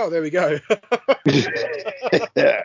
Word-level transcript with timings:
Oh, 0.00 0.08
there 0.08 0.22
we 0.22 0.30
go. 0.30 0.58
yeah. 2.34 2.62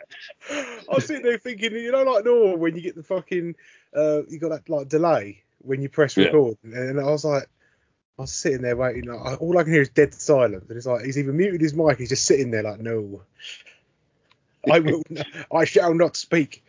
I 0.50 0.94
was 0.94 1.04
sitting 1.04 1.22
there 1.22 1.36
thinking, 1.36 1.74
you 1.74 1.92
know, 1.92 2.02
like 2.02 2.24
normal 2.24 2.56
when 2.56 2.74
you 2.74 2.80
get 2.80 2.94
the 2.96 3.02
fucking, 3.02 3.54
uh, 3.94 4.22
you 4.26 4.38
got 4.38 4.50
that 4.50 4.68
like 4.70 4.88
delay 4.88 5.42
when 5.58 5.82
you 5.82 5.90
press 5.90 6.16
Yeah. 6.16 6.26
record, 6.26 6.56
and 6.62 6.98
I 6.98 7.04
was 7.04 7.26
like, 7.26 7.42
I 8.18 8.22
was 8.22 8.32
sitting 8.32 8.62
there 8.62 8.76
waiting. 8.76 9.04
Like, 9.04 9.42
all 9.42 9.58
I 9.58 9.64
can 9.64 9.72
hear 9.72 9.82
is 9.82 9.90
dead 9.90 10.14
silence, 10.14 10.64
and 10.70 10.78
it's 10.78 10.86
like 10.86 11.04
he's 11.04 11.18
even 11.18 11.36
muted 11.36 11.60
his 11.60 11.74
mic, 11.74 11.98
he's 11.98 12.08
just 12.08 12.24
sitting 12.24 12.50
there 12.50 12.62
like, 12.62 12.80
no, 12.80 13.20
I 14.72 14.78
will, 14.78 15.02
I 15.52 15.66
shall 15.66 15.92
not 15.92 16.16
speak. 16.16 16.64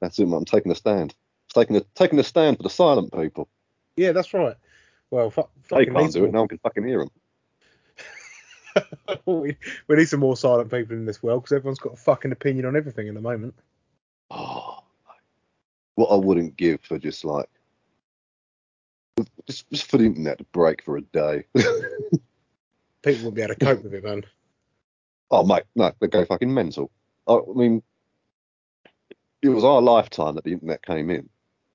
That's 0.00 0.18
it, 0.18 0.26
man. 0.26 0.38
I'm 0.38 0.44
taking 0.46 0.72
a 0.72 0.74
stand. 0.74 1.14
Taking 1.52 1.76
a 1.76 1.80
taking 1.94 2.18
a 2.18 2.24
stand 2.24 2.56
for 2.56 2.62
the 2.62 2.70
silent 2.70 3.12
people. 3.12 3.48
Yeah, 3.96 4.12
that's 4.12 4.32
right. 4.32 4.56
Well, 5.10 5.30
fu- 5.30 5.48
They 5.70 5.84
can't 5.84 6.12
do 6.12 6.24
it. 6.24 6.32
No 6.32 6.40
one 6.40 6.48
can 6.48 6.58
fucking 6.58 6.86
hear 6.86 7.00
them. 7.00 7.10
we, 9.26 9.56
we 9.88 9.96
need 9.96 10.08
some 10.08 10.20
more 10.20 10.36
silent 10.36 10.70
people 10.70 10.96
in 10.96 11.04
this 11.04 11.22
world 11.22 11.42
because 11.42 11.56
everyone's 11.56 11.78
got 11.78 11.94
a 11.94 11.96
fucking 11.96 12.32
opinion 12.32 12.66
on 12.66 12.76
everything 12.76 13.08
at 13.08 13.14
the 13.14 13.20
moment. 13.20 13.54
Oh, 14.30 14.78
what 15.94 16.08
I 16.08 16.16
wouldn't 16.16 16.56
give 16.56 16.80
for 16.82 16.98
just 16.98 17.24
like 17.24 17.48
just, 19.46 19.68
just 19.70 19.90
for 19.90 19.98
the 19.98 20.04
internet 20.04 20.38
to 20.38 20.44
break 20.44 20.82
for 20.84 20.96
a 20.96 21.02
day. 21.02 21.44
People 23.02 23.24
won't 23.24 23.34
be 23.34 23.42
able 23.42 23.54
to 23.54 23.64
cope 23.64 23.82
with 23.82 23.94
it, 23.94 24.04
man. 24.04 24.24
oh 25.30 25.44
mate, 25.44 25.64
no, 25.74 25.92
they 26.00 26.06
go 26.06 26.24
fucking 26.24 26.52
mental. 26.52 26.90
I, 27.26 27.34
I 27.34 27.54
mean, 27.54 27.82
it 29.42 29.48
was 29.48 29.64
our 29.64 29.80
lifetime 29.80 30.34
that 30.34 30.44
the 30.44 30.52
internet 30.52 30.84
came 30.84 31.10
in, 31.10 31.28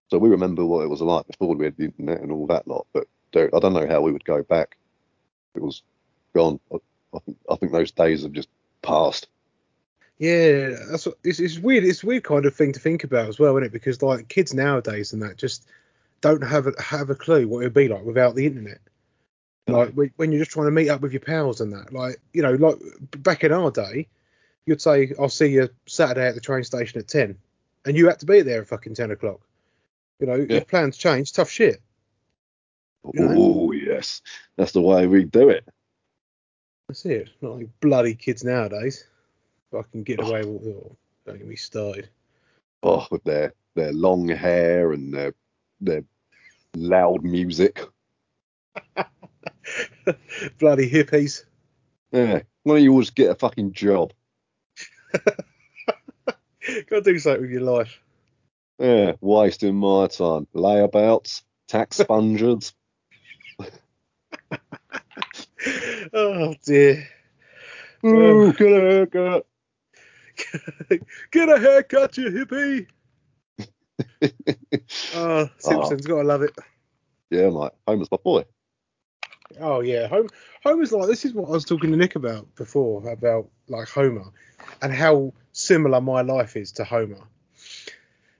so 0.09 0.17
we 0.17 0.29
remember 0.29 0.65
what 0.65 0.83
it 0.83 0.89
was 0.89 1.01
like 1.01 1.27
before 1.27 1.55
we 1.55 1.65
had 1.65 1.77
the 1.77 1.85
internet 1.85 2.21
and 2.21 2.31
all 2.31 2.47
that 2.47 2.67
lot. 2.67 2.85
But 2.93 3.07
dude, 3.31 3.53
I 3.53 3.59
don't 3.59 3.73
know 3.73 3.87
how 3.87 4.01
we 4.01 4.11
would 4.11 4.25
go 4.25 4.43
back. 4.43 4.77
It 5.55 5.61
was 5.61 5.83
gone. 6.35 6.59
I, 6.71 6.77
I 7.15 7.19
think 7.19 7.37
I 7.49 7.55
think 7.55 7.71
those 7.71 7.91
days 7.91 8.23
have 8.23 8.33
just 8.33 8.49
passed. 8.83 9.27
Yeah, 10.19 10.69
that's 10.89 11.05
what, 11.07 11.17
it's, 11.23 11.39
it's 11.39 11.59
weird. 11.59 11.83
It's 11.83 12.03
a 12.03 12.05
weird 12.05 12.23
kind 12.23 12.45
of 12.45 12.55
thing 12.55 12.71
to 12.73 12.79
think 12.79 13.03
about 13.03 13.27
as 13.27 13.39
well, 13.39 13.57
isn't 13.57 13.65
it? 13.65 13.71
Because 13.73 14.01
like 14.01 14.27
kids 14.29 14.53
nowadays 14.53 15.11
and 15.11 15.21
that 15.23 15.37
just 15.37 15.67
don't 16.21 16.43
have 16.43 16.67
a, 16.67 16.73
have 16.81 17.09
a 17.09 17.15
clue 17.15 17.47
what 17.47 17.59
it'd 17.61 17.73
be 17.73 17.87
like 17.87 18.03
without 18.03 18.35
the 18.35 18.45
internet. 18.45 18.79
Like 19.67 19.93
when 19.93 20.11
when 20.17 20.31
you're 20.31 20.41
just 20.41 20.51
trying 20.51 20.67
to 20.67 20.71
meet 20.71 20.89
up 20.89 21.01
with 21.01 21.11
your 21.11 21.21
pals 21.21 21.59
and 21.59 21.73
that, 21.73 21.91
like 21.91 22.21
you 22.33 22.43
know, 22.43 22.53
like 22.53 22.77
back 23.17 23.43
in 23.43 23.51
our 23.51 23.71
day, 23.71 24.07
you'd 24.67 24.79
say, 24.81 25.11
"I'll 25.19 25.27
see 25.27 25.47
you 25.47 25.69
Saturday 25.87 26.27
at 26.27 26.35
the 26.35 26.41
train 26.41 26.63
station 26.63 26.99
at 26.99 27.07
10," 27.07 27.35
and 27.85 27.97
you 27.97 28.07
had 28.07 28.19
to 28.19 28.27
be 28.27 28.41
there 28.41 28.61
at 28.61 28.67
fucking 28.67 28.93
ten 28.93 29.09
o'clock. 29.09 29.39
You 30.19 30.27
know, 30.27 30.35
Yeah. 30.35 30.57
your 30.57 30.65
plans 30.65 30.97
change. 30.97 31.33
Tough 31.33 31.49
shit. 31.49 31.81
Oh 33.17 33.71
yes, 33.71 34.21
that's 34.55 34.71
the 34.71 34.81
way 34.81 35.07
we 35.07 35.23
do 35.23 35.49
it. 35.49 35.67
That's 36.87 37.05
it. 37.05 37.29
Not 37.41 37.57
like 37.57 37.69
bloody 37.79 38.13
kids 38.15 38.43
nowadays. 38.43 39.05
Fucking 39.71 40.03
get 40.03 40.21
away 40.21 40.45
with 40.45 40.67
oh, 40.67 40.95
Don't 41.25 41.37
get 41.37 41.47
me 41.47 41.55
started. 41.55 42.09
Oh, 42.83 43.07
with 43.09 43.23
their 43.23 43.53
their 43.75 43.91
long 43.91 44.27
hair 44.27 44.91
and 44.93 45.13
their 45.13 45.33
their 45.81 46.03
loud 46.75 47.23
music. 47.23 47.81
bloody 50.59 50.89
hippies. 50.89 51.43
Yeah, 52.11 52.41
why 52.63 52.75
don't 52.75 52.83
you 52.83 52.91
always 52.91 53.09
get 53.09 53.31
a 53.31 53.35
fucking 53.35 53.73
job? 53.73 54.13
Gotta 56.89 57.01
do 57.01 57.19
something 57.19 57.41
with 57.41 57.51
your 57.51 57.61
life. 57.61 57.99
Yeah, 58.79 59.13
wasting 59.21 59.75
my 59.75 60.07
time. 60.07 60.47
Layabouts, 60.53 61.43
tax 61.67 61.97
spongers. 62.01 62.73
Oh 66.15 66.55
dear. 66.65 67.07
Ooh, 68.05 68.47
um, 68.47 68.51
get 68.51 68.71
a 68.71 68.81
haircut. 68.81 69.45
Get 71.31 71.49
a 71.49 71.57
haircut, 71.57 72.17
you 72.17 72.29
hippie. 72.29 72.87
Oh, 75.15 75.49
Simpsons, 75.57 76.05
gotta 76.05 76.27
love 76.27 76.41
it. 76.41 76.51
yeah, 77.29 77.49
mate. 77.49 77.71
Homer's 77.87 78.11
my 78.11 78.17
boy. 78.23 78.43
Oh 79.59 79.79
yeah, 79.81 80.07
Home 80.07 80.27
Homer's 80.63 80.91
like 80.91 81.07
this 81.07 81.23
is 81.23 81.33
what 81.33 81.47
I 81.47 81.51
was 81.51 81.65
talking 81.65 81.91
to 81.91 81.97
Nick 81.97 82.15
about 82.15 82.53
before 82.55 83.07
about 83.09 83.47
like 83.69 83.87
Homer 83.87 84.25
and 84.81 84.93
how 84.93 85.33
similar 85.53 86.01
my 86.01 86.21
life 86.21 86.57
is 86.57 86.71
to 86.73 86.83
Homer. 86.83 87.21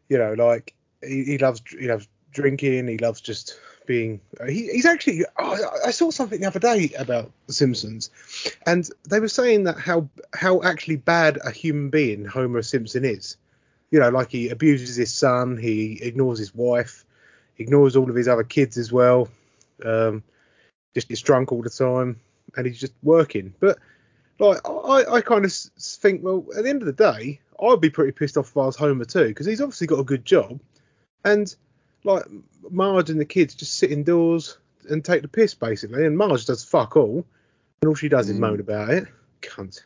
You 0.09 0.17
know, 0.17 0.33
like 0.33 0.73
he, 1.01 1.23
he 1.23 1.37
loves 1.37 1.61
he 1.69 1.87
loves 1.87 2.07
drinking, 2.31 2.87
he 2.87 2.97
loves 2.97 3.21
just 3.21 3.57
being. 3.85 4.19
He, 4.47 4.69
he's 4.71 4.85
actually. 4.85 5.23
Oh, 5.37 5.53
I- 5.83 5.87
I 5.87 5.91
saw 5.91 6.11
something 6.11 6.41
the 6.41 6.47
other 6.47 6.59
day 6.59 6.91
about 6.97 7.31
The 7.47 7.53
Simpsons, 7.53 8.09
and 8.65 8.89
they 9.09 9.19
were 9.19 9.27
saying 9.27 9.63
that 9.65 9.77
how 9.77 10.07
how 10.33 10.61
actually 10.63 10.97
bad 10.97 11.39
a 11.45 11.51
human 11.51 11.89
being 11.89 12.25
Homer 12.25 12.61
Simpson 12.61 13.05
is. 13.05 13.37
You 13.91 13.99
know, 13.99 14.09
like 14.09 14.31
he 14.31 14.49
abuses 14.49 14.95
his 14.95 15.13
son, 15.13 15.57
he 15.57 15.99
ignores 16.01 16.39
his 16.39 16.53
wife, 16.55 17.05
ignores 17.57 17.95
all 17.95 18.09
of 18.09 18.15
his 18.15 18.27
other 18.27 18.43
kids 18.43 18.77
as 18.77 18.91
well. 18.91 19.29
Um, 19.83 20.23
just 20.93 21.09
gets 21.09 21.21
drunk 21.21 21.51
all 21.51 21.61
the 21.61 21.69
time 21.69 22.19
and 22.55 22.65
he's 22.65 22.79
just 22.79 22.93
working. 23.03 23.53
But 23.59 23.77
like 24.39 24.59
I, 24.67 25.05
I 25.15 25.21
kind 25.21 25.45
of 25.45 25.53
think, 25.53 26.23
well, 26.23 26.45
at 26.57 26.63
the 26.63 26.69
end 26.69 26.81
of 26.81 26.85
the 26.87 26.93
day, 26.93 27.39
I'd 27.61 27.81
be 27.81 27.89
pretty 27.89 28.11
pissed 28.11 28.37
off 28.37 28.49
if 28.49 28.57
I 28.57 28.65
was 28.65 28.75
Homer 28.75 29.05
too, 29.05 29.27
because 29.27 29.45
he's 29.45 29.61
obviously 29.61 29.87
got 29.87 29.99
a 29.99 30.03
good 30.03 30.25
job, 30.25 30.59
and 31.23 31.53
like 32.05 32.23
Marge 32.69 33.09
and 33.09 33.19
the 33.19 33.25
kids 33.25 33.55
just 33.55 33.77
sit 33.77 33.91
indoors 33.91 34.57
and 34.89 35.03
take 35.03 35.21
the 35.23 35.27
piss 35.27 35.53
basically, 35.53 36.05
and 36.05 36.17
Marge 36.17 36.45
does 36.45 36.63
fuck 36.63 36.95
all, 36.95 37.25
and 37.81 37.89
all 37.89 37.95
she 37.95 38.09
does 38.09 38.29
is 38.29 38.37
Mm. 38.37 38.41
moan 38.41 38.59
about 38.59 38.89
it. 38.91 39.07
Cunt. 39.41 39.81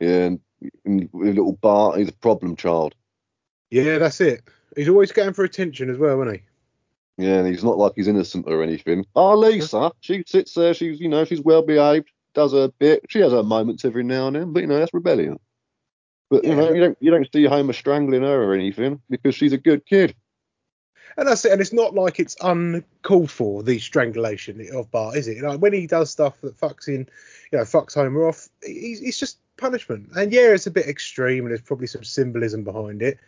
Yeah, 0.00 0.24
and, 0.24 0.40
and 0.84 1.08
little 1.12 1.52
Bart, 1.52 1.98
he's 1.98 2.08
a 2.08 2.12
problem 2.12 2.56
child. 2.56 2.94
Yeah, 3.70 3.98
that's 3.98 4.20
it. 4.20 4.42
He's 4.74 4.88
always 4.88 5.12
going 5.12 5.32
for 5.34 5.44
attention 5.44 5.90
as 5.90 5.98
well, 5.98 6.20
isn't 6.22 6.34
he? 6.34 6.42
Yeah, 7.24 7.38
and 7.38 7.46
he's 7.46 7.62
not 7.62 7.78
like 7.78 7.92
he's 7.94 8.08
innocent 8.08 8.46
or 8.48 8.62
anything. 8.62 9.04
Oh, 9.14 9.36
Lisa, 9.36 9.92
she 10.00 10.24
sits 10.26 10.54
there, 10.54 10.74
she's, 10.74 10.98
you 10.98 11.08
know, 11.08 11.24
she's 11.24 11.40
well 11.42 11.62
behaved, 11.62 12.10
does 12.34 12.52
her 12.52 12.68
bit. 12.78 13.04
She 13.08 13.20
has 13.20 13.32
her 13.32 13.42
moments 13.42 13.84
every 13.84 14.02
now 14.02 14.28
and 14.28 14.36
then, 14.36 14.52
but, 14.52 14.60
you 14.60 14.66
know, 14.66 14.78
that's 14.78 14.94
rebellion. 14.94 15.38
But, 16.30 16.44
you 16.44 16.50
Yeah, 16.50 16.56
know, 16.56 16.72
you 16.72 16.80
don't, 16.80 16.98
you 17.00 17.10
don't 17.10 17.28
see 17.32 17.44
Homer 17.44 17.74
strangling 17.74 18.22
her 18.22 18.42
or 18.42 18.54
anything 18.54 19.02
because 19.10 19.34
she's 19.34 19.52
a 19.52 19.58
good 19.58 19.84
kid. 19.84 20.14
And 21.16 21.28
that's 21.28 21.44
it. 21.44 21.52
And 21.52 21.60
it's 21.60 21.72
not 21.72 21.94
like 21.94 22.18
it's 22.18 22.36
uncalled 22.40 23.30
for 23.30 23.62
the 23.62 23.78
strangulation 23.78 24.66
of 24.74 24.90
Bart, 24.90 25.16
is 25.16 25.28
it? 25.28 25.42
Like 25.42 25.60
when 25.60 25.72
he 25.72 25.86
does 25.86 26.10
stuff 26.10 26.40
that 26.40 26.58
fucks 26.58 26.88
in, 26.88 27.08
you 27.50 27.58
know, 27.58 27.64
fucks 27.64 27.94
Homer 27.94 28.26
off, 28.28 28.48
he's, 28.64 29.00
it's 29.00 29.18
just 29.18 29.38
punishment. 29.56 30.10
And 30.16 30.32
yeah, 30.32 30.52
it's 30.52 30.66
a 30.66 30.70
bit 30.70 30.86
extreme, 30.86 31.44
and 31.44 31.50
there's 31.50 31.60
probably 31.60 31.86
some 31.86 32.04
symbolism 32.04 32.64
behind 32.64 33.02
it. 33.02 33.18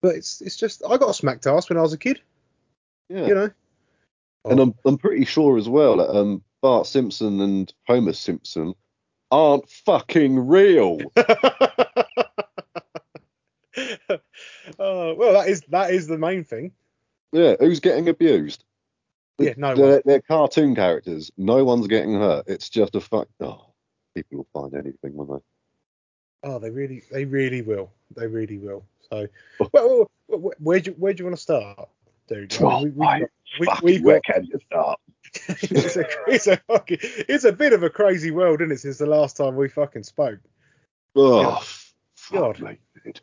But 0.00 0.16
it's 0.16 0.40
it's 0.42 0.56
just 0.56 0.82
I 0.88 0.96
got 0.96 1.10
a 1.10 1.14
smacked 1.14 1.46
ass 1.46 1.68
when 1.68 1.78
I 1.78 1.82
was 1.82 1.92
a 1.92 1.98
kid, 1.98 2.20
Yeah. 3.08 3.26
you 3.26 3.34
know. 3.34 3.50
And 4.44 4.60
I'm, 4.60 4.74
I'm 4.84 4.98
pretty 4.98 5.24
sure 5.24 5.56
as 5.56 5.68
well 5.70 5.96
that 5.96 6.10
um, 6.14 6.42
Bart 6.60 6.86
Simpson 6.86 7.40
and 7.40 7.72
Homer 7.86 8.12
Simpson 8.12 8.74
aren't 9.30 9.68
fucking 9.70 10.46
real. 10.46 10.98
oh 14.78 15.14
well, 15.14 15.32
that 15.32 15.48
is 15.48 15.62
that 15.70 15.92
is 15.92 16.06
the 16.06 16.18
main 16.18 16.44
thing. 16.44 16.72
Yeah, 17.34 17.56
who's 17.58 17.80
getting 17.80 18.08
abused? 18.08 18.64
Yeah, 19.38 19.54
no 19.56 19.74
they're, 19.74 19.86
one. 19.94 20.02
they're 20.04 20.20
cartoon 20.20 20.74
characters. 20.76 21.32
No 21.36 21.64
one's 21.64 21.88
getting 21.88 22.14
hurt. 22.14 22.44
It's 22.46 22.68
just 22.68 22.94
a 22.94 23.00
fuck. 23.00 23.28
Oh, 23.40 23.66
people 24.14 24.38
will 24.38 24.62
find 24.62 24.74
anything, 24.74 25.14
won't 25.14 25.30
they? 25.30 26.48
Oh, 26.48 26.58
they 26.58 26.70
really 26.70 27.02
they 27.10 27.24
really 27.24 27.62
will. 27.62 27.90
They 28.16 28.28
really 28.28 28.58
will. 28.58 28.84
So, 29.10 29.26
oh. 29.60 29.68
well, 29.72 30.10
well, 30.28 30.52
where 30.60 30.78
do 30.80 30.92
you, 30.92 30.96
where 30.96 31.12
do 31.12 31.22
you 31.22 31.24
want 31.26 31.36
to 31.36 31.42
start, 31.42 31.88
dude? 32.28 32.56
Oh, 32.60 32.84
mean, 32.84 32.94
we- 32.94 33.26
we've 33.58 33.68
we- 33.82 33.92
we've 33.92 34.02
where 34.04 34.20
got- 34.26 34.34
can 34.34 34.44
you 34.44 34.60
start? 34.66 35.00
it's 35.48 35.96
a 35.96 36.06
it's 36.28 36.46
a 36.46 36.56
fucking 36.68 36.98
it's 37.02 37.44
a 37.44 37.52
bit 37.52 37.72
of 37.72 37.82
a 37.82 37.90
crazy 37.90 38.30
world, 38.30 38.60
isn't 38.60 38.70
it? 38.70 38.80
Since 38.80 38.98
the 38.98 39.06
last 39.06 39.36
time 39.36 39.56
we 39.56 39.68
fucking 39.68 40.04
spoke. 40.04 40.38
Oh, 41.16 41.64
God. 42.30 42.60
me, 42.60 42.78
dude. 43.04 43.20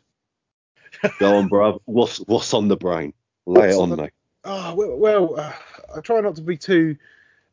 Go 1.18 1.36
on, 1.36 1.48
bruv. 1.48 1.80
What's 1.86 2.18
what's 2.18 2.52
on 2.52 2.68
the 2.68 2.76
brain? 2.76 3.14
Lay 3.46 3.70
it 3.70 3.74
on 3.74 3.82
on 3.82 3.90
the- 3.90 3.96
me. 4.04 4.08
Oh 4.44 4.74
well, 4.74 4.96
well 4.96 5.40
uh, 5.40 5.52
I 5.96 6.00
try 6.00 6.20
not 6.20 6.36
to 6.36 6.42
be 6.42 6.56
too 6.56 6.96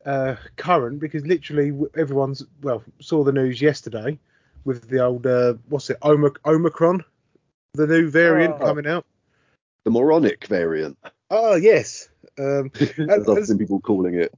uh, 0.04 0.36
current 0.56 0.98
because 1.00 1.24
literally 1.26 1.72
everyone's 1.96 2.44
well 2.62 2.82
saw 3.00 3.22
the 3.22 3.32
news 3.32 3.60
yesterday 3.62 4.18
with 4.64 4.88
the 4.88 5.04
old 5.04 5.26
uh, 5.26 5.54
what's 5.68 5.88
it 5.90 5.98
Omic- 6.00 6.36
Omicron, 6.44 7.04
the 7.74 7.86
new 7.86 8.10
variant 8.10 8.54
Oh. 8.60 8.66
coming 8.66 8.86
out. 8.86 9.04
The 9.84 9.90
moronic 9.90 10.46
variant, 10.46 10.98
Oh 11.30 11.54
yes. 11.54 12.08
Um, 12.38 12.70
as 12.80 13.28
I've 13.28 13.38
as- 13.38 13.48
seen 13.48 13.58
people 13.58 13.80
calling 13.80 14.14
it. 14.14 14.32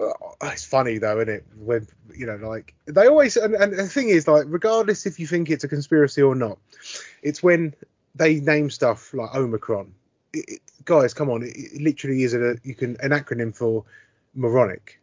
Uh, 0.00 0.10
it's 0.44 0.64
funny 0.64 0.98
though, 0.98 1.20
isn't 1.20 1.28
it? 1.34 1.44
When 1.56 1.86
you 2.14 2.26
know, 2.26 2.36
like 2.36 2.74
they 2.86 3.06
always, 3.06 3.36
and, 3.36 3.54
and 3.54 3.72
the 3.74 3.86
thing 3.88 4.08
is, 4.08 4.26
like, 4.26 4.44
regardless 4.48 5.06
if 5.06 5.20
you 5.20 5.26
think 5.26 5.50
it's 5.50 5.64
a 5.64 5.68
conspiracy 5.68 6.22
or 6.22 6.34
not, 6.34 6.58
it's 7.22 7.42
when 7.42 7.74
they 8.14 8.40
name 8.40 8.70
stuff 8.70 9.12
like 9.14 9.34
Omicron. 9.34 9.92
It, 10.32 10.44
it, 10.48 10.60
guys, 10.84 11.14
come 11.14 11.30
on, 11.30 11.42
it, 11.42 11.54
it 11.56 11.80
literally 11.82 12.22
is 12.22 12.34
a 12.34 12.56
you 12.64 12.74
can 12.74 12.96
an 13.00 13.10
acronym 13.10 13.54
for 13.54 13.84
moronic. 14.34 15.00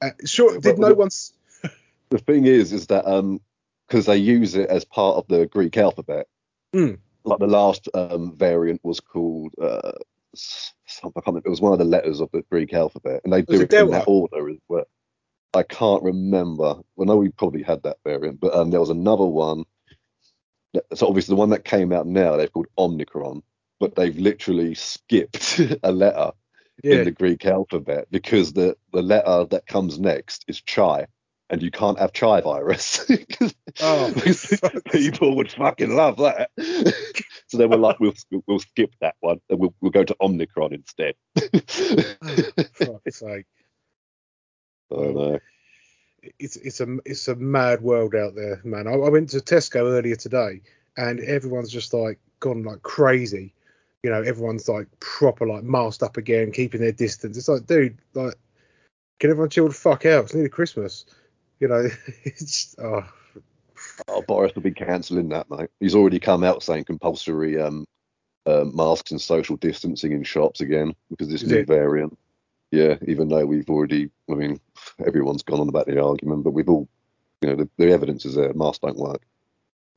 Uh, 0.00 0.10
sure, 0.24 0.54
But 0.54 0.62
did 0.62 0.78
no 0.78 0.88
the- 0.88 0.94
one? 0.94 1.08
The 2.10 2.18
thing 2.18 2.46
is, 2.46 2.72
is 2.72 2.86
that 2.86 3.06
um, 3.06 3.38
because 3.86 4.06
they 4.06 4.16
use 4.16 4.54
it 4.54 4.70
as 4.70 4.84
part 4.84 5.16
of 5.16 5.26
the 5.28 5.46
Greek 5.46 5.76
alphabet. 5.76 6.26
Hmm. 6.72 6.94
Like 7.24 7.38
the 7.38 7.46
last 7.46 7.88
um 7.92 8.34
variant 8.34 8.80
was 8.82 9.00
called 9.00 9.52
uh, 9.60 9.92
I 10.34 11.00
can't 11.02 11.26
remember. 11.26 11.46
It 11.46 11.50
was 11.50 11.60
one 11.60 11.72
of 11.72 11.78
the 11.78 11.84
letters 11.84 12.20
of 12.20 12.30
the 12.32 12.42
Greek 12.50 12.72
alphabet, 12.72 13.20
and 13.24 13.32
they 13.32 13.42
do 13.42 13.60
it 13.60 13.72
it 13.72 13.78
in 13.80 13.90
that 13.90 14.04
order 14.06 14.48
as 14.48 14.56
well. 14.68 14.86
I 15.54 15.62
can't 15.62 16.02
remember. 16.02 16.76
Well, 16.96 17.06
no, 17.06 17.16
we 17.16 17.30
probably 17.30 17.62
had 17.62 17.82
that 17.82 17.98
variant, 18.04 18.40
but 18.40 18.54
um, 18.54 18.70
there 18.70 18.80
was 18.80 18.90
another 18.90 19.24
one. 19.24 19.64
that- 20.74 20.84
So 20.96 21.06
obviously, 21.08 21.32
the 21.32 21.38
one 21.38 21.50
that 21.50 21.64
came 21.64 21.92
out 21.92 22.06
now, 22.06 22.36
they've 22.36 22.52
called 22.52 22.68
Omicron, 22.78 23.42
but 23.80 23.94
they've 23.94 24.16
literally 24.18 24.74
skipped 24.74 25.60
a 25.82 25.92
letter 25.92 26.32
Yeah. 26.82 26.96
in 26.96 27.04
the 27.04 27.10
Greek 27.10 27.44
alphabet 27.46 28.06
because 28.10 28.52
the 28.52 28.76
the 28.92 29.02
letter 29.02 29.44
that 29.50 29.66
comes 29.66 29.98
next 29.98 30.44
is 30.48 30.60
chi, 30.60 31.06
and 31.50 31.62
you 31.62 31.70
can't 31.70 31.98
have 31.98 32.12
chi 32.12 32.40
virus. 32.40 33.10
Oh, 33.80 34.12
people 34.90 35.36
would 35.36 35.52
fucking 35.52 35.94
love 35.94 36.16
that. 36.16 36.50
so 37.46 37.58
they 37.58 37.66
were 37.66 37.76
like, 37.76 38.00
we'll 38.00 38.14
we'll 38.48 38.58
skip 38.58 38.92
that 39.00 39.14
one 39.20 39.40
and 39.48 39.60
we'll 39.60 39.72
we'll 39.80 39.92
go 39.92 40.02
to 40.02 40.16
Omicron 40.20 40.72
instead. 40.74 41.14
Oh, 41.36 42.42
fuck's 42.72 43.18
sake. 43.20 43.46
I 44.90 44.96
know. 44.96 45.38
it's 46.40 46.56
it's 46.56 46.80
a 46.80 46.96
it's 47.04 47.28
a 47.28 47.36
mad 47.36 47.80
world 47.82 48.16
out 48.16 48.34
there, 48.34 48.60
man. 48.64 48.88
I, 48.88 48.92
I 48.94 49.08
went 49.10 49.28
to 49.30 49.38
Tesco 49.38 49.82
earlier 49.96 50.16
today, 50.16 50.60
and 50.96 51.20
everyone's 51.20 51.70
just 51.70 51.94
like 51.94 52.18
gone 52.40 52.64
like 52.64 52.82
crazy. 52.82 53.54
You 54.02 54.10
know, 54.10 54.22
everyone's 54.22 54.68
like 54.68 54.86
proper 55.00 55.46
like 55.46 55.64
masked 55.64 56.02
up 56.02 56.16
again, 56.16 56.52
keeping 56.52 56.80
their 56.80 56.92
distance. 56.92 57.36
It's 57.36 57.48
like, 57.48 57.66
dude, 57.66 57.98
like, 58.14 58.34
can 59.18 59.30
everyone 59.30 59.50
chill 59.50 59.68
the 59.68 59.74
fuck 59.74 60.06
out? 60.06 60.24
It's 60.24 60.34
nearly 60.34 60.48
Christmas. 60.48 61.04
You 61.58 61.68
know, 61.68 61.88
it's 62.24 62.76
oh 62.78 63.04
Oh, 64.06 64.22
Boris 64.22 64.54
will 64.54 64.62
be 64.62 64.72
cancelling 64.72 65.28
that, 65.30 65.50
mate. 65.50 65.70
He's 65.80 65.94
already 65.94 66.18
come 66.18 66.44
out 66.44 66.62
saying 66.62 66.84
compulsory 66.84 67.60
um, 67.60 67.86
uh, 68.46 68.64
masks 68.64 69.10
and 69.10 69.20
social 69.20 69.56
distancing 69.56 70.12
in 70.12 70.22
shops 70.24 70.60
again 70.60 70.94
because 71.10 71.28
this 71.28 71.42
Is 71.42 71.50
new 71.50 71.64
variant. 71.64 72.18
Yeah, 72.70 72.96
even 73.06 73.28
though 73.28 73.46
we've 73.46 73.68
already, 73.68 74.10
I 74.30 74.34
mean, 74.34 74.60
everyone's 75.04 75.42
gone 75.42 75.60
on 75.60 75.68
about 75.68 75.86
the 75.86 76.02
argument, 76.02 76.44
but 76.44 76.50
we've 76.50 76.68
all, 76.68 76.88
you 77.40 77.48
know, 77.48 77.56
the, 77.56 77.68
the 77.78 77.90
evidence 77.90 78.26
is 78.26 78.34
there. 78.34 78.52
Masks 78.52 78.80
don't 78.80 78.96
work, 78.96 79.22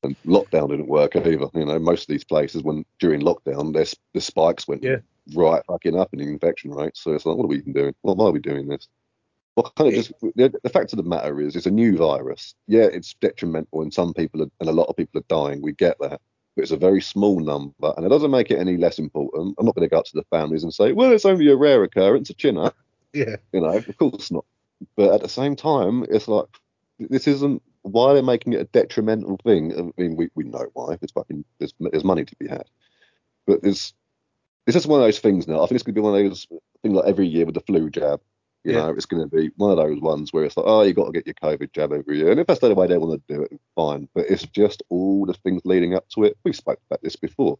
and 0.03 0.15
lockdown 0.25 0.69
didn't 0.69 0.87
work 0.87 1.15
either. 1.15 1.47
You 1.53 1.65
know, 1.65 1.79
most 1.79 2.03
of 2.03 2.07
these 2.07 2.23
places 2.23 2.63
when 2.63 2.85
during 2.99 3.21
lockdown, 3.21 3.73
their 3.73 3.85
the 4.13 4.21
spikes 4.21 4.67
went 4.67 4.83
Yeah. 4.83 4.97
right 5.35 5.63
fucking 5.67 5.97
up 5.99 6.13
in 6.13 6.19
the 6.19 6.25
infection 6.27 6.71
rate. 6.71 6.95
So 6.97 7.13
it's 7.13 7.25
like, 7.25 7.37
what 7.37 7.45
are 7.45 7.47
we 7.47 7.57
even 7.57 7.73
doing? 7.73 7.93
Well, 8.03 8.15
why 8.15 8.25
are 8.27 8.31
we 8.31 8.39
doing 8.39 8.67
this? 8.67 8.87
Well, 9.55 9.71
kind 9.77 9.89
of 9.89 9.95
just 9.95 10.13
the, 10.21 10.53
the 10.63 10.69
fact 10.69 10.93
of 10.93 10.97
the 10.97 11.03
matter 11.03 11.41
is, 11.41 11.55
it's 11.55 11.65
a 11.65 11.71
new 11.71 11.97
virus. 11.97 12.55
Yeah, 12.67 12.83
it's 12.85 13.13
detrimental, 13.15 13.81
and 13.81 13.93
some 13.93 14.13
people 14.13 14.41
are, 14.43 14.47
and 14.61 14.69
a 14.69 14.73
lot 14.73 14.85
of 14.87 14.95
people 14.95 15.19
are 15.19 15.25
dying. 15.27 15.61
We 15.61 15.73
get 15.73 15.97
that, 15.99 16.21
but 16.55 16.61
it's 16.61 16.71
a 16.71 16.77
very 16.77 17.01
small 17.01 17.39
number, 17.41 17.93
and 17.97 18.05
it 18.05 18.09
doesn't 18.09 18.31
make 18.31 18.49
it 18.49 18.59
any 18.59 18.77
less 18.77 18.97
important. 18.97 19.55
I'm 19.59 19.65
not 19.65 19.75
going 19.75 19.87
to 19.87 19.93
go 19.93 19.99
up 19.99 20.05
to 20.05 20.15
the 20.15 20.23
families 20.29 20.63
and 20.63 20.73
say, 20.73 20.93
well, 20.93 21.11
it's 21.11 21.25
only 21.25 21.49
a 21.49 21.55
rare 21.57 21.83
occurrence, 21.83 22.29
a 22.29 22.33
chinner. 22.33 22.71
yeah, 23.13 23.35
You 23.51 23.59
know, 23.59 23.75
of 23.75 23.97
course 23.97 24.31
not. 24.31 24.45
But 24.95 25.13
at 25.13 25.21
the 25.21 25.29
same 25.29 25.57
time, 25.57 26.05
it's 26.09 26.29
like 26.29 26.45
this 26.97 27.27
isn't 27.27 27.61
why 27.83 28.09
are 28.09 28.13
they're 28.13 28.23
making 28.23 28.53
it 28.53 28.61
a 28.61 28.65
detrimental 28.65 29.37
thing. 29.43 29.73
I 29.77 30.01
mean, 30.01 30.15
we, 30.15 30.29
we 30.35 30.43
know 30.43 30.67
why. 30.73 30.97
It's 31.01 31.11
fucking 31.11 31.43
there's, 31.59 31.73
there's 31.79 32.03
money 32.03 32.25
to 32.25 32.35
be 32.37 32.47
had, 32.47 32.65
but 33.47 33.59
it's 33.63 33.93
it's 34.67 34.75
just 34.75 34.87
one 34.87 34.99
of 35.01 35.05
those 35.07 35.19
things 35.19 35.47
now. 35.47 35.57
I 35.63 35.65
think 35.67 35.73
it's 35.73 35.83
going 35.83 35.95
to 35.95 36.01
be 36.01 36.03
one 36.03 36.15
of 36.15 36.23
those 36.29 36.47
things 36.83 36.93
like 36.95 37.07
every 37.07 37.27
year 37.27 37.45
with 37.45 37.55
the 37.55 37.61
flu 37.61 37.89
jab. 37.89 38.21
You 38.63 38.73
Yeah. 38.73 38.79
know, 38.81 38.89
it's 38.91 39.07
going 39.07 39.27
to 39.27 39.35
be 39.35 39.49
one 39.57 39.71
of 39.71 39.77
those 39.77 39.99
ones 39.99 40.31
where 40.31 40.43
it's 40.45 40.55
like, 40.55 40.67
oh, 40.67 40.83
you 40.83 40.93
got 40.93 41.05
to 41.05 41.11
get 41.11 41.25
your 41.25 41.33
COVID 41.33 41.71
jab 41.73 41.91
every 41.91 42.19
year, 42.19 42.31
and 42.31 42.39
if 42.39 42.45
that's 42.47 42.59
the 42.59 42.75
way 42.75 42.85
they 42.87 42.97
want 42.97 43.25
to 43.27 43.33
do 43.33 43.41
it, 43.41 43.59
fine. 43.75 44.07
But 44.13 44.29
it's 44.29 44.43
just 44.43 44.83
all 44.89 45.25
the 45.25 45.33
things 45.33 45.61
leading 45.65 45.95
up 45.95 46.07
to 46.09 46.25
it. 46.25 46.37
We 46.43 46.53
spoke 46.53 46.79
about 46.89 47.01
this 47.01 47.15
before. 47.15 47.57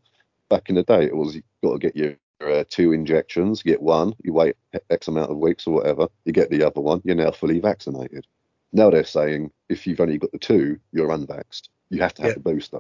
Back 0.50 0.70
in 0.70 0.76
the 0.76 0.84
day, 0.84 1.06
it 1.06 1.16
was 1.16 1.36
you 1.36 1.42
got 1.64 1.74
to 1.74 1.80
get 1.80 1.96
your 1.96 2.16
uh, 2.42 2.64
two 2.70 2.92
injections. 2.92 3.64
You 3.66 3.72
get 3.72 3.82
one, 3.82 4.14
you 4.24 4.34
wait 4.34 4.56
X 4.92 5.08
amount 5.08 5.32
of 5.32 5.38
weeks 5.38 5.66
or 5.66 5.74
whatever. 5.74 6.08
You 6.26 6.34
get 6.34 6.52
the 6.52 6.64
other 6.64 6.82
one. 6.82 7.02
You're 7.04 7.16
now 7.16 7.32
fully 7.32 7.60
vaccinated. 7.60 8.28
Now 8.74 8.90
they're 8.90 9.04
saying 9.04 9.52
if 9.70 9.86
you've 9.86 10.00
only 10.00 10.18
got 10.18 10.32
the 10.32 10.38
two, 10.38 10.80
you're 10.92 11.10
unvaxxed. 11.10 11.70
You 11.90 12.02
have 12.02 12.14
to 12.16 12.22
have 12.22 12.30
Yeah. 12.32 12.36
the 12.36 12.40
booster. 12.54 12.80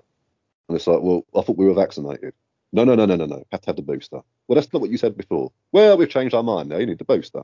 And 0.69 0.75
it's 0.77 0.87
like, 0.87 1.01
well, 1.01 1.25
I 1.35 1.41
thought 1.41 1.57
we 1.57 1.65
were 1.65 1.73
vaccinated. 1.73 2.33
No, 2.71 2.85
no, 2.85 2.95
no, 2.95 3.05
no, 3.05 3.17
no, 3.17 3.25
no. 3.25 3.43
Have 3.51 3.61
to 3.61 3.67
have 3.67 3.75
the 3.75 3.81
booster. 3.81 4.21
Well, 4.47 4.55
that's 4.55 4.71
not 4.71 4.81
what 4.81 4.89
you 4.91 4.97
said 4.97 5.17
before. 5.17 5.51
Well, 5.73 5.97
we've 5.97 6.09
changed 6.09 6.33
our 6.33 6.43
mind 6.43 6.69
now. 6.69 6.77
You 6.77 6.85
need 6.85 6.99
the 6.99 7.03
booster. 7.05 7.41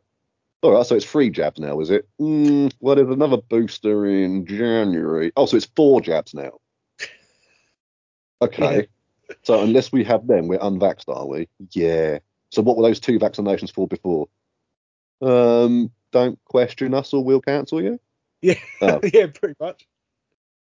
All 0.61 0.71
right, 0.71 0.85
so 0.85 0.95
it's 0.95 1.05
three 1.05 1.29
jabs 1.29 1.59
now, 1.59 1.79
is 1.81 1.89
it? 1.89 2.07
Mm, 2.19 2.73
well, 2.79 2.95
there's 2.95 3.09
another 3.09 3.37
booster 3.37 4.05
in 4.07 4.45
January. 4.45 5.31
Oh, 5.35 5.45
so 5.45 5.57
it's 5.57 5.67
four 5.75 6.01
jabs 6.01 6.33
now. 6.33 6.51
Okay. 8.41 8.87
So 9.43 9.61
unless 9.61 9.91
we 9.91 10.03
have 10.05 10.27
them, 10.27 10.47
we're 10.47 10.59
unvaxxed, 10.59 11.05
are 11.07 11.25
we? 11.25 11.49
Yeah. 11.71 12.19
So 12.51 12.61
what 12.61 12.77
were 12.77 12.83
those 12.83 12.99
two 12.99 13.19
vaccinations 13.19 13.73
for 13.73 13.87
before? 13.87 14.27
Um, 15.21 15.91
don't 16.11 16.39
question 16.45 16.93
us 16.93 17.13
or 17.13 17.23
we'll 17.23 17.41
cancel 17.41 17.81
you. 17.81 17.99
Yeah, 18.41 18.55
Oh. 18.81 18.99
yeah, 19.13 19.27
pretty 19.27 19.55
much. 19.59 19.87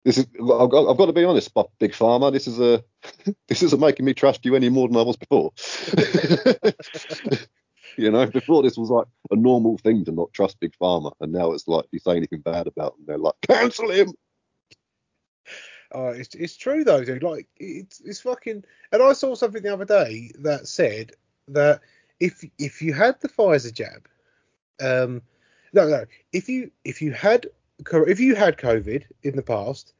This 0.04 0.18
is 0.20 0.28
I've 0.36 0.70
got, 0.70 0.90
I've 0.90 0.98
got 0.98 1.08
to 1.08 1.14
be 1.14 1.24
honest, 1.24 1.52
big 1.80 1.94
pharma. 1.94 2.32
This 2.32 2.48
is 2.48 2.60
a 2.60 2.84
this 3.48 3.64
isn't 3.64 3.82
making 3.82 4.06
me 4.06 4.14
trust 4.14 4.46
you 4.46 4.56
any 4.56 4.70
more 4.70 4.88
than 4.88 4.98
I 4.98 5.02
was 5.02 5.18
before. 5.18 5.52
you 7.98 8.12
know, 8.12 8.28
before 8.28 8.62
this 8.62 8.78
was 8.78 8.92
like 8.92 9.08
a 9.32 9.36
normal 9.36 9.80
thing 9.80 10.06
to 10.06 10.12
not 10.12 10.32
trust 10.32 10.60
big 10.60 10.74
pharma, 10.80 11.12
and 11.20 11.32
now 11.32 11.54
it's 11.54 11.68
like 11.68 11.86
you 11.92 11.98
say 11.98 12.16
anything 12.16 12.42
bad 12.42 12.68
about 12.68 12.96
them, 12.96 13.06
they're 13.08 13.18
like 13.18 13.34
cancel 13.48 13.90
him. 13.90 14.14
Oh, 15.92 16.10
it's 16.10 16.36
it's 16.36 16.58
true 16.58 16.84
though, 16.84 17.04
dude. 17.04 17.24
Like 17.24 17.48
it's 17.58 18.00
it's 18.02 18.22
fucking. 18.22 18.64
And 18.92 19.02
I 19.02 19.14
saw 19.14 19.34
something 19.34 19.64
the 19.64 19.74
other 19.74 19.86
day 19.86 20.32
that 20.40 20.68
said 20.68 21.14
that 21.48 21.82
if 22.20 22.44
if 22.60 22.82
you 22.82 22.94
had 22.94 23.20
the 23.22 23.30
Pfizer 23.30 23.74
jab, 23.74 24.08
um, 24.82 25.22
no, 25.74 25.88
no, 25.88 26.06
if 26.32 26.48
you 26.48 26.72
if 26.84 27.02
you 27.02 27.12
had 27.12 27.48
if 27.80 28.20
you 28.20 28.36
had 28.36 28.58
COVID 28.58 29.04
in 29.24 29.36
the 29.36 29.42
past, 29.42 29.94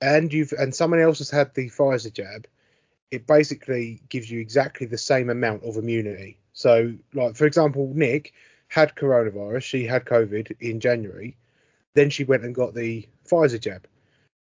and 0.00 0.32
you've 0.32 0.52
and 0.52 0.74
someone 0.74 1.00
else 1.00 1.18
has 1.18 1.30
had 1.30 1.54
the 1.54 1.68
Pfizer 1.70 2.12
jab, 2.12 2.46
it 3.10 3.26
basically 3.26 4.02
gives 4.08 4.30
you 4.30 4.40
exactly 4.40 4.86
the 4.86 4.98
same 4.98 5.30
amount 5.30 5.62
of 5.64 5.76
immunity. 5.76 6.38
So, 6.52 6.94
like 7.12 7.36
for 7.36 7.46
example, 7.46 7.90
Nick 7.94 8.32
had 8.68 8.94
coronavirus. 8.94 9.62
She 9.62 9.86
had 9.86 10.04
COVID 10.04 10.56
in 10.60 10.80
January. 10.80 11.36
Then 11.94 12.10
she 12.10 12.24
went 12.24 12.44
and 12.44 12.54
got 12.54 12.74
the 12.74 13.08
Pfizer 13.28 13.60
jab. 13.60 13.86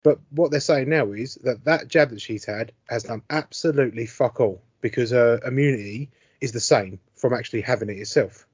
But 0.04 0.20
what 0.32 0.52
they're 0.52 0.60
saying 0.60 0.90
now 0.90 1.12
is 1.12 1.36
that 1.44 1.64
that 1.66 1.88
jab 1.88 2.10
that 2.10 2.22
she's 2.22 2.46
had 2.46 2.72
has 2.90 3.04
done 3.04 3.22
absolutely 3.30 4.06
fuck 4.08 4.40
all 4.40 4.62
because 4.82 5.12
her 5.12 5.40
immunity 5.46 6.10
is 6.40 6.52
the 6.54 6.60
same 6.60 7.00
from 7.16 7.34
actually 7.34 7.62
having 7.62 7.90
it 7.90 8.00
itself. 8.00 8.48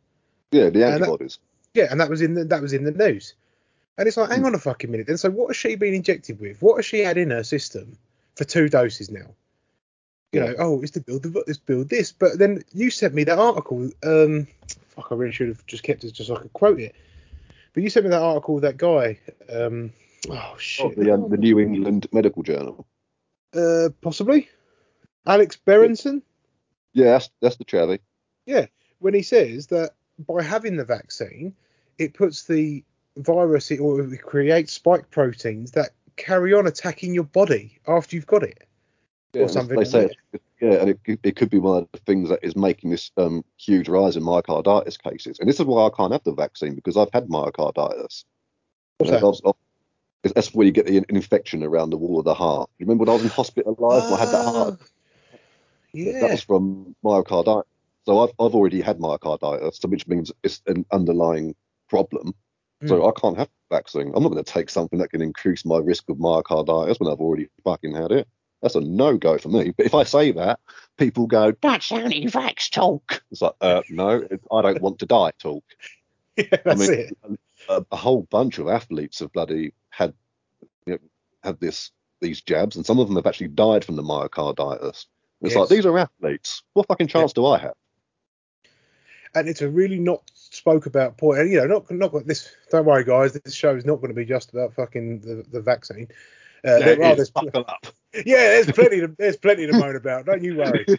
Yeah, 0.52 0.70
the 0.70 0.84
And 0.84 0.94
that- 0.94 0.94
antibodies. 1.02 1.40
Yeah, 1.74 1.88
and 1.92 2.02
that 2.02 2.10
was 2.10 2.22
in 2.22 2.34
the, 2.34 2.44
that 2.46 2.62
was 2.62 2.74
in 2.74 2.84
the 2.84 2.92
news. 2.92 3.36
And 3.98 4.08
it's 4.08 4.18
like, 4.18 4.30
hang 4.30 4.46
on 4.46 4.54
a 4.54 4.60
fucking 4.60 4.92
minute. 4.92 5.08
Then, 5.08 5.18
so 5.18 5.30
what 5.30 5.48
has 5.48 5.58
she 5.58 5.76
been 5.76 5.94
injected 5.94 6.40
with? 6.40 6.62
What 6.62 6.76
has 6.78 6.86
she 6.86 7.00
had 7.00 7.18
in 7.18 7.32
her 7.32 7.44
system 7.44 7.98
for 8.36 8.44
two 8.44 8.70
doses 8.70 9.10
now? 9.10 9.26
You 10.34 10.42
know, 10.42 10.56
oh, 10.60 10.82
it's 10.82 10.92
to 10.92 11.00
build 11.00 11.24
the 11.24 11.60
build 11.66 11.90
this. 11.90 12.12
But 12.12 12.38
then 12.38 12.62
you 12.74 12.92
sent 12.92 13.14
me 13.14 13.24
that 13.24 13.40
article. 13.40 13.90
Um, 14.04 14.48
fuck, 14.90 15.08
I 15.12 15.16
really 15.16 15.32
should 15.32 15.48
have 15.48 15.66
just 15.66 15.84
kept 15.84 16.04
it 16.04 16.12
just 16.12 16.28
so 16.28 16.36
I 16.36 16.42
could 16.42 16.54
quote 16.54 16.80
it. 16.80 16.94
But 17.74 17.82
you 17.82 17.90
sent 17.90 18.06
me 18.06 18.12
that 18.12 18.22
article. 18.22 18.60
That 18.60 18.78
guy. 18.78 19.20
Um, 19.52 19.94
oh 20.30 20.54
Oh, 20.54 20.58
shit. 20.58 20.98
the, 20.98 21.12
um, 21.12 21.30
the 21.30 21.38
New 21.38 21.60
England 21.60 22.08
Medical 22.12 22.44
Journal. 22.44 22.86
Uh, 23.56 23.90
possibly. 24.02 24.50
Alex 25.26 25.58
Berenson, 25.58 26.22
Yeah, 26.94 27.12
that's 27.14 27.30
that's 27.42 27.56
the 27.58 28.00
yeah 28.46 28.66
when 29.00 29.14
he 29.14 29.22
says 29.22 29.68
that 29.68 29.92
by 30.20 30.42
having 30.42 30.78
the 30.78 30.86
vaccine, 30.86 31.54
it 31.98 32.14
puts 32.14 32.44
the 32.44 32.84
virus 33.18 33.72
it, 33.72 33.80
or 33.80 34.02
it 34.02 34.22
creates 34.22 34.74
spike 34.74 35.10
proteins 35.12 35.72
that 35.72 35.92
carry 36.16 36.54
on 36.54 36.68
attacking 36.68 37.14
your 37.14 37.24
body 37.26 37.78
after 37.88 38.16
you've 38.16 38.28
got 38.28 38.44
it. 38.44 38.64
Yeah, 39.34 39.44
Or 39.44 39.50
something 39.50 39.76
They 39.76 39.82
like 39.82 39.88
say, 39.88 40.10
that. 40.32 40.42
yeah, 40.62 40.74
and 40.82 40.90
it, 40.90 41.04
could- 41.04 41.20
it 41.24 41.36
could 41.36 41.50
be 41.50 41.60
one 41.60 41.84
of 41.84 41.90
the 41.92 42.00
things 42.00 42.30
that 42.30 42.40
is 42.44 42.56
making 42.56 42.90
this 42.90 43.12
um, 43.18 43.44
huge 43.58 43.88
rise 43.90 44.16
in 44.16 44.24
myocarditis 44.24 44.98
cases. 45.02 45.40
And 45.40 45.48
this 45.50 45.60
is 45.60 45.66
why 45.66 45.86
I 45.86 45.90
can't 45.96 46.14
have 46.14 46.24
the 46.24 46.34
vaccine 46.34 46.76
because 46.76 46.98
I've 46.98 47.12
had 47.14 47.28
myocarditis. 47.28 48.24
What's 48.98 49.12
that? 49.12 49.24
I've- 49.24 49.42
I've- 49.46 49.58
that's 50.34 50.54
where 50.54 50.66
you 50.66 50.72
get 50.74 50.88
the 50.88 51.06
infection 51.10 51.64
around 51.64 51.92
the 51.92 51.98
wall 51.98 52.20
of 52.20 52.26
the 52.26 52.34
heart. 52.34 52.70
You 52.80 52.86
remember 52.86 53.04
when 53.04 53.10
I 53.10 53.14
was 53.14 53.24
in 53.24 53.30
hospital 53.30 53.76
alive? 53.78 54.12
I 54.12 54.18
had 54.18 54.30
that 54.30 54.44
heart. 54.44 54.80
Ah, 54.82 54.86
Yeah. 55.94 56.20
That 56.22 56.32
was 56.32 56.42
from 56.42 56.96
myocarditis. 57.04 57.64
So 58.06 58.20
I've 58.20 58.32
I've 58.40 58.56
already 58.56 58.82
had 58.82 58.98
myocarditis, 59.00 59.86
which 59.90 60.08
means 60.08 60.32
it's 60.44 60.62
an 60.68 60.86
underlying 60.92 61.56
problem. 61.90 62.34
So 62.86 63.02
Hmm. 63.02 63.08
I 63.08 63.12
can't 63.20 63.38
have 63.38 63.50
the 63.70 63.76
vaccine. 63.76 64.12
I'm 64.16 64.22
not 64.24 64.30
going 64.32 64.44
to 64.44 64.52
take 64.52 64.70
something 64.70 65.00
that 65.00 65.10
can 65.10 65.22
increase 65.22 65.66
my 65.66 65.78
risk 65.80 66.10
of 66.10 66.18
myocarditis 66.18 67.00
when 67.00 67.12
I've 67.12 67.20
already 67.20 67.48
fucking 67.64 67.96
had 67.96 68.12
it. 68.12 68.28
That's 68.62 68.76
a 68.76 68.82
no 68.82 69.18
go 69.18 69.38
for 69.38 69.50
me. 69.50 69.72
But 69.76 69.86
if 69.88 69.96
I 69.96 70.04
say 70.04 70.32
that, 70.34 70.60
people 70.98 71.28
go, 71.28 71.54
"That's 71.62 71.92
only 71.92 72.26
vax 72.26 72.70
talk." 72.72 73.22
It's 73.32 73.42
like, 73.42 73.54
uh, 73.62 73.82
no, 73.90 74.28
I 74.52 74.62
don't 74.62 74.82
want 74.82 75.00
to 75.00 75.06
die 75.06 75.32
talk. 75.40 75.64
yeah, 76.38 76.46
I 76.52 76.58
that's 76.66 76.80
mean, 76.90 76.92
it. 76.92 77.18
a, 77.70 77.86
a 77.92 77.96
whole 77.96 78.24
bunch 78.30 78.58
of 78.60 78.68
athletes 78.68 79.20
have 79.20 79.32
bloody 79.32 79.74
had 79.90 80.14
you 80.86 80.94
know, 80.94 81.00
had 81.44 81.60
this 81.60 81.92
these 82.22 82.42
jabs, 82.42 82.76
and 82.76 82.86
some 82.86 83.00
of 83.00 83.08
them 83.08 83.16
have 83.16 83.28
actually 83.28 83.50
died 83.50 83.86
from 83.86 83.96
the 83.96 84.04
myocarditis. 84.04 85.06
It's 85.42 85.54
Yes. 85.54 85.56
like 85.56 85.70
these 85.70 85.86
are 85.86 85.98
athletes. 85.98 86.64
What 86.74 86.88
fucking 86.88 87.08
chance 87.08 87.34
do 87.34 87.46
I 87.46 87.58
have? 87.60 87.74
and 89.36 89.48
it's 89.48 89.62
a 89.62 89.70
really 89.70 90.00
not 90.00 90.24
spoke 90.58 90.86
about 90.86 91.18
point. 91.18 91.40
And 91.40 91.52
you 91.52 91.60
know, 91.60 91.68
not 91.68 91.92
not 91.92 92.28
this. 92.28 92.52
Don't 92.72 92.86
worry, 92.86 93.04
guys. 93.04 93.34
This 93.34 93.54
show 93.54 93.76
is 93.76 93.86
not 93.86 93.98
going 93.98 94.10
to 94.10 94.16
be 94.16 94.26
just 94.26 94.52
about 94.52 94.74
fucking 94.74 95.20
the, 95.20 95.46
the 95.52 95.62
vaccine. 95.62 96.08
Uh, 96.66 96.80
there 96.80 97.04
are, 97.04 97.16
there's, 97.16 97.30
buckle 97.30 97.64
up. 97.68 97.86
yeah, 98.14 98.48
there's 98.48 98.72
plenty. 98.72 99.00
To, 99.00 99.08
there's 99.18 99.38
plenty 99.38 99.68
to 99.68 99.74
moan 99.74 99.96
about. 99.96 100.26
Don't 100.26 100.44
you 100.44 100.58
worry. 100.58 100.86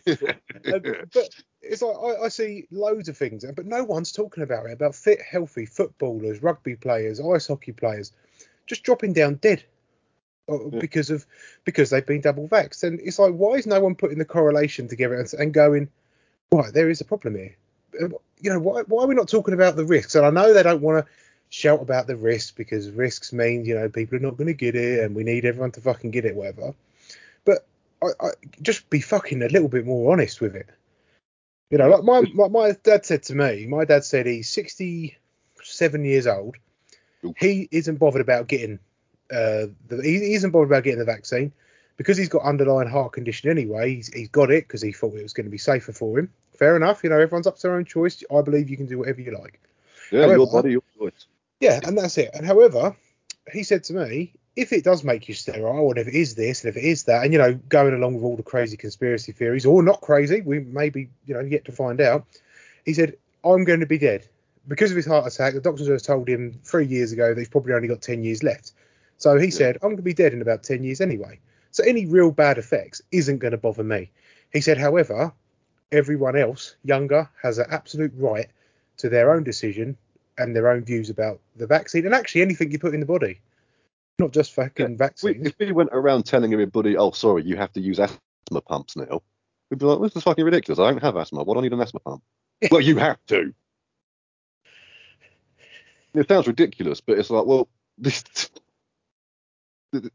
Uh, 0.66 0.80
but 1.14 1.30
it's 1.62 1.80
like 1.80 1.96
I, 1.96 2.24
I 2.24 2.28
see 2.28 2.66
loads 2.70 3.08
of 3.08 3.16
things, 3.16 3.44
but 3.54 3.64
no 3.64 3.84
one's 3.84 4.12
talking 4.12 4.42
about 4.42 4.66
it. 4.66 4.72
About 4.72 4.94
fit, 4.94 5.20
healthy 5.22 5.64
footballers, 5.64 6.42
rugby 6.42 6.76
players, 6.76 7.20
ice 7.20 7.46
hockey 7.46 7.72
players, 7.72 8.12
just 8.66 8.82
dropping 8.82 9.14
down 9.14 9.36
dead 9.36 9.62
uh, 10.48 10.58
Yeah. 10.70 10.78
because 10.80 11.10
of 11.10 11.24
because 11.64 11.90
they've 11.90 12.04
been 12.04 12.20
double 12.20 12.48
vaxxed. 12.48 12.82
And 12.82 13.00
it's 13.00 13.18
like, 13.18 13.32
why 13.32 13.54
is 13.54 13.66
no 13.66 13.80
one 13.80 13.94
putting 13.94 14.18
the 14.18 14.24
correlation 14.24 14.88
together 14.88 15.14
and, 15.14 15.32
and 15.34 15.54
going, 15.54 15.88
right, 16.52 16.72
there 16.74 16.90
is 16.90 17.00
a 17.00 17.04
problem 17.04 17.36
here. 17.36 17.56
You 18.40 18.50
know, 18.50 18.58
why 18.58 18.82
why 18.82 19.04
are 19.04 19.06
we 19.06 19.14
not 19.14 19.28
talking 19.28 19.54
about 19.54 19.76
the 19.76 19.84
risks? 19.84 20.14
And 20.14 20.26
I 20.26 20.30
know 20.30 20.52
they 20.52 20.62
don't 20.62 20.82
want 20.82 21.04
to 21.04 21.12
shout 21.50 21.80
about 21.80 22.06
the 22.06 22.16
risks 22.16 22.50
because 22.50 22.90
risks 22.90 23.32
mean 23.32 23.64
you 23.64 23.74
know 23.74 23.88
people 23.88 24.16
are 24.16 24.22
not 24.22 24.36
going 24.36 24.48
to 24.48 24.54
get 24.54 24.74
it, 24.74 25.00
and 25.00 25.14
we 25.14 25.24
need 25.24 25.44
everyone 25.44 25.72
to 25.72 25.80
fucking 25.80 26.10
get 26.10 26.24
it, 26.24 26.36
whatever. 26.36 26.74
But 27.44 27.66
I, 28.02 28.08
I 28.20 28.30
just 28.62 28.88
be 28.90 29.00
fucking 29.00 29.42
a 29.42 29.48
little 29.48 29.68
bit 29.68 29.86
more 29.86 30.12
honest 30.12 30.40
with 30.40 30.54
it. 30.54 30.68
You 31.70 31.78
know, 31.78 31.88
like 31.88 32.04
my, 32.04 32.22
my 32.32 32.48
my 32.48 32.76
dad 32.82 33.04
said 33.04 33.22
to 33.24 33.34
me, 33.34 33.66
my 33.66 33.84
dad 33.84 34.04
said 34.04 34.26
he's 34.26 34.48
67 34.50 36.04
years 36.04 36.26
old. 36.26 36.56
He 37.36 37.68
isn't 37.70 37.96
bothered 37.96 38.20
about 38.20 38.48
getting 38.48 38.78
uh 39.30 39.66
the, 39.88 40.00
he, 40.02 40.18
he 40.20 40.34
isn't 40.34 40.50
bothered 40.50 40.70
about 40.70 40.84
getting 40.84 41.00
the 41.00 41.04
vaccine 41.04 41.52
because 41.98 42.16
he's 42.16 42.30
got 42.30 42.42
underlying 42.42 42.88
heart 42.88 43.12
condition 43.12 43.50
anyway. 43.50 43.96
He's, 43.96 44.12
he's 44.14 44.28
got 44.28 44.50
it 44.50 44.66
because 44.66 44.80
he 44.80 44.92
thought 44.92 45.14
it 45.14 45.22
was 45.22 45.34
going 45.34 45.44
to 45.44 45.50
be 45.50 45.58
safer 45.58 45.92
for 45.92 46.18
him. 46.18 46.30
Fair 46.56 46.76
enough. 46.76 47.04
You 47.04 47.10
know, 47.10 47.18
everyone's 47.18 47.46
up 47.46 47.56
to 47.56 47.62
their 47.62 47.76
own 47.76 47.84
choice. 47.84 48.22
I 48.34 48.40
believe 48.40 48.70
you 48.70 48.76
can 48.78 48.86
do 48.86 48.98
whatever 48.98 49.20
you 49.20 49.36
like. 49.38 49.60
yeah, 50.10 50.22
However- 50.22 50.36
your 50.38 50.46
body, 50.50 50.70
your 50.70 50.82
choice. 50.98 51.26
Yeah, 51.60 51.80
and 51.84 51.98
that's 51.98 52.16
it. 52.16 52.30
And 52.34 52.46
however, 52.46 52.96
he 53.52 53.64
said 53.64 53.82
to 53.84 53.92
me, 53.92 54.32
if 54.54 54.72
it 54.72 54.84
does 54.84 55.02
make 55.04 55.28
you 55.28 55.34
sterile, 55.34 55.90
and 55.90 55.98
if 55.98 56.06
it 56.08 56.14
is 56.14 56.34
this, 56.36 56.64
and 56.64 56.70
if 56.70 56.76
it 56.76 56.86
is 56.86 57.04
that, 57.04 57.24
and 57.24 57.32
you 57.32 57.38
know, 57.38 57.54
going 57.68 57.94
along 57.94 58.14
with 58.14 58.24
all 58.24 58.36
the 58.36 58.42
crazy 58.42 58.76
conspiracy 58.76 59.32
theories, 59.32 59.66
or 59.66 59.82
not 59.82 60.00
crazy, 60.00 60.40
we 60.40 60.60
may 60.60 60.88
be, 60.88 61.08
you 61.26 61.34
know, 61.34 61.40
yet 61.40 61.64
to 61.64 61.72
find 61.72 62.00
out. 62.00 62.24
He 62.84 62.94
said, 62.94 63.16
I'm 63.44 63.64
going 63.64 63.80
to 63.80 63.86
be 63.86 63.98
dead 63.98 64.26
because 64.68 64.90
of 64.90 64.96
his 64.96 65.06
heart 65.06 65.26
attack. 65.26 65.54
The 65.54 65.60
doctors 65.60 65.88
have 65.88 66.02
told 66.02 66.28
him 66.28 66.58
three 66.64 66.86
years 66.86 67.12
ago 67.12 67.28
that 67.34 67.38
he's 67.38 67.48
probably 67.48 67.72
only 67.72 67.88
got 67.88 68.02
10 68.02 68.22
years 68.22 68.42
left. 68.42 68.72
So 69.16 69.36
he 69.36 69.50
said, 69.50 69.76
I'm 69.76 69.88
going 69.88 69.96
to 69.96 70.02
be 70.02 70.14
dead 70.14 70.32
in 70.32 70.42
about 70.42 70.62
10 70.62 70.84
years 70.84 71.00
anyway. 71.00 71.40
So 71.78 71.84
any 71.84 72.06
real 72.06 72.32
bad 72.32 72.58
effects 72.58 73.00
isn't 73.12 73.38
going 73.38 73.52
to 73.52 73.56
bother 73.56 73.84
me. 73.84 74.10
He 74.52 74.60
said, 74.60 74.78
however, 74.78 75.32
everyone 75.92 76.34
else, 76.36 76.74
younger, 76.82 77.30
has 77.40 77.58
an 77.58 77.66
absolute 77.70 78.12
right 78.16 78.48
to 78.96 79.08
their 79.08 79.32
own 79.32 79.44
decision 79.44 79.96
and 80.38 80.56
their 80.56 80.68
own 80.68 80.82
views 80.82 81.08
about 81.08 81.38
the 81.54 81.68
vaccine 81.68 82.04
and 82.04 82.16
actually 82.16 82.42
anything 82.42 82.72
you 82.72 82.80
put 82.80 82.94
in 82.94 82.98
the 82.98 83.06
body, 83.06 83.38
not 84.18 84.32
just 84.32 84.54
fucking 84.54 84.90
We, 84.90 84.96
vaccines. 84.96 85.46
if 85.46 85.54
we 85.60 85.70
went 85.70 85.90
around 85.92 86.24
telling 86.24 86.52
everybody, 86.52 86.96
oh, 86.96 87.12
sorry, 87.12 87.44
you 87.44 87.54
have 87.56 87.72
to 87.74 87.80
use 87.80 88.00
asthma 88.00 88.60
pumps 88.66 88.96
now, 88.96 89.22
we'd 89.70 89.78
be 89.78 89.86
like, 89.86 90.00
this 90.00 90.16
is 90.16 90.24
fucking 90.24 90.44
ridiculous. 90.44 90.80
I 90.80 90.90
don't 90.90 91.00
have 91.00 91.16
asthma. 91.16 91.44
Why 91.44 91.54
do 91.54 91.60
I 91.60 91.62
need 91.62 91.74
an 91.74 91.80
asthma 91.80 92.00
pump? 92.00 92.24
Yeah. 92.60 92.70
Well, 92.72 92.80
you 92.80 92.96
have 92.96 93.24
to. 93.28 93.54
It 96.12 96.26
sounds 96.26 96.48
ridiculous, 96.48 97.00
but 97.00 97.20
it's 97.20 97.30
like, 97.30 97.46
well, 97.46 97.68
this, 97.98 98.24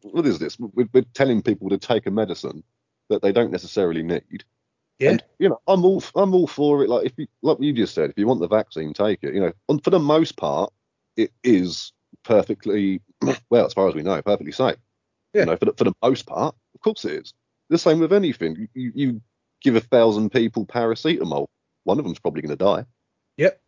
what 0.02 0.26
is 0.26 0.40
this? 0.40 0.60
We're, 0.60 0.88
we're 0.94 1.06
telling 1.14 1.42
people 1.42 1.70
to 1.70 1.78
take 1.78 2.06
a 2.06 2.12
medicine 2.12 2.64
that 3.10 3.22
they 3.22 3.32
don't 3.32 3.52
necessarily 3.52 4.04
need. 4.04 4.44
Yeah. 5.00 5.12
And, 5.12 5.24
you 5.40 5.50
know, 5.50 5.60
I'm 5.68 5.84
all 5.84 6.04
I'm 6.16 6.34
all 6.34 6.48
for 6.48 6.84
it. 6.84 6.90
Like 6.90 7.06
if 7.06 7.14
you 7.18 7.28
like 7.42 7.58
you 7.60 7.74
just 7.74 7.96
said, 7.96 8.10
if 8.10 8.18
you 8.18 8.28
want 8.28 8.40
the 8.40 8.48
vaccine, 8.48 8.94
take 8.94 9.20
it. 9.24 9.34
You 9.34 9.42
know, 9.42 9.80
for 9.84 9.90
the 9.90 10.00
most 10.00 10.38
part, 10.38 10.72
it 11.18 11.32
is 11.44 11.92
perfectly 12.24 13.02
well, 13.50 13.66
as 13.66 13.74
far 13.74 13.88
as 13.88 13.96
we 13.96 14.04
know, 14.04 14.22
perfectly 14.22 14.52
safe. 14.52 14.78
Yeah. 15.34 15.42
You 15.42 15.46
know, 15.48 15.58
for 15.58 15.66
the, 15.66 15.74
for 15.74 15.84
the 15.84 15.94
most 16.02 16.26
part, 16.26 16.56
of 16.76 16.82
course 16.82 17.06
it 17.06 17.14
is. 17.14 17.34
The 17.70 17.78
same 17.78 18.00
with 18.00 18.14
anything. 18.14 18.68
You, 18.74 18.92
you 18.94 19.22
give 19.62 19.76
a 19.76 19.82
thousand 19.82 20.30
people 20.32 20.66
paracetamol, 20.66 21.48
one 21.86 21.98
of 21.98 22.06
them's 22.06 22.20
probably 22.20 22.42
going 22.42 22.56
to 22.56 22.64
die 22.64 22.86
Yep. 23.38 23.60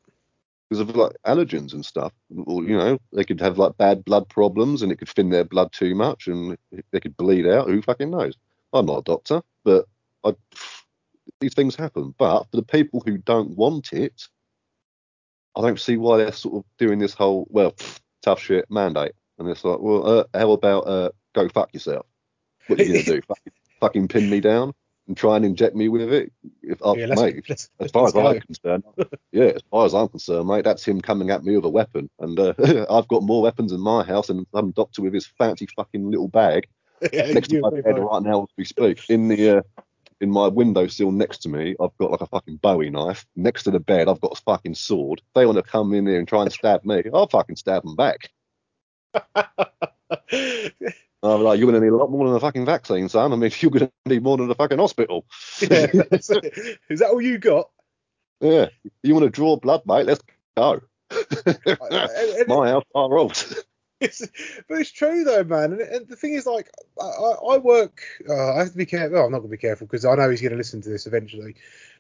Because 0.70 0.80
of 0.80 0.96
like 0.96 1.12
allergens 1.26 1.74
and 1.74 1.86
stuff. 1.86 2.14
Or 2.46 2.64
you 2.64 2.78
know, 2.78 3.00
they 3.14 3.24
could 3.24 3.40
have 3.42 3.58
like 3.58 3.78
bad 3.78 4.04
blood 4.06 4.28
problems, 4.30 4.82
and 4.82 4.92
it 4.92 4.98
could 4.98 5.10
thin 5.10 5.30
their 5.30 5.44
blood 5.44 5.72
too 5.72 5.96
much, 5.96 6.28
and 6.28 6.58
they 6.92 7.00
could 7.00 7.18
bleed 7.18 7.48
out. 7.48 7.68
Who 7.68 7.82
fucking 7.82 8.12
knows? 8.12 8.36
I'm 8.74 8.86
not 8.86 9.00
a 9.00 9.04
doctor, 9.04 9.42
but 9.64 9.86
I, 10.24 10.36
these 11.40 11.54
things 11.54 11.76
happen. 11.76 12.14
But 12.18 12.44
for 12.52 12.58
the 12.58 12.64
people 12.64 13.02
who 13.06 13.18
don't 13.18 13.56
want 13.56 13.94
it, 13.94 14.28
I 15.56 15.62
don't 15.62 15.80
see 15.80 15.98
why 15.98 16.18
they're 16.18 16.32
sort 16.32 16.56
of 16.56 16.66
doing 16.78 17.00
this 17.00 17.14
whole 17.14 17.48
well 17.50 17.76
tough 18.22 18.40
shit 18.40 18.70
mandate. 18.70 19.14
And 19.38 19.48
it's 19.50 19.64
like, 19.64 19.80
well, 19.80 20.08
uh, 20.08 20.24
how 20.34 20.52
about 20.52 20.82
uh, 20.82 21.10
go 21.34 21.48
fuck 21.50 21.74
yourself? 21.74 22.06
What 22.68 22.80
are 22.80 22.84
you 22.84 22.94
gonna 22.94 23.04
do? 23.20 23.22
fucking, 23.28 23.54
fucking 23.80 24.08
pin 24.08 24.30
me 24.30 24.40
down 24.40 24.74
and 25.08 25.16
try 25.16 25.36
and 25.36 25.46
inject 25.46 25.76
me 25.76 25.90
with 25.90 26.12
it? 26.12 26.32
If 26.62 26.84
I, 26.86 26.94
yeah, 26.94 27.08
mate, 27.16 27.46
let's, 27.50 27.70
as 27.80 27.92
far 27.92 28.08
as. 28.08 28.16
I'm 28.16 28.40
concerned, 28.42 28.84
yeah, 29.32 29.46
as 29.46 29.62
far 29.70 29.86
as 29.86 29.94
I'm 29.94 30.08
concerned, 30.08 30.48
mate, 30.48 30.64
that's 30.64 30.86
him 30.86 31.02
coming 31.02 31.30
at 31.30 31.44
me 31.44 31.56
with 31.56 31.66
a 31.66 31.70
weapon, 31.70 32.10
and 32.20 32.40
uh, 32.40 32.54
I've 32.90 33.08
got 33.08 33.24
more 33.24 33.42
weapons 33.42 33.72
in 33.72 33.80
my 33.80 34.04
house 34.04 34.28
than 34.28 34.46
some 34.54 34.72
doctor 34.72 35.02
with 35.02 35.14
his 35.14 35.28
fancy 35.38 35.68
fucking 35.76 36.10
little 36.10 36.28
bag 36.28 36.68
yeah, 37.14 37.32
next 37.32 37.50
to 37.50 37.60
my 37.60 37.70
bed 37.70 38.00
right 38.00 38.24
now 38.24 38.44
as 38.44 38.50
we 38.58 38.66
speak. 38.66 39.10
In 39.10 39.28
the 39.28 39.58
uh, 39.58 39.62
in 40.22 40.32
my 40.32 40.48
windowsill 40.48 41.12
next 41.12 41.40
to 41.40 41.50
me, 41.50 41.76
I've 41.80 41.98
got 41.98 42.12
like 42.12 42.22
a 42.22 42.28
fucking 42.28 42.58
Bowie 42.58 42.90
knife. 42.90 43.26
Next 43.36 43.64
to 43.64 43.72
the 43.72 43.80
bed, 43.80 44.08
I've 44.08 44.22
got 44.22 44.38
a 44.38 44.42
fucking 44.42 44.76
sword. 44.76 45.20
If 45.20 45.34
they 45.34 45.46
want 45.46 45.58
to 45.58 45.64
come 45.64 45.94
in 45.94 46.06
there 46.06 46.20
and 46.20 46.28
try 46.28 46.42
and 46.42 46.52
stab 46.52 46.86
me, 46.86 47.04
I'll 47.14 47.28
fucking 47.28 47.58
stab 47.58 47.84
them 47.84 47.96
back. 47.96 48.30
I'm 51.26 51.42
like, 51.42 51.60
you're 51.60 51.68
gonna 51.72 51.84
need 51.84 51.92
a 51.92 51.98
lot 51.98 52.12
more 52.12 52.28
than 52.28 52.36
a 52.36 52.40
fucking 52.40 52.66
vaccine, 52.66 53.10
son. 53.10 53.34
I 53.34 53.36
mean, 53.36 53.52
you're 53.60 53.72
gonna 53.72 53.92
need 54.06 54.24
more 54.24 54.38
than 54.38 54.50
a 54.50 54.56
fucking 54.56 54.78
hospital. 54.80 55.26
yeah. 55.62 55.88
Is 56.12 56.28
that 57.00 57.10
all 57.12 57.22
you 57.22 57.38
got? 57.38 57.70
Yeah. 58.42 58.70
You 59.04 59.14
want 59.14 59.24
to 59.26 59.30
draw 59.30 59.56
blood, 59.58 59.82
mate? 59.86 60.06
Let's 60.06 60.22
go. 60.58 60.82
And- 61.12 61.58
and- 61.92 62.48
My 62.48 62.70
house, 62.70 62.84
rules. 62.96 63.64
It's, 64.02 64.20
but 64.68 64.80
it's 64.80 64.92
true 64.92 65.24
though, 65.24 65.46
man. 65.46 65.72
And, 65.72 65.82
and 65.82 66.08
the 66.08 66.18
thing 66.18 66.34
is, 66.34 66.46
like, 66.46 66.70
I, 67.02 67.06
I 67.06 67.56
I 67.56 67.58
work. 67.60 68.02
Uh, 68.28 68.54
I 68.56 68.60
have 68.60 68.72
to 68.72 68.78
be 68.78 68.86
careful. 68.86 69.16
Well, 69.16 69.26
I'm 69.26 69.32
not 69.32 69.38
going 69.40 69.50
to 69.50 69.58
be 69.58 69.62
careful 69.62 69.88
because 69.88 70.04
I 70.04 70.16
know 70.16 70.30
he's 70.30 70.42
going 70.42 70.52
to 70.52 70.58
listen 70.58 70.82
to 70.82 70.90
this 70.90 71.08
eventually. 71.08 71.56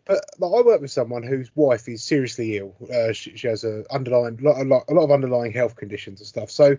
But 0.05 0.20
like, 0.38 0.51
I 0.53 0.62
work 0.62 0.82
with 0.82 0.91
someone 0.91 1.24
whose 1.24 1.50
wife 1.55 1.88
is 1.88 2.03
seriously 2.03 2.58
ill. 2.58 2.75
Uh, 2.94 3.13
she, 3.13 3.38
she 3.38 3.48
has 3.48 3.63
a 3.63 3.86
underlying 3.91 4.38
lot, 4.41 4.60
a 4.60 4.63
lot, 4.65 4.84
a 4.89 4.94
lot 4.94 5.05
of 5.05 5.12
underlying 5.12 5.53
health 5.53 5.77
conditions 5.77 6.20
and 6.20 6.27
stuff. 6.27 6.51
So 6.51 6.77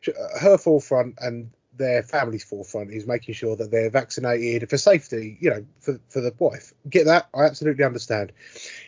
she, 0.00 0.12
her 0.40 0.56
forefront 0.56 1.16
and 1.20 1.50
their 1.76 2.02
family's 2.02 2.44
forefront 2.44 2.92
is 2.92 3.06
making 3.06 3.34
sure 3.34 3.56
that 3.56 3.70
they're 3.70 3.90
vaccinated 3.90 4.68
for 4.68 4.78
safety. 4.78 5.38
You 5.40 5.50
know, 5.50 5.64
for 5.80 6.00
for 6.08 6.20
the 6.20 6.34
wife. 6.38 6.72
Get 6.88 7.06
that? 7.06 7.28
I 7.34 7.44
absolutely 7.44 7.84
understand. 7.84 8.32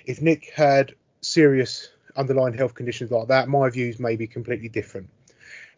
If 0.07 0.21
Nick 0.21 0.51
had 0.55 0.95
serious 1.21 1.91
underlying 2.17 2.55
health 2.55 2.75
conditions 2.75 3.11
like 3.11 3.29
that, 3.29 3.49
my 3.49 3.71
views 3.71 3.99
may 3.99 4.17
be 4.17 4.27
completely 4.27 4.69
different. 4.69 5.09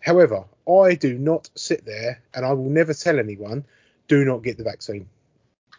However, 0.00 0.44
I 0.68 0.94
do 0.94 1.18
not 1.18 1.48
sit 1.54 1.84
there 1.84 2.22
and 2.34 2.44
I 2.44 2.52
will 2.52 2.68
never 2.68 2.92
tell 2.94 3.18
anyone, 3.18 3.64
do 4.08 4.24
not 4.24 4.42
get 4.42 4.58
the 4.58 4.64
vaccine. 4.64 5.08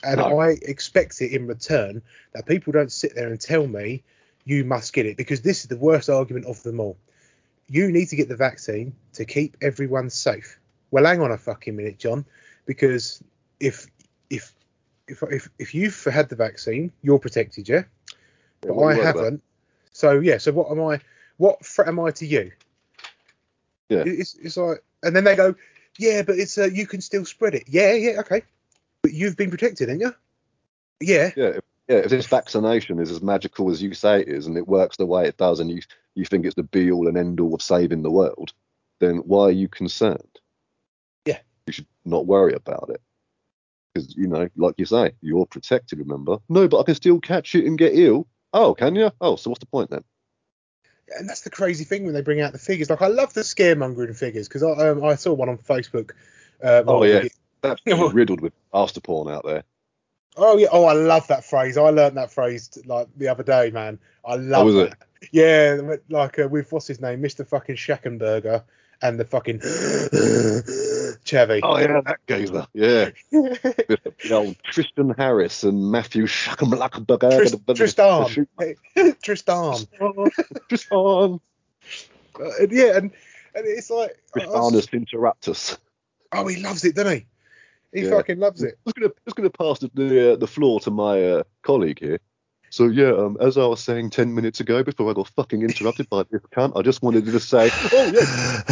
And 0.03 0.17
No. 0.17 0.39
I 0.39 0.57
expect 0.62 1.22
it 1.22 1.31
in 1.31 1.48
return 1.48 2.01
that 2.34 2.46
people 2.46 2.74
don't 2.74 2.91
sit 2.91 3.15
there 3.15 3.29
and 3.29 3.39
tell 3.39 3.67
me, 3.67 4.03
you 4.46 4.63
must 4.63 4.93
get 4.93 5.05
it, 5.05 5.17
because 5.17 5.41
this 5.41 5.62
is 5.62 5.67
the 5.67 5.77
worst 5.77 6.10
argument 6.10 6.46
of 6.46 6.62
them 6.63 6.79
all. 6.79 6.98
You 7.67 7.91
need 7.91 8.07
to 8.10 8.15
get 8.15 8.29
the 8.29 8.36
vaccine 8.36 8.96
to 9.13 9.25
keep 9.25 9.57
everyone 9.62 10.10
safe. 10.10 10.60
Well, 10.91 11.06
hang 11.06 11.22
on 11.22 11.32
a 11.32 11.38
fucking 11.38 11.75
minute, 11.75 12.00
John, 12.00 12.25
because 12.65 13.22
if 13.60 13.88
if 14.29 14.53
if 15.08 15.24
if, 15.24 15.50
if 15.60 15.75
you've 15.75 16.03
had 16.06 16.29
the 16.29 16.36
vaccine, 16.36 16.91
you're 17.01 17.20
protected, 17.20 17.67
yeah? 17.67 17.84
but 18.62 18.70
I 18.70 18.72
you 18.72 18.79
worried 18.79 19.00
about? 19.00 19.15
haven't. 19.15 19.44
So 19.91 20.20
yeah, 20.20 20.38
so 20.38 20.51
what 20.51 20.72
am 20.72 20.82
I? 20.82 21.00
What 21.38 21.65
threat 21.65 21.88
am 21.88 22.00
I 22.00 22.12
to 22.12 22.25
you? 22.25 22.51
Yeah. 23.89 24.03
It's, 24.06 24.36
it's 24.36 24.58
like, 24.58 24.84
and 25.03 25.15
then 25.15 25.24
they 25.24 25.36
go, 25.36 25.56
yeah, 25.98 26.22
but 26.24 26.38
it's 26.38 26.58
uh, 26.58 26.65
you 26.65 26.88
can 26.88 27.01
still 27.01 27.25
spread 27.25 27.56
it. 27.56 27.63
Yeah, 27.67 27.94
yeah, 27.94 28.20
okay, 28.20 28.44
but 29.01 29.13
you've 29.13 29.38
been 29.38 29.50
protected, 29.50 29.89
haven't 29.89 30.01
you? 30.01 30.13
Yeah, 31.00 31.32
Yeah, 31.36 31.46
if, 31.46 31.63
yeah. 31.88 31.98
If 31.98 32.10
this 32.10 32.27
vaccination 32.27 33.00
is 33.00 33.12
as 33.12 33.22
magical 33.22 33.72
as 33.72 33.82
you 33.82 33.94
say 33.94 34.22
it 34.22 34.27
is, 34.27 34.48
and 34.48 34.58
it 34.58 34.67
works 34.67 34.98
the 34.98 35.06
way 35.06 35.27
it 35.27 35.38
does, 35.38 35.60
and 35.60 35.70
you 35.70 35.82
you 36.15 36.25
think 36.25 36.46
it's 36.46 36.56
the 36.56 36.63
be 36.63 36.91
all 36.91 37.08
and 37.08 37.17
end 37.17 37.39
all 37.39 37.53
of 37.53 37.62
saving 37.62 38.01
the 38.01 38.12
world, 38.12 38.53
then 39.00 39.17
why 39.17 39.44
are 39.44 39.51
you 39.51 39.67
concerned? 39.67 40.39
Yeah. 42.08 42.16
you 42.16 42.20
should 42.20 42.26
not 42.26 42.26
worry 42.28 42.54
about 42.54 42.90
it 42.90 43.02
because 43.94 44.16
you 44.16 44.28
know, 44.28 44.48
like 44.56 44.76
you 44.78 44.86
say, 44.86 45.12
you're 45.22 45.46
protected. 45.46 46.00
Remember? 46.00 46.38
No, 46.50 46.68
but 46.68 46.80
I 46.80 46.84
can 46.84 46.96
still 46.96 47.20
catch 47.20 47.56
it 47.56 47.66
and 47.66 47.78
get 47.78 47.94
ill. 47.96 48.28
Oh, 48.54 48.74
can 48.74 48.96
you? 48.96 49.12
Oh, 49.22 49.36
so 49.36 49.50
what's 49.50 49.60
the 49.60 49.66
point 49.66 49.90
then? 49.90 50.04
and 51.18 51.30
that's 51.30 51.42
the 51.42 51.50
crazy 51.50 51.86
thing 51.86 52.04
when 52.04 52.14
they 52.14 52.22
bring 52.22 52.42
out 52.42 52.52
the 52.52 52.60
figures. 52.60 52.90
Like 52.90 53.02
I 53.02 53.08
love 53.08 53.34
the 53.34 53.42
scaremongering 53.42 54.16
figures 54.18 54.48
because 54.48 54.64
I 54.64 54.90
um, 54.90 55.04
I 55.04 55.16
saw 55.16 55.34
one 55.34 55.50
on 55.50 55.58
Facebook. 55.58 56.12
Uh, 56.62 56.84
Oh, 56.86 57.04
yeah. 57.04 57.18
it- 57.20 57.34
That's 57.62 57.82
riddled 58.14 58.42
with 58.42 58.54
after 58.74 59.00
porn 59.00 59.34
out 59.34 59.46
there. 59.46 59.64
Oh 60.36 60.58
yeah. 60.58 60.68
Oh, 60.72 60.86
I 60.86 60.94
love 60.94 61.28
that 61.28 61.46
phrase. 61.46 61.78
I 61.78 61.90
learned 61.90 62.18
that 62.18 62.32
phrase 62.32 62.78
like 62.86 63.08
the 63.18 63.30
other 63.30 63.44
day, 63.44 63.72
man. 63.72 64.00
I 64.26 64.36
love 64.36 64.66
was 64.66 64.76
it? 64.76 64.94
Yeah, 65.32 65.96
like 66.10 66.38
uh, 66.40 66.48
with 66.48 66.72
what's 66.72 66.88
his 66.88 67.00
name, 67.02 67.22
Mr. 67.24 67.48
Fucking 67.48 67.76
Schackenberger, 67.78 68.64
and 69.01 69.20
the 69.20 69.25
fucking 69.25 69.60
Chevy. 71.24 71.60
Oh 71.63 71.77
yeah, 71.77 72.01
that 72.06 72.18
geezer. 72.27 72.66
Yeah, 72.74 73.10
the 73.32 74.30
old 74.32 74.56
Tristan 74.63 75.13
Harris 75.18 75.63
and 75.63 75.92
Matthew 75.92 76.25
Schuckenblackberger. 76.25 77.75
Tristan. 77.75 78.48
Tristan. 79.22 79.88
Tristan. 80.70 81.39
Uh, 82.39 82.51
and 82.60 82.72
yeah, 82.72 82.98
and, 82.98 83.12
and 83.56 83.66
it's 83.66 83.89
like, 83.89 84.18
I 84.36 84.46
was- 84.46 84.72
Tristanus 84.74 85.08
interruptus. 85.13 85.77
oh, 86.34 86.48
he 86.48 86.62
loves 86.62 86.86
it, 86.86 86.96
doesn't 86.96 87.13
he? 87.13 87.25
He 87.94 88.04
Yeah. 88.06 88.12
fucking 88.12 88.38
loves 88.39 88.62
it. 88.63 88.77
was 88.86 88.94
gonna, 88.94 89.08
I 89.10 89.22
was 89.25 89.34
gonna 89.34 89.50
pass 89.50 89.80
the 89.80 89.89
the, 89.94 90.34
uh, 90.34 90.36
the 90.36 90.48
floor 90.48 90.80
to 90.82 90.92
my 90.92 91.24
uh, 91.24 91.44
colleague 91.63 92.00
here. 92.00 92.20
So 92.69 92.86
yeah, 92.86 93.12
um, 93.12 93.38
as 93.39 93.57
I 93.57 93.65
was 93.65 93.81
saying 93.81 94.09
ten 94.09 94.36
minutes 94.36 94.59
ago 94.59 94.83
before 94.83 95.09
I 95.09 95.13
got 95.13 95.29
fucking 95.29 95.62
interrupted 95.62 96.09
by 96.09 96.24
this 96.24 96.41
cunt, 96.51 96.74
I 96.75 96.81
just 96.81 97.01
wanted 97.01 97.24
to 97.25 97.31
just 97.31 97.47
say, 97.50 97.71
oh 97.93 98.12
yeah, 98.13 98.63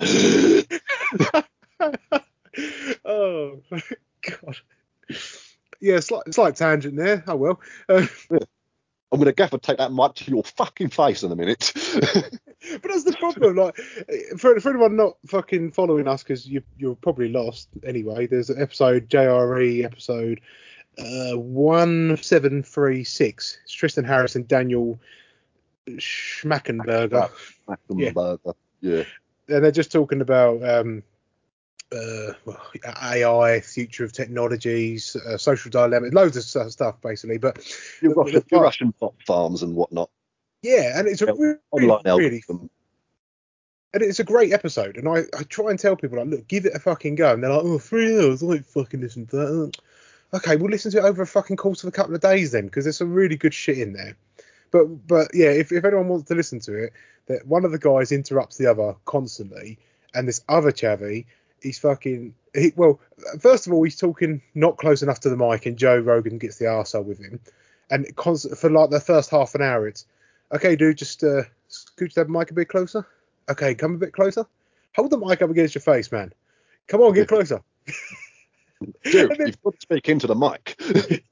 oh 3.04 3.60
god. 4.22 4.56
Yeah, 5.80 6.00
slight, 6.00 6.32
slight 6.32 6.56
tangent 6.56 6.96
there. 6.96 7.22
Oh 7.26 7.36
well. 7.36 7.60
Uh, 7.88 8.06
I'm 9.12 9.18
gonna 9.18 9.32
gaffer 9.32 9.58
take 9.58 9.78
that 9.78 9.92
mic 9.92 10.14
to 10.14 10.30
your 10.30 10.42
fucking 10.42 10.88
face 10.88 11.22
in 11.22 11.32
a 11.32 11.36
minute. 11.36 11.72
but 11.74 12.82
that's 12.82 13.04
the 13.04 13.14
problem. 13.18 13.56
Like, 13.56 13.76
for, 14.38 14.58
for 14.58 14.70
anyone 14.70 14.96
not 14.96 15.18
fucking 15.26 15.72
following 15.72 16.08
us, 16.08 16.22
because 16.22 16.46
you 16.46 16.62
you're 16.78 16.94
probably 16.94 17.28
lost 17.28 17.68
anyway. 17.84 18.26
There's 18.26 18.48
an 18.48 18.62
episode 18.62 19.10
JRE 19.10 19.84
episode 19.84 20.40
uh, 20.98 21.38
one 21.38 22.16
seven 22.20 22.62
three 22.62 23.04
six. 23.04 23.58
It's 23.64 23.72
Tristan 23.72 24.04
Harris 24.04 24.36
and 24.36 24.46
Daniel 24.46 24.98
Schmachtenberger. 25.88 27.30
Yeah. 27.88 28.12
Yeah. 28.80 29.04
and 29.48 29.64
they're 29.64 29.70
just 29.70 29.92
talking 29.92 30.20
about 30.20 30.62
um, 30.68 31.02
uh, 31.92 32.32
AI, 33.02 33.60
future 33.60 34.04
of 34.04 34.12
technologies, 34.12 35.16
uh, 35.16 35.36
social 35.36 35.70
dilemma, 35.70 36.08
loads 36.08 36.36
of 36.36 36.72
stuff 36.72 37.00
basically. 37.00 37.38
But 37.38 37.58
Your 38.00 38.14
Russian, 38.14 38.34
the 38.40 38.44
your 38.50 38.62
Russian 38.62 38.94
bot 39.00 39.14
farms 39.26 39.62
and 39.62 39.74
whatnot. 39.74 40.10
yeah, 40.62 40.98
and 40.98 41.08
it's 41.08 41.22
a 41.22 41.26
really, 41.26 41.56
Online 41.70 42.00
really, 42.04 42.06
algorithm. 42.06 42.70
and 43.94 44.02
it's 44.02 44.20
a 44.20 44.24
great 44.24 44.52
episode. 44.52 44.96
And 44.96 45.08
I, 45.08 45.24
I 45.38 45.42
try 45.44 45.70
and 45.70 45.78
tell 45.78 45.96
people 45.96 46.18
like, 46.18 46.28
look, 46.28 46.48
give 46.48 46.66
it 46.66 46.74
a 46.74 46.78
fucking 46.78 47.14
go, 47.16 47.32
and 47.32 47.42
they're 47.42 47.52
like, 47.52 47.64
oh, 47.64 47.78
three 47.78 48.18
hours, 48.18 48.42
I 48.42 48.54
ain't 48.54 48.66
fucking 48.66 49.00
listen 49.00 49.26
to 49.28 49.36
that. 49.36 49.76
Okay, 50.34 50.56
we'll 50.56 50.70
listen 50.70 50.90
to 50.92 50.98
it 50.98 51.04
over 51.04 51.22
a 51.22 51.26
fucking 51.26 51.56
course 51.56 51.82
of 51.82 51.88
a 51.88 51.92
couple 51.92 52.14
of 52.14 52.20
days 52.20 52.52
then, 52.52 52.66
because 52.66 52.84
there's 52.84 52.96
some 52.96 53.12
really 53.12 53.36
good 53.36 53.52
shit 53.52 53.78
in 53.78 53.92
there. 53.92 54.16
But 54.70 55.06
but 55.06 55.28
yeah, 55.34 55.50
if, 55.50 55.70
if 55.70 55.84
anyone 55.84 56.08
wants 56.08 56.28
to 56.28 56.34
listen 56.34 56.58
to 56.60 56.74
it, 56.84 56.92
that 57.26 57.46
one 57.46 57.64
of 57.64 57.72
the 57.72 57.78
guys 57.78 58.10
interrupts 58.10 58.56
the 58.56 58.66
other 58.66 58.96
constantly, 59.04 59.78
and 60.14 60.26
this 60.26 60.42
other 60.48 60.72
chavvy, 60.72 61.26
he's 61.60 61.78
fucking 61.78 62.34
he, 62.54 62.72
well. 62.76 62.98
First 63.38 63.66
of 63.66 63.72
all, 63.72 63.82
he's 63.82 63.98
talking 63.98 64.40
not 64.54 64.78
close 64.78 65.02
enough 65.02 65.20
to 65.20 65.30
the 65.30 65.36
mic, 65.36 65.66
and 65.66 65.76
Joe 65.76 65.98
Rogan 65.98 66.38
gets 66.38 66.56
the 66.56 66.64
arsehole 66.64 67.04
with 67.04 67.18
him, 67.18 67.38
and 67.90 68.06
it 68.06 68.16
const- 68.16 68.56
for 68.56 68.70
like 68.70 68.88
the 68.88 69.00
first 69.00 69.30
half 69.30 69.54
an 69.54 69.60
hour, 69.60 69.86
it's 69.86 70.06
okay, 70.50 70.76
dude, 70.76 70.96
just 70.96 71.22
uh, 71.22 71.42
scooch 71.70 72.14
that 72.14 72.30
mic 72.30 72.50
a 72.50 72.54
bit 72.54 72.68
closer. 72.68 73.06
Okay, 73.50 73.74
come 73.74 73.94
a 73.94 73.98
bit 73.98 74.14
closer. 74.14 74.46
Hold 74.94 75.10
the 75.10 75.18
mic 75.18 75.42
up 75.42 75.50
against 75.50 75.74
your 75.74 75.82
face, 75.82 76.10
man. 76.10 76.32
Come 76.88 77.02
on, 77.02 77.12
get 77.12 77.28
closer. 77.28 77.60
Dude, 79.04 79.30
And 79.30 79.40
then- 79.40 79.46
you've 79.48 79.62
got 79.62 79.74
to 79.74 79.80
speak 79.80 80.08
into 80.08 80.26
the 80.26 80.34
mic. 80.34 80.76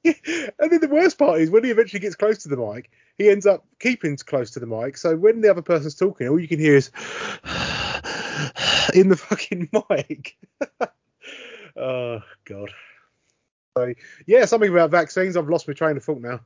and 0.03 0.71
then 0.71 0.79
the 0.81 0.89
worst 0.89 1.17
part 1.17 1.41
is 1.41 1.49
when 1.49 1.63
he 1.63 1.71
eventually 1.71 1.99
gets 1.99 2.15
close 2.15 2.39
to 2.43 2.49
the 2.49 2.57
mic, 2.57 2.89
he 3.17 3.29
ends 3.29 3.45
up 3.45 3.65
keeping 3.79 4.17
close 4.17 4.51
to 4.51 4.59
the 4.59 4.65
mic. 4.67 4.97
So 4.97 5.15
when 5.15 5.41
the 5.41 5.49
other 5.49 5.61
person's 5.61 5.95
talking, 5.95 6.27
all 6.27 6.39
you 6.39 6.47
can 6.47 6.59
hear 6.59 6.75
is 6.75 6.87
in 8.93 9.09
the 9.09 9.17
fucking 9.17 9.69
mic. 9.89 10.37
oh 11.77 12.19
god. 12.45 12.71
So 13.77 13.93
yeah, 14.25 14.45
something 14.45 14.69
about 14.71 14.91
vaccines. 14.91 15.37
I've 15.37 15.49
lost 15.49 15.67
my 15.67 15.73
train 15.73 15.97
of 15.97 16.03
thought 16.03 16.21
now. 16.21 16.41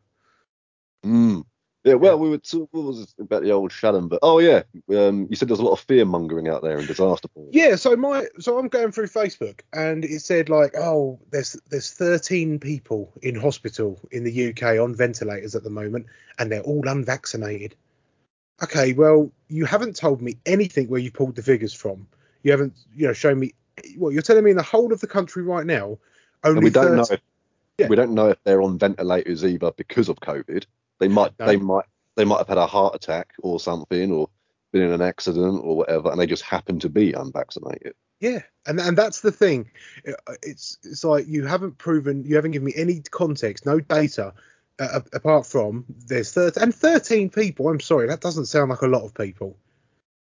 Mm. 1.03 1.45
Yeah, 1.85 1.93
well, 1.93 2.17
we 2.17 2.29
were 2.29 2.39
talking 2.39 2.67
what 2.71 2.83
was 2.83 3.13
about 3.19 3.43
the 3.43 3.51
old 3.51 3.71
Shannon, 3.71 4.07
but 4.07 4.17
oh 4.23 4.39
yeah, 4.39 4.63
um, 4.89 5.27
you 5.29 5.35
said 5.35 5.47
there's 5.47 5.59
a 5.59 5.63
lot 5.63 5.73
of 5.73 5.79
fear 5.81 6.03
mongering 6.03 6.47
out 6.47 6.63
there 6.63 6.79
in 6.79 6.87
disaster 6.87 7.27
porn. 7.27 7.49
Yeah, 7.51 7.75
so 7.75 7.95
my 7.95 8.25
so 8.39 8.57
I'm 8.57 8.69
going 8.69 8.91
through 8.91 9.05
Facebook 9.05 9.59
and 9.71 10.03
it 10.03 10.21
said 10.21 10.49
like, 10.49 10.73
oh, 10.75 11.19
there's 11.29 11.53
there's 11.69 11.91
13 11.91 12.57
people 12.57 13.13
in 13.21 13.35
hospital 13.35 13.99
in 14.11 14.23
the 14.23 14.49
UK 14.49 14.79
on 14.79 14.95
ventilators 14.95 15.53
at 15.53 15.63
the 15.63 15.69
moment, 15.69 16.07
and 16.39 16.51
they're 16.51 16.63
all 16.63 16.87
unvaccinated. 16.87 17.75
Okay, 18.63 18.93
well, 18.93 19.31
you 19.49 19.65
haven't 19.65 19.95
told 19.95 20.23
me 20.23 20.37
anything 20.47 20.87
where 20.87 20.99
you 20.99 21.11
pulled 21.11 21.35
the 21.35 21.43
figures 21.43 21.73
from. 21.73 22.07
You 22.41 22.49
haven't, 22.49 22.73
you 22.95 23.05
know, 23.05 23.13
shown 23.13 23.37
me. 23.39 23.53
Well, 23.97 24.11
you're 24.11 24.23
telling 24.23 24.43
me 24.43 24.49
in 24.49 24.57
the 24.57 24.63
whole 24.63 24.91
of 24.91 25.01
the 25.01 25.07
country 25.07 25.43
right 25.43 25.67
now, 25.67 25.99
only 26.43 26.57
and 26.57 26.63
we 26.63 26.71
don't 26.71 26.95
know 26.95 27.05
if 27.11 27.21
Yeah. 27.77 27.89
we 27.89 27.95
don't 27.95 28.15
know 28.15 28.29
if 28.29 28.43
they're 28.43 28.63
on 28.63 28.79
ventilators 28.79 29.45
either 29.45 29.71
because 29.73 30.09
of 30.09 30.19
COVID. 30.21 30.65
They 30.99 31.07
might 31.07 31.37
No. 31.39 31.45
they 31.45 31.57
might 31.57 31.85
they 32.15 32.25
might 32.25 32.37
have 32.39 32.47
had 32.47 32.57
a 32.57 32.65
heart 32.65 32.95
attack 32.95 33.33
or 33.39 33.59
something 33.59 34.11
or 34.11 34.29
been 34.71 34.83
in 34.83 34.91
an 34.91 35.01
accident 35.01 35.61
or 35.63 35.77
whatever, 35.77 36.11
and 36.11 36.19
they 36.19 36.25
just 36.27 36.43
happen 36.43 36.79
to 36.79 36.89
be 36.89 37.13
unvaccinated. 37.13 37.93
Yeah, 38.19 38.41
and 38.65 38.79
and 38.79 38.97
that's 38.97 39.21
the 39.21 39.31
thing. 39.31 39.69
Uh, 40.07 40.13
uh, 40.27 40.33
it's 40.41 40.77
it's 40.83 41.03
like 41.03 41.27
you 41.27 41.45
haven't 41.45 41.77
proven, 41.77 42.23
you 42.23 42.35
haven't 42.35 42.51
given 42.51 42.65
me 42.65 42.73
any 42.75 43.01
context, 43.01 43.65
no 43.65 43.79
data, 43.79 44.33
uh, 44.79 44.83
uh 44.83 45.01
apart 45.13 45.45
from 45.45 45.85
there's 46.07 46.31
13 46.31 46.63
and 46.63 46.75
13 46.75 47.29
people. 47.29 47.69
I'm 47.69 47.79
sorry, 47.79 48.07
that 48.07 48.21
doesn't 48.21 48.45
sound 48.45 48.69
like 48.69 48.81
a 48.81 48.87
lot 48.87 49.03
of 49.03 49.13
people. 49.13 49.57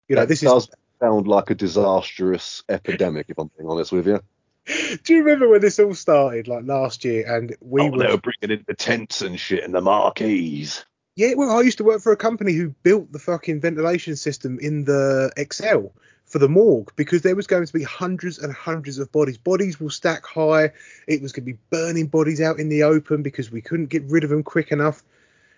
You 0.09 0.17
know, 0.17 0.23
That 0.23 0.29
this 0.29 0.41
does 0.41 0.65
is. 0.69 0.75
sound 1.01 1.27
like 1.27 1.51
a 1.51 1.55
disastrous 1.55 2.63
epidemic, 2.69 3.27
if 3.29 3.39
I'm 3.39 3.51
being 3.57 3.69
honest 3.71 3.93
with 3.93 4.07
you. 4.07 4.21
Do 4.67 5.15
you 5.15 5.23
remember 5.23 5.49
when 5.49 5.61
this 5.61 5.79
all 5.79 5.95
started, 5.95 6.49
like 6.49 6.65
last 6.65 7.05
year, 7.05 7.31
and 7.31 7.55
we 7.61 7.83
oh, 7.83 7.99
they 7.99 8.07
were 8.07 8.19
bringing 8.19 8.59
in 8.59 8.65
the 8.67 8.75
tents 8.75 9.21
and 9.21 9.39
shit 9.39 9.63
and 9.63 9.75
the 9.75 9.83
marquees. 9.83 10.85
Yeah, 11.17 11.35
well, 11.37 11.57
I 11.57 11.61
used 11.61 11.79
to 11.79 11.85
work 11.85 12.01
for 12.01 12.13
a 12.13 12.17
company 12.17 12.55
who 12.55 12.71
built 12.83 13.13
the 13.13 13.19
fucking 13.19 13.61
ventilation 13.61 14.17
system 14.17 14.59
in 14.59 14.85
the 14.85 15.31
ExCeL 15.37 15.93
for 16.25 16.39
the 16.39 16.49
morgue 16.49 16.93
because 16.97 17.23
there 17.23 17.37
was 17.37 17.47
going 17.47 17.65
to 17.65 17.73
be 17.73 17.85
hundreds 17.85 18.39
and 18.39 18.53
hundreds 18.53 18.99
of 18.99 19.13
bodies. 19.13 19.37
Bodies 19.37 19.79
will 19.79 19.91
stack 19.91 20.27
high. 20.27 20.73
It 21.07 21.21
was 21.21 21.33
going 21.33 21.45
to 21.47 21.53
be 21.53 21.59
burning 21.71 22.07
bodies 22.07 22.41
out 22.41 22.59
in 22.59 22.69
the 22.69 22.83
open 22.83 23.23
because 23.23 23.53
we 23.53 23.61
couldn't 23.61 23.91
get 23.91 24.03
rid 24.05 24.25
of 24.25 24.31
them 24.31 24.43
quick 24.43 24.73
enough. 24.73 25.05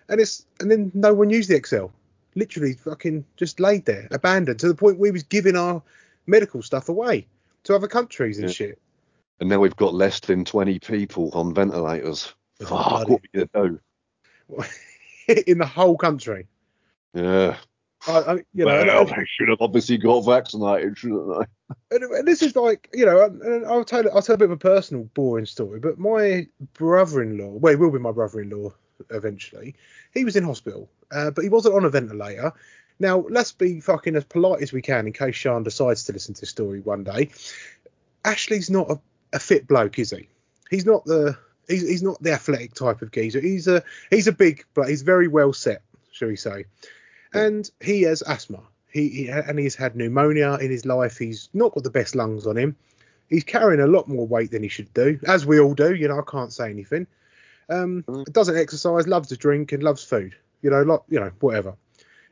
And 0.09 0.19
it's 0.19 0.45
and 0.59 0.69
then 0.69 0.91
no 0.93 1.13
one 1.13 1.29
used 1.29 1.49
the 1.49 1.59
ExCeL. 1.59 1.91
Literally, 2.35 2.73
fucking 2.73 3.25
just 3.37 3.59
laid 3.59 3.85
there, 3.85 4.07
abandoned 4.11 4.59
to 4.59 4.67
the 4.67 4.75
point 4.75 4.99
we 4.99 5.11
was 5.11 5.23
giving 5.23 5.55
our 5.55 5.81
medical 6.27 6.61
stuff 6.61 6.89
away 6.89 7.25
to 7.63 7.73
other 7.73 7.87
countries 7.87 8.37
and 8.37 8.49
Yeah. 8.49 8.53
shit. 8.53 8.79
And 9.39 9.49
now 9.49 9.59
we've 9.59 9.75
got 9.75 9.93
less 9.93 10.19
than 10.19 10.45
20 10.45 10.79
people 10.79 11.29
on 11.33 11.53
ventilators. 11.53 12.33
Oh, 12.61 12.65
Fuck, 12.65 13.09
what 13.09 13.09
are 13.09 13.19
we 13.33 13.45
gonna 13.45 13.69
do? 13.69 14.63
in 15.47 15.57
the 15.59 15.65
whole 15.65 15.97
country. 15.97 16.47
Yeah. 17.13 17.57
I, 18.07 18.11
I, 18.19 18.33
you 18.53 18.65
know, 18.65 18.85
well, 18.85 19.05
they 19.05 19.25
should 19.27 19.49
have 19.49 19.61
obviously 19.61 19.97
got 19.97 20.21
vaccinated, 20.21 20.97
shouldn't 20.97 21.27
they? 21.39 21.45
and, 21.91 22.03
and 22.03 22.27
this 22.27 22.41
is 22.41 22.55
like 22.55 22.89
you 22.93 23.05
know 23.05 23.25
and- 23.25 23.41
and 23.41 23.65
i'll 23.65 23.83
tell 23.83 24.03
i'll 24.13 24.21
tell 24.21 24.35
a 24.35 24.37
bit 24.37 24.45
of 24.45 24.51
a 24.51 24.57
personal 24.57 25.03
boring 25.13 25.45
story 25.45 25.79
but 25.81 25.99
my 25.99 26.47
brother-in-law 26.73 27.49
well 27.49 27.73
he 27.73 27.75
will 27.75 27.91
be 27.91 27.99
my 27.99 28.11
brother-in-law 28.11 28.71
eventually 29.09 29.75
he 30.13 30.23
was 30.23 30.37
in 30.37 30.45
hospital 30.45 30.89
uh, 31.11 31.29
but 31.31 31.43
he 31.43 31.49
wasn't 31.49 31.75
on 31.75 31.83
a 31.83 31.89
ventilator 31.89 32.53
now 32.99 33.25
let's 33.29 33.51
be 33.51 33.81
fucking 33.81 34.15
as 34.15 34.23
polite 34.23 34.61
as 34.61 34.71
we 34.71 34.81
can 34.81 35.07
in 35.07 35.11
case 35.11 35.35
sean 35.35 35.61
decides 35.63 36.05
to 36.05 36.13
listen 36.13 36.33
to 36.33 36.39
this 36.41 36.49
story 36.49 36.79
one 36.79 37.03
day 37.03 37.29
ashley's 38.23 38.69
not 38.69 38.89
a, 38.89 38.99
a 39.37 39.39
fit 39.39 39.67
bloke 39.67 39.99
is 39.99 40.09
he 40.11 40.27
he's 40.69 40.85
not 40.85 41.05
the 41.05 41.37
he's, 41.67 41.87
he's 41.87 42.03
not 42.03 42.21
the 42.23 42.31
athletic 42.31 42.73
type 42.73 43.01
of 43.01 43.11
geezer 43.11 43.39
he's 43.39 43.67
a 43.67 43.81
he's 44.09 44.27
a 44.27 44.31
big 44.31 44.65
but 44.73 44.89
he's 44.89 45.03
very 45.03 45.27
well 45.27 45.53
set 45.53 45.81
shall 46.11 46.27
we 46.27 46.35
say 46.35 46.65
and 47.33 47.69
he 47.79 48.01
has 48.01 48.21
asthma 48.23 48.61
he, 48.89 49.09
he 49.09 49.27
and 49.29 49.59
he's 49.59 49.75
had 49.75 49.95
pneumonia 49.95 50.57
in 50.61 50.71
his 50.71 50.85
life. 50.85 51.17
He's 51.17 51.49
not 51.53 51.73
got 51.73 51.83
the 51.83 51.91
best 51.91 52.15
lungs 52.15 52.47
on 52.47 52.57
him. 52.57 52.75
He's 53.27 53.43
carrying 53.43 53.81
a 53.81 53.85
lot 53.85 54.07
more 54.07 54.25
weight 54.25 54.49
than 54.49 54.63
he 54.63 54.69
should 54.69 54.91
do, 54.93 55.19
as 55.27 55.45
we 55.45 55.59
all 55.59 55.73
do. 55.75 55.93
You 55.93 56.07
know, 56.07 56.17
I 56.17 56.23
can't 56.31 56.51
say 56.53 56.69
anything. 56.69 57.05
Um, 57.69 58.03
Mm. 58.07 58.31
doesn't 58.31 58.57
exercise, 58.57 59.05
loves 59.05 59.27
to 59.27 59.37
drink, 59.37 59.71
and 59.73 59.83
loves 59.83 60.03
food. 60.03 60.35
You 60.61 60.69
know, 60.71 60.81
like 60.81 61.01
you 61.09 61.19
know, 61.19 61.31
whatever. 61.41 61.75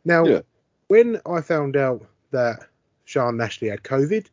Now, 0.05 0.25
Yeah. 0.25 0.41
when 0.87 1.21
I 1.25 1.41
found 1.41 1.75
out 1.75 2.03
that 2.31 2.65
Sean 3.03 3.33
and 3.35 3.41
Ashley 3.41 3.67
had 3.67 3.83
COVID, 3.83 4.25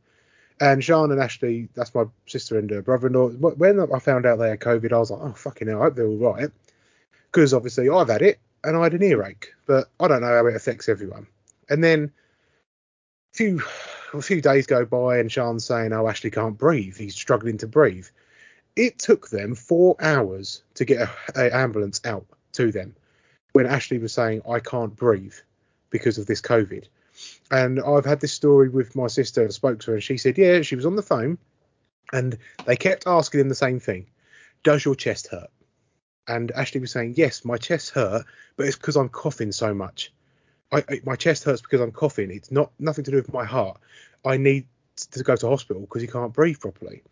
and 0.63 0.85
Sean 0.85 1.11
and 1.11 1.21
Ashley, 1.21 1.69
that's 1.75 1.93
my 1.93 2.05
sister 2.27 2.57
and 2.57 2.71
her 2.71 2.83
brother-in-law. 2.83 3.31
When 3.31 3.81
I 3.81 3.99
found 3.99 4.27
out 4.27 4.39
they 4.39 4.51
had 4.51 4.61
COVID, 4.61 4.93
I 4.93 4.99
was 4.99 5.11
like, 5.11 5.21
oh 5.21 5.33
fucking 5.33 5.67
hell, 5.67 5.81
I 5.81 5.85
hope 5.87 5.97
they're 5.97 6.07
all 6.07 6.35
right, 6.35 6.51
because 7.33 7.53
obviously 7.53 7.91
I've 7.91 8.09
had 8.09 8.23
it, 8.23 8.39
and 8.63 8.77
I 8.77 8.85
had 8.85 8.95
an 8.95 9.03
earache, 9.03 9.53
but 9.67 9.89
I 9.99 10.07
don't 10.07 10.21
know 10.21 10.29
how 10.29 10.47
it 10.47 10.55
affects 10.55 10.89
everyone. 10.89 11.27
And 11.69 11.83
then 11.83 12.13
a 13.35 13.37
few 13.37 13.63
a 14.15 14.23
few 14.23 14.41
days 14.41 14.67
go 14.67 14.85
by, 14.85 15.19
and 15.19 15.33
Sean's 15.33 15.65
saying, 15.65 15.93
"Oh, 15.93 16.07
Ashley 16.07 16.31
can't 16.31 16.57
breathe. 16.57 16.97
He's 16.97 17.17
struggling 17.17 17.59
to 17.59 17.67
breathe." 17.67 18.07
It 18.77 19.01
took 19.01 19.31
them 19.31 19.57
four 19.57 19.97
hours 20.01 20.63
to 20.75 20.85
get 20.85 21.09
an 21.35 21.51
ambulance 21.51 22.01
out 22.05 22.27
to 22.53 22.71
them 22.71 22.95
when 23.53 23.67
Ashley 23.67 23.99
was 23.99 24.13
saying, 24.13 24.43
"I 24.49 24.61
can't 24.61 24.95
breathe 24.95 25.35
because 25.91 26.19
of 26.19 26.27
this 26.27 26.41
COVID." 26.41 26.87
And 27.53 27.81
I've 27.81 28.07
had 28.07 28.21
this 28.21 28.33
story 28.33 28.71
with 28.71 28.97
my 28.97 29.09
sister. 29.09 29.45
I 29.45 29.49
spoke 29.51 29.79
to 29.81 29.91
her, 29.91 29.95
and 29.97 30.03
she 30.03 30.17
said, 30.17 30.39
"Yeah, 30.39 30.63
she 30.63 30.75
was 30.75 30.87
on 30.87 30.97
the 30.97 31.03
phone, 31.03 31.37
and 32.11 32.39
they 32.65 32.77
kept 32.77 33.07
asking 33.07 33.41
him 33.41 33.51
the 33.51 33.55
same 33.55 33.79
thing: 33.79 34.07
Does 34.65 34.87
your 34.87 34.95
chest 34.95 35.27
hurt?" 35.27 35.51
And 36.27 36.51
Ashley 36.53 36.81
was 36.81 36.93
saying, 36.93 37.13
"Yes, 37.19 37.45
my 37.45 37.59
chest 37.59 37.91
hurt, 37.91 38.25
but 38.57 38.67
it's 38.67 38.77
because 38.77 38.97
I'm 38.97 39.11
coughing 39.11 39.53
so 39.53 39.75
much. 39.75 40.15
I, 40.73 40.83
I, 40.89 41.01
my 41.05 41.15
chest 41.15 41.45
hurts 41.45 41.61
because 41.61 41.83
I'm 41.83 41.93
coughing. 41.93 42.31
It's 42.31 42.51
not 42.51 42.73
nothing 42.79 43.05
to 43.05 43.11
do 43.11 43.19
with 43.19 43.35
my 43.35 43.45
heart. 43.45 43.79
I 44.25 44.39
need 44.39 44.67
to 45.11 45.23
go 45.23 45.37
to 45.37 45.49
hospital 45.49 45.83
because 45.83 46.01
he 46.01 46.09
can't 46.09 46.33
breathe 46.33 46.59
properly." 46.59 47.03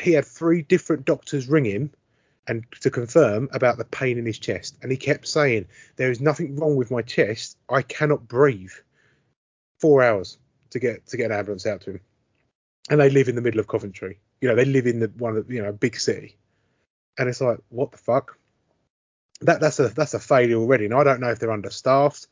He 0.00 0.14
had 0.14 0.24
three 0.24 0.62
different 0.62 1.04
doctors 1.04 1.48
ring 1.48 1.64
him 1.64 1.92
and 2.48 2.64
to 2.80 2.90
confirm 2.90 3.48
about 3.52 3.78
the 3.78 3.84
pain 3.84 4.18
in 4.18 4.26
his 4.26 4.40
chest, 4.40 4.78
and 4.82 4.90
he 4.90 4.98
kept 4.98 5.28
saying, 5.28 5.68
"There 5.94 6.10
is 6.10 6.20
nothing 6.20 6.56
wrong 6.56 6.74
with 6.74 6.90
my 6.90 7.02
chest. 7.02 7.56
I 7.68 7.82
cannot 7.82 8.26
breathe." 8.26 8.72
Four 9.80 10.02
hours 10.02 10.38
to 10.70 10.78
get 10.78 11.06
to 11.08 11.16
get 11.16 11.30
an 11.30 11.38
ambulance 11.38 11.66
out 11.66 11.80
to 11.82 11.92
him, 11.92 12.00
and 12.88 13.00
they 13.00 13.10
live 13.10 13.28
in 13.28 13.34
the 13.34 13.42
middle 13.42 13.60
of 13.60 13.68
Coventry. 13.68 14.20
You 14.40 14.48
know, 14.48 14.54
they 14.54 14.64
live 14.64 14.86
in 14.86 15.00
the 15.00 15.08
one 15.18 15.36
of 15.36 15.50
you 15.50 15.62
know 15.62 15.72
big 15.72 15.96
city, 15.96 16.36
and 17.18 17.28
it's 17.28 17.40
like, 17.40 17.58
what 17.68 17.92
the 17.92 17.98
fuck? 17.98 18.38
That 19.40 19.60
that's 19.60 19.80
a 19.80 19.88
that's 19.88 20.14
a 20.14 20.20
failure 20.20 20.56
already. 20.56 20.84
And 20.84 20.94
I 20.94 21.04
don't 21.04 21.20
know 21.20 21.30
if 21.30 21.38
they're 21.38 21.50
understaffed 21.50 22.26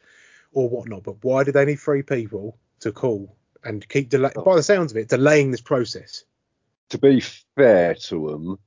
or 0.52 0.68
whatnot, 0.68 1.04
but 1.04 1.22
why 1.22 1.44
did 1.44 1.54
they 1.54 1.64
need 1.64 1.80
three 1.80 2.02
people 2.02 2.58
to 2.80 2.92
call 2.92 3.36
and 3.64 3.86
keep 3.88 4.10
delay? 4.10 4.30
By 4.34 4.56
the 4.56 4.62
sounds 4.62 4.92
of 4.92 4.98
it, 4.98 5.08
delaying 5.08 5.50
this 5.50 5.60
process. 5.60 6.24
To 6.90 6.98
be 6.98 7.20
fair 7.56 7.94
to 7.94 8.30
them, 8.30 8.58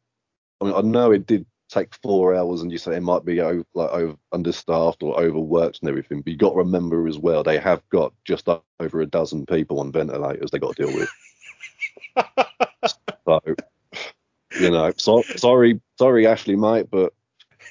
I 0.59 0.65
mean, 0.65 0.73
I 0.75 0.81
know 0.81 1.11
it 1.11 1.25
did 1.25 1.45
take 1.71 1.95
four 1.95 2.35
hours, 2.35 2.61
and 2.61 2.71
you 2.71 2.77
say 2.77 2.95
it 2.95 3.01
might 3.01 3.25
be 3.25 3.39
over, 3.39 3.65
like 3.73 3.89
over, 3.91 4.15
understaffed 4.33 5.01
or 5.01 5.19
overworked 5.19 5.79
and 5.81 5.89
everything. 5.89 6.21
But 6.21 6.31
you 6.31 6.37
got 6.37 6.51
to 6.51 6.57
remember 6.57 7.07
as 7.07 7.17
well, 7.17 7.43
they 7.43 7.57
have 7.57 7.81
got 7.89 8.13
just 8.25 8.47
over 8.79 9.01
a 9.01 9.05
dozen 9.05 9.45
people 9.45 9.79
on 9.79 9.91
ventilators 9.91 10.51
they 10.51 10.59
got 10.59 10.75
to 10.75 10.85
deal 10.85 10.95
with. 10.95 11.09
so, 13.25 13.41
you 14.59 14.69
know, 14.69 14.91
so, 14.97 15.21
sorry, 15.37 15.79
sorry, 15.97 16.27
Ashley, 16.27 16.55
mate, 16.57 16.87
but 16.91 17.13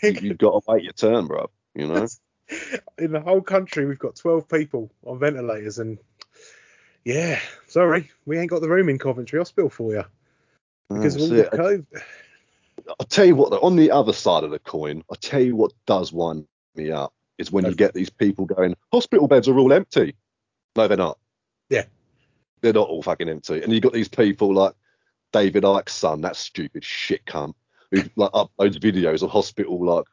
you, 0.03 0.11
you've 0.23 0.39
got 0.39 0.53
to 0.53 0.61
wait 0.67 0.85
your 0.85 0.93
turn, 0.95 1.27
bro. 1.27 1.51
You 1.75 1.87
know. 1.87 2.09
In 2.99 3.13
the 3.13 3.21
whole 3.21 3.43
country, 3.43 3.87
we've 3.87 3.99
got 3.99 4.17
12 4.17 4.49
people 4.49 4.91
on 5.05 5.19
ventilators, 5.19 5.79
and 5.79 5.99
yeah, 7.05 7.39
sorry, 7.69 8.11
we 8.25 8.39
ain't 8.39 8.51
got 8.51 8.61
the 8.61 8.69
room 8.69 8.89
in 8.89 8.99
Coventry 8.99 9.39
Hospital 9.39 9.71
for 9.71 9.93
you 9.93 10.05
because 10.89 11.15
of 11.17 11.23
all 11.23 11.29
the 11.29 11.45
COVID. 11.45 12.03
I'll 12.89 13.07
tell 13.07 13.25
you 13.25 13.37
what, 13.37 13.51
though, 13.51 13.61
on 13.61 13.77
the 13.77 13.91
other 13.91 14.13
side 14.13 14.45
of 14.45 14.51
the 14.51 14.59
coin, 14.59 15.03
I'll 15.11 15.17
tell 15.17 15.41
you 15.41 15.57
what 15.57 15.73
does 15.87 16.13
wind 16.13 16.47
me 16.75 16.91
up 16.91 17.13
is 17.39 17.51
when 17.51 17.65
you 17.65 17.75
get 17.75 17.95
these 17.95 18.11
people 18.11 18.45
going, 18.45 18.77
hospital 18.93 19.27
beds 19.27 19.49
are 19.49 19.59
all 19.59 19.73
empty. 19.73 20.15
No, 20.77 20.87
they're 20.87 20.97
not. 20.97 21.19
Yeah. 21.71 21.85
They're 22.61 22.75
not 22.75 22.89
all 22.89 23.03
fucking 23.03 23.29
empty. 23.29 23.63
And 23.63 23.73
you've 23.73 23.83
got 23.83 23.95
these 23.95 24.09
people 24.09 24.53
like 24.53 24.75
David 25.33 25.65
Icke's 25.65 25.95
son, 25.95 26.21
that 26.21 26.37
stupid 26.37 26.85
shit 26.85 27.25
cunt, 27.25 27.55
who 27.91 28.03
like 28.17 28.31
uploads 28.33 28.79
videos 28.79 29.23
of 29.23 29.31
hospital 29.31 29.85
like 29.85 30.05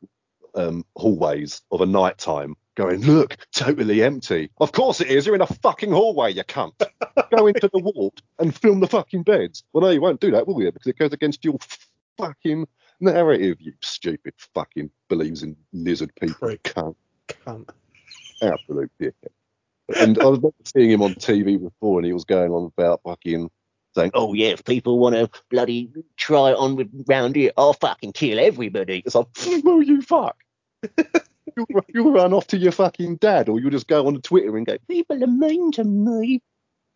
um, 0.56 0.86
hallways 0.96 1.62
of 1.72 1.82
a 1.82 1.86
night 1.86 2.18
time 2.18 2.56
going, 2.76 3.02
look, 3.02 3.36
totally 3.52 4.04
empty. 4.04 4.50
Of 4.60 4.72
course 4.72 5.02
it 5.02 5.08
is. 5.08 5.26
You're 5.26 5.36
in 5.36 5.42
a 5.42 5.48
fucking 5.48 5.92
hallway, 5.92 6.32
you 6.32 6.44
cunt. 6.44 6.74
Go 7.36 7.48
into 7.48 7.70
the 7.74 7.80
ward 7.80 8.22
and 8.40 8.56
film 8.56 8.80
the 8.80 8.88
fucking 8.88 9.24
beds. 9.24 9.64
Well, 9.74 9.82
no, 9.82 9.90
you 9.90 10.00
won't 10.00 10.22
do 10.22 10.32
that, 10.32 10.48
will 10.48 10.62
you? 10.62 10.72
Because 10.72 10.88
it 10.88 10.98
goes 10.98 11.12
against 11.12 11.44
your 11.44 11.58
fucking 12.18 12.68
narrative, 13.00 13.58
you 13.60 13.74
stupid 13.82 14.34
fucking 14.54 14.90
believes 15.10 15.44
in 15.44 15.56
lizard 15.74 16.12
people. 16.20 16.36
Prick. 16.36 16.64
Cunt. 16.64 16.96
Cunt. 17.28 17.70
Absolute 18.42 18.92
dickhead. 19.00 19.32
And 19.96 20.20
I 20.20 20.26
was 20.26 20.40
seeing 20.76 20.92
him 20.92 21.02
on 21.02 21.16
TV 21.16 21.62
before, 21.62 22.00
and 22.00 22.06
he 22.06 22.14
was 22.14 22.26
going 22.26 22.52
on 22.52 22.72
about 22.78 23.02
fucking 23.04 23.50
saying, 23.96 24.12
"Oh 24.14 24.34
yeah, 24.34 24.50
if 24.50 24.64
people 24.66 25.00
want 25.00 25.16
to 25.16 25.30
bloody 25.50 25.92
try 26.18 26.54
on 26.54 26.76
with 26.76 26.90
round 27.08 27.36
here, 27.36 27.52
I'll 27.58 27.74
fucking 27.74 28.14
kill 28.14 28.40
everybody." 28.40 29.04
It's 29.06 29.16
like, 29.16 29.28
well, 29.64 29.82
you 29.82 30.02
fuck. 30.02 30.38
you'll, 31.56 31.68
you'll 31.88 32.12
run 32.12 32.34
off 32.34 32.48
to 32.48 32.58
your 32.58 32.72
fucking 32.72 33.18
dad, 33.18 33.50
or 33.50 33.60
you'll 33.60 33.72
just 33.72 33.88
go 33.88 34.08
on 34.08 34.22
Twitter 34.22 34.58
and 34.58 34.66
go, 34.66 34.78
"People 34.88 35.24
are 35.24 35.28
mean 35.28 35.72
to 35.74 35.84
me." 35.84 36.42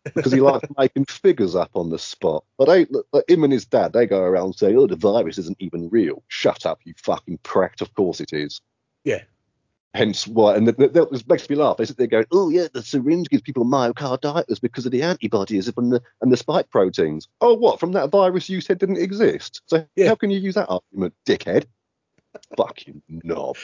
Because 0.04 0.32
he 0.32 0.40
likes 0.40 0.66
making 0.78 1.04
figures 1.06 1.54
up 1.54 1.70
on 1.74 1.90
the 1.90 1.98
spot. 1.98 2.44
But 2.58 2.66
they, 2.66 2.86
like, 3.12 3.28
him 3.28 3.44
and 3.44 3.52
his 3.52 3.64
dad, 3.64 3.92
they 3.92 4.06
go 4.06 4.20
around 4.20 4.54
saying, 4.54 4.76
"Oh, 4.76 4.86
the 4.86 4.96
virus 4.96 5.38
isn't 5.38 5.56
even 5.60 5.88
real." 5.90 6.22
Shut 6.28 6.66
up, 6.66 6.80
you 6.84 6.94
fucking 6.96 7.38
prat! 7.42 7.80
Of 7.80 7.94
course 7.94 8.20
it 8.20 8.32
is. 8.32 8.60
Yeah. 9.04 9.22
Hence 9.94 10.26
why, 10.26 10.56
and 10.56 10.66
this 10.66 11.26
makes 11.28 11.50
me 11.50 11.56
laugh. 11.56 11.76
They 11.76 11.84
sit 11.84 11.98
there 11.98 12.06
going, 12.06 12.24
"Oh 12.32 12.48
yeah, 12.48 12.68
the 12.72 12.82
syringe 12.82 13.28
gives 13.28 13.42
people 13.42 13.66
myocarditis 13.66 14.58
because 14.60 14.86
of 14.86 14.92
the 14.92 15.02
antibodies 15.02 15.70
and 15.76 15.92
the 15.92 16.02
and 16.22 16.32
the 16.32 16.36
spike 16.38 16.70
proteins." 16.70 17.28
Oh, 17.42 17.52
what 17.54 17.78
from 17.78 17.92
that 17.92 18.10
virus 18.10 18.48
you 18.48 18.62
said 18.62 18.78
didn't 18.78 18.96
exist? 18.96 19.60
So 19.66 19.86
Yeah. 19.94 20.08
how 20.08 20.14
can 20.14 20.30
you 20.30 20.38
use 20.38 20.54
that 20.54 20.68
argument, 20.70 21.14
dickhead? 21.26 21.66
fucking 22.56 23.02
knob. 23.08 23.56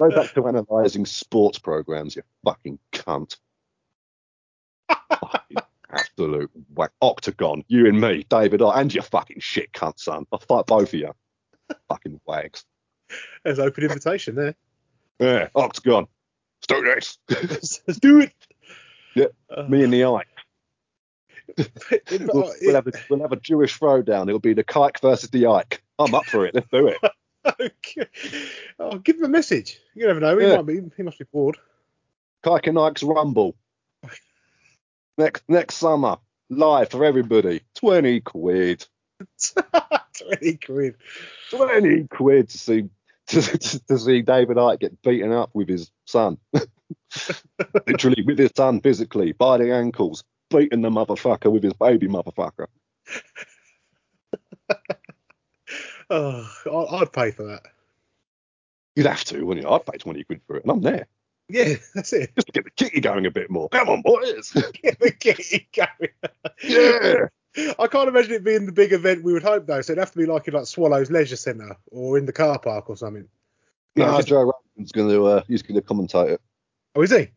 Go 0.00 0.10
back 0.10 0.32
to 0.34 0.44
analysing 0.46 1.06
sports 1.06 1.58
programs, 1.60 2.16
you 2.16 2.22
fucking 2.44 2.78
cunt. 2.92 3.36
fucking 5.20 5.58
absolute 5.92 6.50
whack. 6.74 6.90
Octagon, 7.00 7.64
you 7.68 7.86
and 7.86 8.00
me, 8.00 8.24
David, 8.28 8.62
I, 8.62 8.80
and 8.80 8.92
your 8.92 9.02
fucking 9.02 9.40
shit 9.40 9.72
cunt, 9.72 9.98
son. 9.98 10.26
I'll 10.32 10.38
fight 10.38 10.66
both 10.66 10.88
of 10.88 10.94
you. 11.00 11.12
fucking 11.88 12.20
wags. 12.26 12.64
There's 13.44 13.58
open 13.58 13.84
invitation 13.84 14.34
there. 14.36 14.54
Yeah, 15.18 15.48
Octagon. 15.54 16.06
Let's 16.60 16.66
do 16.68 16.82
this. 16.82 17.18
let's, 17.50 17.80
let's 17.86 18.00
do 18.00 18.20
it. 18.20 18.32
Yeah, 19.14 19.26
Uh, 19.54 19.64
Me 19.64 19.82
and 19.84 19.92
the 19.92 20.04
Ike. 20.04 20.26
We'll, 22.32 22.52
we'll 22.62 22.74
have 22.74 22.86
a, 22.86 22.92
we'll 23.08 23.20
have 23.22 23.32
a 23.32 23.36
Jewish 23.36 23.78
throwdown. 23.78 24.28
It'll 24.28 24.38
be 24.38 24.54
the 24.54 24.62
Kike 24.64 25.00
versus 25.00 25.30
the 25.30 25.46
Ike. 25.46 25.82
I'm 25.98 26.14
up 26.14 26.24
for 26.26 26.46
it. 26.46 26.54
Let's 26.54 26.68
do 26.70 26.86
it. 26.86 26.98
okay. 27.60 28.06
I'll 28.78 28.98
give 28.98 29.16
him 29.16 29.24
a 29.24 29.28
message. 29.28 29.80
You 29.94 30.06
never 30.06 30.20
know. 30.20 30.38
He 30.38 30.46
Yeah. 30.46 30.56
might 30.58 30.66
be. 30.66 30.80
He 30.96 31.02
must 31.02 31.18
be 31.18 31.24
bored. 31.32 31.58
Kike 32.44 32.68
and 32.68 32.78
Ike's 32.78 33.02
Rumble. 33.02 33.56
Next 35.20 35.44
next 35.48 35.74
summer. 35.74 36.16
Live 36.48 36.90
for 36.90 37.04
everybody. 37.04 37.60
20 37.74 38.22
quid. 38.22 38.86
Twenty 40.18 40.56
quid. 40.56 40.94
20 41.50 42.08
quid 42.08 42.48
to 42.48 42.56
see 42.58 42.88
to, 43.26 43.42
to, 43.42 43.86
to 43.86 43.98
see 43.98 44.22
David 44.22 44.56
Icke 44.56 44.80
get 44.80 45.02
beaten 45.02 45.30
up 45.30 45.50
with 45.52 45.68
his 45.68 45.90
son. 46.06 46.38
Literally 47.86 48.22
with 48.26 48.38
his 48.38 48.50
son 48.56 48.80
physically, 48.80 49.32
by 49.32 49.58
the 49.58 49.74
ankles, 49.74 50.24
beating 50.48 50.80
the 50.80 50.88
motherfucker 50.88 51.52
with 51.52 51.64
his 51.64 51.74
baby 51.74 52.08
motherfucker. 52.08 52.66
Oh, 56.12 56.44
I'd 56.90 57.12
pay 57.12 57.30
for 57.30 57.44
that. 57.44 57.62
You'd 58.96 59.06
have 59.06 59.22
to, 59.26 59.44
wouldn't 59.44 59.64
you? 59.64 59.72
I'd 59.72 59.86
pay 59.86 59.96
20 59.96 60.24
quid 60.24 60.40
for 60.44 60.56
it, 60.56 60.64
and 60.64 60.72
I'm 60.72 60.80
there. 60.80 61.06
Yeah, 61.52 61.74
that's 61.94 62.12
it. 62.12 62.30
Just 62.34 62.46
to 62.48 62.52
get 62.52 62.64
the 62.64 62.70
kitty 62.70 63.00
going 63.00 63.26
a 63.26 63.30
bit 63.30 63.50
more. 63.50 63.68
Come 63.70 63.88
on, 63.88 64.02
boys. 64.02 64.50
Get 64.82 64.98
the 65.00 65.10
kitty 65.10 65.68
going. 65.74 66.10
yeah. 66.62 67.26
I 67.78 67.86
can't 67.88 68.08
imagine 68.08 68.32
it 68.32 68.44
being 68.44 68.66
the 68.66 68.72
big 68.72 68.92
event 68.92 69.24
we 69.24 69.32
would 69.32 69.42
hope 69.42 69.66
though. 69.66 69.80
So 69.80 69.92
it'd 69.92 70.00
have 70.02 70.12
to 70.12 70.18
be 70.18 70.26
like 70.26 70.46
in 70.46 70.54
like 70.54 70.66
Swallows 70.66 71.10
Leisure 71.10 71.36
Centre 71.36 71.76
or 71.90 72.16
in 72.16 72.26
the 72.26 72.32
car 72.32 72.58
park 72.58 72.88
or 72.88 72.96
something. 72.96 73.26
No, 73.96 74.16
just- 74.16 74.28
Joe 74.28 74.42
Rogan's 74.42 74.92
going 74.92 75.08
to, 75.08 75.26
uh, 75.26 75.42
he's 75.48 75.62
going 75.62 75.80
to 75.80 75.86
commentate 75.86 76.30
it. 76.34 76.40
Oh, 76.94 77.02
is 77.02 77.10
he? 77.10 77.28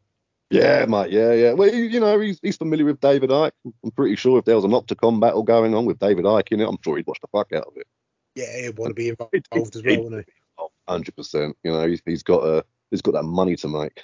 Yeah, 0.49 0.86
mate. 0.86 1.10
Yeah, 1.12 1.34
yeah. 1.34 1.54
Well, 1.54 1.73
you 1.73 1.86
you 1.86 1.99
know, 1.99 2.19
he's, 2.19 2.39
he's 2.43 2.58
familiar 2.58 2.86
with 2.86 2.99
David 2.99 3.32
Icke. 3.32 3.52
I'm 3.84 3.91
pretty 3.91 4.15
sure 4.15 4.38
if 4.38 4.45
there 4.45 4.56
was 4.56 4.65
an 4.65 4.73
Octagon 4.73 5.19
battle 5.19 5.41
going 5.41 5.73
on 5.73 5.86
with 5.86 5.97
David 5.97 6.26
Icke 6.26 6.52
in 6.52 6.62
it, 6.62 6.67
I'm 6.67 6.78
sure 6.84 6.97
he'd 6.97 7.08
watch 7.08 7.19
the 7.21 7.28
fuck 7.28 7.52
out 7.54 7.65
of 7.65 7.73
it. 7.76 7.88
Yeah, 8.36 8.62
he'd 8.62 8.78
want 8.78 8.91
to 8.91 8.93
be 8.93 9.10
involved 9.10 9.76
as 9.76 9.84
well, 9.84 10.04
wouldn't 10.04 10.28
Oh, 10.60 10.69
100%. 10.88 11.54
You 11.63 11.71
know, 11.71 11.88
he's, 11.88 12.02
he's 12.06 12.21
got 12.21 12.43
uh, 12.43 12.62
he's 12.93 13.01
got 13.01 13.15
that 13.15 13.23
money 13.23 13.56
to 13.58 13.67
make. 13.67 14.03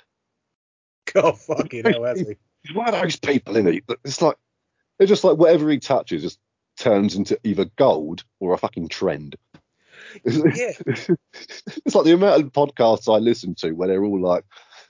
God 1.14 1.40
fucking 1.40 1.86
hell, 1.86 2.04
has 2.06 2.20
he? 2.20 2.36
He's 2.64 2.76
one 2.76 2.94
of 2.94 3.00
those 3.02 3.16
people, 3.16 3.56
isn't 3.56 3.72
he? 3.72 3.82
It's 4.04 4.22
like 4.22 4.36
they're 4.98 5.08
just 5.08 5.24
like 5.24 5.38
whatever 5.38 5.70
he 5.70 5.80
touches 5.80 6.24
just 6.24 6.40
turns 6.78 7.16
into 7.16 7.40
either 7.46 7.66
gold 7.78 8.26
or 8.42 8.54
a 8.54 8.58
fucking 8.58 8.90
trend. 8.90 9.36
Yeah. 10.26 10.72
it's 10.88 11.94
like 11.94 12.06
the 12.06 12.14
amount 12.14 12.42
of 12.42 12.52
podcasts 12.52 13.14
I 13.14 13.20
listen 13.20 13.54
to 13.56 13.72
where 13.74 13.88
they're 13.88 14.04
all 14.04 14.20
like 14.20 14.44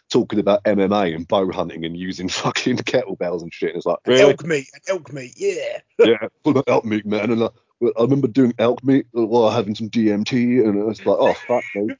talking 0.09 0.39
about 0.39 0.63
MMA 0.63 1.13
and 1.13 1.27
bow 1.27 1.51
hunting 1.51 1.83
and 1.83 1.97
using 1.97 2.29
fucking 2.29 2.77
kettlebells 2.77 3.41
and 3.41 3.53
shit. 3.53 3.69
And 3.69 3.77
it's 3.77 3.85
like, 3.85 3.99
really? 4.05 4.21
Elk 4.21 4.45
meat, 4.45 4.69
elk 4.87 5.11
meat, 5.11 5.33
yeah. 5.35 5.79
yeah, 5.99 6.27
what 6.43 6.51
about 6.51 6.69
elk 6.69 6.85
meat, 6.85 7.05
man? 7.05 7.31
And 7.31 7.43
I, 7.43 7.49
I 7.97 8.01
remember 8.01 8.27
doing 8.27 8.53
elk 8.59 8.83
meat 8.83 9.07
while 9.11 9.49
having 9.49 9.75
some 9.75 9.89
DMT, 9.89 10.65
and 10.65 10.89
it's 10.89 11.05
like, 11.05 11.17
oh 11.19 11.33
fuck 11.33 11.63
me. 11.75 11.95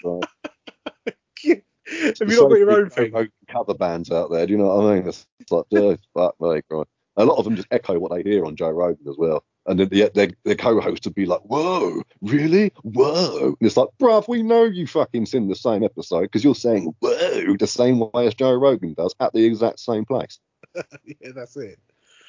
Have 1.89 2.29
you 2.29 2.41
not 2.41 2.49
got 2.49 2.59
your 2.59 2.71
own 2.71 2.89
thing? 2.89 3.29
Cover 3.47 3.73
bands 3.73 4.11
out 4.11 4.31
there. 4.31 4.45
Do 4.45 4.51
you 4.51 4.57
know 4.57 4.75
what 4.75 4.91
I 4.91 4.95
mean? 4.95 5.07
It's, 5.07 5.25
like, 5.49 5.65
oh, 5.73 5.97
fuck 6.13 6.35
me, 6.39 6.61
right. 6.69 6.87
A 7.17 7.25
lot 7.25 7.37
of 7.37 7.43
them 7.43 7.55
just 7.55 7.67
echo 7.71 7.99
what 7.99 8.11
they 8.13 8.23
hear 8.23 8.45
on 8.45 8.55
Joe 8.55 8.69
Rogan 8.69 9.05
as 9.09 9.17
well. 9.17 9.43
And 9.65 9.79
then 9.79 9.89
the, 9.89 10.09
their, 10.13 10.29
their 10.45 10.55
co-host 10.55 11.05
would 11.05 11.15
be 11.15 11.25
like, 11.25 11.41
"Whoa, 11.41 12.01
really? 12.21 12.71
Whoa!" 12.83 13.47
And 13.47 13.57
it's 13.59 13.77
like, 13.77 13.89
"Bruv, 14.01 14.27
we 14.27 14.41
know 14.41 14.63
you 14.63 14.87
fucking 14.87 15.25
sing 15.25 15.47
the 15.47 15.55
same 15.55 15.83
episode 15.83 16.23
because 16.23 16.43
you're 16.43 16.55
saying 16.55 16.95
whoa 16.99 17.57
the 17.57 17.67
same 17.67 17.99
way 18.13 18.25
as 18.25 18.33
Joe 18.33 18.53
Rogan 18.53 18.93
does 18.93 19.13
at 19.19 19.33
the 19.33 19.45
exact 19.45 19.79
same 19.79 20.05
place." 20.05 20.39
yeah, 20.75 21.31
that's 21.35 21.57
it. 21.57 21.77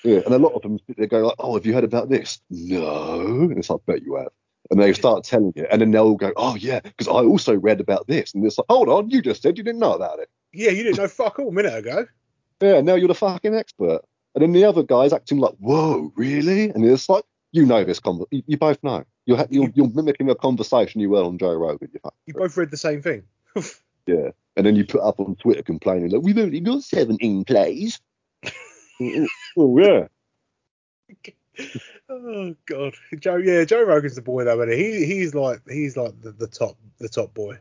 Yeah, 0.05 0.21
and 0.27 0.35
a 0.35 0.39
lot 0.39 0.55
of 0.55 0.63
them 0.63 0.79
they 0.99 1.07
go 1.07 1.27
like, 1.27 1.37
"Oh, 1.39 1.55
have 1.55 1.65
you 1.65 1.73
heard 1.73 1.85
about 1.85 2.09
this?" 2.09 2.41
No, 2.51 3.23
and 3.23 3.57
it's 3.57 3.71
like, 3.71 3.87
"Bet 3.87 4.03
you 4.03 4.17
have." 4.17 4.33
And 4.71 4.81
they 4.81 4.93
start 4.93 5.25
telling 5.25 5.53
you, 5.57 5.67
and 5.69 5.81
then 5.81 5.91
they'll 5.91 6.15
go, 6.15 6.33
"Oh 6.37 6.55
yeah, 6.55 6.79
because 6.79 7.09
I 7.09 7.25
also 7.25 7.57
read 7.57 7.81
about 7.81 8.07
this." 8.07 8.33
And 8.33 8.45
it's 8.47 8.57
like, 8.57 8.67
"Hold 8.69 8.89
on, 8.89 9.11
you 9.11 9.21
just 9.21 9.43
said 9.43 9.59
you 9.59 9.65
didn't 9.65 9.81
know 9.81 9.95
about 9.95 10.21
it." 10.21 10.31
Yeah, 10.53 10.71
you 10.71 10.85
didn't 10.85 10.99
know 10.99 11.09
fuck 11.09 11.39
all 11.41 11.49
a 11.49 11.53
minute 11.53 11.75
ago. 11.77 12.07
Yeah, 12.61 12.81
now 12.81 12.95
you're 12.95 13.09
the 13.09 13.15
fucking 13.15 13.55
expert. 13.55 14.03
And 14.35 14.43
then 14.43 14.53
the 14.53 14.65
other 14.65 14.85
guy's 14.85 15.13
acting 15.13 15.39
like, 15.39 15.55
"Whoa, 15.59 16.13
really?" 16.15 16.71
And 16.71 16.85
it's 16.85 17.09
like, 17.09 17.25
you 17.53 17.67
know 17.67 17.83
this 17.85 17.99
con- 17.99 18.25
you, 18.31 18.43
you 18.47 18.57
both 18.57 18.83
know. 18.83 19.05
You're, 19.27 19.39
ha- 19.39 19.47
you're, 19.51 19.71
you're 19.75 19.91
mimicking 19.91 20.31
a 20.31 20.35
conversation 20.35 21.01
you 21.01 21.11
were 21.11 21.23
on 21.23 21.39
Joe 21.39 21.55
Rogan. 21.55 21.89
You, 21.93 22.01
you 22.27 22.35
both 22.35 22.57
read 22.57 22.71
the 22.71 22.77
same 22.77 23.03
thing. 23.03 23.25
yeah, 24.07 24.31
and 24.57 24.67
then 24.67 24.77
you 24.77 24.85
put 24.85 25.01
up 25.01 25.19
on 25.19 25.37
Twitter 25.37 25.63
complaining 25.63 26.11
like, 26.11 26.23
"We've 26.23 26.39
only 26.39 26.61
got 26.61 26.83
17 26.83 27.45
plays." 27.45 28.01
Oh, 29.03 29.07
oh, 29.17 29.29
oh 29.57 29.79
yeah. 29.79 30.07
Oh 32.09 32.55
god, 32.67 32.95
Joe. 33.19 33.37
Yeah, 33.37 33.65
Joe 33.65 33.83
Rogan's 33.83 34.17
the 34.17 34.23
boy 34.23 34.45
though, 34.45 34.61
and 34.61 34.73
he 34.73 35.05
he's 35.05 35.35
like 35.35 35.61
he's 35.69 35.97
like 35.97 36.21
the, 36.21 36.33
the 36.33 36.47
top 36.47 36.77
the 36.99 37.09
top 37.09 37.35
boy, 37.35 37.59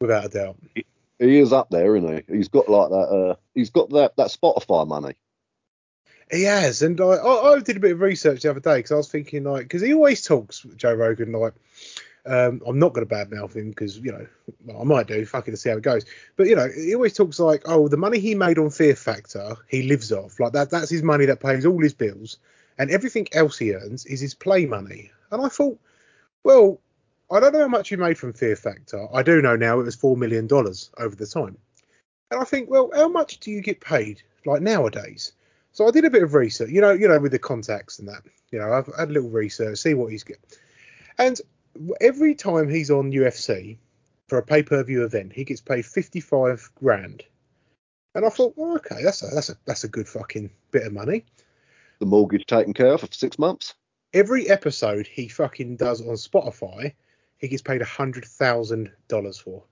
without 0.00 0.26
a 0.26 0.28
doubt. 0.28 0.56
He, 0.74 0.84
he 1.18 1.38
is 1.38 1.52
up 1.52 1.70
there, 1.70 1.96
isn't 1.96 2.26
he? 2.28 2.36
He's 2.36 2.48
got 2.48 2.68
like 2.68 2.90
that. 2.90 2.96
Uh, 2.96 3.34
he's 3.54 3.70
got 3.70 3.90
that 3.90 4.16
that 4.16 4.28
Spotify 4.28 4.86
money. 4.86 5.14
He 6.30 6.44
has, 6.44 6.82
and 6.82 7.00
I, 7.00 7.04
I, 7.04 7.54
I 7.54 7.58
did 7.60 7.76
a 7.76 7.80
bit 7.80 7.92
of 7.92 8.00
research 8.00 8.42
the 8.42 8.50
other 8.50 8.60
day 8.60 8.76
because 8.76 8.92
I 8.92 8.96
was 8.96 9.10
thinking 9.10 9.44
like 9.44 9.62
because 9.62 9.82
he 9.82 9.92
always 9.94 10.24
talks 10.24 10.66
Joe 10.76 10.94
Rogan 10.94 11.32
like. 11.32 11.54
Um, 12.26 12.60
I'm 12.66 12.78
not 12.78 12.92
going 12.92 13.08
to 13.08 13.12
badmouth 13.12 13.56
him 13.56 13.70
because 13.70 13.96
you 13.96 14.12
know 14.12 14.26
well, 14.66 14.82
I 14.82 14.84
might 14.84 15.06
do. 15.06 15.24
Fucking 15.24 15.54
to 15.54 15.56
see 15.56 15.70
how 15.70 15.78
it 15.78 15.82
goes. 15.82 16.04
But 16.36 16.48
you 16.48 16.54
know 16.54 16.68
he 16.68 16.94
always 16.94 17.14
talks 17.14 17.40
like, 17.40 17.62
oh, 17.64 17.88
the 17.88 17.96
money 17.96 18.18
he 18.18 18.34
made 18.34 18.58
on 18.58 18.68
Fear 18.68 18.94
Factor, 18.94 19.56
he 19.68 19.84
lives 19.84 20.12
off. 20.12 20.38
Like 20.38 20.52
that. 20.52 20.68
That's 20.68 20.90
his 20.90 21.02
money 21.02 21.24
that 21.24 21.40
pays 21.40 21.64
all 21.64 21.82
his 21.82 21.94
bills 21.94 22.36
and 22.80 22.90
everything 22.90 23.28
else 23.32 23.58
he 23.58 23.74
earns 23.74 24.06
is 24.06 24.20
his 24.20 24.32
play 24.32 24.64
money. 24.64 25.10
And 25.30 25.44
I 25.44 25.50
thought, 25.50 25.78
well, 26.44 26.80
I 27.30 27.38
don't 27.38 27.52
know 27.52 27.60
how 27.60 27.68
much 27.68 27.90
he 27.90 27.96
made 27.96 28.16
from 28.16 28.32
Fear 28.32 28.56
Factor. 28.56 29.06
I 29.14 29.22
do 29.22 29.42
know 29.42 29.54
now 29.54 29.78
it 29.78 29.84
was 29.84 29.94
four 29.94 30.16
million 30.16 30.46
dollars 30.46 30.90
over 30.96 31.14
the 31.14 31.26
time. 31.26 31.58
And 32.30 32.40
I 32.40 32.44
think, 32.44 32.70
well, 32.70 32.90
how 32.94 33.08
much 33.08 33.38
do 33.40 33.50
you 33.50 33.60
get 33.60 33.82
paid 33.82 34.22
like 34.46 34.62
nowadays? 34.62 35.32
So 35.72 35.86
I 35.86 35.90
did 35.90 36.06
a 36.06 36.10
bit 36.10 36.22
of 36.22 36.32
research, 36.32 36.70
you 36.70 36.80
know, 36.80 36.92
you 36.92 37.06
know, 37.06 37.18
with 37.18 37.32
the 37.32 37.38
contacts 37.38 37.98
and 37.98 38.08
that. 38.08 38.22
You 38.50 38.58
know, 38.58 38.72
I've 38.72 38.86
had 38.98 39.10
a 39.10 39.12
little 39.12 39.28
research, 39.28 39.76
see 39.76 39.92
what 39.92 40.10
he's 40.10 40.24
getting. 40.24 40.42
And 41.18 41.38
every 42.00 42.34
time 42.34 42.70
he's 42.70 42.90
on 42.90 43.12
UFC 43.12 43.76
for 44.26 44.38
a 44.38 44.42
pay-per-view 44.42 45.04
event, 45.04 45.34
he 45.34 45.44
gets 45.44 45.60
paid 45.60 45.84
55 45.84 46.70
grand. 46.76 47.24
And 48.14 48.24
I 48.24 48.30
thought, 48.30 48.54
well, 48.56 48.76
okay, 48.76 49.02
that's 49.04 49.22
a 49.22 49.26
that's 49.26 49.50
a 49.50 49.56
that's 49.66 49.84
a 49.84 49.88
good 49.88 50.08
fucking 50.08 50.48
bit 50.70 50.86
of 50.86 50.94
money 50.94 51.26
the 52.00 52.06
mortgage 52.06 52.46
taken 52.46 52.74
care 52.74 52.94
of 52.94 53.02
for 53.02 53.08
six 53.12 53.38
months. 53.38 53.74
Every 54.12 54.50
episode 54.50 55.06
he 55.06 55.28
fucking 55.28 55.76
does 55.76 56.00
on 56.00 56.14
Spotify, 56.14 56.94
he 57.38 57.48
gets 57.48 57.62
paid 57.62 57.80
a 57.80 57.86
hundred 57.86 58.24
thousand 58.24 58.90
dollars 59.06 59.38
for. 59.38 59.62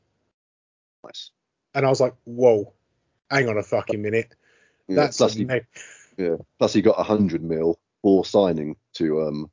Nice. 1.04 1.30
And 1.74 1.84
I 1.84 1.88
was 1.88 2.00
like, 2.00 2.14
whoa, 2.24 2.72
hang 3.30 3.48
on 3.48 3.58
a 3.58 3.62
fucking 3.62 4.00
minute. 4.00 4.34
Yeah, 4.86 4.96
That's 4.96 5.16
plus 5.16 5.34
he, 5.34 5.46
yeah. 6.16 6.36
Plus 6.58 6.72
he 6.72 6.82
got 6.82 7.00
a 7.00 7.02
hundred 7.02 7.42
mil 7.42 7.78
for 8.02 8.24
signing 8.24 8.76
to 8.94 9.22
um 9.22 9.50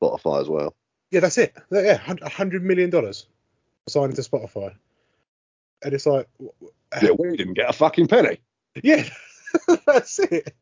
Spotify 0.00 0.42
as 0.42 0.48
well. 0.48 0.74
Yeah, 1.10 1.20
that's 1.20 1.38
it. 1.38 1.56
Yeah, 1.70 2.00
a 2.20 2.28
hundred 2.28 2.62
million 2.64 2.90
dollars 2.90 3.26
signing 3.88 4.16
to 4.16 4.22
Spotify. 4.22 4.74
And 5.82 5.94
it's 5.94 6.06
like, 6.06 6.28
yeah, 7.02 7.10
we 7.18 7.36
didn't 7.36 7.54
get 7.54 7.70
a 7.70 7.72
fucking 7.72 8.08
penny. 8.08 8.40
Yeah, 8.84 9.02
that's 9.86 10.20
it. 10.20 10.54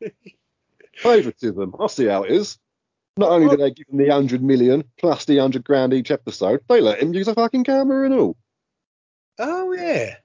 Favouritism. 0.97 1.75
I 1.79 1.87
see 1.87 2.05
how 2.05 2.23
it 2.23 2.31
is. 2.31 2.57
Not 3.17 3.31
only 3.31 3.49
do 3.49 3.57
they 3.57 3.71
give 3.71 3.87
him 3.87 3.97
the 3.97 4.09
hundred 4.09 4.43
million 4.43 4.83
plus 4.97 5.25
the 5.25 5.37
hundred 5.37 5.63
grand 5.63 5.93
each 5.93 6.11
episode, 6.11 6.61
they 6.69 6.81
let 6.81 7.01
him 7.01 7.13
use 7.13 7.27
a 7.27 7.33
fucking 7.33 7.63
camera 7.63 8.05
and 8.05 8.13
all. 8.13 8.37
Oh 9.39 9.73
yeah. 9.73 10.15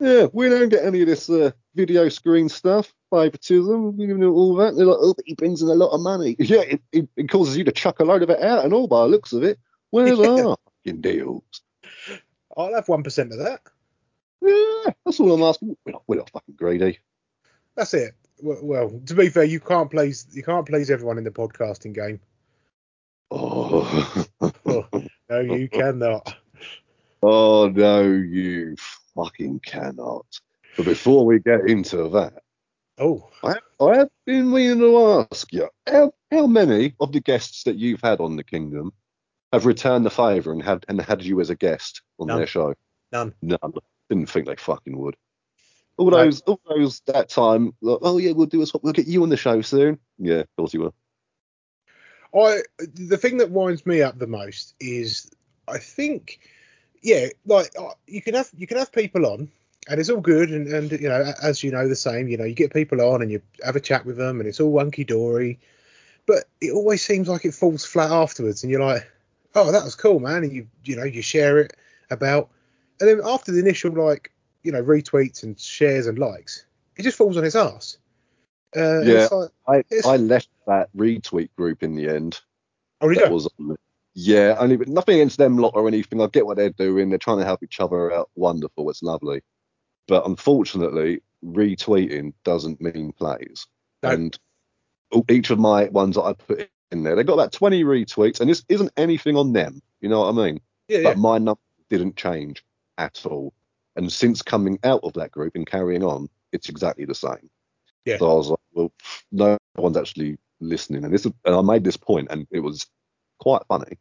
Yeah, 0.00 0.26
we 0.32 0.48
don't 0.48 0.68
get 0.68 0.84
any 0.84 1.00
of 1.00 1.08
this 1.08 1.28
uh, 1.28 1.50
video 1.74 2.08
screen 2.08 2.48
stuff, 2.48 2.94
favouritism, 3.10 3.98
you 3.98 4.16
know, 4.16 4.32
all 4.32 4.54
that. 4.56 4.76
They're 4.76 4.86
like, 4.86 4.98
oh, 5.00 5.14
but 5.14 5.24
he 5.26 5.34
brings 5.34 5.60
in 5.60 5.68
a 5.68 5.74
lot 5.74 5.90
of 5.90 6.00
money. 6.00 6.36
Yeah, 6.38 6.60
it, 6.60 6.82
it, 6.92 7.08
it, 7.16 7.28
causes 7.28 7.56
you 7.56 7.64
to 7.64 7.72
chuck 7.72 7.98
a 7.98 8.04
load 8.04 8.22
of 8.22 8.30
it 8.30 8.40
out 8.40 8.64
and 8.64 8.72
all 8.72 8.86
by 8.86 9.02
the 9.02 9.08
looks 9.08 9.32
of 9.32 9.42
it. 9.42 9.58
Where's 9.90 10.20
our 10.20 10.56
fucking 10.84 11.00
deals? 11.00 11.42
I'll 12.56 12.74
have 12.74 12.88
one 12.88 13.02
percent 13.02 13.32
of 13.32 13.38
that. 13.38 13.60
Yeah, 14.40 14.92
that's 15.04 15.18
all 15.18 15.32
I'm 15.32 15.42
asking. 15.42 15.76
We're 15.84 15.92
not, 15.92 16.02
we're 16.06 16.16
not 16.16 16.30
fucking 16.30 16.54
greedy. 16.54 17.00
That's 17.74 17.94
it 17.94 18.14
well, 18.40 19.00
to 19.06 19.14
be 19.14 19.28
fair, 19.28 19.44
you 19.44 19.60
can't 19.60 19.90
please 19.90 20.26
you 20.32 20.42
can't 20.42 20.66
please 20.66 20.90
everyone 20.90 21.18
in 21.18 21.24
the 21.24 21.30
podcasting 21.30 21.94
game. 21.94 22.20
Oh. 23.30 24.26
oh 24.40 24.86
no, 25.28 25.40
you 25.40 25.68
cannot. 25.72 26.34
Oh 27.22 27.68
no, 27.68 28.02
you 28.02 28.76
fucking 29.14 29.60
cannot. 29.60 30.26
But 30.76 30.86
before 30.86 31.26
we 31.26 31.40
get 31.40 31.68
into 31.68 32.08
that, 32.10 32.42
oh, 32.98 33.28
I, 33.42 33.56
I 33.80 33.98
have 33.98 34.10
been 34.24 34.50
meaning 34.50 34.78
to 34.78 35.26
ask 35.30 35.52
you 35.52 35.68
how 35.86 36.12
how 36.30 36.46
many 36.46 36.94
of 37.00 37.12
the 37.12 37.20
guests 37.20 37.64
that 37.64 37.76
you've 37.76 38.02
had 38.02 38.20
on 38.20 38.36
the 38.36 38.44
Kingdom 38.44 38.92
have 39.52 39.66
returned 39.66 40.06
the 40.06 40.10
favour 40.10 40.52
and 40.52 40.62
had 40.62 40.84
and 40.88 41.00
had 41.00 41.24
you 41.24 41.40
as 41.40 41.50
a 41.50 41.56
guest 41.56 42.02
on 42.18 42.28
None. 42.28 42.38
their 42.38 42.46
show? 42.46 42.74
None. 43.12 43.34
None. 43.42 43.72
Didn't 44.08 44.30
think 44.30 44.46
they 44.46 44.56
fucking 44.56 44.96
would. 44.96 45.16
All 45.98 46.10
those, 46.10 46.40
all 46.42 46.60
those 46.68 47.00
that 47.06 47.28
time. 47.28 47.74
Like, 47.80 47.98
oh 48.02 48.18
yeah, 48.18 48.30
we'll 48.32 48.46
do 48.46 48.62
a 48.62 48.66
swap. 48.66 48.84
We'll 48.84 48.92
get 48.92 49.08
you 49.08 49.22
on 49.24 49.28
the 49.28 49.36
show 49.36 49.60
soon. 49.62 49.98
Yeah, 50.18 50.40
of 50.40 50.56
course 50.56 50.72
you 50.72 50.80
will. 50.80 50.94
I 52.34 52.62
the 52.78 53.16
thing 53.16 53.38
that 53.38 53.50
winds 53.50 53.84
me 53.86 54.02
up 54.02 54.18
the 54.18 54.26
most 54.26 54.74
is 54.80 55.30
I 55.66 55.78
think 55.78 56.40
yeah 57.02 57.28
like 57.46 57.72
uh, 57.78 57.90
you 58.06 58.22
can 58.22 58.34
have 58.34 58.50
you 58.56 58.66
can 58.66 58.76
have 58.76 58.92
people 58.92 59.26
on 59.26 59.48
and 59.88 60.00
it's 60.00 60.10
all 60.10 60.20
good 60.20 60.50
and, 60.50 60.66
and 60.68 60.92
you 60.92 61.08
know 61.08 61.32
as 61.42 61.62
you 61.62 61.70
know 61.70 61.88
the 61.88 61.96
same 61.96 62.28
you 62.28 62.36
know 62.36 62.44
you 62.44 62.54
get 62.54 62.72
people 62.72 63.00
on 63.00 63.22
and 63.22 63.30
you 63.30 63.40
have 63.64 63.76
a 63.76 63.80
chat 63.80 64.04
with 64.04 64.16
them 64.16 64.40
and 64.40 64.48
it's 64.48 64.60
all 64.60 64.78
hunky 64.78 65.04
dory 65.04 65.58
but 66.26 66.44
it 66.60 66.72
always 66.72 67.04
seems 67.04 67.28
like 67.28 67.44
it 67.44 67.54
falls 67.54 67.84
flat 67.84 68.10
afterwards 68.10 68.62
and 68.62 68.70
you're 68.70 68.84
like 68.84 69.10
oh 69.54 69.72
that 69.72 69.84
was 69.84 69.94
cool 69.94 70.20
man 70.20 70.44
and 70.44 70.52
you 70.52 70.66
you 70.84 70.96
know 70.96 71.04
you 71.04 71.22
share 71.22 71.58
it 71.58 71.74
about 72.10 72.50
and 73.00 73.08
then 73.08 73.20
after 73.24 73.52
the 73.52 73.60
initial 73.60 73.92
like 73.92 74.32
you 74.68 74.72
know 74.72 74.82
retweets 74.82 75.44
and 75.44 75.58
shares 75.58 76.06
and 76.06 76.18
likes, 76.18 76.66
it 76.94 77.02
just 77.02 77.16
falls 77.16 77.38
on 77.38 77.42
his 77.42 77.56
ass. 77.56 77.96
Uh, 78.76 79.00
yeah, 79.00 79.26
like, 79.66 79.86
I 80.04 80.06
I 80.06 80.16
left 80.18 80.50
that 80.66 80.90
retweet 80.94 81.48
group 81.56 81.82
in 81.82 81.96
the 81.96 82.06
end. 82.06 82.38
Oh, 83.00 83.08
did 83.08 83.32
Was, 83.32 83.48
yeah, 84.12 84.56
only 84.58 84.76
but 84.76 84.88
nothing 84.88 85.14
against 85.14 85.38
them 85.38 85.56
lot 85.56 85.72
or 85.74 85.88
anything. 85.88 86.20
I 86.20 86.26
get 86.26 86.44
what 86.44 86.58
they're 86.58 86.68
doing. 86.68 87.08
They're 87.08 87.18
trying 87.18 87.38
to 87.38 87.46
help 87.46 87.62
each 87.62 87.80
other 87.80 88.12
out. 88.12 88.28
Wonderful, 88.34 88.90
it's 88.90 89.02
lovely. 89.02 89.40
But 90.06 90.26
unfortunately, 90.26 91.22
retweeting 91.42 92.34
doesn't 92.44 92.78
mean 92.82 93.12
plays. 93.12 93.66
No. 94.02 94.10
And 94.10 94.38
each 95.30 95.48
of 95.48 95.58
my 95.58 95.86
ones 95.86 96.16
that 96.16 96.24
I 96.24 96.34
put 96.34 96.68
in 96.92 97.04
there, 97.04 97.16
they 97.16 97.24
got 97.24 97.34
about 97.34 97.52
20 97.52 97.84
retweets, 97.84 98.42
and 98.42 98.50
this 98.50 98.66
isn't 98.68 98.92
anything 98.98 99.34
on 99.34 99.54
them. 99.54 99.80
You 100.02 100.10
know 100.10 100.20
what 100.20 100.38
I 100.38 100.46
mean? 100.46 100.60
Yeah, 100.88 101.04
but 101.04 101.16
yeah. 101.16 101.22
my 101.22 101.38
number 101.38 101.60
didn't 101.88 102.16
change 102.16 102.62
at 102.98 103.24
all. 103.24 103.54
And 103.98 104.10
since 104.12 104.42
coming 104.42 104.78
out 104.84 105.00
of 105.02 105.12
that 105.14 105.32
group 105.32 105.56
and 105.56 105.66
carrying 105.66 106.04
on, 106.04 106.28
it's 106.52 106.68
exactly 106.68 107.04
the 107.04 107.14
same. 107.14 107.50
Yeah. 108.04 108.18
So 108.18 108.30
I 108.30 108.34
was 108.34 108.48
like, 108.48 108.60
well, 108.72 108.92
no 109.32 109.58
one's 109.76 109.96
actually 109.96 110.38
listening. 110.60 111.04
And 111.04 111.12
this, 111.12 111.24
and 111.24 111.34
I 111.44 111.60
made 111.60 111.84
this 111.84 111.96
point, 111.96 112.28
and 112.30 112.46
it 112.52 112.60
was 112.60 112.86
quite 113.40 113.62
funny 113.68 113.98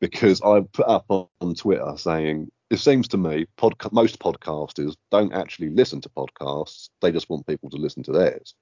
because 0.00 0.42
I 0.42 0.60
put 0.72 0.86
up 0.86 1.06
on 1.08 1.54
Twitter 1.54 1.94
saying 1.96 2.50
it 2.70 2.78
seems 2.78 3.08
to 3.08 3.16
me 3.16 3.46
podca- 3.58 3.92
most 3.92 4.18
podcasters 4.18 4.96
don't 5.10 5.32
actually 5.32 5.70
listen 5.70 6.02
to 6.02 6.10
podcasts; 6.10 6.90
they 7.00 7.10
just 7.10 7.30
want 7.30 7.46
people 7.46 7.70
to 7.70 7.78
listen 7.78 8.02
to 8.04 8.12
theirs. 8.12 8.54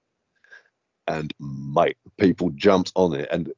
And 1.09 1.35
mate, 1.41 1.97
people 2.19 2.51
jumped 2.51 2.93
on 2.95 3.15
it, 3.15 3.29
and 3.33 3.53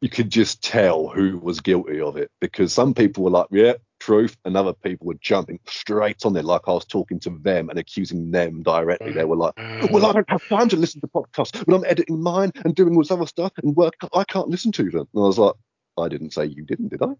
you 0.00 0.08
could 0.10 0.30
just 0.30 0.62
tell 0.62 1.08
who 1.08 1.38
was 1.38 1.60
guilty 1.60 2.00
of 2.00 2.16
it 2.16 2.30
because 2.40 2.72
some 2.72 2.94
people 2.94 3.24
were 3.24 3.30
like, 3.30 3.46
"Yeah, 3.50 3.74
truth, 3.98 4.36
and 4.44 4.56
other 4.56 4.72
people 4.74 5.06
were 5.06 5.14
jumping 5.14 5.58
straight 5.66 6.24
on 6.26 6.36
it 6.36 6.44
like 6.44 6.62
I 6.66 6.72
was 6.72 6.84
talking 6.84 7.18
to 7.20 7.30
them 7.30 7.70
and 7.70 7.78
accusing 7.78 8.30
them 8.30 8.62
directly. 8.62 9.12
They 9.12 9.24
were 9.24 9.36
like, 9.36 9.54
"Well, 9.90 10.04
I 10.06 10.12
don't 10.12 10.30
have 10.30 10.46
time 10.48 10.68
to 10.68 10.76
listen 10.76 11.00
to 11.00 11.06
podcasts 11.08 11.56
when 11.66 11.76
I'm 11.76 11.84
editing 11.86 12.20
mine 12.22 12.52
and 12.64 12.74
doing 12.74 12.94
all 12.94 13.02
this 13.02 13.10
other 13.10 13.26
stuff 13.26 13.52
and 13.62 13.74
work. 13.74 13.94
I 14.14 14.24
can't 14.24 14.48
listen 14.48 14.72
to 14.72 14.90
them." 14.90 15.08
And 15.14 15.22
I 15.24 15.26
was 15.26 15.38
like, 15.38 15.54
"I 15.98 16.08
didn't 16.08 16.32
say 16.34 16.44
you 16.46 16.64
didn't, 16.64 16.88
did 16.88 17.02
I?" 17.02 17.14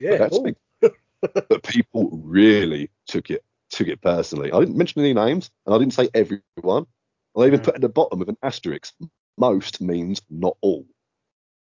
Yeah, 0.00 0.28
but, 0.80 0.92
but 1.48 1.62
people 1.64 2.08
really 2.12 2.90
took 3.06 3.30
it 3.30 3.44
took 3.70 3.88
it 3.88 4.00
personally. 4.00 4.50
I 4.50 4.60
didn't 4.60 4.76
mention 4.78 5.00
any 5.02 5.12
names, 5.12 5.50
and 5.66 5.74
I 5.74 5.78
didn't 5.78 5.92
say 5.92 6.08
everyone. 6.14 6.86
I 7.36 7.46
even 7.46 7.60
Mm. 7.60 7.64
put 7.64 7.74
at 7.74 7.80
the 7.82 7.88
bottom 7.90 8.18
with 8.18 8.28
an 8.30 8.38
asterisk. 8.42 8.94
Most 9.36 9.80
means 9.80 10.22
not 10.30 10.56
all. 10.62 10.86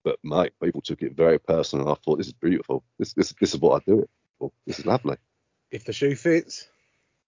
But 0.06 0.20
mate, 0.24 0.54
people 0.64 0.82
took 0.82 1.02
it 1.02 1.18
very 1.18 1.40
personal. 1.40 1.88
And 1.88 1.98
I 1.98 2.02
thought 2.06 2.20
this 2.20 2.28
is 2.28 2.34
beautiful. 2.34 2.84
This 3.00 3.14
this 3.14 3.34
this 3.42 3.54
is 3.54 3.60
what 3.60 3.82
I 3.82 3.92
do 3.92 4.00
it 4.00 4.10
for. 4.40 4.52
This 4.66 4.80
is 4.80 4.86
lovely. 4.86 5.18
If 5.72 5.84
the 5.84 5.92
shoe 5.92 6.16
fits. 6.16 6.70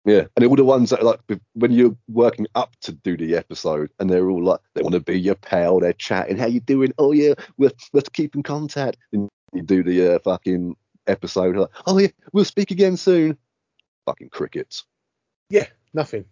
Yeah, 0.06 0.28
and 0.36 0.46
it 0.46 0.48
all 0.48 0.56
the 0.56 0.64
ones 0.64 0.92
that 0.92 1.04
like 1.04 1.20
when 1.54 1.72
you're 1.72 1.98
working 2.08 2.48
up 2.56 2.74
to 2.82 2.94
do 2.94 3.18
the 3.18 3.36
episode, 3.36 3.90
and 4.00 4.10
they're 4.10 4.30
all 4.30 4.42
like 4.42 4.62
they 4.74 4.84
want 4.84 4.94
to 4.94 5.02
be 5.02 5.20
your 5.20 5.36
pal. 5.36 5.80
They're 5.80 5.92
chatting, 5.92 6.38
how 6.38 6.46
you 6.46 6.62
doing? 6.62 6.94
Oh 6.98 7.12
yeah, 7.12 7.34
we're, 7.58 7.72
let's 7.92 8.08
keep 8.10 8.36
in 8.36 8.44
contact. 8.44 8.98
And 9.12 9.28
you 9.54 9.64
do 9.64 9.84
the 9.84 10.16
uh, 10.16 10.20
fucking 10.20 10.78
episode, 11.08 11.58
like, 11.58 11.70
oh 11.88 11.98
yeah, 11.98 12.08
we'll 12.32 12.46
speak 12.46 12.72
again 12.72 12.96
soon. 12.96 13.38
Fucking 14.06 14.30
crickets. 14.30 14.86
Yeah, 15.50 15.66
nothing. 15.94 16.26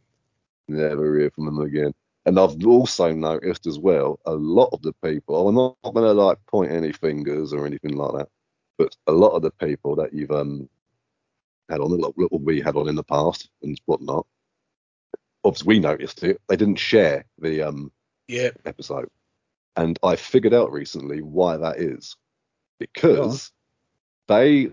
Never 0.69 1.19
hear 1.19 1.31
from 1.31 1.45
them 1.45 1.59
again. 1.59 1.93
And 2.25 2.39
I've 2.39 2.65
also 2.65 3.11
noticed 3.11 3.67
as 3.67 3.77
well, 3.77 4.19
a 4.25 4.33
lot 4.33 4.69
of 4.73 4.81
the 4.81 4.93
people. 5.03 5.47
I'm 5.47 5.55
not, 5.55 5.75
going 5.93 6.05
to 6.05 6.13
like 6.13 6.43
point 6.47 6.71
any 6.71 6.91
fingers 6.91 7.53
or 7.53 7.67
anything 7.67 7.95
like 7.95 8.13
that, 8.17 8.29
but 8.77 8.95
a 9.07 9.11
lot 9.11 9.35
of 9.35 9.43
the 9.43 9.51
people 9.51 9.95
that 9.97 10.13
you've 10.13 10.31
um 10.31 10.67
had 11.69 11.79
on, 11.79 11.91
a 11.91 11.95
like 11.95 12.13
what 12.15 12.41
we 12.41 12.61
had 12.61 12.75
on 12.75 12.89
in 12.89 12.95
the 12.95 13.03
past 13.03 13.49
and 13.61 13.79
whatnot. 13.85 14.25
Obviously, 15.43 15.67
we 15.67 15.79
noticed 15.79 16.23
it. 16.23 16.41
They 16.47 16.55
didn't 16.55 16.79
share 16.79 17.25
the 17.39 17.61
um 17.61 17.91
Yeah. 18.27 18.49
episode, 18.65 19.09
and 19.75 19.99
I 20.01 20.15
figured 20.15 20.53
out 20.53 20.71
recently 20.71 21.21
why 21.21 21.57
that 21.57 21.77
is, 21.77 22.17
because 22.79 23.51
they 24.27 24.71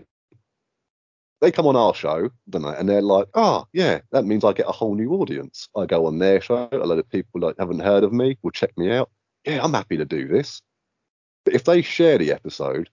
they 1.43 1.51
come 1.51 1.67
on 1.67 1.75
our 1.75 1.93
show, 1.93 2.29
don't 2.49 2.61
they? 2.61 2.75
And 2.77 2.87
they're 2.87 3.01
like, 3.01 3.27
oh 3.33 3.65
yeah, 3.73 3.99
that 4.13 4.23
means 4.23 4.45
I 4.45 4.53
get 4.53 4.69
a 4.69 4.71
whole 4.71 4.95
new 4.95 5.11
audience. 5.11 5.67
I 5.75 5.85
go 5.85 6.05
on 6.05 6.17
their 6.17 6.39
show, 6.39 6.69
a 6.71 6.77
lot 6.77 6.99
of 6.99 7.09
people 7.09 7.41
that 7.41 7.55
haven't 7.59 7.81
heard 7.81 8.05
of 8.05 8.13
me 8.13 8.37
will 8.41 8.51
check 8.51 8.71
me 8.77 8.93
out. 8.93 9.11
Yeah, 9.43 9.61
I'm 9.61 9.73
happy 9.73 9.97
to 9.97 10.05
do 10.05 10.29
this. 10.29 10.61
But 11.43 11.53
if 11.53 11.65
they 11.65 11.81
share 11.81 12.17
the 12.17 12.31
episode, 12.31 12.89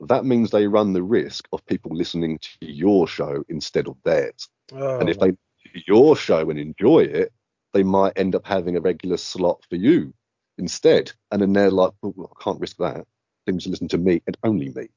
that 0.00 0.24
means 0.24 0.50
they 0.50 0.66
run 0.66 0.94
the 0.94 1.02
risk 1.02 1.46
of 1.52 1.66
people 1.66 1.94
listening 1.94 2.38
to 2.38 2.48
your 2.60 3.06
show 3.06 3.44
instead 3.50 3.88
of 3.88 3.96
theirs. 4.04 4.48
Oh, 4.72 4.98
And 4.98 5.10
if 5.10 5.18
they 5.18 5.32
do 5.32 5.80
your 5.86 6.16
show 6.16 6.48
and 6.48 6.58
enjoy 6.58 7.00
it, 7.00 7.30
they 7.74 7.82
might 7.82 8.14
end 8.16 8.34
up 8.34 8.46
having 8.46 8.78
a 8.78 8.80
regular 8.80 9.18
slot 9.18 9.62
for 9.68 9.76
you 9.76 10.14
instead. 10.56 11.12
And 11.30 11.42
then 11.42 11.52
they're 11.52 11.70
like, 11.70 11.92
oh, 12.02 12.14
well, 12.16 12.34
I 12.40 12.42
can't 12.42 12.60
risk 12.60 12.78
that. 12.78 13.06
They 13.44 13.52
need 13.52 13.60
to 13.60 13.68
listen 13.68 13.88
to 13.88 13.98
me 13.98 14.22
and 14.26 14.38
only 14.44 14.70
me. 14.70 14.88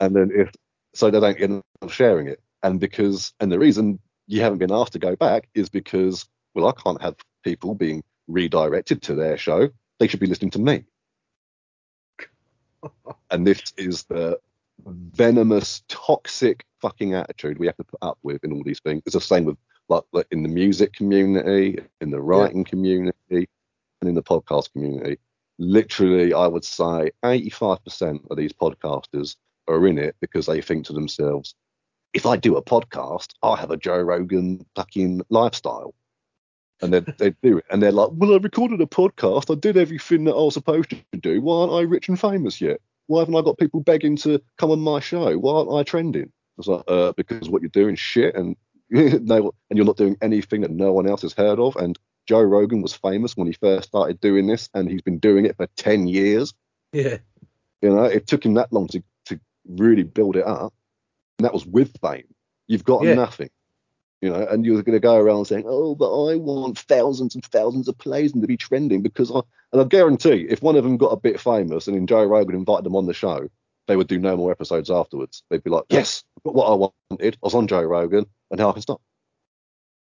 And 0.00 0.16
then 0.16 0.32
if 0.34 0.50
so, 0.96 1.10
they 1.10 1.20
don't 1.20 1.40
end 1.40 1.62
up 1.82 1.90
sharing 1.90 2.26
it. 2.28 2.40
And 2.62 2.80
because 2.80 3.32
and 3.40 3.52
the 3.52 3.58
reason 3.58 3.98
you 4.26 4.40
haven't 4.40 4.58
been 4.58 4.72
asked 4.72 4.92
to 4.94 4.98
go 4.98 5.14
back 5.16 5.48
is 5.54 5.68
because 5.68 6.26
well, 6.54 6.68
I 6.68 6.72
can't 6.72 7.00
have 7.02 7.16
people 7.44 7.74
being 7.74 8.02
redirected 8.28 9.02
to 9.02 9.14
their 9.14 9.36
show. 9.36 9.68
They 9.98 10.08
should 10.08 10.20
be 10.20 10.26
listening 10.26 10.50
to 10.52 10.58
me. 10.58 10.84
and 13.30 13.46
this 13.46 13.72
is 13.76 14.04
the 14.04 14.38
venomous, 14.84 15.82
toxic 15.88 16.64
fucking 16.80 17.14
attitude 17.14 17.58
we 17.58 17.66
have 17.66 17.76
to 17.76 17.84
put 17.84 18.00
up 18.02 18.18
with 18.22 18.42
in 18.44 18.52
all 18.52 18.62
these 18.64 18.80
things. 18.80 19.02
It's 19.06 19.14
the 19.14 19.20
same 19.20 19.44
with 19.44 19.56
like, 19.88 20.04
like 20.12 20.26
in 20.30 20.42
the 20.42 20.48
music 20.48 20.92
community, 20.92 21.78
in 22.00 22.10
the 22.10 22.20
writing 22.20 22.64
community, 22.64 23.14
and 23.30 24.08
in 24.08 24.14
the 24.14 24.22
podcast 24.22 24.72
community. 24.72 25.18
Literally, 25.58 26.34
I 26.34 26.46
would 26.46 26.64
say 26.64 27.10
85% 27.24 28.30
of 28.30 28.36
these 28.36 28.52
podcasters 28.52 29.36
are 29.68 29.86
in 29.86 29.98
it 29.98 30.16
because 30.20 30.46
they 30.46 30.60
think 30.60 30.86
to 30.86 30.92
themselves, 30.92 31.54
if 32.12 32.26
I 32.26 32.36
do 32.36 32.56
a 32.56 32.62
podcast, 32.62 33.28
I'll 33.42 33.56
have 33.56 33.70
a 33.70 33.76
Joe 33.76 34.00
Rogan 34.00 34.64
fucking 34.74 35.22
lifestyle. 35.28 35.94
And 36.82 36.92
they, 36.92 37.00
they 37.00 37.30
do 37.42 37.58
it. 37.58 37.64
And 37.70 37.82
they're 37.82 37.92
like, 37.92 38.10
well, 38.12 38.34
I 38.34 38.36
recorded 38.36 38.80
a 38.80 38.86
podcast. 38.86 39.50
I 39.50 39.58
did 39.58 39.76
everything 39.76 40.24
that 40.24 40.34
I 40.34 40.42
was 40.42 40.54
supposed 40.54 40.90
to 40.90 41.18
do. 41.18 41.40
Why 41.40 41.60
aren't 41.60 41.72
I 41.72 41.80
rich 41.80 42.08
and 42.08 42.20
famous 42.20 42.60
yet? 42.60 42.80
Why 43.06 43.20
haven't 43.20 43.36
I 43.36 43.42
got 43.42 43.58
people 43.58 43.80
begging 43.80 44.16
to 44.18 44.40
come 44.58 44.70
on 44.70 44.80
my 44.80 45.00
show? 45.00 45.38
Why 45.38 45.52
aren't 45.54 45.72
I 45.72 45.82
trending? 45.84 46.32
It's 46.58 46.68
like, 46.68 46.84
uh, 46.88 47.12
because 47.12 47.48
what 47.48 47.62
you're 47.62 47.68
doing 47.70 47.94
is 47.94 48.00
shit 48.00 48.34
and 48.34 48.56
no, 48.90 49.52
and 49.68 49.76
you're 49.76 49.86
not 49.86 49.96
doing 49.96 50.16
anything 50.22 50.60
that 50.60 50.70
no 50.70 50.92
one 50.92 51.08
else 51.08 51.22
has 51.22 51.32
heard 51.32 51.58
of. 51.58 51.76
And 51.76 51.98
Joe 52.26 52.42
Rogan 52.42 52.82
was 52.82 52.94
famous 52.94 53.36
when 53.36 53.46
he 53.46 53.52
first 53.52 53.88
started 53.88 54.20
doing 54.20 54.46
this, 54.46 54.68
and 54.74 54.90
he's 54.90 55.02
been 55.02 55.18
doing 55.18 55.46
it 55.46 55.56
for 55.56 55.66
10 55.76 56.08
years. 56.08 56.54
yeah. 56.92 57.18
You 57.82 57.90
know, 57.90 58.04
it 58.04 58.26
took 58.26 58.44
him 58.44 58.54
that 58.54 58.72
long 58.72 58.88
to 58.88 59.02
really 59.68 60.02
build 60.02 60.36
it 60.36 60.46
up. 60.46 60.72
And 61.38 61.44
that 61.44 61.52
was 61.52 61.66
with 61.66 61.96
fame. 62.00 62.26
You've 62.66 62.84
got 62.84 63.04
Yeah. 63.04 63.14
nothing. 63.14 63.50
You 64.22 64.30
know, 64.30 64.46
and 64.46 64.64
you're 64.64 64.82
going 64.82 64.96
to 64.96 65.00
go 65.00 65.16
around 65.16 65.44
saying, 65.44 65.64
"Oh, 65.66 65.94
but 65.94 66.08
I 66.08 66.36
want 66.36 66.78
thousands 66.78 67.34
and 67.34 67.44
thousands 67.44 67.86
of 67.86 67.98
plays 67.98 68.32
and 68.32 68.42
to 68.42 68.48
be 68.48 68.56
trending 68.56 69.02
because 69.02 69.30
I." 69.30 69.40
And 69.72 69.82
I 69.82 69.84
guarantee, 69.84 70.46
if 70.48 70.62
one 70.62 70.76
of 70.76 70.84
them 70.84 70.96
got 70.96 71.12
a 71.12 71.20
bit 71.20 71.38
famous 71.38 71.86
and 71.86 71.94
then 71.96 72.06
Joe 72.06 72.24
Rogan 72.24 72.56
invited 72.56 72.84
them 72.84 72.96
on 72.96 73.04
the 73.04 73.12
show, 73.12 73.48
they 73.86 73.96
would 73.96 74.08
do 74.08 74.18
no 74.18 74.36
more 74.36 74.50
episodes 74.50 74.90
afterwards. 74.90 75.42
They'd 75.50 75.62
be 75.62 75.70
like, 75.70 75.84
"Yes, 75.90 76.24
I 76.38 76.40
got 76.44 76.54
what 76.54 76.66
I 76.72 76.74
wanted. 77.10 77.34
I 77.34 77.46
was 77.46 77.54
on 77.54 77.68
Joe 77.68 77.82
Rogan, 77.82 78.24
and 78.50 78.58
now 78.58 78.70
I 78.70 78.72
can 78.72 78.82
stop." 78.82 79.02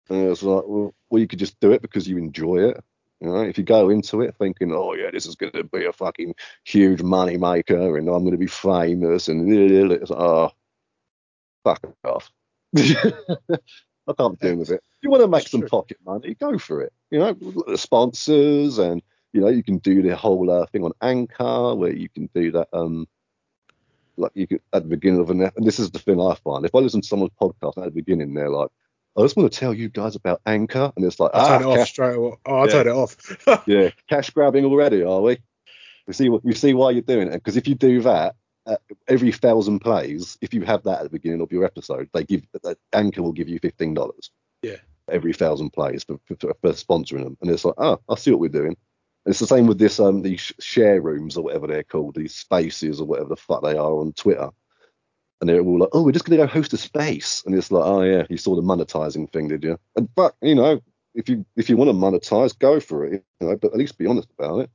And 0.09 0.29
it's 0.29 0.43
like, 0.43 0.63
well, 0.67 0.93
well, 1.09 1.19
you 1.19 1.27
could 1.27 1.39
just 1.39 1.59
do 1.59 1.71
it 1.71 1.81
because 1.81 2.07
you 2.07 2.17
enjoy 2.17 2.69
it. 2.69 2.83
You 3.21 3.29
know, 3.29 3.41
if 3.41 3.57
you 3.57 3.63
go 3.63 3.89
into 3.89 4.21
it 4.21 4.35
thinking, 4.37 4.71
"Oh 4.71 4.93
yeah, 4.93 5.09
this 5.11 5.25
is 5.25 5.35
going 5.35 5.51
to 5.53 5.63
be 5.63 5.85
a 5.85 5.93
fucking 5.93 6.35
huge 6.63 7.01
money 7.01 7.37
maker, 7.37 7.97
and 7.97 8.07
I'm 8.07 8.23
going 8.23 8.31
to 8.31 8.37
be 8.37 8.47
famous," 8.47 9.27
and 9.27 9.51
it's 9.91 10.09
like, 10.09 10.19
oh, 10.19 10.51
fuck 11.63 11.81
off. 12.03 12.31
I 12.77 14.13
can't 14.17 14.39
deal 14.39 14.57
with 14.57 14.71
it. 14.71 14.83
If 14.83 15.03
you 15.03 15.09
want 15.09 15.23
to 15.23 15.27
make 15.27 15.47
some 15.47 15.61
true. 15.61 15.69
pocket 15.69 15.97
money, 16.05 16.35
go 16.35 16.57
for 16.57 16.81
it. 16.81 16.93
You 17.09 17.19
know, 17.19 17.75
sponsors, 17.75 18.77
and 18.77 19.01
you 19.33 19.41
know, 19.41 19.49
you 19.49 19.63
can 19.63 19.79
do 19.79 20.01
the 20.01 20.15
whole 20.15 20.49
uh, 20.51 20.65
thing 20.67 20.83
on 20.83 20.93
Anchor 21.01 21.75
where 21.75 21.93
you 21.93 22.09
can 22.09 22.29
do 22.35 22.51
that. 22.51 22.69
Um, 22.71 23.07
like 24.15 24.31
you 24.33 24.47
could 24.47 24.61
at 24.73 24.83
the 24.83 24.89
beginning 24.89 25.21
of 25.21 25.29
an, 25.29 25.41
and 25.41 25.65
this 25.65 25.79
is 25.79 25.91
the 25.91 25.99
thing 25.99 26.19
I 26.19 26.35
find. 26.35 26.65
If 26.65 26.75
I 26.75 26.79
listen 26.79 27.01
to 27.01 27.07
someone's 27.07 27.33
podcast 27.39 27.77
at 27.77 27.85
the 27.85 27.91
beginning, 27.91 28.33
they're 28.33 28.49
like, 28.49 28.69
"I 29.17 29.21
just 29.21 29.35
want 29.35 29.51
to 29.51 29.59
tell 29.59 29.73
you 29.73 29.89
guys 29.89 30.15
about 30.15 30.41
Anchor," 30.45 30.91
and 30.95 31.05
it's 31.05 31.19
like, 31.19 31.31
I 31.33 31.39
ah, 31.39 31.47
turn 31.47 31.61
it 31.61 31.65
off 31.65 31.77
cash, 31.77 31.89
straight 31.89 32.15
away. 32.15 32.33
Oh, 32.45 32.57
I 32.57 32.65
Yeah. 32.65 32.71
turn 32.71 32.87
it 32.87 32.91
off. 32.91 33.17
yeah, 33.67 33.89
cash 34.09 34.29
grabbing 34.29 34.65
already, 34.65 35.03
are 35.03 35.21
we? 35.21 35.37
We 36.05 36.13
see 36.13 36.29
what 36.29 36.43
we 36.43 36.53
see 36.53 36.73
why 36.73 36.91
you're 36.91 37.01
doing 37.01 37.27
it. 37.27 37.33
Because 37.33 37.57
if 37.57 37.67
you 37.67 37.75
do 37.75 38.01
that, 38.01 38.35
uh, 38.65 38.77
every 39.07 39.31
thousand 39.31 39.79
plays, 39.79 40.37
if 40.41 40.53
you 40.53 40.61
have 40.63 40.83
that 40.83 40.99
at 40.99 41.03
the 41.03 41.09
beginning 41.09 41.41
of 41.41 41.51
your 41.51 41.65
episode, 41.65 42.09
they 42.13 42.23
give 42.23 42.43
uh, 42.63 42.75
Anchor 42.93 43.23
will 43.23 43.33
give 43.33 43.49
you 43.49 43.59
fifteen 43.59 43.93
dollars. 43.93 44.31
Yeah. 44.61 44.77
Every 45.09 45.33
thousand 45.33 45.71
plays 45.71 46.03
for, 46.03 46.19
for, 46.27 46.35
for 46.35 46.71
sponsoring 46.71 47.23
them, 47.23 47.37
and 47.41 47.49
it's 47.49 47.63
like, 47.63 47.75
oh, 47.77 47.99
I 48.09 48.15
see 48.15 48.31
what 48.31 48.41
we're 48.41 48.49
doing. 48.49 48.75
And 49.25 49.31
it's 49.31 49.39
the 49.39 49.47
same 49.47 49.67
with 49.67 49.79
this 49.79 49.99
um 49.99 50.21
these 50.21 50.53
share 50.59 51.01
rooms 51.01 51.37
or 51.37 51.43
whatever 51.43 51.67
they're 51.67 51.83
called, 51.83 52.15
these 52.15 52.35
spaces 52.35 53.01
or 53.01 53.07
whatever 53.07 53.29
the 53.29 53.35
fuck 53.35 53.63
they 53.63 53.75
are 53.75 53.99
on 53.99 54.13
Twitter. 54.13 54.49
And 55.39 55.49
they're 55.49 55.61
all 55.61 55.79
like, 55.79 55.89
oh, 55.93 56.03
we're 56.03 56.11
just 56.11 56.25
gonna 56.25 56.37
go 56.37 56.47
host 56.47 56.73
a 56.73 56.77
space, 56.77 57.43
and 57.45 57.53
it's 57.53 57.71
like, 57.71 57.85
oh 57.85 58.01
yeah, 58.01 58.25
you 58.29 58.37
saw 58.37 58.55
the 58.55 58.61
monetizing 58.61 59.31
thing, 59.31 59.47
did 59.47 59.63
you? 59.63 59.77
And 59.95 60.13
but 60.15 60.35
you 60.41 60.55
know, 60.55 60.81
if 61.17 61.27
you 61.27 61.45
if 61.55 61.69
you 61.69 61.75
want 61.75 61.89
to 61.89 61.93
monetize, 61.93 62.57
go 62.57 62.79
for 62.79 63.05
it. 63.05 63.23
You 63.41 63.47
know, 63.47 63.57
but 63.57 63.71
at 63.71 63.77
least 63.77 63.97
be 63.97 64.07
honest 64.07 64.29
about 64.37 64.59
it. 64.59 64.69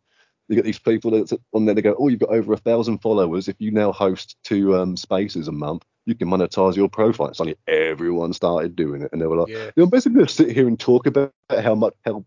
You 0.49 0.57
get 0.57 0.65
these 0.65 0.79
people 0.79 1.13
that's 1.13 1.33
on 1.53 1.65
there. 1.65 1.75
They 1.75 1.83
go, 1.83 1.97
"Oh, 1.99 2.09
you've 2.09 2.21
got 2.21 2.31
over 2.31 2.53
a 2.53 2.59
thousand 2.59 2.99
followers. 2.99 3.49
If 3.49 3.57
you 3.61 3.71
now 3.71 3.93
host 3.93 4.37
two 4.43 4.77
um, 4.77 4.97
spaces 4.97 5.49
a 5.49 5.53
month, 5.53 5.85
you 6.05 6.15
can 6.15 6.29
monetize 6.29 6.77
your 6.77 6.89
profile." 6.89 7.33
Suddenly, 7.33 7.57
everyone 7.69 8.33
started 8.33 8.77
doing 8.77 9.03
it, 9.03 9.11
and 9.13 9.23
they 9.23 9.27
were 9.27 9.37
like, 9.37 9.49
yeah. 9.49 9.71
"I'm 9.77 9.89
basically 9.89 10.17
going 10.17 10.27
to 10.27 10.35
sit 10.35 10.51
here 10.51 10.67
and 10.67 10.79
talk 10.79 11.07
about 11.07 11.33
how 11.49 11.75
much 11.75 11.95
how 12.05 12.25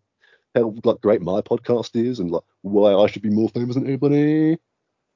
how 0.56 0.74
like 0.84 1.02
great 1.02 1.22
my 1.22 1.42
podcast 1.42 1.96
is, 2.02 2.20
and 2.20 2.32
like 2.32 2.44
why 2.62 2.94
I 2.96 3.08
should 3.08 3.22
be 3.22 3.30
more 3.30 3.50
famous 3.50 3.76
than 3.76 3.84
everybody." 3.84 4.58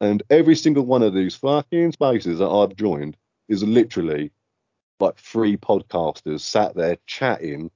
And 0.01 0.23
every 0.29 0.55
single 0.55 0.85
one 0.85 1.03
of 1.03 1.13
these 1.13 1.35
fucking 1.35 1.91
spaces 1.91 2.39
that 2.39 2.49
I've 2.49 2.75
joined 2.75 3.17
is 3.47 3.63
literally 3.63 4.31
like 4.99 5.17
three 5.17 5.57
podcasters 5.57 6.41
sat 6.41 6.75
there 6.75 6.97
chatting 7.05 7.71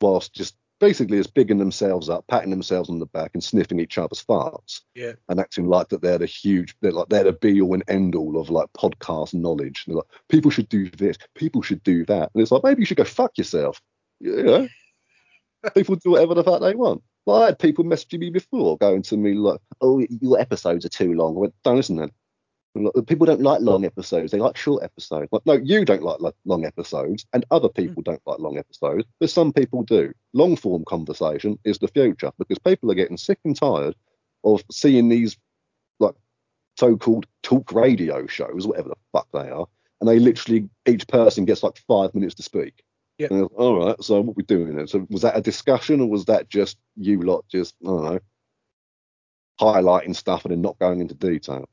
whilst 0.00 0.34
just 0.34 0.56
basically 0.80 1.18
just 1.18 1.34
bigging 1.34 1.58
themselves 1.58 2.08
up, 2.08 2.24
patting 2.28 2.50
themselves 2.50 2.88
on 2.88 3.00
the 3.00 3.06
back 3.06 3.32
and 3.34 3.42
sniffing 3.42 3.80
each 3.80 3.98
other's 3.98 4.24
farts 4.24 4.82
Yeah. 4.94 5.12
and 5.28 5.40
acting 5.40 5.66
like 5.66 5.88
that 5.88 6.02
they're 6.02 6.18
the 6.18 6.26
huge, 6.26 6.76
they're 6.80 6.92
like 6.92 7.08
they're 7.08 7.24
the 7.24 7.32
be 7.32 7.60
all 7.60 7.74
and 7.74 7.82
end 7.88 8.14
all 8.14 8.38
of 8.40 8.50
like 8.50 8.72
podcast 8.74 9.34
knowledge. 9.34 9.84
And 9.86 9.94
they're 9.94 9.98
like, 9.98 10.20
people 10.28 10.50
should 10.52 10.68
do 10.68 10.88
this, 10.90 11.16
people 11.34 11.62
should 11.62 11.82
do 11.82 12.04
that. 12.06 12.30
And 12.32 12.42
it's 12.42 12.52
like, 12.52 12.62
maybe 12.62 12.82
you 12.82 12.86
should 12.86 12.96
go 12.96 13.04
fuck 13.04 13.36
yourself. 13.38 13.80
You 14.20 14.42
know? 14.42 14.68
People 15.74 15.96
do 15.96 16.10
whatever 16.10 16.34
the 16.34 16.44
fuck 16.44 16.60
they 16.60 16.74
want. 16.74 17.02
Well, 17.26 17.42
I 17.42 17.46
had 17.46 17.58
people 17.58 17.84
messaging 17.84 18.20
me 18.20 18.30
before 18.30 18.78
going 18.78 19.02
to 19.02 19.16
me 19.16 19.34
like, 19.34 19.60
oh, 19.80 20.04
your 20.08 20.40
episodes 20.40 20.84
are 20.86 20.90
too 20.90 21.12
long. 21.12 21.36
I 21.36 21.40
went, 21.40 21.54
don't 21.62 21.76
listen 21.76 21.96
then. 21.96 22.10
Like, 22.74 23.06
People 23.06 23.26
don't 23.26 23.42
like 23.42 23.60
long 23.60 23.84
episodes. 23.84 24.32
They 24.32 24.38
like 24.38 24.56
short 24.56 24.82
episodes. 24.82 25.28
Like, 25.32 25.44
no, 25.46 25.54
you 25.54 25.84
don't 25.84 26.02
like, 26.02 26.20
like 26.20 26.34
long 26.44 26.64
episodes, 26.64 27.26
and 27.32 27.44
other 27.50 27.68
hmm. 27.68 27.82
people 27.82 28.02
don't 28.02 28.22
like 28.26 28.38
long 28.38 28.58
episodes, 28.58 29.04
but 29.20 29.30
some 29.30 29.52
people 29.52 29.82
do. 29.82 30.12
Long 30.32 30.56
form 30.56 30.84
conversation 30.86 31.58
is 31.64 31.78
the 31.78 31.88
future 31.88 32.32
because 32.38 32.58
people 32.58 32.90
are 32.90 32.94
getting 32.94 33.16
sick 33.16 33.38
and 33.44 33.56
tired 33.56 33.94
of 34.44 34.62
seeing 34.70 35.08
these 35.08 35.36
like 35.98 36.14
so-called 36.78 37.26
talk 37.42 37.72
radio 37.72 38.26
shows, 38.26 38.66
whatever 38.66 38.90
the 38.90 38.96
fuck 39.12 39.28
they 39.32 39.50
are, 39.50 39.66
and 40.00 40.08
they 40.08 40.18
literally 40.18 40.68
each 40.86 41.06
person 41.08 41.44
gets 41.44 41.62
like 41.62 41.78
five 41.88 42.14
minutes 42.14 42.36
to 42.36 42.42
speak. 42.42 42.84
Was, 43.18 43.50
All 43.56 43.86
right. 43.86 44.02
So 44.02 44.20
what 44.20 44.36
we 44.36 44.44
doing 44.44 44.76
then? 44.76 44.86
So 44.86 45.06
was 45.10 45.22
that 45.22 45.36
a 45.36 45.40
discussion 45.40 46.00
or 46.00 46.08
was 46.08 46.26
that 46.26 46.48
just 46.48 46.78
you 46.96 47.20
lot 47.22 47.44
just 47.48 47.74
I 47.82 47.86
don't 47.88 48.04
know 48.04 48.20
highlighting 49.60 50.14
stuff 50.14 50.44
and 50.44 50.52
then 50.52 50.62
not 50.62 50.78
going 50.78 51.00
into 51.00 51.14
detail? 51.14 51.68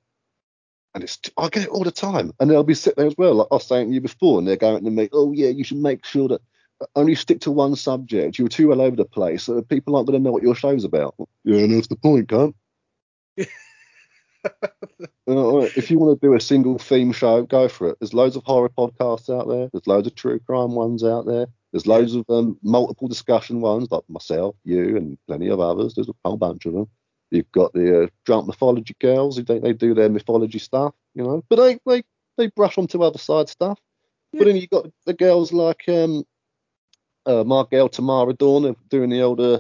And 0.94 1.04
it's 1.04 1.20
I 1.38 1.50
get 1.50 1.64
it 1.64 1.70
all 1.70 1.84
the 1.84 1.92
time, 1.92 2.32
and 2.40 2.50
they'll 2.50 2.64
be 2.64 2.74
sitting 2.74 3.02
there 3.02 3.08
as 3.08 3.18
well, 3.18 3.36
like 3.36 3.48
I 3.52 3.56
was 3.56 3.68
saying 3.68 3.90
to 3.90 3.94
you 3.94 4.02
before, 4.02 4.40
and 4.40 4.48
they're 4.48 4.56
going 4.56 4.86
to 4.86 4.92
make, 4.92 5.10
oh 5.12 5.34
yeah, 5.34 5.50
you 5.50 5.66
should 5.66 5.78
make 5.78 6.06
sure 6.06 6.30
that 6.30 6.42
uh, 6.80 6.86
only 6.96 7.16
stick 7.16 7.42
to 7.42 7.52
one 7.52 7.76
subject. 7.76 8.40
You're 8.40 8.48
too 8.48 8.72
all 8.72 8.82
over 8.82 8.96
the 8.96 9.04
place, 9.06 9.44
so 9.44 9.62
people 9.62 9.96
aren't 9.96 10.08
going 10.08 10.18
to 10.18 10.24
know 10.24 10.32
what 10.32 10.44
your 10.44 10.56
show's 10.56 10.86
about. 10.86 11.16
Yeah, 11.44 11.60
and 11.60 11.76
that's 11.76 11.88
the 11.88 11.98
point, 11.98 12.30
cunt. 12.30 12.54
Uh, 15.28 15.68
if 15.76 15.90
you 15.90 15.98
want 15.98 16.22
to 16.22 16.28
do 16.28 16.36
a 16.36 16.40
single 16.40 16.78
theme 16.78 17.12
show, 17.12 17.42
go 17.42 17.68
for 17.68 17.90
it. 17.90 17.98
There's 18.00 18.14
loads 18.14 18.36
of 18.36 18.44
horror 18.44 18.70
podcasts 18.70 19.36
out 19.36 19.48
there. 19.48 19.70
There's 19.72 19.88
loads 19.88 20.06
of 20.06 20.14
true 20.14 20.40
crime 20.40 20.76
ones 20.76 21.04
out 21.04 21.26
there. 21.26 21.48
There's 21.72 21.88
loads 21.88 22.14
of 22.14 22.26
um, 22.30 22.60
multiple 22.62 23.08
discussion 23.08 23.60
ones, 23.60 23.88
like 23.90 24.04
myself, 24.08 24.56
you, 24.64 24.96
and 24.96 25.18
plenty 25.28 25.50
of 25.50 25.60
others. 25.60 25.96
There's 25.96 26.10
a 26.10 26.14
whole 26.24 26.38
bunch 26.38 26.68
of 26.68 26.74
them. 26.74 26.88
You've 27.32 27.52
got 27.52 27.74
the 27.74 28.04
uh, 28.04 28.08
drunk 28.24 28.46
mythology 28.46 28.96
girls 29.02 29.38
who 29.38 29.44
they, 29.44 29.58
they 29.58 29.74
do 29.74 29.96
their 29.96 30.10
mythology 30.10 30.60
stuff, 30.60 30.94
you 31.16 31.24
know, 31.24 31.44
but 31.50 31.56
they 31.56 31.80
they, 31.88 32.04
they 32.38 32.48
brush 32.48 32.78
onto 32.78 33.02
other 33.02 33.18
side 33.18 33.50
stuff. 33.50 33.80
Yeah. 34.32 34.40
But 34.40 34.46
then 34.46 34.58
you've 34.58 34.70
got 34.70 34.92
the 35.06 35.14
girls 35.14 35.52
like 35.52 35.84
um, 35.88 36.24
uh, 37.26 37.44
Tamara 37.88 38.34
Dawn 38.34 38.76
doing 38.90 39.10
the 39.10 39.22
older 39.22 39.60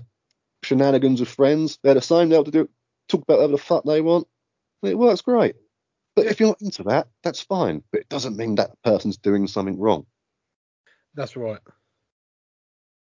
shenanigans 0.64 1.20
with 1.20 1.30
friends. 1.30 1.80
They're 1.82 1.96
the 1.96 2.02
same. 2.02 2.30
They'll 2.30 2.44
to 2.44 2.52
do 2.52 2.70
talk 3.08 3.24
about 3.24 3.38
whatever 3.38 3.54
the 3.54 3.58
fuck 3.58 3.84
they 3.84 4.02
want. 4.02 4.28
It 4.86 4.98
works 4.98 5.22
great. 5.22 5.56
But 6.16 6.28
if 6.28 6.40
you're 6.40 6.50
not 6.50 6.62
into 6.62 6.84
that, 6.84 7.08
that's 7.24 7.42
fine. 7.42 7.84
But 7.92 8.02
it 8.02 8.10
doesn't 8.10 8.38
mean 8.38 8.56
that 8.56 8.72
person's 8.84 9.18
doing 9.18 9.48
something 9.48 9.78
wrong. 9.80 10.06
That's 11.14 11.36
right. 11.36 11.60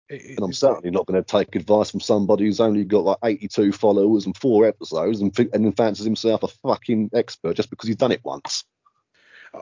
It- 0.10 0.38
And 0.38 0.46
I'm 0.46 0.54
certainly 0.54 0.92
not 0.92 1.06
going 1.06 1.22
to 1.22 1.28
take 1.28 1.56
advice 1.56 1.92
from 1.92 2.00
somebody 2.00 2.46
who's 2.46 2.60
only 2.60 2.84
got 2.86 3.04
like 3.04 3.18
82 3.24 3.72
followers 3.72 4.26
and 4.26 4.36
four 4.38 4.66
episodes 4.66 5.22
and, 5.22 5.38
and 5.38 5.66
then 5.66 5.72
fancies 5.74 6.06
himself 6.06 6.44
a 6.44 6.48
fucking 6.48 7.12
expert 7.14 7.56
just 7.56 7.70
because 7.70 7.88
he's 7.88 7.98
done 7.98 8.12
it 8.12 8.24
once. 8.24 8.64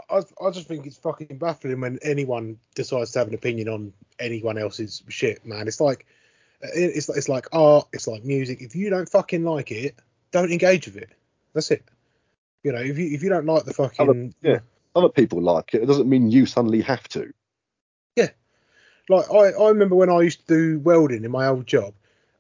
I, 0.09 0.22
I 0.43 0.49
just 0.51 0.68
think 0.68 0.86
it's 0.86 0.97
fucking 0.97 1.38
baffling 1.38 1.80
when 1.82 1.99
anyone 2.01 2.57
decides 2.74 3.11
to 3.11 3.20
have 3.20 3.28
an 3.28 3.34
opinion 3.36 3.70
on 3.70 3.93
anyone 4.20 4.57
else's 4.57 5.03
shit, 5.09 5.45
man. 5.45 5.68
It's 5.68 5.80
like 5.80 6.05
it's 6.61 7.07
it's 7.09 7.30
like 7.30 7.47
art, 7.53 7.88
it's 7.93 8.07
like 8.07 8.24
music. 8.24 8.61
If 8.61 8.76
you 8.76 8.89
don't 8.89 9.07
fucking 9.09 9.43
like 9.43 9.72
it, 9.72 9.95
don't 10.32 10.51
engage 10.51 10.88
with 10.88 10.97
it. 10.97 11.09
That's 11.53 11.70
it. 11.72 11.84
You 12.66 12.72
know, 12.72 12.80
if 12.82 12.97
you 12.97 13.05
if 13.13 13.22
you 13.22 13.30
don't 13.30 13.45
like 13.45 13.66
the 13.66 13.76
fucking 13.76 14.34
yeah. 14.41 14.57
Other 14.95 15.09
people 15.09 15.39
like 15.39 15.76
it. 15.76 15.84
It 15.84 15.86
doesn't 15.86 16.09
mean 16.09 16.32
you 16.32 16.47
suddenly 16.47 16.82
have 16.82 17.07
to. 17.09 17.32
Yeah, 18.16 18.30
like 19.07 19.30
I, 19.30 19.51
I 19.51 19.70
remember 19.70 19.93
when 19.93 20.09
I 20.09 20.22
used 20.22 20.47
to 20.47 20.55
do 20.55 20.80
welding 20.80 21.24
in 21.26 21.30
my 21.30 21.45
old 21.45 21.68
job, 21.68 21.93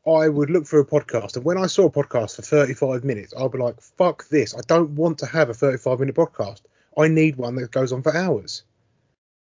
I 0.07 0.27
would 0.27 0.49
look 0.49 0.65
for 0.65 0.79
a 0.79 0.85
podcast, 0.85 1.35
and 1.35 1.45
when 1.45 1.59
I 1.59 1.67
saw 1.67 1.85
a 1.85 1.91
podcast 1.91 2.37
for 2.37 2.41
35 2.41 3.03
minutes, 3.03 3.35
I'd 3.37 3.51
be 3.51 3.59
like, 3.59 3.79
"Fuck 3.79 4.27
this! 4.29 4.55
I 4.55 4.61
don't 4.65 4.95
want 4.95 5.19
to 5.19 5.27
have 5.27 5.51
a 5.51 5.53
35 5.53 5.99
minute 5.99 6.15
podcast. 6.15 6.61
I 6.97 7.07
need 7.07 7.35
one 7.35 7.53
that 7.57 7.69
goes 7.69 7.91
on 7.91 8.01
for 8.01 8.15
hours." 8.15 8.63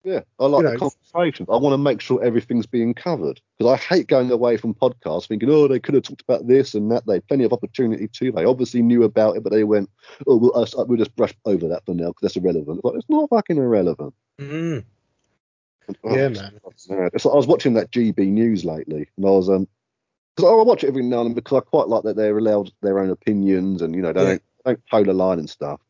Yeah, 0.04 0.20
I 0.38 0.44
like 0.46 0.62
You 0.64 0.68
the 0.68 0.72
know, 0.74 0.90
conversation. 1.14 1.46
I 1.48 1.56
want 1.56 1.72
to 1.72 1.78
make 1.78 2.02
sure 2.02 2.22
everything's 2.22 2.66
being 2.66 2.92
covered 2.92 3.40
because 3.58 3.72
I 3.72 3.76
hate 3.82 4.06
going 4.06 4.30
away 4.30 4.58
from 4.58 4.74
podcasts 4.74 5.26
thinking, 5.28 5.48
oh, 5.50 5.66
they 5.66 5.80
could 5.80 5.94
have 5.94 6.02
talked 6.04 6.20
about 6.20 6.46
this 6.46 6.74
and 6.74 6.90
that. 6.90 7.06
They 7.06 7.14
had 7.14 7.26
plenty 7.26 7.44
of 7.44 7.54
opportunity 7.54 8.06
too. 8.08 8.30
They 8.30 8.44
obviously 8.44 8.82
knew 8.82 9.04
about 9.04 9.36
it, 9.36 9.42
but 9.42 9.50
they 9.50 9.64
went, 9.64 9.88
oh, 10.26 10.36
we'll, 10.36 10.56
us- 10.56 10.74
we'll 10.76 10.98
just 10.98 11.16
brush 11.16 11.32
over 11.46 11.68
that 11.68 11.86
for 11.86 11.94
now 11.94 12.08
because 12.08 12.20
that's 12.20 12.36
irrelevant. 12.36 12.76
It's 12.78 12.84
like, 12.84 12.94
it's 12.96 13.08
not 13.08 13.30
fucking 13.30 13.56
irrelevant. 13.56 14.12
Mm. 14.38 14.84
Oh, 16.04 16.14
Yeah, 16.16 16.28
man. 16.28 16.60
It's 16.70 16.88
like 16.88 17.32
I 17.32 17.36
was 17.36 17.46
watching 17.46 17.72
that 17.74 17.90
GB 17.90 18.18
News 18.28 18.64
lately, 18.64 19.08
and 19.16 19.26
I 19.26 19.30
was 19.30 19.48
um, 19.48 19.66
because 20.36 20.50
I 20.50 20.62
watch 20.62 20.84
it 20.84 20.88
every 20.88 21.02
now 21.02 21.20
and 21.20 21.28
then 21.30 21.34
because 21.34 21.58
I 21.58 21.60
quite 21.60 21.88
like 21.88 22.02
that 22.04 22.16
they're 22.16 22.36
allowed 22.36 22.70
their 22.82 22.98
own 22.98 23.10
opinions 23.10 23.80
and 23.80 23.94
you 23.94 24.02
know 24.02 24.12
they 24.12 24.20
Yeah. 24.22 24.28
don't 24.28 24.42
don't 24.66 24.80
toe 24.90 25.04
the 25.04 25.12
line 25.14 25.38
and 25.38 25.48
stuff. 25.48 25.80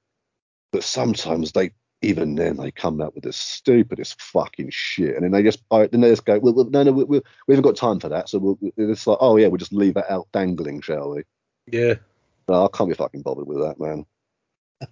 But 0.73 0.85
sometimes 0.85 1.53
they 1.53 1.71
even 2.05 2.35
then 2.35 2.57
they 2.57 2.71
come 2.71 3.01
out 3.01 3.15
with 3.15 3.25
the 3.25 3.33
stupidest 3.33 4.21
fucking 4.21 4.71
shit, 4.71 5.15
and 5.15 5.25
then 5.25 5.31
they 5.33 5.43
just 5.43 5.63
then 5.71 6.01
they 6.01 6.11
just 6.11 6.25
go, 6.25 6.39
well, 6.39 6.55
well 6.55 6.71
no, 6.71 6.83
no, 6.83 6.93
we, 6.93 7.05
we, 7.05 7.21
we 7.47 7.55
haven't 7.55 7.69
got 7.69 7.77
time 7.77 8.01
for 8.01 8.09
that, 8.09 8.29
so 8.29 8.39
we'll, 8.39 8.59
it's 8.77 9.07
like, 9.07 9.19
oh 9.21 9.37
yeah, 9.37 9.49
we'll 9.49 9.59
just 9.59 9.73
leave 9.73 9.95
that 9.95 10.11
out 10.11 10.29
dangling, 10.33 10.81
shall 10.81 11.11
we? 11.11 11.23
Yeah. 11.67 11.95
No, 12.49 12.65
I 12.65 12.69
can't 12.77 12.91
be 12.91 12.95
fucking 12.95 13.23
bothered 13.23 13.47
with 13.47 13.59
that, 13.59 13.81
man. 13.81 14.07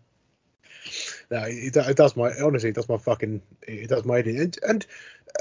No, 1.30 1.44
it, 1.44 1.74
it 1.74 1.96
does 1.96 2.16
my 2.16 2.32
honestly, 2.42 2.70
it 2.70 2.74
does 2.74 2.88
my 2.88 2.98
fucking, 2.98 3.40
it 3.62 3.88
does 3.88 4.04
my. 4.04 4.18
And, 4.18 4.58
and 4.68 4.86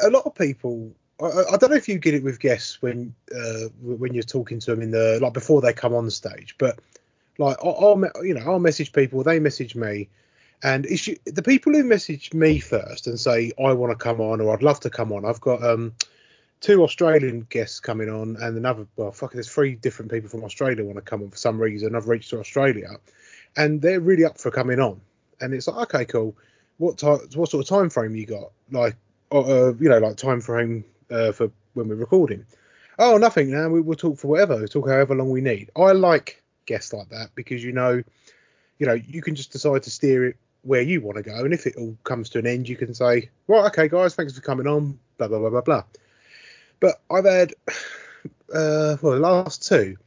a 0.02 0.10
lot 0.10 0.26
of 0.26 0.36
people, 0.36 0.94
I, 1.20 1.26
I 1.54 1.58
don't 1.58 1.72
know 1.72 1.76
if 1.76 1.90
you 1.90 1.98
get 1.98 2.14
it 2.14 2.24
with 2.24 2.40
guests 2.40 2.82
when 2.82 3.14
uh, 3.36 3.68
when 3.82 4.14
you're 4.14 4.24
talking 4.24 4.60
to 4.60 4.72
them 4.72 4.82
in 4.82 4.92
the 4.92 5.20
like 5.22 5.34
before 5.34 5.60
they 5.60 5.74
come 5.74 5.94
on 5.94 6.10
stage, 6.10 6.56
but 6.58 6.80
like 7.40 7.58
I'll, 7.64 7.76
I'll 7.80 8.26
you 8.26 8.34
know 8.34 8.42
I'll 8.42 8.60
message 8.60 8.94
people, 8.94 9.24
they 9.24 9.40
message 9.40 9.76
me, 9.76 10.10
and 10.64 10.86
the 10.86 11.44
people 11.44 11.74
who 11.74 11.84
message 11.84 12.34
me 12.34 12.60
first 12.60 13.08
and 13.08 13.20
say 13.20 13.52
I 13.64 13.74
want 13.74 13.92
to 13.92 14.04
come 14.04 14.22
on 14.22 14.42
or 14.42 14.54
I'd 14.54 14.64
love 14.64 14.80
to 14.82 14.90
come 14.90 15.12
on. 15.12 15.26
I've 15.26 15.42
got 15.42 15.64
um 15.64 15.94
two 16.60 16.84
Australian 16.84 17.48
guests 17.50 17.80
coming 17.80 18.10
on 18.10 18.38
and 18.40 18.58
another 18.58 18.88
well 18.96 19.12
fucking 19.12 19.38
there's 19.38 19.50
three 19.50 19.76
different 19.76 20.12
people 20.12 20.30
from 20.30 20.44
Australia 20.44 20.86
want 20.86 20.98
to 20.98 21.02
come 21.02 21.24
on 21.24 21.30
for 21.30 21.38
some 21.38 21.60
reason. 21.60 21.96
I've 21.96 22.08
reached 22.08 22.30
to 22.32 22.40
Australia, 22.40 22.90
and 23.58 23.82
they're 23.82 24.00
really 24.00 24.26
up 24.26 24.38
for 24.38 24.52
coming 24.52 24.80
on 24.80 25.02
and 25.42 25.54
it's 25.54 25.68
like 25.68 25.78
okay 25.78 26.06
cool 26.06 26.36
what 26.78 26.98
time 26.98 27.20
what 27.36 27.50
sort 27.50 27.64
of 27.64 27.68
time 27.68 27.90
frame 27.90 28.16
you 28.16 28.26
got 28.26 28.52
like 28.72 28.96
uh, 29.32 29.74
you 29.76 29.90
know 29.90 29.98
like 29.98 30.16
time 30.16 30.40
frame 30.40 30.84
uh, 31.10 31.32
for 31.32 31.52
when 31.74 31.88
we're 31.88 31.96
recording 31.96 32.46
oh 33.00 33.18
nothing 33.18 33.50
now 33.50 33.68
we, 33.68 33.82
we'll 33.82 33.98
talk 33.98 34.18
for 34.18 34.28
whatever 34.28 34.58
we'll 34.58 34.68
talk 34.68 34.88
however 34.88 35.16
long 35.16 35.30
we 35.30 35.42
need 35.42 35.70
i 35.76 35.92
like 35.92 36.42
guests 36.66 36.94
like 36.94 37.10
that 37.10 37.30
because 37.36 37.64
you 37.64 37.72
know 37.72 38.02
you 38.78 38.86
know 38.86 38.94
you 38.94 39.22
can 39.22 39.36
just 39.36 39.52
decide 39.52 39.84
to 39.84 39.90
steer 39.90 40.26
it 40.26 40.38
where 40.64 40.82
you 40.82 41.02
want 41.02 41.18
to 41.18 41.24
go 41.24 41.40
and 41.44 41.54
if 41.54 41.66
it 41.66 41.76
all 41.78 41.96
comes 42.04 42.30
to 42.30 42.40
an 42.40 42.46
end 42.48 42.70
you 42.70 42.76
can 42.76 42.94
say 42.94 43.30
right 43.48 43.66
okay 43.66 43.88
guys 43.88 44.14
thanks 44.16 44.34
for 44.34 44.42
coming 44.42 44.68
on 44.68 44.98
blah 45.18 45.28
blah 45.28 45.40
blah 45.40 45.50
blah 45.50 45.62
blah 45.62 45.84
but 46.80 47.02
i've 47.10 47.26
had 47.26 47.54
uh 48.54 48.96
well 49.02 49.14
the 49.14 49.20
last 49.20 49.68
two 49.68 49.98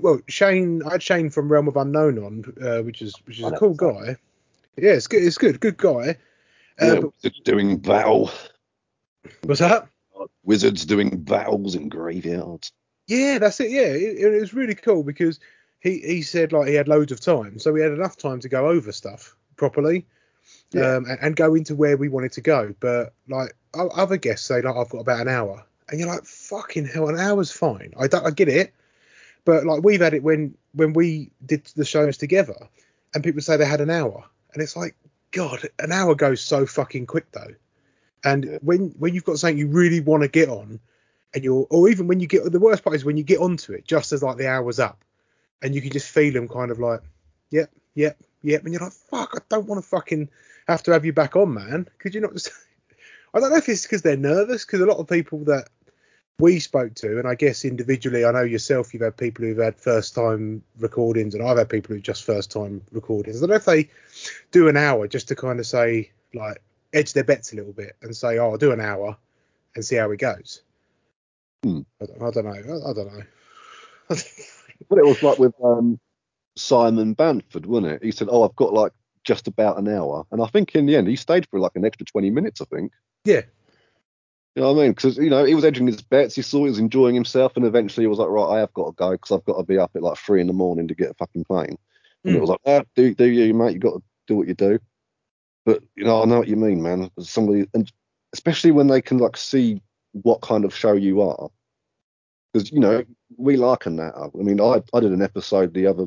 well 0.00 0.18
shane 0.28 0.82
i 0.84 0.92
had 0.92 1.02
shane 1.02 1.30
from 1.30 1.50
realm 1.50 1.68
of 1.68 1.76
unknown 1.76 2.18
on 2.18 2.44
uh, 2.62 2.82
which 2.82 3.00
is 3.02 3.14
which 3.26 3.38
is 3.38 3.44
I 3.44 3.48
a 3.48 3.50
know 3.52 3.58
cool 3.58 3.74
that. 3.74 4.06
guy 4.06 4.16
yeah, 4.76 4.92
it's 4.92 5.06
good. 5.06 5.22
It's 5.22 5.38
good. 5.38 5.58
Good 5.60 5.78
guy. 5.78 6.16
Uh, 6.80 6.86
Yeah, 6.86 7.00
wizards 7.22 7.40
doing 7.44 7.78
battle, 7.78 8.30
what's 9.44 9.60
that? 9.60 9.88
wizards 10.44 10.84
doing 10.84 11.16
battles 11.22 11.74
in 11.74 11.88
graveyards. 11.88 12.70
Yeah, 13.06 13.38
that's 13.38 13.58
it. 13.60 13.70
Yeah, 13.70 13.88
it, 13.94 14.18
it 14.34 14.40
was 14.40 14.52
really 14.54 14.74
cool 14.74 15.02
because 15.02 15.40
he 15.80 16.00
he 16.00 16.22
said 16.22 16.52
like 16.52 16.68
he 16.68 16.74
had 16.74 16.88
loads 16.88 17.12
of 17.12 17.20
time, 17.20 17.58
so 17.58 17.72
we 17.72 17.80
had 17.80 17.92
enough 17.92 18.16
time 18.16 18.40
to 18.40 18.48
go 18.48 18.68
over 18.68 18.92
stuff 18.92 19.34
properly, 19.56 20.06
Yeah. 20.72 20.96
um, 20.96 21.06
and, 21.06 21.18
and 21.20 21.36
go 21.36 21.54
into 21.54 21.74
where 21.74 21.96
we 21.96 22.08
wanted 22.08 22.32
to 22.32 22.40
go. 22.40 22.74
But 22.80 23.12
like 23.28 23.54
other 23.74 24.16
guests 24.16 24.46
say, 24.46 24.62
like 24.62 24.76
I've 24.76 24.88
got 24.88 25.00
about 25.00 25.20
an 25.20 25.28
hour, 25.28 25.64
and 25.88 26.00
you're 26.00 26.08
like, 26.08 26.24
fucking 26.24 26.86
hell, 26.86 27.08
an 27.08 27.18
hour's 27.18 27.50
fine. 27.50 27.92
I 27.98 28.06
don't, 28.08 28.26
I 28.26 28.30
get 28.30 28.48
it, 28.48 28.74
but 29.44 29.64
like 29.64 29.82
we've 29.82 30.00
had 30.00 30.14
it 30.14 30.22
when 30.22 30.56
when 30.72 30.92
we 30.92 31.30
did 31.44 31.64
the 31.76 31.84
shows 31.84 32.16
together, 32.16 32.68
and 33.14 33.24
people 33.24 33.40
say 33.40 33.56
they 33.56 33.66
had 33.66 33.80
an 33.80 33.90
hour, 33.90 34.24
and 34.52 34.62
it's 34.62 34.76
like, 34.76 34.96
God, 35.32 35.68
an 35.78 35.92
hour 35.92 36.14
goes 36.14 36.40
so 36.40 36.66
fucking 36.66 37.06
quick 37.06 37.30
though. 37.32 37.54
And 38.24 38.44
Yeah. 38.44 38.58
when 38.62 38.94
when 38.98 39.14
you've 39.14 39.24
got 39.24 39.38
something 39.38 39.58
you 39.58 39.68
really 39.68 40.00
want 40.00 40.22
to 40.22 40.28
get 40.28 40.48
on, 40.48 40.80
and 41.34 41.44
you're, 41.44 41.66
or 41.70 41.88
even 41.88 42.06
when 42.06 42.20
you 42.20 42.26
get, 42.26 42.50
the 42.50 42.58
worst 42.58 42.82
part 42.82 42.96
is 42.96 43.04
when 43.04 43.16
you 43.16 43.24
get 43.24 43.38
onto 43.38 43.72
it 43.72 43.84
just 43.86 44.12
as 44.12 44.22
like 44.22 44.36
the 44.38 44.48
hour's 44.48 44.78
up, 44.78 45.04
and 45.62 45.74
you 45.74 45.82
can 45.82 45.90
just 45.90 46.08
feel 46.10 46.32
them 46.32 46.48
kind 46.48 46.70
of 46.70 46.78
like, 46.78 47.00
yep, 47.50 47.70
yep, 47.94 48.16
yep, 48.46 48.64
and 48.64 48.72
you're 48.72 48.82
like, 48.82 48.92
fuck, 48.92 49.32
I 49.34 49.40
don't 49.48 49.66
want 49.66 49.82
to 49.82 49.88
fucking 49.88 50.28
have 50.68 50.82
to 50.84 50.92
have 50.92 51.04
you 51.04 51.12
back 51.12 51.36
on, 51.36 51.52
man. 51.52 51.88
Could 51.98 52.14
you 52.14 52.20
not 52.20 52.32
just? 52.32 52.50
I 53.34 53.40
don't 53.40 53.50
know 53.50 53.56
if 53.56 53.68
it's 53.68 53.82
because 53.82 54.02
they're 54.02 54.16
nervous, 54.16 54.64
because 54.64 54.80
a 54.80 54.86
lot 54.86 54.98
of 54.98 55.08
people 55.08 55.40
that 55.44 55.68
we 56.38 56.60
spoke 56.60 56.94
to, 56.96 57.18
and 57.18 57.26
I 57.26 57.34
guess 57.34 57.64
individually, 57.64 58.24
I 58.24 58.30
know 58.30 58.42
yourself, 58.42 58.94
you've 58.94 59.02
had 59.02 59.16
people 59.16 59.44
who've 59.44 59.58
had 59.58 59.76
first 59.76 60.14
time 60.14 60.62
recordings, 60.78 61.34
and 61.34 61.42
I've 61.42 61.58
had 61.58 61.68
people 61.68 61.94
who 61.94 62.00
just 62.00 62.24
first 62.24 62.50
time 62.50 62.82
recordings. 62.92 63.36
I 63.36 63.40
don't 63.40 63.50
know 63.50 63.56
if 63.56 63.64
they 63.64 63.90
do 64.52 64.68
an 64.68 64.76
hour 64.76 65.08
just 65.08 65.28
to 65.28 65.36
kind 65.36 65.58
of 65.58 65.66
say, 65.66 66.12
like, 66.32 66.62
edge 66.92 67.12
their 67.12 67.24
bets 67.24 67.52
a 67.52 67.56
little 67.56 67.72
bit 67.72 67.96
and 68.00 68.16
say, 68.16 68.38
oh, 68.38 68.52
I'll 68.52 68.58
do 68.58 68.72
an 68.72 68.80
hour 68.80 69.16
and 69.74 69.84
see 69.84 69.96
how 69.96 70.10
it 70.12 70.18
goes. 70.18 70.62
Hmm. 71.64 71.80
I, 72.00 72.06
don't, 72.06 72.22
I 72.22 72.30
don't 72.30 72.44
know. 72.44 72.52
I, 72.52 72.90
I 72.90 72.92
don't 72.92 73.12
know. 73.12 73.24
But 74.90 74.98
it 74.98 75.06
was 75.06 75.22
like 75.22 75.38
with 75.38 75.54
um, 75.64 75.98
Simon 76.56 77.14
Banford, 77.14 77.66
wasn't 77.66 77.92
it? 77.92 78.02
He 78.02 78.10
said, 78.10 78.28
"Oh, 78.30 78.42
I've 78.42 78.56
got 78.56 78.72
like 78.72 78.92
just 79.24 79.46
about 79.48 79.78
an 79.78 79.88
hour," 79.88 80.24
and 80.30 80.42
I 80.42 80.46
think 80.46 80.74
in 80.74 80.86
the 80.86 80.96
end 80.96 81.08
he 81.08 81.16
stayed 81.16 81.46
for 81.50 81.60
like 81.60 81.72
an 81.74 81.84
extra 81.84 82.06
twenty 82.06 82.30
minutes. 82.30 82.60
I 82.60 82.64
think. 82.64 82.92
Yeah. 83.24 83.42
You 84.54 84.62
know 84.62 84.72
what 84.72 84.80
I 84.80 84.84
mean? 84.84 84.92
Because 84.92 85.18
you 85.18 85.28
know 85.28 85.44
he 85.44 85.54
was 85.54 85.64
edging 85.66 85.86
his 85.86 86.00
bets. 86.00 86.34
He 86.34 86.40
saw 86.42 86.64
he 86.64 86.70
was 86.70 86.78
enjoying 86.78 87.14
himself, 87.14 87.52
and 87.56 87.64
eventually 87.66 88.04
he 88.04 88.08
was 88.08 88.18
like, 88.18 88.28
"Right, 88.30 88.56
I 88.56 88.60
have 88.60 88.72
got 88.72 88.86
to 88.86 88.92
go 88.92 89.10
because 89.10 89.32
I've 89.32 89.44
got 89.44 89.58
to 89.58 89.64
be 89.64 89.78
up 89.78 89.90
at 89.94 90.02
like 90.02 90.16
three 90.18 90.40
in 90.40 90.46
the 90.46 90.54
morning 90.54 90.88
to 90.88 90.94
get 90.94 91.10
a 91.10 91.14
fucking 91.14 91.44
plane." 91.44 91.76
And 92.24 92.32
Hmm. 92.32 92.36
it 92.36 92.40
was 92.40 92.50
like, 92.50 92.60
ah, 92.66 92.82
"Do 92.94 93.14
do 93.14 93.26
you, 93.26 93.52
mate? 93.52 93.74
You 93.74 93.78
got 93.78 93.94
to 93.98 94.02
do 94.26 94.36
what 94.36 94.48
you 94.48 94.54
do." 94.54 94.78
But 95.66 95.82
you 95.94 96.04
know, 96.04 96.22
I 96.22 96.24
know 96.24 96.38
what 96.38 96.48
you 96.48 96.56
mean, 96.56 96.82
man. 96.82 97.10
Somebody, 97.20 97.68
and 97.74 97.92
especially 98.32 98.70
when 98.70 98.86
they 98.86 99.02
can 99.02 99.18
like 99.18 99.36
see 99.36 99.82
what 100.12 100.40
kind 100.40 100.64
of 100.64 100.74
show 100.74 100.94
you 100.94 101.20
are. 101.20 101.50
Because 102.52 102.72
you 102.72 102.80
know 102.80 103.04
we 103.36 103.56
liken 103.58 103.96
that 103.96 104.14
up. 104.14 104.30
I 104.34 104.42
mean, 104.42 104.60
I 104.60 104.82
I 104.94 105.00
did 105.00 105.12
an 105.12 105.20
episode 105.22 105.74
the 105.74 105.86
other 105.86 106.06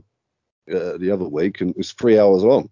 uh, 0.69 0.97
the 0.97 1.11
other 1.11 1.27
week 1.27 1.61
and 1.61 1.71
it 1.71 1.77
was 1.77 1.91
three 1.93 2.19
hours 2.19 2.43
long. 2.43 2.69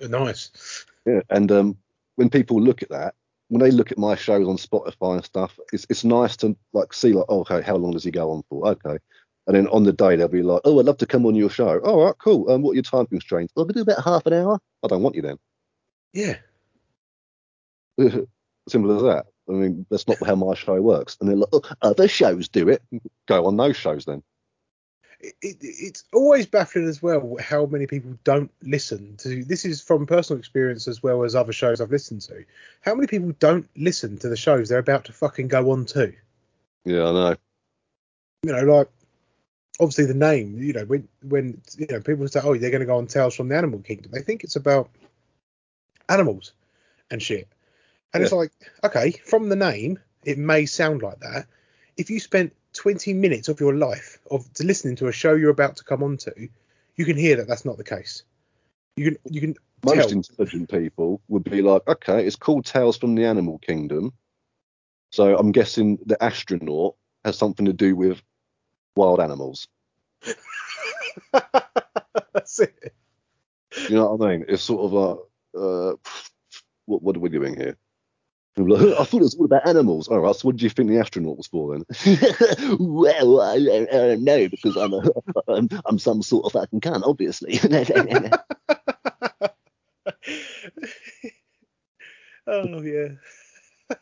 Nice. 0.00 0.84
Yeah, 1.06 1.20
and 1.30 1.50
um, 1.52 1.78
when 2.16 2.30
people 2.30 2.60
look 2.60 2.82
at 2.82 2.88
that, 2.90 3.14
when 3.48 3.60
they 3.60 3.70
look 3.70 3.92
at 3.92 3.98
my 3.98 4.16
shows 4.16 4.48
on 4.48 4.56
Spotify 4.56 5.16
and 5.16 5.24
stuff, 5.24 5.58
it's 5.72 5.86
it's 5.90 6.04
nice 6.04 6.36
to 6.38 6.56
like 6.72 6.92
see 6.92 7.12
like, 7.12 7.26
oh, 7.28 7.40
okay, 7.40 7.62
how 7.62 7.76
long 7.76 7.92
does 7.92 8.04
he 8.04 8.10
go 8.10 8.30
on 8.30 8.42
for? 8.48 8.66
Okay. 8.68 8.98
And 9.46 9.54
then 9.54 9.68
on 9.68 9.84
the 9.84 9.92
day 9.92 10.16
they'll 10.16 10.28
be 10.28 10.42
like, 10.42 10.62
oh, 10.64 10.80
I'd 10.80 10.86
love 10.86 10.96
to 10.98 11.06
come 11.06 11.26
on 11.26 11.34
your 11.34 11.50
show. 11.50 11.78
All 11.80 12.04
right, 12.04 12.14
cool. 12.18 12.50
Um, 12.50 12.62
what 12.62 12.72
are 12.72 12.74
your 12.74 12.82
time 12.82 13.06
constraints? 13.06 13.52
I'll 13.56 13.66
do 13.66 13.82
about 13.82 14.02
half 14.02 14.24
an 14.26 14.32
hour. 14.32 14.58
I 14.82 14.88
don't 14.88 15.02
want 15.02 15.16
you 15.16 15.22
then. 15.22 15.36
Yeah. 16.14 16.36
Simple 18.68 18.96
as 18.96 19.02
that. 19.02 19.26
I 19.48 19.52
mean, 19.52 19.84
that's 19.90 20.08
not 20.08 20.24
how 20.26 20.34
my 20.34 20.54
show 20.54 20.80
works. 20.80 21.18
And 21.20 21.28
then 21.28 21.40
like, 21.40 21.50
oh, 21.52 21.62
other 21.82 22.08
shows 22.08 22.48
do 22.48 22.70
it. 22.70 22.82
Go 23.28 23.46
on 23.46 23.58
those 23.58 23.76
shows 23.76 24.06
then. 24.06 24.22
It, 25.24 25.34
it, 25.40 25.56
it's 25.60 26.04
always 26.12 26.46
baffling 26.46 26.86
as 26.86 27.02
well 27.02 27.36
how 27.40 27.64
many 27.66 27.86
people 27.86 28.18
don't 28.24 28.50
listen 28.62 29.16
to. 29.18 29.42
This 29.44 29.64
is 29.64 29.80
from 29.80 30.06
personal 30.06 30.38
experience 30.38 30.86
as 30.86 31.02
well 31.02 31.24
as 31.24 31.34
other 31.34 31.52
shows 31.52 31.80
I've 31.80 31.90
listened 31.90 32.20
to. 32.22 32.44
How 32.82 32.94
many 32.94 33.06
people 33.06 33.32
don't 33.38 33.68
listen 33.76 34.18
to 34.18 34.28
the 34.28 34.36
shows 34.36 34.68
they're 34.68 34.78
about 34.78 35.06
to 35.06 35.12
fucking 35.12 35.48
go 35.48 35.70
on 35.70 35.86
to? 35.86 36.12
Yeah, 36.84 37.08
I 37.08 37.12
know. 37.12 37.36
You 38.42 38.52
know, 38.52 38.76
like 38.76 38.88
obviously 39.80 40.06
the 40.06 40.14
name. 40.14 40.62
You 40.62 40.74
know, 40.74 40.84
when 40.84 41.08
when 41.22 41.62
you 41.78 41.86
know 41.90 42.00
people 42.00 42.28
say, 42.28 42.40
oh, 42.42 42.56
they're 42.56 42.70
going 42.70 42.80
to 42.80 42.86
go 42.86 42.98
on 42.98 43.06
Tales 43.06 43.34
from 43.34 43.48
the 43.48 43.56
Animal 43.56 43.80
Kingdom, 43.80 44.12
they 44.12 44.20
think 44.20 44.44
it's 44.44 44.56
about 44.56 44.90
animals 46.08 46.52
and 47.10 47.22
shit. 47.22 47.48
And 48.12 48.22
it's 48.22 48.32
like, 48.32 48.52
okay, 48.84 49.10
from 49.10 49.48
the 49.48 49.56
name, 49.56 49.98
it 50.24 50.38
may 50.38 50.66
sound 50.66 51.02
like 51.02 51.18
that. 51.20 51.46
If 51.96 52.10
you 52.10 52.20
spent 52.20 52.54
20 52.74 53.14
minutes 53.14 53.48
of 53.48 53.60
your 53.60 53.74
life 53.74 54.18
of 54.30 54.52
to 54.54 54.64
listening 54.64 54.96
to 54.96 55.08
a 55.08 55.12
show 55.12 55.34
you're 55.34 55.50
about 55.50 55.76
to 55.76 55.84
come 55.84 56.02
onto, 56.02 56.32
you 56.96 57.04
can 57.04 57.16
hear 57.16 57.36
that 57.36 57.48
that's 57.48 57.64
not 57.64 57.76
the 57.76 57.84
case. 57.84 58.22
You 58.96 59.10
can 59.10 59.18
you 59.30 59.40
can 59.40 59.56
Most 59.84 59.96
tell. 59.96 60.10
intelligent 60.10 60.70
people 60.70 61.20
would 61.28 61.44
be 61.44 61.62
like, 61.62 61.86
okay, 61.88 62.26
it's 62.26 62.36
called 62.36 62.64
Tales 62.64 62.96
from 62.96 63.14
the 63.14 63.24
Animal 63.24 63.58
Kingdom. 63.58 64.12
So 65.10 65.36
I'm 65.36 65.52
guessing 65.52 65.98
the 66.04 66.22
astronaut 66.22 66.96
has 67.24 67.38
something 67.38 67.66
to 67.66 67.72
do 67.72 67.96
with 67.96 68.20
wild 68.96 69.20
animals. 69.20 69.68
that's 72.32 72.60
it. 72.60 72.94
You 73.88 73.96
know 73.96 74.14
what 74.14 74.26
I 74.26 74.36
mean? 74.36 74.44
It's 74.48 74.62
sort 74.62 74.84
of 74.84 74.92
like, 74.92 75.18
uh, 75.56 75.96
what, 76.86 77.02
what 77.02 77.16
are 77.16 77.20
we 77.20 77.28
doing 77.28 77.56
here? 77.56 77.76
I 78.56 79.04
thought 79.04 79.14
it 79.14 79.20
was 79.20 79.34
all 79.34 79.46
about 79.46 79.66
animals. 79.66 80.06
All 80.08 80.20
right, 80.20 80.34
so 80.34 80.46
what 80.46 80.56
do 80.56 80.64
you 80.64 80.70
think 80.70 80.88
the 80.88 80.98
astronaut 80.98 81.36
was 81.36 81.48
for 81.48 81.76
then? 81.76 81.84
well, 82.78 83.40
I, 83.40 83.54
I 83.54 83.84
don't 83.84 84.22
know 84.22 84.48
because 84.48 84.76
I'm, 84.76 84.92
a, 84.92 85.02
I'm 85.48 85.68
I'm 85.84 85.98
some 85.98 86.22
sort 86.22 86.46
of 86.46 86.52
fucking 86.52 86.80
cunt, 86.80 87.02
obviously. 87.04 87.58
oh 92.46 92.82
yeah. 92.82 93.08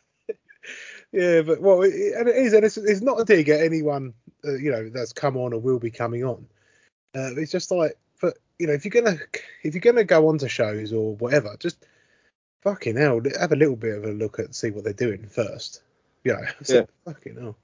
yeah, 1.11 1.41
but 1.41 1.59
well, 1.59 1.81
it, 1.81 2.13
and 2.15 2.27
it 2.27 2.35
is, 2.35 2.53
and 2.53 2.63
it's, 2.63 2.77
it's 2.77 3.01
not 3.01 3.19
a 3.19 3.25
dig 3.25 3.49
at 3.49 3.61
anyone, 3.61 4.13
uh, 4.45 4.53
you 4.53 4.71
know, 4.71 4.87
that's 4.89 5.13
come 5.13 5.35
on 5.35 5.53
or 5.53 5.59
will 5.59 5.79
be 5.79 5.89
coming 5.89 6.23
on. 6.23 6.45
Uh, 7.15 7.33
it's 7.37 7.51
just 7.51 7.71
like, 7.71 7.97
but 8.21 8.37
you 8.59 8.67
know, 8.67 8.73
if 8.73 8.85
you're 8.85 9.01
gonna 9.03 9.17
if 9.63 9.73
you're 9.73 9.81
gonna 9.81 10.03
go 10.03 10.29
on 10.29 10.37
to 10.37 10.47
shows 10.47 10.93
or 10.93 11.15
whatever, 11.15 11.55
just 11.59 11.87
fucking 12.63 12.97
hell, 12.97 13.21
have 13.39 13.51
a 13.51 13.55
little 13.55 13.75
bit 13.75 13.97
of 13.97 14.03
a 14.05 14.11
look 14.11 14.39
at 14.39 14.55
see 14.55 14.71
what 14.71 14.83
they're 14.83 14.93
doing 14.93 15.27
first. 15.27 15.81
You 16.23 16.33
know, 16.33 16.41
so, 16.63 16.75
Yeah. 16.75 16.85
fucking 17.05 17.35
hell. 17.35 17.57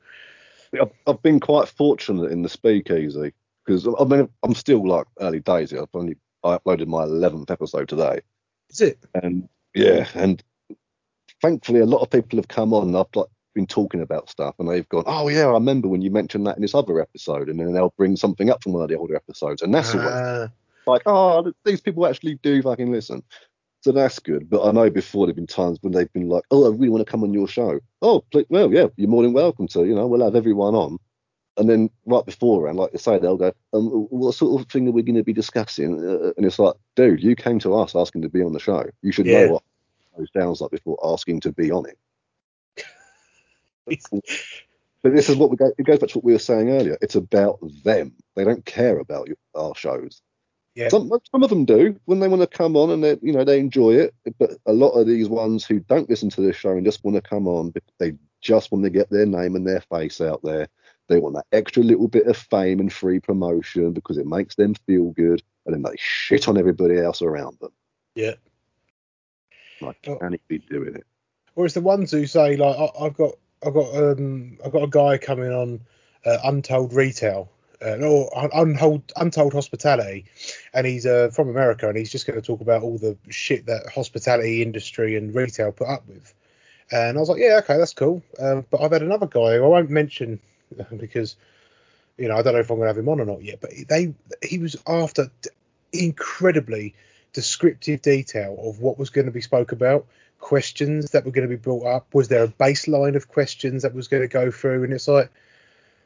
I've, 0.80 0.92
I've 1.08 1.22
been 1.24 1.40
quite 1.40 1.68
fortunate 1.68 2.32
in 2.32 2.44
the 2.44 2.50
speakeasy 2.50 3.34
because 3.66 3.88
I 3.88 4.04
mean 4.04 4.30
I'm 4.44 4.54
still 4.54 4.88
like 4.88 5.08
early 5.20 5.40
days. 5.40 5.72
here. 5.72 5.82
I've 5.82 5.88
only 5.94 6.16
I 6.44 6.58
uploaded 6.58 6.88
my 6.88 7.04
11th 7.06 7.50
episode 7.52 7.90
today, 7.90 8.20
Is 8.70 8.82
it? 8.82 9.00
and 9.16 9.50
yeah, 9.74 10.08
and 10.14 10.44
thankfully 11.42 11.80
a 11.80 11.86
lot 11.86 12.02
of 12.02 12.10
people 12.10 12.38
have 12.38 12.48
come 12.48 12.74
on. 12.74 12.88
And 12.90 12.98
I've 12.98 13.08
like 13.16 13.28
been 13.56 13.66
talking 13.68 14.02
about 14.02 14.30
stuff, 14.30 14.56
and 14.60 14.70
they've 14.70 14.88
gone, 14.90 15.04
"Oh 15.08 15.28
yeah, 15.28 15.48
I 15.48 15.52
remember 15.54 15.88
when 15.88 16.02
you 16.02 16.12
mentioned 16.12 16.46
that 16.48 16.56
in 16.56 16.62
this 16.62 16.76
other 16.76 17.02
episode," 17.02 17.50
and 17.50 17.60
then 17.60 17.74
they'll 17.74 17.94
bring 17.98 18.16
something 18.16 18.50
up 18.50 18.62
from 18.62 18.74
one 18.74 18.84
of 18.84 18.90
the 18.90 18.98
older 18.98 19.16
episodes, 19.16 19.62
and 19.64 19.74
that's 19.74 19.94
always 19.96 20.08
Ah, 20.14 20.50
like, 20.86 21.02
"Oh, 21.08 21.52
these 21.66 21.82
people 21.82 22.06
actually 22.06 22.36
do 22.44 22.62
fucking 22.62 22.92
listen." 22.92 23.24
So 23.82 23.92
that's 23.94 24.20
good. 24.20 24.50
But 24.50 24.68
I 24.68 24.72
know 24.72 24.90
before 24.90 25.26
there've 25.26 25.36
been 25.36 25.48
times 25.48 25.78
when 25.82 25.94
they've 25.94 26.12
been 26.12 26.28
like, 26.28 26.44
"Oh, 26.52 26.66
I 26.66 26.70
really 26.70 26.90
want 26.90 27.06
to 27.06 27.10
come 27.10 27.24
on 27.24 27.34
your 27.34 27.48
show." 27.48 27.80
Oh, 28.02 28.24
well, 28.50 28.74
yeah, 28.74 28.88
you're 28.98 29.10
more 29.10 29.24
than 29.24 29.34
welcome 29.34 29.68
to. 29.70 29.86
You 29.86 29.96
know, 29.96 30.08
we'll 30.08 30.24
have 30.24 30.36
everyone 30.36 30.76
on. 30.76 30.98
And 31.58 31.70
then 31.70 31.90
right 32.06 32.26
before, 32.26 32.68
and 32.68 32.78
like 32.78 32.92
you 32.94 33.00
say, 33.00 33.20
they'll 33.20 33.38
go, 33.38 33.54
um, 33.74 33.88
"What 34.10 34.36
sort 34.36 34.62
of 34.62 34.68
thing 34.70 34.88
are 34.88 34.92
we 34.92 35.04
going 35.04 35.16
to 35.16 35.24
be 35.24 35.34
discussing?" 35.34 36.00
Uh, 36.06 36.32
and 36.36 36.46
it's 36.46 36.60
like, 36.60 36.76
"Dude, 36.96 37.24
you 37.24 37.36
came 37.36 37.60
to 37.60 37.76
us 37.76 37.96
asking 37.96 38.22
to 38.24 38.30
be 38.30 38.44
on 38.44 38.54
the 38.54 38.60
show. 38.60 38.86
You 39.02 39.12
should 39.12 39.28
Yeah. 39.28 39.46
know 39.46 39.52
what 39.54 39.64
it 40.18 40.30
sounds 40.38 40.62
like 40.62 40.72
before 40.72 40.98
asking 41.04 41.42
to 41.42 41.52
be 41.52 41.72
on 41.72 41.86
it." 41.88 41.98
But 45.02 45.16
this 45.16 45.30
is 45.30 45.38
what 45.38 45.50
we 45.50 45.56
go. 45.56 45.72
It 45.78 45.86
goes 45.86 46.00
back 46.00 46.10
to 46.10 46.18
what 46.18 46.26
we 46.26 46.34
were 46.34 46.40
saying 46.40 46.70
earlier. 46.70 46.98
It's 47.02 47.16
about 47.16 47.60
them. 47.86 48.14
They 48.36 48.44
don't 48.44 48.66
care 48.66 49.00
about 49.00 49.28
your, 49.28 49.38
our 49.56 49.74
shows. 49.74 50.22
Yeah. 50.76 50.90
Some 50.90 51.12
some 51.32 51.44
of 51.44 51.50
them 51.50 51.66
do 51.66 52.00
when 52.06 52.20
they 52.20 52.28
want 52.28 52.42
to 52.42 52.58
come 52.58 52.76
on 52.76 52.92
and 52.92 53.04
they 53.04 53.18
you 53.22 53.34
know 53.34 53.44
they 53.44 53.60
enjoy 53.60 53.96
it. 53.96 54.14
But 54.38 54.52
a 54.66 54.74
lot 54.74 54.92
of 54.92 55.08
these 55.08 55.28
ones 55.30 55.66
who 55.66 55.80
don't 55.80 56.10
listen 56.10 56.30
to 56.32 56.42
this 56.42 56.56
show 56.56 56.72
and 56.72 56.86
just 56.86 57.04
want 57.04 57.16
to 57.16 57.22
come 57.22 57.48
on, 57.48 57.74
they 57.98 58.14
just 58.42 58.72
want 58.72 58.84
to 58.86 58.90
get 58.90 59.10
their 59.10 59.26
name 59.26 59.56
and 59.56 59.68
their 59.68 59.82
face 59.82 60.22
out 60.22 60.42
there. 60.44 60.68
They 61.08 61.20
want 61.20 61.36
that 61.36 61.48
extra 61.52 61.84
little 61.84 62.08
bit 62.08 62.28
of 62.28 62.38
fame 62.38 62.80
and 62.80 62.94
free 62.94 63.20
promotion 63.20 63.94
because 63.94 64.18
it 64.18 64.28
makes 64.28 64.56
them 64.56 64.76
feel 64.86 65.12
good, 65.12 65.42
and 65.66 65.74
then 65.74 65.82
they 65.82 65.98
shit 65.98 66.48
on 66.48 66.58
everybody 66.58 66.98
else 67.00 67.22
around 67.22 67.58
them. 67.60 67.72
Yeah. 68.16 68.36
Like, 69.82 69.98
Oh. 70.08 70.18
can 70.18 70.38
be 70.48 70.60
doing 70.60 70.96
it? 70.96 71.06
or 71.56 71.66
it's 71.66 71.74
the 71.74 71.82
ones 71.82 72.12
who 72.12 72.26
say 72.26 72.56
like 72.56 72.78
I, 72.78 73.06
I've 73.06 73.16
got 73.16 73.32
I've 73.66 73.74
got 73.74 73.96
um 73.96 74.58
I've 74.64 74.72
got 74.72 74.84
a 74.84 74.88
guy 74.88 75.18
coming 75.18 75.52
on 75.52 75.82
uh, 76.26 76.38
Untold 76.46 76.94
Retail 76.94 77.50
uh, 77.86 77.98
or 78.02 78.56
Un- 78.56 79.04
Untold 79.16 79.54
Hospitality, 79.54 80.26
and 80.74 80.86
he's 80.86 81.06
uh, 81.06 81.30
from 81.34 81.50
America 81.50 81.88
and 81.88 81.98
he's 81.98 82.12
just 82.12 82.28
going 82.28 82.40
to 82.40 82.46
talk 82.46 82.62
about 82.62 82.84
all 82.84 82.98
the 82.98 83.18
shit 83.30 83.66
that 83.68 83.90
hospitality 83.94 84.62
industry 84.62 85.16
and 85.16 85.34
retail 85.34 85.72
put 85.72 85.88
up 85.88 86.08
with. 86.08 86.34
And 86.92 87.18
I 87.18 87.20
was 87.20 87.30
like, 87.30 87.40
yeah, 87.40 87.60
okay, 87.64 87.78
that's 87.78 87.94
cool. 87.94 88.24
Um, 88.40 88.66
but 88.70 88.82
I've 88.82 88.92
had 88.92 89.04
another 89.04 89.28
guy 89.28 89.58
who 89.58 89.64
I 89.64 89.68
won't 89.68 89.90
mention 89.90 90.40
because 90.98 91.36
you 92.18 92.28
know 92.28 92.36
I 92.36 92.42
don't 92.42 92.54
know 92.54 92.60
if 92.60 92.70
I'm 92.70 92.78
going 92.78 92.88
to 92.88 92.94
have 92.94 92.98
him 92.98 93.10
on 93.10 93.22
or 93.22 93.26
not 93.26 93.44
yet. 93.44 93.62
But 93.62 93.72
they 93.88 94.14
he 94.44 94.58
was 94.58 94.76
after 94.88 95.32
incredibly 95.94 96.96
descriptive 97.34 98.02
detail 98.02 98.58
of 98.62 98.80
what 98.80 98.98
was 98.98 99.10
going 99.10 99.26
to 99.26 99.32
be 99.32 99.42
spoke 99.42 99.72
about 99.72 100.06
questions 100.40 101.12
that 101.12 101.26
were 101.26 101.32
going 101.32 101.48
to 101.48 101.56
be 101.56 101.62
brought 101.62 101.86
up? 101.86 102.14
Was 102.14 102.28
there 102.28 102.44
a 102.44 102.48
baseline 102.48 103.16
of 103.16 103.28
questions 103.28 103.84
that 103.84 103.94
was 103.94 104.08
going 104.08 104.24
to 104.24 104.28
go 104.28 104.52
through? 104.52 104.84
And 104.84 104.94
it's 104.94 105.08
like, 105.08 105.32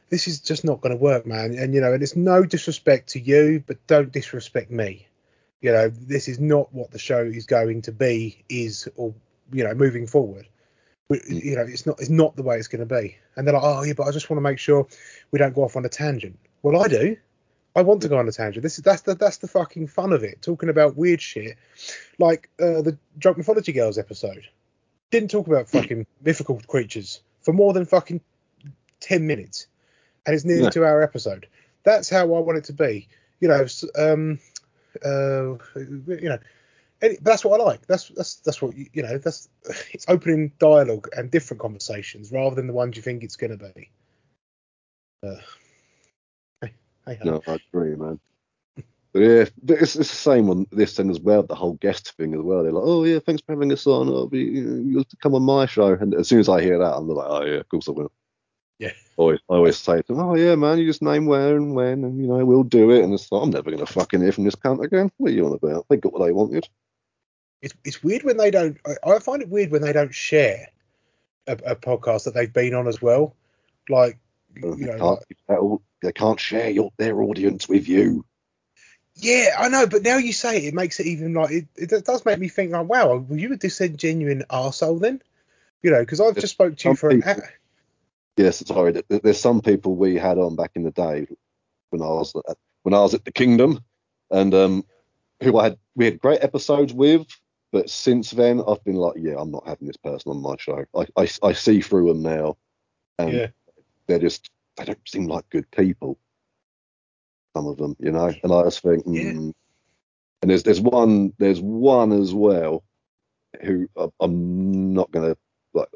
this 0.10 0.28
is 0.28 0.40
just 0.40 0.64
not 0.64 0.82
going 0.82 0.96
to 0.96 1.02
work, 1.02 1.26
man. 1.26 1.56
And 1.58 1.74
you 1.74 1.82
know, 1.82 1.94
and 1.94 2.04
it's 2.04 2.16
no 2.16 2.44
disrespect 2.46 3.10
to 3.10 3.20
you, 3.20 3.64
but 3.66 3.86
don't 3.88 4.12
disrespect 4.12 4.72
me. 4.72 5.08
You 5.62 5.72
know, 5.72 5.90
this 5.90 6.28
is 6.28 6.40
not 6.40 6.74
what 6.74 6.92
the 6.92 7.00
show 7.00 7.22
is 7.24 7.46
going 7.46 7.82
to 7.84 7.92
be, 7.92 8.44
is 8.50 8.88
or 8.96 9.14
you 9.52 9.64
know, 9.64 9.74
moving 9.74 10.08
forward. 10.08 10.48
We- 11.10 11.22
You 11.28 11.56
know, 11.56 11.64
it's 11.64 11.86
not 11.86 12.00
it's 12.00 12.10
not 12.10 12.36
the 12.36 12.44
way 12.44 12.58
it's 12.58 12.68
going 12.68 12.88
to 12.88 12.96
be. 13.02 13.18
And 13.36 13.48
they're 13.48 13.54
like, 13.54 13.64
oh 13.64 13.84
yeah, 13.84 13.94
but 13.94 14.08
I 14.08 14.12
just 14.12 14.30
want 14.30 14.38
to 14.38 14.42
make 14.50 14.60
sure 14.60 14.88
we 15.32 15.40
don't 15.40 15.56
go 15.56 15.64
off 15.64 15.76
on 15.76 15.86
a 15.86 15.90
tangent. 15.90 16.38
Well, 16.62 16.82
I 16.82 16.88
do. 16.88 17.18
I 17.76 17.82
want 17.82 18.02
to 18.04 18.08
go 18.08 18.20
on 18.20 18.28
a 18.28 18.32
tangent. 18.32 18.62
This 18.62 18.78
is 18.78 18.84
that's 18.84 19.02
the 19.02 19.16
that's 19.16 19.38
the 19.38 19.48
fucking 19.48 19.88
fun 19.88 20.14
of 20.14 20.24
it. 20.24 20.42
Talking 20.42 20.70
about 20.70 20.96
weird 20.96 21.22
shit, 21.22 21.58
like 22.20 22.50
uh, 22.60 22.82
the 22.84 22.98
Drunk 23.18 23.38
Mythology 23.38 23.72
Girls 23.72 23.98
episode. 23.98 24.48
Didn't 25.10 25.32
talk 25.32 25.48
about 25.48 25.68
fucking 25.70 26.06
mythical 26.22 26.62
creatures 26.68 27.22
for 27.42 27.52
more 27.54 27.74
than 27.74 27.86
fucking 27.86 28.22
ten 29.00 29.26
minutes, 29.26 29.68
and 30.26 30.36
it's 30.36 30.46
nearly 30.46 30.64
Yeah. 30.64 30.70
two 30.70 30.86
hour 30.86 31.02
episode. 31.02 31.48
That's 31.84 32.10
how 32.10 32.22
I 32.22 32.40
want 32.40 32.58
it 32.58 32.64
to 32.66 32.74
be. 32.74 33.08
You 33.40 33.50
know, 33.50 33.66
um, 33.96 34.40
uh, 35.04 35.58
you 35.76 36.30
know, 36.30 36.38
any, 37.02 37.16
but 37.16 37.26
that's 37.26 37.44
what 37.44 37.60
I 37.60 37.64
like. 37.64 37.86
That's 37.88 38.10
that's 38.10 38.36
that's 38.38 38.62
what 38.62 38.78
you, 38.78 38.88
you 38.94 39.04
know. 39.04 39.18
That's 39.18 39.50
it's 39.92 40.06
opening 40.08 40.54
dialogue 40.60 41.10
and 41.16 41.30
different 41.30 41.62
conversations 41.62 42.32
rather 42.32 42.56
than 42.56 42.68
the 42.68 42.74
ones 42.74 42.96
you 42.96 43.02
think 43.02 43.24
it's 43.24 43.36
going 43.36 43.58
to 43.58 43.72
be. 43.74 43.90
Uh, 45.26 45.36
hey, 46.62 46.74
hey. 47.08 47.20
No, 47.24 47.42
I 47.48 47.58
agree, 47.74 47.96
man. 47.96 48.20
But 49.14 49.20
yeah, 49.20 49.46
but 49.62 49.78
it's, 49.78 49.96
it's 49.96 50.10
the 50.10 50.16
same 50.16 50.50
on 50.50 50.66
this 50.72 50.96
thing 50.96 51.12
as 51.12 51.20
well. 51.20 51.44
The 51.44 51.54
whole 51.54 51.74
guest 51.74 52.14
thing 52.18 52.34
as 52.34 52.42
well. 52.42 52.64
They're 52.64 52.72
like, 52.72 52.84
"Oh 52.84 53.04
yeah, 53.04 53.20
thanks 53.20 53.44
for 53.46 53.54
having 53.54 53.72
us 53.72 53.86
on. 53.86 54.08
I'll 54.08 54.28
be, 54.28 54.40
you 54.40 54.64
know, 54.64 54.90
you'll 54.90 55.06
come 55.22 55.36
on 55.36 55.44
my 55.44 55.68
show." 55.68 55.94
And 55.94 56.16
as 56.16 56.28
soon 56.28 56.40
as 56.40 56.50
I 56.50 56.62
hear 56.62 56.80
that, 56.80 56.96
I'm 56.96 57.08
like, 57.08 57.28
"Oh 57.30 57.46
yeah, 57.46 57.58
of 57.58 57.70
course 57.70 57.88
I 57.88 57.92
will." 57.92 58.12
Yeah. 58.84 58.92
Always, 59.16 59.40
I 59.50 59.54
always 59.54 59.78
say 59.78 60.02
to 60.02 60.14
them, 60.14 60.20
"Oh 60.20 60.36
yeah, 60.36 60.56
man, 60.56 60.78
you 60.78 60.86
just 60.86 61.02
name 61.02 61.26
where 61.26 61.56
and 61.56 61.74
when, 61.74 62.04
and 62.04 62.20
you 62.20 62.28
know 62.28 62.44
we'll 62.44 62.64
do 62.64 62.92
it." 62.92 63.04
And 63.04 63.14
it's 63.14 63.32
like, 63.32 63.42
I'm 63.42 63.52
never 63.52 63.72
gonna 63.72 63.86
fucking 63.86 64.22
hear 64.22 64.34
from 64.34 64.44
this 64.44 64.56
cunt 64.56 64.84
again. 64.84 65.10
What 65.18 65.32
are 65.32 65.34
you 65.34 65.46
on 65.46 65.54
about? 65.54 65.86
They 65.88 65.98
got 65.98 66.12
what 66.12 66.26
they 66.26 66.34
wanted. 66.34 66.68
it's 67.62 67.74
it's 67.86 68.04
weird 68.04 68.24
when 68.24 68.36
they 68.38 68.52
don't. 68.52 68.78
I, 68.86 69.12
I 69.12 69.20
find 69.20 69.42
it 69.42 69.50
weird 69.50 69.72
when 69.72 69.82
they 69.82 69.94
don't 69.94 70.14
share 70.14 70.68
a, 71.48 71.54
a 71.54 71.76
podcast 71.78 72.26
that 72.26 72.34
they've 72.34 72.52
been 72.52 72.74
on 72.74 72.88
as 72.88 73.02
well. 73.02 73.36
Like, 73.88 74.18
you 74.56 74.76
they, 74.76 74.86
know, 74.86 75.20
can't, 75.48 75.82
they 76.02 76.12
can't 76.12 76.40
share 76.40 76.70
your, 76.70 76.92
their 76.98 77.22
audience 77.22 77.70
with 77.70 77.88
you. 77.88 78.26
yeah, 79.16 79.56
I 79.58 79.70
know, 79.70 79.88
but 79.88 80.04
now 80.04 80.18
you 80.18 80.34
say 80.34 80.58
it, 80.58 80.66
it 80.66 80.74
makes 80.74 81.00
it 81.00 81.06
even 81.06 81.34
like 81.34 81.52
it, 81.52 81.68
it 81.76 82.06
does 82.06 82.26
make 82.26 82.40
me 82.40 82.50
think 82.50 82.72
like, 82.72 82.88
wow, 82.88 83.16
were 83.16 83.38
you 83.38 83.54
a 83.54 83.58
disingenuine 83.58 84.46
arsehole 84.48 85.00
then? 85.00 85.22
You 85.82 85.92
know, 85.92 86.02
because 86.02 86.20
I've 86.20 86.36
just 86.36 86.54
spoke 86.54 86.76
to 86.78 86.90
you 86.90 86.96
for 86.96 87.10
an 87.10 87.24
hour. 87.24 87.50
Yes, 88.38 88.66
sorry. 88.66 88.94
th- 88.94 89.08
th- 89.08 89.22
There's 89.22 89.40
some 89.40 89.62
people 89.62 89.96
we 89.96 90.16
had 90.16 90.38
on 90.38 90.56
back 90.56 90.72
in 90.76 90.84
the 90.84 90.92
day 90.92 91.28
when 91.92 92.02
I 92.02 92.08
was 92.08 92.34
at, 92.50 92.58
when 92.82 92.94
I 92.94 93.00
was 93.02 93.14
at 93.14 93.26
the 93.26 93.32
Kingdom, 93.32 93.80
and 94.32 94.54
um, 94.54 94.86
who 95.42 95.58
I 95.58 95.64
had 95.66 95.78
we 95.96 96.06
had 96.06 96.20
great 96.20 96.44
episodes 96.44 96.94
with. 96.94 97.28
But 97.72 97.90
since 97.90 98.32
then, 98.32 98.62
I've 98.68 98.84
been 98.84 98.96
like, 98.96 99.16
yeah, 99.18 99.36
I'm 99.38 99.52
not 99.52 99.68
having 99.68 99.88
this 99.88 99.98
person 99.98 100.32
on 100.32 100.42
my 100.42 100.56
show. 100.58 100.84
I 100.96 101.06
I, 101.18 101.28
I 101.44 101.54
see 101.54 101.82
through 101.82 102.08
them 102.08 102.22
now, 102.22 102.58
and 103.20 103.34
Yeah. 103.34 103.48
they're 104.08 104.20
just 104.20 104.50
they 104.78 104.86
don't 104.86 105.08
seem 105.08 105.28
like 105.28 105.48
good 105.50 105.70
people. 105.72 106.18
Some 107.56 107.68
of 107.68 107.78
them, 107.78 107.96
you 108.00 108.12
know, 108.12 108.34
and 108.44 108.52
I 108.52 108.64
just 108.64 108.82
think, 108.82 109.04
Yeah. 109.06 109.24
mm. 109.34 109.54
and 110.42 110.52
there's 110.52 110.64
there's 110.64 110.82
one 110.82 111.34
there's 111.38 111.62
one 111.62 112.12
as 112.12 112.34
well 112.34 112.84
who 113.62 113.88
I- 113.96 114.10
I'm 114.20 114.94
not 114.94 115.12
gonna 115.12 115.38
like 115.76 115.90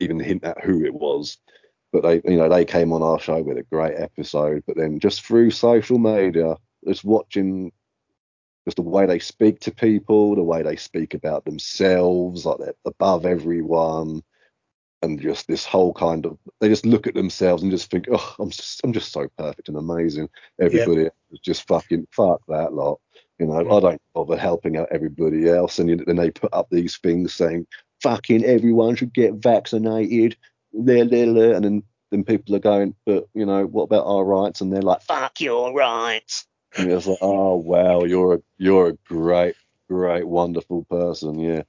even 0.00 0.18
hint 0.18 0.44
at 0.44 0.62
who 0.64 0.84
it 0.84 0.94
was, 0.94 1.38
but 1.92 2.02
they 2.02 2.20
you 2.30 2.38
know 2.38 2.48
they 2.48 2.64
came 2.64 2.92
on 2.92 3.02
our 3.02 3.20
show 3.20 3.42
with 3.42 3.58
a 3.58 3.62
great 3.64 3.98
episode, 3.98 4.62
but 4.66 4.76
then 4.76 4.98
just 4.98 5.24
through 5.24 5.50
social 5.50 5.98
media, 5.98 6.56
just 6.86 7.04
watching 7.04 7.72
just 8.64 8.76
the 8.76 8.82
way 8.82 9.06
they 9.06 9.18
speak 9.18 9.60
to 9.60 9.72
people, 9.72 10.36
the 10.36 10.42
way 10.42 10.62
they 10.62 10.76
speak 10.76 11.14
about 11.14 11.44
themselves, 11.44 12.46
like 12.46 12.58
they're 12.58 12.74
above 12.84 13.26
everyone, 13.26 14.22
and 15.02 15.20
just 15.20 15.48
this 15.48 15.66
whole 15.66 15.92
kind 15.92 16.24
of 16.26 16.38
they 16.60 16.68
just 16.68 16.86
look 16.86 17.06
at 17.06 17.14
themselves 17.14 17.62
and 17.62 17.72
just 17.72 17.90
think, 17.90 18.06
oh, 18.10 18.34
I'm 18.38 18.50
just 18.50 18.80
I'm 18.84 18.92
just 18.92 19.12
so 19.12 19.28
perfect 19.36 19.68
and 19.68 19.76
amazing. 19.76 20.28
Everybody 20.60 21.08
is 21.30 21.40
just 21.40 21.66
fucking 21.66 22.06
fuck 22.10 22.40
that 22.48 22.72
lot. 22.72 23.00
You 23.38 23.46
know, 23.46 23.58
I 23.58 23.80
don't 23.80 24.02
bother 24.14 24.36
helping 24.36 24.76
out 24.76 24.88
everybody 24.92 25.48
else, 25.48 25.78
and 25.80 26.00
then 26.06 26.16
they 26.16 26.30
put 26.30 26.54
up 26.54 26.68
these 26.70 26.96
things 26.98 27.34
saying, 27.34 27.66
"Fucking 28.02 28.44
everyone 28.44 28.96
should 28.96 29.12
get 29.12 29.34
vaccinated," 29.34 30.36
blah, 30.72 31.04
blah, 31.04 31.56
and 31.56 31.64
then 31.64 31.82
then 32.10 32.24
people 32.24 32.54
are 32.54 32.60
going, 32.60 32.94
"But 33.06 33.26
you 33.34 33.46
know, 33.46 33.64
what 33.66 33.84
about 33.84 34.06
our 34.06 34.24
rights?" 34.24 34.60
And 34.60 34.72
they're 34.72 34.82
like, 34.82 35.02
"Fuck 35.02 35.40
your 35.40 35.72
rights." 35.72 36.46
And 36.76 36.90
it's 36.90 37.06
like, 37.06 37.18
"Oh 37.20 37.56
wow, 37.56 38.04
you're 38.04 38.34
a 38.34 38.42
you're 38.58 38.88
a 38.88 38.92
great, 39.04 39.56
great, 39.88 40.26
wonderful 40.26 40.84
person." 40.84 41.38
Yeah, 41.38 41.62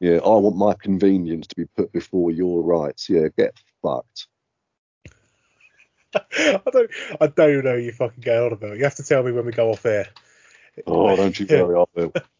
yeah. 0.00 0.16
I 0.16 0.28
want 0.28 0.56
my 0.56 0.74
convenience 0.74 1.46
to 1.48 1.56
be 1.56 1.66
put 1.76 1.92
before 1.92 2.30
your 2.30 2.62
rights. 2.62 3.08
Yeah, 3.08 3.28
get 3.36 3.54
fucked. 3.82 4.28
I 6.32 6.60
don't, 6.72 6.90
I 7.20 7.26
don't 7.26 7.64
know 7.64 7.74
you 7.74 7.92
fucking 7.92 8.22
going 8.22 8.46
on 8.46 8.52
about. 8.52 8.76
You 8.76 8.84
have 8.84 8.94
to 8.96 9.02
tell 9.02 9.22
me 9.22 9.32
when 9.32 9.46
we 9.46 9.52
go 9.52 9.70
off 9.70 9.84
air. 9.84 10.08
Oh, 10.86 11.16
don't 11.16 11.38
you 11.38 11.46
worry, 11.48 11.78
I 11.78 11.84
will. 11.94 12.12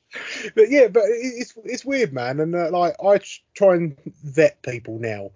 But 0.54 0.70
yeah, 0.70 0.88
but 0.88 1.02
it's 1.06 1.54
it's 1.64 1.84
weird, 1.84 2.12
man. 2.12 2.40
And 2.40 2.54
uh, 2.54 2.70
like 2.70 2.94
I 3.02 3.20
try 3.54 3.74
and 3.74 3.96
vet 4.24 4.62
people 4.62 4.98
now. 4.98 5.30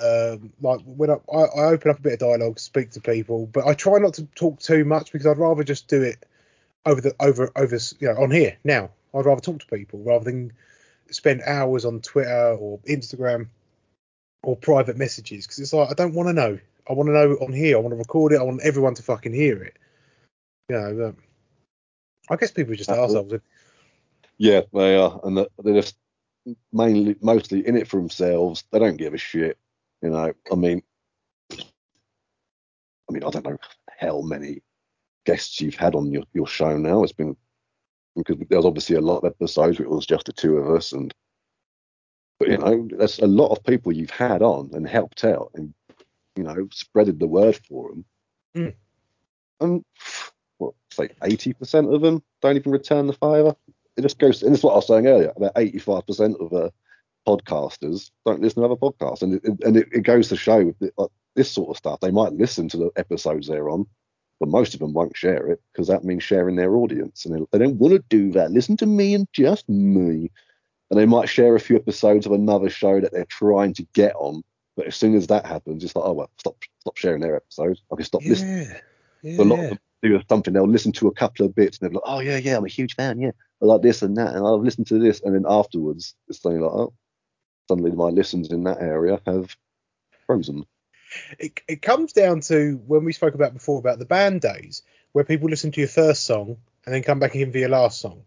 Um, 0.00 0.52
like 0.60 0.80
when 0.84 1.10
I, 1.10 1.16
I, 1.34 1.64
open 1.64 1.90
up 1.90 1.98
a 1.98 2.02
bit 2.02 2.12
of 2.12 2.18
dialogue, 2.20 2.60
speak 2.60 2.92
to 2.92 3.00
people, 3.00 3.46
but 3.46 3.66
I 3.66 3.74
try 3.74 3.98
not 3.98 4.14
to 4.14 4.24
talk 4.36 4.60
too 4.60 4.84
much 4.84 5.10
because 5.10 5.26
I'd 5.26 5.38
rather 5.38 5.64
just 5.64 5.88
do 5.88 6.02
it 6.02 6.24
over 6.86 7.00
the 7.00 7.16
over 7.18 7.50
over 7.56 7.78
you 7.98 8.08
know 8.08 8.22
on 8.22 8.30
here 8.30 8.56
now. 8.64 8.90
I'd 9.14 9.26
rather 9.26 9.40
talk 9.40 9.60
to 9.60 9.66
people 9.66 10.00
rather 10.00 10.24
than 10.24 10.52
spend 11.10 11.42
hours 11.42 11.84
on 11.84 12.00
Twitter 12.00 12.56
or 12.58 12.78
Instagram 12.80 13.48
or 14.42 14.56
private 14.56 14.96
messages 14.96 15.46
because 15.46 15.58
it's 15.58 15.72
like 15.72 15.90
I 15.90 15.94
don't 15.94 16.14
want 16.14 16.28
to 16.28 16.32
know. 16.32 16.58
I 16.88 16.92
want 16.92 17.08
to 17.08 17.12
know 17.12 17.32
on 17.40 17.52
here. 17.52 17.76
I 17.76 17.80
want 17.80 17.92
to 17.92 17.96
record 17.98 18.32
it. 18.32 18.40
I 18.40 18.42
want 18.42 18.62
everyone 18.62 18.94
to 18.94 19.02
fucking 19.02 19.34
hear 19.34 19.62
it. 19.62 19.76
You 20.68 20.76
know, 20.76 20.94
but 21.12 22.32
I 22.32 22.36
guess 22.36 22.50
people 22.50 22.72
are 22.72 22.76
just 22.76 22.90
assholes. 22.90 23.34
Yeah, 24.38 24.62
they 24.72 24.96
are, 24.96 25.20
and 25.24 25.36
they're- 25.36 25.74
just 25.74 25.96
mainly, 26.72 27.16
mostly 27.20 27.66
in 27.66 27.76
it 27.76 27.86
for 27.86 27.98
themselves. 27.98 28.64
They 28.70 28.78
don't 28.78 28.96
give 28.96 29.14
a 29.14 29.18
shit, 29.18 29.58
you 30.02 30.10
know. 30.10 30.32
I 30.50 30.54
mean, 30.54 30.82
I 31.52 33.12
mean, 33.12 33.24
I 33.24 33.30
don't 33.30 33.44
know 33.44 33.58
how 33.98 34.22
many 34.22 34.62
guests 35.24 35.60
you've 35.60 35.76
had 35.76 35.94
on 35.94 36.10
your, 36.10 36.24
your 36.32 36.46
show 36.46 36.76
now. 36.76 37.02
It's 37.02 37.12
been 37.12 37.36
because 38.16 38.36
there's 38.50 38.64
obviously 38.64 38.96
a 38.96 39.00
lot 39.00 39.18
of 39.18 39.24
episodes 39.24 39.78
where 39.78 39.86
it 39.86 39.90
was 39.90 40.06
just 40.06 40.26
the 40.26 40.32
two 40.32 40.58
of 40.58 40.74
us, 40.74 40.92
and 40.92 41.14
but 42.38 42.48
you 42.48 42.58
know, 42.58 42.88
there's 42.90 43.20
a 43.20 43.26
lot 43.26 43.52
of 43.52 43.62
people 43.64 43.92
you've 43.92 44.10
had 44.10 44.42
on 44.42 44.70
and 44.72 44.88
helped 44.88 45.24
out, 45.24 45.50
and 45.54 45.72
you 46.36 46.42
know, 46.42 46.66
spreaded 46.66 47.18
the 47.18 47.26
word 47.26 47.60
for 47.68 47.90
them. 47.90 48.04
Mm. 48.56 48.74
And 49.60 49.84
what, 50.58 50.74
say, 50.90 51.10
eighty 51.22 51.52
percent 51.52 51.92
of 51.92 52.00
them 52.00 52.22
don't 52.40 52.56
even 52.56 52.72
return 52.72 53.06
the 53.06 53.12
favour 53.12 53.54
it 53.96 54.02
just 54.02 54.18
goes, 54.18 54.42
and 54.42 54.54
it's 54.54 54.64
what 54.64 54.72
I 54.72 54.76
was 54.76 54.86
saying 54.86 55.06
earlier 55.06 55.32
about 55.36 55.54
85% 55.54 56.40
of 56.40 56.52
uh, 56.52 56.70
podcasters 57.26 58.10
don't 58.26 58.40
listen 58.40 58.62
to 58.62 58.66
other 58.66 58.76
podcasts, 58.76 59.22
and 59.22 59.34
it, 59.34 59.44
and 59.64 59.76
it, 59.76 59.88
it 59.92 60.02
goes 60.02 60.28
to 60.28 60.36
show 60.36 60.74
the, 60.80 60.92
like, 60.96 61.10
this 61.34 61.50
sort 61.50 61.70
of 61.70 61.76
stuff. 61.76 62.00
They 62.00 62.10
might 62.10 62.32
listen 62.32 62.68
to 62.70 62.76
the 62.76 62.90
episodes 62.96 63.48
they're 63.48 63.70
on, 63.70 63.86
but 64.40 64.48
most 64.48 64.74
of 64.74 64.80
them 64.80 64.92
won't 64.92 65.16
share 65.16 65.46
it 65.48 65.60
because 65.72 65.88
that 65.88 66.04
means 66.04 66.22
sharing 66.22 66.56
their 66.56 66.74
audience, 66.74 67.24
and 67.24 67.34
they, 67.34 67.46
they 67.52 67.64
don't 67.64 67.78
want 67.78 67.94
to 67.94 68.04
do 68.08 68.32
that. 68.32 68.50
Listen 68.50 68.76
to 68.78 68.86
me 68.86 69.14
and 69.14 69.28
just 69.32 69.68
me, 69.68 70.30
and 70.90 70.98
they 70.98 71.06
might 71.06 71.28
share 71.28 71.54
a 71.54 71.60
few 71.60 71.76
episodes 71.76 72.26
of 72.26 72.32
another 72.32 72.70
show 72.70 73.00
that 73.00 73.12
they're 73.12 73.24
trying 73.26 73.74
to 73.74 73.86
get 73.92 74.14
on, 74.16 74.42
but 74.76 74.86
as 74.86 74.96
soon 74.96 75.14
as 75.14 75.26
that 75.26 75.46
happens, 75.46 75.84
it's 75.84 75.94
like, 75.94 76.04
oh 76.04 76.12
well, 76.12 76.30
stop, 76.38 76.56
stop 76.80 76.96
sharing 76.96 77.20
their 77.20 77.36
episodes. 77.36 77.82
I 77.92 77.96
can 77.96 78.04
stop 78.04 78.24
listening. 78.24 78.66
Yeah. 78.66 78.80
Yeah. 79.22 79.36
So 79.36 79.42
a 79.42 79.44
lot 79.44 79.60
of 79.60 79.68
them 79.68 79.78
do 80.02 80.20
something. 80.28 80.52
They'll 80.52 80.68
listen 80.68 80.92
to 80.92 81.08
a 81.08 81.14
couple 81.14 81.46
of 81.46 81.54
bits 81.54 81.78
and 81.78 81.88
they're 81.88 81.94
like, 81.94 82.02
oh 82.04 82.20
yeah, 82.20 82.38
yeah, 82.38 82.56
I'm 82.56 82.64
a 82.64 82.68
huge 82.68 82.94
fan. 82.94 83.20
Yeah, 83.20 83.30
I 83.62 83.66
like 83.66 83.82
this 83.82 84.02
and 84.02 84.16
that, 84.16 84.34
and 84.34 84.46
I've 84.46 84.60
listened 84.60 84.88
to 84.88 84.98
this, 84.98 85.20
and 85.20 85.34
then 85.34 85.44
afterwards 85.48 86.14
it's 86.28 86.42
something 86.42 86.60
like, 86.60 86.72
oh, 86.72 86.92
suddenly 87.68 87.92
my 87.92 88.08
listens 88.08 88.50
in 88.50 88.64
that 88.64 88.82
area 88.82 89.20
have 89.26 89.56
frozen. 90.26 90.66
it, 91.38 91.60
it 91.68 91.82
comes 91.82 92.12
down 92.12 92.40
to 92.40 92.80
when 92.86 93.04
we 93.04 93.12
spoke 93.12 93.34
about 93.34 93.54
before 93.54 93.78
about 93.78 93.98
the 93.98 94.04
band 94.04 94.40
days, 94.40 94.82
where 95.12 95.24
people 95.24 95.48
listen 95.48 95.70
to 95.72 95.80
your 95.80 95.88
first 95.88 96.24
song 96.24 96.56
and 96.84 96.94
then 96.94 97.02
come 97.02 97.20
back 97.20 97.36
in 97.36 97.52
for 97.52 97.58
your 97.58 97.68
last 97.68 98.00
song, 98.00 98.22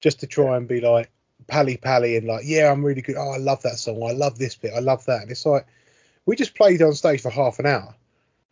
just 0.00 0.20
to 0.20 0.26
try 0.26 0.56
and 0.56 0.66
be 0.66 0.80
like 0.80 1.10
pally 1.46 1.76
pally 1.76 2.16
and 2.16 2.26
like, 2.26 2.42
yeah, 2.44 2.70
I'm 2.70 2.84
really 2.84 3.02
good. 3.02 3.16
Oh, 3.16 3.30
I 3.30 3.38
love 3.38 3.62
that 3.62 3.78
song. 3.78 4.02
I 4.02 4.12
love 4.12 4.38
this 4.38 4.56
bit. 4.56 4.72
I 4.74 4.80
love 4.80 5.04
that. 5.04 5.22
And 5.22 5.30
it's 5.30 5.46
like 5.46 5.66
we 6.24 6.34
just 6.34 6.56
played 6.56 6.82
on 6.82 6.94
stage 6.94 7.20
for 7.20 7.30
half 7.30 7.60
an 7.60 7.66
hour, 7.66 7.94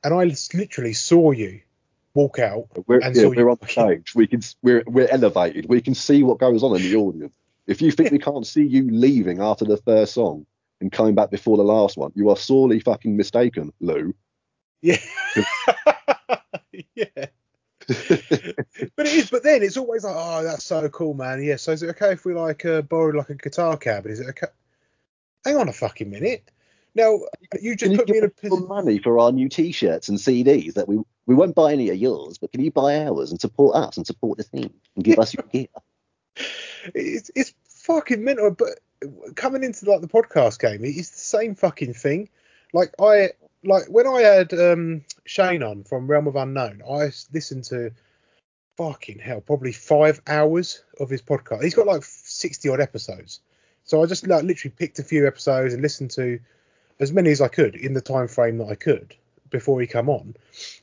and 0.04 0.14
I 0.14 0.32
literally 0.54 0.92
saw 0.92 1.32
you 1.32 1.60
walk 2.14 2.38
out. 2.38 2.68
We're, 2.86 3.00
And 3.00 3.14
yeah, 3.14 3.22
so 3.22 3.28
we're 3.30 3.50
on 3.50 3.58
stage. 3.68 4.14
We 4.14 4.26
can 4.26 4.40
we're 4.62 4.82
we're 4.86 5.08
elevated. 5.08 5.66
We 5.68 5.80
can 5.80 5.94
see 5.94 6.22
what 6.22 6.38
goes 6.38 6.62
on 6.62 6.76
in 6.76 6.82
the 6.82 6.96
audience. 6.96 7.34
If 7.66 7.82
you 7.82 7.90
think 7.90 8.10
we 8.10 8.18
can't 8.18 8.46
see 8.46 8.64
you 8.64 8.88
leaving 8.90 9.40
after 9.40 9.64
the 9.64 9.78
first 9.78 10.14
song 10.14 10.46
and 10.80 10.92
coming 10.92 11.14
back 11.14 11.30
before 11.30 11.56
the 11.56 11.64
last 11.64 11.96
one, 11.96 12.12
you 12.14 12.28
are 12.30 12.36
sorely 12.36 12.80
fucking 12.80 13.16
mistaken, 13.16 13.72
Lou. 13.80 14.14
Yeah. 14.82 14.98
yeah. 16.94 17.26
but 17.86 19.06
it 19.06 19.14
is. 19.14 19.30
But 19.30 19.42
then 19.42 19.62
it's 19.62 19.76
always 19.76 20.04
like, 20.04 20.14
oh, 20.16 20.42
that's 20.42 20.64
so 20.64 20.88
cool, 20.90 21.14
man. 21.14 21.42
Yeah. 21.42 21.56
So 21.56 21.72
is 21.72 21.82
it 21.82 21.90
okay 21.90 22.12
if 22.12 22.24
we 22.24 22.34
like 22.34 22.64
uh, 22.64 22.82
borrow 22.82 23.16
like 23.16 23.30
a 23.30 23.34
guitar 23.34 23.76
cab? 23.76 24.06
Is 24.06 24.20
it 24.20 24.28
okay? 24.30 24.48
Hang 25.44 25.56
on 25.56 25.68
a 25.68 25.72
fucking 25.72 26.10
minute. 26.10 26.50
Now 26.94 27.20
you 27.60 27.76
just 27.76 27.92
you 27.92 27.98
put 27.98 28.08
me 28.08 28.18
in 28.18 28.24
a 28.24 28.28
position. 28.28 28.68
money 28.68 28.98
for 28.98 29.18
our 29.18 29.32
new 29.32 29.48
T-shirts 29.48 30.08
and 30.08 30.18
CDs 30.18 30.74
that 30.74 30.86
we 30.86 30.98
we 31.26 31.34
won't 31.34 31.54
buy 31.54 31.72
any 31.72 31.88
of 31.90 31.96
yours, 31.96 32.38
but 32.38 32.52
can 32.52 32.62
you 32.62 32.70
buy 32.70 33.06
ours 33.06 33.30
and 33.30 33.40
support 33.40 33.76
us 33.76 33.96
and 33.96 34.06
support 34.06 34.38
the 34.38 34.44
team 34.44 34.74
and 34.94 35.04
give 35.04 35.18
us 35.18 35.34
your 35.34 35.44
gear? 35.52 35.68
It's 36.94 37.30
it's 37.34 37.54
fucking 37.68 38.22
mental. 38.22 38.50
But 38.50 38.80
coming 39.34 39.64
into 39.64 39.90
like 39.90 40.00
the 40.00 40.08
podcast 40.08 40.60
game, 40.60 40.84
it's 40.84 41.10
the 41.10 41.18
same 41.18 41.54
fucking 41.54 41.94
thing. 41.94 42.28
Like 42.72 42.92
I 43.00 43.30
like 43.62 43.84
when 43.88 44.06
I 44.06 44.20
had 44.20 44.52
um 44.52 45.04
Shane 45.24 45.62
on 45.62 45.84
from 45.84 46.06
Realm 46.06 46.26
of 46.26 46.36
Unknown, 46.36 46.82
I 46.88 47.10
listened 47.32 47.64
to 47.64 47.92
fucking 48.76 49.18
hell, 49.18 49.40
probably 49.40 49.72
five 49.72 50.20
hours 50.26 50.82
of 51.00 51.08
his 51.08 51.22
podcast. 51.22 51.62
He's 51.62 51.74
got 51.74 51.86
like 51.86 52.04
sixty 52.04 52.68
odd 52.68 52.80
episodes, 52.80 53.40
so 53.84 54.02
I 54.02 54.06
just 54.06 54.26
like 54.26 54.44
literally 54.44 54.74
picked 54.76 54.98
a 54.98 55.04
few 55.04 55.26
episodes 55.26 55.72
and 55.72 55.82
listened 55.82 56.10
to 56.12 56.38
as 57.00 57.12
many 57.12 57.30
as 57.30 57.40
I 57.40 57.48
could 57.48 57.76
in 57.76 57.94
the 57.94 58.00
time 58.00 58.28
frame 58.28 58.58
that 58.58 58.68
I 58.68 58.74
could 58.74 59.16
before 59.54 59.80
he 59.80 59.86
come 59.86 60.08
on. 60.08 60.34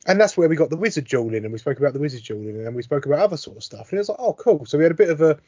And 0.06 0.18
that's 0.18 0.34
where 0.34 0.48
we 0.48 0.56
got 0.56 0.70
the 0.70 0.76
wizard 0.78 1.04
jewel 1.04 1.34
in, 1.34 1.44
and 1.44 1.52
we 1.52 1.58
spoke 1.58 1.78
about 1.78 1.92
the 1.92 2.00
wizard 2.00 2.22
jewel 2.22 2.40
in, 2.48 2.66
and 2.66 2.74
we 2.74 2.82
spoke 2.82 3.04
about 3.04 3.18
other 3.18 3.36
sort 3.36 3.58
of 3.58 3.62
stuff. 3.62 3.90
And 3.90 3.98
it 3.98 4.00
was 4.00 4.08
like, 4.08 4.18
oh, 4.18 4.32
cool. 4.32 4.64
So 4.64 4.78
we 4.78 4.84
had 4.84 4.90
a 4.92 4.96
bit 4.96 5.10
of 5.10 5.20
a 5.20 5.38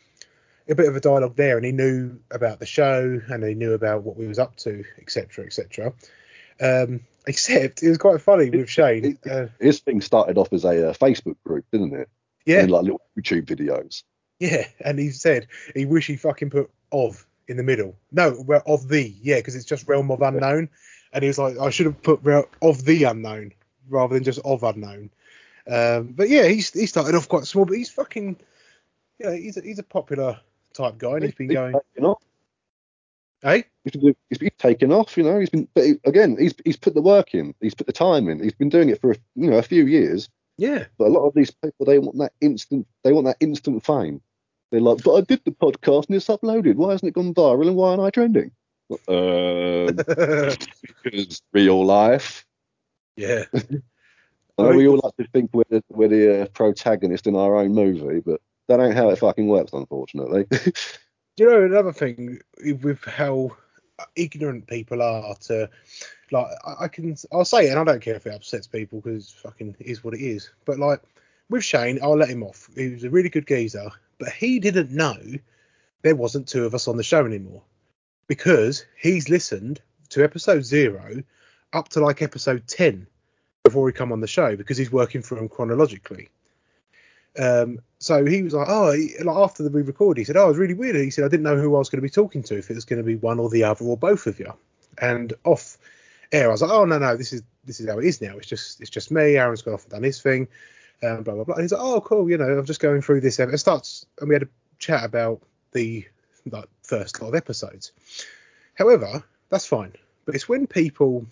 a 0.69 0.75
bit 0.75 0.87
of 0.89 0.95
a 0.97 1.01
dialogue 1.01 1.37
there, 1.37 1.57
and 1.57 1.65
he 1.65 1.73
knew 1.73 2.19
about 2.31 2.59
the 2.61 2.67
show, 2.67 3.21
and 3.29 3.43
he 3.43 3.55
knew 3.55 3.73
about 3.73 4.03
what 4.03 4.17
we 4.17 4.27
was 4.27 4.39
up 4.39 4.57
to, 4.57 4.85
etc., 5.01 5.47
etc. 5.47 5.93
Um, 6.61 7.01
except 7.27 7.83
it 7.83 7.89
was 7.89 7.99
quite 7.99 8.21
funny 8.21 8.51
with 8.51 8.69
Shane. 8.69 9.19
Uh, 9.29 9.47
His 9.59 9.81
thing 9.81 10.03
started 10.03 10.37
off 10.37 10.53
as 10.53 10.65
a 10.65 10.91
uh, 10.91 10.93
Facebook 10.93 11.37
group, 11.47 11.65
didn't 11.73 11.95
it? 11.95 12.09
yeah, 12.45 12.61
And 12.61 12.71
like 12.71 12.83
little 12.83 13.01
YouTube 13.19 13.47
videos. 13.47 14.03
yeah, 14.39 14.67
and 14.81 14.99
he 14.99 15.11
said 15.11 15.47
he 15.75 15.87
wish 15.87 16.07
he 16.07 16.17
fucking 16.17 16.51
put 16.51 16.71
of 16.93 17.27
in 17.49 17.57
the 17.57 17.63
middle. 17.63 17.97
No, 18.13 18.43
well, 18.47 18.63
of 18.67 18.89
the 18.89 19.15
yeah, 19.23 19.37
because 19.37 19.55
it's 19.57 19.65
just 19.65 19.89
realm 19.89 20.11
of 20.11 20.21
unknown, 20.23 20.69
and 21.15 21.23
he 21.23 21.29
was 21.29 21.39
like, 21.39 21.57
I 21.59 21.71
should 21.71 21.87
have 21.87 22.03
put 22.03 22.21
of 22.61 22.85
the 22.85 23.05
unknown 23.05 23.53
rather 23.89 24.15
than 24.15 24.25
just 24.25 24.41
of 24.45 24.63
unknown. 24.63 25.11
Um, 25.67 26.09
but 26.09 26.29
yeah, 26.29 26.47
he's 26.49 26.71
he 26.73 26.85
started 26.87 27.15
off 27.15 27.29
quite 27.29 27.45
small, 27.45 27.65
but 27.65 27.79
he's 27.79 27.89
fucking 27.91 28.37
yeah, 29.19 29.33
he's 29.35 29.57
a, 29.57 29.63
he's 29.63 29.79
a 29.79 29.83
popular 29.85 30.39
type 30.75 30.99
guy, 30.99 31.13
and 31.15 31.25
he's 31.25 31.35
been 31.35 31.49
going. 31.49 31.73
taken 31.73 32.05
off. 32.05 32.23
Hey, 33.43 33.65
He's 33.85 33.93
been, 33.93 34.01
doing- 34.01 34.51
taken 34.59 34.91
off, 34.91 35.17
you 35.19 35.23
know. 35.23 35.39
He's 35.39 35.51
been, 35.51 35.69
but 35.75 35.85
he- 35.85 36.01
again, 36.05 36.37
he's 36.39 36.55
he's 36.65 36.77
put 36.79 36.95
the 36.95 37.03
work 37.03 37.35
in. 37.35 37.55
He's 37.61 37.75
put 37.75 37.87
the 37.87 37.93
time 37.93 38.29
in. 38.29 38.43
He's 38.43 38.55
been 38.55 38.71
doing 38.71 38.89
it 38.89 39.01
for 39.01 39.13
a, 39.13 39.17
you 39.37 39.51
know 39.51 39.59
a 39.59 39.63
few 39.63 39.87
years. 39.87 40.29
yeah, 40.57 40.85
But 40.99 41.09
a 41.09 41.11
lot 41.11 41.27
of 41.27 41.35
these 41.35 41.51
people, 41.51 41.85
they 41.87 41.99
want 41.99 42.17
that 42.19 42.33
instant. 42.41 42.87
They 43.03 43.13
want 43.13 43.27
that 43.27 43.37
instant 43.41 43.85
fame. 43.85 44.23
They're 44.71 44.81
like, 44.81 45.05
but 45.05 45.15
I 45.15 45.21
did 45.21 45.43
the 45.45 45.51
podcast 45.53 46.07
and 46.07 46.17
it's 46.17 46.27
uploaded. 46.29 46.77
Why 46.77 46.93
hasn't 46.93 47.09
it 47.09 47.15
gone 47.15 47.35
viral 47.35 47.67
and 47.69 47.77
why 47.77 47.91
aren't 47.91 48.03
I 48.03 48.11
trending? 48.11 48.51
Um, 49.09 49.97
because 51.03 51.43
real 51.53 51.85
life. 51.85 52.47
yeah, 53.17 53.45
I 54.59 54.63
know 54.63 54.77
we 54.77 54.87
all 54.87 55.01
like 55.03 55.17
to 55.17 55.27
think 55.33 55.51
we're 55.53 55.65
the, 55.69 55.83
we're 55.89 56.09
the 56.09 56.43
uh, 56.43 56.47
protagonist 56.49 57.27
in 57.27 57.35
our 57.35 57.57
own 57.57 57.75
movie, 57.75 58.21
but 58.21 58.41
that 58.69 58.81
ain't 58.81 58.95
how 58.95 59.11
it 59.11 59.19
fucking 59.19 59.49
works, 59.49 59.73
unfortunately. 59.73 60.47
you 61.37 61.51
know 61.51 61.65
another 61.65 61.93
thing 61.93 62.39
with 62.83 63.03
how 63.05 63.51
ignorant 64.17 64.67
people 64.67 65.03
are 65.03 65.35
to 65.37 65.69
like 66.31 66.47
I, 66.65 66.85
I 66.85 66.89
can 66.89 67.17
I'll 67.33 67.45
say 67.45 67.67
it 67.67 67.71
and 67.71 67.79
I 67.79 67.85
don't 67.85 68.03
care 68.03 68.15
if 68.15 68.27
it 68.27 68.35
upsets 68.35 68.67
people 68.67 69.01
because 69.01 69.31
fucking 69.31 69.77
is 69.81 70.05
what 70.05 70.15
it 70.15 70.21
is. 70.21 70.51
But 70.65 70.79
like 70.79 71.01
with 71.51 71.65
Shane, 71.65 71.99
I'll 72.03 72.17
let 72.17 72.31
him 72.31 72.43
off. 72.43 72.71
He 72.75 72.91
was 72.91 73.05
a 73.05 73.11
really 73.11 73.29
good 73.29 73.47
geezer, 73.47 73.91
but 74.19 74.31
he 74.31 74.61
didn't 74.61 74.91
know 74.91 75.19
there 76.03 76.17
wasn't 76.17 76.49
two 76.49 76.65
of 76.65 76.75
us 76.75 76.87
on 76.87 76.97
the 76.97 77.03
show 77.03 77.25
anymore 77.25 77.63
because 78.27 78.85
he's 79.01 79.29
listened 79.29 79.81
to 80.11 80.25
episode 80.25 80.65
zero 80.65 81.23
up 81.73 81.89
to 81.91 82.01
like 82.01 82.23
episode 82.23 82.67
ten 82.67 83.07
before 83.65 83.89
he 83.89 83.93
come 83.93 84.13
on 84.13 84.21
the 84.21 84.27
show 84.27 84.57
because 84.57 84.77
he's 84.77 84.93
working 84.93 85.23
through 85.23 85.39
them 85.39 85.49
chronologically. 85.49 86.29
Um, 87.39 87.81
so 87.99 88.25
he 88.25 88.43
was 88.43 88.53
like, 88.53 88.69
oh, 88.69 88.95
like 89.25 89.37
after 89.37 89.69
we 89.69 89.83
recorded, 89.83 90.21
he 90.21 90.25
said, 90.25 90.37
oh, 90.37 90.45
it 90.45 90.49
was 90.49 90.59
really 90.59 90.75
weird. 90.75 90.95
He 90.97 91.11
said, 91.11 91.25
I 91.25 91.29
didn't 91.29 91.43
know 91.43 91.57
who 91.57 91.75
I 91.75 91.79
was 91.79 91.89
going 91.89 91.99
to 91.99 92.03
be 92.03 92.11
talking 92.11 92.43
to, 92.45 92.59
if 92.59 92.71
it 92.71 92.75
was 92.75 92.85
going 92.85 92.99
to 92.99 93.07
be 93.07 93.17
one 93.17 93.41
or 93.41 93.51
the 93.51 93.65
other 93.65 93.85
or 93.85 93.97
both 93.97 94.27
of 94.27 94.39
you. 94.39 94.53
And 94.99 95.33
off 95.45 95.79
air, 96.31 96.49
I 96.49 96.53
was 96.53 96.63
like, 96.63 96.71
oh 96.71 96.85
no, 96.85 96.99
no, 96.99 97.17
this 97.17 97.33
is 97.33 97.43
this 97.65 97.81
is 97.81 97.89
how 97.89 97.99
it 97.99 98.05
is 98.05 98.21
now. 98.21 98.37
It's 98.37 98.47
just 98.47 98.81
it's 98.81 98.91
just 98.91 99.11
me. 99.11 99.37
Aaron's 99.37 99.63
gone 99.63 99.75
off 99.75 99.85
and 99.85 99.93
done 99.93 100.03
his 100.03 100.21
thing, 100.21 100.47
um, 101.03 101.23
blah 101.23 101.35
blah 101.35 101.45
blah. 101.45 101.55
And 101.55 101.65
he's 101.65 101.73
like, 101.73 101.81
oh, 101.83 102.01
cool. 102.01 102.31
You 102.31 102.39
know, 102.39 102.45
I'm 102.45 102.65
just 102.65 102.81
going 102.81 103.03
through 103.03 103.23
this. 103.23 103.41
It 103.41 103.59
starts, 103.59 104.07
and 104.21 104.29
we 104.29 104.35
had 104.35 104.45
a 104.45 104.49
chat 104.79 105.05
about 105.05 105.41
the 105.73 106.07
like 106.51 106.69
first 106.85 107.21
lot 107.21 107.29
of 107.29 107.35
episodes. 107.35 107.93
However, 108.75 109.25
that's 109.51 109.67
fine. 109.67 109.93
But 110.25 110.35
it's 110.35 110.49
when 110.49 110.67
people 110.67 111.27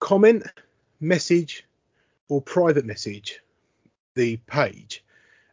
comment, 0.00 0.44
message, 1.00 1.64
or 2.28 2.42
private 2.42 2.84
message 2.84 3.40
the 4.14 4.36
page 4.46 5.02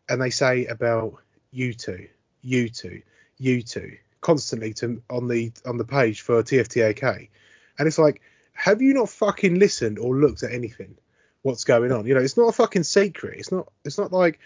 and 0.09 0.21
they 0.21 0.29
say 0.29 0.65
about 0.65 1.15
you 1.51 1.73
two, 1.73 2.07
you 2.41 2.69
two, 2.69 3.01
you 3.37 3.61
two 3.61 3.97
constantly 4.21 4.73
to 4.73 5.01
on 5.09 5.27
the 5.27 5.51
on 5.65 5.77
the 5.77 5.85
page 5.85 6.21
for 6.21 6.41
TFTAK. 6.41 7.29
And 7.77 7.87
it's 7.87 7.99
like, 7.99 8.21
have 8.53 8.81
you 8.81 8.93
not 8.93 9.09
fucking 9.09 9.59
listened 9.59 9.99
or 9.99 10.15
looked 10.15 10.43
at 10.43 10.51
anything? 10.51 10.95
What's 11.43 11.63
going 11.63 11.91
on? 11.91 12.07
You 12.07 12.15
know, 12.15 12.21
it's 12.21 12.37
not 12.37 12.49
a 12.49 12.51
fucking 12.51 12.83
secret. 12.83 13.37
It's 13.37 13.51
not 13.51 13.71
it's 13.83 13.97
not 13.97 14.11
like 14.11 14.39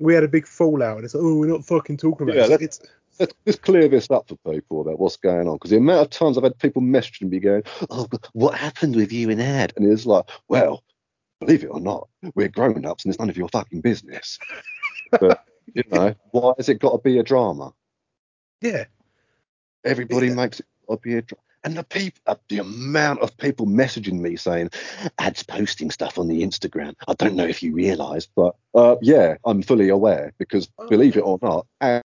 we 0.00 0.14
had 0.14 0.24
a 0.24 0.28
big 0.28 0.46
fallout 0.46 0.96
and 0.96 1.04
it's 1.04 1.14
like, 1.14 1.22
oh, 1.22 1.36
we're 1.36 1.46
not 1.46 1.64
fucking 1.64 1.98
talking 1.98 2.28
about 2.28 2.48
Yeah, 2.48 2.54
it. 2.54 2.62
It's 2.62 2.80
Let's 3.20 3.34
just 3.46 3.62
clear 3.62 3.86
this 3.86 4.10
up 4.10 4.28
for 4.28 4.36
people 4.52 4.80
about 4.80 4.98
what's 4.98 5.16
going 5.16 5.46
on. 5.46 5.56
Because 5.56 5.70
the 5.70 5.76
amount 5.76 6.00
of 6.00 6.10
times 6.10 6.36
I've 6.36 6.44
had 6.44 6.58
people 6.58 6.82
messaging 6.82 7.30
me 7.30 7.38
going, 7.38 7.62
"Oh, 7.90 8.08
what 8.32 8.54
happened 8.54 8.96
with 8.96 9.12
you 9.12 9.30
and 9.30 9.40
Ed?" 9.40 9.72
And 9.76 9.90
it's 9.90 10.06
like, 10.06 10.24
well, 10.48 10.82
believe 11.40 11.62
it 11.62 11.68
or 11.68 11.80
not, 11.80 12.08
we're 12.34 12.48
grown 12.48 12.84
ups 12.84 13.04
and 13.04 13.12
it's 13.12 13.20
none 13.20 13.30
of 13.30 13.36
your 13.36 13.48
fucking 13.48 13.82
business. 13.82 14.38
But 15.20 15.44
you 15.74 15.82
know, 15.90 16.14
why 16.30 16.52
has 16.56 16.68
it 16.68 16.78
got 16.78 16.92
to 16.92 16.98
be 16.98 17.18
a 17.18 17.22
drama? 17.24 17.72
yeah, 18.60 18.84
Everybody 19.84 20.28
Yeah. 20.28 20.34
makes 20.34 20.60
it 20.60 20.66
got 20.88 21.02
be 21.02 21.14
a 21.16 21.22
drama. 21.22 21.42
And 21.64 21.76
the 21.76 21.84
people, 21.84 22.20
uh, 22.26 22.36
the 22.48 22.58
amount 22.58 23.20
of 23.20 23.36
people 23.36 23.66
messaging 23.66 24.20
me 24.20 24.36
saying, 24.36 24.70
"Ad's 25.18 25.42
posting 25.42 25.90
stuff 25.90 26.18
on 26.18 26.28
the 26.28 26.42
Instagram." 26.42 26.94
I 27.08 27.14
don't 27.14 27.34
know 27.34 27.46
if 27.46 27.62
you 27.62 27.74
realise, 27.74 28.26
but 28.34 28.54
uh, 28.74 28.96
yeah, 29.02 29.36
I'm 29.44 29.62
fully 29.62 29.88
aware 29.90 30.32
because 30.38 30.68
believe 30.88 31.16
it 31.16 31.20
or 31.20 31.38
not, 31.42 31.66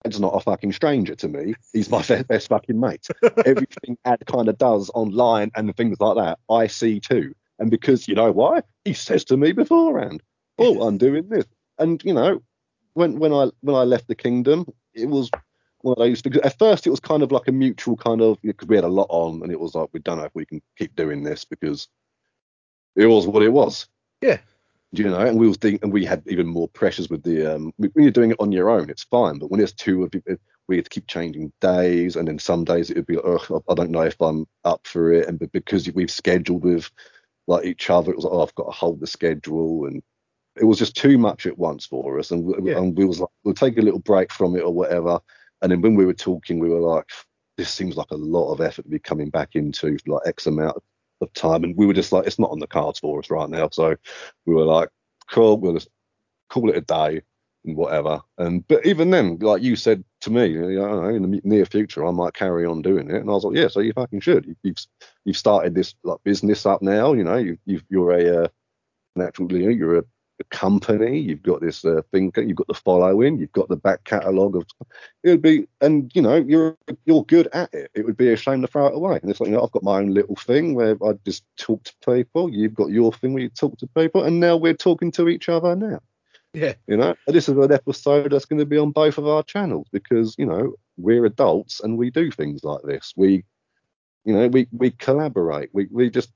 Ad's 0.05 0.21
not 0.21 0.35
a 0.35 0.41
fucking 0.41 0.73
stranger 0.73 1.15
to 1.15 1.29
me. 1.29 1.55
He's 1.73 1.91
my 1.91 2.03
best, 2.29 2.49
fucking 2.49 2.79
mate. 2.79 3.07
Everything 3.45 3.99
Ad 4.05 4.25
kind 4.27 4.49
of 4.49 4.59
does 4.59 4.91
online 4.95 5.51
and 5.55 5.77
things 5.77 6.01
like 6.01 6.17
that, 6.17 6.39
I 6.49 6.67
see 6.67 7.01
too. 7.01 7.35
And 7.59 7.71
because 7.71 8.09
you 8.09 8.15
know 8.15 8.33
why? 8.33 8.63
He 8.85 8.95
says 8.95 9.25
to 9.27 9.37
me 9.37 9.53
beforehand, 9.53 10.23
"Oh, 10.59 10.81
I'm 10.83 10.97
doing 10.97 11.29
this," 11.29 11.45
and 11.79 12.03
you 12.05 12.15
know, 12.15 12.43
when 12.95 13.19
when 13.19 13.33
I 13.33 13.51
when 13.61 13.77
I 13.77 13.83
left 13.83 14.09
the 14.09 14.15
kingdom, 14.15 14.67
it 14.95 15.07
was 15.07 15.31
one 15.83 15.93
of 15.93 15.99
those 15.99 16.23
because 16.23 16.41
at 16.43 16.59
first 16.59 16.87
it 16.87 16.91
was 16.91 17.01
kind 17.01 17.23
of 17.23 17.33
like 17.33 17.49
a 17.49 17.53
mutual 17.53 17.97
kind 17.97 18.21
of 18.21 18.41
because 18.43 18.69
we 18.69 18.77
had 18.77 18.85
a 18.85 18.89
lot 18.89 19.07
on 19.11 19.43
and 19.43 19.53
it 19.53 19.61
was 19.61 19.75
like 19.75 19.89
we 19.93 20.01
don't 20.01 20.19
know 20.19 20.25
if 20.25 20.35
we 20.35 20.47
can 20.47 20.61
keep 20.77 20.95
doing 20.97 21.23
this 21.23 21.45
because 21.45 21.89
it 22.97 23.07
was 23.07 23.27
what 23.27 23.43
it 23.43 23.53
was. 23.53 23.89
Yeah. 24.21 24.39
Do 24.95 25.03
you 25.05 25.09
know? 25.11 25.21
And 25.21 25.39
we 25.39 25.47
was 25.47 25.57
think, 25.57 25.83
and 25.83 25.93
we 25.93 26.05
had 26.05 26.23
even 26.27 26.47
more 26.47 26.69
pressures 26.69 27.09
with 27.09 27.23
the 27.23 27.47
um 27.55 27.73
when 27.77 27.93
you're 27.97 28.11
doing 28.11 28.33
it 28.33 28.41
on 28.41 28.51
your 28.53 28.71
own, 28.71 28.91
it's 28.91 29.05
fine, 29.05 29.39
but 29.39 29.51
when 29.51 29.59
there's 29.59 29.73
two 29.73 30.03
of 30.03 30.15
you, 30.15 30.23
we 30.69 30.77
had 30.77 30.85
to 30.87 30.91
keep 30.91 31.07
changing 31.07 31.53
days, 31.61 32.17
and 32.17 32.27
then 32.27 32.39
some 32.39 32.65
days 32.65 32.91
it 32.91 32.97
would 32.97 33.07
be 33.07 33.17
like, 33.17 33.25
oh, 33.51 33.63
I 33.69 33.75
don't 33.75 33.91
know 33.91 34.03
if 34.03 34.21
I'm 34.21 34.47
up 34.65 34.87
for 34.87 35.13
it, 35.13 35.29
and 35.29 35.39
but 35.39 35.53
because 35.53 35.91
we've 35.93 36.11
scheduled 36.11 36.65
with 36.65 36.91
like 37.47 37.67
each 37.67 37.91
other, 37.91 38.11
it 38.13 38.17
was 38.17 38.25
like, 38.25 38.35
oh, 38.35 38.43
I've 38.43 38.55
got 38.57 38.65
to 38.67 38.71
hold 38.73 39.01
the 39.01 39.07
schedule, 39.07 39.87
and 39.87 40.03
it 40.61 40.65
was 40.65 40.79
just 40.79 40.97
too 40.97 41.19
much 41.19 41.47
at 41.47 41.59
once 41.59 41.87
for 41.87 42.19
us, 42.19 42.31
and, 42.33 42.45
we- 42.45 42.71
Yeah. 42.73 42.79
and 42.79 42.97
we 42.99 43.05
was 43.05 43.21
like, 43.21 43.31
we'll 43.45 43.55
take 43.55 43.79
a 43.79 43.83
little 43.83 44.01
break 44.01 44.33
from 44.33 44.57
it 44.57 44.63
or 44.65 44.73
whatever, 44.75 45.21
and 45.63 45.71
then 45.73 45.83
when 45.83 45.95
we 45.97 46.05
were 46.07 46.15
talking, 46.15 46.59
we 46.59 46.69
were 46.69 46.81
like, 46.81 47.07
this 47.57 47.73
seems 47.73 47.97
like 47.97 48.11
a 48.11 48.17
lot 48.17 48.53
of 48.53 48.61
effort 48.61 48.83
to 48.83 48.89
be 48.89 48.99
coming 48.99 49.31
back 49.31 49.51
into 49.55 49.97
like 50.07 50.23
X 50.27 50.47
amount 50.47 50.77
of 50.77 50.83
time, 51.29 51.65
and 51.65 51.77
we 51.77 51.87
were 51.87 51.95
just 51.95 52.13
like, 52.13 52.27
it's 52.27 52.39
not 52.39 52.51
on 52.51 52.59
the 52.61 52.67
cards 52.67 52.99
for 52.99 53.19
us 53.19 53.31
right 53.31 53.49
now, 53.51 53.69
so 53.71 53.97
we 54.47 54.55
were 54.55 54.65
like, 54.65 54.89
cool, 55.31 55.59
we'll 55.59 55.75
just 55.75 55.89
call 56.49 56.71
it 56.71 56.77
a 56.77 56.81
day 56.81 57.23
and 57.65 57.77
whatever. 57.77 58.21
And 58.39 58.67
but 58.69 58.85
even 58.87 59.11
then, 59.11 59.39
like 59.41 59.63
you 59.63 59.77
said 59.77 60.05
to 60.23 60.31
me, 60.31 60.47
you 60.49 60.61
know, 60.81 61.09
in 61.09 61.23
the 61.31 61.41
near 61.45 61.67
future, 61.67 62.07
I 62.07 62.11
might 62.11 62.35
carry 62.35 62.67
on 62.67 62.83
doing 62.83 63.11
it. 63.11 63.17
And 63.17 63.31
I 63.31 63.33
was 63.35 63.45
like, 63.45 63.57
yeah, 63.57 63.69
so 63.69 63.81
you 63.81 63.93
fucking 63.93 64.21
should. 64.21 64.47
You- 64.47 64.57
You've 64.63 64.77
you've 65.25 65.37
started 65.37 65.75
this 65.75 65.95
like 66.05 66.19
business 66.25 66.67
up 66.67 66.83
now. 66.83 67.13
You 67.13 67.25
know, 67.25 67.37
you 67.37 67.59
you've, 67.67 67.85
you're 67.91 68.13
a 68.13 68.45
uh, 68.45 68.49
naturally 69.17 69.75
you're 69.75 69.99
a, 69.99 70.05
company. 70.45 71.19
You've 71.19 71.43
got 71.43 71.61
this 71.61 71.85
uh, 71.85 72.03
thing. 72.11 72.33
You've 72.37 72.57
got 72.57 72.67
the 72.67 72.75
following. 72.75 73.39
You've 73.39 73.53
got 73.53 73.69
the 73.69 73.77
back 73.77 74.05
catalogue 74.05 74.57
of. 74.57 74.67
It 75.23 75.31
would 75.31 75.43
be, 75.43 75.67
and 75.81 76.11
you 76.15 76.23
know, 76.23 76.37
you're 76.37 76.77
you're 77.05 77.25
good 77.25 77.49
at 77.53 77.73
it. 77.75 77.91
It 77.95 78.05
would 78.07 78.17
be 78.17 78.33
a 78.33 78.37
shame 78.37 78.63
to 78.63 78.69
throw 78.69 78.87
it 78.87 78.95
away. 78.95 79.19
And 79.21 79.31
it's 79.31 79.41
like, 79.41 79.49
you 79.49 79.57
know, 79.57 79.63
I've 79.63 79.73
got 79.73 79.83
my 79.83 79.99
own 79.99 80.15
little 80.15 80.37
thing 80.37 80.75
where 80.75 80.97
I 81.05 81.13
just 81.25 81.45
talk 81.57 81.83
to 81.85 81.93
people. 82.05 82.51
You've 82.51 82.75
got 82.75 82.91
your 82.91 83.13
thing 83.13 83.35
where 83.35 83.43
you 83.43 83.51
talk 83.51 83.79
to 83.79 83.87
people, 83.89 84.25
and 84.25 84.41
now 84.41 84.57
we're 84.57 84.75
talking 84.75 85.11
to 85.13 85.29
each 85.29 85.49
other 85.49 85.77
now. 85.77 86.01
yeah, 86.55 86.75
You 86.87 86.97
know, 86.97 87.15
And 87.27 87.37
this 87.37 87.49
is 87.49 87.57
an 87.57 87.73
episode 87.73 88.33
that's 88.33 88.47
going 88.47 88.59
to 88.59 88.67
be 88.67 88.79
on 88.79 88.91
both 88.93 89.19
of 89.19 89.27
our 89.27 89.43
channels 89.43 89.87
because 89.93 90.35
you 90.39 90.47
know 90.47 90.75
we're 90.97 91.25
adults 91.25 91.81
and 91.81 91.99
we 91.99 92.11
do 92.11 92.31
things 92.31 92.65
like 92.65 92.83
this. 92.83 93.13
We, 93.17 93.45
you 94.25 94.35
know, 94.35 94.49
we 94.49 94.69
we 94.73 94.91
collaborate. 94.91 95.71
We 95.73 95.89
we 95.91 96.11
just, 96.11 96.31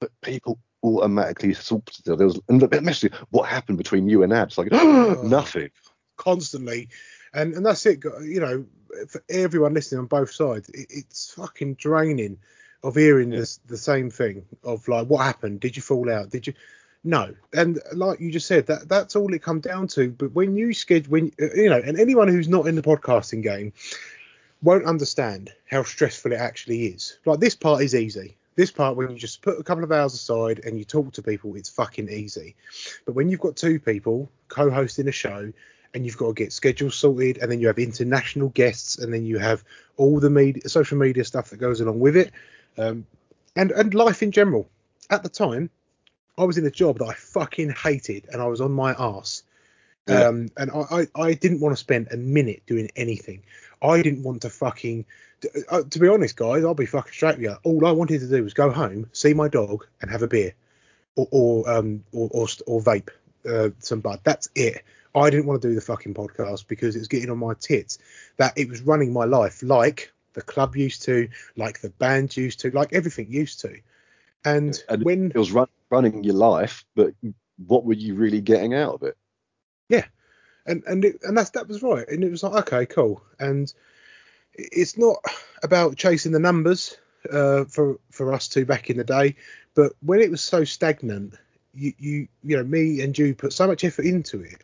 but 0.00 0.10
people 0.22 0.58
automatically 0.82 1.54
sort 1.54 1.88
of 2.06 2.18
there 2.18 2.26
was 2.26 2.40
and 2.48 2.82
message. 2.82 3.12
What 3.30 3.48
happened 3.48 3.78
between 3.78 4.08
you 4.08 4.22
and? 4.22 4.32
It's 4.32 4.58
like 4.58 4.68
oh. 4.72 5.20
nothing. 5.24 5.70
constantly, 6.16 6.88
and 7.34 7.54
and 7.54 7.64
that's 7.64 7.84
it. 7.86 8.02
You 8.22 8.40
know, 8.40 8.64
for 9.08 9.22
everyone 9.28 9.74
listening 9.74 10.00
on 10.00 10.06
both 10.06 10.32
sides, 10.32 10.68
it, 10.70 10.86
it's 10.90 11.32
fucking 11.34 11.74
draining 11.74 12.38
of 12.82 12.94
hearing 12.96 13.30
Yeah. 13.32 13.40
this 13.40 13.58
the 13.66 13.76
same 13.78 14.10
thing 14.10 14.44
of 14.64 14.86
like, 14.88 15.06
what 15.06 15.24
happened? 15.24 15.60
Did 15.60 15.76
you 15.76 15.82
fall 15.82 16.10
out? 16.10 16.30
Did 16.30 16.46
you? 16.46 16.54
No, 17.02 17.34
and 17.54 17.80
like 17.94 18.20
you 18.20 18.30
just 18.30 18.46
said, 18.46 18.66
that 18.66 18.88
that's 18.88 19.16
all 19.16 19.32
it 19.32 19.42
come 19.42 19.60
down 19.60 19.88
to. 19.88 20.10
But 20.10 20.32
when 20.32 20.54
you 20.54 20.74
schedule, 20.74 21.10
when 21.10 21.32
uh, 21.40 21.54
you 21.54 21.70
know, 21.70 21.80
and 21.82 21.98
anyone 21.98 22.28
who's 22.28 22.48
not 22.48 22.66
in 22.66 22.74
the 22.74 22.82
podcasting 22.82 23.42
game 23.42 23.72
won't 24.62 24.84
understand 24.84 25.50
how 25.70 25.82
stressful 25.82 26.32
it 26.32 26.36
actually 26.36 26.86
is. 26.86 27.18
Like 27.24 27.40
this 27.40 27.54
part 27.54 27.82
is 27.82 27.94
easy. 27.94 28.36
This 28.56 28.70
part, 28.70 28.96
when 28.96 29.10
you 29.10 29.16
just 29.16 29.42
put 29.42 29.58
a 29.58 29.62
couple 29.62 29.84
of 29.84 29.92
hours 29.92 30.14
aside 30.14 30.60
and 30.64 30.78
you 30.78 30.84
talk 30.84 31.12
to 31.12 31.22
people, 31.22 31.54
it's 31.54 31.68
fucking 31.68 32.08
easy. 32.08 32.56
But 33.06 33.14
when 33.14 33.28
you've 33.28 33.40
got 33.40 33.56
two 33.56 33.78
people 33.78 34.30
co-hosting 34.48 35.08
a 35.08 35.12
show 35.12 35.52
and 35.94 36.04
you've 36.04 36.16
got 36.16 36.28
to 36.28 36.34
get 36.34 36.52
schedules 36.52 36.94
sorted, 36.94 37.38
and 37.38 37.50
then 37.50 37.60
you 37.60 37.66
have 37.66 37.78
international 37.78 38.48
guests, 38.50 38.98
and 38.98 39.12
then 39.12 39.24
you 39.24 39.38
have 39.38 39.64
all 39.96 40.20
the 40.20 40.30
media, 40.30 40.68
social 40.68 40.98
media 40.98 41.24
stuff 41.24 41.50
that 41.50 41.56
goes 41.56 41.80
along 41.80 41.98
with 41.98 42.16
it, 42.16 42.32
um, 42.78 43.04
and 43.56 43.72
and 43.72 43.92
life 43.94 44.22
in 44.22 44.30
general. 44.30 44.68
At 45.10 45.24
the 45.24 45.28
time, 45.28 45.68
I 46.38 46.44
was 46.44 46.58
in 46.58 46.66
a 46.66 46.70
job 46.70 46.98
that 46.98 47.06
I 47.06 47.14
fucking 47.14 47.70
hated, 47.70 48.28
and 48.32 48.40
I 48.40 48.46
was 48.46 48.60
on 48.60 48.70
my 48.70 48.94
arse 48.94 49.42
Yeah. 50.08 50.28
Um, 50.28 50.48
and 50.56 50.70
I, 50.70 51.06
I, 51.14 51.22
I 51.22 51.34
didn't 51.34 51.60
want 51.60 51.72
to 51.72 51.80
spend 51.80 52.08
a 52.10 52.16
minute 52.16 52.62
doing 52.66 52.90
anything. 52.96 53.42
I 53.82 54.02
didn't 54.02 54.22
want 54.22 54.42
to 54.42 54.50
fucking. 54.50 55.04
To, 55.42 55.64
uh, 55.70 55.82
to 55.88 55.98
be 55.98 56.08
honest, 56.08 56.36
guys, 56.36 56.64
I'll 56.64 56.74
be 56.74 56.86
fucking 56.86 57.12
straight 57.12 57.38
with 57.38 57.44
you. 57.44 57.56
All 57.64 57.86
I 57.86 57.92
wanted 57.92 58.20
to 58.20 58.28
do 58.28 58.42
was 58.42 58.54
go 58.54 58.70
home, 58.70 59.08
see 59.12 59.34
my 59.34 59.48
dog, 59.48 59.86
and 60.02 60.10
have 60.10 60.22
a 60.22 60.28
beer, 60.28 60.54
or 61.16 61.28
or 61.30 61.70
um 61.70 62.04
or 62.12 62.28
or, 62.32 62.48
or 62.66 62.80
vape 62.80 63.10
uh, 63.48 63.70
some 63.78 64.00
bud. 64.00 64.20
That's 64.24 64.48
it. 64.54 64.82
I 65.14 65.30
didn't 65.30 65.46
want 65.46 65.62
to 65.62 65.68
do 65.68 65.74
the 65.74 65.80
fucking 65.80 66.14
podcast 66.14 66.68
because 66.68 66.94
it 66.94 67.00
was 67.00 67.08
getting 67.08 67.30
on 67.30 67.38
my 67.38 67.54
tits. 67.54 67.98
That 68.36 68.52
it 68.56 68.68
was 68.68 68.82
running 68.82 69.12
my 69.12 69.24
life 69.24 69.62
like 69.62 70.12
the 70.34 70.42
club 70.42 70.76
used 70.76 71.02
to, 71.02 71.28
like 71.56 71.80
the 71.80 71.90
band 71.90 72.36
used 72.36 72.60
to, 72.60 72.70
like 72.70 72.92
everything 72.92 73.30
used 73.30 73.60
to. 73.60 73.76
And, 74.44 74.80
And 74.88 75.02
when 75.02 75.32
It 75.34 75.38
was 75.38 75.52
run, 75.52 75.68
running 75.90 76.24
your 76.24 76.34
life, 76.34 76.84
but 76.94 77.12
what 77.66 77.84
were 77.84 77.94
you 77.94 78.14
really 78.14 78.40
getting 78.40 78.74
out 78.74 78.94
of 78.94 79.02
it? 79.02 79.16
And 80.66 80.82
and 80.86 81.04
it, 81.04 81.20
and 81.22 81.36
that's 81.36 81.50
that 81.50 81.68
was 81.68 81.82
right 81.82 82.08
and 82.08 82.22
it 82.22 82.30
was 82.30 82.42
like 82.42 82.54
okay 82.72 82.86
cool 82.86 83.22
and 83.38 83.72
it's 84.54 84.96
not 84.98 85.16
about 85.62 85.96
chasing 85.96 86.32
the 86.32 86.38
numbers 86.38 86.96
uh, 87.32 87.64
for 87.64 87.98
for 88.10 88.32
us 88.32 88.48
two 88.48 88.64
back 88.64 88.90
in 88.90 88.96
the 88.96 89.04
day 89.04 89.36
but 89.74 89.92
when 90.00 90.20
it 90.20 90.30
was 90.30 90.40
so 90.40 90.64
stagnant 90.64 91.34
you 91.74 91.92
you 91.98 92.28
you 92.42 92.56
know 92.56 92.64
me 92.64 93.00
and 93.00 93.16
you 93.18 93.34
put 93.34 93.52
so 93.52 93.66
much 93.66 93.84
effort 93.84 94.04
into 94.04 94.40
it 94.40 94.62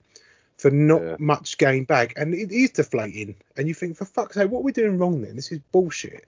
for 0.59 0.71
not 0.71 1.03
Yeah. 1.03 1.17
much 1.19 1.59
gain 1.59 1.85
back 1.85 2.15
and 2.17 2.35
it 2.35 2.51
is 2.51 2.71
deflating 2.71 3.35
and 3.57 3.69
you 3.69 3.75
think 3.75 3.97
for 3.97 4.05
fuck's 4.05 4.35
sake 4.35 4.51
what 4.51 4.61
are 4.61 4.63
we 4.63 4.73
doing 4.73 4.99
wrong 4.99 5.21
then 5.23 5.37
this 5.37 5.53
is 5.53 5.61
bullshit 5.73 6.25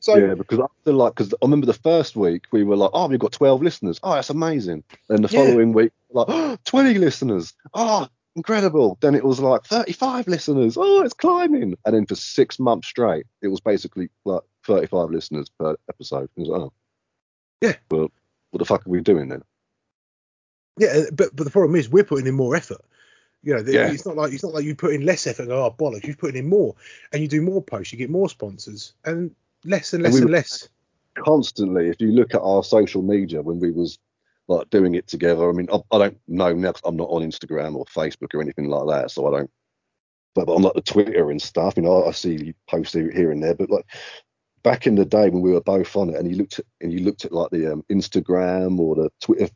so 0.00 0.16
yeah, 0.16 0.34
because 0.34 0.58
I 0.58 0.66
feel 0.84 0.94
like 0.94 1.14
because 1.14 1.34
I 1.34 1.36
remember 1.42 1.66
the 1.66 1.74
first 1.74 2.16
week 2.16 2.46
we 2.52 2.64
were 2.64 2.74
like, 2.76 2.90
oh, 2.94 3.06
we've 3.06 3.18
got 3.18 3.32
12 3.32 3.62
listeners. 3.62 4.00
Oh, 4.02 4.14
that's 4.14 4.30
amazing. 4.30 4.82
And 5.10 5.22
the 5.22 5.28
Yeah. 5.28 5.40
following 5.44 5.74
week, 5.74 5.92
like, 6.10 6.24
oh, 6.26 6.56
20 6.64 6.94
listeners. 6.94 7.52
Oh, 7.74 8.08
incredible. 8.40 8.96
Then 9.00 9.14
it 9.14 9.24
was 9.24 9.38
like 9.38 9.64
35 9.64 10.26
listeners. 10.26 10.76
Oh, 10.78 11.02
it's 11.02 11.12
climbing. 11.14 11.76
And 11.84 11.94
then 11.94 12.06
for 12.06 12.14
six 12.14 12.58
months 12.58 12.88
straight, 12.88 13.26
it 13.42 13.48
was 13.48 13.60
basically 13.60 14.08
like 14.24 14.40
35 14.66 15.10
listeners 15.10 15.50
per 15.58 15.76
episode. 15.88 16.30
It 16.36 16.40
was 16.40 16.48
like, 16.48 16.60
oh, 16.62 16.72
Yeah. 17.60 17.74
Well, 17.90 18.10
what 18.50 18.58
the 18.58 18.64
fuck 18.64 18.86
are 18.86 18.90
we 18.90 19.00
doing 19.00 19.28
then? 19.28 19.42
Yeah, 20.78 21.02
but 21.12 21.36
but 21.36 21.44
the 21.44 21.50
problem 21.50 21.76
is 21.76 21.90
we're 21.90 22.04
putting 22.04 22.26
in 22.26 22.34
more 22.34 22.56
effort. 22.56 22.80
You 23.42 23.54
know, 23.54 23.62
Yeah. 23.66 23.92
it's 23.92 24.06
not 24.06 24.16
like 24.16 24.32
it's 24.32 24.42
not 24.42 24.54
like 24.54 24.64
you 24.64 24.74
put 24.74 24.94
in 24.94 25.04
less 25.04 25.26
effort. 25.26 25.42
And 25.42 25.50
go, 25.50 25.64
oh 25.64 25.70
bollocks! 25.70 26.06
You're 26.06 26.16
putting 26.16 26.44
in 26.44 26.48
more, 26.48 26.74
and 27.12 27.20
you 27.20 27.28
do 27.28 27.42
more 27.42 27.62
posts, 27.62 27.92
you 27.92 27.98
get 27.98 28.10
more 28.10 28.28
sponsors, 28.30 28.94
and 29.04 29.34
less 29.64 29.92
and 29.92 30.04
And 30.04 30.14
less 30.14 30.20
we 30.20 30.24
and, 30.24 30.30
less. 30.30 30.68
Constantly, 31.18 31.88
if 31.88 32.00
you 32.00 32.12
look 32.12 32.34
at 32.34 32.40
our 32.40 32.62
social 32.64 33.02
media 33.02 33.42
when 33.42 33.60
we 33.60 33.70
was 33.70 33.98
like 34.50 34.68
doing 34.70 34.94
it 34.96 35.06
together, 35.06 35.48
I 35.48 35.52
mean, 35.52 35.68
I, 35.72 35.78
I 35.94 35.98
don't 35.98 36.18
know 36.28 36.52
now 36.52 36.72
'cause 36.72 36.82
I'm 36.84 36.96
not 36.96 37.08
on 37.08 37.22
Instagram 37.22 37.76
or 37.76 37.84
Facebook 37.86 38.34
or 38.34 38.42
anything 38.42 38.66
like 38.68 38.86
that, 38.88 39.10
so 39.10 39.26
I 39.26 39.38
don't. 39.38 39.50
But, 40.34 40.46
but 40.46 40.54
on 40.54 40.62
like 40.62 40.74
the 40.74 40.82
Twitter 40.82 41.30
and 41.30 41.40
stuff, 41.40 41.74
you 41.76 41.82
know, 41.82 42.04
I 42.04 42.10
see 42.12 42.36
you 42.36 42.54
post 42.68 42.94
here 42.94 43.30
and 43.32 43.42
there. 43.42 43.54
But 43.54 43.70
like 43.70 43.86
back 44.62 44.86
in 44.86 44.94
the 44.96 45.04
day 45.04 45.30
when 45.30 45.40
we 45.42 45.52
were 45.52 45.60
both 45.60 45.96
on 45.96 46.10
it, 46.10 46.16
and 46.16 46.30
you 46.30 46.36
looked 46.36 46.58
at 46.58 46.64
and 46.80 46.92
you 46.92 47.00
looked 47.00 47.24
at 47.24 47.32
like 47.32 47.50
the 47.50 47.72
um, 47.72 47.84
Instagram 47.90 48.78
or 48.78 48.94
the 48.96 49.10
Twitter 49.20 49.48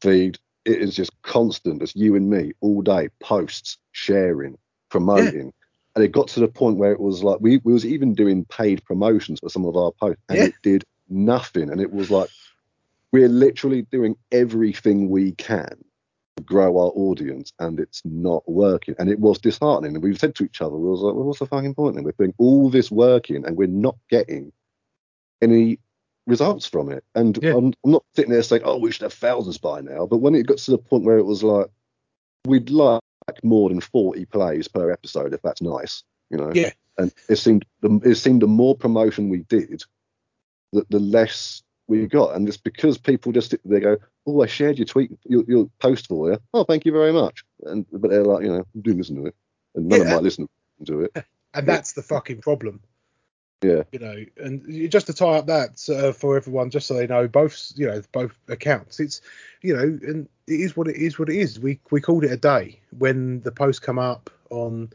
feed, 0.00 0.38
it 0.64 0.80
is 0.80 0.94
just 0.96 1.10
constant. 1.22 1.82
It's 1.82 1.94
you 1.96 2.14
and 2.16 2.28
me 2.30 2.52
all 2.60 2.82
day, 2.82 3.08
posts, 3.20 3.78
sharing, 3.92 4.56
promoting. 4.90 5.52
And 5.94 6.04
it 6.04 6.12
got 6.12 6.28
to 6.28 6.40
the 6.40 6.48
point 6.48 6.76
where 6.76 6.92
it 6.92 7.00
was 7.00 7.24
like 7.24 7.38
we, 7.40 7.58
we 7.64 7.72
was 7.72 7.84
even 7.86 8.14
doing 8.14 8.44
paid 8.44 8.84
promotions 8.84 9.40
for 9.40 9.48
some 9.48 9.64
of 9.64 9.76
our 9.76 9.90
posts, 9.92 10.22
and 10.28 10.38
Yeah. 10.38 10.44
it 10.46 10.54
did 10.62 10.84
nothing. 11.08 11.70
And 11.70 11.80
it 11.80 11.92
was 11.92 12.10
like 12.10 12.28
we're 13.12 13.28
literally 13.28 13.82
doing 13.82 14.16
everything 14.32 15.08
we 15.08 15.32
can 15.32 15.76
to 16.36 16.42
grow 16.42 16.78
our 16.78 16.92
audience, 16.94 17.52
and 17.58 17.80
it's 17.80 18.02
not 18.04 18.48
working. 18.48 18.94
And 18.98 19.10
it 19.10 19.18
was 19.18 19.38
disheartening. 19.38 19.94
And 19.94 20.02
we 20.02 20.14
said 20.14 20.34
to 20.36 20.44
each 20.44 20.60
other, 20.60 20.76
we 20.76 20.88
was 20.88 21.00
like, 21.00 21.14
well, 21.14 21.24
what's 21.24 21.38
the 21.40 21.46
fucking 21.46 21.74
point? 21.74 21.94
Then 21.94 22.04
we're 22.04 22.12
putting 22.12 22.34
all 22.38 22.70
this 22.70 22.90
work 22.90 23.30
in, 23.30 23.44
and 23.44 23.56
we're 23.56 23.66
not 23.66 23.96
getting 24.10 24.52
any 25.42 25.78
results 26.26 26.66
from 26.66 26.90
it. 26.90 27.04
And 27.14 27.38
Yeah. 27.42 27.56
I'm, 27.56 27.72
I'm 27.84 27.90
not 27.90 28.04
sitting 28.14 28.30
there 28.30 28.42
saying, 28.42 28.62
oh, 28.64 28.78
we 28.78 28.92
should 28.92 29.02
have 29.02 29.12
thousands 29.12 29.58
by 29.58 29.80
now. 29.80 30.06
But 30.06 30.18
when 30.18 30.34
it 30.34 30.46
got 30.46 30.58
to 30.58 30.70
the 30.70 30.78
point 30.78 31.04
where 31.04 31.18
it 31.18 31.24
was 31.24 31.42
like, 31.42 31.68
we'd 32.46 32.70
like 32.70 33.00
more 33.42 33.68
than 33.68 33.80
40 33.80 34.24
plays 34.26 34.68
per 34.68 34.90
episode, 34.90 35.34
if 35.34 35.42
that's 35.42 35.62
nice, 35.62 36.02
you 36.30 36.36
know. 36.38 36.52
Yeah. 36.54 36.72
And 36.98 37.12
it 37.28 37.36
seemed 37.36 37.64
the 37.80 38.00
it 38.04 38.16
seemed 38.16 38.42
the 38.42 38.48
more 38.48 38.76
promotion 38.76 39.28
we 39.28 39.44
did, 39.44 39.82
the, 40.72 40.84
the 40.90 40.98
less 40.98 41.62
we 41.88 42.06
got. 42.06 42.36
And 42.36 42.46
it's 42.46 42.56
because 42.56 42.98
people 42.98 43.32
just 43.32 43.54
they 43.64 43.80
go, 43.80 43.96
oh, 44.26 44.42
I 44.42 44.46
shared 44.46 44.78
your 44.78 44.86
tweet, 44.86 45.10
your, 45.24 45.42
your 45.48 45.70
post 45.80 46.06
for 46.06 46.30
you. 46.30 46.38
Oh, 46.54 46.64
thank 46.64 46.84
you 46.86 46.92
very 46.92 47.12
much. 47.12 47.44
And 47.64 47.86
but 47.92 48.10
they're 48.10 48.24
like, 48.24 48.44
you 48.44 48.50
know, 48.52 48.64
do 48.80 48.94
listen 48.94 49.16
to 49.16 49.26
it, 49.26 49.34
and 49.74 49.88
none 49.88 50.00
of 50.00 50.06
Yeah. 50.06 50.10
them 50.12 50.16
might 50.18 50.24
listen 50.24 50.48
to 50.86 51.00
it. 51.02 51.16
And 51.54 51.66
that's 51.66 51.92
the 51.94 52.02
fucking 52.02 52.42
problem. 52.42 52.82
Yeah. 53.62 53.82
You 53.90 53.98
know, 53.98 54.24
and 54.36 54.90
just 54.90 55.06
to 55.06 55.14
tie 55.14 55.38
up 55.38 55.46
that 55.46 55.88
uh, 55.88 56.12
for 56.12 56.36
everyone, 56.36 56.68
just 56.70 56.86
so 56.86 56.94
they 56.94 57.06
know, 57.06 57.26
both 57.26 57.72
you 57.74 57.86
know 57.86 58.02
both 58.12 58.38
accounts. 58.48 59.00
It's 59.00 59.22
you 59.62 59.74
know, 59.74 59.82
and 59.82 60.28
it 60.46 60.60
is 60.60 60.76
what 60.76 60.88
it 60.88 60.96
is. 60.96 61.18
What 61.18 61.30
it 61.30 61.36
is. 61.36 61.58
We 61.58 61.80
we 61.90 62.02
called 62.02 62.24
it 62.24 62.30
a 62.30 62.36
day 62.36 62.78
when 62.98 63.40
the 63.40 63.50
post 63.50 63.80
come 63.80 63.98
up 63.98 64.30
on 64.50 64.90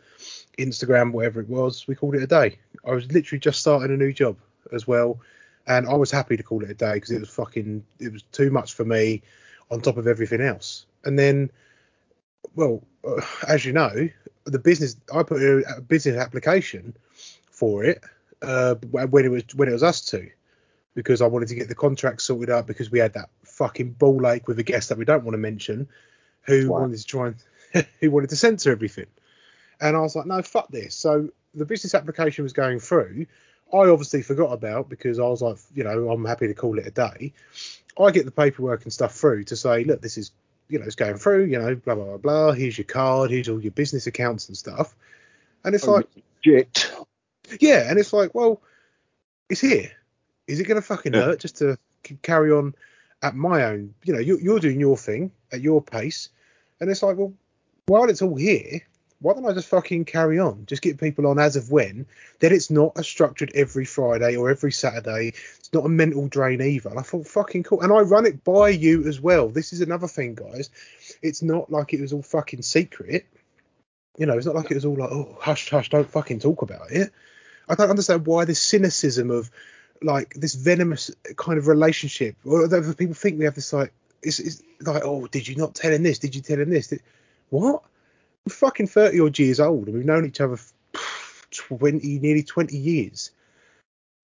Instagram, 0.60 1.12
whatever 1.12 1.42
it 1.42 1.50
was. 1.50 1.88
We 1.88 1.96
called 1.96 2.16
it 2.16 2.24
a 2.24 2.28
day. 2.28 2.60
I 2.86 2.92
was 2.92 3.12
literally 3.12 3.40
just 3.40 3.60
starting 3.60 3.92
a 3.94 3.98
new 3.98 4.14
job 4.14 4.38
as 4.72 4.88
well, 4.88 5.20
and 5.68 5.88
I 5.88 5.94
was 5.96 6.12
happy 6.12 6.38
to 6.38 6.44
call 6.44 6.64
it 6.64 6.70
a 6.70 6.74
day 6.74 6.96
because 6.96 7.12
it 7.12 7.20
was 7.20 7.30
fucking 7.30 7.84
it 8.00 8.12
was 8.12 8.24
too 8.32 8.52
much 8.52 8.74
for 8.74 8.86
me 8.86 9.22
on 9.72 9.82
top 9.82 9.98
of 9.98 10.08
everything 10.08 10.42
else. 10.42 10.86
And 11.06 11.18
then, 11.18 11.50
well, 12.56 12.84
uh, 13.08 13.22
as 13.48 13.66
you 13.66 13.74
know, 13.74 14.10
the 14.46 14.60
business 14.60 14.96
I 15.14 15.24
put 15.24 15.42
a, 15.42 15.78
a 15.78 15.82
business 15.82 16.18
application 16.18 16.96
for 17.50 17.84
it 17.84 18.04
uh, 18.42 18.76
when 18.92 19.26
it 19.26 19.30
was 19.30 19.44
when 19.56 19.70
it 19.70 19.74
was 19.74 19.84
us 19.84 20.06
two 20.06 20.30
because 20.96 21.22
I 21.22 21.28
wanted 21.28 21.48
to 21.50 21.56
get 21.56 21.70
the 21.70 21.76
contract 21.76 22.22
sorted 22.22 22.50
out 22.50 22.68
because 22.68 22.92
we 22.92 23.00
had 23.00 23.14
that 23.14 23.30
fucking 23.44 23.94
ball 23.94 24.28
ache 24.28 24.48
with 24.48 24.60
a 24.60 24.64
guest 24.64 24.90
that 24.90 24.98
we 24.98 25.06
don't 25.06 25.24
want 25.24 25.34
to 25.34 25.40
mention 25.40 25.88
who 26.44 26.70
Wow. 26.70 26.82
wanted 26.82 26.98
to 26.98 27.06
try 27.06 27.28
and 27.74 27.86
who 28.00 28.12
wanted 28.12 28.30
to 28.30 28.36
censor 28.36 28.72
everything. 28.72 29.08
And 29.82 29.96
I 29.98 30.02
was 30.02 30.16
like, 30.16 30.26
no, 30.28 30.42
fuck 30.42 30.70
this. 30.70 30.96
So 30.96 31.30
the 31.56 31.66
business 31.66 31.96
application 31.96 32.44
was 32.44 32.54
going 32.54 32.80
through. 32.80 33.26
I 33.74 33.90
obviously 33.90 34.22
forgot 34.22 34.52
about 34.52 34.90
because 34.90 35.20
I 35.20 35.24
was 35.24 35.42
like, 35.42 35.58
you 35.74 35.84
know, 35.84 36.12
I'm 36.12 36.26
happy 36.26 36.48
to 36.48 36.54
call 36.54 36.78
it 36.78 36.88
a 36.88 36.92
day. 36.92 37.34
I 38.00 38.12
get 38.12 38.26
the 38.26 38.32
paperwork 38.32 38.84
and 38.84 38.94
stuff 38.94 39.16
through 39.16 39.46
to 39.46 39.56
say, 39.56 39.84
look, 39.84 40.02
this 40.02 40.18
is, 40.18 40.32
you 40.70 40.80
know, 40.80 40.86
it's 40.86 40.96
going 40.96 41.16
through, 41.18 41.46
you 41.46 41.60
know, 41.60 41.76
blah, 41.76 41.96
blah, 41.96 42.06
blah, 42.06 42.18
blah. 42.18 42.52
Here's 42.52 42.78
your 42.78 42.86
card. 42.86 43.32
Here's 43.32 43.50
all 43.50 43.62
your 43.62 43.72
business 43.72 44.08
accounts 44.08 44.48
and 44.48 44.58
stuff. 44.58 44.96
And 45.64 45.74
it's 45.74 45.88
oh, 45.88 45.94
like, 45.94 46.08
Legit. 46.46 46.92
yeah, 47.60 47.90
and 47.90 48.00
it's 48.00 48.14
like, 48.14 48.36
well, 48.36 48.62
it's 49.50 49.62
here. 49.62 49.92
Is 50.48 50.60
it 50.60 50.66
going 50.66 50.80
to 50.80 50.86
fucking 50.86 51.14
Yeah. 51.14 51.22
hurt 51.22 51.40
just 51.40 51.58
to 51.58 51.78
carry 52.22 52.52
on 52.52 52.76
at 53.22 53.36
my 53.36 53.64
own? 53.66 53.94
You 54.04 54.14
know, 54.14 54.20
you're, 54.20 54.40
you're 54.40 54.60
doing 54.60 54.80
your 54.80 54.98
thing 54.98 55.32
at 55.52 55.62
your 55.62 55.82
pace, 55.82 56.30
and 56.80 56.90
it's 56.90 57.02
like, 57.04 57.18
well, 57.18 57.34
while 57.86 58.10
it's 58.10 58.22
all 58.22 58.36
here, 58.36 58.82
why 59.24 59.34
don't 59.34 59.46
I 59.46 59.54
just 59.54 59.70
fucking 59.70 60.04
carry 60.04 60.38
on? 60.38 60.66
Just 60.66 60.82
get 60.82 61.00
people 61.00 61.28
on 61.28 61.40
as 61.40 61.56
of 61.56 61.72
when. 61.72 62.06
Then 62.40 62.52
it's 62.52 62.70
not 62.70 62.92
a 62.98 63.04
structured 63.06 63.54
every 63.56 63.86
Friday 63.86 64.36
or 64.36 64.50
every 64.50 64.74
Saturday. 64.74 65.30
It's 65.30 65.72
not 65.72 65.86
a 65.86 65.90
mental 65.90 66.28
drain 66.28 66.62
either. 66.62 66.90
And 66.90 67.00
I 67.00 67.04
thought, 67.04 67.26
fucking 67.26 67.64
cool. 67.64 67.82
And 67.82 67.94
I 67.94 68.02
run 68.02 68.26
it 68.26 68.44
by 68.44 68.68
you 68.68 69.08
as 69.08 69.22
well. 69.22 69.48
This 69.48 69.72
is 69.72 69.80
another 69.80 70.10
thing, 70.10 70.36
guys. 70.36 70.70
It's 71.22 71.42
not 71.42 71.72
like 71.72 71.94
it 71.94 72.02
was 72.02 72.12
all 72.12 72.22
fucking 72.22 72.64
secret. 72.64 73.26
You 74.18 74.26
know, 74.26 74.36
it's 74.36 74.46
not 74.46 74.56
like 74.56 74.70
it 74.70 74.76
was 74.76 74.84
all 74.84 74.98
like, 74.98 75.12
oh, 75.12 75.38
hush, 75.40 75.70
hush, 75.70 75.90
don't 75.90 76.10
fucking 76.10 76.40
talk 76.40 76.62
about 76.62 76.92
it. 76.92 77.10
I 77.70 77.76
don't 77.76 77.90
understand 77.90 78.26
why 78.26 78.44
this 78.44 78.62
cynicism 78.62 79.32
of 79.32 79.50
like 80.02 80.34
this 80.34 80.54
venomous 80.54 81.12
kind 81.38 81.58
of 81.58 81.68
relationship, 81.68 82.36
or 82.44 82.68
that 82.68 82.98
people 82.98 83.16
think 83.16 83.40
we 83.40 83.46
have 83.46 83.56
this 83.56 83.72
like, 83.72 83.94
it's, 84.22 84.40
it's 84.40 84.62
like, 84.82 85.04
oh, 85.06 85.28
did 85.28 85.48
you 85.48 85.56
not 85.56 85.76
tell 85.76 85.94
him 85.94 86.04
this? 86.04 86.20
Did 86.20 86.36
you 86.36 86.42
tell 86.42 86.60
him 86.60 86.70
this? 86.70 86.88
Did, 86.88 87.02
what? 87.50 87.84
We're 88.46 88.54
fucking 88.54 88.88
thirty 88.88 89.20
odd 89.20 89.40
years 89.40 89.60
old, 89.60 89.88
and 89.88 89.96
we've 89.96 90.06
known 90.06 90.26
each 90.26 90.42
other 90.42 90.58
for 90.58 90.74
twenty, 91.52 92.20
nearly 92.20 92.44
twenty 92.44 92.78
years. 92.78 93.32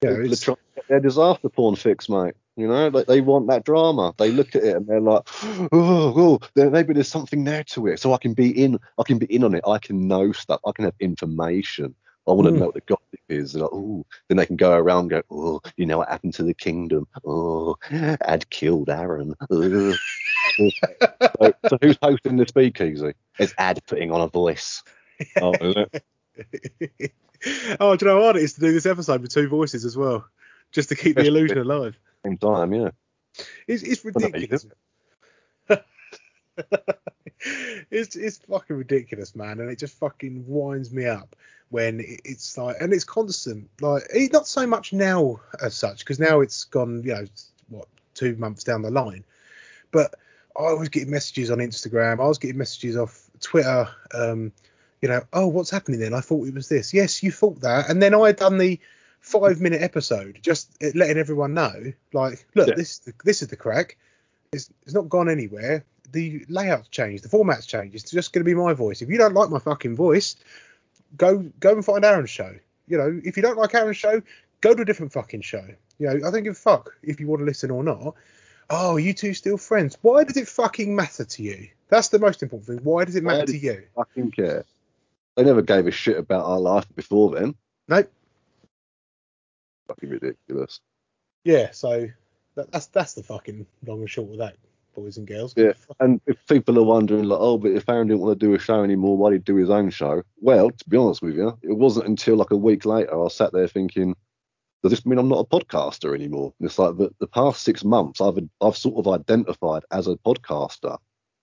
You 0.02 0.10
know, 0.10 0.22
it's, 0.22 0.42
trying 0.42 0.58
to 0.58 0.62
get 0.76 0.88
their 0.88 1.00
disaster 1.00 1.50
porn 1.50 1.76
fix, 1.76 2.10
mate. 2.10 2.34
You 2.56 2.68
know, 2.68 2.90
like 2.90 3.08
they 3.08 3.22
want 3.22 3.48
that 3.48 3.64
drama. 3.64 4.14
They 4.18 4.32
look 4.32 4.56
at 4.56 4.64
it 4.64 4.76
and 4.76 4.88
they're 4.88 5.00
like, 5.00 5.24
oh, 5.44 5.70
oh 5.72 6.40
there, 6.56 6.70
maybe 6.70 6.94
there's 6.94 7.08
something 7.08 7.46
there 7.46 7.64
to 7.66 7.88
it, 7.88 8.00
so 8.00 8.14
I 8.14 8.18
can 8.18 8.34
be 8.34 8.50
in. 8.50 8.80
I 8.98 9.04
can 9.04 9.18
be 9.18 9.26
in 9.28 9.46
on 9.46 9.56
it. 9.56 9.64
I 9.66 9.78
can 9.78 10.08
know 10.08 10.34
stuff. 10.34 10.60
I 10.66 10.72
can 10.74 10.86
have 10.86 10.96
information. 11.00 11.96
I 12.28 12.34
want 12.34 12.48
to 12.48 12.54
Mm. 12.54 12.60
know 12.60 12.66
what 12.66 12.76
the 12.76 12.82
gossip 12.82 13.20
is. 13.30 13.56
Like, 13.56 13.70
oh, 13.72 14.06
then 14.28 14.38
they 14.38 14.46
can 14.46 14.58
go 14.58 14.74
around 14.74 15.00
and 15.00 15.10
go, 15.10 15.22
oh, 15.32 15.62
you 15.78 15.86
know 15.86 15.98
what 16.00 16.10
happened 16.10 16.34
to 16.36 16.44
the 16.44 16.54
kingdom? 16.54 17.08
Oh, 17.26 17.76
I'd 17.92 18.50
killed 18.50 18.90
Aaron. 18.90 19.36
So, 20.60 21.54
so 21.70 21.78
who's 21.82 21.98
hosting 22.02 22.36
the 22.36 22.46
speakeasy? 22.46 23.14
It's 23.40 23.54
Ad 23.58 23.82
putting 23.88 24.12
on 24.12 24.22
a 24.22 24.28
voice. 24.28 24.84
Oh, 25.42 25.52
is 25.52 25.76
it? 25.76 27.12
oh, 27.82 27.98
do 27.98 28.06
you 28.06 28.12
know 28.12 28.22
what? 28.22 28.38
It's 28.38 28.54
to 28.54 28.62
do 28.62 28.72
this 28.72 28.86
episode 28.86 29.22
with 29.22 29.34
two 29.34 29.50
voices 29.50 29.84
as 29.84 29.98
well, 29.98 30.26
just 30.72 30.88
to 30.90 30.96
keep 30.96 31.18
the 31.18 31.26
illusion 31.26 31.58
alive. 31.58 32.00
Same 32.26 32.38
time, 32.38 32.74
yeah. 32.74 32.92
It's, 33.68 33.84
it's 33.84 34.02
Well, 34.02 34.14
no, 34.16 34.28
you 34.28 34.34
ridiculous. 34.34 34.66
it's 37.92 38.16
it's 38.16 38.38
fucking 38.38 38.76
ridiculous, 38.76 39.36
man, 39.36 39.60
and 39.60 39.70
it 39.70 39.78
just 39.78 39.98
fucking 40.00 40.46
winds 40.48 40.92
me 40.94 41.06
up 41.06 41.36
when 41.70 42.02
it's 42.24 42.58
like, 42.58 42.78
and 42.80 42.94
it's 42.94 43.04
constant. 43.04 43.70
Like, 43.82 44.04
eh, 44.14 44.28
not 44.32 44.48
so 44.48 44.66
much 44.66 44.94
now 44.94 45.40
as 45.62 45.76
such, 45.76 46.00
because 46.00 46.20
now 46.20 46.42
it's 46.42 46.64
gone, 46.64 47.04
you 47.04 47.14
know, 47.14 47.26
what 47.70 47.88
two 48.14 48.36
months 48.38 48.64
down 48.64 48.82
the 48.82 48.92
line, 48.92 49.24
but 49.92 50.16
I 50.58 50.74
was 50.74 50.90
getting 50.90 51.12
messages 51.12 51.52
on 51.52 51.60
Instagram. 51.60 52.20
I 52.20 52.28
was 52.28 52.38
getting 52.38 52.58
messages 52.58 52.98
off 52.98 53.29
Twitter. 53.42 53.88
Um, 54.14 54.52
you 55.02 55.08
know, 55.08 55.22
oh, 55.32 55.48
what's 55.48 55.70
happening 55.70 56.00
then? 56.00 56.14
I 56.14 56.20
thought 56.22 56.48
it 56.48 56.54
was 56.54 56.68
this. 56.68 56.94
Yes, 56.94 57.24
you 57.24 57.32
thought 57.32 57.62
that, 57.62 57.90
and 57.90 58.02
then 58.02 58.14
I 58.14 58.28
had 58.28 58.36
done 58.36 58.58
the 58.58 58.80
five 59.22 59.62
minute 59.62 59.82
episode, 59.82 60.40
just 60.42 60.72
letting 60.96 61.18
everyone 61.18 61.54
know, 61.54 61.94
like, 62.14 62.46
look, 62.56 62.68
Yeah. 62.70 62.76
this 62.76 63.00
this 63.24 63.42
is 63.42 63.48
the 63.48 63.56
crack. 63.56 63.98
It's, 64.52 64.70
it's 64.84 64.94
not 64.94 65.10
gone 65.10 65.30
anywhere. 65.30 65.86
The 66.12 66.44
layout's 66.50 66.90
changed. 66.90 67.24
The 67.24 67.30
format's 67.30 67.66
changed. 67.68 67.96
It's 67.96 68.12
just 68.12 68.34
going 68.34 68.44
to 68.44 68.50
be 68.50 68.56
my 68.56 68.74
voice. 68.74 69.02
If 69.02 69.10
you 69.10 69.18
don't 69.18 69.36
like 69.36 69.50
my 69.50 69.60
fucking 69.60 69.96
voice, 69.96 70.36
go 71.18 71.38
go 71.60 71.74
and 71.74 71.86
find 71.86 72.04
Aaron's 72.04 72.30
show. 72.32 72.56
You 72.88 72.98
know, 72.98 73.22
if 73.24 73.38
you 73.38 73.44
don't 73.44 73.58
like 73.58 73.76
Aaron's 73.76 73.98
show, 73.98 74.22
go 74.62 74.74
to 74.74 74.82
a 74.82 74.86
different 74.86 75.14
fucking 75.14 75.42
show. 75.42 75.66
You 76.00 76.08
know, 76.08 76.28
I 76.28 76.32
don't 76.32 76.44
give 76.44 76.54
a 76.54 76.56
fuck 76.56 76.96
if 77.04 77.20
you 77.20 77.28
want 77.28 77.42
to 77.42 77.46
listen 77.46 77.72
or 77.72 77.84
not. 77.84 78.16
Oh, 78.70 78.98
you 78.98 79.14
two 79.14 79.34
still 79.34 79.58
friends? 79.58 79.98
Why 80.02 80.24
does 80.24 80.38
it 80.38 80.48
fucking 80.48 80.96
matter 80.96 81.26
to 81.26 81.44
you? 81.44 81.68
That's 81.90 82.10
the 82.10 82.20
most 82.20 82.44
important 82.44 82.68
thing. 82.68 82.84
Why 82.84 83.06
does 83.06 83.16
it 83.16 83.24
matter 83.24 83.46
to 83.46 83.58
you? 83.58 83.84
I 83.98 84.04
fucking 84.04 84.32
care. 84.32 84.64
They 85.36 85.44
never 85.44 85.62
gave 85.62 85.88
a 85.88 85.92
shit 85.92 86.18
about 86.18 86.46
our 86.46 86.60
life 86.60 86.86
before 86.96 87.32
then. 87.32 87.56
Nope. 87.88 88.12
Fucking 89.88 90.10
ridiculous. 90.10 90.82
Yeah, 91.44 91.72
so 91.72 92.08
that, 92.56 92.72
that's 92.72 92.88
that's 92.88 93.14
the 93.14 93.24
fucking 93.24 93.66
long 93.86 94.02
and 94.02 94.10
short 94.10 94.32
of 94.32 94.38
that, 94.38 94.56
boys 94.94 95.18
and 95.18 95.28
girls. 95.28 95.54
Yeah, 95.58 95.74
And 96.00 96.22
if 96.28 96.38
people 96.48 96.78
are 96.78 96.84
wondering, 96.84 97.24
like, 97.24 97.40
oh, 97.40 97.58
but 97.58 97.72
if 97.72 97.90
Aaron 97.90 98.08
didn't 98.08 98.20
want 98.20 98.40
to 98.40 98.46
do 98.46 98.54
a 98.54 98.60
show 98.60 98.84
anymore, 98.84 99.18
why 99.18 99.32
did 99.32 99.38
he 99.38 99.44
do 99.44 99.56
his 99.56 99.70
own 99.70 99.90
show? 99.90 100.22
Well, 100.42 100.70
to 100.70 100.90
be 100.90 100.98
honest 100.98 101.22
with 101.22 101.36
you, 101.36 101.58
it 101.64 101.78
wasn't 101.78 102.08
until 102.08 102.36
like 102.36 102.52
a 102.52 102.58
week 102.58 102.86
later 102.86 103.24
I 103.24 103.30
sat 103.30 103.54
there 103.54 103.68
thinking, 103.68 104.16
does 104.84 104.92
this 104.92 105.06
mean 105.06 105.18
I'm 105.18 105.30
not 105.30 105.48
a 105.50 105.60
podcaster 105.60 106.14
anymore? 106.14 106.54
And 106.60 106.68
it's 106.68 106.78
like 106.78 106.98
the, 106.98 107.10
the 107.20 107.28
past 107.28 107.64
six 107.64 107.84
months 107.84 108.22
I've 108.22 108.38
I've 108.62 108.78
sort 108.78 109.06
of 109.06 109.14
identified 109.14 109.84
as 109.92 110.08
a 110.08 110.16
podcaster. 110.18 110.98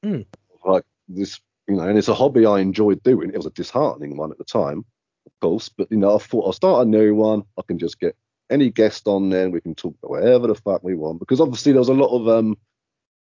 Hmm. 0.07 0.20
Like 0.64 0.84
this, 1.09 1.40
you 1.66 1.74
know, 1.74 1.82
and 1.82 1.98
it's 1.98 2.07
a 2.07 2.14
hobby 2.14 2.46
I 2.46 2.61
enjoyed 2.61 3.02
doing. 3.02 3.30
It 3.30 3.36
was 3.36 3.46
a 3.46 3.50
disheartening 3.50 4.16
one 4.16 4.30
at 4.30 4.38
the 4.38 4.44
time, 4.44 4.84
of 5.26 5.32
course, 5.40 5.68
but 5.68 5.90
you 5.90 5.96
know, 5.96 6.14
I 6.14 6.18
thought 6.18 6.46
I'll 6.46 6.52
start 6.52 6.86
a 6.86 6.88
new 6.88 7.16
one. 7.16 7.42
I 7.59 7.62
can 7.66 7.76
just 7.76 7.98
get 7.98 8.16
any 8.48 8.70
guest 8.70 9.09
on 9.09 9.30
there 9.30 9.42
and 9.42 9.52
we 9.52 9.61
can 9.61 9.74
talk 9.74 9.96
about 9.98 10.12
whatever 10.12 10.46
the 10.46 10.54
fuck 10.54 10.84
we 10.84 10.94
want. 10.94 11.18
Because 11.18 11.40
obviously 11.40 11.72
there 11.72 11.80
was 11.80 11.88
a 11.88 11.94
lot 11.94 12.16
of 12.16 12.28
um 12.28 12.57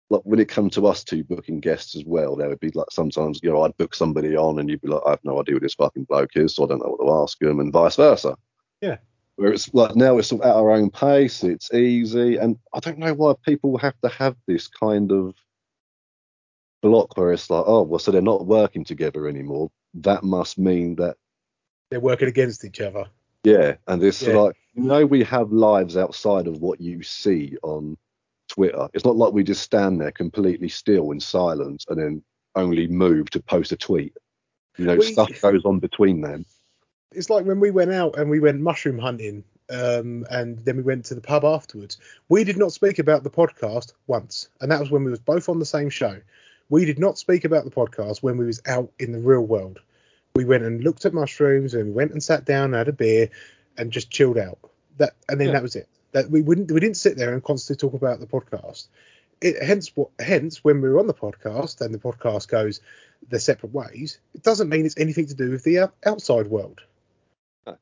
like 0.09 0.23
when 0.23 0.39
it 0.39 0.49
come 0.49 0.71
to 0.71 0.87
us 0.87 1.03
two 1.03 1.25
booking 1.25 1.59
guests 1.59 1.97
as 1.97 2.05
well, 2.05 2.37
there 2.37 2.49
would 2.49 2.61
be 2.61 2.71
like 2.71 2.93
sometimes, 2.93 3.41
you 3.43 3.51
know, 3.51 3.63
I'd 3.63 3.77
book 3.77 3.93
somebody 3.93 4.37
on 4.37 4.61
and 4.61 4.71
you'd 4.71 4.81
be 4.81 4.89
like, 4.89 5.03
I 5.05 5.11
have 5.11 5.25
no 5.25 5.41
idea 5.41 5.55
who 5.55 5.61
this 5.61 5.75
fucking 5.75 6.05
bloke 6.05 6.37
is, 6.37 6.55
so 6.55 6.65
I 6.65 6.69
don't 6.69 6.79
know 6.79 6.97
what 6.97 7.05
to 7.05 7.23
ask 7.23 7.43
him, 7.43 7.59
and 7.59 7.73
vice 7.73 7.97
versa. 7.97 8.37
Yeah. 8.81 8.99
Where 9.35 9.53
it's 9.53 9.75
like 9.75 9.97
now 9.97 10.17
it's 10.19 10.29
sort 10.29 10.43
of 10.43 10.49
at 10.49 10.57
our 10.57 10.71
own 10.71 10.91
pace, 10.91 11.43
it's 11.43 11.75
easy, 11.75 12.37
and 12.37 12.57
I 12.73 12.79
don't 12.79 12.99
know 12.99 13.15
why 13.15 13.35
people 13.45 13.77
have 13.79 14.01
to 14.03 14.09
have 14.09 14.37
this 14.47 14.69
kind 14.69 15.11
of 15.11 15.35
block 16.83 17.17
where 17.17 17.33
it's 17.33 17.51
like, 17.51 17.65
oh, 17.67 17.83
well, 17.83 17.99
so 17.99 18.11
they're 18.11 18.23
not 18.23 18.47
working 18.47 18.85
together 18.85 19.27
anymore. 19.29 19.71
That 19.95 20.23
must 20.23 20.59
mean 20.59 20.97
that 20.97 21.17
They're 21.91 22.01
working 22.01 22.29
against 22.29 22.65
each 22.65 22.81
other. 22.81 23.07
yeah, 23.45 23.77
and 23.87 24.03
it's 24.03 24.23
Yeah. 24.23 24.37
like 24.37 24.57
you 24.75 24.83
know 24.85 25.05
we 25.07 25.25
have 25.25 25.51
lives 25.51 25.97
outside 25.97 26.47
of 26.47 26.61
what 26.61 26.81
you 26.81 27.03
see 27.03 27.57
on 27.63 27.97
Twitter. 28.49 28.89
It's 28.95 29.05
not 29.05 29.17
like 29.17 29.33
we 29.33 29.43
just 29.43 29.63
stand 29.63 30.01
there 30.01 30.13
completely 30.13 30.69
still 30.69 31.11
in 31.11 31.21
silence 31.21 31.85
and 31.89 31.99
then 31.99 32.23
only 32.55 32.87
move 32.87 33.31
to 33.31 33.41
post 33.43 33.73
a 33.73 33.77
tweet. 33.77 34.17
You 34.77 34.85
know, 34.87 34.97
We- 34.97 35.13
stuff 35.13 35.31
goes 35.41 35.65
on 35.65 35.79
between 35.81 36.21
them. 36.21 36.45
It's 37.13 37.31
like 37.31 37.47
when 37.47 37.59
we 37.59 37.71
went 37.71 37.91
out 37.93 38.19
and 38.19 38.29
we 38.29 38.39
went 38.39 38.61
mushroom 38.61 38.99
hunting, 38.99 39.43
um, 39.71 40.27
and 40.31 40.59
then 40.61 40.77
we 40.77 40.83
went 40.83 41.07
to 41.07 41.15
the 41.15 41.21
pub 41.23 41.45
afterwards. 41.45 41.97
We 42.29 42.45
did 42.45 42.57
not 42.59 42.73
speak 42.73 42.99
about 42.99 43.23
the 43.25 43.31
podcast 43.31 43.95
once, 44.07 44.49
and 44.61 44.71
that 44.71 44.79
was 44.81 44.91
when 44.91 45.05
we 45.05 45.11
was 45.11 45.21
both 45.21 45.49
on 45.49 45.59
the 45.59 45.65
same 45.67 45.89
show. 45.91 46.21
We 46.71 46.85
did 46.85 46.99
not 46.99 47.19
speak 47.19 47.45
about 47.45 47.65
the 47.65 47.71
podcast 47.71 48.19
when 48.23 48.37
we 48.37 48.47
was 48.47 48.61
out 48.67 48.91
in 48.99 49.13
the 49.13 49.19
real 49.19 49.41
world. 49.43 49.81
We 50.35 50.45
went 50.45 50.65
and 50.65 50.85
looked 50.85 51.05
at 51.05 51.15
mushrooms, 51.15 51.75
and 51.75 51.87
we 51.87 51.91
went 51.93 52.13
and 52.13 52.23
sat 52.23 52.45
down, 52.45 52.67
and 52.67 52.75
had 52.75 52.89
a 52.89 52.93
beer, 52.93 53.31
and 53.77 53.91
just 53.91 54.11
chilled 54.11 54.39
out. 54.39 54.59
That 54.99 55.15
and 55.29 55.41
then 55.41 55.49
Yeah. 55.49 55.53
that 55.55 55.63
was 55.63 55.77
it. 55.77 55.89
That 56.13 56.31
we 56.31 56.43
wouldn't 56.43 56.71
we 56.71 56.81
didn't 56.81 56.97
sit 56.97 57.17
there 57.17 57.33
and 57.33 57.43
constantly 57.43 57.81
talk 57.89 57.95
about 58.01 58.21
the 58.21 58.27
podcast. 58.27 58.89
It, 59.41 59.63
hence 59.63 59.93
what 59.95 60.11
hence 60.19 60.65
when 60.65 60.81
we 60.81 60.89
were 60.89 60.99
on 60.99 61.07
the 61.07 61.15
podcast 61.15 61.81
and 61.81 61.95
the 61.95 61.99
podcast 61.99 62.49
goes 62.49 62.81
their 63.29 63.39
separate 63.39 63.73
ways, 63.73 64.19
it 64.35 64.43
doesn't 64.43 64.69
mean 64.69 64.85
it's 64.85 64.99
anything 64.99 65.27
to 65.27 65.35
do 65.35 65.51
with 65.51 65.65
the 65.65 65.79
uh, 65.79 65.89
outside 66.05 66.49
world. 66.49 66.81
No. 67.67 67.77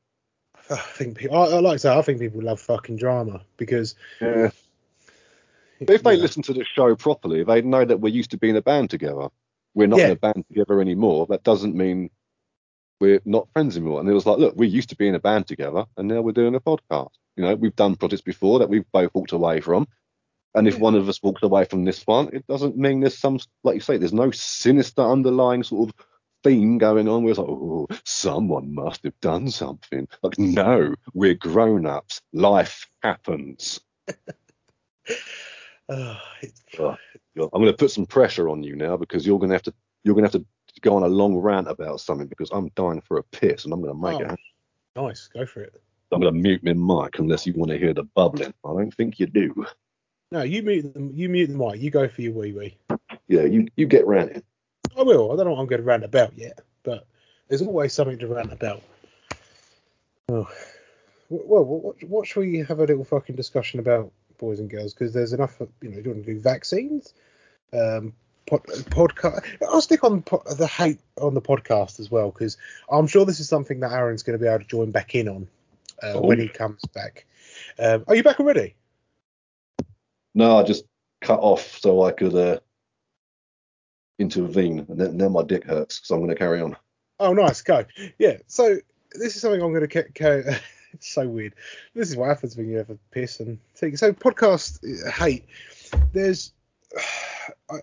I 0.69 0.75
think 0.75 1.17
people, 1.17 1.37
I, 1.37 1.45
I 1.47 1.59
like 1.59 1.75
to 1.75 1.79
say 1.79 1.95
I 1.97 2.01
think 2.01 2.19
people 2.19 2.41
love 2.41 2.59
fucking 2.61 2.97
drama 2.97 3.41
because 3.57 3.95
Yeah. 4.21 4.51
If 5.79 6.03
they 6.03 6.15
know, 6.15 6.21
listen 6.21 6.43
to 6.43 6.53
the 6.53 6.63
show 6.65 6.95
properly, 6.95 7.43
they 7.43 7.61
know 7.61 7.85
that 7.85 7.99
we're 7.99 8.13
used 8.13 8.31
to 8.31 8.37
being 8.37 8.57
a 8.57 8.61
band 8.61 8.89
together. 8.89 9.29
We're 9.73 9.87
not 9.87 9.99
Yeah. 9.99 10.05
in 10.07 10.11
a 10.11 10.15
band 10.15 10.45
together 10.47 10.81
anymore. 10.81 11.27
That 11.27 11.43
doesn't 11.43 11.75
mean 11.75 12.09
we're 12.99 13.21
not 13.25 13.47
friends 13.53 13.77
anymore. 13.77 13.99
And 13.99 14.09
it 14.09 14.13
was 14.13 14.25
like, 14.25 14.39
look, 14.39 14.55
we 14.55 14.67
used 14.67 14.89
to 14.89 14.95
be 14.95 15.07
in 15.07 15.15
a 15.15 15.19
band 15.19 15.47
together, 15.47 15.85
and 15.97 16.07
now 16.07 16.21
we're 16.21 16.31
doing 16.31 16.55
a 16.55 16.59
podcast. 16.59 17.11
You 17.35 17.43
know, 17.43 17.55
we've 17.55 17.75
done 17.75 17.95
projects 17.95 18.23
before 18.23 18.59
that 18.59 18.69
we've 18.69 18.91
both 18.91 19.13
walked 19.13 19.31
away 19.33 19.61
from. 19.61 19.87
And 20.55 20.67
if 20.67 20.75
Yeah. 20.75 20.81
one 20.81 20.93
mm. 20.95 20.99
of 20.99 21.09
us 21.09 21.21
walks 21.21 21.43
away 21.43 21.65
from 21.65 21.85
this 21.85 22.07
one, 22.07 22.29
it 22.33 22.47
doesn't 22.47 22.75
mean 22.77 23.01
there's 23.01 23.17
some, 23.17 23.39
like 23.63 23.75
you 23.75 23.81
say, 23.81 23.97
there's 23.97 24.13
no 24.13 24.31
sinister 24.31 25.03
underlying 25.03 25.61
sort 25.61 25.89
of 25.89 25.95
theme 26.43 26.79
going 26.79 27.07
on 27.07 27.21
where 27.23 27.31
it's 27.31 27.39
like, 27.39 27.47
oh, 27.47 27.87
someone 28.05 28.73
must 28.73 29.03
have 29.03 29.19
done 29.19 29.51
something. 29.51 30.07
Like, 30.23 30.39
no, 30.39 30.95
we're 31.13 31.35
grown 31.35 31.85
ups. 31.85 32.21
Life 32.33 32.87
happens. 33.03 33.79
uh, 35.89 36.17
it's, 36.41 36.61
Ugh. 36.79 36.97
I'm 37.37 37.49
going 37.61 37.65
to 37.67 37.73
put 37.73 37.91
some 37.91 38.05
pressure 38.05 38.49
on 38.49 38.63
you 38.63 38.75
now 38.75 38.97
because 38.97 39.25
you're 39.25 39.39
going 39.39 39.49
to 39.49 39.55
have 39.55 39.63
to 39.63 39.73
you're 40.03 40.15
going 40.15 40.27
to 40.27 40.31
have 40.31 40.41
to 40.41 40.81
go 40.81 40.95
on 40.95 41.03
a 41.03 41.07
long 41.07 41.35
rant 41.35 41.67
about 41.69 41.99
something 42.01 42.27
because 42.27 42.49
I'm 42.51 42.69
dying 42.75 43.01
for 43.01 43.17
a 43.17 43.23
piss 43.23 43.65
and 43.65 43.73
I'm 43.73 43.81
going 43.81 43.93
to 43.93 43.99
make 43.99 44.29
Oh. 44.29 44.33
it. 44.33 44.39
nice, 44.95 45.27
go 45.27 45.45
for 45.45 45.61
it. 45.61 45.81
I'm 46.11 46.21
going 46.21 46.33
to 46.33 46.39
mute 46.39 46.63
my 46.63 46.73
mic 46.73 47.19
unless 47.19 47.45
you 47.45 47.53
want 47.53 47.71
to 47.71 47.77
hear 47.77 47.93
the 47.93 48.03
bubbling. 48.03 48.53
I 48.63 48.69
don't 48.69 48.93
think 48.93 49.19
you 49.19 49.27
do. 49.27 49.65
No, 50.31 50.41
you 50.43 50.61
mute 50.63 50.93
them. 50.93 51.11
You 51.13 51.29
mute 51.29 51.47
the 51.47 51.55
mic. 51.57 51.81
You 51.81 51.89
go 51.91 52.07
for 52.07 52.21
your 52.21 52.33
wee 52.33 52.53
wee. 52.53 52.77
Yeah, 53.27 53.43
you 53.43 53.67
you 53.75 53.85
get 53.87 54.05
ranting. 54.07 54.43
I 54.97 55.03
will. 55.03 55.31
I 55.31 55.35
don't 55.35 55.45
know 55.45 55.51
what 55.53 55.59
I'm 55.59 55.67
going 55.67 55.81
to 55.81 55.85
rant 55.87 56.03
about 56.03 56.37
yet, 56.37 56.61
but 56.83 57.05
there's 57.47 57.61
always 57.61 57.93
something 57.93 58.17
to 58.19 58.27
rant 58.27 58.51
about. 58.51 58.81
Oh. 60.29 60.47
Well, 61.29 61.63
what, 61.65 62.03
what 62.03 62.27
should 62.27 62.39
we 62.41 62.59
have 62.59 62.79
a 62.79 62.85
little 62.85 63.03
fucking 63.03 63.35
discussion 63.35 63.79
about, 63.81 64.11
boys 64.37 64.59
and 64.59 64.69
girls? 64.69 64.93
Because 64.93 65.13
there's 65.13 65.33
enough, 65.33 65.59
you 65.81 65.89
know, 65.89 65.97
do 65.97 66.03
you 66.03 66.11
want 66.11 66.25
to 66.25 66.33
do 66.33 66.39
vaccines? 66.39 67.13
Um, 67.73 68.13
pod, 68.45 68.63
podcast. 68.63 69.45
I'll 69.67 69.81
stick 69.81 70.03
on 70.03 70.21
po- 70.21 70.43
the 70.57 70.67
hate 70.67 70.99
on 71.21 71.33
the 71.33 71.41
podcast 71.41 71.99
as 71.99 72.09
well, 72.09 72.31
because 72.31 72.57
I'm 72.89 73.07
sure 73.07 73.25
this 73.25 73.39
is 73.39 73.49
something 73.49 73.79
that 73.81 73.91
Aaron's 73.91 74.23
going 74.23 74.37
to 74.37 74.43
be 74.43 74.47
able 74.49 74.59
to 74.59 74.65
join 74.65 74.91
back 74.91 75.15
in 75.15 75.27
on 75.27 75.47
uh, 76.03 76.13
Oh. 76.13 76.21
when 76.21 76.39
he 76.39 76.47
comes 76.47 76.81
back. 76.93 77.25
Um, 77.79 78.03
are 78.07 78.15
you 78.15 78.23
back 78.23 78.39
already? 78.39 78.75
No, 80.35 80.57
I 80.57 80.63
just 80.63 80.85
cut 81.21 81.39
off 81.39 81.79
so 81.79 82.03
I 82.03 82.11
could 82.11 82.35
uh, 82.35 82.59
intervene, 84.19 84.85
and 84.87 84.99
then, 84.99 85.17
then 85.17 85.31
my 85.31 85.43
dick 85.43 85.63
hurts, 85.63 86.01
so 86.03 86.15
I'm 86.15 86.21
going 86.21 86.29
to 86.29 86.35
carry 86.35 86.61
on. 86.61 86.75
Oh, 87.19 87.33
nice. 87.33 87.61
Go. 87.61 87.85
Yeah. 88.19 88.37
So 88.45 88.77
this 89.13 89.35
is 89.35 89.41
something 89.41 89.61
I'm 89.61 89.73
going 89.73 89.87
to 89.87 90.03
carry. 90.11 90.43
it's 90.93 91.09
so 91.09 91.27
weird. 91.27 91.53
This 91.93 92.09
is 92.09 92.15
what 92.15 92.29
happens 92.29 92.55
when 92.55 92.69
you 92.69 92.77
have 92.77 92.89
a 92.89 92.97
piss 93.11 93.39
and 93.39 93.59
think. 93.75 93.97
So 93.97 94.13
podcast 94.13 94.79
uh, 94.83 95.11
hate. 95.11 95.45
There's, 96.13 96.53
I, 97.69 97.79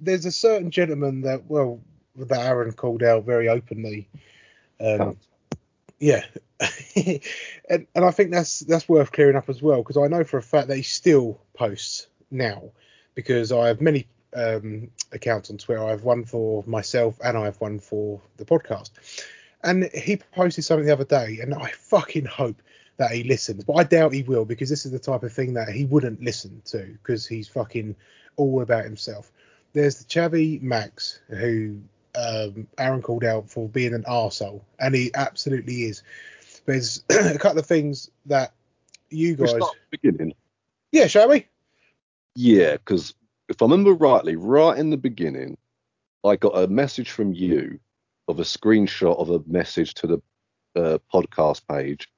there's 0.00 0.26
a 0.26 0.32
certain 0.32 0.70
gentleman 0.70 1.22
that 1.22 1.44
well 1.46 1.80
that 2.16 2.40
Aaron 2.40 2.72
called 2.72 3.02
out 3.02 3.24
very 3.24 3.48
openly. 3.48 4.08
Um, 4.80 5.16
yeah, 5.98 6.24
and 6.96 7.86
and 7.94 8.04
I 8.04 8.10
think 8.10 8.30
that's 8.30 8.60
that's 8.60 8.88
worth 8.88 9.12
clearing 9.12 9.36
up 9.36 9.48
as 9.48 9.62
well 9.62 9.82
because 9.82 9.96
I 9.96 10.06
know 10.06 10.24
for 10.24 10.38
a 10.38 10.42
fact 10.42 10.68
that 10.68 10.76
he 10.76 10.82
still 10.82 11.40
posts 11.54 12.08
now 12.30 12.70
because 13.14 13.52
I 13.52 13.68
have 13.68 13.80
many 13.80 14.06
um, 14.34 14.90
accounts 15.12 15.50
on 15.50 15.58
Twitter. 15.58 15.84
I 15.84 15.90
have 15.90 16.02
one 16.02 16.24
for 16.24 16.64
myself 16.66 17.18
and 17.22 17.36
I 17.36 17.44
have 17.44 17.60
one 17.60 17.78
for 17.78 18.20
the 18.36 18.44
podcast. 18.44 18.90
And 19.64 19.90
he 19.94 20.16
posted 20.16 20.64
something 20.64 20.86
the 20.86 20.92
other 20.92 21.04
day, 21.04 21.38
and 21.40 21.54
I 21.54 21.70
fucking 21.70 22.26
hope 22.26 22.60
that 22.96 23.10
he 23.10 23.24
listens, 23.24 23.64
but 23.64 23.74
I 23.74 23.84
doubt 23.84 24.12
he 24.12 24.22
will 24.22 24.44
because 24.44 24.68
this 24.68 24.86
is 24.86 24.92
the 24.92 24.98
type 24.98 25.22
of 25.22 25.32
thing 25.32 25.54
that 25.54 25.68
he 25.68 25.84
wouldn't 25.84 26.22
listen 26.22 26.62
to 26.66 26.96
because 27.02 27.26
he's 27.26 27.48
fucking 27.48 27.96
all 28.36 28.60
about 28.60 28.84
himself. 28.84 29.32
There's 29.72 29.98
the 29.98 30.04
Chavi 30.04 30.62
Max 30.62 31.20
who 31.28 31.78
um, 32.14 32.68
Aaron 32.78 33.02
called 33.02 33.24
out 33.24 33.50
for 33.50 33.68
being 33.68 33.94
an 33.94 34.04
arsehole, 34.04 34.60
and 34.78 34.94
he 34.94 35.10
absolutely 35.14 35.84
is. 35.84 36.02
There's 36.66 37.02
a 37.10 37.38
couple 37.38 37.58
of 37.58 37.66
things 37.66 38.10
that 38.26 38.52
you 39.10 39.34
guys, 39.34 39.50
start 39.50 39.62
at 39.62 39.90
the 39.90 39.98
beginning. 39.98 40.34
yeah, 40.92 41.06
shall 41.08 41.28
we? 41.28 41.46
Yeah, 42.36 42.72
because 42.72 43.14
if 43.48 43.60
I 43.60 43.64
remember 43.64 43.92
rightly, 43.92 44.36
right 44.36 44.78
in 44.78 44.90
the 44.90 44.96
beginning, 44.96 45.56
I 46.24 46.36
got 46.36 46.56
a 46.56 46.68
message 46.68 47.10
from 47.10 47.32
you 47.32 47.78
of 48.28 48.40
a 48.40 48.44
screenshot 48.44 49.18
of 49.18 49.30
a 49.30 49.42
message 49.46 49.94
to 49.94 50.06
the 50.06 50.22
uh, 50.76 50.98
podcast 51.12 51.62
page 51.68 52.08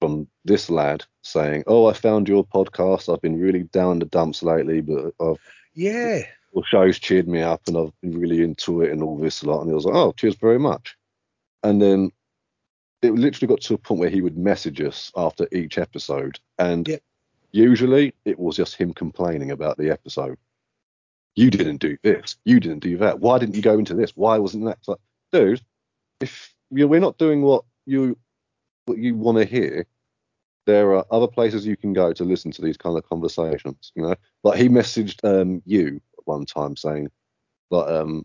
from 0.00 0.26
this 0.44 0.70
lad 0.70 1.04
saying, 1.22 1.64
"Oh, 1.66 1.86
I 1.86 1.92
found 1.92 2.28
your 2.28 2.44
podcast. 2.44 3.12
I've 3.12 3.20
been 3.20 3.38
really 3.40 3.64
down 3.64 3.98
the 3.98 4.06
dumps 4.06 4.42
lately, 4.42 4.80
but 4.80 5.12
I've 5.20 5.38
Yeah. 5.74 6.22
your 6.54 6.64
show's 6.64 6.98
cheered 6.98 7.28
me 7.28 7.42
up 7.42 7.60
and 7.68 7.76
I've 7.76 8.00
been 8.00 8.18
really 8.18 8.42
into 8.42 8.82
it 8.82 8.90
and 8.92 9.02
all 9.02 9.16
this 9.18 9.42
a 9.42 9.46
lot. 9.48 9.60
And 9.60 9.70
he 9.70 9.74
was 9.74 9.84
like, 9.84 9.94
oh, 9.94 10.12
cheers 10.12 10.34
very 10.36 10.58
much. 10.58 10.96
And 11.62 11.80
then 11.80 12.10
it 13.02 13.12
literally 13.12 13.46
got 13.48 13.60
to 13.62 13.74
a 13.74 13.78
point 13.78 14.00
where 14.00 14.10
he 14.10 14.20
would 14.20 14.36
message 14.36 14.80
us 14.80 15.12
after 15.16 15.46
each 15.52 15.78
episode. 15.78 16.40
And 16.58 16.88
Yep. 16.88 17.02
usually 17.52 18.14
it 18.24 18.38
was 18.38 18.56
just 18.56 18.74
him 18.74 18.92
complaining 18.94 19.50
about 19.52 19.76
the 19.78 19.90
episode. 19.90 20.38
You 21.36 21.50
didn't 21.50 21.78
do 21.78 21.96
this. 22.02 22.36
You 22.44 22.60
didn't 22.60 22.80
do 22.80 22.98
that. 22.98 23.20
Why 23.20 23.38
didn't 23.38 23.54
you 23.54 23.62
go 23.62 23.78
into 23.78 23.94
this? 23.94 24.10
Why 24.16 24.38
wasn't 24.38 24.64
that? 24.64 24.78
It's 24.78 24.88
like, 24.88 24.98
dude, 25.32 25.62
if 26.20 26.54
you 26.70 26.86
we're 26.88 27.00
not 27.00 27.18
doing 27.18 27.42
what 27.42 27.64
you 27.86 28.18
what 28.86 28.98
you 28.98 29.14
want 29.14 29.38
to 29.38 29.44
hear, 29.44 29.86
there 30.66 30.94
are 30.94 31.06
other 31.10 31.28
places 31.28 31.66
you 31.66 31.76
can 31.76 31.92
go 31.92 32.12
to 32.12 32.24
listen 32.24 32.50
to 32.52 32.62
these 32.62 32.76
kind 32.76 32.96
of 32.96 33.08
conversations. 33.08 33.92
You 33.94 34.02
know, 34.02 34.14
like 34.42 34.58
he 34.58 34.68
messaged 34.68 35.24
um, 35.24 35.62
you 35.64 36.00
at 36.18 36.26
one 36.26 36.46
time 36.46 36.76
saying, 36.76 37.10
like, 37.70 37.88
um, 37.88 38.24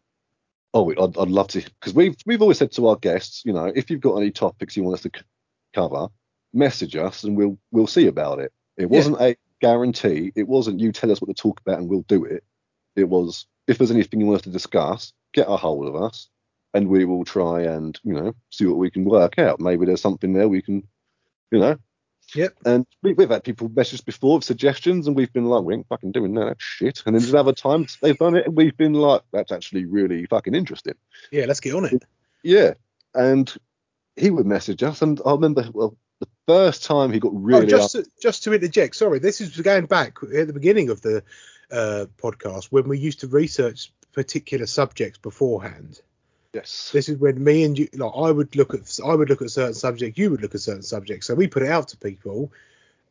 oh, 0.74 0.92
I'd, 0.92 1.18
I'd 1.18 1.30
love 1.30 1.48
to, 1.50 1.62
because 1.62 1.94
we've 1.94 2.16
we've 2.26 2.42
always 2.42 2.58
said 2.58 2.72
to 2.74 2.88
our 2.88 2.98
guests, 2.98 3.44
you 3.46 3.54
know, 3.54 3.72
if 3.76 3.90
you've 3.90 4.02
got 4.02 4.18
any 4.18 4.32
topics 4.32 4.76
you 4.76 4.84
want 4.84 4.96
us 4.96 5.04
to 5.04 5.12
c- 5.16 5.26
cover, 5.74 6.08
message 6.54 6.96
us 6.96 7.24
and 7.24 7.38
we'll 7.38 7.58
we'll 7.72 7.88
see 7.88 8.08
about 8.08 8.40
it. 8.40 8.52
It 8.78 8.90
wasn't 8.90 9.22
a 9.22 9.38
guarantee. 9.62 10.32
It 10.36 10.48
wasn't 10.48 10.80
you 10.80 10.92
tell 10.92 11.12
us 11.12 11.22
what 11.22 11.28
to 11.28 11.34
talk 11.34 11.62
about 11.62 11.80
and 11.80 11.88
we'll 11.90 12.02
do 12.02 12.26
it. 12.26 12.44
It 12.96 13.10
was 13.10 13.46
if 13.68 13.78
there's 13.78 13.92
anything 13.92 14.20
you 14.20 14.28
want 14.28 14.38
us 14.38 14.44
to 14.44 14.50
discuss, 14.50 15.14
get 15.34 15.48
a 15.48 15.58
hold 15.58 15.88
of 15.88 15.96
us 15.96 16.30
and 16.74 16.90
we 16.90 17.06
will 17.06 17.24
try 17.24 17.62
and 17.62 18.00
you 18.04 18.14
know 18.14 18.36
see 18.50 18.66
what 18.66 18.78
we 18.78 18.92
can 18.92 19.06
work 19.06 19.40
out. 19.40 19.60
Maybe 19.60 19.86
there's 19.86 20.02
something 20.02 20.34
there 20.34 20.48
we 20.48 20.62
can, 20.62 20.88
you 21.52 21.60
know, 21.60 21.78
Yep. 22.34 22.54
and 22.66 22.86
we, 23.02 23.14
we've 23.14 23.30
had 23.30 23.44
people 23.44 23.70
message 23.70 24.04
before 24.04 24.36
with 24.36 24.44
suggestions, 24.44 25.08
and 25.08 25.16
we've 25.16 25.32
been 25.32 25.46
like, 25.46 25.64
we 25.64 25.76
ain't 25.76 25.88
fucking 25.88 26.12
doing 26.12 26.34
that, 26.36 26.56
shit. 26.60 27.04
And 27.06 27.16
then 27.16 27.22
there's 27.22 27.36
other 27.36 27.54
times 27.54 27.98
they've 28.02 28.18
done 28.18 28.36
it, 28.36 28.48
and 28.48 28.56
we've 28.56 28.76
been 28.76 28.94
like, 28.94 29.22
that's 29.32 29.52
actually 29.52 29.86
really 29.86 30.26
fucking 30.26 30.56
interesting. 30.56 30.96
Yeah. 31.32 31.46
Let's 31.46 31.60
get 31.60 31.76
on 31.76 31.86
it. 31.86 32.04
Yeah. 32.44 32.74
And 33.14 33.54
he 34.16 34.30
would 34.32 34.46
message 34.46 34.84
us, 34.84 35.02
and 35.02 35.22
I 35.26 35.32
remember, 35.32 35.70
well, 35.72 35.98
the 36.20 36.28
first 36.48 36.84
time 36.84 37.12
he 37.12 37.20
got 37.20 37.34
oh, 37.34 37.38
really 37.38 37.66
oh, 37.66 37.78
just 37.78 37.92
to, 37.94 38.06
just 38.22 38.44
to 38.44 38.54
interject, 38.54 38.96
sorry, 38.96 39.20
this 39.20 39.42
is 39.42 39.60
going 39.62 39.86
back 39.86 40.18
at 40.24 40.48
the 40.48 40.54
beginning 40.54 40.90
of 40.90 41.02
the 41.02 41.24
uh, 41.72 42.06
podcast 42.18 42.66
when 42.66 42.88
we 42.88 42.98
used 42.98 43.20
to 43.22 43.28
research 43.28 43.92
particular 44.14 44.66
subjects 44.66 45.18
beforehand. 45.18 46.02
yes, 46.54 46.92
This 46.94 47.10
is 47.10 47.18
when 47.18 47.44
me 47.44 47.64
and 47.64 47.78
you, 47.78 47.90
like, 47.94 48.12
I 48.16 48.32
would 48.32 48.56
look 48.56 48.74
at, 48.74 49.00
I 49.06 49.14
would 49.16 49.30
look 49.30 49.42
at 49.42 49.50
certain 49.50 49.74
subject, 49.74 50.18
you 50.18 50.32
would 50.32 50.42
look 50.42 50.56
at 50.56 50.62
certain 50.62 50.84
subjects. 50.84 51.28
So 51.28 51.36
we 51.36 51.48
put 51.48 51.64
it 51.64 51.70
out 51.70 51.90
to 51.90 51.98
people. 51.98 52.52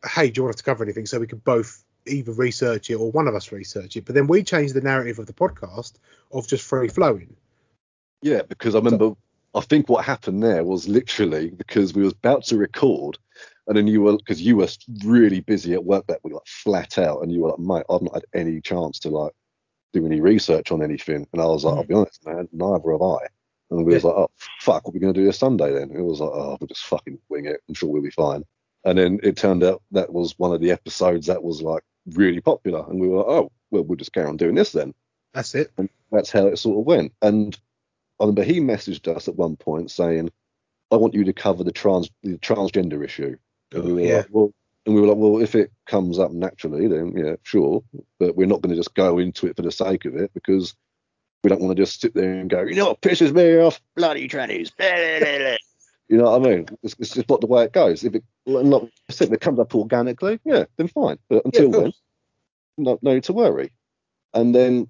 Hey, 0.08 0.30
do 0.30 0.38
you 0.38 0.42
want 0.44 0.54
us 0.54 0.58
to 0.58 0.64
cover 0.64 0.84
anything? 0.84 1.06
So 1.06 1.18
we 1.18 1.26
could 1.26 1.44
both 1.44 1.84
either 2.06 2.32
research 2.32 2.90
it 2.90 2.94
or 2.96 3.10
one 3.10 3.28
of 3.28 3.34
us 3.34 3.52
research 3.52 3.96
it. 3.96 4.04
But 4.04 4.14
then 4.14 4.26
we 4.26 4.42
changed 4.42 4.74
the 4.74 4.80
narrative 4.80 5.18
of 5.18 5.26
the 5.26 5.32
podcast 5.32 5.94
of 6.32 6.46
just 6.46 6.64
free 6.64 6.88
flowing. 6.88 7.34
yeah, 8.22 8.42
because 8.48 8.74
I 8.74 8.78
remember, 8.78 9.12
I 9.54 9.60
think 9.60 9.88
what 9.88 10.04
happened 10.04 10.42
there 10.42 10.64
was 10.64 10.88
literally 10.88 11.50
because 11.50 11.94
we 11.94 12.02
was 12.02 12.12
about 12.12 12.44
to 12.44 12.56
record, 12.56 13.18
and 13.66 13.76
then 13.76 13.86
you 13.86 14.02
were, 14.02 14.16
because 14.16 14.42
you 14.42 14.56
were 14.56 14.68
really 15.04 15.40
busy 15.40 15.72
at 15.72 15.84
work 15.84 16.06
that 16.06 16.22
week, 16.22 16.34
like 16.34 16.46
flat 16.46 16.98
out, 16.98 17.22
and 17.22 17.32
you 17.32 17.40
were 17.40 17.50
like, 17.50 17.58
mate, 17.58 17.84
I've 17.88 18.02
not 18.02 18.14
had 18.14 18.24
any 18.34 18.60
chance 18.60 18.98
to 19.00 19.10
like 19.10 19.32
do 19.92 20.04
any 20.04 20.20
research 20.20 20.72
on 20.72 20.82
anything. 20.82 21.26
And 21.32 21.40
I 21.40 21.46
was 21.46 21.64
like, 21.64 21.74
Mm. 21.74 21.78
I'll 21.78 21.84
be 21.84 21.94
honest, 21.94 22.26
man, 22.26 22.48
neither 22.52 22.92
have 22.92 23.02
I. 23.02 23.18
And 23.70 23.84
we 23.84 23.94
was 23.94 24.04
like, 24.04 24.14
oh, 24.14 24.30
fuck, 24.60 24.84
what 24.84 24.92
are 24.92 24.94
we 24.94 25.00
going 25.00 25.14
to 25.14 25.20
do 25.20 25.26
this 25.26 25.38
Sunday 25.38 25.72
then? 25.72 25.90
It 25.90 26.02
was 26.02 26.20
like, 26.20 26.30
oh, 26.32 26.56
we'll 26.60 26.68
just 26.68 26.84
fucking 26.84 27.18
wing 27.28 27.46
it. 27.46 27.60
I'm 27.68 27.74
sure 27.74 27.88
we'll 27.88 28.02
be 28.02 28.10
fine. 28.10 28.44
And 28.84 28.98
then 28.98 29.18
it 29.22 29.36
turned 29.36 29.64
out 29.64 29.82
that 29.92 30.12
was 30.12 30.38
one 30.38 30.52
of 30.52 30.60
the 30.60 30.70
episodes 30.70 31.26
that 31.26 31.42
was 31.42 31.62
like 31.62 31.82
really 32.12 32.40
popular. 32.40 32.84
And 32.88 33.00
we 33.00 33.08
were 33.08 33.18
like, 33.18 33.26
oh, 33.26 33.52
well, 33.70 33.84
we'll 33.84 33.96
just 33.96 34.12
carry 34.12 34.28
on 34.28 34.36
doing 34.36 34.54
this 34.54 34.72
then. 34.72 34.92
That's 35.32 35.54
it. 35.54 35.72
And 35.78 35.88
that's 36.12 36.30
how 36.30 36.46
it 36.46 36.58
sort 36.58 36.78
of 36.78 36.84
went. 36.84 37.12
And 37.22 37.58
I 38.20 38.24
remember 38.24 38.44
he 38.44 38.60
messaged 38.60 39.08
us 39.08 39.26
at 39.26 39.36
one 39.36 39.56
point 39.56 39.90
saying, 39.90 40.30
I 40.90 40.96
want 40.96 41.14
you 41.14 41.24
to 41.24 41.32
cover 41.32 41.64
the 41.64 41.72
trans 41.72 42.10
the 42.22 42.36
transgender 42.38 43.02
issue. 43.04 43.36
And 43.74 43.84
we 43.84 43.92
were 43.92 44.00
yeah. 44.00 44.16
like, 44.18 44.28
well, 44.30 44.52
and 44.86 44.94
we 44.94 45.00
were 45.00 45.06
like, 45.06 45.16
well, 45.16 45.40
if 45.40 45.54
it 45.54 45.72
comes 45.86 46.18
up 46.18 46.30
naturally, 46.32 46.86
then 46.86 47.14
yeah, 47.16 47.36
sure. 47.42 47.82
But 48.18 48.36
we're 48.36 48.46
not 48.46 48.60
going 48.60 48.70
to 48.70 48.80
just 48.80 48.94
go 48.94 49.18
into 49.18 49.46
it 49.46 49.56
for 49.56 49.62
the 49.62 49.72
sake 49.72 50.04
of 50.04 50.14
it 50.16 50.32
because 50.34 50.74
we 51.42 51.50
don't 51.50 51.60
want 51.60 51.76
to 51.76 51.82
just 51.82 52.00
sit 52.00 52.14
there 52.14 52.32
and 52.32 52.50
go, 52.50 52.62
you 52.62 52.74
know 52.74 52.88
what 52.88 53.00
pisses 53.00 53.32
me 53.32 53.56
off? 53.56 53.80
Bloody 53.96 54.28
trannies. 54.28 54.72
you 56.08 56.16
know 56.18 56.38
what 56.38 56.46
I 56.46 56.50
mean? 56.50 56.66
It's, 56.82 56.94
it's 56.98 57.14
just 57.14 57.28
not 57.28 57.40
the 57.40 57.46
way 57.46 57.64
it 57.64 57.72
goes. 57.72 58.04
If 58.04 58.14
it, 58.14 58.24
like 58.46 58.90
said, 59.10 59.28
if 59.28 59.34
it 59.34 59.40
comes 59.40 59.58
up 59.58 59.74
organically, 59.74 60.38
yeah, 60.44 60.64
then 60.76 60.88
fine. 60.88 61.18
But 61.28 61.44
until 61.44 61.66
of 61.66 61.72
then, 61.72 61.92
no, 62.76 62.98
no 63.00 63.14
need 63.14 63.24
to 63.24 63.32
worry. 63.32 63.72
And 64.32 64.54
then 64.54 64.88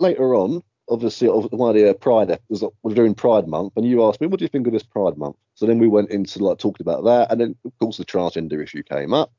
later 0.00 0.34
on, 0.34 0.62
obviously, 0.88 1.28
one 1.28 1.70
of 1.70 1.76
the 1.76 1.90
uh, 1.90 1.94
Pride 1.94 2.38
was 2.48 2.64
we're 2.82 2.94
doing 2.94 3.14
Pride 3.14 3.46
Month, 3.48 3.74
and 3.76 3.86
you 3.86 4.04
asked 4.04 4.20
me, 4.20 4.26
"What 4.26 4.38
do 4.38 4.44
you 4.44 4.48
think 4.48 4.66
of 4.66 4.72
this 4.72 4.82
Pride 4.82 5.16
Month?" 5.16 5.36
So 5.54 5.66
then 5.66 5.78
we 5.78 5.88
went 5.88 6.10
into 6.10 6.44
like 6.44 6.58
talking 6.58 6.84
about 6.86 7.04
that, 7.04 7.30
and 7.30 7.40
then 7.40 7.56
of 7.64 7.72
course 7.78 7.96
the 7.96 8.04
transgender 8.04 8.62
issue 8.62 8.82
came 8.82 9.14
up, 9.14 9.32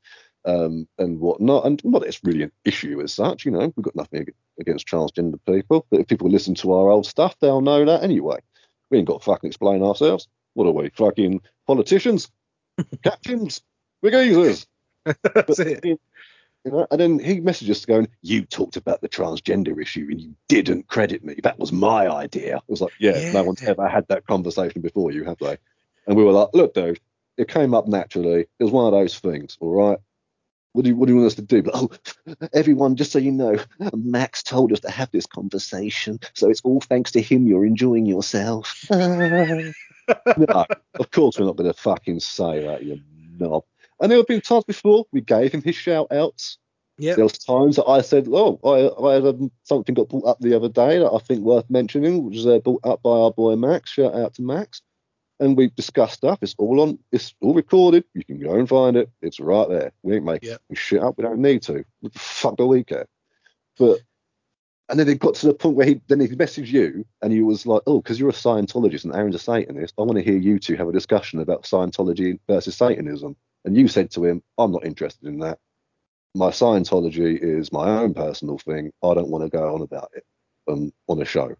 um, 0.48 0.88
and 0.98 1.20
whatnot. 1.20 1.66
And 1.66 1.84
not 1.84 2.00
that 2.00 2.08
it's 2.08 2.24
really 2.24 2.44
an 2.44 2.52
issue 2.66 3.02
as 3.02 3.14
such, 3.14 3.46
you 3.46 3.52
know, 3.52 3.72
we've 3.76 3.84
got 3.84 3.96
nothing 3.96 4.26
against 4.60 4.88
transgender 4.88 5.40
people, 5.46 5.86
but 5.92 6.00
if 6.00 6.08
people 6.08 6.30
listen 6.30 6.56
to 6.56 6.74
our 6.74 6.90
old 6.90 7.06
stuff, 7.06 7.36
they'll 7.40 7.62
know 7.62 7.86
that 7.86 8.04
anyway. 8.04 8.40
We 8.90 8.98
ain't 8.98 9.08
got 9.08 9.22
to 9.22 9.26
fucking 9.26 9.50
explain 9.50 9.84
ourselves. 9.84 10.28
What 10.54 10.66
are 10.66 10.72
we, 10.72 10.90
fucking 10.90 11.42
politicians, 11.68 12.32
captains, 13.04 13.62
we're 14.02 14.12
geezers? 14.12 14.66
That's 15.06 15.60
it. 15.60 16.00
You 16.68 16.74
know, 16.74 16.88
and 16.92 17.00
then 17.00 17.20
he 17.20 17.40
messaged 17.40 17.70
us 17.70 17.86
going, 17.86 18.10
"You 18.22 18.44
talked 18.44 18.76
about 18.76 19.00
the 19.00 19.08
transgender 19.08 19.82
issue 19.82 20.06
and 20.12 20.20
you 20.20 20.36
didn't 20.50 20.90
credit 20.90 21.24
me. 21.24 21.36
That 21.44 21.60
was 21.60 21.72
my 21.72 22.10
idea." 22.10 22.58
I 22.58 22.62
was 22.68 22.82
like, 22.82 22.92
"Yeah, 23.00 23.32
no 23.32 23.44
one's 23.44 23.64
ever 23.64 23.88
had 23.88 24.06
that 24.10 24.28
conversation 24.28 24.82
before 24.82 25.14
you, 25.14 25.24
have 25.24 25.38
they?" 25.38 25.58
And 26.08 26.18
we 26.18 26.26
were 26.26 26.34
like, 26.34 26.50
"Look, 26.54 26.74
dude, 26.74 27.00
it 27.38 27.48
came 27.48 27.74
up 27.74 27.88
naturally. 27.88 28.48
It 28.60 28.64
was 28.66 28.74
one 28.74 28.86
of 28.86 28.92
those 28.92 29.18
things, 29.18 29.58
all 29.62 29.72
right." 29.72 29.98
What 30.74 30.84
do 30.84 30.90
you 30.90 30.98
What 30.98 31.06
do 31.06 31.14
you 31.14 31.20
want 31.20 31.28
us 31.28 31.36
to 31.36 31.42
do? 31.42 31.64
But, 31.64 31.74
oh, 31.74 31.90
everyone, 32.54 32.98
just 32.98 33.14
so 33.14 33.20
you 33.20 33.32
know, 33.32 33.58
Max 33.96 34.44
told 34.44 34.74
us 34.74 34.82
to 34.82 34.92
have 34.92 35.10
this 35.12 35.26
conversation, 35.26 36.20
so 36.34 36.50
it's 36.50 36.62
all 36.66 36.82
thanks 36.82 37.14
to 37.14 37.22
him. 37.22 37.48
You're 37.48 37.66
enjoying 37.66 38.06
yourself. 38.06 38.84
no, 38.92 40.66
of 41.00 41.12
course 41.12 41.40
we're 41.40 41.46
not 41.46 41.56
going 41.56 41.72
to 41.72 41.80
fucking 41.80 42.20
say 42.20 42.66
that, 42.66 42.84
you 42.84 43.00
knob. 43.40 43.64
And 44.00 44.12
there 44.12 44.20
have 44.20 44.28
been 44.28 44.42
times 44.42 44.66
before 44.66 45.06
we 45.12 45.22
gave 45.22 45.52
him 45.52 45.62
his 45.62 45.76
shout 45.76 46.08
outs. 46.12 46.58
Yeah. 47.00 47.16
There 47.16 47.26
was 47.26 47.38
times 47.38 47.76
that 47.76 47.86
I 47.86 48.02
said, 48.02 48.28
"Oh, 48.32 48.60
I, 48.64 49.10
I 49.10 49.14
had 49.16 49.26
um, 49.26 49.52
something 49.64 49.94
got 49.94 50.10
brought 50.10 50.26
up 50.26 50.40
the 50.40 50.56
other 50.56 50.70
day 50.70 50.98
that 50.98 51.12
I 51.12 51.20
think 51.20 51.42
worth 51.42 51.70
mentioning, 51.70 52.24
which 52.24 52.38
was 52.38 52.48
uh, 52.48 52.60
brought 52.60 52.86
up 52.86 53.04
by 53.04 53.12
our 53.12 53.32
boy 53.32 53.56
Max. 53.56 53.92
Shout 53.92 54.16
out 54.16 54.34
to 54.36 54.42
Max." 54.42 54.82
And 55.40 55.56
we 55.56 55.70
discussed 55.70 56.16
stuff. 56.16 56.40
It's 56.42 56.56
all 56.58 56.82
on. 56.82 56.98
It's 57.12 57.36
all 57.42 57.54
recorded. 57.54 58.04
You 58.16 58.24
can 58.24 58.40
go 58.40 58.56
and 58.56 58.68
find 58.68 58.98
it. 58.98 59.12
It's 59.22 59.40
right 59.40 59.70
there. 59.70 59.92
We 60.02 60.16
ain't 60.16 60.26
making 60.26 60.50
Yeah. 60.50 60.58
shit 60.74 61.04
up. 61.04 61.18
We 61.18 61.24
don't 61.24 61.40
need 61.40 61.62
to. 61.64 61.86
What 62.00 62.14
the 62.14 62.20
fuck 62.20 62.58
do 62.58 62.66
we 62.66 62.84
care? 62.84 63.06
But 63.78 64.00
and 64.90 65.00
then 65.00 65.10
it 65.10 65.20
got 65.20 65.36
to 65.36 65.48
the 65.48 65.54
point 65.54 65.76
where 65.76 65.86
he 65.86 66.02
then 66.08 66.20
he 66.20 66.28
messaged 66.30 66.68
you 66.68 67.06
and 67.22 67.32
he 67.32 67.42
was 67.42 67.68
like, 67.68 67.84
"Oh, 67.86 68.02
because 68.02 68.20
you're 68.20 68.30
a 68.30 68.34
Scientologist 68.34 69.04
and 69.04 69.14
Aaron's 69.14 69.36
a 69.36 69.40
Satanist, 69.40 69.94
I 70.00 70.02
want 70.02 70.18
to 70.18 70.24
hear 70.24 70.38
you 70.38 70.58
two 70.58 70.76
have 70.76 70.88
a 70.88 70.94
discussion 70.94 71.40
about 71.40 71.64
Scientology 71.64 72.40
versus 72.48 72.76
Satanism." 72.76 73.36
And 73.68 73.76
you 73.76 73.90
said 73.90 74.10
to 74.12 74.24
him, 74.24 74.42
"I'm 74.58 74.72
not 74.72 74.86
interested 74.86 75.28
in 75.28 75.40
that. 75.40 75.60
My 76.34 76.52
Scientology 76.52 77.38
is 77.38 77.74
my 77.74 78.00
own 78.00 78.14
personal 78.14 78.58
thing. 78.58 78.92
I 79.04 79.14
don't 79.14 79.28
want 79.28 79.44
to 79.44 79.50
go 79.50 79.76
on 79.76 79.82
about 79.82 80.10
it 80.16 80.26
um, 80.70 80.94
on 81.08 81.22
a 81.22 81.26
show." 81.26 81.54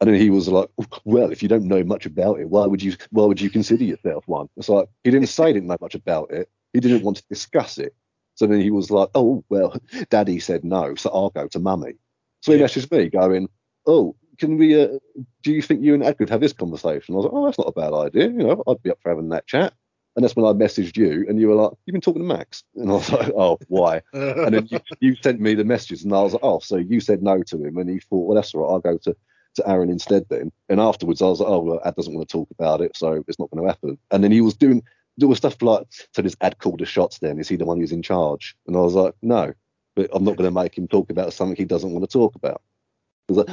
And 0.00 0.08
then 0.08 0.18
he 0.18 0.30
was 0.30 0.48
like, 0.48 0.70
"Well, 1.04 1.30
if 1.30 1.42
you 1.42 1.50
don't 1.50 1.68
know 1.68 1.84
much 1.84 2.06
about 2.06 2.40
it, 2.40 2.48
why 2.48 2.66
would 2.66 2.82
you 2.82 2.94
why 3.10 3.26
would 3.26 3.40
you 3.40 3.50
consider 3.50 3.84
yourself 3.84 4.26
one?" 4.26 4.48
It's 4.56 4.70
like 4.70 4.88
he 5.04 5.10
didn't 5.10 5.28
say 5.28 5.48
he 5.48 5.52
didn't 5.52 5.68
know 5.68 5.76
much 5.78 5.94
about 5.94 6.30
it. 6.32 6.48
He 6.72 6.80
didn't 6.80 7.02
want 7.04 7.18
to 7.18 7.24
discuss 7.28 7.76
it. 7.76 7.94
So 8.34 8.46
then 8.46 8.60
he 8.62 8.70
was 8.70 8.90
like, 8.90 9.10
"Oh, 9.14 9.44
well, 9.50 9.76
Daddy 10.08 10.40
said 10.40 10.64
no, 10.64 10.94
so 10.94 11.10
I'll 11.12 11.30
go 11.30 11.48
to 11.48 11.58
Mummy." 11.58 11.96
So 12.40 12.52
he 12.52 12.58
Yeah. 12.58 12.64
messaged 12.64 12.90
me 12.90 13.10
going, 13.10 13.46
"Oh, 13.86 14.16
can 14.38 14.56
we? 14.56 14.80
Uh, 14.82 14.98
do 15.42 15.52
you 15.52 15.60
think 15.60 15.82
you 15.82 15.92
and 15.92 16.02
Ed 16.02 16.16
could 16.16 16.30
have 16.30 16.40
this 16.40 16.54
conversation?" 16.54 17.14
I 17.14 17.18
was 17.18 17.26
like, 17.26 17.34
"Oh, 17.34 17.44
that's 17.44 17.58
not 17.58 17.68
a 17.68 17.72
bad 17.72 17.92
idea. 17.92 18.28
You 18.28 18.42
know, 18.44 18.62
I'd 18.66 18.82
be 18.82 18.90
up 18.90 19.00
for 19.02 19.10
having 19.10 19.28
that 19.28 19.46
chat." 19.46 19.74
And 20.14 20.22
that's 20.22 20.36
when 20.36 20.44
I 20.44 20.52
messaged 20.52 20.96
you, 20.96 21.24
and 21.28 21.40
you 21.40 21.48
were 21.48 21.54
like, 21.54 21.72
"You've 21.86 21.92
been 21.92 22.02
talking 22.02 22.22
to 22.22 22.28
Max," 22.28 22.64
and 22.76 22.90
I 22.90 22.94
was 22.94 23.10
like, 23.10 23.32
"Oh, 23.34 23.58
why?" 23.68 24.02
and 24.12 24.54
then 24.54 24.68
you, 24.70 24.80
you 25.00 25.16
sent 25.22 25.40
me 25.40 25.54
the 25.54 25.64
messages, 25.64 26.04
and 26.04 26.12
I 26.12 26.22
was 26.22 26.34
like, 26.34 26.42
"Oh, 26.44 26.58
so 26.58 26.76
you 26.76 27.00
said 27.00 27.22
no 27.22 27.42
to 27.44 27.64
him?" 27.64 27.78
And 27.78 27.88
he 27.88 27.98
thought, 27.98 28.26
"Well, 28.26 28.34
that's 28.34 28.54
all 28.54 28.62
right. 28.62 28.70
I'll 28.70 28.80
go 28.80 28.98
to 28.98 29.16
to 29.54 29.68
Aaron 29.68 29.90
instead 29.90 30.26
then." 30.28 30.52
And 30.68 30.80
afterwards, 30.80 31.22
I 31.22 31.26
was 31.26 31.40
like, 31.40 31.48
"Oh, 31.48 31.60
well, 31.60 31.80
Ad 31.84 31.94
doesn't 31.94 32.12
want 32.14 32.28
to 32.28 32.32
talk 32.32 32.50
about 32.50 32.82
it, 32.82 32.94
so 32.96 33.24
it's 33.26 33.38
not 33.38 33.50
going 33.50 33.64
to 33.64 33.70
happen." 33.70 33.98
And 34.10 34.22
then 34.22 34.32
he 34.32 34.42
was 34.42 34.54
doing 34.54 34.82
doing 35.18 35.34
stuff 35.34 35.60
like, 35.62 35.86
"So 36.14 36.22
does 36.22 36.36
Ad 36.42 36.58
call 36.58 36.76
the 36.76 36.84
shots? 36.84 37.18
Then 37.18 37.38
is 37.38 37.48
he 37.48 37.56
the 37.56 37.64
one 37.64 37.80
who's 37.80 37.92
in 37.92 38.02
charge?" 38.02 38.54
And 38.66 38.76
I 38.76 38.80
was 38.80 38.94
like, 38.94 39.14
"No, 39.22 39.54
but 39.96 40.10
I'm 40.12 40.24
not 40.24 40.36
going 40.36 40.48
to 40.48 40.54
make 40.54 40.76
him 40.76 40.88
talk 40.88 41.08
about 41.08 41.32
something 41.32 41.56
he 41.56 41.64
doesn't 41.64 41.92
want 41.92 42.02
to 42.08 42.18
talk 42.18 42.34
about." 42.34 42.60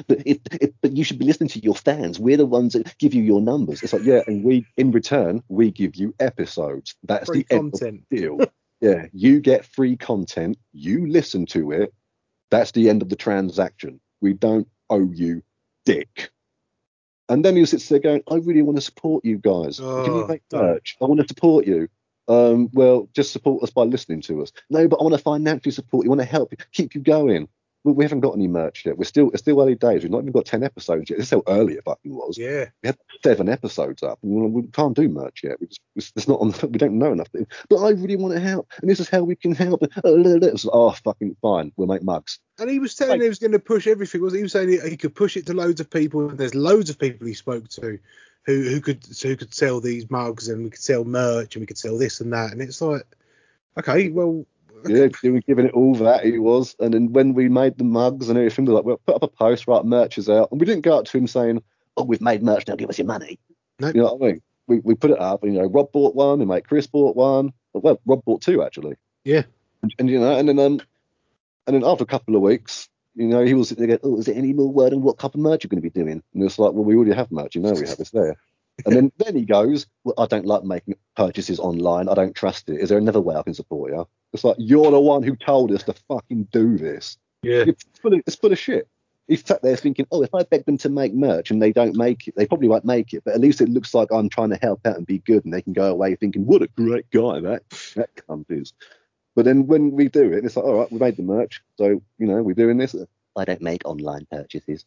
It, 0.10 0.42
it, 0.52 0.76
but 0.82 0.96
you 0.96 1.04
should 1.04 1.20
be 1.20 1.26
listening 1.26 1.50
to 1.50 1.60
your 1.60 1.76
fans. 1.76 2.20
We're 2.20 2.38
the 2.38 2.46
ones 2.46 2.74
that 2.74 2.98
give 2.98 3.14
you 3.14 3.24
your 3.24 3.42
numbers. 3.42 3.82
It's 3.84 3.94
like, 3.94 4.04
yeah, 4.04 4.22
and 4.28 4.44
we, 4.44 4.66
in 4.78 4.92
return, 4.92 5.44
we 5.50 5.72
give 5.72 5.96
you 5.96 6.14
episodes. 6.20 6.96
That's 7.04 7.28
Free 7.28 7.44
the 7.50 7.56
end 7.56 7.74
of 7.74 7.80
content. 7.80 8.04
the 8.10 8.18
deal. 8.18 8.38
yeah, 8.82 9.06
you 9.14 9.40
get 9.40 9.66
free 9.66 9.96
content. 9.98 10.58
You 10.74 11.08
listen 11.08 11.46
to 11.48 11.72
it. 11.72 11.94
That's 12.52 12.72
the 12.72 12.90
end 12.90 13.02
of 13.02 13.10
the 13.10 13.16
transaction. 13.16 14.00
We 14.22 14.34
don't 14.34 14.68
owe 14.90 15.12
you 15.12 15.44
dick. 15.86 16.30
And 17.30 17.46
then 17.46 17.56
he 17.56 17.66
sits 17.66 17.88
there 17.90 18.00
going, 18.00 18.24
I 18.30 18.36
really 18.36 18.64
want 18.64 18.78
to 18.78 18.82
support 18.82 19.24
you 19.24 19.38
guys. 19.38 19.78
Can 19.78 19.86
you 20.06 20.24
Oh, 20.24 20.28
make 20.28 20.42
merch? 20.52 20.98
I 21.00 21.06
want 21.06 21.20
to 21.22 21.28
support 21.28 21.68
you. 21.68 21.88
Um, 22.28 22.70
well, 22.74 23.08
just 23.14 23.32
support 23.34 23.64
us 23.64 23.70
by 23.70 23.84
listening 23.84 24.22
to 24.22 24.42
us. 24.42 24.52
No, 24.70 24.88
but 24.88 24.98
I 25.00 25.04
want 25.04 25.14
to 25.16 25.22
financially 25.22 25.72
support 25.72 26.06
you. 26.06 26.10
I 26.12 26.16
want 26.16 26.22
to 26.22 26.26
help 26.26 26.52
you, 26.52 26.58
keep 26.72 26.96
you 26.96 27.02
going. 27.02 27.48
We 27.84 28.04
haven't 28.04 28.20
got 28.20 28.36
any 28.36 28.48
merch 28.48 28.86
yet. 28.86 28.98
We're 28.98 29.06
still 29.06 29.30
it's 29.32 29.42
still 29.42 29.62
early 29.62 29.76
days. 29.76 30.04
We've 30.04 30.12
not 30.12 30.22
even 30.22 30.34
got 30.34 30.46
ten 30.46 30.64
episodes 30.64 31.10
yet. 31.10 31.18
This 31.18 31.28
is 31.28 31.32
how 31.32 31.44
early 31.48 31.76
it 31.76 31.84
fucking 31.86 32.14
was. 32.14 32.38
Yeah. 32.38 32.66
We 32.84 32.88
had 32.88 32.98
seven 33.24 33.48
episodes 33.48 34.04
up, 34.04 34.20
and 34.22 34.54
we 34.54 34.64
can't 34.64 34.96
do 34.96 35.08
merch 35.08 35.42
yet. 35.44 35.62
We 35.62 35.68
just 35.68 35.82
it's, 36.16 36.28
not 36.28 36.42
on. 36.42 36.54
We 36.70 36.78
don't 36.78 37.00
know 37.00 37.14
enough. 37.14 37.30
But 37.70 37.78
I 37.78 37.92
really 37.92 38.18
want 38.18 38.34
to 38.34 38.40
help, 38.40 38.70
and 38.82 38.90
this 38.90 39.00
is 39.00 39.08
how 39.10 39.24
we 39.24 39.36
can 39.36 39.56
help. 39.56 39.84
It 39.84 40.66
oh, 40.72 40.92
fucking 40.92 41.38
fine. 41.42 41.72
We'll 41.78 41.88
make 41.88 42.04
mugs. 42.04 42.40
And 42.60 42.70
he 42.70 42.80
was 42.80 42.96
telling 42.96 43.14
Like- 43.14 43.22
he 43.22 43.30
was 43.30 43.40
going 43.40 43.54
to 43.54 43.60
push 43.60 43.88
everything. 43.88 44.22
Was 44.22 44.34
he 44.34 44.40
He 44.40 44.44
was 44.44 44.52
saying 44.52 44.70
he, 44.70 44.80
he 44.90 44.98
could 44.98 45.16
push 45.16 45.38
it 45.38 45.46
to 45.46 45.54
loads 45.54 45.80
of 45.80 45.90
people. 45.90 46.30
and 46.30 46.38
There's 46.38 46.56
loads 46.56 46.90
of 46.90 47.00
people 47.00 47.28
he 47.28 47.34
spoke 47.34 47.70
to 47.70 48.00
who 48.46 48.62
who 48.64 48.82
could 48.82 49.06
who 49.22 49.36
could 49.36 49.54
sell 49.54 49.80
these 49.80 50.10
mugs 50.10 50.50
and 50.50 50.64
we 50.64 50.70
could 50.70 50.82
sell 50.82 51.06
merch 51.06 51.56
and 51.56 51.62
we 51.62 51.68
could 51.68 51.78
sell 51.78 51.98
this 51.98 52.20
and 52.20 52.34
that. 52.34 52.52
And 52.52 52.62
it's 52.62 52.82
like, 52.82 53.04
okay, 53.78 54.10
well, 54.10 54.46
Yeah, 54.88 55.08
he 55.22 55.30
was 55.30 55.44
giving 55.48 55.66
it 55.66 55.74
all 55.74 55.96
that 55.96 56.24
he 56.24 56.38
was. 56.38 56.76
And 56.80 56.94
then 56.94 57.12
when 57.12 57.34
we 57.34 57.50
made 57.50 57.78
the 57.78 57.84
mugs 57.84 58.30
and 58.30 58.38
everything, 58.38 58.66
we 58.66 58.74
were 58.74 58.78
like, 58.78 58.86
well, 58.86 59.02
put 59.06 59.16
up 59.16 59.24
a 59.24 59.28
post, 59.28 59.68
right, 59.68 59.84
merch 59.84 60.18
is 60.18 60.30
out. 60.30 60.52
And 60.52 60.60
we 60.60 60.66
didn't 60.66 60.84
go 60.84 60.98
up 60.98 61.06
to 61.06 61.18
him 61.18 61.28
saying, 61.28 61.62
oh, 61.98 62.04
we've 62.04 62.22
made 62.22 62.44
merch, 62.44 62.68
now 62.68 62.76
give 62.76 62.90
us 62.90 62.98
your 62.98 63.08
money. 63.08 63.40
Nope. 63.80 63.96
You 63.96 64.02
know 64.02 64.14
what 64.14 64.30
I 64.30 64.32
mean? 64.32 64.42
We, 64.68 64.80
we 64.80 64.96
put 64.96 65.12
it 65.12 65.20
up, 65.20 65.44
and, 65.44 65.54
you 65.54 65.60
know, 65.60 65.68
Rob 65.68 65.92
bought 65.92 66.16
one, 66.16 66.42
and 66.42 66.50
mate, 66.50 66.68
Chris 66.68 66.86
bought 66.86 67.16
one. 67.16 67.54
Well, 67.74 68.00
Rob 68.06 68.24
bought 68.24 68.42
two, 68.42 68.64
actually. 68.64 68.96
Yeah. 69.24 69.44
And, 69.82 69.96
and, 69.98 70.10
you 70.10 70.20
know, 70.20 70.38
and 70.38 70.48
then 70.48 70.60
um, 70.60 70.82
and 71.70 71.76
then 71.76 71.84
after 71.88 72.04
a 72.04 72.08
couple 72.08 72.36
of 72.36 72.42
weeks, 72.42 72.90
you 73.14 73.28
know, 73.28 73.46
he 73.46 73.54
was 73.54 73.70
sitting 73.70 73.86
there 73.86 73.98
going, 73.98 74.14
oh, 74.16 74.18
is 74.18 74.26
there 74.26 74.34
any 74.34 74.54
more 74.54 74.72
word 74.72 74.92
on 74.92 75.04
what 75.04 75.20
type 75.20 75.36
of 75.36 75.40
merch 75.40 75.64
you're 75.64 75.70
going 75.70 75.82
to 75.82 75.88
be 75.88 75.92
doing? 75.92 76.24
And 76.34 76.44
it's 76.44 76.58
like, 76.58 76.74
well, 76.74 76.84
we 76.84 76.96
already 76.96 77.14
have 77.14 77.32
merch, 77.32 77.54
you 77.54 77.62
know, 77.62 77.74
we 77.74 77.88
have 77.88 78.00
it's 78.00 78.10
there. 78.10 78.38
And 78.88 78.96
then, 78.96 79.12
then 79.20 79.36
he 79.36 79.46
goes, 79.46 79.86
well, 80.04 80.16
I 80.18 80.26
don't 80.26 80.48
like 80.48 80.64
making 80.64 80.96
purchases 81.16 81.60
online. 81.60 82.10
I 82.10 82.16
don't 82.16 82.36
trust 82.36 82.70
it. 82.70 82.82
Is 82.82 82.90
there 82.90 82.98
another 82.98 83.22
way 83.22 83.36
I 83.36 83.44
can 83.44 83.54
support 83.54 83.92
you? 83.92 84.08
It's 84.34 84.44
like, 84.44 84.58
you're 84.60 84.92
the 84.92 85.00
one 85.00 85.24
who 85.24 85.36
told 85.36 85.72
us 85.72 85.84
to 85.84 85.94
fucking 86.08 86.50
do 86.52 86.78
this. 86.78 87.18
yeah, 87.42 87.64
It's 87.68 87.84
full 88.02 88.14
of, 88.14 88.22
it's 88.28 88.36
full 88.36 88.52
of 88.52 88.60
shit. 88.60 88.88
He's 89.28 89.46
sat 89.46 89.62
there 89.62 89.76
thinking, 89.76 90.08
oh, 90.12 90.24
if 90.24 90.34
I 90.34 90.44
beg 90.44 90.66
them 90.66 90.78
to 90.80 90.90
make 90.90 91.14
merch 91.14 91.52
and 91.52 91.62
they 91.62 91.72
don't 91.72 91.96
make 91.96 92.28
it, 92.28 92.36
they 92.36 92.48
probably 92.48 92.68
won't 92.68 92.86
make 92.86 93.14
it. 93.14 93.24
But 93.24 93.36
at 93.36 93.42
least 93.42 93.62
it 93.62 93.70
looks 93.70 93.94
like 93.94 94.08
I'm 94.12 94.28
trying 94.30 94.50
to 94.50 94.60
help 94.62 94.86
out 94.86 94.98
and 94.98 95.06
be 95.06 95.20
good, 95.20 95.46
and 95.46 95.54
they 95.54 95.62
can 95.62 95.74
go 95.74 95.92
away 95.92 96.16
thinking, 96.16 96.46
what 96.46 96.64
a 96.64 96.68
great 96.68 97.10
guy 97.12 97.40
that 97.42 97.64
that 97.96 98.10
cunt 98.16 98.46
is. 98.50 98.74
But 99.36 99.46
then 99.46 99.68
when 99.68 99.92
we 99.92 100.10
do 100.10 100.34
it, 100.34 100.44
it's 100.44 100.56
like, 100.56 100.66
all 100.66 100.80
right, 100.80 100.92
we 100.92 100.98
made 100.98 101.16
the 101.16 101.24
merch, 101.24 101.62
so 101.78 102.02
you 102.18 102.28
know 102.28 102.42
we're 102.42 102.56
doing 102.56 102.78
this. 102.78 102.96
I 103.38 103.46
don't 103.46 103.62
make 103.62 103.86
online 103.86 104.28
purchases. 104.32 104.86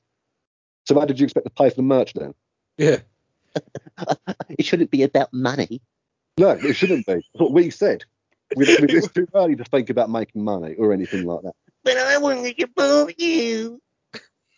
So 0.86 0.98
how 0.98 1.06
did 1.06 1.20
you 1.20 1.24
expect 1.24 1.46
to 1.46 1.52
pay 1.52 1.70
for 1.70 1.76
the 1.76 1.82
merch 1.82 2.12
then? 2.14 2.34
yeah. 2.76 2.98
It 4.58 4.64
shouldn't 4.64 4.90
be 4.90 5.02
about 5.02 5.32
money. 5.32 5.80
No, 6.38 6.50
it 6.50 6.74
shouldn't 6.74 7.06
be. 7.06 7.14
That's 7.14 7.26
what 7.34 7.52
we 7.52 7.70
said. 7.70 8.04
We, 8.56 8.64
we, 8.66 8.88
it's 8.88 9.10
too 9.12 9.26
early 9.34 9.56
to 9.56 9.64
think 9.64 9.90
about 9.90 10.10
making 10.10 10.42
money 10.44 10.74
or 10.74 10.92
anything 10.92 11.24
like 11.26 11.42
that. 11.42 11.54
But 11.84 11.96
I 11.96 12.18
want 12.18 12.44
to 12.44 12.54
support 12.60 13.18
you. 13.18 13.80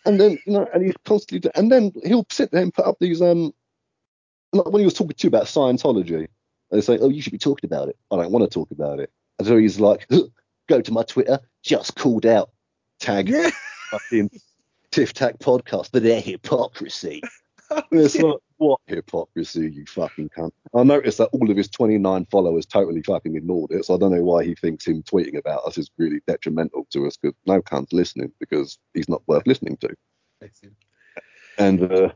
And 0.07 0.21
then, 0.21 0.39
you 0.47 0.53
know, 0.53 0.69
and 0.75 0.85
he's 0.85 0.95
constantly, 1.05 1.51
and 1.55 1.73
then 1.73 1.93
he'll 2.05 2.27
sit 2.31 2.51
there 2.51 2.63
and 2.63 2.75
put 2.75 2.85
up 2.85 2.97
these, 3.01 3.23
um, 3.23 3.55
like 4.53 4.67
when 4.67 4.81
he 4.81 4.85
was 4.85 4.95
talking 4.95 5.15
to 5.17 5.25
you 5.27 5.29
about 5.29 5.45
Scientology, 5.47 6.29
they 6.71 6.81
say, 6.81 6.99
oh, 6.99 7.09
you 7.09 7.23
should 7.23 7.33
be 7.33 7.39
talking 7.39 7.69
about 7.69 7.89
it. 7.89 7.97
I 8.11 8.17
don't 8.17 8.31
want 8.31 8.45
to 8.45 8.53
talk 8.53 8.71
about 8.71 9.01
it. 9.01 9.11
And 9.39 9.49
so 9.49 9.57
he's 9.57 9.81
like, 9.81 10.07
go 10.69 10.81
to 10.81 10.93
my 10.93 11.03
Twitter, 11.05 11.41
just 11.63 11.97
called 11.97 12.27
out, 12.27 12.51
tag 13.01 13.29
Yeah. 13.29 13.51
fucking 13.91 14.31
Tiff 14.91 15.13
Tack 15.15 15.39
podcast 15.39 15.91
for 15.91 16.01
their 16.01 16.21
hypocrisy. 16.21 17.23
And 17.75 17.85
it's 18.01 18.19
like, 18.19 18.37
what 18.57 18.81
hypocrisy, 18.87 19.71
you 19.71 19.85
fucking 19.87 20.31
cunt. 20.31 20.53
I 20.75 20.83
noticed 20.83 21.19
that 21.19 21.31
all 21.33 21.51
of 21.51 21.57
his 21.57 21.69
29 21.69 22.27
followers 22.27 22.67
totally 22.67 23.03
fucking 23.03 23.37
ignored 23.37 23.71
it, 23.73 23.85
so 23.85 23.95
I 23.95 23.99
don't 23.99 24.15
know 24.15 24.23
why 24.23 24.45
he 24.45 24.55
thinks 24.55 24.87
him 24.87 25.03
tweeting 25.03 25.39
about 25.39 25.65
us 25.65 25.79
is 25.79 25.91
really 25.99 26.21
detrimental 26.27 26.87
to 26.93 27.07
us, 27.07 27.17
because 27.17 27.37
no 27.47 27.61
cunt's 27.61 27.93
listening, 27.93 28.33
because 28.41 28.79
he's 28.95 29.09
not 29.09 29.23
worth 29.27 29.47
listening 29.47 29.77
to. 29.79 29.91
And 31.59 31.93
uh, 31.93 32.13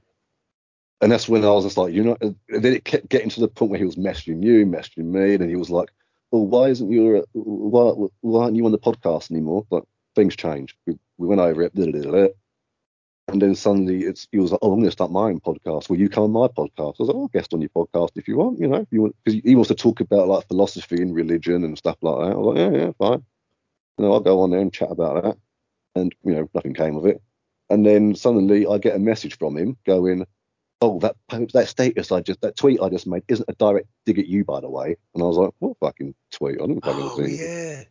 and 1.01 1.12
that's 1.12 1.28
when 1.28 1.44
I 1.44 1.51
was 1.51 1.64
just 1.64 1.76
like, 1.76 1.93
you 1.93 2.02
know, 2.02 2.16
and 2.20 2.35
then 2.48 2.72
it 2.72 2.85
kept 2.85 3.09
getting 3.09 3.30
to 3.30 3.40
the 3.40 3.48
point 3.48 3.70
where 3.70 3.78
he 3.78 3.85
was 3.85 3.97
messaging 3.97 4.43
you, 4.43 4.66
messaging 4.66 5.05
me, 5.05 5.35
and 5.35 5.43
then 5.43 5.48
he 5.48 5.56
was 5.56 5.70
like, 5.70 5.90
well, 6.30 6.47
why 6.47 6.68
isn't 6.68 6.90
you, 6.90 7.24
why, 7.32 8.09
why 8.20 8.44
aren't 8.44 8.56
you 8.56 8.66
on 8.66 8.72
the 8.72 8.78
podcast 8.78 9.30
anymore? 9.30 9.64
Like, 9.70 9.85
things 10.14 10.35
changed. 10.35 10.76
We, 10.86 10.98
we 11.16 11.26
went 11.26 11.40
over 11.40 11.62
it, 11.62 11.74
blah, 11.74 11.86
blah, 11.86 12.02
blah. 12.02 12.26
And 13.29 13.43
then 13.43 13.55
suddenly 13.55 14.01
it's 14.05 14.27
he 14.33 14.39
was 14.39 14.53
like, 14.53 14.61
oh, 14.63 14.73
I'm 14.73 14.79
going 14.79 14.87
to 14.87 14.93
start 14.93 15.11
my 15.11 15.25
own 15.25 15.41
podcast. 15.41 15.89
Will 15.89 15.99
you 15.99 16.09
come 16.09 16.25
on 16.25 16.33
my 16.33 16.49
podcast? 16.49 16.95
I 16.99 17.03
was 17.03 17.09
like, 17.09 17.17
I'll 17.17 17.29
guest 17.29 17.53
on 17.53 17.61
your 17.61 17.71
podcast 17.71 18.11
if 18.17 18.27
you 18.27 18.39
want, 18.39 18.59
you 18.59 18.67
know, 18.67 18.77
if 18.79 18.89
you 18.91 19.03
want, 19.03 19.17
because 19.23 19.41
he 19.45 19.55
wants 19.55 19.69
to 19.69 19.75
talk 19.75 20.01
about 20.01 20.29
like 20.29 20.49
philosophy 20.49 20.97
and 20.97 21.15
religion 21.15 21.63
and 21.63 21.77
stuff 21.77 21.97
like 22.01 22.17
that. 22.17 22.33
I 22.33 22.37
was 22.37 22.47
like, 22.47 22.59
yeah, 22.59 22.79
yeah, 22.79 22.91
fine. 22.99 23.23
You 23.99 24.05
know, 24.05 24.13
I'll 24.15 24.21
go 24.21 24.41
on 24.41 24.51
there 24.51 24.61
and 24.61 24.73
chat 24.73 24.91
about 24.91 25.23
that, 25.23 25.37
and 25.95 26.15
you 26.25 26.35
know, 26.35 26.51
nothing 26.55 26.75
came 26.75 26.97
of 26.97 27.05
it. 27.05 27.21
And 27.71 27.85
then 27.85 28.15
suddenly 28.15 28.67
I 28.67 28.79
get 28.79 28.97
a 28.97 28.99
message 28.99 29.37
from 29.37 29.57
him 29.57 29.77
going, 29.85 30.25
oh, 30.81 30.99
that 31.01 31.17
post, 31.29 31.53
that 31.53 31.69
status 31.69 32.11
I 32.11 32.21
just, 32.21 32.41
that 32.41 32.57
tweet 32.57 32.81
I 32.81 32.89
just 32.89 33.07
made 33.07 33.25
isn't 33.29 33.49
a 33.49 33.55
direct 33.55 33.89
dig 34.07 34.19
at 34.19 34.27
you, 34.27 34.45
by 34.45 34.61
the 34.61 34.71
way. 34.71 34.97
And 35.15 35.23
I 35.23 35.27
was 35.27 35.37
like, 35.37 35.51
what 35.59 35.77
fucking 35.81 36.15
tweet? 36.31 36.61
I 36.63 36.67
didn't 36.67 36.85
fucking 36.85 37.03
Oh 37.03 37.17
see 37.19 37.45
yeah. 37.45 37.83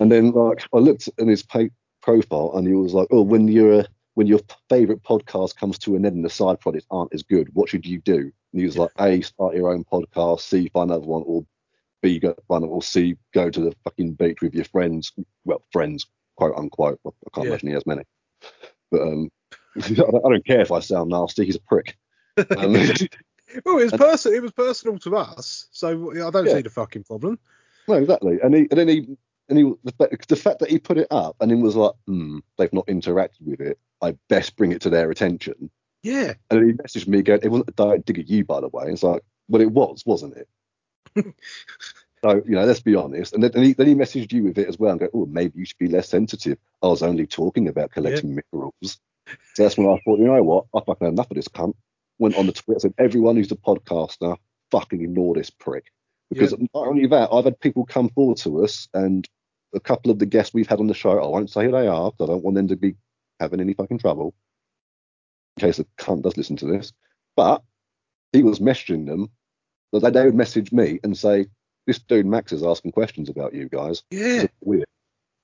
And 0.00 0.10
then 0.10 0.32
like 0.32 0.66
I 0.74 0.78
looked 0.78 1.08
in 1.18 1.28
his 1.28 1.44
profile 2.02 2.52
and 2.54 2.66
he 2.66 2.74
was 2.74 2.94
like, 2.94 3.08
oh, 3.12 3.22
when 3.22 3.46
you're 3.46 3.84
when 4.14 4.26
your 4.26 4.40
favorite 4.68 5.02
podcast 5.02 5.56
comes 5.56 5.78
to 5.78 5.96
an 5.96 6.04
end 6.04 6.16
and 6.16 6.24
the 6.24 6.30
side 6.30 6.60
projects 6.60 6.86
aren't 6.90 7.14
as 7.14 7.22
good, 7.22 7.48
what 7.54 7.68
should 7.68 7.86
you 7.86 8.00
do? 8.00 8.16
And 8.52 8.60
he 8.60 8.64
was 8.64 8.76
like, 8.76 8.90
A, 8.98 9.20
start 9.20 9.54
your 9.54 9.72
own 9.72 9.84
podcast, 9.84 10.40
C, 10.40 10.68
find 10.72 10.90
another 10.90 11.06
one, 11.06 11.22
or 11.26 11.44
B, 12.02 12.18
go 12.18 12.34
find 12.48 12.64
or 12.64 12.82
C, 12.82 13.16
go 13.32 13.50
to 13.50 13.60
the 13.60 13.74
fucking 13.84 14.14
beach 14.14 14.38
with 14.42 14.54
your 14.54 14.64
friends. 14.64 15.12
Well, 15.44 15.62
friends, 15.72 16.06
quote 16.36 16.56
unquote. 16.56 16.98
I 17.06 17.10
can't 17.34 17.44
Yeah. 17.46 17.50
imagine 17.52 17.68
he 17.68 17.74
has 17.74 17.86
many. 17.86 18.02
But 18.90 19.02
um, 19.02 19.30
I, 19.84 19.88
don't, 19.94 20.26
I 20.26 20.28
don't 20.30 20.46
care 20.46 20.60
if 20.60 20.72
I 20.72 20.80
sound 20.80 21.10
nasty. 21.10 21.44
He's 21.44 21.56
a 21.56 21.60
prick. 21.60 21.96
Um, 22.36 22.74
Well, 23.64 23.78
it 23.78 23.84
was 23.84 23.92
person. 23.94 24.32
It 24.32 24.42
was 24.42 24.52
personal 24.52 24.96
to 25.00 25.16
us, 25.16 25.66
so 25.72 26.12
I 26.12 26.30
don't 26.30 26.46
Yeah. 26.46 26.54
see 26.54 26.62
the 26.62 26.70
fucking 26.70 27.02
problem. 27.02 27.36
No, 27.88 27.94
exactly. 27.94 28.38
And 28.40 28.54
he 28.54 28.60
and 28.70 28.78
then 28.78 28.86
he 28.86 29.16
and 29.50 29.58
he 29.58 29.72
the 29.84 29.92
fact, 29.92 30.28
the 30.28 30.36
fact 30.36 30.60
that 30.60 30.70
he 30.70 30.78
put 30.78 30.96
it 30.96 31.08
up 31.10 31.36
and 31.40 31.50
then 31.50 31.60
was 31.60 31.76
like, 31.76 31.92
hmm, 32.06 32.38
they've 32.56 32.72
not 32.72 32.86
interacted 32.86 33.42
with 33.44 33.60
it. 33.60 33.78
I 34.00 34.16
best 34.28 34.56
bring 34.56 34.72
it 34.72 34.80
to 34.82 34.90
their 34.90 35.10
attention. 35.10 35.70
Yeah. 36.02 36.34
And 36.48 36.60
then 36.60 36.66
he 36.68 36.72
messaged 36.72 37.08
me 37.08 37.22
going, 37.22 37.40
it 37.42 37.50
wasn't 37.50 37.68
a 37.68 37.72
direct 37.72 38.06
dig 38.06 38.20
at 38.20 38.28
you, 38.28 38.44
by 38.44 38.60
the 38.60 38.68
way. 38.68 38.84
It's 38.86 39.02
like, 39.02 39.22
well, 39.48 39.60
it 39.60 39.70
was, 39.70 40.04
wasn't 40.06 40.36
it? 40.36 40.48
so 42.24 42.42
you 42.46 42.54
know, 42.54 42.64
let's 42.64 42.80
be 42.80 42.94
honest. 42.94 43.34
And 43.34 43.42
then, 43.42 43.50
then 43.52 43.64
he 43.64 43.72
then 43.74 43.86
he 43.88 43.94
messaged 43.94 44.32
you 44.32 44.44
with 44.44 44.56
it 44.56 44.68
as 44.68 44.78
well 44.78 44.92
and 44.92 45.00
go, 45.00 45.08
oh, 45.12 45.26
maybe 45.26 45.58
you 45.58 45.66
should 45.66 45.78
be 45.78 45.88
less 45.88 46.08
sensitive. 46.08 46.56
I 46.82 46.86
was 46.86 47.02
only 47.02 47.26
talking 47.26 47.68
about 47.68 47.90
collecting 47.90 48.40
minerals. 48.52 49.00
So 49.54 49.62
that's 49.62 49.76
when 49.76 49.88
I 49.88 49.98
thought, 50.04 50.18
you 50.18 50.26
know 50.26 50.42
what? 50.42 50.66
I 50.74 50.80
fucking 50.80 51.06
had 51.06 51.12
enough 51.12 51.30
of 51.30 51.36
this 51.36 51.48
cunt. 51.48 51.74
Went 52.18 52.36
on 52.36 52.46
the 52.46 52.52
Twitter 52.52 52.80
said, 52.80 52.94
everyone 52.98 53.36
who's 53.36 53.52
a 53.52 53.56
podcaster, 53.56 54.36
fucking 54.70 55.02
ignore 55.02 55.34
this 55.34 55.50
prick. 55.50 55.86
Because 56.30 56.52
not 56.52 56.86
only 56.86 57.06
that, 57.08 57.30
I've 57.32 57.44
had 57.44 57.58
people 57.58 57.84
come 57.84 58.08
forward 58.10 58.36
to 58.38 58.62
us, 58.62 58.88
and 58.94 59.28
a 59.74 59.80
couple 59.80 60.10
of 60.10 60.18
the 60.18 60.26
guests 60.26 60.54
we've 60.54 60.68
had 60.68 60.80
on 60.80 60.86
the 60.86 60.94
show, 60.94 61.18
I 61.22 61.26
won't 61.26 61.50
say 61.50 61.64
who 61.64 61.72
they 61.72 61.86
are, 61.86 62.10
'cause 62.10 62.28
I 62.28 62.32
don't 62.32 62.42
want 62.44 62.56
them 62.56 62.68
to 62.68 62.76
be 62.76 62.96
having 63.38 63.60
any 63.60 63.74
fucking 63.74 63.98
trouble. 63.98 64.34
In 65.56 65.60
case 65.62 65.78
a 65.78 65.84
cunt 65.98 66.22
does 66.22 66.36
listen 66.36 66.56
to 66.56 66.66
this. 66.66 66.92
But 67.36 67.62
he 68.32 68.42
was 68.42 68.58
messaging 68.58 69.06
them, 69.06 69.30
that 69.92 70.00
they, 70.00 70.10
they 70.10 70.24
would 70.24 70.34
message 70.34 70.72
me 70.72 71.00
and 71.02 71.16
say, 71.16 71.46
This 71.86 71.98
dude 71.98 72.26
Max 72.26 72.52
is 72.52 72.62
asking 72.62 72.92
questions 72.92 73.28
about 73.28 73.54
you 73.54 73.68
guys. 73.68 74.02
Yeah. 74.10 74.46
Weird. 74.60 74.86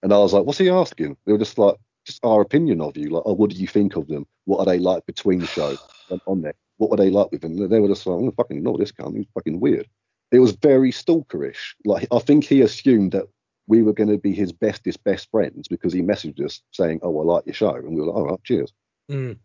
And 0.02 0.12
I 0.12 0.18
was 0.18 0.32
like, 0.32 0.44
What's 0.44 0.58
he 0.58 0.68
asking? 0.70 1.16
They 1.24 1.32
were 1.32 1.38
just 1.38 1.58
like, 1.58 1.76
just 2.04 2.24
our 2.24 2.40
opinion 2.40 2.80
of 2.80 2.96
you. 2.96 3.10
Like, 3.10 3.24
oh, 3.26 3.32
what 3.32 3.50
do 3.50 3.56
you 3.56 3.66
think 3.66 3.96
of 3.96 4.06
them? 4.06 4.26
What 4.44 4.60
are 4.60 4.64
they 4.66 4.78
like 4.78 5.04
between 5.06 5.40
the 5.40 5.46
show 5.46 5.76
on 6.26 6.42
there? 6.42 6.54
What 6.78 6.90
were 6.90 6.96
they 6.96 7.10
like 7.10 7.32
with 7.32 7.40
them? 7.40 7.56
They 7.68 7.80
were 7.80 7.88
just 7.88 8.06
like, 8.06 8.14
I'm 8.14 8.20
gonna 8.20 8.32
fucking 8.32 8.58
ignore 8.58 8.78
this 8.78 8.92
cunt. 8.92 9.16
He's 9.16 9.26
fucking 9.34 9.60
weird. 9.60 9.88
It 10.30 10.38
was 10.38 10.52
very 10.52 10.92
stalkerish. 10.92 11.74
Like, 11.84 12.06
I 12.12 12.18
think 12.18 12.44
he 12.44 12.60
assumed 12.60 13.12
that 13.12 13.26
we 13.66 13.82
were 13.82 13.92
going 13.92 14.08
to 14.08 14.18
be 14.18 14.32
his 14.32 14.52
bestest 14.52 15.02
best 15.04 15.30
friends 15.30 15.68
because 15.68 15.92
he 15.92 16.02
messaged 16.02 16.44
us 16.44 16.62
saying, 16.72 17.00
"Oh, 17.02 17.20
I 17.20 17.24
like 17.24 17.46
your 17.46 17.54
show," 17.54 17.74
and 17.74 17.94
we 17.94 18.00
were 18.00 18.06
like, 18.06 18.16
"All 18.16 18.26
right, 18.26 18.44
cheers." 18.44 18.72
Mm. 19.10 19.38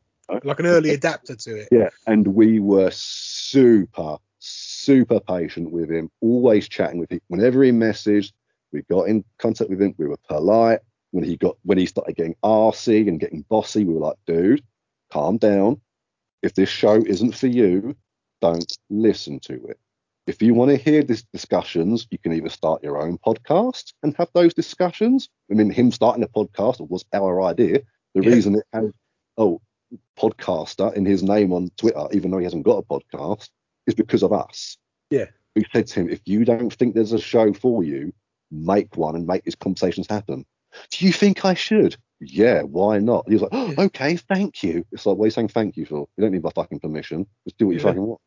Like 0.43 0.59
an 0.59 0.65
early 0.65 0.91
adapter 0.91 1.35
to 1.35 1.55
it. 1.57 1.67
Yeah, 1.71 1.89
and 2.07 2.27
we 2.27 2.59
were 2.59 2.89
super, 2.91 4.17
super 4.39 5.19
patient 5.19 5.71
with 5.71 5.91
him, 5.91 6.09
always 6.21 6.69
chatting 6.69 6.99
with 6.99 7.11
him. 7.11 7.19
Whenever 7.27 7.63
he 7.63 7.71
messaged, 7.71 8.31
we 8.71 8.81
got 8.83 9.09
in 9.09 9.25
contact 9.39 9.69
with 9.69 9.81
him. 9.81 9.93
We 9.97 10.07
were 10.07 10.17
polite. 10.29 10.79
When 11.11 11.25
he 11.25 11.35
got 11.35 11.57
when 11.63 11.77
he 11.77 11.85
started 11.85 12.15
getting 12.15 12.35
arsy 12.43 13.07
and 13.07 13.19
getting 13.19 13.41
bossy, 13.49 13.83
we 13.83 13.93
were 13.93 13.99
like, 13.99 14.17
dude, 14.25 14.63
calm 15.11 15.37
down. 15.37 15.81
If 16.41 16.53
this 16.53 16.69
show 16.69 16.95
isn't 16.95 17.35
for 17.35 17.47
you, 17.47 17.95
don't 18.41 18.77
listen 18.89 19.39
to 19.41 19.65
it. 19.67 19.79
If 20.27 20.41
you 20.41 20.53
want 20.53 20.69
to 20.69 20.77
hear 20.77 21.03
these 21.03 21.23
discussions, 21.33 22.07
you 22.11 22.17
can 22.19 22.31
either 22.33 22.49
start 22.49 22.83
your 22.83 23.01
own 23.01 23.17
podcast 23.17 23.93
and 24.03 24.15
have 24.17 24.29
those 24.33 24.53
discussions. 24.53 25.29
I 25.49 25.55
mean, 25.55 25.69
him 25.71 25.91
starting 25.91 26.23
a 26.23 26.27
podcast 26.27 26.87
was 26.89 27.03
our 27.13 27.41
idea. 27.41 27.81
The 28.13 28.23
Yeah. 28.23 28.29
reason 28.29 28.55
it 28.55 28.65
had, 28.71 28.91
oh, 29.37 29.61
podcaster 30.17 30.93
in 30.93 31.05
his 31.05 31.23
name 31.23 31.51
on 31.51 31.69
Twitter, 31.77 32.07
even 32.13 32.31
though 32.31 32.37
he 32.37 32.43
hasn't 32.43 32.63
got 32.65 32.77
a 32.77 32.83
podcast, 32.83 33.49
is 33.87 33.95
because 33.95 34.23
of 34.23 34.31
us. 34.31 34.77
Yeah. 35.09 35.25
We 35.55 35.65
said 35.73 35.87
to 35.87 36.01
him, 36.01 36.09
if 36.09 36.21
you 36.25 36.45
don't 36.45 36.71
think 36.73 36.93
there's 36.93 37.13
a 37.13 37.19
show 37.19 37.51
for 37.53 37.83
you, 37.83 38.13
make 38.51 38.95
one 38.95 39.15
and 39.15 39.25
make 39.25 39.43
these 39.43 39.55
conversations 39.55 40.07
happen. 40.07 40.45
Do 40.91 41.05
you 41.05 41.11
think 41.11 41.43
I 41.43 41.53
should? 41.55 41.97
Yeah, 42.21 42.61
why 42.61 42.99
not? 42.99 43.27
He 43.27 43.33
was 43.33 43.41
like, 43.41 43.51
oh, 43.53 43.73
okay, 43.77 44.15
thank 44.15 44.61
you. 44.63 44.85
It's 44.91 45.05
like, 45.05 45.17
what 45.17 45.23
are 45.25 45.27
you 45.27 45.31
saying 45.31 45.49
thank 45.49 45.75
you 45.75 45.85
for? 45.85 46.07
You 46.15 46.21
don't 46.21 46.31
need 46.31 46.43
my 46.43 46.51
fucking 46.51 46.79
permission. 46.79 47.25
Just 47.45 47.57
do 47.57 47.65
what 47.67 47.73
you 47.73 47.79
Yeah. 47.79 47.83
fucking 47.87 48.03
want. 48.03 48.21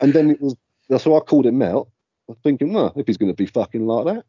And 0.00 0.12
then 0.12 0.30
it 0.30 0.40
was, 0.40 0.56
so 0.98 1.16
I 1.16 1.20
called 1.20 1.46
him 1.46 1.62
out, 1.62 1.88
thinking, 2.42 2.72
well, 2.72 2.92
if 2.96 3.06
he's 3.06 3.16
going 3.16 3.32
to 3.32 3.36
be 3.36 3.46
fucking 3.46 3.86
like 3.86 4.06
that, 4.06 4.24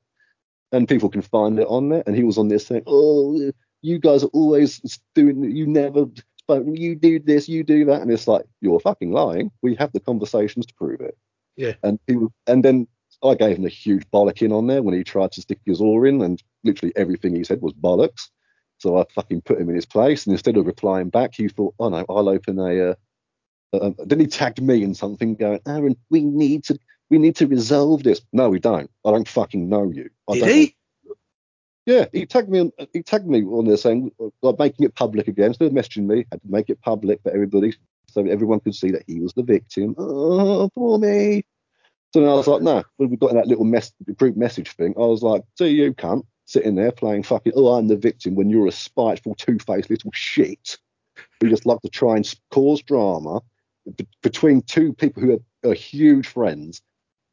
and 0.71 0.88
people 0.88 1.09
can 1.09 1.21
find 1.21 1.59
it 1.59 1.67
on 1.67 1.89
there. 1.89 2.03
And 2.05 2.15
he 2.15 2.23
was 2.23 2.38
on 2.38 2.47
there 2.47 2.59
saying, 2.59 2.83
oh, 2.88 3.51
you 3.81 3.99
guys 3.99 4.23
are 4.23 4.27
always 4.27 4.79
doing, 5.15 5.43
you 5.43 5.67
never 5.67 6.05
spoken, 6.38 6.75
you 6.75 6.95
do 6.95 7.19
this, 7.19 7.49
you 7.49 7.63
do 7.63 7.85
that. 7.85 8.01
And 8.01 8.11
it's 8.11 8.27
like, 8.27 8.45
you're 8.61 8.79
fucking 8.79 9.11
lying. 9.11 9.51
We 9.61 9.75
have 9.75 9.91
the 9.91 9.99
conversations 9.99 10.65
to 10.65 10.73
prove 10.75 11.01
it. 11.01 11.17
Yeah. 11.57 11.73
And 11.83 11.99
he 12.07 12.15
was, 12.15 12.29
and 12.47 12.63
then 12.63 12.88
I 13.23 13.35
gave 13.35 13.57
him 13.57 13.65
a 13.65 13.69
huge 13.69 14.03
bollocking 14.11 14.51
on 14.51 14.67
there 14.67 14.81
when 14.81 14.95
he 14.95 15.03
tried 15.03 15.31
to 15.33 15.41
stick 15.41 15.59
his 15.65 15.81
oar 15.81 16.07
in, 16.07 16.21
and 16.21 16.41
literally 16.63 16.93
everything 16.95 17.35
he 17.35 17.43
said 17.43 17.61
was 17.61 17.73
bollocks. 17.73 18.29
So 18.77 18.97
I 18.97 19.05
fucking 19.13 19.41
put 19.41 19.59
him 19.59 19.69
in 19.69 19.75
his 19.75 19.85
place, 19.85 20.25
and 20.25 20.33
instead 20.33 20.57
of 20.57 20.65
replying 20.65 21.09
back, 21.09 21.35
he 21.35 21.47
thought, 21.47 21.75
"Oh 21.77 21.89
no, 21.89 22.03
I'll 22.09 22.29
open 22.29 22.57
a." 22.57 22.91
Uh, 22.91 22.93
uh, 23.73 23.91
then 24.06 24.19
he 24.19 24.27
tagged 24.27 24.61
me 24.61 24.84
in 24.84 24.93
something, 24.93 25.35
going, 25.35 25.60
"Aaron, 25.68 25.95
we 26.10 26.22
need 26.22 26.64
to, 26.65 26.80
we 27.10 27.18
need 27.18 27.35
to 27.38 27.48
resolve 27.48 28.03
this." 28.03 28.22
No, 28.34 28.49
we 28.49 28.60
don't. 28.60 28.89
I 29.06 29.11
don't 29.11 29.27
fucking 29.27 29.69
know 29.69 29.91
you. 29.91 30.10
I 30.30 30.34
Did 30.34 30.39
don't 30.39 30.49
he? 30.49 30.76
yeah, 31.85 32.06
he 32.11 32.26
tagged 32.26 32.49
me 32.49 32.60
on. 32.60 32.72
He 32.93 33.02
tagged 33.02 33.27
me 33.27 33.43
on 33.43 33.65
there 33.65 33.77
saying, 33.77 34.11
like, 34.41 34.60
making 34.60 34.85
it 34.85 34.95
public 34.95 35.27
again. 35.27 35.48
Instead 35.48 35.68
of 35.68 35.73
messaging 35.73 36.06
me, 36.06 36.26
had 36.31 36.41
to 36.41 36.48
make 36.49 36.69
it 36.69 36.81
public 36.81 37.22
for 37.23 37.31
everybody, 37.31 37.73
so 38.07 38.26
everyone 38.26 38.60
could 38.60 38.76
see 38.76 38.91
that 38.91 39.03
he 39.07 39.19
was 39.19 39.34
the 39.34 39.43
victim. 39.43 39.95
Oh, 39.98 40.69
poor 40.76 40.99
me. 40.99 41.43
So 42.14 42.19
then 42.19 42.30
I 42.30 42.34
was 42.34 42.48
like, 42.48 42.61
no. 42.61 42.84
When 42.98 43.10
we 43.10 43.15
got 43.15 43.31
in 43.31 43.38
that 43.38 43.48
little 43.48 43.64
mess, 43.64 43.93
group 44.18 44.35
message 44.35 44.72
thing, 44.72 44.93
I 44.98 45.02
was 45.02 45.23
like, 45.23 45.43
see 45.57 45.69
you 45.69 45.93
cunt 45.93 46.23
sitting 46.45 46.76
there 46.76 46.91
playing 46.91 47.23
fucking. 47.23 47.53
Oh, 47.56 47.68
I'm 47.69 47.88
the 47.88 47.95
victim 47.95 48.35
when 48.35 48.49
you're 48.49 48.68
a 48.68 48.72
spiteful, 48.72 49.35
two-faced 49.35 49.89
little 49.89 50.11
shit. 50.14 50.77
who 51.39 51.49
just 51.49 51.65
like 51.65 51.81
to 51.81 51.89
try 51.89 52.15
and 52.15 52.35
cause 52.52 52.81
drama 52.81 53.41
b- 53.98 54.08
between 54.22 54.62
two 54.62 54.94
people 54.94 55.22
who 55.24 55.34
are, 55.64 55.70
are 55.72 55.74
huge 55.74 56.28
friends, 56.28 56.82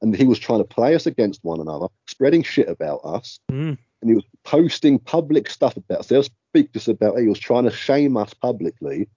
and 0.03 0.15
he 0.15 0.25
was 0.27 0.39
trying 0.39 0.61
to 0.61 0.65
play 0.65 0.95
us 0.95 1.07
against 1.07 1.43
one 1.45 1.61
another, 1.61 1.87
spreading 2.07 2.43
shit 2.43 2.69
about 2.69 3.01
us 3.05 3.41
Mm. 3.51 3.77
and 4.01 4.11
he 4.11 4.15
was 4.15 4.25
posting 4.45 4.99
public 4.99 5.51
stuff 5.51 5.77
about 5.77 6.01
us. 6.01 6.07
They'll 6.07 6.23
speak 6.23 6.73
to 6.73 6.79
us 6.79 6.87
about 6.89 7.19
he 7.19 7.27
was 7.27 7.39
trying 7.41 7.65
to 7.65 7.71
shame 7.71 8.17
us 8.17 8.33
publicly. 8.35 9.09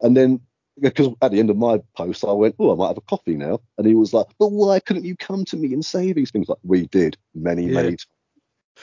And 0.00 0.16
then 0.16 0.40
because 0.80 1.08
at 1.22 1.30
the 1.30 1.38
end 1.38 1.50
of 1.50 1.56
my 1.56 1.80
post 1.96 2.24
I 2.24 2.32
went, 2.32 2.56
Oh, 2.58 2.72
I 2.72 2.76
might 2.76 2.88
have 2.88 2.96
a 2.96 3.02
coffee 3.02 3.36
now. 3.36 3.60
And 3.78 3.86
he 3.86 3.94
was 3.94 4.12
like, 4.14 4.26
But 4.38 4.48
why 4.52 4.80
couldn't 4.80 5.04
you 5.04 5.16
come 5.16 5.44
to 5.46 5.56
me 5.56 5.72
and 5.74 5.84
say 5.84 6.12
these 6.12 6.30
things? 6.30 6.48
Like 6.48 6.58
we 6.64 6.86
did 6.86 7.16
many, 7.34 7.66
Yeah. 7.66 7.74
many 7.74 7.88
times. 7.90 8.06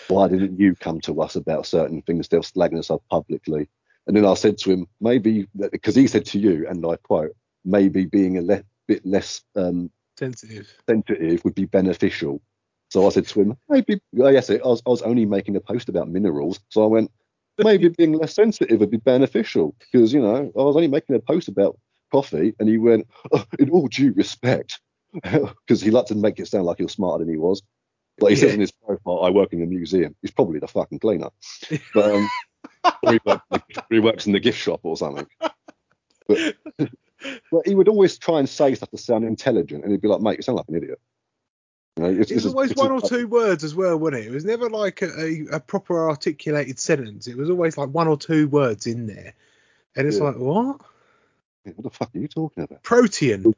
Why 0.07 0.27
didn't 0.27 0.59
you 0.59 0.75
come 0.75 1.01
to 1.01 1.21
us 1.21 1.35
about 1.35 1.65
certain 1.65 2.01
things? 2.03 2.27
They're 2.27 2.39
slagging 2.41 2.79
us 2.79 2.91
up 2.91 3.01
publicly. 3.09 3.67
And 4.07 4.15
then 4.15 4.25
I 4.25 4.35
said 4.35 4.57
to 4.59 4.71
him, 4.71 4.87
maybe 5.01 5.47
because 5.71 5.95
he 5.95 6.07
said 6.07 6.25
to 6.27 6.39
you, 6.39 6.65
and 6.69 6.85
I 6.85 6.95
quote, 6.95 7.35
maybe 7.63 8.05
being 8.05 8.37
a 8.37 8.41
le- 8.41 8.63
bit 8.87 9.05
less 9.05 9.41
um, 9.55 9.91
Sensitive. 10.17 10.71
sensitive 10.87 11.43
would 11.43 11.55
be 11.55 11.65
beneficial. 11.65 12.41
So 12.89 13.07
I 13.07 13.09
said 13.09 13.25
to 13.27 13.41
him, 13.41 13.57
maybe, 13.69 14.01
oh, 14.19 14.27
yes, 14.27 14.49
I 14.49 14.55
was, 14.57 14.81
I 14.85 14.89
was 14.89 15.01
only 15.01 15.25
making 15.25 15.55
a 15.55 15.61
post 15.61 15.87
about 15.87 16.09
minerals. 16.09 16.59
So 16.69 16.83
I 16.83 16.87
went, 16.87 17.11
maybe 17.57 17.87
being 17.87 18.13
less 18.13 18.35
sensitive 18.35 18.79
would 18.81 18.91
be 18.91 18.97
beneficial 18.97 19.75
because, 19.79 20.13
you 20.13 20.21
know, 20.21 20.51
I 20.57 20.61
was 20.61 20.75
only 20.75 20.89
making 20.89 21.15
a 21.15 21.19
post 21.19 21.47
about 21.47 21.79
coffee. 22.11 22.53
And 22.59 22.67
he 22.67 22.77
went, 22.77 23.07
oh, 23.31 23.45
in 23.59 23.69
all 23.69 23.87
due 23.87 24.11
respect, 24.11 24.79
because 25.13 25.81
he 25.81 25.89
liked 25.89 26.09
to 26.09 26.15
make 26.15 26.39
it 26.39 26.47
sound 26.47 26.65
like 26.65 26.77
he 26.77 26.83
was 26.83 26.91
smarter 26.91 27.23
than 27.23 27.33
he 27.33 27.39
was. 27.39 27.63
But 28.19 28.31
he 28.31 28.35
says 28.35 28.53
in 28.53 28.59
his 28.59 28.71
profile, 28.71 29.23
I 29.23 29.29
work 29.29 29.53
in 29.53 29.63
a 29.63 29.65
museum. 29.65 30.15
He's 30.21 30.31
probably 30.31 30.59
the 30.59 30.67
fucking 30.67 30.99
cleaner. 30.99 31.29
But, 31.93 32.11
um, 32.13 32.29
he, 33.09 33.19
works, 33.25 33.45
he 33.89 33.99
works 33.99 34.27
in 34.27 34.33
the 34.33 34.39
gift 34.39 34.59
shop 34.59 34.81
or 34.83 34.97
something. 34.97 35.27
But, 36.27 36.55
but 37.51 37.67
he 37.67 37.75
would 37.75 37.87
always 37.87 38.17
try 38.17 38.39
and 38.39 38.47
say 38.49 38.75
stuff 38.75 38.89
to 38.91 38.97
sound 38.97 39.25
intelligent, 39.25 39.83
and 39.83 39.91
he'd 39.91 40.01
be 40.01 40.07
like, 40.07 40.21
"Mate, 40.21 40.37
you 40.37 40.43
sound 40.43 40.57
like 40.57 40.67
an 40.69 40.75
idiot." 40.75 40.99
You 41.97 42.03
know, 42.03 42.09
it's, 42.09 42.31
It 42.31 42.35
was 42.35 42.45
it's 42.45 42.53
a- 42.53 42.55
always 42.55 42.71
it's 42.71 42.79
a- 42.81 42.83
one 42.83 42.91
or 42.93 43.01
two 43.01 43.27
words 43.27 43.63
as 43.63 43.75
well, 43.75 43.97
wasn't 43.97 44.23
it? 44.23 44.27
It 44.27 44.31
was 44.31 44.45
never 44.45 44.69
like 44.69 45.01
a, 45.01 45.45
a, 45.51 45.59
proper 45.59 46.09
articulated 46.09 46.79
sentence. 46.79 47.27
It 47.27 47.37
was 47.37 47.49
always 47.49 47.77
like 47.77 47.89
one 47.89 48.07
or 48.07 48.17
two 48.17 48.47
words 48.47 48.87
in 48.87 49.07
there. 49.07 49.33
And 49.95 50.07
it's 50.07 50.17
Yeah. 50.17 50.23
like, 50.25 50.37
what? 50.37 50.81
What 51.63 51.83
the 51.83 51.89
fuck 51.89 52.15
are 52.15 52.19
you 52.19 52.27
talking 52.27 52.63
about? 52.63 52.81
Protean. 52.83 53.53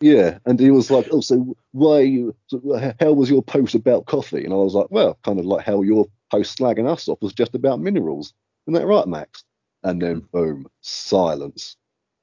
Yeah, 0.00 0.38
and 0.46 0.58
he 0.60 0.70
was 0.70 0.90
like, 0.90 1.08
"Oh, 1.10 1.20
so 1.20 1.56
why? 1.72 2.00
You, 2.00 2.34
so 2.46 2.94
how 3.00 3.12
was 3.12 3.28
your 3.30 3.42
post 3.42 3.74
about 3.74 4.06
coffee?" 4.06 4.44
And 4.44 4.52
I 4.52 4.56
was 4.56 4.74
like, 4.74 4.86
"Well, 4.90 5.18
kind 5.24 5.38
of 5.40 5.44
like 5.44 5.64
how 5.66 5.82
your 5.82 6.06
post 6.30 6.58
slagging 6.58 6.88
us 6.88 7.08
off 7.08 7.20
was 7.20 7.32
just 7.32 7.54
about 7.54 7.80
minerals, 7.80 8.32
isn't 8.66 8.74
that 8.80 8.86
right, 8.86 9.06
Max?" 9.08 9.44
And 9.82 10.00
then 10.00 10.16
hmm. 10.20 10.26
boom, 10.32 10.66
silence, 10.82 11.76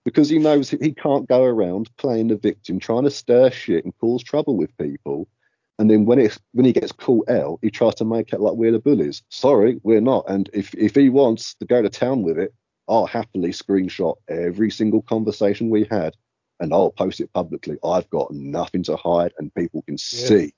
because 0.06 0.30
he 0.30 0.40
knows 0.40 0.69
he 0.69 0.94
can't 0.94 1.27
go 1.27 1.44
around 1.44 1.90
playing 1.98 2.30
the 2.30 2.38
victim, 2.38 2.80
trying 2.80 3.03
to 3.03 3.11
stir 3.11 3.49
shit 3.49 3.84
and 3.84 3.98
cause 3.98 4.23
trouble 4.23 4.56
with 4.56 4.77
people. 4.77 5.27
And 5.77 5.90
then 5.90 6.06
when 6.06 6.19
it's 6.19 6.40
when 6.53 6.65
he 6.65 6.72
gets 6.72 6.94
caught 6.94 7.30
out, 7.30 7.60
he 7.61 7.69
tries 7.69 7.95
to 7.95 8.06
make 8.06 8.32
it 8.32 8.40
like 8.40 8.53
we're 8.53 8.72
the 8.72 8.80
bullies. 8.80 9.23
Sorry, 9.30 9.82
we're 9.84 9.99
not. 9.99 10.23
And 10.30 10.49
if 10.53 10.73
if 10.76 10.95
he 10.95 11.10
wants 11.10 11.56
to 11.56 11.65
go 11.65 11.82
to 11.82 11.90
town 11.90 12.23
with 12.23 12.40
it, 12.40 12.53
I'll 12.88 13.07
happily 13.07 13.49
screenshot 13.49 14.15
every 14.30 14.72
single 14.72 15.02
conversation 15.02 15.69
we 15.69 15.86
had 15.91 16.15
and 16.60 16.73
I'll 16.73 16.91
post 16.91 17.19
it 17.19 17.34
publicly. 17.34 17.77
I've 17.84 18.10
got 18.10 18.32
nothing 18.32 18.84
to 18.84 18.95
hide, 18.95 19.34
and 19.38 19.53
people 19.53 19.82
can 19.82 19.98
see 19.98 20.53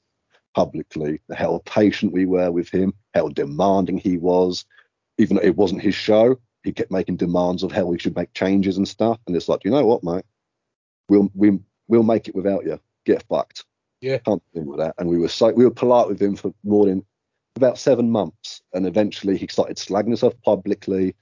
publicly 0.53 1.21
how 1.35 1.61
patient 1.65 2.13
we 2.13 2.25
were 2.25 2.51
with 2.51 2.69
him, 2.69 2.93
how 3.13 3.29
demanding 3.29 3.97
he 3.97 4.17
was. 4.17 4.65
Even 5.17 5.37
though 5.37 5.43
it 5.43 5.55
wasn't 5.55 5.81
his 5.81 5.95
show, 5.95 6.39
he 6.67 6.73
kept 6.73 6.91
making 6.91 7.15
demands 7.15 7.63
of 7.63 7.71
how 7.71 7.85
we 7.85 7.97
should 7.97 8.15
make 8.15 8.33
changes 8.33 8.75
and 8.75 8.85
stuff. 8.85 9.17
And 9.25 9.35
it's 9.35 9.47
like, 9.47 9.63
you 9.63 9.71
know 9.71 9.85
what, 9.85 10.03
mate? 10.03 10.25
We'll 11.07 11.31
we, 11.33 11.57
we'll 11.87 12.03
make 12.03 12.27
it 12.27 12.35
without 12.35 12.65
you. 12.65 12.77
Get 13.05 13.23
fucked. 13.23 13.63
Yeah. 14.01 14.17
Can't 14.17 14.43
deal 14.53 14.65
with 14.65 14.79
that. 14.79 14.93
And 14.97 15.09
we 15.09 15.17
were 15.17 15.29
so 15.29 15.51
we 15.53 15.63
were 15.63 15.71
polite 15.71 16.07
with 16.07 16.21
him 16.21 16.35
for 16.35 16.53
more 16.65 16.85
than 16.85 17.05
about 17.55 17.77
seven 17.77 18.11
months, 18.11 18.61
and 18.73 18.85
eventually 18.85 19.37
he 19.37 19.47
started 19.47 19.77
slagging 19.77 20.11
us 20.11 20.23
off 20.23 20.33
publicly, 20.43 21.15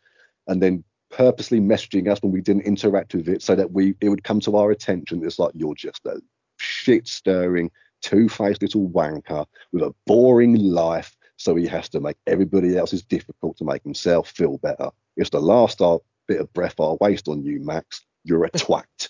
and 0.47 0.61
then 0.61 0.83
purposely 1.11 1.59
messaging 1.61 2.11
us 2.11 2.19
when 2.21 2.31
we 2.31 2.41
didn't 2.41 2.63
interact 2.63 3.13
with 3.13 3.29
it 3.29 3.43
so 3.43 3.55
that 3.55 3.71
we 3.71 3.93
it 4.01 4.09
would 4.09 4.23
come 4.23 4.39
to 4.39 4.57
our 4.57 4.71
attention. 4.71 5.23
It's 5.23 5.37
like 5.37 5.51
you're 5.53 5.75
just 5.75 6.03
a 6.07 6.19
shit 6.57 7.07
stirring, 7.07 7.69
two 8.01 8.27
faced 8.27 8.63
little 8.63 8.89
wanker 8.89 9.45
with 9.71 9.83
a 9.83 9.93
boring 10.07 10.55
life. 10.55 11.15
So 11.37 11.55
he 11.55 11.67
has 11.67 11.87
to 11.89 11.99
make 11.99 12.17
everybody 12.25 12.75
else's 12.77 13.03
difficult 13.03 13.57
to 13.57 13.65
make 13.65 13.83
himself 13.83 14.29
feel 14.31 14.57
better. 14.57 14.89
It's 15.15 15.29
the 15.29 15.39
last 15.39 15.81
uh, 15.81 15.99
bit 16.27 16.41
of 16.41 16.53
breath 16.53 16.75
I'll 16.79 16.97
waste 16.99 17.27
on 17.27 17.43
you, 17.43 17.59
Max. 17.59 18.05
You're 18.23 18.45
a 18.45 18.49
twat. 18.51 19.09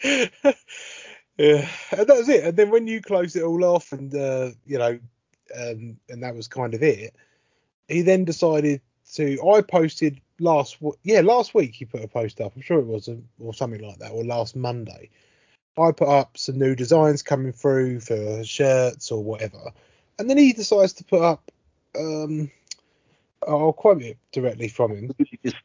yeah, 0.02 1.68
and 1.90 2.06
that 2.06 2.16
was 2.16 2.28
it. 2.28 2.44
And 2.44 2.56
then 2.56 2.70
when 2.70 2.86
you 2.86 3.00
closed 3.00 3.36
it 3.36 3.42
all 3.42 3.64
off, 3.64 3.92
and 3.92 4.14
uh, 4.14 4.50
you 4.66 4.78
know, 4.78 4.98
um, 5.58 5.96
and 6.08 6.22
that 6.22 6.34
was 6.34 6.48
kind 6.48 6.74
of 6.74 6.82
it. 6.82 7.14
He 7.88 8.02
then 8.02 8.24
decided 8.24 8.80
to. 9.14 9.38
I 9.42 9.62
posted 9.62 10.20
last, 10.38 10.78
yeah, 11.02 11.20
last 11.20 11.54
week 11.54 11.74
he 11.74 11.84
put 11.84 12.04
a 12.04 12.08
post 12.08 12.40
up. 12.40 12.52
I'm 12.54 12.62
sure 12.62 12.78
it 12.78 12.86
was, 12.86 13.08
or 13.38 13.54
something 13.54 13.82
like 13.82 13.98
that, 13.98 14.12
or 14.12 14.24
last 14.24 14.56
Monday. 14.56 15.10
I 15.76 15.92
put 15.92 16.08
up 16.08 16.36
some 16.36 16.58
new 16.58 16.74
designs 16.74 17.22
coming 17.22 17.52
through 17.52 18.00
for 18.00 18.44
shirts 18.44 19.10
or 19.10 19.22
whatever, 19.22 19.72
and 20.18 20.28
then 20.28 20.38
he 20.38 20.52
decides 20.52 20.92
to 20.94 21.04
put 21.04 21.22
up. 21.22 21.50
Um, 21.98 22.50
I'll 23.46 23.72
quote 23.72 24.02
it 24.02 24.18
directly 24.32 24.68
from 24.68 24.92
him. 24.96 25.12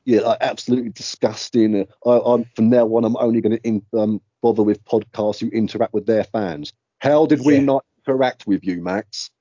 Yeah, 0.06 0.22
like, 0.22 0.38
absolutely 0.42 0.92
disgusting. 0.92 1.88
I, 2.06 2.20
I'm 2.26 2.46
from 2.56 2.70
now 2.70 2.86
on. 2.88 3.04
I'm 3.06 3.18
only 3.18 3.42
going 3.42 3.60
to 3.60 4.00
um, 4.00 4.22
bother 4.42 4.64
with 4.64 4.84
podcasts 4.86 5.40
who 5.40 5.48
interact 5.50 5.94
with 5.94 6.06
their 6.06 6.24
fans. 6.24 6.74
How 7.00 7.26
did 7.26 7.44
we 7.44 7.56
Yeah. 7.56 7.62
not 7.62 7.86
interact 8.06 8.46
with 8.48 8.64
you, 8.64 8.82
Max? 8.82 9.32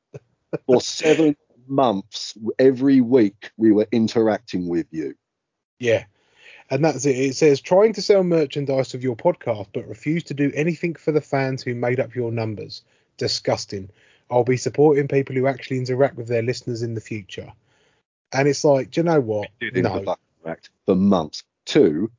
For 0.67 0.81
seven 0.81 1.37
months, 1.67 2.37
every 2.59 3.01
week 3.01 3.51
we 3.57 3.73
were 3.73 3.87
interacting 3.93 4.69
with 4.69 4.87
you. 4.91 5.15
Yeah. 5.79 6.05
And 6.71 6.85
that's 6.85 7.05
it. 7.05 7.17
It 7.17 7.37
says 7.37 7.61
trying 7.61 7.93
to 7.95 8.03
sell 8.03 8.25
merchandise 8.25 8.95
of 8.95 9.03
your 9.03 9.17
podcast, 9.17 9.69
but 9.75 9.87
refuse 9.87 10.25
to 10.25 10.35
do 10.35 10.51
anything 10.55 10.95
for 10.95 11.13
the 11.13 11.21
fans 11.21 11.63
who 11.63 11.75
made 11.75 12.01
up 12.01 12.15
your 12.15 12.33
numbers. 12.33 12.83
Disgusting. 13.19 13.91
I'll 14.31 14.45
be 14.45 14.57
supporting 14.57 15.07
people 15.07 15.35
who 15.37 15.47
actually 15.47 15.79
interact 15.79 16.17
with 16.17 16.29
their 16.29 16.43
listeners 16.43 16.83
in 16.83 16.95
the 16.95 17.01
future. 17.01 17.53
And 18.33 18.49
it's 18.49 18.65
like, 18.65 18.91
do 18.91 19.01
you 19.01 19.05
know 19.05 19.21
what? 19.21 19.49
Did 19.61 19.77
in 19.77 19.83
the 19.85 20.17
No. 20.45 20.57
for 20.87 20.95
months. 20.95 21.45
Two, 21.65 22.11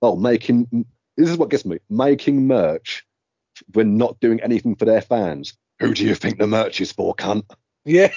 oh, 0.00 0.14
making 0.16 0.86
this 1.16 1.28
is 1.28 1.36
what 1.36 1.50
gets 1.50 1.64
me 1.64 1.78
making 1.90 2.46
merch 2.46 3.04
when 3.72 3.96
not 3.96 4.20
doing 4.20 4.40
anything 4.42 4.76
for 4.76 4.84
their 4.84 5.00
fans. 5.00 5.54
Who 5.80 5.92
do 5.92 6.04
you 6.06 6.14
think 6.14 6.38
the 6.38 6.46
merch 6.46 6.80
is 6.80 6.92
for, 6.92 7.14
cunt? 7.14 7.50
Yeah. 7.84 8.12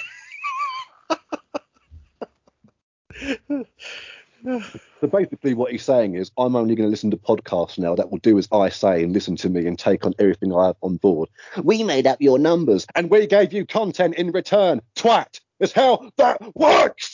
So 5.00 5.06
basically, 5.10 5.54
what 5.54 5.72
he's 5.72 5.82
saying 5.82 6.14
is, 6.14 6.30
I'm 6.38 6.56
only 6.56 6.74
going 6.74 6.86
to 6.86 6.90
listen 6.90 7.10
to 7.10 7.16
podcasts 7.16 7.78
now 7.78 7.94
that 7.94 8.10
will 8.10 8.18
do 8.18 8.38
as 8.38 8.48
I 8.52 8.68
say 8.68 9.02
and 9.02 9.12
listen 9.12 9.36
to 9.36 9.50
me 9.50 9.66
and 9.66 9.78
take 9.78 10.06
on 10.06 10.14
everything 10.18 10.54
I 10.54 10.66
have 10.68 10.76
on 10.82 10.96
board. 10.96 11.28
We 11.62 11.82
made 11.84 12.06
up 12.06 12.20
your 12.20 12.38
numbers 12.38 12.86
and 12.94 13.10
we 13.10 13.26
gave 13.26 13.52
you 13.52 13.66
content 13.66 14.14
in 14.14 14.30
return. 14.30 14.80
Twat! 14.96 15.40
It's 15.58 15.72
how 15.72 16.10
that 16.16 16.40
works! 16.54 17.09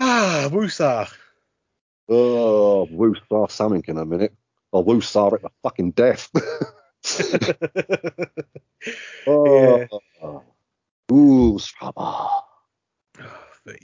Ah, 0.00 0.48
Woosah. 0.50 1.12
Oh, 2.08 2.88
woosah 2.90 3.50
something 3.50 3.84
in 3.86 3.98
a 3.98 4.04
minute. 4.06 4.34
Or 4.72 4.84
woosah 4.84 5.34
at 5.34 5.42
the 5.42 5.50
fucking 5.62 5.92
death. 5.92 6.30
oh, 9.26 9.86
ooh, 11.12 11.58
Strabba. 11.58 12.30
but, 13.64 13.76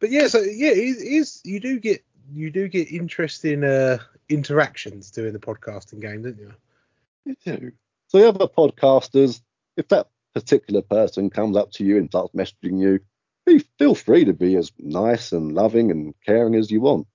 but 0.00 0.10
yeah, 0.10 0.26
so 0.28 0.40
yeah, 0.40 0.70
it 0.70 0.98
is 0.98 1.40
you 1.44 1.60
do 1.60 1.78
get 1.78 2.04
you 2.32 2.50
do 2.50 2.68
get 2.68 2.90
interesting 2.90 3.64
uh, 3.64 3.98
interactions 4.28 5.10
doing 5.10 5.32
the 5.32 5.38
podcasting 5.38 6.00
game, 6.00 6.22
don't 6.22 6.38
you? 6.38 6.54
You 7.24 7.36
do. 7.44 7.72
So 8.08 8.18
the 8.18 8.28
other 8.28 8.46
podcasters, 8.46 9.40
if 9.76 9.88
that 9.88 10.08
particular 10.38 10.82
person 10.82 11.30
comes 11.30 11.56
up 11.56 11.72
to 11.72 11.84
you 11.84 11.96
and 11.96 12.08
starts 12.08 12.32
messaging 12.32 12.80
you, 12.80 13.00
feel 13.78 13.94
free 13.94 14.24
to 14.24 14.32
be 14.32 14.56
as 14.56 14.70
nice 14.78 15.32
and 15.32 15.52
loving 15.52 15.90
and 15.90 16.14
caring 16.24 16.54
as 16.54 16.70
you 16.70 16.80
want. 16.80 17.06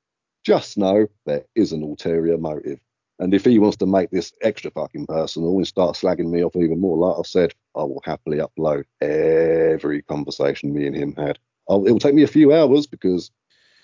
Just 0.46 0.78
know 0.78 1.08
there 1.26 1.46
is 1.56 1.72
an 1.72 1.84
ulterior 1.84 2.38
motive. 2.38 2.80
And 3.20 3.34
if 3.34 3.46
he 3.46 3.60
wants 3.60 3.78
to 3.78 3.86
make 3.86 4.10
this 4.10 4.34
extra 4.42 4.72
fucking 4.72 5.06
personal 5.06 5.56
and 5.56 5.66
start 5.68 5.96
slagging 5.96 6.30
me 6.30 6.44
off 6.44 6.56
even 6.56 6.82
more, 6.82 6.98
like 6.98 7.18
I 7.18 7.22
said, 7.22 7.54
I 7.76 7.84
will 7.84 8.02
happily 8.04 8.40
upload 8.40 8.84
every 9.00 10.02
conversation 10.02 10.74
me 10.74 10.88
and 10.88 10.96
him 10.96 11.16
had. 11.16 11.40
I'll, 11.70 11.86
it 11.86 11.92
will 11.92 12.00
take 12.00 12.16
me 12.16 12.24
a 12.24 12.28
few 12.28 12.54
hours 12.54 12.88
because 12.88 13.32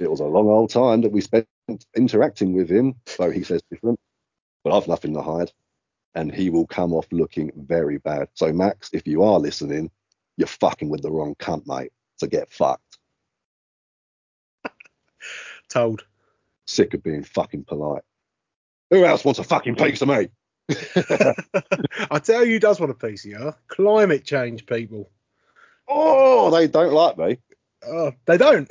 it 0.01 0.09
was 0.09 0.19
a 0.19 0.25
long 0.25 0.49
old 0.49 0.71
time 0.71 1.01
that 1.01 1.11
we 1.11 1.21
spent 1.21 1.47
interacting 1.95 2.53
with 2.53 2.69
him, 2.69 2.95
though 3.17 3.31
he 3.31 3.43
says 3.43 3.61
different. 3.71 3.99
But 4.63 4.75
I've 4.75 4.87
nothing 4.87 5.13
to 5.13 5.21
hide. 5.21 5.51
And 6.15 6.33
he 6.33 6.49
will 6.49 6.65
come 6.67 6.93
off 6.93 7.07
looking 7.11 7.51
very 7.55 7.97
bad. 7.99 8.29
So, 8.33 8.51
Max, 8.51 8.89
if 8.93 9.07
you 9.07 9.23
are 9.23 9.39
listening, 9.39 9.91
you're 10.37 10.47
fucking 10.47 10.89
with 10.89 11.01
the 11.01 11.11
wrong 11.11 11.35
cunt, 11.35 11.67
mate. 11.67 11.91
So 12.17 12.27
get 12.27 12.51
fucked. 12.51 12.97
Told. 15.69 16.03
Sick 16.65 16.93
of 16.93 17.03
being 17.03 17.23
fucking 17.23 17.65
polite. 17.65 18.03
Who 18.89 19.05
else 19.05 19.23
wants 19.23 19.39
a 19.39 19.43
fucking 19.43 19.75
piece 19.75 20.01
of 20.01 20.07
me? 20.07 20.29
I 22.11 22.19
tell 22.19 22.45
you, 22.45 22.59
does 22.59 22.79
want 22.79 22.91
a 22.91 22.95
piece 22.95 23.25
of 23.25 23.31
you? 23.31 23.53
Climate 23.67 24.23
change 24.23 24.65
people. 24.65 25.09
Oh, 25.87 26.51
they 26.51 26.67
don't 26.67 26.93
like 26.93 27.17
me. 27.17 27.37
Oh, 27.85 28.11
they 28.25 28.37
don't. 28.37 28.69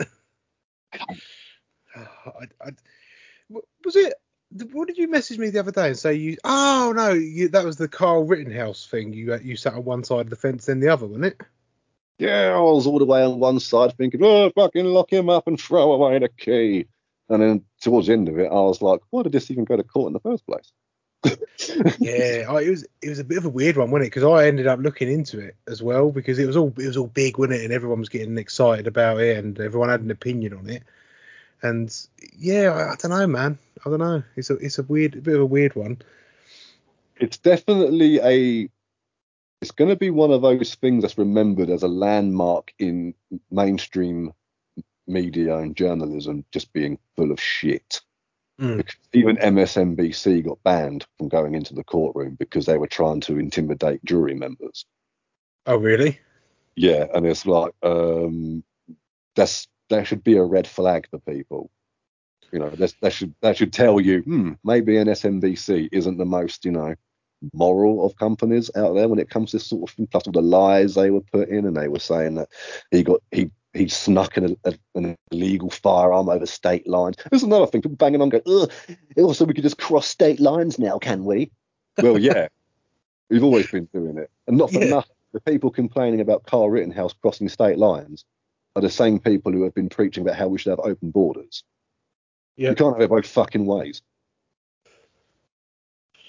I, 1.96 2.46
I, 2.64 2.70
was 3.84 3.96
it? 3.96 4.14
What 4.50 4.88
did 4.88 4.96
you 4.96 5.08
message 5.08 5.38
me 5.38 5.50
the 5.50 5.60
other 5.60 5.72
day 5.72 5.88
and 5.88 5.98
say 5.98 6.14
you? 6.14 6.36
Oh 6.42 6.92
no, 6.96 7.12
you, 7.12 7.48
that 7.48 7.64
was 7.64 7.76
the 7.76 7.88
Carl 7.88 8.24
Rittenhouse 8.24 8.86
thing. 8.86 9.12
You 9.12 9.34
uh, 9.34 9.38
you 9.42 9.56
sat 9.56 9.74
on 9.74 9.84
one 9.84 10.04
side 10.04 10.22
of 10.22 10.30
the 10.30 10.36
fence, 10.36 10.66
then 10.66 10.80
the 10.80 10.88
other, 10.88 11.06
wasn't 11.06 11.26
it? 11.26 11.40
Yeah, 12.18 12.54
I 12.56 12.60
was 12.60 12.86
all 12.86 12.98
the 12.98 13.04
way 13.04 13.22
on 13.22 13.38
one 13.38 13.60
side 13.60 13.96
thinking, 13.96 14.20
oh, 14.24 14.50
fucking 14.50 14.86
lock 14.86 15.12
him 15.12 15.28
up 15.28 15.46
and 15.46 15.60
throw 15.60 15.92
away 15.92 16.18
the 16.18 16.28
key. 16.28 16.86
And 17.28 17.42
then 17.42 17.64
towards 17.80 18.06
the 18.06 18.14
end 18.14 18.28
of 18.28 18.38
it, 18.38 18.46
I 18.46 18.54
was 18.54 18.80
like, 18.80 19.00
why 19.10 19.22
did 19.22 19.32
this 19.32 19.50
even 19.50 19.64
go 19.64 19.76
to 19.76 19.82
court 19.82 20.08
in 20.08 20.12
the 20.14 20.20
first 20.20 20.46
place? 20.46 20.72
yeah, 21.98 22.46
I, 22.48 22.62
it 22.62 22.70
was 22.70 22.86
it 23.02 23.08
was 23.08 23.18
a 23.18 23.24
bit 23.24 23.38
of 23.38 23.44
a 23.44 23.50
weird 23.50 23.76
one, 23.76 23.90
wasn't 23.90 24.06
it? 24.06 24.14
Because 24.14 24.24
I 24.24 24.46
ended 24.46 24.66
up 24.66 24.78
looking 24.78 25.10
into 25.10 25.40
it 25.40 25.56
as 25.66 25.82
well 25.82 26.10
because 26.10 26.38
it 26.38 26.46
was 26.46 26.56
all 26.56 26.72
it 26.78 26.86
was 26.86 26.96
all 26.96 27.08
big, 27.08 27.38
wasn't 27.38 27.60
it? 27.60 27.64
And 27.64 27.72
everyone 27.72 27.98
was 27.98 28.08
getting 28.08 28.38
excited 28.38 28.86
about 28.86 29.20
it, 29.20 29.36
and 29.36 29.58
everyone 29.60 29.88
had 29.88 30.00
an 30.00 30.10
opinion 30.10 30.54
on 30.54 30.70
it. 30.70 30.84
And 31.62 31.94
yeah, 32.36 32.70
I, 32.70 32.92
I 32.92 32.96
don't 32.96 33.10
know, 33.10 33.26
man. 33.26 33.58
I 33.84 33.90
don't 33.90 33.98
know. 33.98 34.22
It's 34.36 34.50
a 34.50 34.54
it's 34.54 34.78
a 34.78 34.82
weird 34.82 35.14
a 35.14 35.20
bit 35.20 35.34
of 35.34 35.40
a 35.40 35.46
weird 35.46 35.74
one. 35.74 35.98
It's 37.16 37.38
definitely 37.38 38.20
a. 38.20 38.68
It's 39.60 39.72
going 39.72 39.90
to 39.90 39.96
be 39.96 40.10
one 40.10 40.30
of 40.30 40.42
those 40.42 40.76
things 40.76 41.02
that's 41.02 41.18
remembered 41.18 41.68
as 41.68 41.82
a 41.82 41.88
landmark 41.88 42.72
in 42.78 43.14
mainstream 43.50 44.32
media 45.08 45.56
and 45.56 45.74
journalism, 45.74 46.44
just 46.52 46.72
being 46.72 46.98
full 47.16 47.32
of 47.32 47.40
shit. 47.40 48.00
Mm. 48.60 48.88
Even 49.12 49.36
MSNBC 49.36 50.44
got 50.44 50.62
banned 50.62 51.06
from 51.16 51.28
going 51.28 51.54
into 51.54 51.74
the 51.74 51.82
courtroom 51.82 52.36
because 52.38 52.66
they 52.66 52.78
were 52.78 52.88
trying 52.88 53.20
to 53.22 53.38
intimidate 53.38 54.04
jury 54.04 54.34
members. 54.34 54.84
Oh, 55.66 55.76
really? 55.76 56.20
Yeah, 56.76 57.06
and 57.14 57.26
it's 57.26 57.46
like 57.46 57.72
um, 57.82 58.62
that's 59.34 59.66
that 59.90 60.06
should 60.06 60.24
be 60.24 60.36
a 60.36 60.42
red 60.44 60.66
flag 60.66 61.08
for 61.10 61.18
people. 61.20 61.70
You 62.52 62.60
know, 62.60 62.70
that 62.70 62.94
that 63.02 63.12
should 63.12 63.34
that 63.42 63.56
should 63.56 63.72
tell 63.72 64.00
you, 64.00 64.20
hmm, 64.22 64.52
maybe 64.64 64.94
MSNBC 64.94 65.88
isn't 65.92 66.16
the 66.16 66.24
most 66.24 66.64
you 66.64 66.70
know 66.72 66.94
moral 67.52 68.04
of 68.04 68.16
companies 68.16 68.70
out 68.74 68.94
there 68.94 69.06
when 69.08 69.18
it 69.18 69.30
comes 69.30 69.50
to 69.50 69.56
this 69.58 69.66
sort 69.66 69.90
of 69.90 69.94
thing. 69.94 70.06
Plus 70.06 70.26
all 70.26 70.32
the 70.32 70.42
lies 70.42 70.94
they 70.94 71.10
were 71.10 71.20
put 71.20 71.48
in, 71.50 71.66
and 71.66 71.76
they 71.76 71.88
were 71.88 71.98
saying 71.98 72.36
that 72.36 72.48
he 72.90 73.02
got 73.02 73.20
he 73.30 73.50
he 73.74 73.86
snuck 73.86 74.36
an, 74.38 74.56
a, 74.64 74.74
an 74.94 75.14
illegal 75.30 75.68
firearm 75.70 76.28
over 76.30 76.46
state 76.46 76.88
lines. 76.88 77.16
There's 77.30 77.42
another 77.42 77.66
thing, 77.66 77.82
people 77.82 77.96
banging 77.96 78.22
on, 78.22 78.30
going, 78.30 78.42
Ugh, 78.46 78.70
also 79.18 79.44
we 79.44 79.52
could 79.52 79.62
just 79.62 79.78
cross 79.78 80.06
state 80.06 80.40
lines 80.40 80.78
now, 80.78 80.98
can 80.98 81.24
we? 81.26 81.50
Well, 82.00 82.18
yeah, 82.18 82.48
we've 83.28 83.44
always 83.44 83.66
been 83.66 83.88
doing 83.92 84.16
it, 84.16 84.30
and 84.46 84.56
not 84.56 84.72
for 84.72 84.80
Yeah. 84.80 84.86
nothing. 84.86 85.14
The 85.34 85.40
people 85.42 85.70
complaining 85.70 86.22
about 86.22 86.44
Carl 86.44 86.70
Rittenhouse 86.70 87.12
crossing 87.12 87.50
state 87.50 87.76
lines 87.76 88.24
are 88.78 88.82
the 88.82 88.90
same 88.90 89.18
people 89.18 89.52
who 89.52 89.64
have 89.64 89.74
been 89.74 89.88
preaching 89.88 90.22
about 90.22 90.36
how 90.36 90.48
we 90.48 90.58
should 90.58 90.70
have 90.70 90.80
open 90.80 91.10
borders. 91.10 91.64
Yeah. 92.56 92.70
You 92.70 92.74
can't 92.74 92.94
have 92.94 93.02
it 93.02 93.10
both 93.10 93.26
fucking 93.26 93.66
ways. 93.66 94.02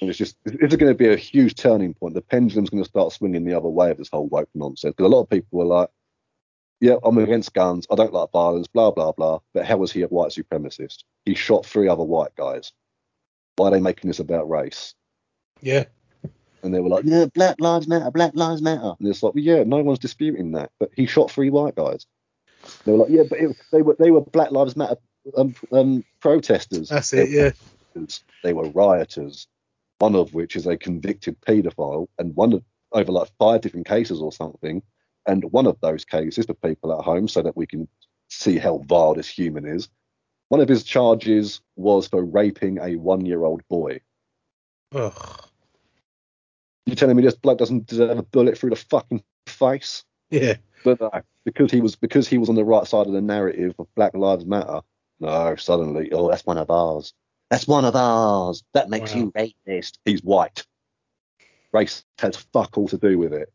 And 0.01 0.09
it's 0.09 0.17
just, 0.17 0.37
it's 0.45 0.75
going 0.75 0.91
to 0.91 0.97
be 0.97 1.09
a 1.09 1.17
huge 1.17 1.55
turning 1.55 1.93
point. 1.93 2.13
The 2.13 2.21
pendulum's 2.21 2.69
going 2.69 2.83
to 2.83 2.89
start 2.89 3.11
swinging 3.11 3.45
the 3.45 3.55
other 3.55 3.67
way 3.67 3.91
of 3.91 3.97
this 3.97 4.09
whole 4.09 4.27
woke 4.27 4.49
nonsense. 4.55 4.93
Because 4.95 5.11
a 5.11 5.15
lot 5.15 5.23
of 5.23 5.29
people 5.29 5.61
are 5.61 5.65
like, 5.65 5.89
yeah, 6.79 6.95
I'm 7.03 7.17
against 7.17 7.53
guns. 7.53 7.85
I 7.91 7.95
don't 7.95 8.13
like 8.13 8.31
violence, 8.31 8.67
blah, 8.67 8.91
blah, 8.91 9.11
blah. 9.11 9.39
But 9.53 9.65
how 9.65 9.77
was 9.77 9.91
he 9.91 10.01
a 10.03 10.07
white 10.07 10.31
supremacist? 10.31 11.03
He 11.25 11.35
shot 11.35 11.65
three 11.65 11.89
other 11.89 12.03
white 12.03 12.35
guys. 12.35 12.71
Why 13.57 13.67
are 13.67 13.71
they 13.71 13.81
making 13.81 14.07
this 14.07 14.19
about 14.19 14.49
race? 14.49 14.95
Yeah. 15.61 15.85
And 16.63 16.73
they 16.73 16.79
were 16.79 16.89
like, 16.89 17.03
yeah, 17.05 17.25
Black 17.33 17.57
Lives 17.59 17.87
Matter, 17.87 18.11
Black 18.11 18.31
Lives 18.35 18.61
Matter. 18.61 18.93
And 18.97 19.07
it's 19.07 19.21
like, 19.21 19.33
well, 19.33 19.43
yeah, 19.43 19.63
no 19.63 19.77
one's 19.83 19.99
disputing 19.99 20.53
that. 20.53 20.71
But 20.79 20.91
he 20.95 21.05
shot 21.05 21.29
three 21.29 21.49
white 21.49 21.75
guys. 21.75 22.05
They 22.85 22.91
were 22.91 22.99
like, 22.99 23.09
yeah, 23.09 23.23
but 23.29 23.39
it, 23.39 23.55
they 23.71 23.81
were 23.81 23.95
they 23.99 24.11
were 24.11 24.21
Black 24.21 24.51
Lives 24.51 24.75
Matter 24.75 24.97
um, 25.37 25.55
um, 25.71 26.03
protesters. 26.21 26.89
That's 26.89 27.11
They 27.11 27.23
it. 27.23 27.29
Yeah. 27.29 27.51
rioters. 27.95 28.23
They 28.43 28.53
were 28.53 28.69
rioters. 28.69 29.47
One 29.99 30.15
of 30.15 30.33
which 30.33 30.55
is 30.55 30.65
a 30.65 30.77
convicted 30.77 31.39
paedophile, 31.41 32.07
and 32.17 32.35
one 32.35 32.53
of 32.53 32.63
over 32.91 33.11
like 33.11 33.29
five 33.37 33.61
different 33.61 33.87
cases 33.87 34.21
or 34.21 34.31
something. 34.31 34.81
And 35.27 35.43
one 35.51 35.67
of 35.67 35.77
those 35.81 36.05
cases 36.05 36.45
for 36.45 36.53
people 36.55 36.97
at 36.97 37.03
home, 37.03 37.27
so 37.27 37.41
that 37.41 37.55
we 37.55 37.67
can 37.67 37.87
see 38.29 38.57
how 38.57 38.79
vile 38.87 39.13
this 39.13 39.27
human 39.27 39.65
is. 39.65 39.89
One 40.47 40.61
of 40.61 40.69
his 40.69 40.83
charges 40.83 41.61
was 41.75 42.07
for 42.07 42.23
raping 42.23 42.79
a 42.79 42.95
one-year-old 42.95 43.61
boy. 43.67 44.01
Ugh. 44.95 45.45
You 46.87 46.95
telling 46.95 47.17
me 47.17 47.21
this 47.21 47.35
bloke 47.35 47.59
doesn't 47.59 47.85
deserve 47.85 48.17
a 48.17 48.23
bullet 48.23 48.57
through 48.57 48.71
the 48.71 48.75
fucking 48.75 49.23
face? 49.45 50.03
Yeah. 50.31 50.55
But 50.83 51.01
no, 51.01 51.11
because 51.43 51.71
he 51.71 51.81
was 51.81 51.95
because 51.95 52.27
he 52.27 52.37
was 52.37 52.49
on 52.49 52.55
the 52.55 52.63
right 52.63 52.87
side 52.87 53.07
of 53.07 53.13
the 53.13 53.21
narrative 53.21 53.73
of 53.79 53.87
Black 53.95 54.13
Lives 54.13 54.45
Matter. 54.45 54.81
No, 55.19 55.55
suddenly, 55.55 56.11
oh, 56.13 56.29
that's 56.29 56.45
one 56.45 56.57
of 56.57 56.69
ours. 56.69 57.13
That's 57.49 57.67
one 57.67 57.83
of 57.83 57.95
ours. 57.95 58.63
That 58.73 58.89
makes 58.89 59.13
Wow. 59.13 59.21
you 59.21 59.31
racist. 59.31 59.97
He's 60.05 60.23
white. 60.23 60.65
Race 61.73 62.05
has 62.19 62.37
fuck 62.53 62.77
all 62.77 62.87
to 62.87 62.97
do 62.97 63.17
with 63.17 63.33
it. 63.33 63.51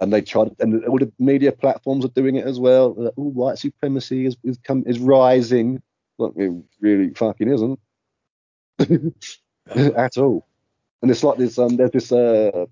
And 0.00 0.12
they 0.12 0.22
tried, 0.22 0.56
and 0.58 0.84
all 0.86 0.98
the 0.98 1.12
media 1.18 1.52
platforms 1.52 2.04
are 2.04 2.08
doing 2.08 2.34
it 2.36 2.46
as 2.46 2.58
well. 2.58 2.94
Like, 2.94 3.12
oh, 3.16 3.22
white 3.30 3.58
supremacy 3.58 4.26
is 4.26 4.36
is, 4.42 4.58
come, 4.64 4.82
is 4.86 4.98
rising. 4.98 5.80
Look, 6.18 6.34
it 6.36 6.50
really 6.80 7.10
fucking 7.14 7.48
isn't 7.48 7.78
at 9.96 10.18
all. 10.18 10.46
And 11.02 11.10
it's 11.10 11.22
like 11.22 11.38
this. 11.38 11.58
Um, 11.58 11.76
there's 11.76 11.90
this 11.92 12.10
uh, 12.10 12.66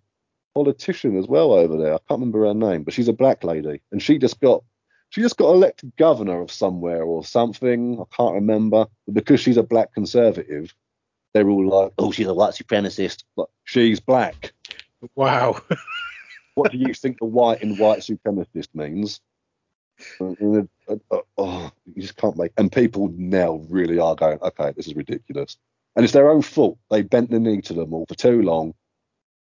politician 0.54 1.16
as 1.18 1.26
well 1.26 1.52
over 1.52 1.76
there. 1.76 1.94
I 1.94 1.98
can't 2.08 2.20
remember 2.20 2.46
her 2.46 2.54
name, 2.54 2.82
but 2.82 2.94
she's 2.94 3.08
a 3.08 3.12
black 3.12 3.44
lady, 3.44 3.80
and 3.90 4.02
she 4.02 4.18
just 4.18 4.40
got 4.40 4.64
she 5.10 5.20
just 5.20 5.36
got 5.36 5.50
elected 5.50 5.92
governor 5.96 6.40
of 6.40 6.50
somewhere 6.50 7.02
or 7.02 7.24
something. 7.24 8.00
I 8.00 8.16
can't 8.16 8.34
remember. 8.34 8.86
But 9.06 9.14
because 9.14 9.40
she's 9.40 9.58
a 9.58 9.62
black 9.62 9.92
conservative, 9.92 10.74
they're 11.34 11.48
all 11.48 11.68
like, 11.68 11.92
"Oh, 11.98 12.12
she's 12.12 12.26
a 12.26 12.34
white 12.34 12.54
supremacist." 12.54 13.24
But 13.36 13.48
she's 13.64 14.00
black. 14.00 14.52
Wow. 15.14 15.60
What 16.54 16.72
do 16.72 16.78
you 16.78 16.92
think 16.92 17.18
the 17.18 17.24
white 17.24 17.62
and 17.62 17.78
white 17.78 18.00
supremacist 18.00 18.68
means? 18.74 19.20
Uh, 20.20 20.62
uh, 21.10 21.20
oh, 21.38 21.70
you 21.86 22.02
just 22.02 22.16
can't 22.16 22.36
make. 22.36 22.52
And 22.58 22.70
people 22.70 23.12
now 23.16 23.62
really 23.68 23.98
are 23.98 24.14
going, 24.14 24.38
okay, 24.42 24.72
this 24.76 24.86
is 24.86 24.94
ridiculous, 24.94 25.56
and 25.96 26.04
it's 26.04 26.12
their 26.12 26.30
own 26.30 26.42
fault. 26.42 26.78
They 26.90 27.02
bent 27.02 27.30
the 27.30 27.38
knee 27.38 27.60
to 27.62 27.72
them 27.72 27.94
all 27.94 28.06
for 28.06 28.14
too 28.14 28.42
long, 28.42 28.74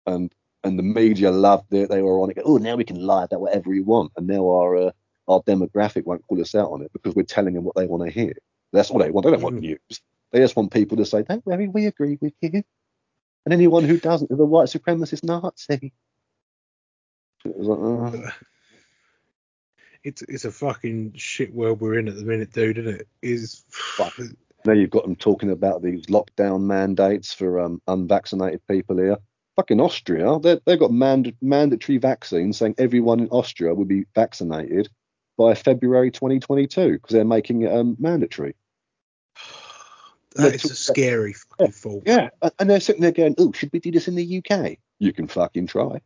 and 0.06 0.32
and 0.64 0.78
the 0.78 0.82
media 0.82 1.30
loved 1.30 1.72
it. 1.74 1.88
They 1.88 2.02
were 2.02 2.20
on 2.20 2.30
it. 2.30 2.38
Oh, 2.44 2.56
now 2.56 2.76
we 2.76 2.84
can 2.84 3.00
lie 3.00 3.24
about 3.24 3.40
whatever 3.40 3.70
we 3.70 3.80
want, 3.80 4.12
and 4.16 4.26
now 4.26 4.48
our 4.48 4.76
uh, 4.76 4.90
our 5.28 5.42
demographic 5.42 6.04
won't 6.04 6.26
call 6.26 6.40
us 6.40 6.54
out 6.54 6.70
on 6.70 6.82
it 6.82 6.92
because 6.92 7.14
we're 7.14 7.22
telling 7.24 7.54
them 7.54 7.64
what 7.64 7.76
they 7.76 7.86
want 7.86 8.04
to 8.04 8.10
hear. 8.10 8.34
That's 8.72 8.90
all 8.90 8.98
they 8.98 9.10
want. 9.10 9.24
They 9.26 9.32
don't 9.32 9.42
want 9.42 9.56
Mm. 9.56 9.60
news. 9.60 10.00
They 10.30 10.38
just 10.40 10.56
want 10.56 10.72
people 10.72 10.96
to 10.98 11.04
say, 11.04 11.22
"Don't 11.22 11.44
worry, 11.46 11.68
we 11.68 11.86
agree 11.86 12.18
with 12.20 12.34
you." 12.40 12.62
And 13.44 13.52
anyone 13.52 13.84
who 13.84 13.98
doesn't 13.98 14.30
is 14.30 14.38
a 14.38 14.44
white 14.44 14.68
supremacist 14.68 15.24
Nazi. 15.24 15.92
It 17.44 17.58
like, 17.58 18.34
It's 20.04 20.22
it's 20.22 20.44
a 20.44 20.50
fucking 20.50 21.12
shit 21.14 21.54
world 21.54 21.80
we're 21.80 21.98
in 21.98 22.08
at 22.08 22.16
the 22.16 22.24
minute, 22.24 22.52
dude, 22.52 22.78
isn't 22.78 23.00
it? 23.02 23.08
Is 23.20 23.64
Now 24.64 24.72
you've 24.72 24.90
got 24.90 25.04
them 25.04 25.16
talking 25.16 25.50
about 25.50 25.82
these 25.82 26.06
lockdown 26.06 26.62
mandates 26.62 27.32
for 27.32 27.60
um, 27.60 27.82
unvaccinated 27.88 28.66
people 28.68 28.96
here. 28.98 29.18
Fucking 29.56 29.80
Austria, 29.80 30.38
they- 30.40 30.60
they've 30.64 30.78
got 30.78 30.92
mand- 30.92 31.36
mandatory 31.42 31.98
vaccines 31.98 32.56
saying 32.56 32.74
everyone 32.78 33.20
in 33.20 33.28
Austria 33.28 33.74
will 33.74 33.84
be 33.84 34.04
vaccinated 34.14 34.88
by 35.36 35.54
February 35.54 36.10
2022 36.10 36.92
because 36.92 37.12
they're 37.12 37.24
making 37.24 37.62
it 37.62 37.72
um, 37.72 37.96
mandatory. 37.98 38.54
that 40.36 40.54
is 40.54 40.64
a 40.64 40.74
scary 40.74 41.34
fucking 41.34 41.72
thought. 41.72 42.02
Yeah, 42.06 42.30
and 42.58 42.70
they're 42.70 42.80
sitting 42.80 43.02
there 43.02 43.12
going, 43.12 43.34
"Oh, 43.38 43.52
should 43.52 43.70
we 43.72 43.78
do 43.80 43.90
this 43.90 44.08
in 44.08 44.14
the 44.14 44.38
UK?" 44.38 44.78
You 44.98 45.12
can 45.12 45.26
fucking 45.28 45.66
try. 45.66 46.00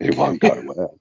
It 0.00 0.16
won't 0.16 0.40
go 0.40 0.62
well. 0.76 0.98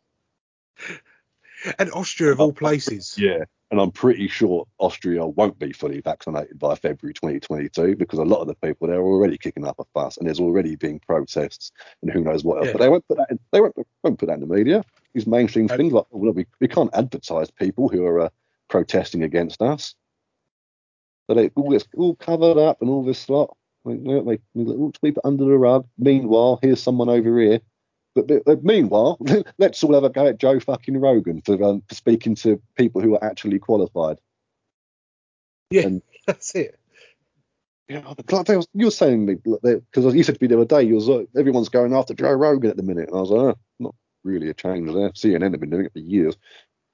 And 1.80 1.90
Austria 1.92 2.32
of 2.32 2.42
all 2.42 2.52
places. 2.54 3.16
Yeah, 3.18 3.46
and 3.76 3.82
I'm 3.82 3.92
pretty 3.92 4.30
sure 4.30 4.66
Austria 4.78 5.26
won't 5.26 5.60
be 5.60 5.74
fully 5.74 6.00
vaccinated 6.00 6.58
by 6.58 6.76
February 6.76 7.14
2022 7.14 7.98
because 7.98 8.20
a 8.20 8.24
lot 8.24 8.40
of 8.40 8.48
the 8.48 8.56
people 8.56 8.88
there 8.88 9.02
are 9.02 9.04
already 9.04 9.38
kicking 9.38 9.68
up 9.68 9.78
a 9.80 9.84
fuss, 9.94 10.16
and 10.16 10.26
there's 10.26 10.40
already 10.40 10.78
been 10.78 10.98
protests 10.98 11.74
and 12.02 12.10
who 12.10 12.22
knows 12.22 12.46
what 12.46 12.60
else. 12.60 12.68
Yeah. 12.68 12.72
But 12.72 12.80
they 12.80 12.88
won't 12.88 13.06
put 13.10 13.18
that. 13.18 13.28
In, 13.32 13.40
they 13.52 13.60
won't, 13.60 13.76
won't 14.02 14.18
put 14.18 14.28
that 14.28 14.36
in 14.36 14.48
the 14.48 14.56
media. 14.56 14.82
These 15.14 15.28
mainstream 15.28 15.68
things 15.68 15.92
like, 15.92 16.06
well, 16.10 16.32
we, 16.32 16.46
we 16.62 16.70
can't 16.70 16.90
advertise 16.96 17.52
people 17.52 17.90
who 17.90 18.06
are 18.06 18.22
uh, 18.22 18.30
protesting 18.70 19.24
against 19.24 19.62
us. 19.62 19.94
So 21.28 21.36
they 21.36 21.50
all 21.56 21.70
this 21.70 21.86
all 21.98 22.16
covered 22.16 22.58
up 22.58 22.80
and 22.80 22.90
all 22.90 23.04
this 23.04 23.28
lot. 23.28 23.58
Like, 23.84 24.02
They, 24.06 24.64
they 24.64 24.72
all 24.72 24.94
sweep 24.98 25.18
it 25.18 25.26
under 25.26 25.44
the 25.44 25.58
rug. 25.58 25.86
Meanwhile, 25.98 26.60
here's 26.62 26.82
someone 26.82 27.10
over 27.10 27.42
here. 27.42 27.60
But, 28.16 28.46
but, 28.46 28.64
meanwhile, 28.64 29.20
let's 29.58 29.84
all 29.84 29.94
have 29.94 30.06
a 30.06 30.10
go 30.10 30.28
at 30.28 30.38
Joe 30.38 30.60
fucking 30.60 30.98
Rogan 30.98 31.42
for, 31.42 31.62
um, 31.62 31.84
for 31.88 31.96
speaking 31.96 32.36
to 32.36 32.62
people 32.78 33.02
who 33.02 33.16
are 33.16 33.24
actually 33.24 33.60
qualified. 33.60 34.18
Yeah. 35.70 35.90
That's 36.28 36.56
it. 36.56 36.80
Yeah, 37.88 38.14
like 38.32 38.48
they 38.48 38.58
was, 38.58 38.68
you 38.74 38.86
were 38.86 38.92
saying 38.92 39.26
me 39.28 39.36
because 39.36 40.16
you 40.16 40.24
said 40.24 40.40
to 40.40 40.44
me 40.44 40.48
the 40.48 40.56
other 40.56 40.66
day, 40.66 40.82
you 40.82 40.96
was 40.96 41.08
like, 41.08 41.28
everyone's 41.38 41.70
going 41.70 41.94
after 41.94 42.16
Joe 42.16 42.32
Rogan 42.32 42.72
at 42.72 42.78
the 42.78 42.84
minute, 42.84 43.10
and 43.10 43.18
I 43.18 43.22
was 43.22 43.30
like, 43.30 43.56
oh, 43.56 43.60
not 43.80 43.96
really 44.24 44.50
a 44.50 44.56
change 44.56 44.92
there. 44.92 45.12
CNN 45.12 45.52
have 45.52 45.60
been 45.60 45.70
doing 45.70 45.86
it 45.86 45.94
for 45.94 46.00
years. 46.00 46.36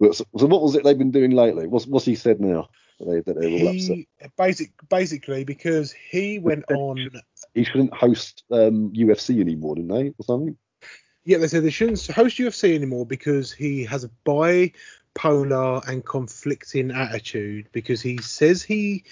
But 0.02 0.16
so, 0.16 0.26
so 0.38 0.48
what 0.48 0.62
was 0.62 0.76
it 0.76 0.84
they've 0.84 0.98
been 0.98 1.12
doing 1.12 1.32
lately? 1.32 1.68
What's 1.68 1.88
what's 1.88 2.04
he 2.04 2.16
said 2.16 2.42
now? 2.42 2.68
That 3.00 3.06
they, 3.06 3.22
that 3.22 3.40
they're 3.40 3.50
all 3.50 3.70
upset. 3.70 3.96
He 3.96 4.08
basic 4.38 4.72
basically 4.90 5.46
because 5.46 5.94
he 5.94 6.40
went 6.40 6.70
on. 6.70 7.10
He 7.54 7.64
shouldn't 7.64 7.94
host 7.94 8.44
um, 8.52 8.92
UFC 8.92 9.40
anymore, 9.40 9.76
didn't 9.76 9.96
they, 9.96 10.10
or 10.10 10.26
something? 10.26 10.58
Yeah, 11.24 11.38
they 11.38 11.48
said 11.48 11.64
they 11.64 11.70
shouldn't 11.70 12.06
host 12.08 12.38
UFC 12.38 12.74
anymore 12.74 13.06
because 13.06 13.52
he 13.52 13.86
has 13.86 14.04
a 14.04 14.10
bipolar 14.26 15.88
and 15.88 16.04
conflicting 16.04 16.92
attitude 16.92 17.68
because 17.72 18.02
he 18.02 18.18
says 18.18 18.64
he 18.64 19.04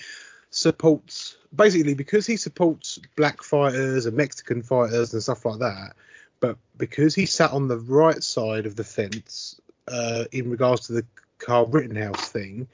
supports 0.49 1.37
basically 1.55 1.93
because 1.93 2.25
he 2.25 2.37
supports 2.37 2.99
black 3.15 3.43
fighters 3.43 4.05
and 4.05 4.17
Mexican 4.17 4.61
fighters 4.63 5.13
and 5.13 5.21
stuff 5.21 5.45
like 5.45 5.59
that, 5.59 5.93
but 6.39 6.57
because 6.77 7.15
he 7.15 7.25
sat 7.25 7.51
on 7.51 7.67
the 7.67 7.77
right 7.77 8.23
side 8.23 8.65
of 8.65 8.75
the 8.75 8.83
fence 8.83 9.59
uh, 9.87 10.25
in 10.31 10.49
regards 10.49 10.87
to 10.87 10.93
the 10.93 11.05
Carl 11.37 11.67
Rittenhouse 11.67 12.29
thing, 12.29 12.67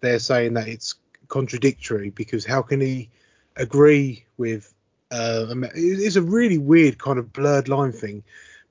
they're 0.00 0.18
saying 0.18 0.54
that 0.54 0.68
it's 0.68 0.96
contradictory 1.28 2.10
because 2.10 2.44
how 2.44 2.60
can 2.62 2.80
he 2.80 3.08
agree 3.56 4.24
with 4.36 4.72
uh, 5.10 5.46
it's 5.74 6.16
a 6.16 6.22
really 6.22 6.58
weird 6.58 6.98
kind 6.98 7.18
of 7.18 7.32
blurred 7.32 7.68
line 7.68 7.92
thing 7.92 8.22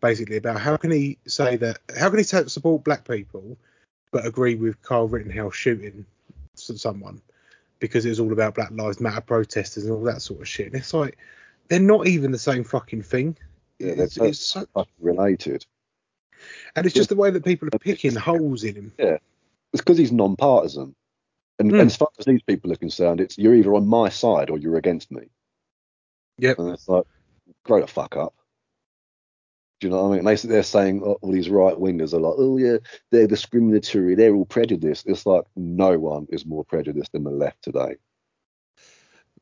basically 0.02 0.38
about 0.38 0.60
how 0.60 0.76
can 0.78 0.92
he 0.92 1.18
say 1.28 1.56
that 1.58 1.80
how 1.98 2.10
can 2.10 2.18
he 2.20 2.24
support 2.24 2.84
black 2.84 3.08
people 3.08 3.58
but 4.12 4.26
agree 4.26 4.56
with 4.56 4.82
Carl 4.82 5.08
Rittenhouse 5.08 5.56
shooting 5.56 6.06
someone 6.56 7.22
because 7.80 8.06
it 8.06 8.10
was 8.10 8.20
all 8.20 8.34
about 8.34 8.56
Black 8.56 8.70
Lives 8.72 9.00
Matter 9.00 9.22
protesters 9.22 9.86
and 9.86 9.94
all 9.94 10.04
that 10.04 10.22
sort 10.22 10.42
of 10.42 10.48
shit. 10.48 10.68
And 10.68 10.76
it's 10.76 10.94
like 10.94 11.18
they're 11.70 11.80
not 11.80 12.08
even 12.08 12.32
the 12.32 12.38
same 12.38 12.64
fucking 12.66 13.04
thing. 13.04 13.38
Yeah, 13.80 13.96
they're 13.96 14.06
it's, 14.06 14.18
it's 14.18 14.40
so, 14.40 14.66
Fucking 14.74 14.92
related. 15.00 15.66
and 16.76 16.86
it's 16.86 16.94
just 16.94 17.10
the 17.10 17.16
way 17.16 17.30
that 17.32 17.46
people 17.46 17.70
are 17.72 17.80
picking 17.80 18.14
holes 18.16 18.64
in 18.66 18.76
him. 18.76 18.94
Yeah, 19.00 19.18
it's 19.74 19.82
because 19.82 19.98
he's 19.98 20.12
non-partisan, 20.12 20.94
and, 21.60 21.72
Hmm. 21.72 21.80
and 21.80 21.88
as 21.90 21.96
far 21.96 22.10
as 22.20 22.26
these 22.26 22.44
people 22.44 22.72
are 22.74 22.76
concerned, 22.76 23.22
it's 23.22 23.38
you're 23.38 23.56
either 23.56 23.74
on 23.74 23.88
my 23.88 24.10
side 24.10 24.50
or 24.50 24.58
you're 24.58 24.78
against 24.78 25.10
me. 25.10 25.30
Yep. 26.40 26.60
And 26.60 26.70
it's 26.74 26.88
like, 26.90 27.06
grow 27.64 27.80
the 27.82 27.88
fuck 27.88 28.18
up. 28.18 28.34
Do 29.82 29.88
you 29.88 29.92
know 29.92 30.04
what 30.04 30.14
I 30.14 30.16
mean? 30.18 30.26
They, 30.26 30.36
they're 30.36 30.62
saying 30.62 31.02
oh, 31.04 31.18
all 31.22 31.32
these 31.32 31.50
right 31.50 31.76
wingers 31.76 32.14
are 32.14 32.20
like, 32.20 32.36
oh 32.38 32.58
yeah, 32.58 32.78
they're 33.10 33.26
discriminatory, 33.26 34.14
they're 34.14 34.36
all 34.36 34.46
prejudiced. 34.46 35.08
It's 35.08 35.26
like 35.26 35.44
no 35.56 35.98
one 35.98 36.28
is 36.30 36.46
more 36.46 36.64
prejudiced 36.64 37.14
than 37.14 37.24
the 37.24 37.32
left 37.32 37.64
today. 37.64 37.96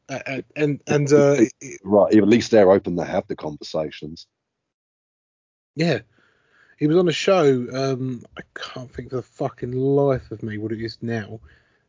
Uh, 0.07 0.41
and 0.55 0.81
and 0.87 1.11
uh, 1.11 1.41
Right, 1.83 2.15
at 2.15 2.27
least 2.27 2.51
they're 2.51 2.71
open 2.71 2.95
to 2.95 3.03
have 3.03 3.27
the 3.27 3.35
conversations. 3.35 4.27
yeah, 5.75 5.99
he 6.77 6.87
was 6.87 6.95
on 6.95 7.09
a 7.09 7.13
show. 7.13 7.67
Um, 7.73 8.23
I 8.37 8.41
can't 8.55 8.91
think 8.91 9.09
for 9.09 9.17
the 9.17 9.21
fucking 9.21 9.73
life 9.73 10.31
of 10.31 10.41
me 10.41 10.57
what 10.57 10.71
it 10.71 10.81
is 10.81 10.97
now, 11.01 11.41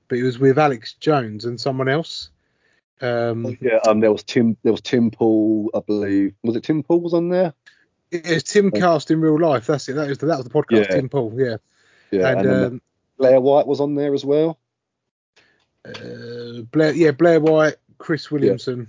but 0.09 0.19
it 0.19 0.25
was 0.25 0.41
with 0.41 0.59
Alex 0.59 0.95
Jones 0.95 1.45
and 1.45 1.59
someone 1.59 1.89
else. 1.89 2.31
Um, 3.01 3.57
Yeah, 3.61 3.79
um, 3.87 4.01
there 4.01 4.13
was 4.13 4.25
Tim, 4.25 4.57
there 4.65 4.73
was 4.73 4.83
Tim 4.83 5.13
Pool, 5.13 5.71
I 5.73 5.81
believe. 5.81 6.35
Was 6.43 6.57
it 6.57 6.65
Tim 6.65 6.83
Pool 6.83 7.01
was 7.01 7.15
on 7.15 7.29
there? 7.29 7.55
It's 8.11 8.53
Timcast 8.53 9.11
in 9.11 9.21
real 9.21 9.41
life. 9.41 9.67
That's 9.67 9.89
it. 9.89 9.95
That 9.95 10.09
was 10.09 10.19
the, 10.19 10.27
that 10.27 10.39
was 10.39 10.47
the 10.47 10.53
podcast. 10.53 10.87
Yeah. 10.87 10.97
Tim 10.97 11.09
Pool. 11.09 11.33
Yeah. 11.37 11.57
Yeah, 12.11 12.29
and 12.29 12.41
and, 12.41 12.65
um, 12.65 12.83
Blair 13.19 13.41
White 13.41 13.67
was 13.67 13.81
on 13.81 13.95
there 13.95 14.15
as 14.15 14.25
well. 14.25 14.59
uh, 15.85 16.63
Blair. 16.73 16.93
Yeah, 16.93 17.13
Blair 17.13 17.39
White, 17.39 17.77
Chris 17.99 18.31
Williamson. 18.31 18.89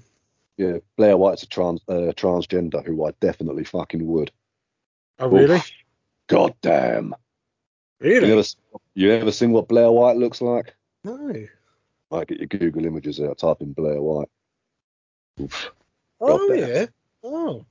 Yeah, 0.58 0.78
Blair 0.98 1.18
White's 1.18 1.44
a 1.44 1.48
trans 1.48 1.82
uh, 1.88 2.14
transgender 2.16 2.86
who 2.86 3.06
I 3.06 3.12
definitely 3.20 3.64
fucking 3.64 4.06
would. 4.08 4.32
Oh 5.20 5.28
really? 5.28 5.56
Oof. 5.58 5.72
God 6.28 6.56
damn. 6.62 7.14
Really? 8.00 8.28
You 8.28 8.40
ever, 8.40 8.48
you 8.96 9.12
ever 9.12 9.32
seen 9.32 9.52
what 9.52 9.68
Blair 9.68 9.92
White 9.92 10.18
looks 10.18 10.42
like? 10.42 10.74
No. 11.04 11.46
Like, 12.10 12.30
get 12.30 12.40
your 12.40 12.48
Google 12.48 12.86
images 12.86 13.20
out, 13.22 13.38
type 13.38 13.62
in 13.62 13.74
Blair 13.74 14.02
White. 14.02 14.30
Oof. 15.40 15.72
Oh 16.20 16.54
yeah. 16.54 16.88
Oh. 17.24 17.66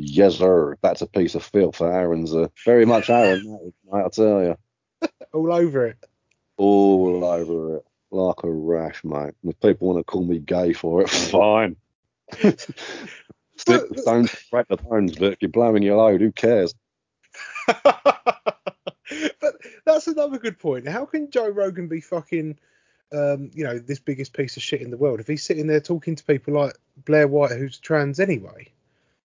Yes, 0.00 0.36
sir. 0.36 0.78
That's 0.80 1.02
a 1.02 1.08
piece 1.08 1.34
of 1.34 1.42
filth 1.42 1.74
for 1.74 1.92
Aaron's. 1.92 2.32
Uh, 2.32 2.46
very 2.64 2.86
much 2.86 3.10
Aaron, 3.10 3.72
mate, 3.84 4.00
I'll 4.00 4.10
tell 4.10 4.42
you. 4.44 4.56
All 5.32 5.52
over 5.52 5.86
it. 5.88 5.98
All 6.56 7.24
over 7.24 7.78
it. 7.78 7.84
Like 8.12 8.44
a 8.44 8.50
rash, 8.50 9.02
mate. 9.02 9.34
And 9.42 9.50
if 9.50 9.58
people 9.60 9.88
want 9.88 9.98
to 9.98 10.04
call 10.04 10.24
me 10.24 10.38
gay 10.38 10.72
for 10.72 11.02
it, 11.02 11.10
fine. 11.10 11.74
Stick 12.32 13.88
the 13.88 13.98
stones, 14.00 14.32
break 14.52 14.68
the 14.68 14.76
bones, 14.76 15.16
but 15.16 15.32
if 15.32 15.42
you're 15.42 15.50
blowing 15.50 15.82
your 15.82 15.96
load, 15.96 16.20
who 16.20 16.30
cares? 16.30 16.76
but 17.66 18.14
that's 19.84 20.06
another 20.06 20.38
good 20.38 20.60
point. 20.60 20.86
How 20.86 21.06
can 21.06 21.28
Joe 21.28 21.48
Rogan 21.48 21.88
be 21.88 22.00
fucking, 22.00 22.56
um, 23.12 23.50
you 23.52 23.64
know, 23.64 23.80
this 23.80 23.98
biggest 23.98 24.32
piece 24.32 24.56
of 24.56 24.62
shit 24.62 24.80
in 24.80 24.92
the 24.92 24.96
world 24.96 25.18
if 25.18 25.26
he's 25.26 25.42
sitting 25.42 25.66
there 25.66 25.80
talking 25.80 26.14
to 26.14 26.22
people 26.22 26.54
like 26.54 26.78
Blair 27.04 27.26
White, 27.26 27.58
who's 27.58 27.80
trans 27.80 28.20
anyway? 28.20 28.70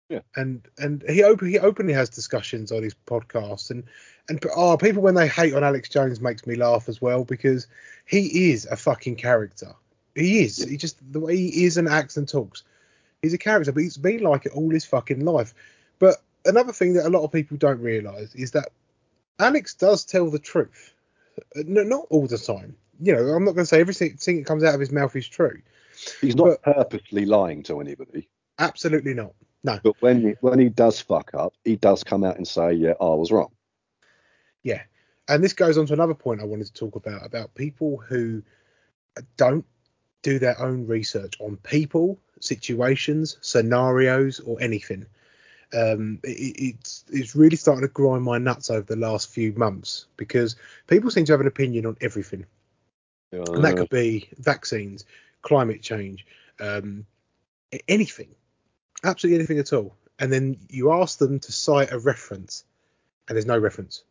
Yeah. 0.08 0.20
And 0.36 0.66
and 0.78 1.04
he 1.08 1.22
open 1.22 1.48
he 1.48 1.58
openly 1.58 1.92
has 1.92 2.08
discussions 2.08 2.72
on 2.72 2.82
his 2.82 2.94
podcast 3.06 3.70
and 3.70 3.84
and 4.28 4.42
oh 4.56 4.76
people 4.76 5.02
when 5.02 5.14
they 5.14 5.28
hate 5.28 5.54
on 5.54 5.64
Alex 5.64 5.88
Jones 5.88 6.20
makes 6.20 6.46
me 6.46 6.54
laugh 6.54 6.88
as 6.88 7.00
well 7.00 7.24
because 7.24 7.66
he 8.06 8.50
is 8.50 8.66
a 8.66 8.76
fucking 8.76 9.16
character. 9.16 9.74
He 10.14 10.40
is. 10.44 10.56
He 10.56 10.76
just 10.76 10.96
the 11.12 11.20
way 11.20 11.36
he 11.36 11.64
is 11.64 11.76
and 11.76 11.88
acts 11.88 12.16
and 12.16 12.28
talks. 12.28 12.64
He's 13.22 13.34
a 13.34 13.38
character, 13.38 13.72
but 13.72 13.82
he's 13.82 13.96
been 13.96 14.22
like 14.22 14.46
it 14.46 14.52
all 14.52 14.70
his 14.70 14.84
fucking 14.84 15.24
life. 15.24 15.52
But 15.98 16.22
another 16.44 16.72
thing 16.72 16.94
that 16.94 17.06
a 17.06 17.10
lot 17.10 17.24
of 17.24 17.32
people 17.32 17.56
don't 17.56 17.80
realise 17.80 18.34
is 18.34 18.52
that 18.52 18.70
Alex 19.38 19.74
does 19.74 20.04
tell 20.04 20.30
the 20.30 20.38
truth. 20.38 20.94
Uh, 21.56 21.62
No, 21.66 21.82
not 21.82 22.06
all 22.10 22.26
the 22.26 22.38
time. 22.38 22.76
You 23.00 23.14
know, 23.14 23.22
I'm 23.28 23.44
not 23.44 23.52
going 23.52 23.62
to 23.62 23.66
say 23.66 23.80
everything 23.80 24.16
thing 24.16 24.38
that 24.38 24.46
comes 24.46 24.64
out 24.64 24.74
of 24.74 24.80
his 24.80 24.90
mouth 24.90 25.14
is 25.14 25.28
true. 25.28 25.60
He's 26.20 26.36
not 26.36 26.62
purposely 26.62 27.26
lying 27.26 27.62
to 27.64 27.80
anybody. 27.80 28.28
Absolutely 28.58 29.14
not. 29.14 29.34
No. 29.64 29.78
But 29.82 29.96
when 30.00 30.20
he, 30.20 30.34
when 30.40 30.58
he 30.58 30.68
does 30.68 31.00
fuck 31.00 31.32
up, 31.34 31.52
he 31.64 31.76
does 31.76 32.04
come 32.04 32.24
out 32.24 32.36
and 32.36 32.46
say, 32.46 32.72
"Yeah, 32.72 32.94
I 33.00 33.14
was 33.14 33.32
wrong." 33.32 33.50
Yeah, 34.62 34.82
and 35.28 35.42
this 35.42 35.52
goes 35.52 35.78
on 35.78 35.86
to 35.86 35.92
another 35.92 36.14
point 36.14 36.40
I 36.40 36.44
wanted 36.44 36.66
to 36.66 36.72
talk 36.72 36.96
about 36.96 37.24
about 37.24 37.54
people 37.54 37.98
who 37.98 38.42
don't 39.36 39.64
do 40.22 40.38
their 40.38 40.60
own 40.60 40.86
research 40.86 41.34
on 41.40 41.56
people, 41.58 42.18
situations, 42.40 43.36
scenarios, 43.40 44.40
or 44.40 44.60
anything. 44.60 45.06
Um, 45.72 46.18
it, 46.24 46.56
it's 46.58 47.04
it's 47.08 47.36
really 47.36 47.56
starting 47.56 47.82
to 47.82 47.92
grind 47.92 48.24
my 48.24 48.38
nuts 48.38 48.70
over 48.70 48.86
the 48.86 48.96
last 48.96 49.28
few 49.30 49.52
months 49.52 50.06
because 50.16 50.56
people 50.86 51.10
seem 51.10 51.24
to 51.26 51.32
have 51.32 51.40
an 51.40 51.46
opinion 51.46 51.84
on 51.84 51.96
everything, 52.00 52.46
Yeah, 53.32 53.44
and 53.52 53.64
that 53.64 53.76
could 53.76 53.90
be 53.90 54.28
vaccines, 54.38 55.04
climate 55.42 55.82
change, 55.82 56.26
um, 56.58 57.04
anything, 57.86 58.28
absolutely 59.04 59.38
anything 59.38 59.58
at 59.58 59.72
all. 59.72 59.94
And 60.18 60.32
then 60.32 60.58
you 60.68 60.92
ask 60.92 61.18
them 61.18 61.38
to 61.40 61.52
cite 61.52 61.92
a 61.92 61.98
reference, 61.98 62.64
and 63.28 63.36
there's 63.36 63.46
no 63.46 63.58
reference. 63.58 64.02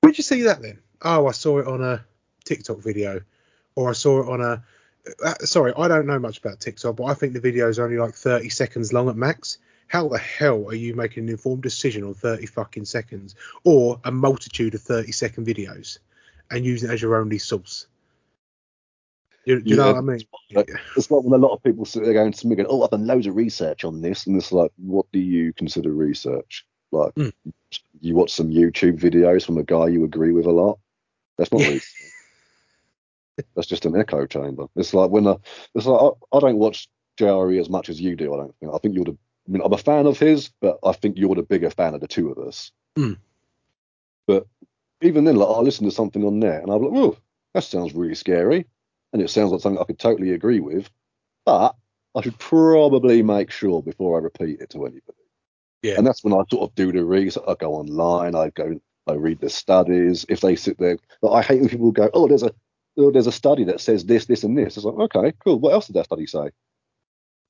Where'd 0.00 0.18
you 0.18 0.24
see 0.24 0.42
that 0.42 0.62
then? 0.62 0.78
Oh, 1.02 1.28
I 1.28 1.32
saw 1.32 1.58
it 1.58 1.66
on 1.66 1.82
a 1.82 2.04
TikTok 2.44 2.78
video, 2.78 3.20
or 3.76 3.90
I 3.90 3.92
saw 3.92 4.22
it 4.22 4.28
on 4.28 4.40
a. 4.40 4.64
Uh, 5.24 5.34
sorry, 5.40 5.72
I 5.76 5.88
don't 5.88 6.06
know 6.06 6.18
much 6.18 6.38
about 6.38 6.60
TikTok, 6.60 6.96
but 6.96 7.04
I 7.04 7.14
think 7.14 7.32
the 7.32 7.40
video 7.40 7.68
is 7.68 7.78
only 7.78 7.98
like 7.98 8.14
30 8.14 8.48
seconds 8.48 8.92
long 8.92 9.08
at 9.08 9.16
max. 9.16 9.58
How 9.88 10.08
the 10.08 10.18
hell 10.18 10.68
are 10.68 10.74
you 10.74 10.94
making 10.94 11.24
an 11.24 11.28
informed 11.28 11.62
decision 11.62 12.02
on 12.04 12.14
30 12.14 12.46
fucking 12.46 12.84
seconds, 12.84 13.34
or 13.64 14.00
a 14.04 14.10
multitude 14.10 14.74
of 14.74 14.82
30 14.82 15.12
second 15.12 15.46
videos, 15.46 15.98
and 16.50 16.64
using 16.64 16.90
it 16.90 16.94
as 16.94 17.02
your 17.02 17.16
only 17.16 17.38
source? 17.38 17.86
You, 19.44 19.60
you 19.64 19.74
know 19.76 19.86
what 19.88 19.96
I 19.96 20.00
mean? 20.02 20.20
like- 20.52 20.70
It's 20.96 21.10
like 21.10 21.22
when 21.24 21.32
a 21.32 21.42
lot 21.44 21.52
of 21.54 21.62
people 21.62 21.84
sit 21.84 22.04
there 22.04 22.12
going 22.12 22.32
to 22.32 22.46
me, 22.46 22.54
going, 22.54 22.68
"Oh, 22.70 22.82
I've 22.82 22.90
done 22.90 23.06
loads 23.06 23.26
of 23.26 23.34
research 23.34 23.84
on 23.84 24.00
this," 24.00 24.26
and 24.26 24.36
it's 24.36 24.52
like, 24.52 24.70
what 24.76 25.06
do 25.12 25.18
you 25.18 25.52
consider 25.54 25.92
research? 25.92 26.64
Like, 26.92 27.12
Mm. 27.14 27.32
you 28.00 28.14
watch 28.14 28.30
some 28.32 28.50
YouTube 28.50 28.98
videos 29.00 29.44
from 29.44 29.58
a 29.58 29.64
guy 29.64 29.88
you 29.88 30.04
agree 30.04 30.32
with 30.32 30.46
a 30.46 30.52
lot. 30.52 30.78
That's 31.38 31.50
not 31.50 31.62
Yeah. 31.62 31.68
research. 31.70 32.12
That's 33.56 33.66
just 33.66 33.86
an 33.86 33.96
echo 33.96 34.26
chamber. 34.26 34.66
It's 34.76 34.92
like 34.94 35.10
when 35.10 35.26
I, 35.26 35.36
it's 35.74 35.86
like 35.86 36.00
I, 36.32 36.36
I 36.36 36.40
don't 36.40 36.58
watch 36.58 36.88
JRE 37.18 37.58
as 37.60 37.70
much 37.70 37.88
as 37.88 38.00
you 38.00 38.14
do. 38.14 38.34
I 38.34 38.36
don't 38.36 38.54
think. 38.60 38.72
I 38.74 38.78
think 38.78 38.94
you're 38.94 39.04
the. 39.06 39.16
I 39.48 39.50
mean, 39.50 39.62
I'm 39.64 39.72
a 39.72 39.78
fan 39.78 40.06
of 40.06 40.18
his, 40.20 40.50
but 40.60 40.78
I 40.84 40.92
think 40.92 41.18
you're 41.18 41.34
the 41.34 41.42
bigger 41.42 41.70
fan 41.70 41.94
of 41.94 42.00
the 42.00 42.06
two 42.06 42.30
of 42.30 42.38
us. 42.46 42.70
Mm. 42.96 43.16
But 44.26 44.46
even 45.00 45.24
then, 45.24 45.36
like 45.36 45.48
I 45.48 45.60
listen 45.60 45.84
to 45.86 45.90
something 45.90 46.24
on 46.24 46.38
there, 46.40 46.60
and 46.60 46.70
I'm 46.70 46.80
like, 46.82 46.92
"Oh, 46.94 47.16
that 47.54 47.64
sounds 47.64 47.94
really 47.94 48.14
scary," 48.14 48.66
and 49.12 49.22
it 49.22 49.30
sounds 49.30 49.52
like 49.52 49.60
something 49.60 49.80
I 49.80 49.84
could 49.84 49.98
totally 49.98 50.32
agree 50.32 50.60
with. 50.60 50.88
But 51.44 51.74
I 52.14 52.22
should 52.22 52.38
probably 52.38 53.22
make 53.22 53.50
sure 53.50 53.82
before 53.82 54.18
I 54.18 54.22
repeat 54.22 54.60
it 54.60 54.70
to 54.70 54.86
anybody. 54.86 55.18
Yeah. 55.82 55.94
And 55.98 56.06
that's 56.06 56.22
when 56.22 56.32
I 56.32 56.42
sort 56.50 56.70
of 56.70 56.74
do 56.74 56.92
the 56.92 57.04
research. 57.04 57.42
I 57.46 57.54
go 57.54 57.74
online. 57.74 58.34
I 58.34 58.50
go. 58.50 58.80
I 59.08 59.14
read 59.14 59.40
the 59.40 59.50
studies. 59.50 60.24
If 60.28 60.40
they 60.40 60.54
sit 60.54 60.78
there, 60.78 60.96
like, 61.22 61.44
I 61.44 61.46
hate 61.46 61.60
when 61.60 61.68
people 61.68 61.90
go, 61.90 62.08
"Oh, 62.14 62.28
there's 62.28 62.44
a 62.44 62.52
oh, 62.96 63.10
there's 63.10 63.26
a 63.26 63.32
study 63.32 63.64
that 63.64 63.80
says 63.80 64.04
this, 64.04 64.26
this, 64.26 64.44
and 64.44 64.56
this." 64.56 64.76
It's 64.76 64.84
like, 64.84 64.94
okay, 64.94 65.32
cool. 65.44 65.58
What 65.58 65.72
else 65.72 65.88
did 65.88 65.94
that 65.94 66.04
study 66.04 66.26
say? 66.26 66.50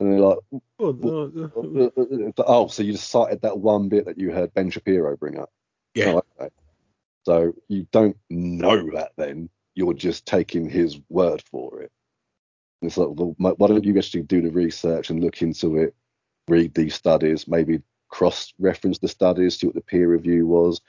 And 0.00 0.12
they're 0.12 0.20
like, 0.20 0.38
Oh, 0.52 0.60
uh, 0.80 1.40
uh, 1.42 1.90
uh, 1.96 2.28
uh, 2.38 2.44
oh, 2.46 2.66
so 2.68 2.82
you 2.82 2.92
just 2.92 3.10
cited 3.10 3.42
that 3.42 3.58
one 3.58 3.88
bit 3.88 4.06
that 4.06 4.18
you 4.18 4.32
heard 4.32 4.52
Ben 4.54 4.70
Shapiro 4.70 5.16
bring 5.16 5.38
up. 5.38 5.50
yeah, 5.94 6.14
Oh, 6.14 6.22
okay. 6.40 6.52
So 7.24 7.52
you 7.68 7.86
don't 7.92 8.16
know 8.28 8.90
that 8.94 9.12
then. 9.16 9.48
You're 9.74 9.94
just 9.94 10.26
taking 10.26 10.68
his 10.68 10.98
word 11.08 11.42
for 11.50 11.80
it. 11.80 11.90
And 12.80 12.90
it's 12.90 12.98
like, 12.98 13.08
well, 13.12 13.34
why 13.38 13.68
don't 13.68 13.84
you 13.84 13.96
actually 13.96 14.22
do 14.22 14.42
the 14.42 14.50
research 14.50 15.10
and 15.10 15.22
look 15.22 15.40
into 15.40 15.76
it, 15.76 15.94
read 16.48 16.74
these 16.74 16.94
studies, 16.94 17.46
maybe 17.46 17.80
cross 18.08 18.52
reference 18.58 18.98
the 18.98 19.08
studies, 19.08 19.58
see 19.58 19.66
what 19.66 19.74
the 19.74 19.80
peer 19.80 20.08
review 20.08 20.46
was, 20.46 20.80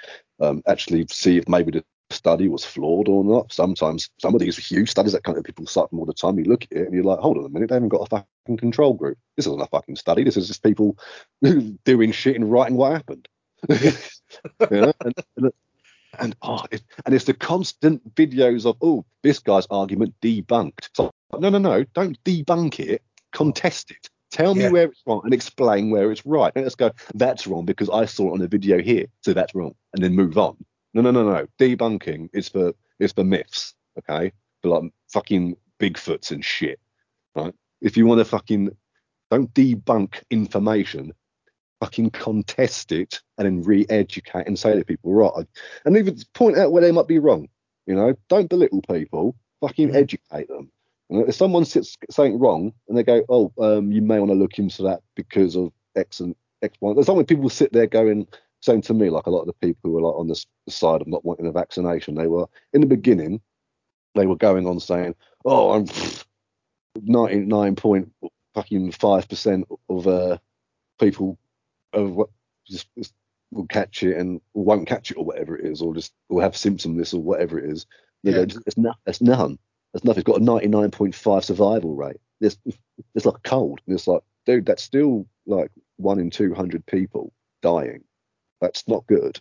um, 0.42 0.62
actually 0.68 1.06
see 1.10 1.38
if 1.38 1.48
maybe 1.48 1.72
the 1.72 1.84
study 2.10 2.48
was 2.48 2.66
flawed 2.66 3.08
or 3.08 3.24
not. 3.24 3.52
Sometimes 3.52 4.10
some 4.20 4.34
of 4.34 4.42
these 4.42 4.58
huge 4.58 4.90
studies 4.90 5.14
that 5.14 5.24
kind 5.24 5.38
of 5.38 5.44
people 5.44 5.66
cite 5.66 5.90
from 5.90 6.00
all 6.00 6.06
the 6.06 6.14
time, 6.14 6.38
you 6.38 6.46
look 6.46 6.64
at 6.64 6.72
it 6.72 6.86
and 6.86 6.94
you're 6.94 7.04
like, 7.04 7.20
hold 7.20 7.38
on 7.38 7.46
a 7.46 7.50
minute, 7.50 7.70
they 7.70 7.76
haven't 7.76 7.90
got 7.90 8.02
a 8.02 8.06
fucking 8.08 8.58
control 8.58 8.94
group. 8.94 9.18
This 9.38 9.48
isn't 9.48 9.62
a 9.62 9.68
fucking 9.68 9.96
study. 9.96 10.24
This 10.24 10.38
is 10.38 10.48
just 10.48 10.64
people 10.64 10.98
doing 11.86 12.12
shit 12.12 12.36
and 12.36 12.52
writing 12.52 12.78
what 12.78 12.92
happened. 12.92 13.28
you 13.70 13.92
know? 14.72 14.94
and, 15.06 15.14
and, 15.38 15.52
and 16.20 16.36
oh, 16.42 16.64
it, 16.72 16.84
and 17.06 17.14
it's 17.16 17.26
the 17.26 17.34
constant 17.34 18.16
videos 18.16 18.66
of 18.66 18.78
oh, 18.82 19.06
this 19.24 19.40
guy's 19.40 19.68
argument 19.70 20.14
debunked. 20.22 20.90
So 20.94 21.12
no, 21.40 21.50
no, 21.50 21.58
no, 21.58 21.84
don't 21.94 22.22
debunk 22.24 22.80
it. 22.80 23.02
Contest 23.32 23.92
it. 23.92 24.10
Tell 24.32 24.56
me 24.56 24.64
Yeah. 24.64 24.70
where 24.70 24.86
it's 24.86 25.02
wrong 25.06 25.22
and 25.24 25.34
explain 25.34 25.90
where 25.92 26.12
it's 26.12 26.26
right. 26.26 26.54
Don't 26.54 26.64
just 26.64 26.78
go, 26.78 26.92
that's 27.14 27.46
wrong 27.46 27.66
because 27.66 27.90
I 27.90 28.06
saw 28.06 28.30
it 28.30 28.34
on 28.34 28.42
a 28.42 28.48
video 28.48 28.82
here, 28.82 29.06
so 29.22 29.34
that's 29.34 29.54
wrong, 29.54 29.76
and 29.94 30.04
then 30.04 30.16
move 30.16 30.38
on. 30.38 30.58
No, 30.94 31.02
no, 31.02 31.12
no, 31.12 31.24
no. 31.24 31.48
Debunking 31.60 32.30
is 32.34 32.50
for 32.50 32.74
is 33.00 33.12
for 33.12 33.24
myths, 33.24 33.74
okay? 34.00 34.32
For 34.62 34.70
like 34.70 34.92
fucking 35.12 35.56
Bigfoots 35.80 36.32
and 36.32 36.44
shit, 36.46 36.80
right? 37.36 37.54
If 37.82 37.98
you 37.98 38.06
want 38.06 38.20
to 38.20 38.26
fucking 38.26 38.70
don't 39.32 39.54
debunk 39.54 40.22
information, 40.30 41.14
fucking 41.84 42.10
contest 42.12 42.94
it 42.94 43.20
and 43.38 43.46
then 43.46 43.62
re-educate 43.62 44.48
and 44.48 44.58
say 44.58 44.74
to 44.74 44.86
people, 44.86 45.14
right, 45.14 45.46
and 45.84 45.98
even 45.98 46.18
point 46.34 46.58
out 46.58 46.72
where 46.72 46.82
they 46.82 46.94
might 46.94 47.10
be 47.10 47.20
wrong. 47.20 47.50
You 47.88 47.96
know, 47.96 48.16
don't 48.30 48.50
belittle 48.50 48.82
people. 48.90 49.36
Fucking 49.60 49.90
Mhm. 49.90 49.96
educate 49.96 50.48
them. 50.48 50.72
You 51.10 51.20
know, 51.20 51.26
if 51.26 51.36
someone 51.36 51.66
sits 51.66 51.98
saying 52.10 52.40
wrong 52.40 52.72
and 52.88 52.98
they 52.98 53.04
go, 53.04 53.24
oh, 53.28 53.52
um, 53.58 53.92
you 53.92 54.02
may 54.02 54.18
want 54.18 54.32
to 54.32 54.38
look 54.38 54.60
into 54.60 54.84
that 54.84 55.02
because 55.16 55.58
of 55.58 55.74
X 55.98 56.22
and 56.22 56.34
X, 56.62 56.78
Y. 56.80 56.94
There's 56.94 57.06
something 57.06 57.26
people 57.26 57.50
sit 57.50 57.74
there 57.74 57.88
going, 57.88 58.28
saying 58.62 58.84
to 58.84 58.94
me, 58.94 59.10
like 59.10 59.28
a 59.28 59.30
lot 59.30 59.42
of 59.42 59.48
the 59.48 59.68
people 59.68 59.92
who 59.92 59.98
are 59.98 60.02
like 60.04 60.20
on 60.20 60.28
the 60.28 60.46
side 60.70 61.02
of 61.02 61.08
not 61.08 61.26
wanting 61.26 61.48
a 61.48 61.52
vaccination, 61.52 62.16
they 62.16 62.28
were 62.28 62.48
in 62.72 62.80
the 62.80 62.88
beginning, 62.88 63.42
they 64.16 64.26
were 64.26 64.38
going 64.38 64.66
on 64.68 64.80
saying, 64.80 65.16
oh, 65.44 65.72
I'm 65.72 65.86
99 67.02 67.76
point 67.76 68.14
fucking 68.54 68.92
five 68.94 69.28
percent 69.28 69.68
of 69.90 70.08
uh, 70.08 70.38
people 71.00 71.38
of 71.94 72.14
what 72.14 72.30
just, 72.68 72.88
just 72.98 73.14
will 73.52 73.68
catch 73.68 74.04
it 74.04 74.18
and 74.18 74.42
won't 74.54 74.88
catch 74.88 75.12
it 75.12 75.18
or 75.18 75.26
whatever 75.26 75.58
it 75.58 75.66
is, 75.66 75.82
or 75.82 75.94
just 75.94 76.14
will 76.30 76.42
have 76.42 76.54
symptomless 76.54 77.14
or 77.14 77.20
whatever 77.20 77.60
it 77.60 77.70
is. 77.72 77.86
They 78.24 78.32
Yeah. 78.32 78.46
go, 78.46 78.60
it's 78.66 78.78
not, 78.78 78.98
it's 79.06 79.22
none. 79.22 79.58
It's 79.94 80.04
nothing. 80.04 80.22
It's 80.22 80.28
got 80.28 80.42
a 80.42 80.44
99.5 80.44 81.44
survival 81.44 81.96
rate. 81.96 82.18
It's, 82.42 82.58
it's 83.16 83.26
like 83.26 83.38
a 83.38 83.50
cold. 83.50 83.80
And 83.86 83.96
it's 83.96 84.08
like, 84.08 84.22
dude, 84.46 84.66
that's 84.66 84.84
still 84.84 85.28
like 85.46 85.72
one 85.98 86.20
in 86.20 86.30
200 86.30 86.86
people 86.88 87.32
dying. 87.62 88.04
That's 88.60 88.88
not 88.88 89.06
good. 89.08 89.40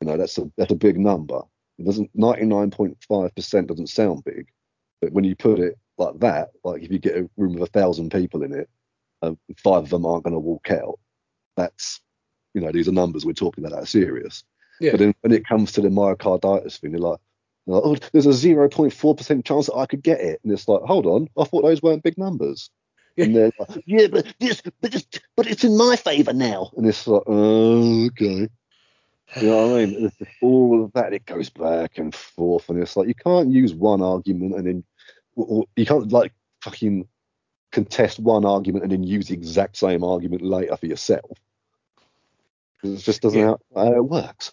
You 0.00 0.08
know, 0.08 0.16
that's 0.16 0.38
a 0.38 0.50
that's 0.56 0.72
a 0.72 0.76
big 0.76 0.98
number. 0.98 1.40
It 1.78 1.84
doesn't 1.86 2.14
99.5% 2.16 3.66
doesn't 3.66 3.86
sound 3.88 4.24
big, 4.24 4.46
but 5.00 5.12
when 5.12 5.24
you 5.24 5.36
put 5.36 5.58
it 5.58 5.78
like 5.98 6.18
that, 6.20 6.50
like 6.64 6.82
if 6.82 6.90
you 6.90 6.98
get 6.98 7.16
a 7.16 7.28
room 7.36 7.54
with 7.54 7.62
a 7.68 7.72
thousand 7.72 8.10
people 8.10 8.42
in 8.42 8.52
it, 8.52 8.68
um, 9.22 9.38
five 9.58 9.84
of 9.84 9.90
them 9.90 10.06
aren't 10.06 10.24
going 10.24 10.34
to 10.34 10.40
walk 10.40 10.70
out. 10.70 10.98
That's 11.56 12.00
you 12.54 12.60
know 12.60 12.72
these 12.72 12.88
are 12.88 12.92
numbers 12.92 13.24
we're 13.24 13.32
talking 13.32 13.64
about 13.64 13.76
that 13.76 13.82
are 13.84 13.86
serious. 13.86 14.44
Yeah. 14.80 14.92
But 14.92 15.00
then 15.00 15.14
when 15.20 15.32
it 15.32 15.46
comes 15.46 15.72
to 15.72 15.80
the 15.80 15.88
myocarditis 15.88 16.78
thing, 16.80 16.92
you're 16.92 17.00
like, 17.00 17.20
you're 17.66 17.76
like, 17.76 18.02
oh, 18.02 18.08
there's 18.12 18.26
a 18.26 18.30
0.4% 18.30 19.44
chance 19.44 19.66
that 19.66 19.76
I 19.76 19.86
could 19.86 20.02
get 20.02 20.20
it, 20.20 20.40
and 20.42 20.52
it's 20.52 20.66
like, 20.66 20.80
hold 20.82 21.06
on, 21.06 21.28
I 21.38 21.44
thought 21.44 21.62
those 21.62 21.82
weren't 21.82 22.02
big 22.02 22.16
numbers. 22.16 22.70
And 23.18 23.36
they're 23.36 23.52
like, 23.58 23.82
Yeah, 23.84 24.06
but 24.06 24.32
this, 24.40 24.62
but 24.80 24.94
it's, 24.94 25.06
but 25.36 25.46
it's 25.46 25.64
in 25.64 25.76
my 25.76 25.96
favour 25.96 26.32
now. 26.32 26.70
and 26.76 26.86
it's 26.86 27.06
like, 27.06 27.22
oh, 27.26 28.06
okay. 28.06 28.48
You 29.36 29.46
know 29.46 29.68
what 29.68 29.80
I 29.80 29.84
mean? 29.86 30.06
It's 30.06 30.30
all 30.40 30.84
of 30.84 30.92
that, 30.94 31.12
it 31.12 31.26
goes 31.26 31.50
back 31.50 31.98
and 31.98 32.14
forth, 32.14 32.68
and 32.70 32.82
it's 32.82 32.96
like 32.96 33.06
you 33.06 33.14
can't 33.14 33.50
use 33.52 33.74
one 33.74 34.00
argument 34.00 34.54
and 34.54 34.66
then 34.66 34.84
or, 35.36 35.46
or 35.46 35.64
you 35.76 35.84
can't 35.86 36.10
like 36.10 36.32
fucking 36.62 37.06
contest 37.72 38.18
one 38.18 38.44
argument 38.44 38.82
and 38.84 38.92
then 38.92 39.02
use 39.04 39.28
the 39.28 39.34
exact 39.34 39.76
same 39.76 40.02
argument 40.04 40.42
later 40.42 40.76
for 40.76 40.86
yourself. 40.86 41.30
It 42.82 42.96
just 42.96 43.20
doesn't 43.22 43.38
Yeah. 43.38 43.54
how, 43.74 43.84
how 43.84 43.92
it 43.94 44.04
works. 44.04 44.52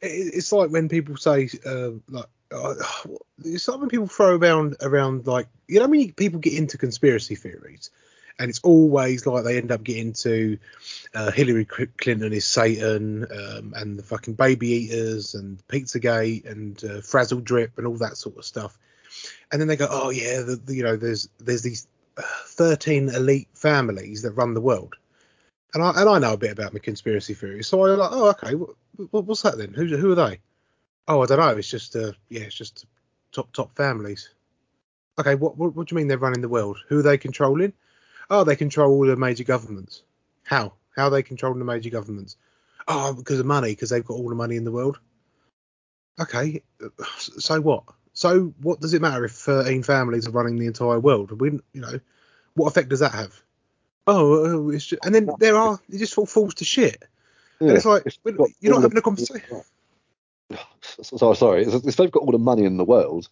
it's 0.00 0.52
like 0.52 0.70
when 0.70 0.88
people 0.88 1.16
say 1.16 1.48
uh, 1.66 1.90
like 2.08 2.26
uh, 2.52 2.74
it's 3.44 3.66
like 3.68 3.80
when 3.80 3.88
people 3.88 4.06
throw 4.06 4.36
around 4.36 4.76
around 4.80 5.26
like 5.26 5.48
you 5.66 5.80
know 5.80 5.88
when 5.88 6.00
you, 6.00 6.12
people 6.12 6.38
get 6.38 6.54
into 6.54 6.78
conspiracy 6.78 7.34
theories 7.34 7.90
and 8.38 8.48
it's 8.48 8.60
always 8.60 9.26
like 9.26 9.42
they 9.42 9.56
end 9.58 9.72
up 9.72 9.82
getting 9.82 10.12
to 10.12 10.56
uh, 11.14 11.32
Hillary 11.32 11.64
Clinton 11.64 12.32
is 12.32 12.44
Satan 12.46 13.26
um, 13.32 13.74
and 13.76 13.98
the 13.98 14.04
fucking 14.04 14.34
baby 14.34 14.68
eaters 14.68 15.34
and 15.34 15.58
Pizzagate 15.66 16.48
and 16.48 16.82
uh, 16.84 17.00
Frazzle 17.00 17.40
Drip 17.40 17.76
and 17.76 17.86
all 17.86 17.96
that 17.96 18.16
sort 18.16 18.36
of 18.38 18.44
stuff 18.44 18.78
and 19.50 19.60
then 19.60 19.66
they 19.66 19.76
go 19.76 19.88
oh 19.90 20.10
yeah 20.10 20.42
the, 20.42 20.54
the- 20.56 20.74
you 20.76 20.84
know 20.84 20.96
there's 20.96 21.28
there's 21.40 21.62
these 21.62 21.88
13 22.20 23.10
elite 23.10 23.48
families 23.54 24.22
that 24.22 24.32
run 24.32 24.54
the 24.54 24.60
world 24.60 24.96
and 25.74 25.82
I 25.82 25.90
and 26.00 26.08
I 26.08 26.18
know 26.18 26.32
a 26.32 26.38
bit 26.38 26.52
about 26.52 26.72
my 26.72 26.78
conspiracy 26.78 27.34
theories 27.34 27.68
so 27.68 27.84
I'm 27.86 27.98
like 27.98 28.10
oh 28.12 28.30
okay 28.30 28.54
what, 28.54 28.70
what, 29.10 29.24
what's 29.24 29.42
that 29.42 29.58
then? 29.58 29.72
Who 29.72 29.86
who 29.96 30.12
are 30.12 30.14
they? 30.14 30.40
Oh, 31.06 31.22
I 31.22 31.26
don't 31.26 31.38
know. 31.38 31.56
It's 31.56 31.70
just 31.70 31.96
uh 31.96 32.12
yeah, 32.28 32.42
it's 32.42 32.54
just 32.54 32.86
top 33.32 33.52
top 33.52 33.74
families. 33.76 34.30
Okay, 35.18 35.34
what 35.34 35.56
what, 35.56 35.74
what 35.74 35.88
do 35.88 35.94
you 35.94 35.96
mean 35.96 36.08
they're 36.08 36.18
running 36.18 36.42
the 36.42 36.48
world? 36.48 36.78
Who 36.88 36.98
are 36.98 37.02
they 37.02 37.18
controlling? 37.18 37.72
Oh, 38.30 38.44
they 38.44 38.56
control 38.56 38.92
all 38.92 39.06
the 39.06 39.16
major 39.16 39.44
governments. 39.44 40.02
How? 40.44 40.74
How 40.94 41.04
are 41.04 41.10
they 41.10 41.22
controlling 41.22 41.60
the 41.60 41.64
major 41.64 41.90
governments? 41.90 42.36
Oh, 42.88 43.14
because 43.14 43.38
of 43.38 43.46
money, 43.46 43.70
because 43.70 43.90
they've 43.90 44.04
got 44.04 44.14
all 44.14 44.28
the 44.28 44.34
money 44.34 44.56
in 44.56 44.64
the 44.64 44.72
world. 44.72 44.98
okay, 46.20 46.62
so 47.38 47.60
what? 47.60 47.84
So 48.18 48.52
what 48.62 48.80
does 48.80 48.94
it 48.94 49.00
matter 49.00 49.24
if 49.24 49.30
13 49.30 49.84
families 49.84 50.26
are 50.26 50.32
running 50.32 50.56
the 50.58 50.66
entire 50.66 50.98
world? 50.98 51.40
We, 51.40 51.52
you 51.72 51.80
know, 51.80 52.00
what 52.54 52.66
effect 52.66 52.88
does 52.88 52.98
that 52.98 53.12
have? 53.12 53.40
Oh, 54.08 54.70
it's 54.70 54.86
just, 54.86 55.06
and 55.06 55.14
then 55.14 55.30
there 55.38 55.54
are 55.54 55.78
it 55.88 55.98
just 55.98 56.18
all 56.18 56.26
falls 56.26 56.54
to 56.54 56.64
shit. 56.64 57.04
Yeah, 57.60 57.68
and 57.68 57.76
it's 57.76 57.86
like 57.86 58.02
it's 58.06 58.18
we're- 58.24 58.36
got 58.36 58.48
you're 58.58 58.72
not 58.72 58.78
the- 58.78 58.86
having 58.86 58.98
a 58.98 59.02
conversation. 59.02 59.62
Sorry, 61.00 61.36
sorry. 61.36 61.62
If 61.62 61.86
if 61.86 61.94
they've 61.96 62.10
got 62.10 62.24
all 62.24 62.32
the 62.32 62.38
money 62.38 62.64
in 62.64 62.76
the 62.76 62.84
world, 62.84 63.28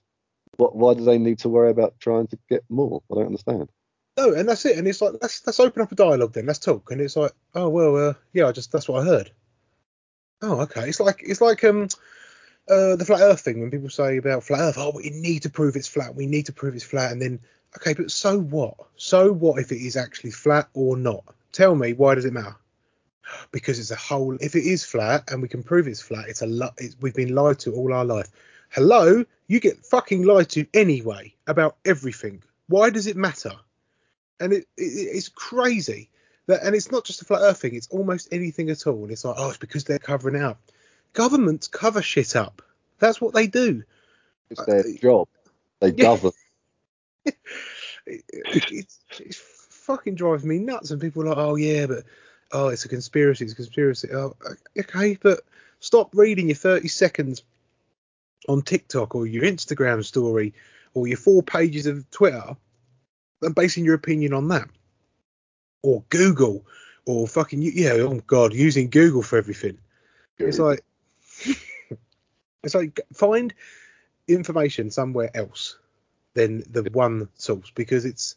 what, 0.56 0.76
why 0.76 0.94
do 0.94 1.02
they 1.04 1.18
need 1.18 1.40
to 1.40 1.48
worry 1.48 1.70
about 1.70 1.98
trying 1.98 2.28
to 2.28 2.38
get 2.48 2.62
more? 2.68 3.02
I 3.10 3.16
don't 3.16 3.26
understand. 3.26 3.68
No, 4.16 4.34
and 4.34 4.48
that's 4.48 4.64
it. 4.66 4.78
And 4.78 4.86
it's 4.86 5.00
like 5.00 5.14
let's 5.20 5.44
let's 5.44 5.58
open 5.58 5.82
up 5.82 5.90
a 5.90 5.96
dialogue 5.96 6.32
then. 6.32 6.46
Let's 6.46 6.60
talk. 6.60 6.92
And 6.92 7.00
it's 7.00 7.16
like, 7.16 7.32
oh 7.56 7.68
well, 7.70 7.96
uh, 8.10 8.14
yeah, 8.32 8.46
I 8.46 8.52
just 8.52 8.70
that's 8.70 8.88
what 8.88 9.02
I 9.02 9.04
heard. 9.04 9.32
Oh, 10.42 10.60
okay. 10.60 10.88
It's 10.88 11.00
like 11.00 11.22
it's 11.24 11.40
like 11.40 11.64
um 11.64 11.88
uh 12.68 12.96
the 12.96 13.04
flat 13.04 13.20
Earth 13.20 13.40
thing 13.40 13.60
when 13.60 13.70
people 13.70 13.90
say 13.90 14.16
about 14.16 14.44
flat 14.44 14.60
Earth. 14.60 14.76
Oh, 14.78 14.92
we 14.94 15.10
need 15.10 15.42
to 15.42 15.50
prove 15.50 15.76
it's 15.76 15.88
flat. 15.88 16.14
We 16.14 16.26
need 16.26 16.46
to 16.46 16.52
prove 16.52 16.74
it's 16.74 16.84
flat. 16.84 17.12
And 17.12 17.20
then 17.20 17.40
okay, 17.76 17.94
but 17.94 18.10
so 18.10 18.38
what? 18.38 18.74
So 18.96 19.32
what 19.32 19.60
if 19.60 19.72
it 19.72 19.84
is 19.84 19.96
actually 19.96 20.30
flat 20.30 20.68
or 20.74 20.96
not? 20.96 21.24
Tell 21.52 21.74
me 21.74 21.92
why 21.92 22.14
does 22.14 22.24
it 22.24 22.32
matter? 22.32 22.56
Because 23.50 23.78
it's 23.78 23.90
a 23.90 23.96
whole. 23.96 24.36
If 24.40 24.54
it 24.54 24.64
is 24.64 24.84
flat 24.84 25.30
and 25.30 25.42
we 25.42 25.48
can 25.48 25.62
prove 25.62 25.88
it's 25.88 26.02
flat, 26.02 26.28
it's 26.28 26.42
a 26.42 26.46
lot. 26.46 26.78
We've 27.00 27.14
been 27.14 27.34
lied 27.34 27.58
to 27.60 27.74
all 27.74 27.92
our 27.92 28.04
life. 28.04 28.30
Hello, 28.70 29.24
you 29.48 29.60
get 29.60 29.84
fucking 29.84 30.24
lied 30.24 30.50
to 30.50 30.66
anyway 30.74 31.34
about 31.46 31.76
everything. 31.84 32.42
Why 32.68 32.90
does 32.90 33.06
it 33.06 33.16
matter? 33.16 33.52
and 34.40 34.52
it, 34.52 34.66
it 34.76 34.82
it's 34.82 35.28
crazy 35.28 36.10
that 36.46 36.62
and 36.62 36.74
it's 36.74 36.90
not 36.90 37.04
just 37.04 37.22
a 37.22 37.24
flat 37.24 37.42
earth 37.42 37.60
thing 37.60 37.74
it's 37.74 37.88
almost 37.88 38.28
anything 38.32 38.70
at 38.70 38.86
all 38.86 39.02
and 39.02 39.10
it's 39.10 39.24
like 39.24 39.36
oh 39.38 39.48
it's 39.48 39.58
because 39.58 39.84
they're 39.84 39.98
covering 39.98 40.36
it 40.36 40.42
up 40.42 40.60
governments 41.16 41.66
cover 41.66 42.02
shit 42.02 42.36
up 42.36 42.62
that's 42.98 43.20
what 43.20 43.34
they 43.34 43.46
do 43.46 43.82
It's 44.50 44.64
their 44.66 44.80
Uh, 44.80 44.98
job. 45.00 45.28
They 45.80 45.88
yeah. 45.88 46.04
govern. 46.04 46.32
it, 48.06 48.86
it, 49.20 49.34
fucking 49.34 50.14
drives 50.14 50.44
me 50.44 50.58
nuts 50.58 50.90
and 50.90 51.00
people 51.00 51.22
are 51.22 51.28
like 51.30 51.38
oh 51.38 51.56
yeah 51.56 51.86
but 51.86 52.04
oh 52.52 52.68
it's 52.68 52.84
a 52.84 52.88
conspiracy 52.88 53.44
it's 53.44 53.52
a 53.52 53.56
conspiracy 53.56 54.08
oh 54.12 54.34
okay 54.78 55.16
but 55.20 55.40
stop 55.80 56.10
reading 56.14 56.48
your 56.48 56.56
30 56.56 56.88
seconds 56.88 57.42
on 58.48 58.62
tiktok 58.62 59.14
or 59.14 59.26
your 59.26 59.44
instagram 59.44 60.04
story 60.04 60.54
or 60.94 61.06
your 61.06 61.16
four 61.16 61.42
pages 61.42 61.86
of 61.86 62.08
twitter 62.10 62.56
and 63.42 63.54
basing 63.54 63.84
your 63.84 63.94
opinion 63.94 64.32
on 64.32 64.48
that 64.48 64.68
or 65.82 66.02
google 66.10 66.64
or 67.06 67.26
fucking 67.26 67.62
yeah 67.62 67.92
oh 67.92 68.20
god 68.26 68.52
using 68.54 68.90
google 68.90 69.22
for 69.22 69.36
everything 69.38 69.78
it's 70.38 70.58
like 70.58 70.84
it's 72.62 72.74
like 72.74 73.00
find 73.12 73.54
information 74.28 74.90
somewhere 74.90 75.30
else 75.34 75.78
than 76.34 76.62
the 76.70 76.82
one 76.92 77.28
source 77.36 77.70
because 77.74 78.04
it's 78.04 78.36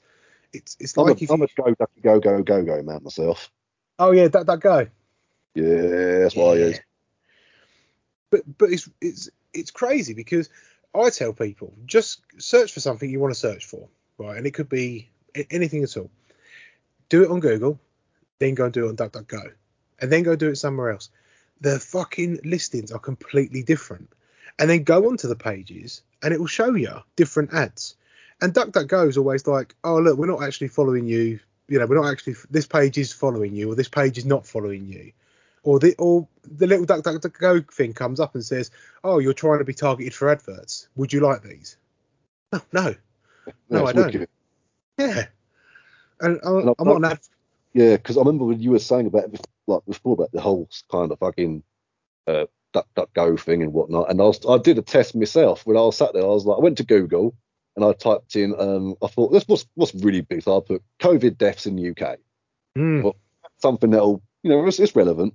it's 0.54 0.78
it's 0.80 0.98
I'm, 0.98 1.06
like 1.06 1.22
a, 1.22 1.24
if 1.24 1.32
I'm 1.32 1.42
you 1.42 1.46
a 1.46 1.48
go, 1.62 1.76
go, 1.76 1.86
go, 2.02 2.20
go, 2.20 2.44
go, 2.44 2.64
go 2.64 2.84
man 2.84 3.04
myself. 3.04 3.52
oh 4.00 4.12
yeah 4.12 4.28
that 4.28 4.46
that 4.46 4.60
guy 4.60 4.90
Yeah, 5.56 6.20
that's 6.20 6.36
what 6.36 6.56
I 6.56 6.60
Yeah. 6.60 6.66
use. 6.68 6.80
but 8.32 8.58
but 8.58 8.70
it's 8.72 8.90
it's 9.02 9.30
it's 9.54 9.72
crazy 9.72 10.14
because 10.14 10.50
I 10.96 11.10
tell 11.10 11.34
people 11.34 11.74
just 11.86 12.22
search 12.38 12.72
for 12.74 12.80
something 12.80 13.10
you 13.10 13.20
want 13.20 13.34
to 13.34 13.40
search 13.40 13.66
for 13.66 13.88
right 14.18 14.38
and 14.38 14.46
it 14.48 14.52
could 14.52 14.70
be 14.70 15.10
anything 15.52 15.84
at 15.84 15.98
all 15.98 16.10
do 17.10 17.24
it 17.24 17.32
on 17.32 17.40
Google 17.40 17.80
then 18.40 18.56
go 18.56 18.66
and 18.66 18.74
do 18.74 18.86
it 18.86 18.90
on 18.90 18.96
DuckDuckGo 18.96 19.52
and 20.00 20.12
then 20.12 20.24
go 20.24 20.36
do 20.36 20.50
it 20.50 20.56
somewhere 20.56 20.92
else 20.92 21.10
the 21.62 21.80
fucking 21.80 22.40
listings 22.44 22.92
are 22.92 23.00
completely 23.00 23.64
different 23.64 24.10
and 24.60 24.70
then 24.70 24.84
go 24.84 25.08
onto 25.08 25.28
the 25.28 25.36
pages 25.36 26.02
and 26.24 26.34
it 26.34 26.40
will 26.40 26.48
show 26.48 26.74
you 26.76 26.94
different 27.16 27.54
ads 27.54 27.96
and 28.42 28.54
DuckDuckGo 28.54 29.08
is 29.08 29.18
always 29.18 29.46
like 29.48 29.76
oh 29.84 29.98
look 30.00 30.18
we're 30.18 30.26
not 30.26 30.44
actually 30.44 30.68
following 30.68 31.06
you 31.06 31.40
you 31.68 31.80
know 31.80 31.86
we're 31.86 32.02
not 32.02 32.10
actually 32.12 32.36
this 32.50 32.66
page 32.66 32.98
is 32.98 33.12
following 33.14 33.56
you 33.56 33.72
or 33.72 33.76
this 33.76 33.90
page 33.90 34.18
is 34.18 34.26
not 34.26 34.46
following 34.48 34.86
you 34.88 35.12
or 35.64 35.80
the 35.80 35.96
or 35.98 36.28
the 36.44 36.68
little 36.68 36.86
DuckDuckGo 36.86 37.72
thing 37.72 37.94
comes 37.94 38.20
up 38.20 38.34
and 38.34 38.44
says, 38.44 38.72
"Oh, 39.04 39.20
you're 39.20 39.34
trying 39.34 39.60
to 39.60 39.66
be 39.66 39.74
targeted 39.74 40.14
for 40.14 40.30
adverts. 40.30 40.88
Would 40.96 41.14
you 41.14 41.20
like 41.20 41.44
these?" 41.44 41.78
No, 42.52 42.62
no, 42.72 42.96
No, 43.70 43.82
Yeah, 43.82 43.84
I 43.84 43.92
don't. 43.94 44.06
wicked. 44.06 44.30
yeah. 44.98 45.26
And 46.22 46.40
I, 46.44 46.50
I'm 46.80 46.88
not 46.88 46.98
an 46.98 47.06
ad. 47.06 47.20
Yeah, 47.74 47.98
because 47.98 48.18
I 48.18 48.22
remember 48.22 48.46
when 48.46 48.60
you 48.60 48.72
were 48.72 48.80
saying 48.80 49.08
about 49.08 49.32
like 49.70 49.86
before 49.86 50.14
about 50.14 50.32
the 50.32 50.42
whole 50.42 50.68
kind 50.92 51.12
of 51.12 51.20
fucking 51.20 51.64
uh, 52.28 52.46
duck 52.74 52.88
duck 52.96 53.14
go 53.14 53.38
thing 53.38 53.62
and 53.64 53.74
whatnot. 53.74 54.10
And 54.10 54.20
I 54.22 54.26
was 54.26 54.40
I 54.48 54.58
did 54.58 54.78
a 54.78 54.82
test 54.82 55.16
myself 55.16 55.66
when 55.66 55.78
I 55.78 55.82
was 55.82 55.98
sat 55.98 56.14
there. 56.14 56.24
I 56.24 56.28
was 56.28 56.46
like, 56.46 56.58
I 56.58 56.62
went 56.62 56.78
to 56.80 56.84
Google 56.86 57.34
and 57.76 57.86
I 57.86 57.94
typed 57.94 58.36
in. 58.36 58.54
Um, 58.60 58.96
I 59.04 59.08
thought 59.08 59.30
this 59.32 59.48
was 59.48 59.66
what's 59.76 59.96
really 59.96 60.22
big. 60.22 60.44
So 60.44 60.58
I 60.58 60.62
put 60.66 60.84
COVID 61.00 61.38
deaths 61.38 61.66
in 61.66 61.76
the 61.76 61.90
UK. 61.92 62.18
Mm, 62.78 63.04
Well, 63.04 63.16
something 63.58 63.90
that'll 63.92 64.22
you 64.44 64.50
know 64.50 64.66
it's, 64.68 64.80
it's 64.80 64.96
relevant. 64.96 65.34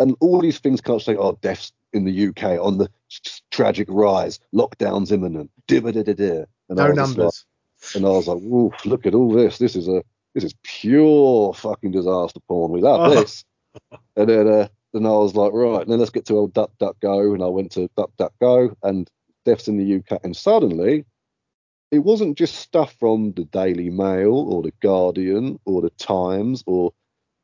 And 0.00 0.14
all 0.20 0.40
these 0.40 0.58
things 0.60 0.80
can't 0.80 1.02
say, 1.02 1.16
oh, 1.16 1.36
deaths 1.40 1.72
in 1.92 2.04
the 2.04 2.28
UK 2.28 2.60
on 2.64 2.78
the 2.78 2.88
tragic 3.50 3.88
rise, 3.90 4.38
lockdowns 4.54 5.10
imminent, 5.10 5.50
da-da-da-da-da. 5.66 6.44
And 6.68 6.78
I 6.80 6.84
no 6.84 6.90
was 6.90 6.98
like- 6.98 7.08
numbers. 7.16 7.46
and 7.96 8.06
I 8.06 8.08
was 8.10 8.28
like, 8.28 8.38
"Whoa, 8.38 8.72
look 8.84 9.06
at 9.06 9.14
all 9.14 9.32
this. 9.32 9.58
This 9.58 9.74
is 9.74 9.88
a 9.88 10.02
this 10.34 10.44
is 10.44 10.54
pure 10.62 11.52
fucking 11.54 11.90
disaster 11.92 12.38
porn. 12.46 12.80
Love 12.80 13.00
Oh. 13.12 13.14
this." 13.20 13.44
And 14.16 14.28
then 14.28 14.48
uh, 14.48 14.68
then 14.92 15.06
I 15.06 15.10
was 15.10 15.34
like, 15.34 15.52
"Right, 15.52 15.86
then 15.86 15.98
let's 15.98 16.10
get 16.10 16.26
to 16.26 16.34
old 16.34 16.52
Duck 16.52 16.70
Duck 16.78 16.98
Go." 17.00 17.34
And 17.34 17.42
I 17.42 17.46
went 17.46 17.72
to 17.72 17.88
Duck 17.96 18.10
Duck 18.16 18.32
Go 18.40 18.76
and 18.82 19.10
deaths 19.44 19.68
in 19.68 19.76
the 19.76 19.96
UK. 19.96 20.20
And 20.24 20.36
suddenly, 20.36 21.04
it 21.90 22.00
wasn't 22.00 22.38
just 22.38 22.56
stuff 22.56 22.94
from 22.98 23.32
the 23.32 23.44
Daily 23.44 23.90
Mail 23.90 24.34
or 24.34 24.62
the 24.62 24.72
Guardian 24.80 25.58
or 25.64 25.82
the 25.82 25.90
Times 25.90 26.62
or 26.66 26.92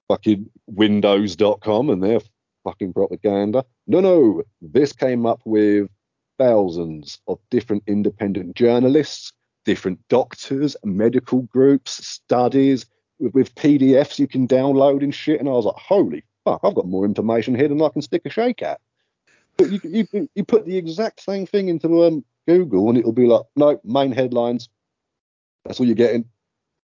fucking 0.09 0.51
Windows.com 0.67 1.91
and 1.91 2.03
their 2.03 2.21
fucking 2.65 2.93
propaganda. 2.93 3.65
No, 3.87 4.01
no, 4.01 4.43
this 4.61 4.93
came 4.93 5.27
up 5.27 5.41
with 5.45 5.89
thousands 6.39 7.21
of 7.29 7.39
different 7.51 7.85
independent 7.87 8.57
journalists 8.57 9.33
different 9.65 9.99
doctors, 10.09 10.77
medical 10.85 11.43
groups, 11.43 12.07
studies 12.07 12.87
with, 13.19 13.35
with 13.35 13.55
PDFs 13.55 14.19
you 14.19 14.27
can 14.27 14.47
download 14.49 15.03
and 15.03 15.15
shit. 15.15 15.41
And 15.41 15.49
I 15.49 15.53
was 15.53 15.65
like, 15.65 15.77
holy 15.77 16.25
fuck, 16.45 16.61
I've 16.63 16.75
got 16.75 16.87
more 16.87 17.05
information 17.05 17.55
here 17.55 17.69
than 17.69 17.83
I 17.83 17.89
can 17.89 18.03
stick 18.03 18.23
a 18.25 18.31
shake 18.31 18.63
at. 18.63 18.81
But 19.57 19.71
you, 19.71 19.81
you, 19.85 20.29
you 20.35 20.45
put 20.45 20.67
the 20.67 20.77
exact 20.77 21.21
same 21.21 21.47
thing 21.47 21.69
into 21.69 22.05
um, 22.05 22.25
Google 22.47 22.89
and 22.89 22.99
it'll 22.99 23.13
be 23.13 23.27
like, 23.27 23.45
no, 23.57 23.81
main 23.85 24.13
headlines. 24.13 24.69
That's 25.65 25.81
all 25.81 25.87
you're 25.87 25.95
getting. 25.95 26.25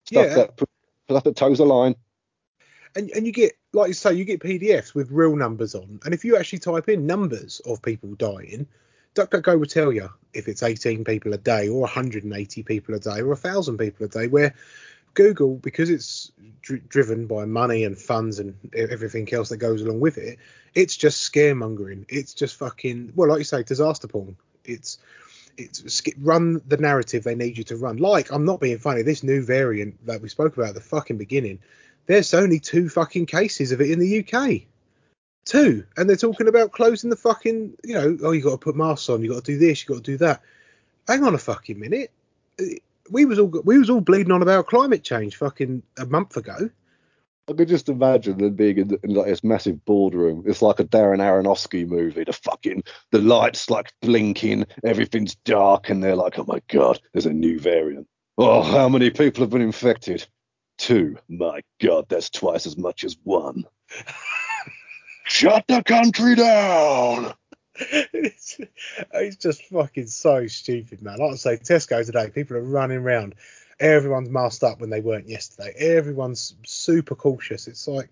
Stuff 0.07 0.27
Yeah. 0.29 0.35
that 0.35 0.61
stuff 1.09 1.25
that 1.25 1.37
toes 1.37 1.59
the 1.59 1.67
line. 1.67 1.95
And 2.97 3.11
and 3.11 3.27
you 3.27 3.33
get 3.33 3.53
like 3.73 3.89
you 3.89 3.95
say, 3.95 4.15
you 4.15 4.25
get 4.25 4.41
PDFs 4.41 4.95
with 4.95 5.11
real 5.11 5.37
numbers 5.37 5.75
on. 5.75 6.01
And 6.05 6.15
if 6.15 6.25
you 6.25 6.37
actually 6.37 6.61
type 6.61 6.89
in 6.89 7.07
numbers 7.07 7.61
of 7.67 7.83
people 7.83 8.15
dying, 8.15 8.67
DuckDuckGo 9.15 9.59
will 9.59 9.67
tell 9.67 9.93
you 9.93 10.09
if 10.33 10.49
it's 10.49 10.63
18 10.63 11.05
people 11.05 11.33
a 11.35 11.39
day 11.39 11.69
or 11.69 11.81
180 11.81 12.63
people 12.63 12.95
a 12.95 12.99
day 12.99 13.21
or 13.21 13.29
1,000 13.29 13.79
people 13.79 14.07
a 14.07 14.09
day. 14.09 14.27
Where 14.29 14.55
Google, 15.15 15.57
because 15.57 15.91
it's 15.91 16.33
dr- 16.63 16.89
driven 16.89 17.27
by 17.27 17.45
money 17.45 17.85
and 17.85 17.97
funds 17.97 18.39
and 18.39 18.57
everything 18.75 19.33
else 19.33 19.49
that 19.49 19.59
goes 19.59 19.83
along 19.83 20.01
with 20.01 20.19
it, 20.19 20.39
it's 20.75 20.97
just 20.97 21.33
scaremongering. 21.33 22.05
It's 22.09 22.35
just 22.35 22.57
fucking 22.57 23.13
well, 23.15 23.29
like 23.29 23.39
you 23.39 23.45
say, 23.45 23.63
disaster 23.63 24.09
porn. 24.09 24.37
It's 24.65 24.99
it's 25.57 26.03
run 26.19 26.61
the 26.67 26.77
narrative 26.77 27.23
they 27.23 27.35
need 27.35 27.57
you 27.57 27.65
to 27.65 27.77
run. 27.77 27.99
Like 27.99 28.33
I'm 28.33 28.45
not 28.45 28.61
being 28.61 28.79
funny. 28.79 29.03
This 29.03 29.23
new 29.23 29.43
variant 29.43 30.05
that 30.07 30.21
we 30.21 30.29
spoke 30.29 30.57
about 30.57 30.71
at 30.71 30.75
the 30.75 30.81
fucking 30.81 31.19
beginning, 31.19 31.61
there's 32.07 32.35
only 32.35 32.61
two 32.61 32.89
fucking 32.89 33.27
cases 33.27 33.73
of 33.73 33.81
it 33.81 33.91
in 33.91 33.99
the 33.99 34.21
UK. 34.21 34.63
Two, 35.45 35.85
and 35.97 36.09
they're 36.09 36.17
talking 36.17 36.49
about 36.49 36.73
closing 36.73 37.11
the 37.11 37.17
fucking, 37.17 37.75
you 37.85 37.95
know, 37.95 38.17
oh, 38.23 38.33
you 38.33 38.43
got 38.43 38.53
to 38.53 38.57
put 38.57 38.77
masks 38.77 39.11
on, 39.11 39.23
you 39.23 39.29
got 39.29 39.45
to 39.45 39.53
do 39.53 39.59
this, 39.59 39.83
you 39.83 39.95
got 39.95 40.03
to 40.03 40.11
do 40.11 40.17
that. 40.17 40.41
Hang 41.07 41.23
on 41.23 41.35
a 41.35 41.39
fucking 41.39 41.79
minute. 41.79 42.11
We 43.11 43.25
was 43.25 43.39
all 43.39 43.53
we 43.65 43.79
was 43.79 43.91
all 43.91 44.01
bleeding 44.01 44.33
on 44.33 44.43
about 44.43 44.67
climate 44.67 45.05
change 45.05 45.37
fucking 45.37 45.83
a 45.99 46.07
month 46.07 46.37
ago. 46.37 46.71
I 47.49 47.53
could 47.53 47.69
just 47.69 47.91
imagine 47.91 48.39
them 48.39 48.55
being 48.55 48.79
in, 48.79 48.99
in 49.03 49.15
like 49.15 49.27
this 49.27 49.45
massive 49.45 49.85
boardroom. 49.85 50.45
It's 50.47 50.63
like 50.63 50.81
a 50.81 50.85
Darren 50.85 51.19
Aronofsky 51.19 51.87
movie. 51.87 52.25
The 52.25 52.33
fucking 52.33 52.85
the 53.11 53.19
lights 53.19 53.69
like 53.69 53.93
blinking, 54.01 54.67
everything's 54.83 55.35
dark, 55.35 55.91
and 55.91 56.03
they're 56.03 56.17
like, 56.17 56.39
"Oh 56.39 56.45
my 56.49 56.63
god, 56.69 57.01
there's 57.13 57.27
a 57.27 57.33
new 57.33 57.59
variant. 57.59 58.09
Oh, 58.39 58.63
how 58.63 58.89
many 58.89 59.11
people 59.11 59.43
have 59.43 59.51
been 59.51 59.61
infected? 59.61 60.27
Two. 60.79 61.19
My 61.29 61.61
god, 61.83 62.07
that's 62.09 62.31
twice 62.31 62.67
as 62.67 62.79
much 62.79 63.05
as 63.05 63.17
one. 63.23 63.65
Shut 65.25 65.65
the 65.69 65.83
country 65.83 66.37
down." 66.37 67.35
It's, 67.77 68.61
it's 69.13 69.37
just 69.37 69.65
fucking 69.67 70.07
so 70.07 70.47
stupid, 70.47 71.03
man. 71.03 71.19
Like 71.19 71.33
I 71.33 71.37
say, 71.37 71.57
Tesco 71.57 72.05
today, 72.05 72.31
people 72.31 72.57
are 72.57 72.63
running 72.63 72.99
around. 72.99 73.35
Everyone's 73.81 74.31
masked 74.31 74.63
up 74.63 74.81
when 74.81 74.91
they 74.91 75.01
weren't 75.01 75.29
yesterday. 75.29 75.75
Everyone's 75.77 76.55
super 76.65 77.15
cautious. 77.15 77.67
It's 77.67 77.89
like, 77.89 78.09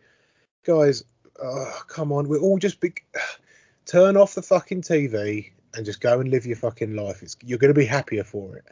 guys, 0.64 1.04
oh, 1.42 1.82
come 1.86 2.12
on, 2.12 2.28
we're 2.28 2.40
all 2.40 2.58
just 2.58 2.80
big. 2.80 3.02
Turn 3.86 4.16
off 4.16 4.34
the 4.34 4.42
fucking 4.42 4.82
TV. 4.82 5.50
and 5.74 5.86
just 5.86 6.00
go 6.00 6.20
and 6.20 6.30
live 6.30 6.46
your 6.46 6.56
fucking 6.56 6.94
life. 6.94 7.22
It's 7.22 7.36
you're 7.42 7.58
going 7.58 7.72
to 7.74 7.78
be 7.78 7.86
happier 7.86 8.24
for 8.24 8.56
it. 8.56 8.64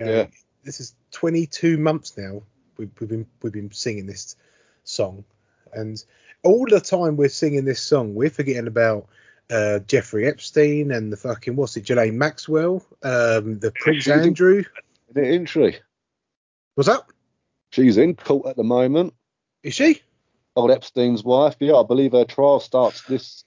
You 0.00 0.06
know, 0.06 0.12
Yeah. 0.12 0.26
This 0.64 0.78
is 0.78 0.94
22 1.10 1.76
months 1.78 2.16
now. 2.16 2.42
We've, 2.76 2.90
we've 3.00 3.08
been 3.08 3.26
we've 3.42 3.52
been 3.52 3.72
singing 3.72 4.06
this 4.06 4.36
song, 4.84 5.24
and 5.72 6.02
all 6.44 6.66
the 6.68 6.80
time 6.80 7.16
we're 7.16 7.28
singing 7.28 7.64
this 7.64 7.80
song, 7.80 8.14
we're 8.14 8.30
forgetting 8.30 8.68
about 8.68 9.08
uh, 9.50 9.80
Jeffrey 9.80 10.26
Epstein 10.26 10.90
and 10.90 11.12
the 11.12 11.16
fucking 11.16 11.56
what's 11.56 11.76
it, 11.76 11.84
Ghislaine 11.86 12.18
Maxwell, 12.18 12.84
um, 13.02 13.58
the 13.58 13.72
Prince 13.74 14.04
she's 14.04 14.12
in- 14.12 14.20
Andrew. 14.20 14.64
Isn't 15.14 15.46
she? 15.46 15.76
What's 16.74 16.88
that? 16.88 17.02
She's 17.70 17.96
in 17.98 18.16
court 18.16 18.46
at 18.46 18.56
the 18.56 18.64
moment. 18.64 19.14
Is 19.62 19.74
she? 19.74 20.00
Old 20.56 20.70
Epstein's 20.70 21.22
wife. 21.24 21.56
Yeah, 21.60 21.76
I 21.76 21.82
believe 21.82 22.12
her 22.12 22.24
trial 22.24 22.60
starts 22.60 23.02
this. 23.02 23.44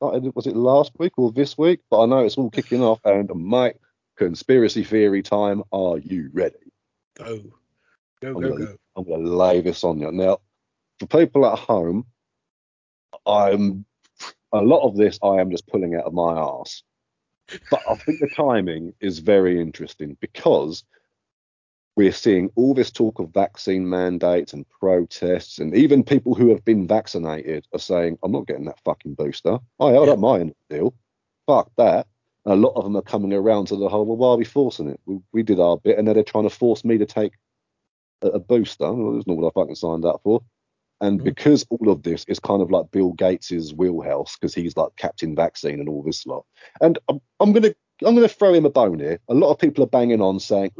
Was 0.00 0.46
it 0.46 0.56
last 0.56 0.92
week 0.98 1.12
or 1.16 1.32
this 1.32 1.56
week? 1.56 1.80
But 1.90 2.02
I 2.02 2.06
know 2.06 2.18
it's 2.24 2.36
all 2.36 2.50
kicking 2.50 2.82
off. 2.82 3.00
And 3.04 3.30
Mike, 3.34 3.78
conspiracy 4.16 4.84
theory 4.84 5.22
time. 5.22 5.62
Are 5.72 5.96
you 5.98 6.30
ready? 6.32 6.56
Go, 7.16 7.38
go, 8.20 8.28
I'm 8.28 8.34
go, 8.34 8.40
gonna- 8.40 8.64
go. 8.66 8.76
I'm 8.96 9.04
going 9.04 9.24
to 9.24 9.34
lay 9.36 9.60
this 9.60 9.82
on 9.84 9.98
you. 9.98 10.12
Now, 10.12 10.38
for 11.00 11.06
people 11.06 11.46
at 11.46 11.58
home, 11.58 12.06
I'm 13.26 13.84
a 14.54 14.62
lot 14.62 14.86
of 14.86 14.96
this 14.96 15.18
I 15.22 15.40
am 15.40 15.50
just 15.50 15.66
pulling 15.66 15.94
out 15.94 16.04
of 16.04 16.14
my 16.14 16.32
arse. 16.32 16.82
But 17.70 17.82
I 17.88 17.94
think 17.96 18.20
the 18.20 18.30
timing 18.34 18.94
is 19.00 19.18
very 19.18 19.60
interesting 19.60 20.16
because 20.20 20.84
we're 21.96 22.12
seeing 22.12 22.50
all 22.56 22.72
this 22.74 22.90
talk 22.90 23.18
of 23.18 23.32
vaccine 23.34 23.88
mandates 23.88 24.52
and 24.52 24.66
protests, 24.68 25.58
and 25.58 25.74
even 25.76 26.02
people 26.02 26.34
who 26.34 26.48
have 26.48 26.64
been 26.64 26.88
vaccinated 26.88 27.66
are 27.72 27.78
saying, 27.78 28.18
I'm 28.22 28.32
not 28.32 28.46
getting 28.46 28.64
that 28.64 28.80
fucking 28.84 29.14
booster. 29.14 29.58
I 29.78 29.90
held 29.90 30.06
Yeah. 30.08 30.14
up 30.14 30.18
my 30.18 30.38
the 30.38 30.54
deal. 30.70 30.94
Fuck 31.46 31.70
that. 31.76 32.06
And 32.46 32.54
a 32.54 32.56
lot 32.56 32.72
of 32.76 32.84
them 32.84 32.96
are 32.96 33.02
coming 33.02 33.32
around 33.32 33.66
to 33.66 33.76
the 33.76 33.88
whole, 33.88 34.06
well, 34.06 34.16
why 34.16 34.28
are 34.30 34.36
we 34.36 34.44
forcing 34.44 34.88
it? 34.88 35.00
We, 35.06 35.18
we 35.32 35.42
did 35.42 35.60
our 35.60 35.76
bit, 35.76 35.98
and 35.98 36.06
now 36.06 36.14
they're 36.14 36.22
trying 36.24 36.48
to 36.48 36.54
force 36.54 36.84
me 36.84 36.98
to 36.98 37.06
take 37.06 37.34
a, 38.22 38.28
a 38.28 38.38
booster. 38.38 38.90
Well, 38.92 39.14
that's 39.14 39.26
not 39.26 39.36
what 39.36 39.52
I 39.54 39.60
fucking 39.60 39.74
signed 39.76 40.04
up 40.04 40.20
for. 40.24 40.40
And 41.04 41.20
Mm. 41.20 41.24
because 41.24 41.66
all 41.68 41.90
of 41.90 42.02
this 42.02 42.24
is 42.28 42.40
kind 42.40 42.62
of 42.62 42.70
like 42.70 42.90
Bill 42.90 43.12
Gates's 43.12 43.74
wheelhouse, 43.74 44.36
because 44.36 44.54
he's 44.54 44.74
like 44.76 44.96
Captain 44.96 45.34
Vaccine 45.36 45.78
and 45.78 45.88
all 45.88 46.02
this 46.02 46.24
lot. 46.26 46.46
And 46.80 46.98
I'm, 47.08 47.20
I'm 47.40 47.52
gonna 47.52 47.74
I'm 48.02 48.14
gonna 48.14 48.26
throw 48.28 48.54
him 48.54 48.64
a 48.64 48.70
bone 48.70 48.98
here. 48.98 49.18
A 49.28 49.34
lot 49.34 49.50
of 49.50 49.58
people 49.58 49.84
are 49.84 49.88
banging 49.98 50.22
on 50.22 50.40
saying 50.40 50.70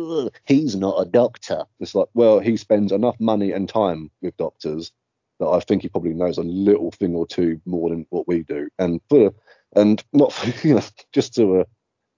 he's 0.47 0.75
not 0.77 0.97
a 1.01 1.05
doctor. 1.05 1.65
it's 1.79 1.95
like, 1.95 2.09
well, 2.15 2.41
he 2.41 2.57
spends 2.57 2.91
enough 2.91 3.21
money 3.21 3.53
and 3.53 3.69
time 3.69 4.11
with 4.23 4.35
doctors 4.39 4.93
that 5.41 5.47
I 5.49 5.61
think 5.61 5.83
he 5.83 5.89
probably 5.89 6.15
knows 6.15 6.39
a 6.39 6.43
little 6.43 6.91
thing 6.91 7.15
or 7.15 7.27
two 7.27 7.61
more 7.67 7.91
than 7.91 8.07
what 8.11 8.27
we 8.27 8.45
do. 8.45 8.69
And 8.79 9.01
for 9.11 9.35
and 9.77 10.03
not 10.15 10.33
for, 10.33 10.67
you 10.67 10.75
know 10.77 10.83
just 11.13 11.35
to 11.35 11.61
uh, 11.61 11.65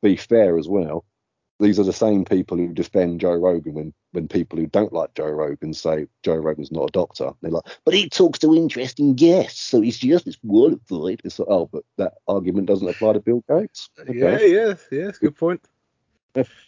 be 0.03 0.15
fair 0.17 0.59
as 0.59 0.69
well, 0.69 1.05
these 1.59 1.79
are 1.79 1.85
the 1.85 1.93
same 1.93 2.25
people 2.25 2.57
who 2.57 2.73
defend 2.73 3.21
Joe 3.21 3.35
Rogan 3.35 3.75
when 3.75 3.95
when 4.13 4.29
people 4.29 4.59
who 4.59 4.67
don't 4.67 4.93
like 4.93 5.15
Joe 5.15 5.31
Rogan 5.31 5.73
say 5.73 6.07
Joe 6.23 6.37
Rogan's 6.37 6.73
not 6.73 6.89
a 6.89 6.93
doctor. 6.93 7.31
They're 7.41 7.51
like, 7.51 7.65
But 7.85 7.95
he 7.95 8.09
talks 8.09 8.39
to 8.41 8.55
interesting 8.55 9.15
guests, 9.15 9.61
so 9.61 9.81
he's 9.81 9.99
just 9.99 10.27
as 10.27 10.37
qualified. 10.37 11.21
it's 11.25 11.39
like, 11.39 11.49
oh, 11.51 11.67
but 11.73 11.85
that 11.99 12.15
argument 12.29 12.67
doesn't 12.67 12.89
apply 12.89 13.15
to 13.15 13.21
Bill 13.21 13.43
Gates. 13.49 13.89
Yeah, 14.09 14.39
yeah, 14.41 14.75
yeah. 14.91 15.11
Good 15.21 15.37
point. 15.37 15.61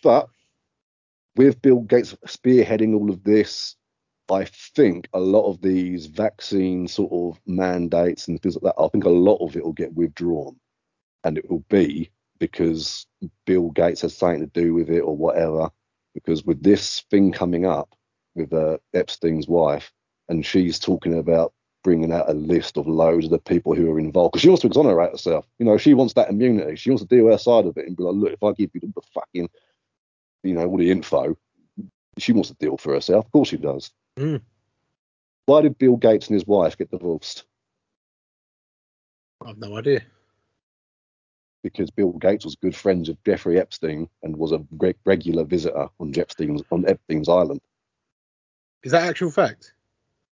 But 0.03 0.29
with 1.37 1.61
Bill 1.63 1.81
Gates 1.81 2.15
spearheading 2.27 2.95
all 2.95 3.11
of 3.11 3.23
this, 3.25 3.77
I 4.31 4.45
think 4.45 5.09
a 5.15 5.21
lot 5.21 5.49
of 5.49 5.61
these 5.61 6.07
vaccine 6.07 6.89
sort 6.89 7.13
of 7.13 7.41
mandates 7.47 8.29
and 8.29 8.41
things 8.41 8.57
like 8.57 8.75
that, 8.75 8.83
I 8.83 8.89
think 8.89 9.05
a 9.05 9.11
lot 9.11 9.37
of 9.37 9.57
it 9.57 9.65
will 9.65 9.73
get 9.73 9.95
withdrawn. 9.95 10.57
And 11.25 11.37
it 11.39 11.51
will 11.51 11.65
be 11.69 12.11
because 12.39 13.07
Bill 13.47 13.71
Gates 13.71 14.03
has 14.03 14.17
something 14.17 14.41
to 14.41 14.61
do 14.61 14.75
with 14.75 14.91
it 14.91 15.01
or 15.01 15.17
whatever. 15.17 15.71
Because 16.15 16.45
with 16.45 16.63
this 16.63 17.05
thing 17.11 17.33
coming 17.33 17.65
up 17.65 17.95
with 18.35 18.53
uh, 18.53 18.79
Epstein's 18.95 19.49
wife, 19.49 19.93
and 20.29 20.45
she's 20.45 20.79
talking 20.79 21.19
about 21.19 21.53
bringing 21.85 22.13
out 22.13 22.29
a 22.29 22.35
list 22.35 22.77
of 22.77 22.87
loads 22.87 23.27
of 23.27 23.31
the 23.31 23.39
people 23.39 23.75
who 23.75 23.91
are 23.91 24.01
involved, 24.01 24.33
because 24.33 24.43
she 24.43 24.49
wants 24.49 24.63
to 24.63 24.67
exonerate 24.67 25.13
herself. 25.13 25.47
You 25.59 25.67
know, 25.67 25.79
she 25.79 25.95
wants 25.95 26.15
that 26.15 26.29
immunity. 26.29 26.77
She 26.77 26.91
wants 26.91 27.03
to 27.03 27.09
do 27.09 27.27
her 27.27 27.39
side 27.39 27.67
of 27.67 27.77
it 27.77 27.87
and 27.87 27.97
be 27.97 28.03
like, 28.03 28.15
look, 28.15 28.33
if 28.33 28.43
I 28.43 28.53
give 28.53 28.71
you 28.75 28.81
the 28.81 29.03
fucking 29.15 29.49
you 30.43 30.55
know, 30.55 30.67
all 30.67 30.79
the 30.79 30.91
info. 30.91 31.37
She 32.19 32.33
wants 32.33 32.49
to 32.49 32.57
deal 32.57 32.77
for 32.77 32.95
herself. 32.95 33.27
Of 33.27 33.33
course 33.33 33.49
she 33.49 33.57
does. 33.57 33.93
Mm. 34.19 34.43
Why 35.47 35.63
did 35.63 35.79
Bill 35.79 35.97
Gates 35.97 36.27
and 36.27 36.35
his 36.35 36.47
wife 36.47 36.77
get 36.77 36.91
divorced? 36.91 37.45
I've 39.45 39.59
no 39.59 39.77
idea. 39.77 40.03
Because 41.63 41.91
Bill 41.91 42.13
Gates 42.13 42.45
was 42.45 42.55
good 42.57 42.77
friends 42.77 43.09
with 43.09 43.23
Jeffrey 43.25 43.59
Epstein 43.59 44.09
and 44.23 44.37
was 44.37 44.53
a 44.53 44.65
reg- 44.79 44.97
regular 45.05 45.45
visitor 45.45 45.89
on 45.99 46.13
Epstein's 46.17 46.63
on 46.71 46.87
Epstein's 46.89 47.29
island. 47.29 47.61
Is 48.85 48.93
that 48.93 49.09
actual 49.09 49.31
fact? 49.31 49.73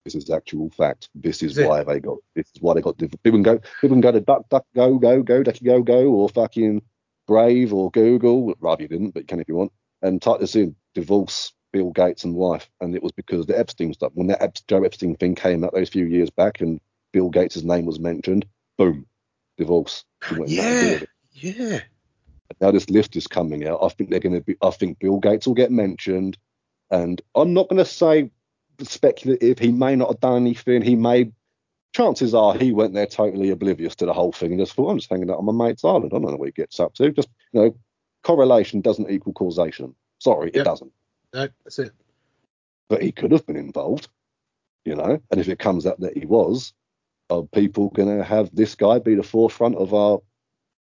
This 0.05 0.17
is 0.17 0.31
actual 0.31 0.69
fact. 0.71 1.09
This 1.15 1.43
is 1.45 1.53
Is 1.53 1.59
it? 1.59 1.69
why 1.69 1.85
they 1.85 2.01
got. 2.01 2.19
This 2.35 2.47
is 2.55 2.61
why 2.61 2.75
they 2.75 2.81
got. 2.81 2.99
People 2.99 3.19
can 3.23 3.43
go. 3.43 3.59
People 3.81 3.95
can 3.95 4.01
go 4.01 4.11
to 4.13 4.21
Duck 4.21 4.49
Duck 4.49 4.67
Go 4.75 4.99
Go 4.99 5.23
Go 5.23 5.43
Ducky 5.45 5.65
Go 5.65 5.81
Go 5.83 6.07
or 6.13 6.29
fucking 6.29 6.83
Brave 7.29 7.73
or 7.73 7.91
Google. 7.93 8.55
Rather 8.59 8.83
you 8.83 8.89
didn't, 8.89 9.13
but 9.13 9.21
you 9.21 9.27
can 9.27 9.39
if 9.41 9.49
you 9.49 9.55
want. 9.55 9.73
And 10.03 10.21
type 10.21 10.41
this 10.41 10.57
in: 10.57 10.75
divorce 10.95 11.53
Bill 11.73 11.91
Gates 11.93 12.25
and 12.25 12.35
wife. 12.35 12.69
And 12.81 12.97
it 12.97 13.03
was 13.03 13.13
because 13.13 13.41
of 13.41 13.47
the 13.47 13.57
Epstein 13.59 13.95
stuff. 13.95 14.11
When 14.15 14.27
that 14.27 14.43
Ep- 14.43 14.59
Joe 14.67 14.83
Epstein 14.83 15.15
thing 15.15 15.37
came 15.37 15.63
out 15.63 15.73
those 15.73 15.89
few 15.91 16.07
years 16.07 16.31
back, 16.31 16.61
and 16.61 16.81
Bill 17.13 17.31
Gates' 17.31 17.63
name 17.63 17.87
was 17.87 18.01
mentioned, 18.01 18.45
boom, 18.77 19.07
divorce. 19.57 20.05
He 20.29 20.35
went 20.35 20.51
and 20.51 20.59
had 20.59 20.65
to 20.65 20.81
deal 20.81 20.91
Yeah, 20.91 20.97
it. 21.03 21.09
Yeah. 21.43 21.81
Now 22.61 22.71
this 22.71 22.89
list 22.91 23.17
is 23.17 23.27
coming 23.27 23.67
out. 23.67 23.81
I 23.83 23.89
think 23.89 24.11
they're 24.11 24.21
going 24.21 24.35
to 24.35 24.41
be. 24.41 24.57
I 24.63 24.71
think 24.71 24.99
Bill 24.99 25.19
Gates 25.19 25.47
will 25.47 25.55
get 25.55 25.71
mentioned, 25.71 26.37
and 26.91 27.21
I'm 27.35 27.55
not 27.55 27.69
going 27.69 27.83
to 27.83 27.91
say 27.91 28.31
speculative. 28.81 29.59
He 29.59 29.73
may 29.73 29.97
not 29.97 30.09
have 30.11 30.21
done 30.21 30.37
anything. 30.37 30.83
He 30.83 30.97
may. 30.97 31.33
Chances 31.95 32.35
are 32.35 32.55
he 32.55 32.73
went 32.73 32.95
there 32.95 33.07
totally 33.07 33.51
oblivious 33.51 33.95
to 33.97 34.07
the 34.07 34.15
whole 34.15 34.33
thing 34.33 34.53
and 34.53 34.61
just 34.61 34.73
thought, 34.73 34.89
I'm 34.91 34.99
just 34.99 35.11
hanging 35.11 35.31
out 35.31 35.37
on 35.39 35.45
my 35.45 35.67
mate's 35.67 35.85
island. 35.85 36.07
I 36.07 36.19
don't 36.19 36.23
know 36.23 36.37
what 36.37 36.47
he 36.49 36.53
gets 36.53 36.81
up 36.81 36.95
to. 36.95 37.11
Just 37.11 37.29
you 37.53 37.61
know, 37.61 37.77
correlation 38.25 38.81
doesn't 38.81 39.11
equal 39.11 39.35
causation. 39.35 39.95
Sorry, 40.19 40.51
Yeah. 40.55 40.63
it 40.63 40.65
doesn't. 40.65 40.91
No, 41.35 41.49
that's 41.65 41.79
it. 41.79 41.93
But 42.89 43.03
he 43.03 43.13
could 43.13 43.31
have 43.33 43.47
been 43.47 43.57
involved, 43.57 44.09
you 44.87 44.95
know. 44.95 45.21
And 45.31 45.41
if 45.41 45.49
it 45.49 45.59
comes 45.59 45.87
out 45.87 46.01
that 46.01 46.17
he 46.17 46.25
was, 46.25 46.73
are 47.29 47.43
people 47.43 47.91
going 47.91 48.17
to 48.17 48.25
have 48.25 48.49
this 48.55 48.75
guy 48.75 48.99
be 48.99 49.15
the 49.15 49.23
forefront 49.23 49.77
of 49.77 49.93
our 49.93 50.21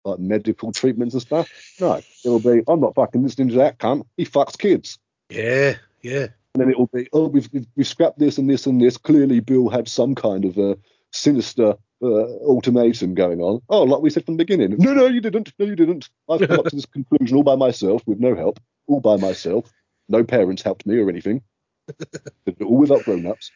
like 0.07 0.19
medical 0.19 0.71
treatments 0.71 1.13
and 1.13 1.21
stuff? 1.21 1.49
No, 1.79 2.01
it'll 2.23 2.39
be 2.39 2.63
I'm 2.67 2.79
not 2.79 2.95
fucking 2.95 3.23
listening 3.23 3.49
to 3.49 3.55
that 3.55 3.79
cunt. 3.79 4.05
He 4.17 4.25
fucks 4.25 4.57
kids. 4.57 4.99
Yeah, 5.29 5.75
yeah. 6.01 6.27
And 6.53 6.61
then 6.61 6.69
it'll 6.71 6.87
be, 6.87 7.07
oh, 7.13 7.27
we've, 7.27 7.47
we've, 7.53 7.67
we've 7.75 7.87
scrapped 7.87 8.17
this 8.17 8.39
and 8.39 8.49
this 8.49 8.65
and 8.65 8.81
this. 8.81 8.97
Clearly, 8.97 9.41
Bill 9.41 9.69
had 9.69 9.87
some 9.87 10.15
kind 10.15 10.43
of 10.43 10.57
a 10.57 10.75
sinister 11.11 11.75
uh, 12.01 12.25
ultimatum 12.47 13.13
going 13.13 13.41
on. 13.41 13.61
Oh, 13.69 13.83
like 13.83 14.01
we 14.01 14.09
said 14.09 14.25
from 14.25 14.37
the 14.37 14.43
beginning. 14.43 14.75
No, 14.79 14.93
no, 14.93 15.05
you 15.05 15.21
didn't. 15.21 15.53
No, 15.59 15.65
you 15.65 15.75
didn't. 15.75 16.09
I've 16.29 16.47
come 16.47 16.59
up 16.59 16.65
to 16.65 16.75
this 16.75 16.85
conclusion 16.85 17.37
all 17.37 17.43
by 17.43 17.55
myself 17.55 18.01
with 18.07 18.19
no 18.19 18.35
help, 18.35 18.59
all 18.87 19.01
by 19.01 19.17
myself. 19.17 19.71
No 20.09 20.23
parents 20.23 20.61
helped 20.61 20.85
me 20.85 20.97
or 20.97 21.09
anything. 21.09 21.41
All 22.61 22.77
without 22.77 23.03
grown 23.03 23.25
ups. 23.25 23.51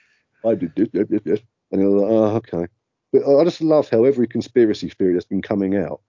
I 0.46 0.56
did. 0.56 0.76
And 0.94 1.42
you're 1.72 1.90
like, 1.90 2.12
oh, 2.12 2.36
okay. 2.38 2.68
But 3.14 3.40
I 3.40 3.44
just 3.44 3.62
love 3.62 3.90
how 3.90 4.04
every 4.04 4.28
conspiracy 4.28 4.90
theory 4.90 5.14
that's 5.14 5.26
been 5.26 5.42
coming 5.42 5.76
out, 5.76 6.02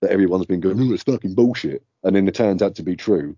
that 0.00 0.10
everyone's 0.10 0.46
been 0.46 0.60
going, 0.60 0.80
oh, 0.80 0.92
it's 0.92 1.02
fucking 1.02 1.34
bullshit. 1.34 1.84
And 2.02 2.16
then 2.16 2.26
it 2.26 2.34
turns 2.34 2.62
out 2.62 2.76
to 2.76 2.82
be 2.82 2.96
true. 2.96 3.36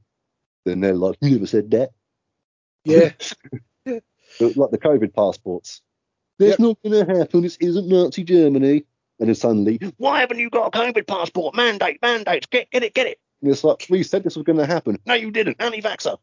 Then 0.64 0.80
they're 0.80 0.94
like, 0.94 1.16
you 1.20 1.30
never 1.30 1.46
said 1.46 1.70
that. 1.72 1.90
Yeah. 2.84 3.12
But 4.40 4.56
like 4.56 4.70
the 4.70 4.78
COVID 4.78 5.14
passports. 5.14 5.82
That's 6.38 6.52
Yep. 6.52 6.58
not 6.60 6.78
going 6.82 7.06
to 7.06 7.18
happen. 7.18 7.42
This 7.42 7.56
isn't 7.56 7.86
Nazi 7.86 8.24
Germany. 8.24 8.84
And 9.20 9.28
then 9.28 9.34
suddenly, 9.34 9.78
Why 9.98 10.20
haven't 10.20 10.38
you 10.38 10.48
got 10.48 10.74
a 10.74 10.78
COVID 10.78 11.06
passport? 11.06 11.54
Mandate, 11.54 11.98
mandates, 12.00 12.46
get, 12.46 12.70
get 12.70 12.82
it, 12.82 12.94
get 12.94 13.06
it. 13.06 13.20
it's 13.42 13.62
like, 13.62 13.86
we 13.90 14.02
said 14.02 14.24
this 14.24 14.34
was 14.36 14.44
going 14.44 14.58
to 14.58 14.66
happen. 14.66 14.98
No, 15.06 15.12
you 15.14 15.30
didn't. 15.30 15.58
Anti-vaxxer. 15.60 16.16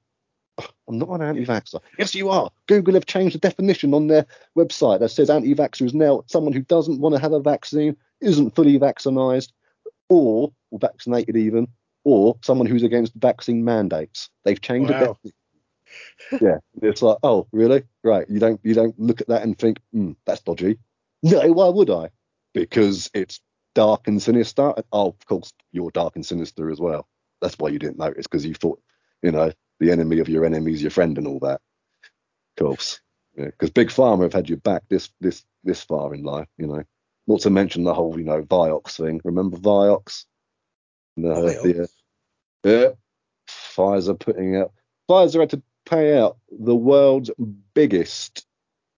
I'm 0.87 0.97
not 0.97 1.09
an 1.09 1.21
anti-vaxxer. 1.21 1.79
Yes, 1.99 2.15
you 2.15 2.29
are. 2.29 2.49
Google 2.67 2.95
have 2.95 3.05
changed 3.05 3.35
the 3.35 3.39
definition 3.39 3.93
on 3.93 4.07
their 4.07 4.25
website 4.57 4.99
that 4.99 5.09
says 5.09 5.29
anti-vaxxer 5.29 5.85
is 5.85 5.93
now 5.93 6.23
someone 6.25 6.51
who 6.53 6.61
doesn't 6.61 6.99
want 6.99 7.13
to 7.15 7.21
have 7.21 7.31
a 7.31 7.39
vaccine, 7.39 7.95
isn't 8.21 8.55
fully 8.55 8.77
vaccinated, 8.77 9.51
or, 10.09 10.51
vaccinated 10.73 11.37
even, 11.37 11.67
or 12.03 12.37
someone 12.43 12.67
who's 12.67 12.83
against 12.83 13.13
vaccine 13.15 13.63
mandates. 13.63 14.29
They've 14.43 14.59
changed 14.61 14.91
Wow. 14.91 15.17
it. 15.23 15.33
Yeah, 16.41 16.57
it's 16.81 17.01
like, 17.01 17.17
oh, 17.23 17.47
really? 17.51 17.83
Right. 18.03 18.29
You 18.29 18.39
don't 18.39 18.59
you 18.63 18.73
don't 18.75 18.97
look 18.99 19.19
at 19.21 19.27
that 19.29 19.43
and 19.43 19.57
think, 19.57 19.79
hmm, 19.91 20.11
that's 20.25 20.41
dodgy. 20.41 20.77
No, 21.23 21.51
why 21.51 21.69
would 21.69 21.89
I? 21.89 22.09
Because 22.53 23.09
it's 23.13 23.41
dark 23.73 24.07
and 24.07 24.21
sinister. 24.21 24.73
Oh, 24.91 25.07
of 25.09 25.25
course, 25.25 25.51
you're 25.71 25.91
dark 25.91 26.15
and 26.15 26.25
sinister 26.25 26.69
as 26.69 26.79
well. 26.79 27.07
That's 27.41 27.57
why 27.57 27.69
you 27.69 27.79
didn't 27.79 27.97
notice 27.97 28.27
because 28.27 28.45
you 28.45 28.53
thought, 28.53 28.79
you 29.23 29.31
know, 29.31 29.51
the 29.79 29.91
enemy 29.91 30.19
of 30.19 30.29
your 30.29 30.45
enemy 30.45 30.73
is 30.73 30.81
your 30.81 30.91
friend 30.91 31.17
and 31.17 31.27
all 31.27 31.39
that. 31.39 31.61
Of 32.57 32.65
course, 32.65 33.01
because 33.35 33.71
big 33.71 33.89
pharma 33.89 34.23
have 34.23 34.33
had 34.33 34.49
your 34.49 34.59
back 34.59 34.83
this 34.89 35.09
this 35.19 35.43
this 35.63 35.81
far 35.83 36.13
in 36.13 36.23
life. 36.23 36.47
You 36.57 36.67
know, 36.67 36.83
not 37.29 37.41
to 37.41 37.49
mention 37.51 37.83
the 37.83 37.93
whole 37.93 38.17
you 38.17 38.25
know 38.25 38.41
Vioxx 38.41 38.97
thing. 38.97 39.21
Remember 39.23 39.55
Vioxx? 39.55 40.25
No, 41.15 41.47
yeah, 41.47 41.85
yeah. 42.63 42.87
Pfizer 43.47 44.19
putting 44.19 44.57
out. 44.57 44.73
Pfizer 45.07 45.39
had 45.39 45.51
to 45.51 45.61
pay 45.85 46.17
out 46.17 46.37
the 46.51 46.75
world's 46.75 47.31
biggest 47.73 48.45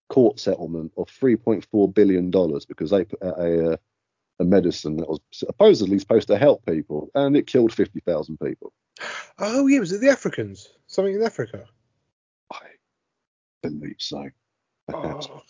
court 0.08 0.40
settlement 0.40 0.92
of 0.96 1.08
3.4 1.08 1.94
billion 1.94 2.30
dollars 2.30 2.64
because 2.64 2.90
they 2.90 3.04
put 3.04 3.22
out 3.22 3.38
a 3.38 3.72
uh, 3.72 3.76
a 4.40 4.44
medicine 4.44 4.96
that 4.96 5.08
was 5.08 5.20
supposedly 5.30 5.98
supposed 5.98 6.26
to 6.28 6.38
help 6.38 6.64
people, 6.66 7.10
and 7.14 7.36
it 7.36 7.46
killed 7.46 7.72
50,000 7.72 8.40
people. 8.40 8.72
Oh 9.38 9.66
yeah, 9.66 9.78
was 9.78 9.92
it 9.92 10.00
the 10.00 10.08
Africans? 10.08 10.70
Something 10.86 11.14
in 11.14 11.22
Africa? 11.22 11.66
I 12.50 12.66
believe 13.62 13.96
so. 13.98 14.30
Perhaps. 14.88 15.28
Oh, 15.30 15.42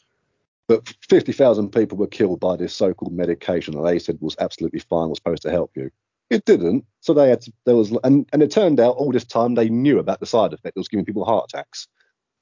But 0.69 0.95
50,000 1.09 1.71
people 1.71 1.99
were 1.99 2.07
killed 2.07 2.41
by 2.41 2.57
this 2.57 2.75
so-called 2.75 3.13
medication 3.13 3.75
that 3.75 3.83
they 3.83 3.99
said 3.99 4.19
was 4.21 4.37
absolutely 4.39 4.81
fine, 4.81 5.09
was 5.09 5.19
supposed 5.19 5.43
to 5.43 5.51
help 5.51 5.73
you. 5.77 5.91
It 6.31 6.45
didn't. 6.45 6.85
So 7.01 7.13
they 7.13 7.29
had 7.29 7.43
to, 7.43 7.53
there 7.67 7.77
was, 7.77 7.97
and, 8.05 8.29
and 8.33 8.43
it 8.43 8.51
turned 8.51 8.81
out 8.81 8.97
all 8.97 9.13
this 9.13 9.25
time 9.25 9.55
they 9.55 9.69
knew 9.69 9.99
about 9.99 10.21
the 10.21 10.27
side 10.27 10.53
effect. 10.53 10.77
It 10.77 10.81
was 10.81 10.89
giving 10.89 11.05
people 11.05 11.25
heart 11.25 11.53
attacks. 11.53 11.89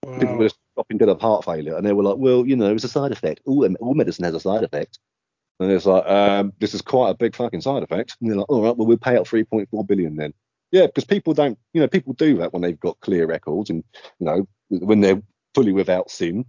People 0.02 0.34
wow. 0.34 0.36
were 0.36 0.50
dropping 0.76 0.98
dead 0.98 1.08
of 1.08 1.20
heart 1.20 1.44
failure. 1.44 1.76
And 1.76 1.84
they 1.84 1.92
were 1.92 2.04
like, 2.04 2.16
well, 2.18 2.46
you 2.46 2.56
know, 2.56 2.72
it's 2.74 2.84
a 2.84 2.88
side 2.88 3.12
effect. 3.12 3.40
All, 3.46 3.66
all 3.80 3.94
medicine 3.94 4.24
has 4.24 4.34
a 4.34 4.40
side 4.40 4.62
effect. 4.62 4.98
And 5.58 5.70
it's 5.70 5.86
like, 5.86 6.06
um, 6.06 6.52
this 6.58 6.72
is 6.72 6.82
quite 6.82 7.10
a 7.10 7.14
big 7.14 7.36
fucking 7.36 7.60
side 7.60 7.82
effect. 7.82 8.16
And 8.20 8.30
they're 8.30 8.38
like, 8.38 8.48
all 8.48 8.62
right, 8.62 8.76
well, 8.76 8.86
we'll 8.86 8.96
pay 8.96 9.16
out 9.16 9.26
3.4 9.26 9.86
billion 9.86 10.16
then. 10.16 10.32
Yeah, 10.72 10.86
because 10.86 11.04
people 11.04 11.34
don't, 11.34 11.58
you 11.74 11.80
know, 11.80 11.88
people 11.88 12.12
do 12.14 12.38
that 12.38 12.52
when 12.52 12.62
they've 12.62 12.80
got 12.80 13.00
clear 13.00 13.26
records 13.26 13.70
and, 13.70 13.82
you 14.18 14.26
know, 14.26 14.48
when 14.68 15.00
they're 15.00 15.20
fully 15.54 15.72
without 15.72 16.10
sin. 16.10 16.46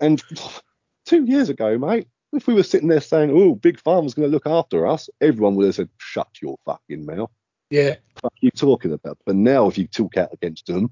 And 0.00 0.22
two 1.06 1.24
years 1.24 1.48
ago, 1.48 1.78
mate, 1.78 2.08
if 2.32 2.46
we 2.46 2.54
were 2.54 2.62
sitting 2.62 2.88
there 2.88 3.00
saying, 3.00 3.30
oh, 3.32 3.54
Big 3.54 3.82
Pharma's 3.82 4.14
going 4.14 4.28
to 4.28 4.32
look 4.32 4.46
after 4.46 4.86
us, 4.86 5.08
everyone 5.20 5.54
would 5.54 5.66
have 5.66 5.74
said, 5.74 5.88
shut 5.98 6.28
your 6.42 6.56
fucking 6.64 7.06
mouth. 7.06 7.30
Yeah. 7.70 7.96
What 8.20 8.32
are 8.32 8.40
you 8.40 8.50
talking 8.50 8.92
about? 8.92 9.18
But 9.24 9.36
now 9.36 9.68
if 9.68 9.78
you 9.78 9.86
talk 9.86 10.16
out 10.16 10.32
against 10.32 10.66
them, 10.66 10.90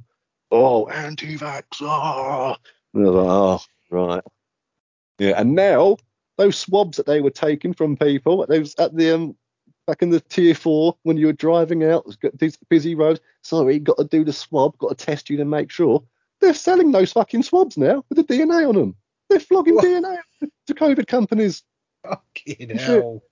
oh, 0.50 0.88
anti-vax, 0.88 1.82
ah. 1.82 2.56
And 2.94 3.06
like, 3.06 3.14
oh, 3.14 3.60
right. 3.90 4.22
Yeah, 5.18 5.40
and 5.40 5.54
now 5.54 5.96
those 6.38 6.56
swabs 6.56 6.96
that 6.96 7.06
they 7.06 7.20
were 7.20 7.30
taking 7.30 7.74
from 7.74 7.96
people, 7.96 8.44
those 8.48 8.74
at 8.76 8.96
the 8.96 9.14
um, 9.14 9.36
back 9.86 10.02
in 10.02 10.10
the 10.10 10.20
tier 10.20 10.54
four 10.54 10.96
when 11.02 11.16
you 11.16 11.26
were 11.26 11.32
driving 11.32 11.84
out, 11.84 12.04
these 12.34 12.58
busy 12.68 12.94
roads. 12.94 13.20
Sorry, 13.42 13.78
got 13.78 13.98
to 13.98 14.04
do 14.04 14.24
the 14.24 14.32
swab, 14.32 14.76
got 14.78 14.96
to 14.96 15.04
test 15.04 15.30
you 15.30 15.36
to 15.36 15.44
make 15.44 15.70
sure. 15.70 16.02
They're 16.40 16.54
selling 16.54 16.92
those 16.92 17.12
fucking 17.12 17.42
swabs 17.42 17.76
now 17.76 18.04
with 18.08 18.18
the 18.18 18.24
DNA 18.24 18.68
on 18.68 18.74
them. 18.74 18.96
They're 19.28 19.40
flogging 19.40 19.76
What? 19.76 19.84
DNA 19.84 20.18
to 20.66 20.74
COVID 20.74 21.06
companies. 21.06 21.62
Fucking 22.02 22.76
hell. 22.76 23.22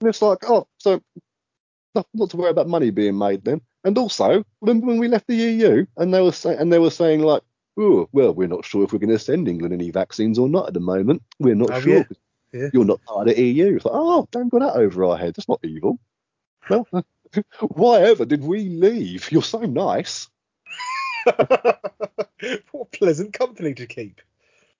And 0.00 0.08
it's 0.08 0.22
like, 0.22 0.38
oh, 0.48 0.66
so 0.78 1.00
not, 1.94 2.06
not 2.14 2.30
to 2.30 2.36
worry 2.36 2.50
about 2.50 2.68
money 2.68 2.90
being 2.90 3.16
made 3.16 3.44
then. 3.44 3.60
And 3.84 3.96
also, 3.98 4.44
remember 4.60 4.86
when 4.86 4.98
we 4.98 5.08
left 5.08 5.26
the 5.26 5.36
EU 5.36 5.86
and 5.96 6.12
they 6.12 6.20
were 6.20 6.32
saying 6.32 6.58
and 6.58 6.72
they 6.72 6.78
were 6.78 6.90
saying 6.90 7.20
like, 7.20 7.42
oh, 7.76 8.08
well, 8.12 8.34
we're 8.34 8.48
not 8.48 8.64
sure 8.64 8.84
if 8.84 8.92
we're 8.92 8.98
going 8.98 9.10
to 9.10 9.18
send 9.18 9.48
England 9.48 9.72
any 9.74 9.90
vaccines 9.90 10.38
or 10.38 10.48
not 10.48 10.68
at 10.68 10.74
the 10.74 10.80
moment. 10.80 11.22
We're 11.38 11.54
not 11.54 11.70
Oh, 11.70 11.80
sure. 11.80 12.06
Yeah. 12.52 12.68
You're 12.72 12.84
not 12.84 13.02
part 13.04 13.28
of 13.28 13.34
the 13.34 13.42
EU. 13.42 13.76
It's 13.76 13.84
like, 13.84 13.94
oh, 13.94 14.28
don't 14.30 14.48
go 14.50 14.58
that 14.58 14.74
over 14.76 15.04
our 15.04 15.16
head. 15.16 15.34
That's 15.34 15.48
not 15.48 15.60
evil. 15.62 15.98
Well, 16.68 16.86
why 17.60 18.02
ever 18.02 18.24
did 18.24 18.44
we 18.44 18.68
leave? 18.68 19.30
You're 19.32 19.42
so 19.42 19.60
nice. 19.60 20.28
what 22.70 22.74
a 22.74 22.84
pleasant 22.92 23.32
company 23.32 23.74
to 23.74 23.86
keep. 23.86 24.20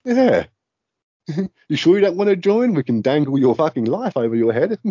Yeah. 0.03 0.45
you 1.67 1.77
sure 1.77 1.95
you 1.95 2.01
don't 2.01 2.17
want 2.17 2.29
to 2.29 2.35
join? 2.35 2.73
We 2.73 2.83
can 2.83 3.01
dangle 3.01 3.39
your 3.39 3.55
fucking 3.55 3.85
life 3.85 4.17
over 4.17 4.35
your 4.35 4.51
head. 4.53 4.77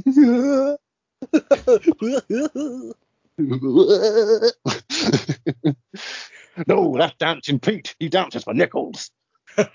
no, 6.67 6.97
that's 6.97 7.17
Dancing 7.19 7.61
Pete. 7.61 7.95
He 7.99 8.09
dances 8.09 8.45
for 8.45 8.55
nickels. 8.55 9.11
oh, 9.59 9.67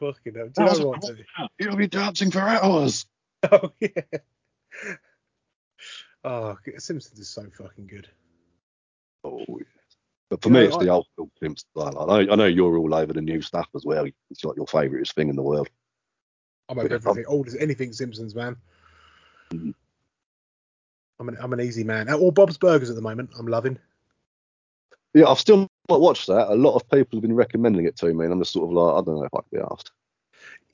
fucking 0.00 0.34
hell. 0.34 0.48
Do 0.54 0.64
you 0.64 0.64
know 0.64 0.88
what? 0.88 1.04
He'll 1.58 1.76
be 1.76 1.86
dancing 1.86 2.30
for 2.30 2.40
hours. 2.40 3.06
Oh, 3.52 3.72
yeah. 3.80 3.88
Oh, 6.24 6.56
Simpsons 6.78 7.18
is 7.18 7.28
so 7.28 7.46
fucking 7.56 7.86
good. 7.86 8.08
Oh, 9.24 9.38
yeah. 9.48 9.64
But 10.30 10.42
for 10.42 10.48
You 10.50 10.54
me, 10.54 10.60
it's 10.64 10.76
I- 10.76 10.84
the 10.84 10.88
old 10.90 11.06
school 11.12 11.30
Simpsons. 11.40 11.70
I, 11.76 11.80
like. 11.80 11.96
I 11.96 12.04
know, 12.24 12.32
I 12.32 12.36
know 12.36 12.44
you're 12.46 12.76
all 12.76 12.94
over 12.94 13.12
the 13.12 13.20
new 13.22 13.40
stuff 13.40 13.68
as 13.74 13.84
well. 13.84 14.06
It's 14.30 14.44
like 14.44 14.56
your 14.56 14.66
favourite 14.66 15.08
thing 15.08 15.28
in 15.28 15.36
the 15.36 15.42
world. 15.42 15.68
I'm 16.68 16.78
over 16.78 16.88
Yeah. 16.88 16.94
everything. 16.96 17.24
All 17.26 17.44
anything 17.58 17.92
Simpsons, 17.92 18.34
man. 18.34 18.56
Mhm. 19.50 19.72
I'm 21.18 21.28
an 21.30 21.36
I'm 21.40 21.52
an 21.54 21.60
easy 21.60 21.82
man. 21.82 22.12
All 22.12 22.30
Bob's 22.30 22.58
Burgers 22.58 22.90
at 22.90 22.96
the 22.96 23.02
moment. 23.02 23.30
I'm 23.38 23.46
loving. 23.46 23.78
Yeah, 25.14 25.26
I've 25.28 25.38
still 25.40 25.66
not 25.88 26.00
watched 26.02 26.26
that. 26.26 26.48
A 26.50 26.54
lot 26.54 26.76
of 26.76 26.88
people 26.90 27.16
have 27.16 27.22
been 27.22 27.34
recommending 27.34 27.86
it 27.86 27.96
to 27.96 28.12
me, 28.12 28.24
and 28.24 28.32
I'm 28.32 28.40
just 28.40 28.52
sort 28.52 28.68
of 28.68 28.74
like, 28.74 28.92
I 28.94 29.04
don't 29.04 29.16
know 29.18 29.24
if 29.24 29.34
I 29.34 29.38
can 29.38 29.58
be 29.60 29.66
asked. 29.72 29.90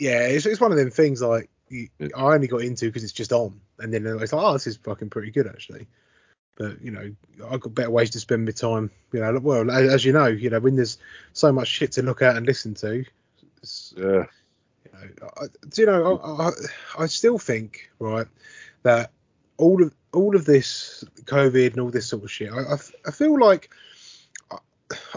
Yeah, 0.00 0.26
it's, 0.26 0.44
it's 0.44 0.60
one 0.60 0.72
of 0.72 0.76
them 0.78 0.90
things 0.90 1.22
like 1.22 1.48
you, 1.68 1.88
Yeah. 2.00 2.08
I 2.16 2.34
only 2.34 2.48
got 2.48 2.62
into 2.62 2.86
because 2.86 3.04
it's 3.04 3.12
just 3.12 3.32
on, 3.32 3.60
and 3.78 3.94
then 3.94 4.04
it's 4.04 4.32
like, 4.32 4.42
oh, 4.44 4.52
this 4.52 4.66
is 4.66 4.76
fucking 4.78 5.10
pretty 5.10 5.30
good 5.30 5.46
actually. 5.46 5.86
But 6.56 6.80
you 6.80 6.90
know, 6.90 7.10
I've 7.50 7.60
got 7.60 7.74
better 7.74 7.90
ways 7.90 8.10
to 8.10 8.20
spend 8.20 8.44
my 8.44 8.52
time. 8.52 8.90
You 9.12 9.20
know, 9.20 9.38
well, 9.40 9.70
as, 9.70 10.04
you 10.04 10.12
know, 10.12 10.26
you 10.26 10.50
know, 10.50 10.60
when 10.60 10.76
there's 10.76 10.98
so 11.32 11.52
much 11.52 11.68
shit 11.68 11.92
to 11.92 12.02
look 12.02 12.22
at 12.22 12.36
and 12.36 12.46
listen 12.46 12.74
to, 12.74 13.04
Yeah. 13.96 14.24
you 14.84 14.90
know, 14.92 15.30
I, 15.36 15.46
do 15.68 15.82
you 15.82 15.86
know, 15.86 16.18
I, 16.18 16.48
I, 16.48 16.50
I 17.04 17.06
still 17.06 17.38
think 17.38 17.90
right 17.98 18.26
that 18.82 19.10
all 19.56 19.82
of 19.82 19.94
all 20.12 20.36
of 20.36 20.44
this 20.44 21.04
COVID 21.24 21.72
and 21.72 21.80
all 21.80 21.90
this 21.90 22.06
sort 22.06 22.22
of 22.22 22.30
shit, 22.30 22.52
I, 22.52 22.74
I, 22.74 22.76
I 23.06 23.10
feel 23.10 23.38
like 23.38 23.70
I, 24.50 24.58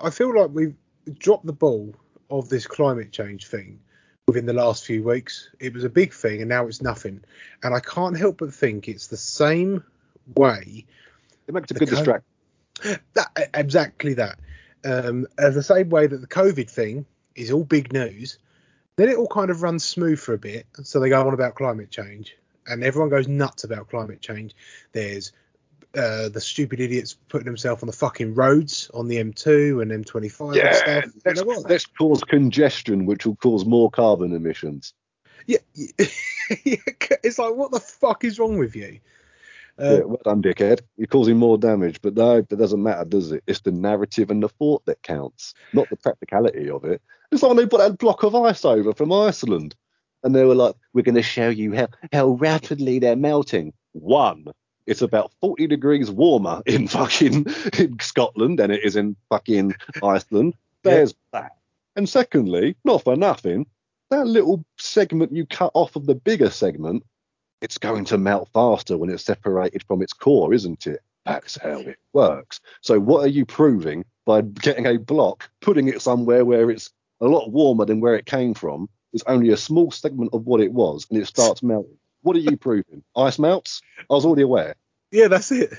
I 0.04 0.10
feel 0.10 0.36
like 0.40 0.50
we've 0.52 0.76
dropped 1.20 1.46
the 1.46 1.54
ball 1.54 1.94
of 2.30 2.50
this 2.50 2.66
climate 2.68 3.12
change 3.12 3.48
thing 3.48 3.80
within 4.28 4.46
the 4.46 4.54
last 4.54 4.86
few 4.86 5.04
weeks. 5.04 5.50
It 5.60 5.74
was 5.74 5.84
a 5.84 5.90
big 5.90 6.14
thing, 6.14 6.42
and 6.42 6.50
now 6.50 6.68
it's 6.68 6.82
nothing. 6.82 7.24
And 7.64 7.74
I 7.74 7.80
can't 7.80 8.18
help 8.18 8.40
but 8.40 8.54
think 8.54 8.88
it's 8.88 9.08
the 9.08 9.18
same 9.18 9.84
way 10.36 10.86
It 11.48 11.54
makes 11.54 11.72
a 11.72 11.74
The 11.74 11.80
good 11.82 11.90
co- 11.90 11.96
distraction. 11.96 12.26
that 13.14 13.50
exactly 13.54 14.14
that. 14.16 14.40
Um, 14.86 15.28
as 15.38 15.56
the 15.56 15.64
same 15.64 15.90
way 15.90 16.08
that 16.08 16.18
the 16.22 16.28
COVID 16.28 16.70
thing 16.70 17.06
is 17.36 17.52
all 17.52 17.64
big 17.64 17.92
news, 17.94 18.38
then 18.96 19.10
it 19.10 19.18
all 19.18 19.28
kind 19.28 19.50
of 19.50 19.64
runs 19.64 19.84
smooth 19.84 20.20
for 20.20 20.34
a 20.34 20.38
bit. 20.38 20.66
So 20.84 21.00
they 21.00 21.10
go 21.10 21.26
on 21.26 21.34
about 21.34 21.56
climate 21.56 21.90
change, 21.92 22.38
and 22.68 22.84
everyone 22.84 23.10
goes 23.10 23.28
nuts 23.28 23.64
about 23.64 23.90
climate 23.90 24.22
change. 24.22 24.56
There's 24.92 25.32
uh, 25.96 26.30
the 26.30 26.42
stupid 26.42 26.80
idiots 26.80 27.14
putting 27.30 27.46
themselves 27.46 27.82
on 27.82 27.88
the 27.88 27.94
fucking 27.94 28.36
roads 28.36 28.92
on 28.94 29.08
the 29.08 29.18
M2 29.18 29.82
and 29.82 29.92
M25 30.06 30.52
and 30.52 30.56
Yeah, 30.56 30.72
stuff. 30.72 31.06
Let's, 31.26 31.66
let's 31.70 31.86
cause 31.86 32.24
congestion, 32.24 33.06
which 33.06 33.26
will 33.26 33.36
cause 33.38 33.66
more 33.66 33.90
carbon 33.90 34.34
emissions. 34.34 34.94
Yeah, 35.48 35.60
it's 35.76 37.40
like 37.40 37.56
what 37.56 37.72
the 37.72 37.80
fuck 37.80 38.24
is 38.24 38.38
wrong 38.38 38.58
with 38.58 38.76
you? 38.76 39.00
Yeah, 39.80 39.86
Uh, 39.86 40.08
well 40.08 40.22
done, 40.24 40.42
dickhead. 40.42 40.82
You're 40.98 41.08
causing 41.08 41.38
more 41.38 41.58
damage, 41.58 42.02
but 42.02 42.16
no, 42.16 42.42
that 42.42 42.56
doesn't 42.58 42.82
matter, 42.82 43.06
does 43.06 43.32
it? 43.32 43.44
It's 43.48 43.62
the 43.62 43.72
narrative 43.72 44.30
and 44.32 44.42
the 44.44 44.50
thought 44.50 44.86
that 44.86 45.02
counts, 45.04 45.54
not 45.74 45.90
the 45.90 45.96
practicality 45.98 46.70
of 46.70 46.84
it. 46.86 47.02
It's 47.32 47.42
like 47.44 47.50
when 47.50 47.58
they 47.58 47.66
put 47.66 47.80
that 47.80 47.98
block 47.98 48.24
of 48.24 48.36
ice 48.36 48.64
over 48.66 48.94
from 48.94 49.12
Iceland, 49.12 49.76
and 50.24 50.36
they 50.36 50.46
were 50.46 50.56
like, 50.56 50.76
"We're 50.94 51.04
going 51.04 51.16
to 51.16 51.22
show 51.22 51.50
you 51.50 51.76
how 51.76 51.88
how 52.12 52.28
rapidly 52.30 53.00
they're 53.00 53.16
melting." 53.16 53.74
One, 53.94 54.46
it's 54.86 55.02
about 55.02 55.32
40 55.42 55.68
degrees 55.68 56.10
warmer 56.10 56.62
in 56.66 56.88
fucking 56.88 57.46
in 57.78 58.00
Scotland 58.00 58.60
than 58.60 58.72
it 58.72 58.84
is 58.84 58.96
in 58.96 59.16
fucking 59.30 59.76
Iceland. 60.04 60.54
Yeah. 60.84 60.94
There's 60.94 61.16
that. 61.34 61.52
And 61.98 62.08
secondly, 62.08 62.78
not 62.86 63.04
for 63.04 63.18
nothing, 63.18 63.66
that 64.10 64.26
little 64.26 64.64
segment 64.78 65.34
you 65.34 65.46
cut 65.46 65.72
off 65.74 65.98
of 65.98 66.06
the 66.06 66.16
bigger 66.16 66.50
segment 66.50 67.04
it's 67.62 67.78
going 67.78 68.06
to 68.06 68.18
melt 68.18 68.50
faster 68.54 68.98
when 68.98 69.10
it's 69.10 69.24
separated 69.24 69.84
from 69.84 70.02
its 70.02 70.14
core, 70.14 70.54
isn't 70.54 70.88
it? 70.88 71.02
That's 71.26 71.58
how 71.58 71.80
it 71.80 71.98
works. 72.14 72.60
So 72.82 73.00
what 73.00 73.24
are 73.24 73.30
you 73.30 73.46
proving 73.46 74.06
by 74.26 74.42
getting 74.42 74.86
a 74.86 74.98
block, 74.98 75.50
putting 75.62 75.90
it 75.90 76.02
somewhere 76.02 76.46
where 76.46 76.70
it's 76.70 76.90
a 77.20 77.28
lot 77.28 77.52
warmer 77.52 77.86
than 77.86 78.00
where 78.00 78.16
it 78.16 78.26
came 78.26 78.54
from? 78.54 78.90
It's 79.14 79.24
only 79.28 79.50
a 79.50 79.58
small 79.58 79.92
segment 79.92 80.32
of 80.34 80.46
what 80.46 80.62
it 80.62 80.72
was, 80.72 81.08
and 81.10 81.20
it 81.20 81.28
starts 81.28 81.64
melting. 81.64 81.98
What 82.22 82.36
are 82.36 82.40
you 82.40 82.58
proving? 82.58 83.04
Ice 83.16 83.40
melts? 83.40 83.82
I 84.10 84.14
was 84.14 84.26
already 84.26 84.44
aware. 84.44 84.76
yeah, 85.12 85.28
that's 85.28 85.52
it. 85.52 85.74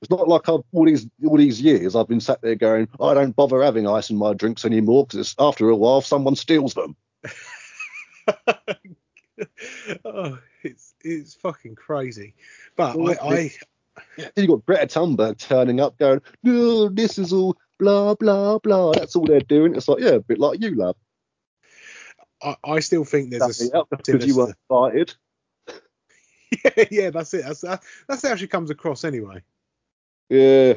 It's 0.00 0.10
not 0.10 0.26
like 0.26 0.48
I've 0.48 0.62
all 0.72 0.84
these 0.84 1.06
all 1.24 1.36
these 1.36 1.60
years 1.60 1.94
I've 1.94 2.08
been 2.08 2.20
sat 2.20 2.42
there 2.42 2.56
going, 2.56 2.88
oh, 2.98 3.08
I 3.08 3.14
don't 3.14 3.36
bother 3.36 3.62
having 3.62 3.86
ice 3.86 4.10
in 4.10 4.16
my 4.16 4.34
drinks 4.34 4.64
anymore 4.64 5.06
because 5.06 5.36
after 5.38 5.68
a 5.68 5.76
while 5.76 6.00
someone 6.00 6.34
steals 6.34 6.74
them. 6.74 6.96
oh, 10.04 10.38
it's 10.64 10.94
it's 11.02 11.34
fucking 11.34 11.74
crazy. 11.74 12.34
But 12.76 12.96
Well, 12.96 13.16
I, 13.22 13.34
I 13.34 13.52
Then 14.16 14.30
you 14.36 14.46
got 14.48 14.66
Greta 14.66 14.86
Thunberg 14.86 15.38
turning 15.38 15.80
up, 15.80 15.98
going, 15.98 16.20
"No, 16.42 16.88
this 16.88 17.18
is 17.18 17.32
all 17.32 17.56
blah 17.78 18.14
blah 18.14 18.58
blah." 18.58 18.92
That's 18.92 19.16
all 19.16 19.26
they're 19.26 19.40
doing. 19.40 19.74
It's 19.74 19.88
like, 19.88 20.00
yeah, 20.00 20.10
a 20.10 20.20
bit 20.20 20.38
like 20.38 20.60
you, 20.60 20.74
love. 20.74 20.96
I, 22.42 22.56
I 22.64 22.80
still 22.80 23.04
think 23.04 23.30
there's 23.30 23.70
a 23.72 23.84
Because 24.04 24.26
you 24.26 24.36
weren't 24.36 24.56
invited. 24.70 25.14
yeah, 26.64 26.84
yeah, 26.90 27.10
that's 27.10 27.32
it. 27.34 27.44
That's 27.44 27.60
that, 27.60 27.82
that's 28.08 28.26
how 28.26 28.34
she 28.36 28.46
comes 28.46 28.70
across 28.70 29.04
anyway. 29.04 29.42
Yeah. 30.28 30.74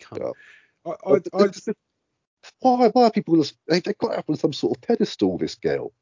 Cunt. 0.00 0.32
I, 0.86 0.90
I, 0.90 0.94
But 1.04 1.28
I, 1.34 1.46
just- 1.48 1.68
why, 2.60 2.88
why 2.88 3.04
are 3.04 3.10
people 3.10 3.36
just, 3.36 3.56
they, 3.68 3.80
they 3.80 3.92
got 3.94 4.16
up 4.16 4.24
on 4.28 4.36
some 4.36 4.52
sort 4.52 4.76
of 4.76 4.82
pedestal, 4.82 5.38
this 5.38 5.54
girl. 5.54 5.92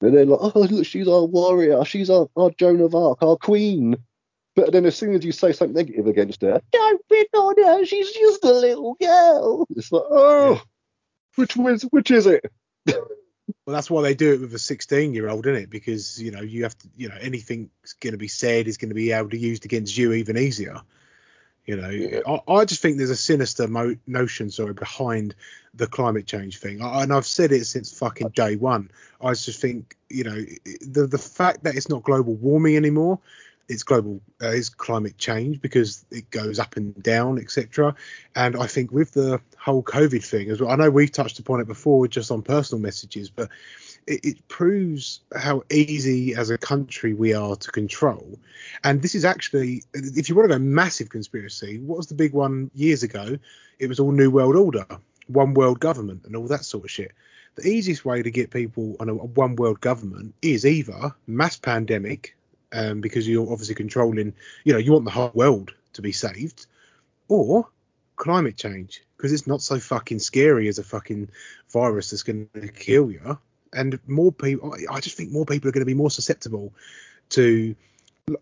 And 0.00 0.14
they're 0.14 0.26
like, 0.26 0.40
oh, 0.42 0.60
look, 0.60 0.86
she's 0.86 1.08
our 1.08 1.24
warrior, 1.24 1.84
she's 1.84 2.10
our, 2.10 2.28
our 2.36 2.50
Joan 2.50 2.80
of 2.80 2.94
Arc, 2.94 3.22
our 3.22 3.36
queen. 3.36 3.96
But 4.56 4.72
then 4.72 4.86
as 4.86 4.96
soon 4.96 5.14
as 5.14 5.24
you 5.24 5.32
say 5.32 5.52
something 5.52 5.74
negative 5.74 6.06
against 6.06 6.42
her, 6.42 6.60
don't 6.72 7.08
pick 7.08 7.28
on 7.34 7.54
her, 7.56 7.84
she's 7.84 8.12
just 8.12 8.44
a 8.44 8.52
little 8.52 8.94
girl. 9.00 9.66
It's 9.76 9.90
like, 9.90 10.02
oh, 10.08 10.62
which, 11.36 11.56
which, 11.56 11.82
which 11.84 12.10
is 12.10 12.26
it? 12.26 12.44
Well, 13.66 13.74
that's 13.74 13.90
why 13.90 14.02
they 14.02 14.14
do 14.14 14.32
it 14.34 14.40
with 14.40 14.54
a 14.54 14.58
16 14.58 15.14
year 15.14 15.28
old, 15.28 15.46
isn't 15.46 15.64
it? 15.64 15.70
Because 15.70 16.20
you 16.22 16.30
know 16.30 16.40
you 16.40 16.62
have 16.62 16.76
to, 16.78 16.88
you 16.96 17.08
know, 17.08 17.16
anything's 17.20 17.70
going 18.00 18.12
to 18.12 18.18
be 18.18 18.28
said 18.28 18.68
is 18.68 18.76
going 18.76 18.88
to 18.90 18.94
be 18.94 19.12
able 19.12 19.30
to 19.30 19.38
used 19.38 19.64
against 19.64 19.96
you 19.96 20.12
even 20.12 20.36
easier. 20.38 20.80
You 21.66 21.76
know, 21.76 21.88
Yeah. 21.88 22.20
I, 22.26 22.52
I 22.52 22.64
just 22.64 22.82
think 22.82 22.98
there's 22.98 23.10
a 23.10 23.16
sinister 23.16 23.66
mo- 23.68 23.96
notion, 24.06 24.50
sorry, 24.50 24.74
behind 24.74 25.34
the 25.76 25.86
climate 25.86 26.26
change 26.26 26.58
thing, 26.58 26.80
and 26.80 27.12
I've 27.12 27.26
said 27.26 27.52
it 27.52 27.64
since 27.64 27.96
fucking 27.98 28.28
day 28.30 28.56
one. 28.56 28.90
I 29.20 29.30
just 29.34 29.60
think, 29.60 29.96
you 30.08 30.24
know, 30.24 30.44
the 30.80 31.06
the 31.06 31.18
fact 31.18 31.64
that 31.64 31.76
it's 31.76 31.88
not 31.88 32.02
global 32.02 32.34
warming 32.34 32.76
anymore, 32.76 33.18
it's 33.68 33.82
global, 33.82 34.20
uh, 34.42 34.48
it's 34.48 34.68
climate 34.68 35.16
change 35.18 35.60
because 35.60 36.04
it 36.10 36.30
goes 36.30 36.58
up 36.58 36.76
and 36.76 37.00
down, 37.02 37.38
etc. 37.38 37.94
And 38.36 38.56
I 38.56 38.66
think 38.66 38.92
with 38.92 39.12
the 39.12 39.40
whole 39.58 39.82
COVID 39.82 40.24
thing 40.24 40.50
as 40.50 40.60
well, 40.60 40.70
I 40.70 40.76
know 40.76 40.90
we've 40.90 41.10
touched 41.10 41.38
upon 41.38 41.60
it 41.60 41.66
before 41.66 42.06
just 42.08 42.30
on 42.30 42.42
personal 42.42 42.82
messages, 42.82 43.30
but 43.30 43.48
it, 44.06 44.20
it 44.24 44.48
proves 44.48 45.20
how 45.34 45.62
easy 45.70 46.34
as 46.34 46.50
a 46.50 46.58
country 46.58 47.14
we 47.14 47.32
are 47.32 47.56
to 47.56 47.70
control. 47.70 48.38
And 48.82 49.00
this 49.02 49.14
is 49.14 49.24
actually, 49.24 49.82
if 49.94 50.28
you 50.28 50.34
want 50.34 50.50
to 50.50 50.58
go 50.58 50.62
massive 50.62 51.08
conspiracy, 51.08 51.78
what 51.78 51.96
was 51.96 52.08
the 52.08 52.14
big 52.14 52.32
one 52.32 52.70
years 52.74 53.02
ago? 53.02 53.38
It 53.78 53.88
was 53.88 53.98
all 53.98 54.12
New 54.12 54.30
World 54.30 54.56
Order, 54.56 54.86
one 55.26 55.54
world 55.54 55.80
government, 55.80 56.24
and 56.24 56.36
all 56.36 56.48
that 56.48 56.64
sort 56.64 56.84
of 56.84 56.90
shit. 56.90 57.12
The 57.56 57.68
easiest 57.68 58.04
way 58.04 58.22
to 58.22 58.30
get 58.30 58.50
people 58.50 58.96
on 58.98 59.08
a, 59.08 59.14
one 59.14 59.56
world 59.56 59.80
government 59.80 60.34
is 60.42 60.66
either 60.66 61.14
mass 61.26 61.56
pandemic, 61.56 62.36
um, 62.72 63.00
because 63.00 63.28
you're 63.28 63.50
obviously 63.50 63.76
controlling, 63.76 64.34
you 64.64 64.72
know, 64.72 64.78
you 64.78 64.92
want 64.92 65.04
the 65.04 65.10
whole 65.10 65.30
world 65.34 65.72
to 65.94 66.02
be 66.02 66.12
saved, 66.12 66.66
or 67.28 67.68
climate 68.16 68.56
change 68.56 69.02
because 69.16 69.32
it's 69.32 69.46
not 69.46 69.62
so 69.62 69.78
fucking 69.78 70.18
scary 70.18 70.68
as 70.68 70.78
a 70.78 70.84
fucking 70.84 71.28
virus 71.72 72.10
that's 72.10 72.22
going 72.22 72.48
to 72.54 72.68
kill 72.68 73.10
you. 73.10 73.38
And 73.72 73.98
more 74.06 74.32
people, 74.32 74.76
I 74.90 75.00
just 75.00 75.16
think 75.16 75.32
more 75.32 75.46
people 75.46 75.68
are 75.68 75.72
going 75.72 75.80
to 75.80 75.86
be 75.86 75.94
more 75.94 76.10
susceptible 76.10 76.72
to, 77.30 77.74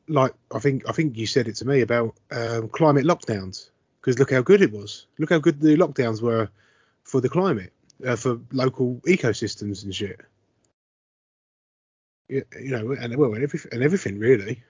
like 0.08 0.34
I 0.54 0.58
think 0.58 0.88
I 0.88 0.92
think 0.92 1.16
you 1.16 1.26
said 1.26 1.48
it 1.48 1.56
to 1.56 1.66
me 1.66 1.80
about 1.80 2.14
um, 2.30 2.68
climate 2.68 3.04
lockdowns 3.04 3.70
because 4.00 4.18
look 4.18 4.32
how 4.32 4.42
good 4.42 4.60
it 4.60 4.72
was. 4.72 5.06
Look 5.18 5.30
how 5.30 5.38
good 5.38 5.60
the 5.60 5.76
lockdowns 5.76 6.20
were 6.20 6.50
for 7.12 7.20
the 7.20 7.28
climate, 7.28 7.74
uh, 8.06 8.16
for 8.16 8.40
local 8.52 8.94
ecosystems 9.06 9.84
and 9.84 9.94
shit. 9.94 10.18
Yeah, 12.30 12.40
you 12.58 12.70
know, 12.70 12.92
and 12.92 13.14
well, 13.16 13.34
and 13.34 13.42
everything, 13.44 13.70
and 13.70 13.82
everything 13.82 14.18
really. 14.18 14.62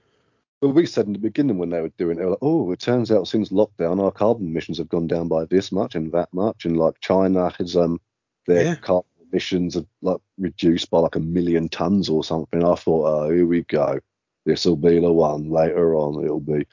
Well, 0.61 0.73
we 0.73 0.87
said 0.87 1.07
in 1.07 1.13
the 1.13 1.21
beginning 1.21 1.59
when 1.59 1.71
they 1.71 1.81
were 1.81 1.93
doing 1.99 2.17
it, 2.17 2.19
they 2.19 2.25
were 2.25 2.31
like, 2.33 2.41
oh, 2.43 2.73
it 2.73 2.81
turns 2.81 3.13
out 3.13 3.29
since 3.29 3.51
lockdown, 3.51 4.03
our 4.03 4.11
carbon 4.11 4.47
emissions 4.49 4.79
have 4.79 4.89
gone 4.89 5.07
down 5.07 5.29
by 5.29 5.45
this 5.45 5.71
much 5.71 5.95
and 5.95 6.11
that 6.13 6.35
much, 6.35 6.65
and 6.65 6.77
like 6.77 6.99
China 7.01 7.49
has 7.59 7.77
um 7.77 8.01
their 8.49 8.65
Yeah. 8.65 8.75
carbon 8.75 9.11
emissions 9.31 9.75
have 9.75 9.87
like 10.01 10.21
reduced 10.37 10.91
by 10.91 10.99
like 10.99 11.15
a 11.15 11.21
million 11.21 11.69
tons 11.69 12.09
or 12.09 12.25
something. 12.25 12.65
I 12.65 12.75
thought, 12.75 13.07
oh, 13.07 13.31
here 13.31 13.47
we 13.47 13.63
go, 13.63 14.01
this 14.47 14.65
will 14.65 14.75
be 14.77 14.99
the 14.99 15.13
one. 15.13 15.49
Later 15.49 15.95
on, 15.95 16.25
it'll 16.25 16.41
be, 16.41 16.67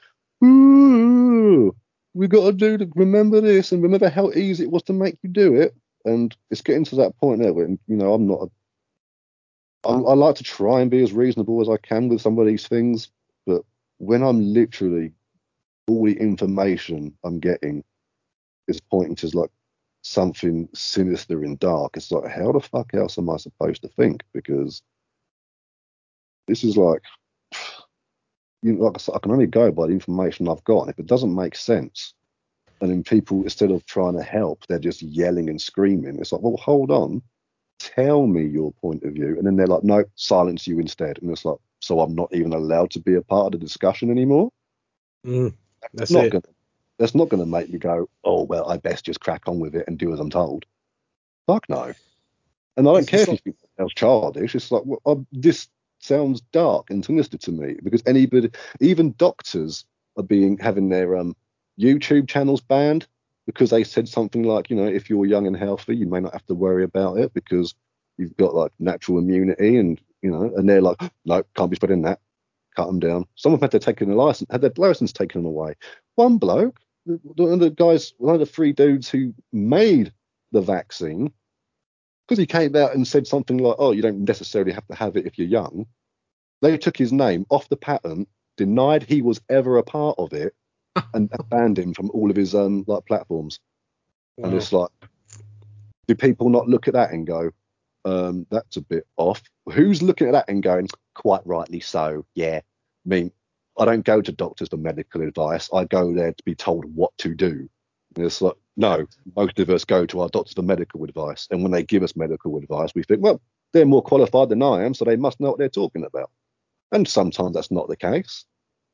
ooh, 0.44 1.76
we 2.14 2.28
got 2.28 2.46
to 2.46 2.52
do 2.52 2.78
the 2.78 2.90
remember 2.96 3.40
this 3.40 3.72
and 3.72 3.82
remember 3.82 4.08
how 4.08 4.30
easy 4.32 4.64
it 4.64 4.70
was 4.70 4.82
to 4.84 4.92
make 4.92 5.16
you 5.22 5.30
do 5.30 5.54
it, 5.54 5.74
and 6.04 6.36
it's 6.50 6.62
getting 6.62 6.84
to 6.86 6.96
that 6.96 7.16
point 7.18 7.40
now 7.40 7.52
where 7.52 7.68
you 7.68 7.96
know 7.96 8.14
I'm 8.14 8.26
not. 8.26 8.50
A, 9.84 9.88
I, 9.88 9.92
I 9.92 10.14
like 10.14 10.36
to 10.36 10.44
try 10.44 10.80
and 10.80 10.90
be 10.90 11.02
as 11.02 11.12
reasonable 11.12 11.60
as 11.60 11.68
I 11.68 11.76
can 11.78 12.08
with 12.08 12.20
some 12.20 12.38
of 12.38 12.46
these 12.46 12.68
things, 12.68 13.10
but 13.46 13.62
when 13.98 14.22
I'm 14.22 14.52
literally 14.52 15.12
all 15.88 16.04
the 16.04 16.18
information 16.18 17.16
I'm 17.24 17.40
getting 17.40 17.82
is 18.68 18.80
pointing 18.80 19.16
to 19.16 19.38
like 19.38 19.50
something 20.02 20.68
sinister 20.74 21.42
and 21.44 21.58
dark, 21.58 21.96
it's 21.96 22.10
like 22.10 22.30
how 22.30 22.52
the 22.52 22.60
fuck 22.60 22.94
else 22.94 23.18
am 23.18 23.30
I 23.30 23.36
supposed 23.36 23.82
to 23.82 23.88
think? 23.88 24.22
Because 24.32 24.82
this 26.48 26.64
is 26.64 26.76
like 26.76 27.02
you 28.62 28.76
like 28.76 28.92
I 28.96 28.98
said, 28.98 29.14
I 29.14 29.18
can 29.18 29.32
only 29.32 29.46
go 29.46 29.70
by 29.70 29.86
the 29.86 29.92
information 29.92 30.48
I've 30.48 30.64
got. 30.64 30.82
And 30.82 30.90
if 30.90 30.98
it 30.98 31.06
doesn't 31.06 31.34
make 31.34 31.56
sense, 31.56 32.14
and 32.80 32.90
then 32.90 33.02
people 33.02 33.42
instead 33.42 33.70
of 33.70 33.84
trying 33.86 34.16
to 34.16 34.22
help, 34.22 34.66
they're 34.66 34.78
just 34.78 35.02
yelling 35.02 35.48
and 35.48 35.60
screaming. 35.60 36.18
It's 36.18 36.32
like, 36.32 36.42
well, 36.42 36.56
hold 36.56 36.90
on, 36.90 37.22
tell 37.78 38.26
me 38.26 38.44
your 38.46 38.72
point 38.72 39.02
of 39.04 39.14
view, 39.14 39.36
and 39.36 39.46
then 39.46 39.56
they're 39.56 39.66
like, 39.66 39.84
no, 39.84 40.04
silence 40.14 40.66
you 40.66 40.78
instead, 40.78 41.18
and 41.20 41.30
it's 41.30 41.44
like, 41.44 41.58
so 41.80 42.00
I'm 42.00 42.14
not 42.14 42.32
even 42.32 42.52
allowed 42.52 42.90
to 42.90 43.00
be 43.00 43.14
a 43.14 43.22
part 43.22 43.46
of 43.46 43.60
the 43.60 43.66
discussion 43.66 44.10
anymore. 44.10 44.50
Mm, 45.26 45.54
that's 45.94 46.10
not 46.10 46.26
it. 46.26 46.32
Gonna, 46.32 46.42
that's 46.98 47.14
not 47.14 47.30
going 47.30 47.42
to 47.42 47.46
make 47.48 47.70
me 47.70 47.78
go, 47.78 48.08
oh 48.24 48.42
well, 48.42 48.70
I 48.70 48.76
best 48.76 49.06
just 49.06 49.20
crack 49.20 49.42
on 49.46 49.58
with 49.58 49.74
it 49.74 49.88
and 49.88 49.98
do 49.98 50.12
as 50.12 50.20
I'm 50.20 50.30
told. 50.30 50.66
Fuck 51.46 51.68
no. 51.68 51.94
And 52.76 52.88
I 52.88 52.92
don't 52.92 52.98
It's 53.00 53.08
care 53.10 53.22
if 53.22 53.28
you 53.28 53.36
think 53.38 53.56
that 53.60 53.68
sounds 53.78 53.94
childish. 53.94 54.54
It's 54.54 54.70
like 54.70 54.82
well, 54.84 55.26
this 55.32 55.68
sounds 56.00 56.40
dark 56.52 56.90
and 56.90 57.04
sinister 57.04 57.38
to 57.38 57.52
me 57.52 57.76
because 57.82 58.02
anybody, 58.06 58.50
even 58.80 59.14
doctors, 59.16 59.84
are 60.16 60.24
being 60.24 60.58
having 60.58 60.88
their 60.88 61.16
um 61.16 61.36
YouTube 61.78 62.28
channels 62.28 62.60
banned 62.60 63.06
because 63.46 63.70
they 63.70 63.84
said 63.84 64.08
something 64.08 64.42
like, 64.42 64.70
you 64.70 64.76
know, 64.76 64.86
if 64.86 65.08
you're 65.08 65.26
young 65.26 65.46
and 65.46 65.56
healthy, 65.56 65.96
you 65.96 66.06
may 66.06 66.20
not 66.20 66.32
have 66.32 66.46
to 66.46 66.54
worry 66.54 66.84
about 66.84 67.18
it 67.18 67.32
because 67.34 67.74
you've 68.18 68.36
got 68.36 68.54
like 68.54 68.72
natural 68.78 69.18
immunity 69.18 69.76
and 69.76 70.00
you 70.22 70.30
know, 70.30 70.52
and 70.56 70.68
they're 70.68 70.82
like, 70.82 70.98
no, 71.24 71.42
can't 71.56 71.70
be 71.70 71.76
spreading 71.76 72.02
that. 72.02 72.20
Cut 72.76 72.86
them 72.86 73.00
down. 73.00 73.26
Some 73.34 73.52
of 73.52 73.60
them 73.60 73.64
had 73.64 73.80
to 73.80 73.84
take 73.84 74.00
a 74.00 74.04
license, 74.04 74.48
had 74.50 74.60
their 74.60 74.72
license 74.76 75.12
taken 75.12 75.44
away. 75.44 75.74
One 76.14 76.38
bloke, 76.38 76.78
one 77.04 77.52
of 77.52 77.60
the 77.60 77.70
guys, 77.70 78.14
one 78.18 78.34
of 78.34 78.40
the 78.40 78.46
three 78.46 78.72
dudes 78.72 79.08
who 79.08 79.34
made 79.52 80.12
the 80.52 80.60
vaccine, 80.60 81.32
because 82.30 82.38
he 82.38 82.46
came 82.46 82.76
out 82.76 82.94
and 82.94 83.08
said 83.08 83.26
something 83.26 83.58
like, 83.58 83.74
oh, 83.80 83.90
you 83.90 84.02
don't 84.02 84.24
necessarily 84.24 84.70
have 84.70 84.86
to 84.86 84.94
have 84.94 85.16
it 85.16 85.26
if 85.26 85.36
you're 85.36 85.48
young. 85.48 85.84
They 86.62 86.78
took 86.78 86.96
his 86.96 87.12
name 87.12 87.44
off 87.50 87.68
the 87.68 87.76
patent, 87.76 88.28
denied 88.56 89.02
he 89.02 89.20
was 89.20 89.40
ever 89.48 89.78
a 89.78 89.82
part 89.82 90.14
of 90.16 90.32
it, 90.32 90.54
and 91.14 91.28
banned 91.48 91.76
him 91.76 91.92
from 91.92 92.08
all 92.14 92.30
of 92.30 92.36
his 92.36 92.54
um 92.54 92.84
like 92.86 93.04
platforms. 93.06 93.58
And 94.38 94.54
it's 94.54 94.72
like, 94.72 94.90
do 96.06 96.14
people 96.14 96.50
not 96.50 96.68
look 96.68 96.86
at 96.86 96.94
that 96.94 97.10
and 97.10 97.26
go, 97.26 97.50
um, 98.04 98.46
that's 98.48 98.76
a 98.76 98.80
bit 98.80 99.08
off? 99.16 99.42
Who's 99.72 100.00
looking 100.00 100.28
at 100.28 100.32
that 100.32 100.48
and 100.48 100.62
going, 100.62 100.86
quite 101.14 101.44
rightly 101.44 101.80
so, 101.80 102.24
yeah. 102.36 102.58
I 102.58 103.08
mean, 103.08 103.32
I 103.76 103.86
don't 103.86 104.04
go 104.04 104.22
to 104.22 104.30
doctors 104.30 104.68
for 104.68 104.76
medical 104.76 105.22
advice. 105.22 105.68
I 105.74 105.84
go 105.84 106.14
there 106.14 106.32
to 106.32 106.42
be 106.44 106.54
told 106.54 106.84
what 106.94 107.10
to 107.18 107.34
do. 107.34 107.68
And 108.16 108.24
it's 108.24 108.42
like, 108.42 108.56
no, 108.76 109.06
most 109.36 109.58
of 109.58 109.70
us 109.70 109.84
go 109.84 110.06
to 110.06 110.20
our 110.20 110.28
doctors 110.28 110.54
for 110.54 110.62
medical 110.62 111.04
advice. 111.04 111.46
And 111.50 111.62
when 111.62 111.72
they 111.72 111.82
give 111.82 112.02
us 112.02 112.16
medical 112.16 112.56
advice, 112.56 112.90
we 112.94 113.02
think, 113.02 113.22
well, 113.22 113.40
they're 113.72 113.86
more 113.86 114.02
qualified 114.02 114.48
than 114.48 114.62
I 114.62 114.84
am, 114.84 114.94
so 114.94 115.04
they 115.04 115.16
must 115.16 115.38
know 115.40 115.50
what 115.50 115.58
they're 115.58 115.68
talking 115.68 116.04
about. 116.04 116.30
And 116.92 117.06
sometimes 117.06 117.54
that's 117.54 117.70
not 117.70 117.88
the 117.88 117.96
case. 117.96 118.44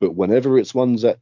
But 0.00 0.14
whenever 0.14 0.58
it's 0.58 0.74
ones 0.74 1.02
that 1.02 1.18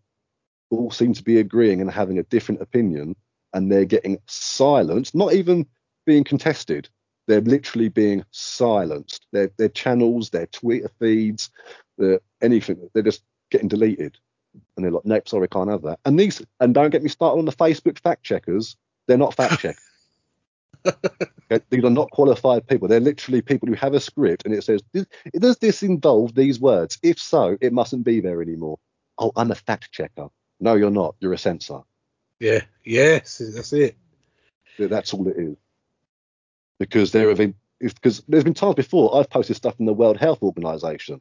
all 0.70 0.90
seem 0.90 1.12
to 1.14 1.22
be 1.22 1.38
agreeing 1.38 1.80
and 1.80 1.90
having 1.90 2.18
a 2.18 2.24
different 2.24 2.62
opinion, 2.62 3.14
and 3.52 3.70
they're 3.70 3.84
getting 3.84 4.18
silenced, 4.26 5.14
not 5.14 5.32
even 5.32 5.66
being 6.04 6.24
contested, 6.24 6.88
they're 7.28 7.40
literally 7.40 7.88
being 7.88 8.24
silenced. 8.32 9.26
Their 9.32 9.50
their 9.56 9.68
channels, 9.68 10.30
their 10.30 10.46
Twitter 10.46 10.90
feeds, 10.98 11.50
their 11.96 12.20
anything, 12.42 12.90
they're 12.92 13.02
just 13.02 13.22
getting 13.50 13.68
deleted. 13.68 14.18
And 14.76 14.84
they're 14.84 14.92
like, 14.92 15.04
nope, 15.04 15.28
sorry, 15.28 15.48
can't 15.48 15.70
have 15.70 15.82
that. 15.82 16.00
And 16.04 16.18
these, 16.18 16.42
and 16.60 16.74
don't 16.74 16.90
get 16.90 17.02
me 17.02 17.08
started 17.08 17.38
on 17.38 17.44
the 17.44 17.52
Facebook 17.52 17.98
fact 17.98 18.22
checkers. 18.22 18.76
They're 19.06 19.18
not 19.18 19.34
fact 19.34 19.60
checkers. 19.60 19.80
Okay, 21.50 21.64
These 21.70 21.84
are 21.84 21.90
not 21.90 22.10
qualified 22.10 22.66
people. 22.66 22.88
They're 22.88 23.00
literally 23.00 23.40
people 23.40 23.68
who 23.68 23.74
have 23.74 23.94
a 23.94 24.00
script 24.00 24.44
and 24.44 24.54
it 24.54 24.64
says, 24.64 24.82
"Does- 24.92 25.06
does 25.32 25.56
this 25.58 25.82
involve 25.82 26.34
these 26.34 26.60
words? 26.60 26.98
If 27.02 27.18
so, 27.18 27.56
it 27.60 27.72
mustn't 27.72 28.04
be 28.04 28.20
there 28.20 28.42
anymore. 28.42 28.78
Oh, 29.18 29.32
I'm 29.36 29.50
a 29.50 29.54
fact 29.54 29.92
checker. 29.92 30.28
No, 30.60 30.74
you're 30.74 30.90
not. 30.90 31.16
You're 31.20 31.32
a 31.32 31.38
censor. 31.38 31.80
Yeah. 32.40 32.62
Yes, 32.84 33.38
that's 33.54 33.72
it. 33.72 33.96
That's 34.78 35.14
all 35.14 35.26
it 35.28 35.36
is. 35.38 35.56
Because 36.78 37.12
there 37.12 37.28
have 37.28 37.38
been, 37.38 37.54
because 37.78 38.22
there's 38.28 38.44
been 38.44 38.54
times 38.54 38.74
before 38.74 39.16
I've 39.16 39.30
posted 39.30 39.56
stuff 39.56 39.76
in 39.78 39.86
the 39.86 39.94
World 39.94 40.18
Health 40.18 40.42
Organization 40.42 41.20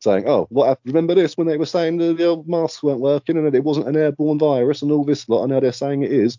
saying, 0.00 0.26
oh, 0.26 0.46
what 0.50 0.80
remember 0.84 1.14
this 1.14 1.36
when 1.36 1.46
they 1.46 1.56
were 1.56 1.66
saying 1.66 1.98
the, 1.98 2.12
the 2.12 2.24
old 2.26 2.48
masks 2.48 2.82
weren't 2.82 3.00
working 3.00 3.36
and 3.36 3.54
it 3.54 3.64
wasn't 3.64 3.86
an 3.86 3.96
airborne 3.96 4.38
virus 4.38 4.82
and 4.82 4.90
all 4.90 5.04
this 5.04 5.28
lot. 5.28 5.44
I 5.44 5.46
know 5.46 5.60
they're 5.60 5.72
saying 5.72 6.02
it 6.02 6.12
is. 6.12 6.38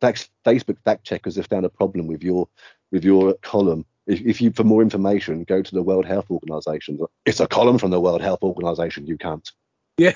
Fact, 0.00 0.30
Facebook 0.44 0.78
fact 0.84 1.04
checkers 1.04 1.36
have 1.36 1.46
found 1.46 1.66
a 1.66 1.70
problem 1.70 2.06
with 2.06 2.22
your 2.22 2.48
with 2.90 3.04
your 3.04 3.34
column 3.42 3.84
If, 4.06 4.20
if 4.22 4.40
you 4.40 4.52
for 4.52 4.64
more 4.64 4.80
information, 4.82 5.44
go 5.44 5.60
to 5.62 5.74
the 5.74 5.82
World 5.82 6.06
Health 6.06 6.30
Organization. 6.30 6.98
It's 7.26 7.40
a 7.40 7.46
column 7.46 7.78
from 7.78 7.90
the 7.90 8.00
World 8.00 8.22
Health 8.22 8.42
Organization. 8.42 9.06
You 9.06 9.18
can't. 9.18 9.50
Yeah. 9.98 10.14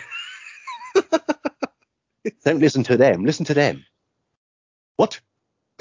Don't 2.45 2.61
listen 2.61 2.85
to 2.85 2.97
them. 2.97 3.25
Listen 3.25 3.45
to 3.47 3.55
them. 3.55 3.85
What? 4.97 5.21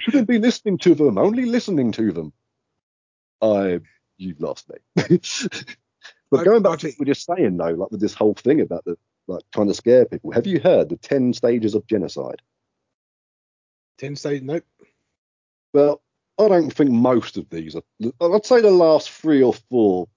Shouldn't 0.00 0.28
be 0.28 0.38
listening 0.38 0.78
to 0.78 0.94
them. 0.94 1.18
Only 1.18 1.44
listening 1.44 1.92
to 1.92 2.12
them. 2.12 2.32
I, 3.40 3.80
you've 4.22 4.40
lost 4.40 4.68
me. 4.70 4.76
but 6.30 6.40
I- 6.40 6.44
going 6.44 6.62
back 6.62 6.72
I 6.84 6.88
to 6.88 6.92
what 6.96 7.06
you're 7.06 7.14
saying 7.14 7.56
though, 7.56 7.70
like 7.70 7.90
with 7.90 8.00
this 8.00 8.14
whole 8.14 8.34
thing 8.34 8.60
about 8.60 8.84
the 8.84 8.96
like 9.28 9.42
trying 9.52 9.68
to 9.68 9.74
scare 9.74 10.04
people. 10.04 10.32
Have 10.32 10.46
you 10.46 10.60
heard 10.60 10.88
the 10.88 10.96
ten 10.96 11.32
stages 11.32 11.74
of 11.74 11.86
genocide? 11.86 12.42
Ten 13.98 14.16
stages? 14.16 14.42
Nope. 14.42 14.64
Well, 15.72 16.02
I 16.38 16.48
don't 16.48 16.72
think 16.72 16.90
most 16.90 17.36
of 17.36 17.48
these 17.50 17.76
are. 17.76 17.82
I'd 18.20 18.46
say 18.46 18.60
the 18.60 18.70
last 18.70 19.10
three 19.10 19.42
or 19.42 19.54
four, 19.54 20.08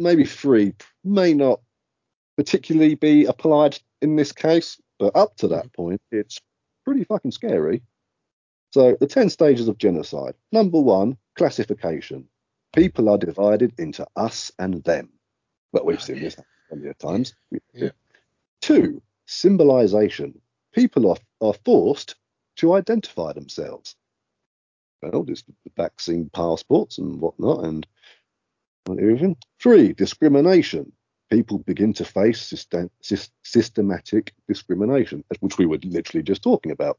maybe 0.00 0.24
three, 0.24 0.74
may 1.04 1.34
not 1.34 1.60
particularly 2.36 2.94
be 2.94 3.24
applied 3.24 3.78
in 4.02 4.16
this 4.16 4.32
case, 4.32 4.80
but 4.98 5.14
up 5.16 5.36
to 5.38 5.48
that 5.48 5.72
point, 5.72 6.00
it's 6.10 6.40
pretty 6.84 7.04
fucking 7.04 7.32
scary. 7.32 7.82
So, 8.72 8.96
the 8.98 9.06
10 9.06 9.30
stages 9.30 9.68
of 9.68 9.78
genocide. 9.78 10.34
Number 10.52 10.80
one, 10.80 11.16
classification. 11.36 12.28
People 12.76 13.08
are 13.08 13.18
divided 13.18 13.72
into 13.78 14.06
us 14.16 14.52
and 14.58 14.84
them. 14.84 15.08
Well, 15.72 15.84
we've 15.84 16.02
seen 16.02 16.20
this 16.20 16.36
plenty 16.68 16.88
of 16.88 16.98
times. 16.98 17.34
Yeah. 17.74 17.90
Two, 18.60 19.02
symbolization. 19.26 20.40
People 20.72 21.10
are, 21.10 21.16
are 21.40 21.54
forced 21.64 22.16
to 22.56 22.74
identify 22.74 23.32
themselves 23.32 23.96
well, 25.02 25.24
just 25.24 25.46
the 25.46 25.70
vaccine 25.76 26.30
passports 26.32 26.98
and 26.98 27.20
whatnot, 27.20 27.64
and 27.64 27.86
everything. 28.88 29.36
Three, 29.60 29.92
discrimination. 29.92 30.92
People 31.30 31.58
begin 31.58 31.92
to 31.94 32.04
face 32.04 32.40
system, 32.40 32.90
systematic 33.42 34.32
discrimination, 34.46 35.24
which 35.40 35.58
we 35.58 35.66
were 35.66 35.78
literally 35.82 36.22
just 36.22 36.42
talking 36.42 36.72
about. 36.72 36.98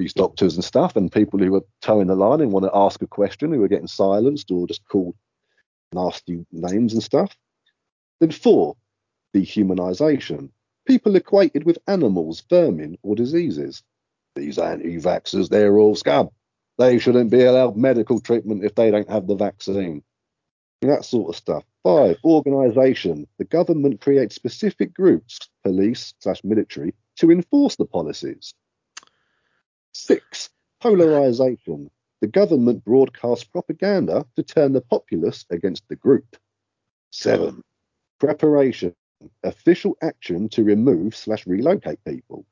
These 0.00 0.14
doctors 0.14 0.54
and 0.56 0.64
stuff, 0.64 0.96
and 0.96 1.12
people 1.12 1.38
who 1.38 1.54
are 1.54 1.64
towing 1.80 2.08
the 2.08 2.16
line 2.16 2.40
and 2.40 2.50
want 2.50 2.64
to 2.64 2.70
ask 2.74 3.02
a 3.02 3.06
question, 3.06 3.52
who 3.52 3.62
are 3.62 3.68
getting 3.68 3.86
silenced 3.86 4.50
or 4.50 4.66
just 4.66 4.86
called 4.88 5.14
nasty 5.92 6.44
names 6.50 6.92
and 6.92 7.02
stuff. 7.02 7.36
Then 8.18 8.30
four, 8.30 8.76
dehumanization. 9.34 10.50
People 10.86 11.16
equated 11.16 11.64
with 11.64 11.78
animals, 11.86 12.42
vermin, 12.48 12.98
or 13.02 13.14
diseases. 13.14 13.82
These 14.34 14.58
anti-vaxxers, 14.58 15.48
they're 15.48 15.78
all 15.78 15.94
scum 15.94 16.30
they 16.80 16.98
shouldn't 16.98 17.30
be 17.30 17.44
allowed 17.44 17.76
medical 17.76 18.20
treatment 18.20 18.64
if 18.64 18.74
they 18.74 18.90
don't 18.90 19.10
have 19.10 19.26
the 19.26 19.34
vaccine. 19.34 20.02
That 20.80 21.04
sort 21.04 21.28
of 21.28 21.36
stuff. 21.36 21.62
Five, 21.84 22.16
organisation. 22.24 23.26
The 23.36 23.44
government 23.44 24.00
creates 24.00 24.34
specific 24.34 24.94
groups, 24.94 25.38
police 25.62 26.14
slash 26.20 26.42
military, 26.42 26.94
to 27.16 27.30
enforce 27.30 27.76
the 27.76 27.84
policies. 27.84 28.54
Six, 30.06 30.50
polarisation. 30.82 31.90
The 32.20 32.26
government 32.26 32.84
broadcasts 32.84 33.44
propaganda 33.44 34.26
to 34.36 34.42
turn 34.42 34.72
the 34.72 34.80
populace 34.80 35.44
against 35.50 35.88
the 35.88 35.96
group. 35.96 36.36
Seven, 37.10 37.62
preparation. 38.18 38.94
Official 39.42 39.96
action 40.02 40.48
to 40.50 40.64
remove 40.64 41.14
slash 41.14 41.46
relocate 41.46 42.02
people. 42.04 42.46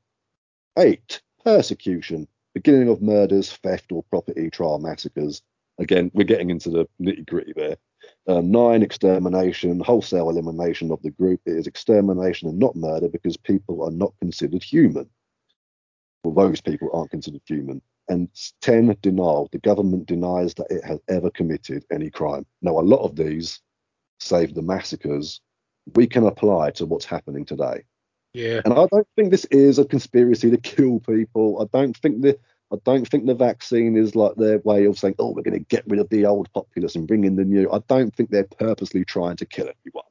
Eight, 0.78 1.22
persecution 1.42 2.28
beginning 2.54 2.88
of 2.88 3.00
murders, 3.00 3.52
theft, 3.52 3.92
or 3.92 4.02
property 4.04 4.50
trial 4.50 4.78
massacres. 4.78 5.42
Again, 5.78 6.10
we're 6.12 6.24
getting 6.24 6.50
into 6.50 6.70
the 6.70 6.86
nitty 7.00 7.26
gritty 7.26 7.52
there. 7.54 7.76
Uh, 8.26 8.40
nine, 8.40 8.82
extermination, 8.82 9.80
wholesale 9.80 10.28
elimination 10.28 10.90
of 10.90 11.00
the 11.02 11.10
group. 11.10 11.40
It 11.46 11.56
is 11.56 11.66
extermination 11.66 12.48
and 12.48 12.58
not 12.58 12.74
murder 12.74 13.08
because 13.08 13.36
people 13.36 13.84
are 13.84 13.92
not 13.92 14.12
considered 14.20 14.62
human. 14.62 15.08
Well, 16.24 16.34
those 16.34 16.60
people 16.60 16.90
aren't 16.92 17.10
considered 17.10 17.42
human. 17.46 17.80
And 18.08 18.28
10, 18.62 18.96
denial. 19.02 19.48
The 19.52 19.58
government 19.58 20.06
denies 20.06 20.54
that 20.54 20.70
it 20.70 20.84
has 20.84 20.98
ever 21.08 21.30
committed 21.30 21.84
any 21.92 22.10
crime. 22.10 22.46
Now, 22.62 22.78
a 22.78 22.80
lot 22.80 23.04
of 23.04 23.16
these, 23.16 23.60
save 24.18 24.54
the 24.54 24.62
massacres, 24.62 25.40
we 25.94 26.06
can 26.06 26.26
apply 26.26 26.70
to 26.72 26.86
what's 26.86 27.04
happening 27.04 27.44
today. 27.44 27.84
Yeah. 28.32 28.60
And 28.64 28.74
I 28.74 28.86
don't 28.90 29.06
think 29.16 29.30
this 29.30 29.46
is 29.46 29.78
a 29.78 29.84
conspiracy 29.84 30.50
to 30.50 30.56
kill 30.58 31.00
people. 31.00 31.60
I 31.60 31.76
don't 31.76 31.96
think 31.96 32.22
the 32.22 32.38
I 32.70 32.76
don't 32.84 33.08
think 33.08 33.26
the 33.26 33.34
vaccine 33.34 33.96
is 33.96 34.14
like 34.14 34.34
their 34.36 34.58
way 34.58 34.84
of 34.84 34.98
saying, 34.98 35.14
oh, 35.18 35.30
we're 35.30 35.42
going 35.42 35.58
to 35.58 35.64
get 35.64 35.84
rid 35.86 36.00
of 36.00 36.08
the 36.10 36.26
old 36.26 36.52
populace 36.52 36.96
and 36.96 37.08
bring 37.08 37.24
in 37.24 37.36
the 37.36 37.44
new. 37.44 37.70
I 37.72 37.78
don't 37.88 38.14
think 38.14 38.30
they're 38.30 38.44
purposely 38.44 39.04
trying 39.04 39.36
to 39.36 39.46
kill 39.46 39.68
everyone. 39.68 40.04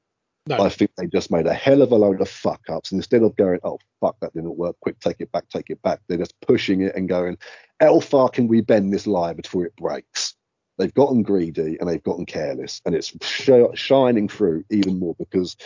No. 0.48 0.64
I 0.64 0.70
think 0.70 0.92
they 0.96 1.08
just 1.08 1.32
made 1.32 1.46
a 1.46 1.54
hell 1.54 1.82
of 1.82 1.92
a 1.92 1.96
load 1.96 2.22
of 2.22 2.30
fuck 2.30 2.62
ups. 2.70 2.92
And 2.92 3.00
instead 3.00 3.24
of 3.24 3.36
going, 3.36 3.60
oh, 3.64 3.80
fuck, 4.00 4.18
that 4.22 4.34
didn't 4.34 4.58
work, 4.58 4.76
quick, 4.82 5.00
take 5.00 5.18
it 5.20 5.32
back, 5.32 5.50
take 5.50 5.70
it 5.70 5.82
back, 5.82 6.00
they're 6.08 6.18
just 6.18 6.40
pushing 6.42 6.82
it 6.82 6.96
and 6.96 7.10
going, 7.10 7.38
how 7.80 8.00
far 8.00 8.30
can 8.30 8.48
we 8.48 8.62
bend 8.62 8.94
this 8.94 9.08
lie 9.08 9.34
before 9.34 9.66
it 9.66 9.76
breaks? 9.76 10.36
They've 10.78 10.94
gotten 10.94 11.24
greedy 11.24 11.78
and 11.80 11.90
they've 11.90 12.04
gotten 12.04 12.26
careless. 12.26 12.82
And 12.86 12.96
it's 12.96 13.14
sh- 13.22 13.50
shining 13.74 14.30
through 14.30 14.64
even 14.70 15.00
more 15.00 15.16
because 15.18 15.58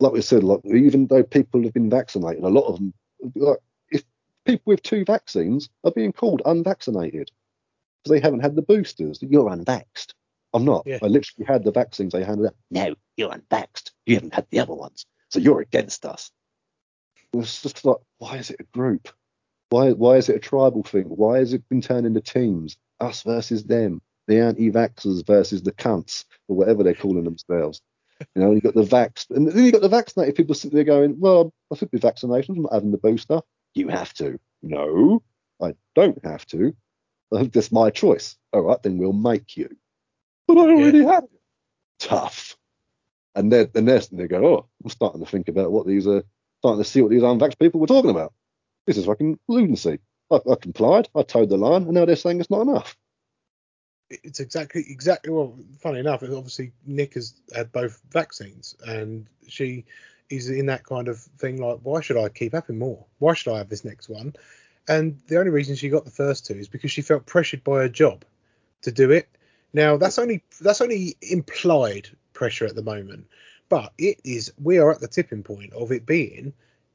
like 0.00 0.12
we 0.12 0.22
said, 0.22 0.42
like 0.42 0.60
even 0.64 1.06
though 1.06 1.22
people 1.22 1.62
have 1.62 1.74
been 1.74 1.90
vaccinated, 1.90 2.42
a 2.42 2.48
lot 2.48 2.66
of 2.66 2.76
them, 2.76 2.94
like 3.36 3.58
if 3.90 4.02
people 4.44 4.72
with 4.72 4.82
two 4.82 5.04
vaccines 5.04 5.68
are 5.84 5.92
being 5.92 6.12
called 6.12 6.42
unvaccinated 6.46 7.30
because 8.02 8.16
they 8.16 8.20
haven't 8.20 8.40
had 8.40 8.56
the 8.56 8.62
boosters, 8.62 9.18
that 9.18 9.30
you're 9.30 9.50
unvaxxed. 9.50 10.14
I'm 10.52 10.64
not. 10.64 10.82
Yeah. 10.86 10.98
I 11.02 11.06
literally 11.06 11.46
had 11.46 11.64
the 11.64 11.72
vaccines. 11.72 12.14
I 12.14 12.24
handed 12.24 12.46
out. 12.46 12.56
No, 12.70 12.94
you're 13.16 13.30
unvaxxed. 13.30 13.90
You 14.06 14.16
haven't 14.16 14.34
had 14.34 14.46
the 14.50 14.60
other 14.60 14.74
ones, 14.74 15.06
so 15.28 15.38
you're 15.38 15.60
against 15.60 16.04
us. 16.04 16.30
It's 17.32 17.62
just 17.62 17.84
like, 17.84 17.98
why 18.18 18.36
is 18.36 18.50
it 18.50 18.60
a 18.60 18.64
group? 18.76 19.08
Why 19.68 19.92
why 19.92 20.16
is 20.16 20.28
it 20.28 20.36
a 20.36 20.40
tribal 20.40 20.82
thing? 20.82 21.04
Why 21.04 21.38
has 21.38 21.52
it 21.52 21.68
been 21.68 21.80
turned 21.80 22.06
into 22.06 22.20
teams? 22.20 22.76
Us 22.98 23.22
versus 23.22 23.64
them. 23.64 24.02
The 24.26 24.40
anti-vaxxers 24.40 25.26
versus 25.26 25.62
the 25.62 25.72
cunts, 25.72 26.24
or 26.48 26.56
whatever 26.56 26.82
they're 26.82 26.94
calling 26.94 27.24
themselves. 27.24 27.80
You 28.34 28.42
know, 28.42 28.52
you 28.52 28.60
got 28.60 28.74
the 28.74 28.82
vax, 28.82 29.30
and 29.30 29.48
then 29.48 29.64
you 29.64 29.72
got 29.72 29.80
the 29.80 29.88
vaccinated 29.88 30.34
people 30.34 30.54
sitting 30.54 30.76
there 30.76 30.84
going, 30.84 31.18
"Well, 31.18 31.52
I 31.72 31.76
took 31.76 31.90
the 31.90 31.98
vaccinations. 31.98 32.56
I'm 32.56 32.62
not 32.62 32.74
having 32.74 32.90
the 32.90 32.98
booster." 32.98 33.40
You 33.74 33.88
have 33.88 34.12
to. 34.14 34.38
No, 34.62 35.22
I 35.62 35.74
don't 35.94 36.22
have 36.24 36.44
to. 36.46 36.74
That's 37.30 37.72
my 37.72 37.90
choice. 37.90 38.36
All 38.52 38.62
right, 38.62 38.82
then 38.82 38.98
we'll 38.98 39.12
make 39.12 39.56
you. 39.56 39.68
But 40.54 40.68
I 40.68 40.72
already 40.72 41.04
have 41.04 41.24
it. 41.24 41.30
Tough. 41.98 42.56
And 43.34 43.52
they're 43.52 43.68
and 43.74 43.86
they're 43.88 44.00
they 44.12 44.26
go, 44.26 44.44
"Oh, 44.46 44.66
I'm 44.82 44.90
starting 44.90 45.20
to 45.24 45.30
think 45.30 45.48
about 45.48 45.72
what 45.72 45.86
these 45.86 46.06
are. 46.06 46.22
Starting 46.58 46.82
to 46.82 46.88
see 46.88 47.00
what 47.00 47.10
these 47.10 47.22
unvaxxed 47.22 47.58
people 47.58 47.80
were 47.80 47.86
talking 47.86 48.10
about. 48.10 48.32
This 48.86 48.96
is 48.96 49.06
fucking 49.06 49.38
lunacy." 49.48 49.98
I, 50.30 50.36
I 50.50 50.54
complied. 50.60 51.08
I 51.14 51.22
towed 51.22 51.48
the 51.48 51.56
line, 51.56 51.82
and 51.84 51.92
now 51.92 52.04
they're 52.04 52.16
saying 52.16 52.40
it's 52.40 52.50
not 52.50 52.62
enough. 52.62 52.96
it's 54.10 54.40
exactly 54.40 54.84
exactly 54.88 55.32
well 55.32 55.56
funny 55.78 56.00
enough 56.00 56.22
obviously 56.22 56.72
nick 56.84 57.14
has 57.14 57.34
had 57.54 57.70
both 57.72 58.00
vaccines 58.10 58.74
and 58.86 59.26
she 59.46 59.84
is 60.30 60.48
in 60.50 60.66
that 60.66 60.84
kind 60.84 61.06
of 61.08 61.18
thing 61.38 61.60
like 61.60 61.78
why 61.82 62.00
should 62.00 62.16
i 62.16 62.28
keep 62.28 62.52
having 62.52 62.78
more 62.78 63.04
why 63.18 63.32
should 63.34 63.52
i 63.52 63.58
have 63.58 63.68
this 63.68 63.84
next 63.84 64.08
one 64.08 64.34
and 64.88 65.16
the 65.28 65.38
only 65.38 65.50
reason 65.50 65.76
she 65.76 65.88
got 65.88 66.04
the 66.04 66.10
first 66.10 66.44
two 66.46 66.54
is 66.54 66.68
because 66.68 66.90
she 66.90 67.02
felt 67.02 67.24
pressured 67.26 67.62
by 67.62 67.78
her 67.78 67.88
job 67.88 68.24
to 68.82 68.90
do 68.90 69.10
it 69.12 69.28
now 69.72 69.96
that's 69.96 70.18
only 70.18 70.42
that's 70.60 70.80
only 70.80 71.16
implied 71.22 72.08
pressure 72.32 72.66
at 72.66 72.74
the 72.74 72.82
moment 72.82 73.26
but 73.68 73.92
it 73.98 74.18
is 74.24 74.52
we 74.62 74.78
are 74.78 74.90
at 74.90 75.00
the 75.00 75.08
tipping 75.08 75.42
point 75.42 75.72
of 75.72 75.92
it 75.92 76.06
being 76.06 76.52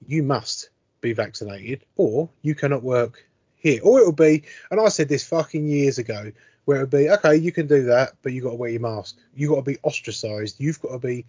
you 0.08 0.24
must 0.24 0.70
be 1.02 1.14
vaccinated 1.14 1.84
or 1.96 2.30
you 2.42 2.56
cannot 2.56 2.84
work 2.84 3.28
here 3.56 3.80
or 3.84 4.00
it 4.00 4.06
will 4.06 4.12
be 4.12 4.44
and 4.72 4.80
i 4.80 4.88
said 4.90 5.08
this 5.08 5.28
fucking 5.28 5.68
years 5.68 5.98
ago 5.98 6.32
where 6.66 6.78
it 6.78 6.82
would 6.82 6.90
be 6.90 7.10
okay, 7.10 7.36
you 7.36 7.52
can 7.52 7.68
do 7.68 7.84
that, 7.86 8.14
but 8.22 8.34
you 8.34 8.42
got 8.42 8.50
to 8.50 8.56
wear 8.56 8.72
your 8.72 8.82
mask. 8.82 9.18
You 9.36 9.50
got 9.50 9.56
to 9.58 9.62
be 9.62 9.78
ostracized. 9.84 10.60
You've 10.60 10.82
got 10.82 10.92
to 10.92 11.00
be 11.00 11.26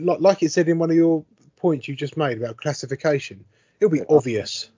like 0.00 0.20
like 0.20 0.42
it 0.42 0.52
said 0.52 0.68
in 0.68 0.78
one 0.78 0.90
of 0.90 0.96
your 0.96 1.24
points 1.56 1.88
you 1.88 1.94
just 1.94 2.16
made 2.16 2.38
about 2.38 2.56
classification. 2.56 3.44
It'll 3.80 3.90
be 3.90 4.02
obvious 4.08 4.70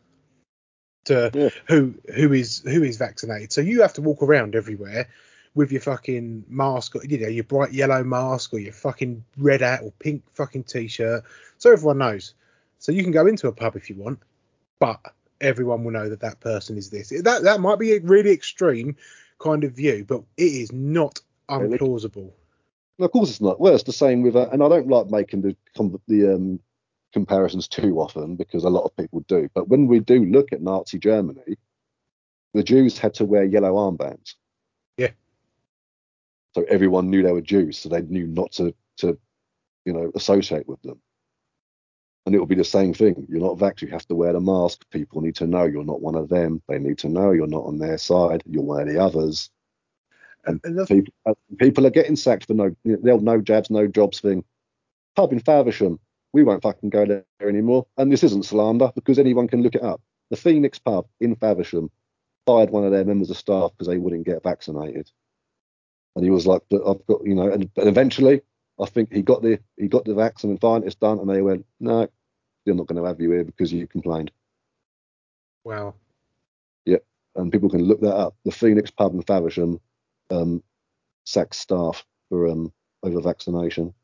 to 1.06 1.30
Yeah. 1.34 1.48
who 1.66 1.94
who 2.14 2.32
is 2.32 2.60
who 2.60 2.82
is 2.82 2.96
vaccinated. 2.96 3.52
So 3.52 3.60
you 3.60 3.82
have 3.82 3.94
to 3.94 4.02
walk 4.02 4.22
around 4.22 4.54
everywhere 4.54 5.08
with 5.54 5.70
your 5.70 5.80
fucking 5.80 6.44
mask, 6.48 6.96
or, 6.96 7.04
you 7.04 7.18
know, 7.18 7.28
your 7.28 7.44
bright 7.44 7.72
yellow 7.72 8.02
mask 8.02 8.52
or 8.52 8.58
your 8.58 8.72
fucking 8.72 9.24
red 9.36 9.60
hat 9.60 9.80
or 9.82 9.92
pink 10.00 10.22
fucking 10.34 10.64
t-shirt, 10.64 11.22
so 11.58 11.72
everyone 11.72 11.98
knows. 11.98 12.34
So 12.78 12.92
you 12.92 13.02
can 13.02 13.12
go 13.12 13.26
into 13.26 13.48
a 13.48 13.52
pub 13.52 13.76
if 13.76 13.88
you 13.88 13.96
want, 13.96 14.18
but 14.78 15.00
everyone 15.40 15.84
will 15.84 15.92
know 15.92 16.08
that 16.08 16.20
that 16.20 16.40
person 16.40 16.76
is 16.76 16.90
this. 16.90 17.10
That 17.10 17.42
that 17.42 17.60
might 17.60 17.78
be 17.78 17.94
a 17.94 18.00
really 18.00 18.30
extreme 18.30 18.96
kind 19.38 19.64
of 19.64 19.72
view, 19.72 20.04
but 20.06 20.22
it 20.36 20.52
is 20.52 20.72
not 20.72 21.20
unplausible. 21.48 22.32
And 22.98 23.04
of 23.04 23.10
course, 23.12 23.30
it's 23.30 23.40
not. 23.40 23.60
Well, 23.60 23.74
it's 23.74 23.84
the 23.84 23.92
same 23.92 24.22
with, 24.22 24.36
uh, 24.36 24.48
and 24.52 24.62
I 24.62 24.68
don't 24.68 24.88
like 24.88 25.10
making 25.10 25.42
the 25.42 25.56
the 26.08 26.34
um, 26.34 26.60
comparisons 27.12 27.68
too 27.68 27.98
often 28.00 28.36
because 28.36 28.64
a 28.64 28.70
lot 28.70 28.84
of 28.84 28.96
people 28.96 29.20
do. 29.28 29.48
But 29.54 29.68
when 29.68 29.86
we 29.86 30.00
do 30.00 30.24
look 30.24 30.52
at 30.52 30.62
Nazi 30.62 30.98
Germany, 30.98 31.56
the 32.54 32.62
Jews 32.62 32.98
had 32.98 33.14
to 33.14 33.24
wear 33.24 33.44
yellow 33.44 33.74
armbands. 33.74 34.34
So 36.54 36.64
everyone 36.68 37.10
knew 37.10 37.22
they 37.22 37.32
were 37.32 37.40
Jews, 37.40 37.78
so 37.78 37.88
they 37.88 38.02
knew 38.02 38.26
not 38.26 38.52
to 38.52 38.74
to 38.98 39.18
you 39.84 39.92
know 39.92 40.10
associate 40.14 40.68
with 40.68 40.80
them. 40.82 41.00
And 42.26 42.34
it 42.34 42.38
will 42.38 42.46
be 42.46 42.54
the 42.54 42.64
same 42.64 42.94
thing. 42.94 43.26
You're 43.28 43.40
not 43.40 43.58
vax, 43.58 43.82
you 43.82 43.88
have 43.88 44.06
to 44.06 44.14
wear 44.14 44.32
the 44.32 44.40
mask. 44.40 44.84
People 44.90 45.20
need 45.20 45.36
to 45.36 45.46
know 45.46 45.64
you're 45.64 45.84
not 45.84 46.00
one 46.00 46.14
of 46.14 46.30
them. 46.30 46.62
They 46.68 46.78
need 46.78 46.96
to 46.98 47.08
know 47.08 47.32
you're 47.32 47.46
not 47.46 47.66
on 47.66 47.78
their 47.78 47.98
side. 47.98 48.42
You're 48.46 48.62
one 48.62 48.80
of 48.80 48.88
the 48.88 48.98
others. 48.98 49.50
And 50.46 50.60
And 50.64 50.86
people, 50.88 51.12
uh, 51.26 51.34
people 51.58 51.86
are 51.86 51.90
getting 51.90 52.16
sacked 52.16 52.46
for 52.46 52.54
no, 52.54 52.74
they'll 52.84 53.20
no 53.20 53.40
jabs, 53.42 53.68
no 53.68 53.86
jobs 53.86 54.20
thing. 54.20 54.42
Pub 55.16 55.32
in 55.32 55.40
Faversham, 55.40 55.98
we 56.32 56.42
won't 56.42 56.62
fucking 56.62 56.90
go 56.90 57.04
there 57.04 57.24
anymore. 57.42 57.86
And 57.98 58.10
this 58.10 58.24
isn't 58.24 58.44
slander 58.44 58.90
because 58.94 59.18
anyone 59.18 59.48
can 59.48 59.62
look 59.62 59.74
it 59.74 59.82
up. 59.82 60.00
The 60.30 60.36
Phoenix 60.36 60.78
pub 60.78 61.06
in 61.20 61.36
Faversham 61.36 61.90
fired 62.46 62.70
one 62.70 62.84
of 62.84 62.90
their 62.90 63.04
members 63.04 63.30
of 63.30 63.36
staff 63.36 63.70
because 63.72 63.86
they 63.86 63.98
wouldn't 63.98 64.26
get 64.26 64.42
vaccinated. 64.42 65.10
And 66.16 66.24
he 66.24 66.30
was 66.30 66.46
like, 66.46 66.62
but 66.70 66.82
I've 66.86 67.04
got, 67.06 67.24
you 67.24 67.34
know, 67.34 67.50
and, 67.50 67.72
but 67.74 67.86
eventually 67.86 68.42
I 68.80 68.86
think 68.86 69.12
he 69.12 69.22
got 69.22 69.42
the 69.42 69.58
he 69.76 69.88
got 69.88 70.04
the 70.04 70.14
vaccine 70.14 70.50
and 70.50 70.60
fine, 70.60 70.84
it's 70.84 70.94
done. 70.94 71.18
And 71.18 71.28
they 71.28 71.42
went, 71.42 71.66
no, 71.80 72.08
they're 72.64 72.74
not 72.74 72.86
going 72.86 73.02
to 73.02 73.08
have 73.08 73.20
you 73.20 73.30
here 73.32 73.44
because 73.44 73.72
you 73.72 73.86
complained. 73.86 74.30
Wow. 75.64 75.94
Yeah, 76.84 76.98
and 77.36 77.50
people 77.50 77.70
can 77.70 77.82
look 77.82 78.00
that 78.00 78.14
up. 78.14 78.36
The 78.44 78.52
Phoenix 78.52 78.90
pub 78.90 79.14
in 79.14 79.22
Faversham 79.22 79.80
um, 80.30 80.62
sacked 81.24 81.54
staff 81.54 82.04
for 82.28 82.48
um, 82.48 82.72
over 83.02 83.20
vaccination. 83.20 83.94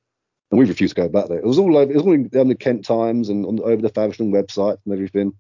And 0.50 0.58
we 0.58 0.66
refused 0.66 0.96
to 0.96 1.02
go 1.02 1.08
back 1.08 1.28
there. 1.28 1.38
It 1.38 1.44
was 1.44 1.58
all 1.58 1.76
over. 1.76 1.92
It 1.92 1.96
was 1.96 2.04
all 2.04 2.12
in, 2.12 2.30
on 2.36 2.48
the 2.48 2.56
Kent 2.56 2.84
Times 2.84 3.28
and 3.28 3.46
on, 3.46 3.60
over 3.60 3.80
the 3.80 3.88
Faversham 3.88 4.32
website 4.32 4.78
and 4.84 4.92
everything. 4.92 5.32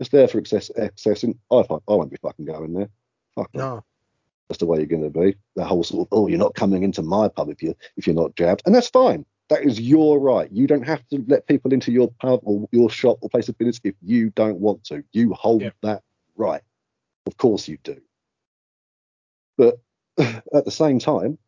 It's 0.00 0.10
there 0.10 0.28
for 0.28 0.38
access, 0.38 0.70
accessing. 0.78 1.36
I, 1.50 1.56
I 1.56 1.78
won't 1.86 2.10
be 2.10 2.18
fucking 2.22 2.46
going 2.46 2.72
there. 2.72 2.88
Fuck 3.34 3.50
no. 3.54 3.60
No. 3.76 3.84
That's 4.48 4.58
the 4.58 4.66
way 4.66 4.78
you're 4.78 4.86
going 4.86 5.02
to 5.02 5.10
be. 5.10 5.36
The 5.56 5.64
whole 5.64 5.82
sort 5.82 6.06
of, 6.06 6.08
oh, 6.12 6.28
you're 6.28 6.38
not 6.38 6.54
coming 6.54 6.82
into 6.82 7.02
my 7.02 7.28
pub 7.28 7.48
if 7.50 7.62
you 7.62 7.74
if 7.96 8.06
you're 8.06 8.14
not 8.16 8.36
jabbed, 8.36 8.62
and 8.66 8.74
that's 8.74 8.88
fine. 8.88 9.24
That 9.48 9.62
is 9.64 9.80
your 9.80 10.18
right. 10.18 10.50
You 10.50 10.66
don't 10.66 10.86
have 10.86 11.06
to 11.08 11.24
let 11.28 11.46
people 11.46 11.72
into 11.72 11.92
your 11.92 12.08
pub 12.20 12.40
or 12.42 12.68
your 12.72 12.90
shop 12.90 13.18
or 13.20 13.28
place 13.28 13.48
of 13.48 13.56
business 13.58 13.80
if 13.84 13.94
you 14.02 14.30
don't 14.30 14.58
want 14.58 14.84
to. 14.84 15.04
You 15.12 15.34
hold 15.34 15.62
Yeah. 15.62 15.70
that 15.82 16.02
right. 16.36 16.62
Of 17.26 17.36
course 17.36 17.68
you 17.68 17.78
do. 17.82 18.00
But 19.56 19.78
at 20.18 20.64
the 20.64 20.70
same 20.70 20.98
time, 20.98 21.38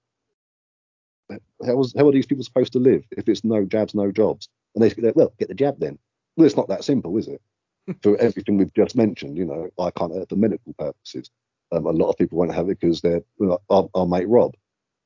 how, 1.30 1.84
how 1.96 2.08
are 2.08 2.12
these 2.12 2.26
people 2.26 2.44
supposed 2.44 2.72
to 2.74 2.78
live 2.78 3.04
if 3.10 3.28
it's 3.28 3.44
no 3.44 3.64
jabs, 3.64 3.94
no 3.94 4.12
jobs? 4.12 4.48
And 4.74 4.82
they 4.82 4.90
say, 4.90 5.12
well, 5.14 5.32
get 5.38 5.48
the 5.48 5.54
jab 5.54 5.78
then. 5.80 5.98
Well, 6.36 6.46
it's 6.46 6.56
not 6.56 6.68
that 6.68 6.84
simple, 6.84 7.16
is 7.18 7.28
it? 7.28 7.42
for 8.02 8.16
everything 8.18 8.58
we've 8.58 8.74
just 8.74 8.94
mentioned, 8.96 9.36
you 9.36 9.44
know, 9.44 9.70
I 9.78 9.90
can't 9.90 10.12
for 10.28 10.36
medical 10.36 10.72
purposes. 10.74 11.30
Um, 11.70 11.86
a 11.86 11.90
lot 11.90 12.08
of 12.08 12.16
people 12.16 12.38
won't 12.38 12.54
have 12.54 12.68
it 12.68 12.80
because 12.80 13.00
they're 13.00 13.22
well, 13.38 13.62
our, 13.70 13.88
our 13.94 14.06
mate 14.06 14.28
Rob. 14.28 14.54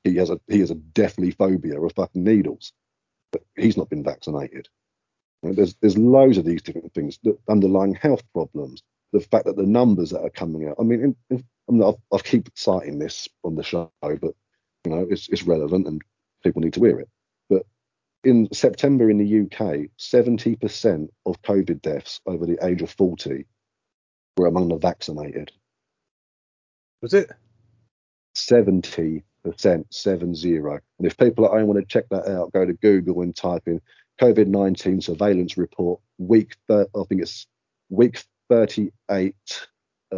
He 0.03 0.15
has 0.15 0.29
a 0.29 0.39
he 0.47 0.59
has 0.59 0.71
a 0.71 0.75
deathly 0.75 1.31
phobia 1.31 1.79
of 1.79 1.93
fucking 1.93 2.23
needles, 2.23 2.73
but 3.31 3.41
he's 3.55 3.77
not 3.77 3.89
been 3.89 4.03
vaccinated. 4.03 4.69
There's 5.41 5.75
there's 5.75 5.97
loads 5.97 6.37
of 6.37 6.45
these 6.45 6.61
different 6.61 6.93
things, 6.93 7.19
the 7.23 7.37
underlying 7.49 7.95
health 7.95 8.23
problems, 8.33 8.81
the 9.11 9.19
fact 9.19 9.45
that 9.45 9.57
the 9.57 9.65
numbers 9.65 10.09
that 10.11 10.21
are 10.21 10.29
coming 10.29 10.67
out. 10.67 10.77
I 10.79 10.83
mean, 10.83 11.15
in, 11.29 11.43
in, 11.69 11.95
I've 12.13 12.23
keep 12.23 12.49
citing 12.55 12.99
this 12.99 13.27
on 13.43 13.55
the 13.55 13.63
show, 13.63 13.91
but 14.01 14.33
you 14.85 14.91
know, 14.91 15.07
it's 15.09 15.27
it's 15.29 15.43
relevant 15.43 15.87
and 15.87 16.01
people 16.43 16.61
need 16.61 16.73
to 16.73 16.83
hear 16.83 16.99
it. 16.99 17.09
But 17.49 17.65
in 18.23 18.51
September 18.53 19.09
in 19.09 19.17
the 19.17 19.41
UK, 19.41 19.89
70% 19.97 21.09
of 21.25 21.41
COVID 21.41 21.81
deaths 21.81 22.19
over 22.25 22.45
the 22.45 22.57
age 22.65 22.81
of 22.81 22.89
40 22.91 23.45
were 24.37 24.47
among 24.47 24.69
the 24.69 24.77
vaccinated. 24.77 25.51
Was 27.03 27.13
it? 27.13 27.29
70%, 28.35 29.21
seven 29.91 30.33
zero. 30.33 30.79
And 30.97 31.05
if 31.05 31.17
people 31.17 31.45
at 31.45 31.51
home 31.51 31.67
want 31.67 31.79
to 31.81 31.85
check 31.85 32.05
that 32.09 32.27
out, 32.29 32.53
go 32.53 32.65
to 32.65 32.71
Google 32.73 33.21
and 33.21 33.35
type 33.35 33.63
in 33.67 33.81
COVID 34.21 34.47
19 34.47 35.01
surveillance 35.01 35.57
report, 35.57 35.99
week, 36.17 36.55
thir- 36.69 36.87
I 36.95 37.03
think 37.09 37.21
it's 37.21 37.45
week 37.89 38.23
38, 38.49 39.35
uh, 40.13 40.17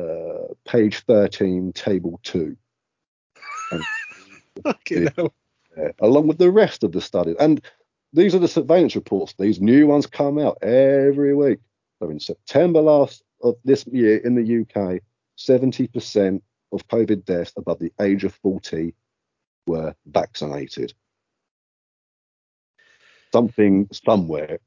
page 0.68 1.00
13, 1.08 1.74
table 1.74 2.20
two. 2.22 2.56
Fucking 4.64 5.04
Yeah. 5.04 5.10
hell. 5.18 5.34
uh, 5.78 5.90
along 6.00 6.28
with 6.28 6.38
the 6.38 6.52
rest 6.52 6.84
of 6.84 6.92
the 6.92 7.02
studies. 7.02 7.36
And 7.40 7.62
these 8.14 8.36
are 8.36 8.40
the 8.40 8.48
surveillance 8.48 8.96
reports. 8.96 9.34
These 9.40 9.60
new 9.60 9.88
ones 9.88 10.06
come 10.06 10.38
out 10.38 10.60
every 10.62 11.34
week. 11.36 11.60
So 12.00 12.12
in 12.12 12.20
September 12.20 12.80
last 12.82 13.24
of 13.42 13.56
this 13.66 13.88
year 13.88 14.18
in 14.18 14.36
the 14.36 14.62
UK, 14.62 15.02
70% 15.40 16.42
of 16.72 16.88
COVID 16.88 17.26
deaths 17.26 17.54
above 17.58 17.80
the 17.80 17.94
age 18.02 18.24
of 18.24 18.34
40 18.36 18.94
were 19.68 19.96
vaccinated. 20.06 20.94
Something 23.34 23.88
somewhere 23.92 24.60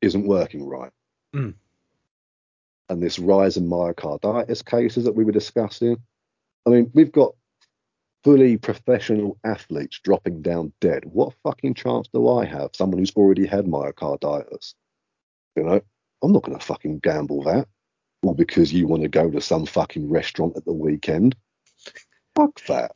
isn't 0.00 0.26
working 0.26 0.66
right. 0.66 0.92
Mm. 1.34 1.54
And 2.88 3.02
this 3.02 3.18
rise 3.18 3.56
in 3.56 3.68
myocarditis 3.68 4.64
cases 4.64 5.04
that 5.04 5.14
we 5.14 5.24
were 5.24 5.32
discussing. 5.32 5.96
I 6.66 6.70
mean, 6.70 6.90
we've 6.94 7.12
got 7.12 7.34
fully 8.22 8.56
professional 8.56 9.38
athletes 9.44 10.00
dropping 10.02 10.42
down 10.42 10.72
dead. 10.80 11.04
What 11.04 11.34
fucking 11.42 11.74
chance 11.74 12.08
do 12.12 12.28
I 12.28 12.44
have? 12.44 12.70
Someone 12.74 12.98
who's 12.98 13.14
already 13.14 13.46
had 13.46 13.66
myocarditis. 13.66 14.74
You 15.56 15.64
know, 15.64 15.80
I'm 16.22 16.32
not 16.32 16.42
going 16.42 16.58
to 16.58 16.64
fucking 16.64 17.00
gamble 17.00 17.42
that. 17.44 17.68
All 18.26 18.34
because 18.34 18.72
you 18.72 18.86
want 18.86 19.02
to 19.02 19.08
go 19.08 19.30
to 19.30 19.40
some 19.40 19.66
fucking 19.66 20.08
restaurant 20.08 20.56
at 20.56 20.64
the 20.64 20.72
weekend. 20.72 21.36
Fuck 22.34 22.60
that. 22.66 22.92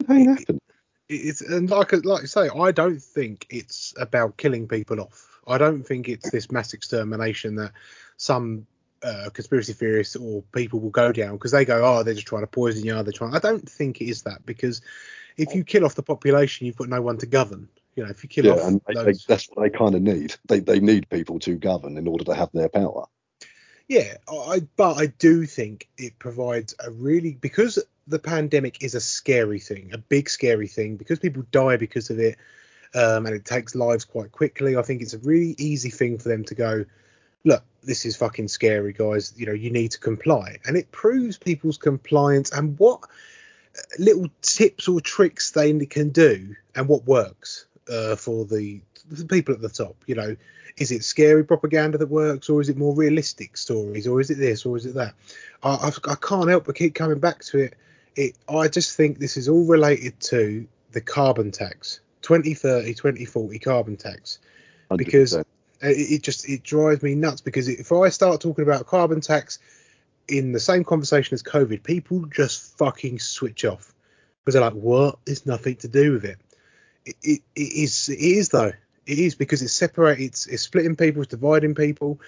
It 0.00 0.10
ain't 0.10 0.38
happening. 0.38 0.60
It's 1.08 1.40
and 1.40 1.68
like 1.68 1.92
like 2.04 2.22
I 2.22 2.26
say, 2.26 2.48
I 2.48 2.70
don't 2.70 3.02
think 3.02 3.46
it's 3.50 3.94
about 3.96 4.36
killing 4.36 4.68
people 4.68 5.00
off. 5.00 5.40
I 5.46 5.58
don't 5.58 5.82
think 5.82 6.08
it's 6.08 6.30
this 6.30 6.52
mass 6.52 6.72
extermination 6.72 7.56
that 7.56 7.72
some 8.16 8.66
uh, 9.02 9.30
conspiracy 9.32 9.72
theorists 9.72 10.14
or 10.14 10.42
people 10.52 10.78
will 10.78 10.90
go 10.90 11.10
down 11.10 11.32
because 11.32 11.52
they 11.52 11.64
go, 11.64 11.82
oh, 11.84 12.02
they're 12.02 12.14
just 12.14 12.26
trying 12.26 12.42
to 12.42 12.46
poison 12.46 12.84
you. 12.84 13.02
They're 13.02 13.12
trying. 13.12 13.34
I 13.34 13.38
don't 13.38 13.68
think 13.68 14.00
it 14.00 14.08
is 14.08 14.22
that 14.22 14.44
because 14.46 14.82
if 15.36 15.54
you 15.54 15.64
kill 15.64 15.84
off 15.84 15.94
the 15.94 16.02
population, 16.02 16.66
you've 16.66 16.76
got 16.76 16.88
no 16.88 17.00
one 17.00 17.16
to 17.18 17.26
govern. 17.26 17.68
You 17.96 18.04
know, 18.04 18.10
if 18.10 18.22
you 18.22 18.28
kill 18.28 18.46
Yeah, 18.46 18.52
off 18.52 18.68
and 18.68 18.80
they, 18.86 18.94
they, 18.94 19.18
that's 19.26 19.48
what 19.48 19.62
they 19.62 19.76
kind 19.76 19.94
of 19.94 20.02
need. 20.02 20.36
They 20.46 20.60
they 20.60 20.78
need 20.78 21.08
people 21.08 21.38
to 21.40 21.56
govern 21.56 21.96
in 21.96 22.06
order 22.06 22.24
to 22.24 22.34
have 22.34 22.50
their 22.52 22.68
power. 22.68 23.06
Yeah, 23.90 24.18
I 24.28 24.60
but 24.76 24.98
I 24.98 25.06
do 25.06 25.46
think 25.46 25.88
it 25.98 26.16
provides 26.20 26.76
a 26.78 26.92
really 26.92 27.32
because 27.32 27.76
the 28.06 28.20
pandemic 28.20 28.84
is 28.84 28.94
a 28.94 29.00
scary 29.00 29.58
thing, 29.58 29.90
a 29.92 29.98
big 29.98 30.30
scary 30.30 30.68
thing 30.68 30.94
because 30.94 31.18
people 31.18 31.42
die 31.50 31.76
because 31.76 32.08
of 32.08 32.20
it, 32.20 32.38
um, 32.94 33.26
and 33.26 33.34
it 33.34 33.44
takes 33.44 33.74
lives 33.74 34.04
quite 34.04 34.30
quickly. 34.30 34.76
I 34.76 34.82
think 34.82 35.02
it's 35.02 35.14
a 35.14 35.18
really 35.18 35.56
easy 35.58 35.90
thing 35.90 36.18
for 36.18 36.28
them 36.28 36.44
to 36.44 36.54
go, 36.54 36.84
look, 37.42 37.64
this 37.82 38.06
is 38.06 38.16
fucking 38.16 38.46
scary, 38.46 38.92
guys. 38.92 39.34
You 39.36 39.46
know, 39.46 39.54
you 39.54 39.72
need 39.72 39.90
to 39.90 39.98
comply, 39.98 40.58
and 40.64 40.76
it 40.76 40.92
proves 40.92 41.36
people's 41.36 41.76
compliance 41.76 42.52
and 42.52 42.78
what 42.78 43.00
little 43.98 44.28
tips 44.40 44.86
or 44.86 45.00
tricks 45.00 45.50
they 45.50 45.76
can 45.86 46.10
do 46.10 46.54
and 46.76 46.86
what 46.86 47.06
works 47.06 47.66
uh, 47.92 48.14
for 48.14 48.44
the, 48.44 48.82
the 49.10 49.24
people 49.24 49.52
at 49.52 49.60
the 49.60 49.68
top. 49.68 49.96
You 50.06 50.14
know, 50.14 50.36
is 50.80 50.90
it 50.90 51.04
scary 51.04 51.44
propaganda 51.44 51.98
that 51.98 52.08
works, 52.08 52.48
or 52.48 52.60
is 52.60 52.70
it 52.70 52.76
more 52.78 52.94
realistic 52.94 53.56
stories, 53.58 54.08
or 54.08 54.18
is 54.18 54.30
it 54.30 54.38
this, 54.38 54.64
or 54.64 54.76
is 54.78 54.86
it 54.86 54.94
that? 54.94 55.14
I, 55.62 55.76
I've, 55.76 55.98
I 56.08 56.14
can't 56.14 56.48
help 56.48 56.64
but 56.64 56.74
keep 56.74 56.94
coming 56.94 57.20
back 57.20 57.44
to 57.44 57.58
it. 57.58 57.74
It, 58.16 58.36
I 58.48 58.66
just 58.66 58.96
think 58.96 59.18
this 59.18 59.36
is 59.36 59.48
all 59.48 59.66
related 59.66 60.18
to 60.20 60.66
the 60.92 61.02
carbon 61.02 61.50
tax, 61.50 62.00
2030, 62.22 62.94
2040 62.94 63.58
carbon 63.58 63.96
tax. 63.96 64.38
Because 64.96 65.34
100%. 65.34 65.44
it, 65.82 65.86
it 65.86 66.22
just 66.22 66.48
it 66.48 66.64
drives 66.64 67.02
me 67.02 67.14
nuts 67.14 67.42
because 67.42 67.68
if 67.68 67.92
I 67.92 68.08
start 68.08 68.40
talking 68.40 68.64
about 68.64 68.86
carbon 68.86 69.20
tax 69.20 69.58
in 70.28 70.52
the 70.52 70.60
same 70.60 70.82
conversation 70.82 71.34
as 71.34 71.42
COVID, 71.42 71.84
people 71.84 72.24
just 72.24 72.76
fucking 72.78 73.18
switch 73.18 73.66
off 73.66 73.92
because 74.40 74.54
they're 74.54 74.62
like, 74.62 74.72
"What? 74.72 75.18
There's 75.26 75.44
nothing 75.44 75.76
to 75.76 75.88
do 75.88 76.12
with 76.14 76.24
it." 76.24 76.38
It, 77.04 77.16
it, 77.22 77.42
it 77.54 77.72
is. 77.84 78.08
It 78.08 78.18
is 78.18 78.48
though. 78.48 78.72
It 79.10 79.18
is 79.18 79.34
because 79.34 79.60
it's 79.60 79.72
separating. 79.72 80.26
It's, 80.26 80.46
it's 80.46 80.62
splitting 80.62 80.94
people. 80.94 81.22
It's 81.22 81.30
dividing 81.30 81.74
people, 81.74 82.20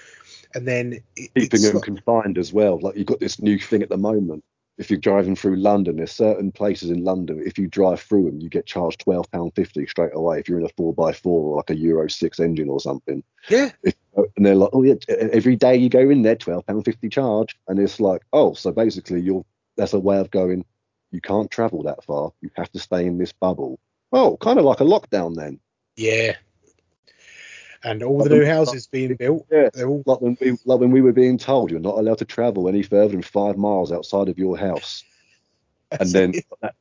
and 0.55 0.67
then 0.67 0.95
it, 1.17 1.31
keeping 1.35 1.43
it's 1.45 1.63
them 1.63 1.75
like- 1.77 1.85
confined 1.85 2.39
as 2.39 2.53
well. 2.53 2.81
Like 2.81 2.97
you've 2.97 3.07
got 3.07 3.21
this 3.21 3.41
new 3.41 3.59
thing 3.59 3.83
at 3.83 3.89
the 3.89 3.97
moment. 3.97 4.43
If 4.79 4.91
you're 4.91 4.99
driving 4.99 5.37
through 5.37 5.57
London, 5.57 5.97
there's 5.97 6.11
certain 6.11 6.51
places 6.51 6.91
in 6.91 7.05
London. 7.05 7.41
If 7.45 7.59
you 7.59 7.69
drive 7.69 8.01
through 8.01 8.25
them, 8.25 8.41
you 8.41 8.49
get 8.49 8.67
charged 8.67 9.01
twelve 9.01 9.31
pound 9.31 9.53
fifty 9.55 9.87
straight 9.87 10.15
away. 10.15 10.41
If 10.41 10.49
you're 10.49 10.59
in 10.59 10.65
a 10.65 10.71
four 10.77 10.95
x 11.09 11.21
four 11.21 11.51
or 11.51 11.57
like 11.59 11.71
a 11.71 11.77
Euro 11.77 12.09
six 12.09 12.41
engine 12.41 12.69
or 12.69 12.81
something, 12.81 13.23
yeah, 13.49 13.71
if, 13.85 13.95
and 14.17 14.45
they're 14.45 14.57
like, 14.57 14.71
oh 14.73 14.83
yeah, 14.83 14.95
every 15.09 15.55
day 15.57 15.77
you 15.77 15.89
go 15.89 16.11
in 16.11 16.23
there, 16.23 16.37
twelve 16.37 16.67
pound 16.67 16.85
fifty 16.85 17.09
charge, 17.09 17.57
and 17.69 17.79
it's 17.79 18.01
like, 18.01 18.23
oh, 18.33 18.55
so 18.55 18.73
basically 18.73 19.21
you're 19.21 19.45
that's 19.77 19.93
a 19.93 20.01
way 20.01 20.19
of 20.19 20.31
going. 20.31 20.65
You 21.13 21.21
can't 21.21 21.51
travel 21.51 21.83
that 21.85 22.03
far. 22.03 22.33
You 22.41 22.51
have 22.57 22.73
to 22.73 22.81
stay 22.81 23.07
in 23.07 23.19
this 23.19 23.33
bubble. 23.33 23.79
Oh, 24.11 24.39
kind 24.39 24.59
of 24.59 24.65
like 24.65 24.81
a 24.81 24.85
lockdown 24.85 25.37
then. 25.37 25.61
Yeah. 25.97 26.37
And 27.85 28.03
all 28.03 28.23
the 28.23 28.31
new 28.31 28.47
houses 28.47 28.87
being 28.87 29.15
built. 29.17 29.47
Yeah. 29.51 29.71
They're 29.73 29.89
all 29.89 30.03
Like 30.07 30.21
when 30.21 30.37
we 30.41 30.51
like 30.65 30.81
when 30.81 30.91
we 30.91 31.01
were 31.01 31.13
being 31.13 31.39
told 31.39 31.71
you're 31.71 31.81
not 31.81 31.99
allowed 31.99 32.19
to 32.19 32.25
travel 32.25 32.69
any 32.69 32.83
further 32.83 33.13
than 33.13 33.23
five 33.23 33.57
miles 33.57 33.93
outside 33.93 34.29
of 34.29 34.39
your 34.39 34.57
house, 34.57 35.05
and 35.91 36.11
then 36.11 36.35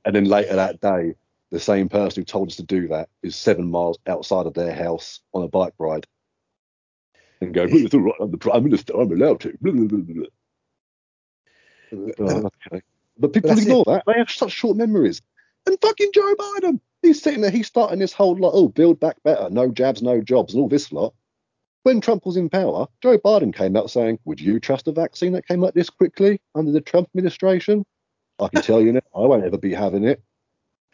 and 0.06 0.16
then 0.16 0.26
later 0.26 0.56
that 0.56 0.80
day, 0.82 1.16
the 1.52 1.60
same 1.60 1.90
person 1.90 2.22
who 2.22 2.26
told 2.26 2.50
us 2.50 2.58
to 2.58 2.64
do 2.64 2.88
that 2.90 3.10
is 3.24 3.36
seven 3.36 3.70
miles 3.70 3.98
outside 4.08 4.46
of 4.46 4.54
their 4.54 4.74
house 4.74 5.22
on 5.34 5.44
a 5.44 5.48
bike 5.48 5.74
ride, 5.78 6.08
and 7.42 7.54
go, 7.54 7.66
it's 7.68 7.94
all 7.94 8.02
right, 8.02 8.16
I'm 8.20 8.32
the 8.32 8.38
prime 8.38 8.64
minister, 8.64 8.94
I'm 8.94 9.12
allowed 9.12 9.42
to. 9.42 9.58
Blah, 9.62 9.74
blah, 9.74 9.86
blah, 9.88 10.00
blah. 10.00 10.26
Oh, 12.20 12.50
okay. 12.72 12.82
But 13.18 13.34
people 13.34 13.52
ignore 13.52 13.84
that. 13.86 14.04
They 14.08 14.14
have 14.18 14.32
such 14.32 14.54
short 14.54 14.78
memories. 14.78 15.22
And 15.66 15.78
fucking 15.82 16.12
Joe 16.14 16.36
Biden, 16.36 16.80
he's 17.02 17.22
sitting 17.22 17.42
there, 17.42 17.52
he's 17.52 17.68
starting 17.68 18.00
this 18.00 18.14
whole 18.14 18.36
lot, 18.36 18.52
oh, 18.54 18.68
build 18.68 19.00
back 19.00 19.22
better, 19.24 19.50
no 19.50 19.72
jabs, 19.72 20.02
no 20.02 20.22
jobs, 20.22 20.54
and 20.54 20.62
all 20.62 20.70
this 20.70 20.92
lot. 20.92 21.14
When 21.84 22.00
Trump 22.00 22.26
was 22.26 22.38
in 22.38 22.50
power, 22.50 22.88
Joe 23.02 23.18
Biden 23.18 23.56
came 23.56 23.76
out 23.76 23.90
saying, 23.90 24.20
Would 24.26 24.40
you 24.40 24.60
trust 24.60 24.88
a 24.88 24.92
vaccine 24.92 25.34
that 25.34 25.48
came 25.48 25.64
out 25.64 25.74
this 25.74 25.90
quickly 25.90 26.40
under 26.54 26.72
the 26.72 26.82
Trump 26.82 27.10
administration? 27.10 27.86
I 28.40 28.50
can 28.50 28.62
tell 28.62 28.82
you 28.82 28.94
now, 28.94 29.02
I 29.16 29.22
won't 29.22 29.44
ever 29.44 29.58
be 29.58 29.74
having 29.74 30.04
it. 30.04 30.22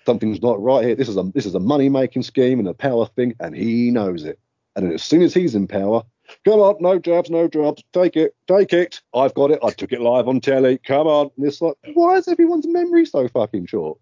Something's 0.06 0.42
not 0.42 0.62
right 0.62 0.86
here. 0.86 0.96
This 0.96 1.10
is 1.10 1.18
a 1.18 1.24
this 1.34 1.46
is 1.46 1.56
a 1.56 1.60
money 1.60 1.90
making 1.90 2.24
scheme 2.24 2.60
and 2.60 2.68
a 2.68 2.74
power 2.74 3.06
thing, 3.06 3.36
and 3.42 3.54
he 3.56 3.92
knows 3.92 4.24
it. 4.24 4.40
And 4.78 4.94
as 4.94 5.04
soon 5.04 5.24
as 5.24 5.34
he's 5.34 5.56
in 5.56 5.68
power, 5.68 6.04
come 6.46 6.60
on, 6.60 6.78
no 6.80 7.00
jabs, 7.00 7.30
no 7.30 7.50
jobs, 7.50 7.84
take 7.92 8.16
it, 8.16 8.34
take 8.48 8.72
it. 8.72 9.02
I've 9.14 9.34
got 9.34 9.52
it. 9.52 9.60
I 9.64 9.72
took 9.72 9.92
it 9.92 10.00
live 10.00 10.30
on 10.30 10.40
telly. 10.40 10.78
Come 10.78 11.08
on. 11.08 11.32
And 11.36 11.46
it's 11.46 11.62
like, 11.62 11.76
why 11.94 12.16
is 12.16 12.28
everyone's 12.30 12.68
memory 12.68 13.06
so 13.06 13.28
fucking 13.28 13.66
short? 13.66 13.98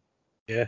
yeah. 0.47 0.65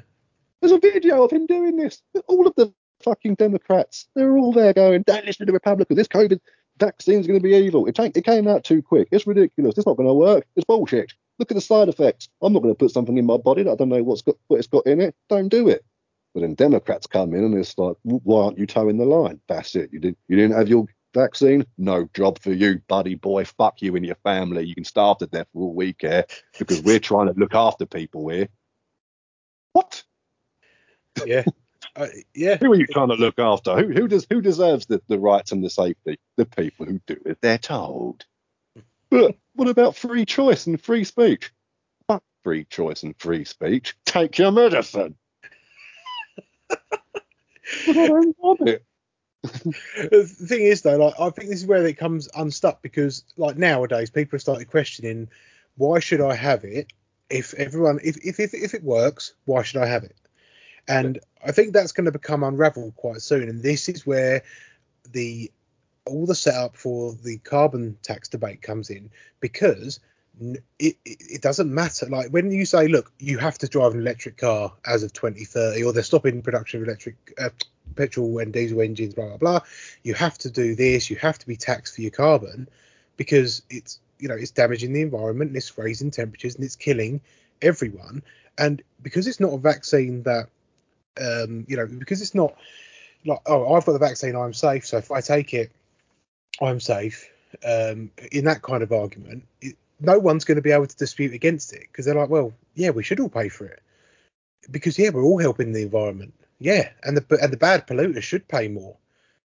There's 0.61 0.71
a 0.71 0.79
video 0.79 1.23
of 1.23 1.31
him 1.31 1.45
doing 1.45 1.77
this. 1.77 2.01
All 2.27 2.47
of 2.47 2.53
the 2.55 2.73
fucking 3.03 3.35
Democrats, 3.35 4.07
they're 4.15 4.37
all 4.37 4.51
there 4.53 4.73
going, 4.73 5.03
don't 5.03 5.25
listen 5.25 5.45
to 5.45 5.51
the 5.51 5.53
Republicans. 5.53 5.97
This 5.97 6.07
COVID 6.07 6.39
vaccine's 6.79 7.27
going 7.27 7.39
to 7.39 7.43
be 7.43 7.55
evil. 7.55 7.85
It, 7.85 7.99
ain't- 7.99 8.17
it 8.17 8.25
came 8.25 8.47
out 8.47 8.63
too 8.63 8.81
quick. 8.81 9.07
It's 9.11 9.27
ridiculous. 9.27 9.77
It's 9.77 9.85
not 9.87 9.97
going 9.97 10.07
to 10.09 10.13
work. 10.13 10.45
It's 10.55 10.65
bullshit. 10.65 11.13
Look 11.39 11.51
at 11.51 11.55
the 11.55 11.61
side 11.61 11.89
effects. 11.89 12.29
I'm 12.41 12.53
not 12.53 12.63
going 12.63 12.73
to 12.73 12.77
put 12.77 12.91
something 12.91 13.17
in 13.17 13.25
my 13.25 13.37
body 13.37 13.63
that 13.63 13.71
I 13.71 13.75
don't 13.75 13.89
know 13.89 14.01
what's 14.03 14.23
got 14.23 14.35
what 14.47 14.57
it's 14.57 14.67
got 14.67 14.87
in 14.87 14.99
it. 15.01 15.15
Don't 15.29 15.49
do 15.49 15.69
it. 15.69 15.85
But 16.33 16.41
then 16.41 16.55
Democrats 16.55 17.05
come 17.07 17.33
in 17.33 17.43
and 17.43 17.55
it's 17.57 17.77
like, 17.77 17.95
why 18.03 18.45
aren't 18.45 18.57
you 18.57 18.65
towing 18.65 18.97
the 18.97 19.05
line? 19.05 19.39
That's 19.47 19.75
it. 19.75 19.89
You 19.93 19.99
didn't. 19.99 20.17
You 20.27 20.35
didn't 20.35 20.57
have 20.57 20.67
your 20.67 20.85
vaccine. 21.13 21.65
No 21.77 22.09
job 22.15 22.39
for 22.39 22.51
you, 22.53 22.81
buddy 22.87 23.15
boy. 23.15 23.45
Fuck 23.45 23.81
you 23.83 23.95
and 23.95 24.05
your 24.05 24.17
family. 24.23 24.65
You 24.65 24.73
can 24.75 24.83
starve 24.83 25.19
to 25.19 25.27
death 25.27 25.47
for 25.53 25.61
all 25.63 25.75
we 25.75 25.93
care 25.93 26.25
because 26.57 26.81
we're 26.81 26.99
trying 26.99 27.27
to 27.27 27.33
look 27.39 27.53
after 27.53 27.85
people 27.85 28.29
here. 28.29 28.47
What? 29.73 30.03
Yeah. 31.25 31.43
Uh, 31.95 32.07
yeah. 32.33 32.57
Who 32.57 32.71
are 32.71 32.75
you 32.75 32.87
trying 32.87 33.09
to 33.09 33.15
look 33.15 33.39
after? 33.39 33.75
Who 33.75 33.91
who 33.93 34.07
does 34.07 34.27
who 34.29 34.41
deserves 34.41 34.85
the, 34.85 35.01
the 35.07 35.19
rights 35.19 35.51
and 35.51 35.63
the 35.63 35.69
safety? 35.69 36.19
The 36.35 36.45
people 36.45 36.85
who 36.85 36.99
do 37.07 37.17
it. 37.25 37.39
They're 37.41 37.57
told. 37.57 38.25
But 39.09 39.37
what 39.55 39.69
about 39.69 39.95
free 39.95 40.25
choice 40.25 40.67
and 40.67 40.81
free 40.81 41.05
speech? 41.05 41.53
Fuck 42.09 42.23
free 42.43 42.65
choice 42.65 43.03
and 43.03 43.15
free 43.17 43.45
speech. 43.45 43.95
Take 44.03 44.37
your 44.37 44.51
medicine. 44.51 45.15
I 46.69 47.93
don't 47.93 48.35
want 48.37 48.67
it. 48.67 48.83
The 49.43 50.25
thing 50.25 50.61
is, 50.61 50.81
though, 50.81 50.97
like 50.97 51.13
I 51.19 51.29
think 51.29 51.49
this 51.49 51.61
is 51.61 51.65
where 51.65 51.85
it 51.85 51.97
comes 51.97 52.27
unstuck 52.35 52.81
because, 52.81 53.23
like 53.37 53.57
nowadays, 53.57 54.09
people 54.09 54.35
have 54.35 54.41
started 54.41 54.69
questioning 54.69 55.29
why 55.77 55.99
should 55.99 56.21
I 56.21 56.35
have 56.35 56.65
it 56.65 56.91
if 57.29 57.53
everyone 57.53 57.99
if 58.03 58.17
if 58.25 58.39
if, 58.39 58.53
if 58.53 58.73
it 58.73 58.83
works, 58.83 59.33
why 59.45 59.63
should 59.63 59.81
I 59.81 59.85
have 59.85 60.03
it? 60.03 60.15
And 60.87 61.19
I 61.45 61.51
think 61.51 61.73
that's 61.73 61.91
going 61.91 62.05
to 62.05 62.11
become 62.11 62.43
unravelled 62.43 62.95
quite 62.95 63.21
soon. 63.21 63.49
And 63.49 63.61
this 63.61 63.89
is 63.89 64.05
where 64.05 64.43
the 65.11 65.51
all 66.05 66.25
the 66.25 66.35
setup 66.35 66.75
for 66.75 67.13
the 67.13 67.37
carbon 67.39 67.97
tax 68.01 68.29
debate 68.29 68.61
comes 68.61 68.89
in 68.89 69.09
because 69.41 69.99
it, 70.39 70.63
it, 70.79 70.97
it 71.05 71.41
doesn't 71.41 71.73
matter. 71.73 72.05
Like 72.07 72.29
when 72.29 72.51
you 72.51 72.65
say, 72.65 72.87
look, 72.87 73.11
you 73.19 73.37
have 73.37 73.57
to 73.59 73.67
drive 73.67 73.93
an 73.93 73.99
electric 73.99 74.37
car 74.37 74.73
as 74.85 75.03
of 75.03 75.13
2030, 75.13 75.83
or 75.83 75.93
they're 75.93 76.03
stopping 76.03 76.41
production 76.41 76.81
of 76.81 76.87
electric 76.87 77.15
uh, 77.39 77.49
petrol 77.95 78.39
and 78.39 78.53
diesel 78.53 78.81
engines, 78.81 79.13
blah 79.13 79.27
blah 79.27 79.37
blah. 79.37 79.59
You 80.03 80.13
have 80.13 80.37
to 80.39 80.49
do 80.49 80.75
this. 80.75 81.09
You 81.09 81.15
have 81.17 81.37
to 81.39 81.47
be 81.47 81.55
taxed 81.55 81.95
for 81.95 82.01
your 82.01 82.11
carbon 82.11 82.69
because 83.17 83.61
it's 83.69 83.99
you 84.19 84.27
know 84.27 84.35
it's 84.35 84.51
damaging 84.51 84.93
the 84.93 85.01
environment 85.01 85.49
and 85.49 85.57
it's 85.57 85.77
raising 85.77 86.11
temperatures 86.11 86.55
and 86.55 86.63
it's 86.63 86.75
killing 86.75 87.21
everyone. 87.61 88.23
And 88.57 88.81
because 89.01 89.27
it's 89.27 89.39
not 89.39 89.53
a 89.53 89.57
vaccine 89.57 90.23
that 90.23 90.49
um, 91.21 91.65
you 91.67 91.77
know 91.77 91.85
because 91.87 92.21
it's 92.21 92.35
not 92.35 92.55
like 93.25 93.39
oh 93.45 93.73
I've 93.73 93.85
got 93.85 93.93
the 93.93 93.99
vaccine 93.99 94.35
I'm 94.35 94.53
safe 94.53 94.85
so 94.85 94.97
if 94.97 95.11
I 95.11 95.21
take 95.21 95.53
it 95.53 95.71
I'm 96.61 96.79
safe. 96.79 97.29
Um, 97.65 98.11
in 98.31 98.43
that 98.45 98.61
kind 98.61 98.83
of 98.83 98.91
argument 98.91 99.43
it, 99.61 99.75
no 99.99 100.19
one's 100.19 100.43
going 100.45 100.57
to 100.57 100.61
be 100.61 100.71
able 100.71 100.85
to 100.85 100.95
dispute 100.97 101.33
against 101.33 101.73
it 101.73 101.83
because 101.91 102.05
they're 102.05 102.15
like 102.15 102.29
well 102.29 102.53
yeah 102.75 102.89
we 102.91 103.03
should 103.03 103.19
all 103.19 103.29
pay 103.29 103.49
for 103.49 103.65
it. 103.65 103.81
Because 104.69 104.99
yeah 104.99 105.09
we're 105.09 105.23
all 105.23 105.39
helping 105.39 105.71
the 105.71 105.81
environment. 105.83 106.33
Yeah 106.59 106.89
and 107.03 107.15
the 107.17 107.39
and 107.41 107.51
the 107.53 107.57
bad 107.57 107.87
polluters 107.87 108.23
should 108.23 108.47
pay 108.47 108.67
more. 108.67 108.97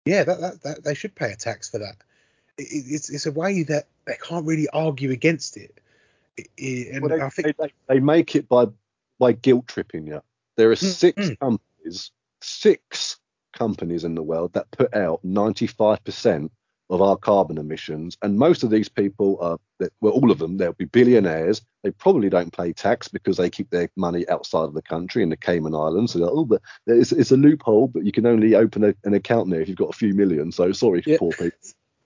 Yeah 0.04 0.24
that, 0.24 0.40
that, 0.40 0.62
that 0.62 0.84
they 0.84 0.94
should 0.94 1.14
pay 1.14 1.32
a 1.32 1.36
tax 1.36 1.70
for 1.70 1.78
that. 1.78 1.96
It, 2.58 2.84
it's 2.86 3.10
it's 3.10 3.26
a 3.26 3.32
way 3.32 3.62
that 3.64 3.86
they 4.06 4.16
can't 4.22 4.46
really 4.46 4.68
argue 4.72 5.10
against 5.10 5.56
it, 5.56 5.80
It- 6.56 7.02
Well, 7.02 7.16
they, 7.16 7.24
I 7.24 7.28
think 7.30 7.56
they, 7.56 7.72
they 7.88 8.00
make 8.00 8.36
it 8.36 8.48
by 8.48 8.66
by 9.18 9.32
guilt 9.32 9.66
tripping 9.68 10.06
you. 10.06 10.22
There 10.56 10.70
are 10.70 10.74
Mm, 10.74 10.92
six 10.92 11.28
mm. 11.28 11.38
companies, 11.38 12.10
six 12.40 13.18
companies 13.52 14.04
in 14.04 14.14
the 14.14 14.22
world 14.22 14.52
that 14.54 14.70
put 14.70 14.94
out 14.94 15.20
95% 15.24 16.50
of 16.88 17.02
our 17.02 17.16
carbon 17.16 17.58
emissions, 17.58 18.16
and 18.22 18.38
most 18.38 18.62
of 18.62 18.70
these 18.70 18.88
people 18.88 19.38
are, 19.40 19.58
well, 20.00 20.12
all 20.12 20.30
of 20.30 20.38
them, 20.38 20.56
they'll 20.56 20.72
be 20.72 20.84
billionaires. 20.84 21.60
They 21.82 21.90
probably 21.90 22.28
don't 22.28 22.56
pay 22.56 22.72
tax 22.72 23.08
because 23.08 23.36
they 23.36 23.50
keep 23.50 23.70
their 23.70 23.88
money 23.96 24.28
outside 24.28 24.64
of 24.64 24.74
the 24.74 24.82
country 24.82 25.24
in 25.24 25.28
the 25.30 25.36
Cayman 25.36 25.74
Islands. 25.74 26.12
So, 26.12 26.20
they're, 26.20 26.28
oh, 26.30 26.44
but 26.44 26.62
it's, 26.86 27.10
it's 27.10 27.32
a 27.32 27.36
loophole, 27.36 27.88
but 27.88 28.04
you 28.04 28.12
can 28.12 28.24
only 28.24 28.54
open 28.54 28.84
a, 28.84 28.94
an 29.02 29.14
account 29.14 29.50
there 29.50 29.60
if 29.60 29.68
you've 29.68 29.76
got 29.76 29.90
a 29.90 29.98
few 29.98 30.14
million. 30.14 30.52
So 30.52 30.70
sorry, 30.70 31.02
Yeah. 31.06 31.16
poor 31.18 31.32
people. 31.32 31.58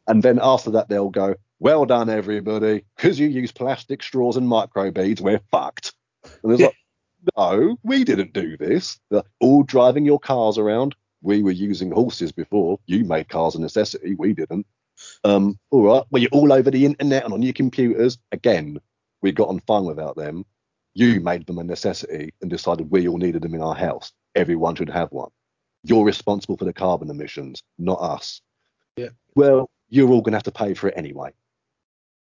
And 0.06 0.22
then 0.22 0.38
after 0.42 0.70
that, 0.70 0.88
they'll 0.88 1.10
go, 1.10 1.34
well 1.58 1.84
done, 1.84 2.08
everybody, 2.08 2.84
because 2.96 3.20
you 3.20 3.28
use 3.28 3.52
plastic 3.52 4.02
straws 4.02 4.38
and 4.38 4.46
microbeads, 4.48 5.20
we're 5.20 5.40
fucked. 5.50 5.92
And 6.42 6.52
it's 6.52 6.60
Yeah. 6.60 6.68
like, 6.68 6.76
no, 7.36 7.76
we 7.82 8.04
didn't 8.04 8.32
do 8.32 8.56
this. 8.56 8.98
They're 9.10 9.22
all 9.40 9.62
driving 9.62 10.04
your 10.04 10.18
cars 10.18 10.58
around. 10.58 10.94
We 11.22 11.42
were 11.42 11.50
using 11.50 11.90
horses 11.90 12.32
before. 12.32 12.78
You 12.86 13.04
made 13.04 13.28
cars 13.28 13.54
a 13.54 13.60
necessity. 13.60 14.14
We 14.14 14.32
didn't. 14.32 14.66
Um, 15.24 15.58
all 15.70 15.82
right. 15.82 16.04
Well, 16.10 16.22
you're 16.22 16.30
all 16.32 16.52
over 16.52 16.70
the 16.70 16.86
internet 16.86 17.24
and 17.24 17.34
on 17.34 17.42
your 17.42 17.52
computers. 17.52 18.18
Again, 18.32 18.78
we 19.22 19.32
got 19.32 19.48
on 19.48 19.60
fine 19.60 19.84
without 19.84 20.16
them. 20.16 20.44
You 20.94 21.20
made 21.20 21.46
them 21.46 21.58
a 21.58 21.64
necessity 21.64 22.32
and 22.40 22.50
decided 22.50 22.90
we 22.90 23.06
all 23.06 23.18
needed 23.18 23.42
them 23.42 23.54
in 23.54 23.62
our 23.62 23.74
house. 23.74 24.12
Everyone 24.34 24.74
should 24.74 24.90
have 24.90 25.12
one. 25.12 25.30
You're 25.82 26.04
responsible 26.04 26.56
for 26.56 26.64
the 26.64 26.72
carbon 26.72 27.10
emissions, 27.10 27.62
not 27.78 28.00
us. 28.00 28.40
Yeah. 28.96 29.10
Well, 29.34 29.70
you're 29.88 30.10
all 30.10 30.20
going 30.20 30.32
to 30.32 30.36
have 30.36 30.42
to 30.44 30.52
pay 30.52 30.74
for 30.74 30.88
it 30.88 30.94
anyway. 30.96 31.32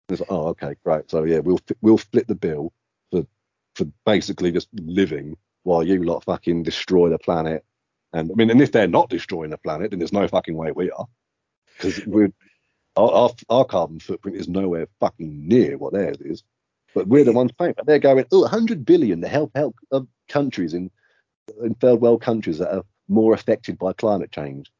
Like, 0.09 0.21
oh, 0.29 0.47
okay, 0.49 0.75
great. 0.83 1.09
So 1.09 1.23
yeah, 1.23 1.39
we'll 1.39 1.59
we'll 1.81 1.97
split 1.97 2.27
the 2.27 2.35
bill 2.35 2.73
for 3.79 3.87
basically 4.05 4.51
just 4.51 4.67
living 4.73 5.37
while 5.63 5.81
you 5.81 6.03
lot 6.03 6.23
fucking 6.23 6.63
destroy 6.63 7.09
the 7.09 7.17
planet. 7.17 7.65
And 8.13 8.29
I 8.31 8.35
mean, 8.35 8.49
and 8.51 8.61
if 8.61 8.71
they're 8.71 8.87
not 8.87 9.09
destroying 9.09 9.51
the 9.51 9.57
planet, 9.57 9.91
then 9.91 9.99
there's 9.99 10.13
no 10.13 10.27
fucking 10.27 10.55
way 10.55 10.71
we 10.71 10.91
are, 10.91 11.07
because 11.75 12.05
we're 12.05 12.31
our, 12.95 13.11
our 13.11 13.29
our 13.49 13.65
carbon 13.65 13.99
footprint 13.99 14.37
is 14.37 14.49
nowhere 14.49 14.87
fucking 14.99 15.47
near 15.47 15.77
what 15.77 15.93
theirs 15.93 16.17
is. 16.19 16.43
But 16.93 17.07
we're 17.07 17.23
the 17.23 17.31
ones 17.31 17.51
paying. 17.51 17.73
But 17.77 17.85
they're 17.85 17.99
going, 17.99 18.25
oh, 18.31 18.41
100 18.41 18.83
billion 18.83 19.21
to 19.21 19.27
help 19.27 19.51
help 19.55 19.75
uh, 19.91 20.01
countries 20.27 20.73
in 20.73 20.91
in 21.63 21.75
third 21.75 22.01
world 22.01 22.21
countries 22.21 22.57
that 22.57 22.75
are 22.75 22.83
more 23.07 23.33
affected 23.33 23.77
by 23.77 23.93
climate 23.93 24.31
change. 24.31 24.71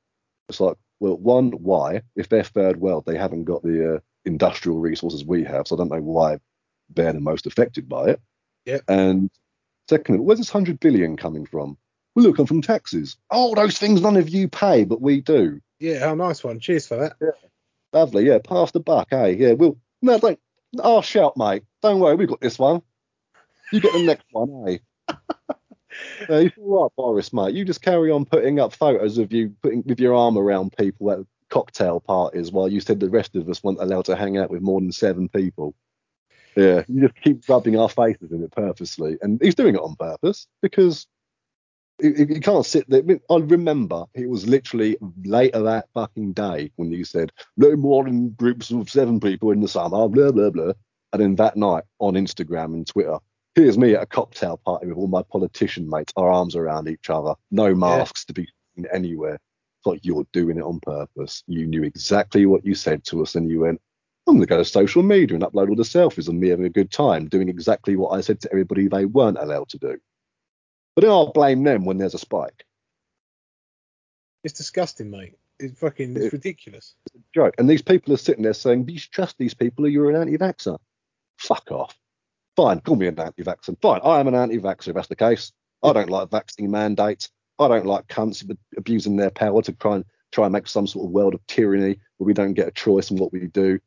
It's 0.50 0.60
like, 0.60 0.78
well, 1.00 1.18
one, 1.18 1.52
why? 1.52 2.02
If 2.16 2.30
they're 2.30 2.44
third 2.44 2.78
world, 2.78 3.06
they 3.06 3.18
haven't 3.18 3.46
got 3.46 3.64
the 3.64 3.96
uh, 3.96 4.00
industrial 4.26 4.80
resources 4.80 5.24
we 5.24 5.44
have, 5.44 5.68
so 5.68 5.76
I 5.76 5.78
don't 5.78 5.92
know 5.92 6.02
why 6.02 6.40
they're 6.90 7.14
the 7.14 7.20
most 7.20 7.46
affected 7.46 7.88
by 7.88 8.10
it. 8.10 8.22
Yep. 8.70 8.82
And 8.88 9.30
secondly, 9.90 10.22
where's 10.22 10.40
this 10.40 10.50
hundred 10.50 10.80
billion 10.80 11.18
coming 11.18 11.46
from? 11.46 11.78
Well, 12.16 12.26
it'll 12.26 12.36
come 12.36 12.46
from 12.46 12.62
taxes. 12.62 13.18
Oh, 13.32 13.56
those 13.56 13.78
things 13.78 14.02
none 14.02 14.18
of 14.18 14.30
you 14.30 14.48
pay, 14.48 14.84
but 14.84 15.02
we 15.02 15.22
do. 15.22 15.62
yeah, 15.80 16.00
how 16.00 16.16
nice 16.16 16.44
one. 16.44 16.60
Cheers 16.60 16.88
for 16.88 16.98
that. 16.98 17.16
Lovely, 17.94 18.26
yeah. 18.28 18.40
Pass 18.40 18.72
the 18.72 18.80
buck, 18.80 19.08
hey. 19.12 19.36
Yeah, 19.36 19.54
we'll 19.54 19.78
no, 20.02 20.20
don't. 20.20 20.40
Oh, 20.80 21.02
shout, 21.02 21.36
mate. 21.38 21.64
Don't 21.82 22.00
worry, 22.00 22.16
we've 22.16 22.28
got 22.28 22.42
this 22.42 22.60
one. 22.60 22.82
You 23.72 23.80
get 23.80 23.94
the 23.94 24.04
next 24.04 24.26
one, 24.32 24.66
hey. 24.68 24.80
Uh, 26.30 26.36
it's 26.36 26.58
all 26.58 26.84
right, 26.84 26.92
Boris, 26.96 27.34
mate. 27.34 27.56
You 27.56 27.66
just 27.66 27.82
carry 27.82 28.12
on 28.12 28.26
putting 28.26 28.60
up 28.60 28.74
photos 28.74 29.18
of 29.18 29.34
you 29.34 29.56
putting 29.62 29.84
with 29.86 30.00
your 30.00 30.14
arm 30.16 30.38
around 30.38 30.76
people 30.78 31.12
at 31.12 31.20
cocktail 31.50 32.00
parties 32.00 32.52
while 32.52 32.68
you 32.68 32.80
said 32.80 33.00
the 33.00 33.10
rest 33.10 33.36
of 33.36 33.50
us 33.50 33.64
weren't 33.64 33.82
allowed 33.82 34.06
to 34.06 34.16
hang 34.16 34.38
out 34.38 34.52
with 34.52 34.62
more 34.62 34.80
than 34.80 34.92
seven 34.92 35.28
people. 35.30 35.74
Yeah, 36.60 36.84
you 36.88 37.02
just 37.02 37.16
keep 37.24 37.48
rubbing 37.48 37.80
our 37.80 37.90
faces 37.90 38.32
in 38.32 38.44
it 38.44 38.52
purposely, 38.52 39.18
and 39.22 39.40
he's 39.42 39.56
doing 39.56 39.76
it 39.76 39.82
on 39.82 39.96
purpose 39.96 40.48
because 40.62 41.08
You 42.02 42.40
can't 42.40 42.66
sit 42.66 42.90
there. 42.90 43.04
I 43.30 43.38
remember 43.38 44.06
it 44.14 44.30
was 44.30 44.48
literally 44.48 44.98
later 45.26 45.62
that 45.64 45.90
fucking 45.94 46.34
day 46.34 46.72
when 46.78 46.92
you 46.92 47.04
said 47.04 47.32
no 47.58 47.76
more 47.76 48.06
than 48.06 48.30
groups 48.30 48.72
of 48.72 48.90
seven 48.90 49.20
people 49.20 49.52
in 49.52 49.60
the 49.60 49.68
summer, 49.68 50.08
blah 50.08 50.32
blah 50.32 50.50
blah. 50.50 50.74
And 51.12 51.22
then 51.22 51.36
that 51.36 51.58
night 51.58 51.84
on 52.00 52.14
Instagram 52.14 52.74
and 52.74 52.88
Twitter, 52.88 53.18
here's 53.56 53.78
me 53.78 53.96
at 53.96 54.04
a 54.04 54.06
cocktail 54.06 54.58
party 54.58 54.88
with 54.88 54.98
all 54.98 55.08
my 55.08 55.24
politician 55.24 55.90
mates, 55.90 56.14
our 56.16 56.30
arms 56.30 56.56
around 56.56 56.88
each 56.88 57.10
other, 57.10 57.34
no 57.52 57.76
masks 57.76 58.24
to 58.26 58.34
be 58.34 58.48
seen 58.76 58.86
anywhere. 58.94 59.36
It's 59.36 59.86
like 59.86 60.00
you're 60.04 60.28
doing 60.32 60.58
it 60.58 60.64
on 60.64 60.80
purpose. 60.80 61.44
You 61.48 61.68
knew 61.68 61.84
exactly 61.84 62.46
what 62.46 62.66
you 62.66 62.76
said 62.76 63.04
to 63.06 63.24
us, 63.24 63.36
and 63.36 63.50
you 63.50 63.62
went, 63.62 63.82
I'm 64.30 64.36
going 64.36 64.42
to 64.42 64.48
go 64.48 64.58
to 64.58 64.66
social 64.66 65.02
media 65.02 65.36
and 65.36 65.44
upload 65.44 65.70
all 65.70 65.76
the 65.76 65.84
selfies 65.84 66.28
of 66.28 66.36
me 66.36 66.50
having 66.50 66.66
a 66.66 66.70
good 66.70 66.92
time, 66.92 67.28
doing 67.28 67.50
exactly 67.50 67.96
what 67.96 68.10
I 68.12 68.22
said 68.22 68.40
to 68.42 68.52
everybody 68.52 68.88
they 68.88 69.06
weren't 69.06 69.40
allowed 69.40 69.70
to 69.70 69.78
do. 69.80 69.98
But 70.96 71.02
then 71.02 71.12
I'll 71.12 71.32
blame 71.32 71.64
them 71.64 71.84
when 71.86 71.98
there's 71.98 72.14
a 72.14 72.20
spike. 72.20 72.64
It's 74.44 74.54
disgusting, 74.54 75.10
mate. 75.10 75.36
It's 75.60 75.80
fucking 75.80 76.16
it's 76.16 76.26
It- 76.28 76.34
ridiculous. 76.34 76.96
Joke. 77.34 77.56
And 77.58 77.70
these 77.70 77.82
people 77.82 78.14
are 78.14 78.18
sitting 78.18 78.44
there 78.44 78.54
saying, 78.54 78.88
you 78.88 79.00
should 79.00 79.12
trust 79.12 79.38
these 79.38 79.54
people 79.54 79.86
or 79.86 79.90
you're 79.90 80.10
an 80.10 80.16
anti-vaxxer. 80.16 80.78
Fuck 81.38 81.72
off. 81.72 81.98
Fine, 82.56 82.82
call 82.82 82.96
me 82.96 83.08
an 83.08 83.20
anti-vaxxer. 83.20 83.82
Fine, 83.82 84.02
I 84.04 84.20
am 84.20 84.28
an 84.28 84.36
anti-vaxxer 84.36 84.90
if 84.90 84.96
that's 84.96 85.08
the 85.08 85.16
case. 85.16 85.52
I 85.82 85.92
don't 85.94 86.10
like 86.10 86.30
vaccine 86.30 86.72
mandates. 86.72 87.30
I 87.58 87.68
don't 87.68 87.86
like 87.86 88.08
cunts 88.08 88.50
abusing 88.78 89.16
their 89.16 89.32
power 89.32 89.62
to 89.64 89.72
try 89.74 89.96
and 89.96 90.06
try 90.32 90.46
and 90.46 90.54
make 90.54 90.68
some 90.68 90.86
sort 90.88 91.06
of 91.06 91.12
world 91.12 91.34
of 91.34 91.46
tyranny 91.48 92.00
where 92.18 92.28
we 92.28 92.34
don't 92.34 92.54
get 92.54 92.68
a 92.68 92.72
choice 92.72 93.12
in 93.12 93.18
what 93.18 93.34
we 93.34 93.48
do. 93.48 93.80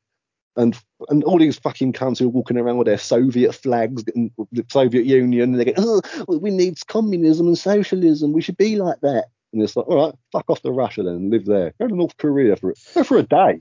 And 0.57 0.77
and 1.09 1.25
all 1.25 1.39
these 1.39 1.59
fucking 1.59 1.95
cunts 1.95 2.19
who 2.19 2.27
are 2.27 2.31
walking 2.31 2.59
around 2.59 2.77
with 2.77 2.87
their 2.87 2.99
Soviet 2.99 3.53
flags 3.53 4.05
and 4.15 4.31
the 4.53 4.65
Soviet 4.71 5.07
Union, 5.07 5.55
and 5.55 5.61
they 5.61 5.73
go, 5.73 5.73
oh, 5.79 6.03
we 6.29 6.51
need 6.51 6.79
communism 6.87 7.47
and 7.47 7.57
socialism. 7.57 8.33
We 8.33 8.43
should 8.43 8.59
be 8.59 8.77
like 8.77 9.01
that. 9.01 9.27
And 9.53 9.63
it's 9.63 9.77
like, 9.77 9.87
all 9.87 10.07
right, 10.07 10.15
fuck 10.31 10.45
off 10.49 10.63
to 10.63 10.71
Russia 10.71 11.03
then 11.03 11.15
and 11.15 11.31
live 11.31 11.47
there. 11.47 11.73
Go 11.81 11.89
to 11.89 11.95
North 11.95 12.17
Korea 12.19 12.57
for 12.57 12.75
go 12.95 13.05
for 13.05 13.17
a 13.19 13.23
day. 13.23 13.61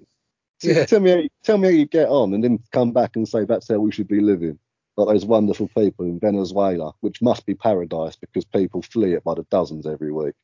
Yeah. 0.62 0.86
Tell 0.86 1.00
me, 1.00 1.12
how 1.12 1.18
you, 1.18 1.30
tell 1.44 1.58
me 1.58 1.68
how 1.70 1.74
you 1.74 1.86
get 1.86 2.10
on, 2.10 2.34
and 2.34 2.44
then 2.44 2.60
come 2.72 2.92
back 2.92 3.16
and 3.16 3.28
say 3.28 3.46
that's 3.46 3.68
how 3.68 3.80
we 3.80 3.92
should 3.92 4.08
be 4.08 4.22
living. 4.22 4.60
Like 4.98 5.08
those 5.08 5.26
wonderful 5.26 5.70
people 5.70 6.06
in 6.06 6.20
Venezuela, 6.20 6.94
which 7.00 7.22
must 7.22 7.46
be 7.46 7.56
paradise 7.56 8.16
because 8.18 8.46
people 8.46 8.82
flee 8.82 9.14
it 9.14 9.24
by 9.24 9.36
the 9.36 9.46
dozens 9.50 9.88
every 9.88 10.12
week. 10.12 10.36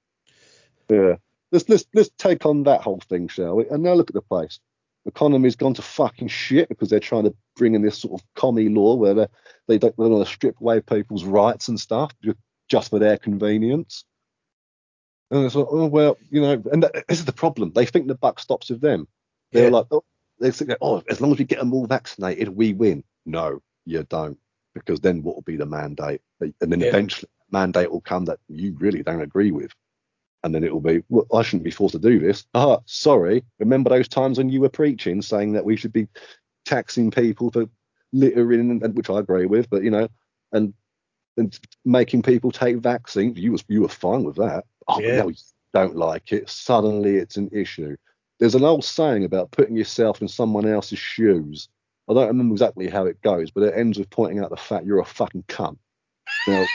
Yeah, 0.89 1.15
let's 1.51 1.67
let's 1.67 1.85
let's 1.93 2.09
take 2.17 2.45
on 2.45 2.63
that 2.63 2.81
whole 2.81 3.01
thing, 3.09 3.27
shall 3.27 3.57
we? 3.57 3.67
And 3.67 3.83
now 3.83 3.93
look 3.93 4.09
at 4.09 4.15
the 4.15 4.21
place. 4.21 4.59
Economy's 5.07 5.55
gone 5.55 5.73
to 5.73 5.81
fucking 5.81 6.27
shit 6.27 6.69
because 6.69 6.89
they're 6.89 6.99
trying 6.99 7.23
to 7.23 7.33
bring 7.55 7.75
in 7.75 7.81
this 7.81 7.97
sort 7.97 8.19
of 8.21 8.27
commie 8.35 8.69
law 8.69 8.95
where 8.95 9.13
they 9.13 9.27
they 9.67 9.77
don't 9.77 9.97
want 9.97 10.25
to 10.25 10.31
strip 10.31 10.59
away 10.59 10.81
people's 10.81 11.23
rights 11.23 11.69
and 11.69 11.79
stuff 11.79 12.13
just 12.69 12.89
for 12.89 12.99
their 12.99 13.17
convenience. 13.17 14.03
And 15.31 15.45
it's 15.45 15.55
like, 15.55 15.67
oh 15.69 15.87
well, 15.87 16.17
you 16.29 16.41
know, 16.41 16.61
and 16.71 16.83
that, 16.83 17.07
this 17.07 17.19
is 17.19 17.25
the 17.25 17.33
problem. 17.33 17.71
They 17.73 17.85
think 17.85 18.07
the 18.07 18.15
buck 18.15 18.39
stops 18.39 18.69
with 18.69 18.81
them. 18.81 19.07
They're 19.51 19.65
Yeah. 19.65 19.69
like, 19.69 19.87
oh, 19.91 20.03
they 20.39 20.51
think, 20.51 20.71
oh, 20.81 21.01
as 21.09 21.19
long 21.19 21.31
as 21.31 21.39
we 21.39 21.45
get 21.45 21.59
them 21.59 21.73
all 21.73 21.85
vaccinated, 21.87 22.49
we 22.49 22.73
win. 22.73 23.03
No, 23.25 23.61
you 23.85 24.03
don't, 24.03 24.37
because 24.73 24.99
then 24.99 25.23
what 25.23 25.35
will 25.35 25.41
be 25.41 25.57
the 25.57 25.65
mandate? 25.65 26.21
And 26.39 26.53
then 26.59 26.79
Yeah. 26.81 26.87
eventually, 26.87 27.29
mandate 27.51 27.91
will 27.91 28.01
come 28.01 28.25
that 28.25 28.39
you 28.47 28.75
really 28.77 29.03
don't 29.03 29.21
agree 29.21 29.51
with, 29.51 29.71
and 30.47 30.55
then 30.55 30.63
it 30.63 30.71
will 30.73 30.79
be, 30.79 31.03
well, 31.09 31.27
I 31.33 31.41
shouldn't 31.41 31.65
be 31.65 31.71
forced 31.71 31.91
to 31.93 31.99
do 31.99 32.19
this. 32.19 32.45
Ah, 32.55 32.79
sorry. 32.85 33.43
Remember 33.59 33.89
those 33.89 34.07
times 34.07 34.37
when 34.37 34.49
you 34.49 34.61
were 34.61 34.69
preaching, 34.69 35.21
saying 35.21 35.51
that 35.53 35.65
we 35.65 35.75
should 35.75 35.91
be 35.91 36.07
taxing 36.65 37.11
people 37.11 37.51
for 37.51 37.65
littering, 38.13 38.81
and 38.81 38.95
which 38.95 39.09
I 39.09 39.19
agree 39.19 39.45
with, 39.45 39.69
but 39.69 39.83
you 39.83 39.91
know, 39.91 40.07
and 40.53 40.73
and 41.35 41.59
making 41.85 42.21
people 42.23 42.51
take 42.51 42.77
vaccines. 42.77 43.37
You 43.37 43.51
was 43.51 43.63
you 43.67 43.81
were 43.81 43.89
fine 43.89 44.23
with 44.23 44.37
that. 44.37 44.63
Oh, 44.87 45.01
Yeah. 45.01 45.25
you 45.25 45.33
don't 45.73 45.97
like 45.97 46.31
it. 46.31 46.49
Suddenly 46.49 47.17
it's 47.17 47.35
an 47.35 47.49
issue. 47.51 47.97
There's 48.39 48.55
an 48.55 48.63
old 48.63 48.85
saying 48.85 49.25
about 49.25 49.51
putting 49.51 49.75
yourself 49.75 50.21
in 50.21 50.29
someone 50.29 50.65
else's 50.65 50.97
shoes. 50.99 51.67
I 52.09 52.13
don't 52.13 52.27
remember 52.27 52.53
exactly 52.53 52.87
how 52.89 53.05
it 53.05 53.21
goes, 53.21 53.51
but 53.51 53.63
it 53.63 53.73
ends 53.75 53.99
with 53.99 54.09
pointing 54.09 54.39
out 54.39 54.49
the 54.49 54.55
fact 54.55 54.85
you're 54.85 55.01
a 55.01 55.05
fucking 55.05 55.43
cunt. 55.49 55.77
Now, 56.47 56.65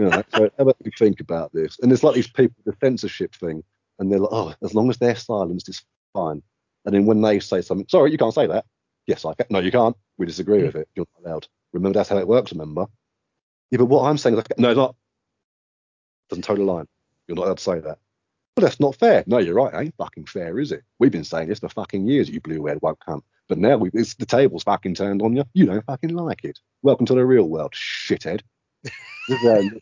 you 0.00 0.08
know, 0.08 0.22
so 0.34 0.50
how 0.56 0.62
about 0.62 0.76
you 0.82 0.90
think 0.98 1.20
about 1.20 1.52
this? 1.52 1.78
And 1.80 1.92
it's 1.92 2.02
like 2.02 2.14
these 2.14 2.26
people, 2.26 2.56
the 2.64 2.74
censorship 2.82 3.34
thing, 3.34 3.62
and 3.98 4.10
they're 4.10 4.18
like, 4.18 4.32
oh, 4.32 4.54
as 4.62 4.74
long 4.74 4.88
as 4.88 4.96
they're 4.96 5.14
silenced, 5.14 5.68
it's 5.68 5.84
fine. 6.14 6.42
And 6.86 6.94
then 6.94 7.04
when 7.04 7.20
they 7.20 7.38
say 7.38 7.60
something, 7.60 7.86
sorry, 7.86 8.10
you 8.10 8.16
can't 8.16 8.32
say 8.32 8.46
that. 8.46 8.64
Yes, 9.06 9.26
I 9.26 9.34
can. 9.34 9.44
No, 9.50 9.58
you 9.58 9.70
can't. 9.70 9.94
We 10.16 10.24
disagree 10.24 10.62
with 10.62 10.74
it. 10.74 10.88
You're 10.94 11.04
not 11.18 11.30
allowed. 11.30 11.48
Remember, 11.74 11.98
that's 11.98 12.08
how 12.08 12.16
it 12.16 12.26
works. 12.26 12.52
Remember. 12.52 12.86
Yeah, 13.70 13.76
but 13.76 13.86
what 13.86 14.08
I'm 14.08 14.16
saying 14.16 14.36
is, 14.36 14.38
like, 14.38 14.58
no, 14.58 14.70
it's 14.70 14.78
not. 14.78 14.96
Doesn't 16.30 16.44
toe 16.44 16.56
the 16.56 16.62
line. 16.62 16.86
You're 17.28 17.36
not 17.36 17.44
allowed 17.44 17.58
to 17.58 17.62
say 17.62 17.80
that. 17.80 17.98
But 18.56 18.62
that's 18.62 18.80
not 18.80 18.96
fair. 18.96 19.22
No, 19.26 19.36
you're 19.36 19.54
right. 19.54 19.74
It 19.74 19.78
ain't 19.84 19.96
fucking 19.98 20.24
fair, 20.24 20.58
is 20.58 20.72
it? 20.72 20.82
We've 20.98 21.12
been 21.12 21.24
saying 21.24 21.50
this 21.50 21.58
for 21.58 21.68
fucking 21.68 22.06
years. 22.06 22.30
You 22.30 22.40
blue 22.40 22.64
head 22.64 22.78
won't 22.80 23.04
come. 23.04 23.22
But 23.48 23.58
now 23.58 23.76
we, 23.76 23.90
it's, 23.92 24.14
the 24.14 24.24
table's 24.24 24.62
fucking 24.62 24.94
turned 24.94 25.20
on 25.20 25.36
you. 25.36 25.44
You 25.52 25.66
don't 25.66 25.84
fucking 25.84 26.14
like 26.14 26.42
it. 26.44 26.58
Welcome 26.82 27.04
to 27.06 27.14
the 27.14 27.26
real 27.26 27.48
world, 27.50 27.74
shithead. 27.74 28.40
This 29.28 29.42
is 29.44 29.80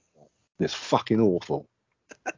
it's 0.58 0.74
fucking 0.74 1.20
awful. 1.20 1.68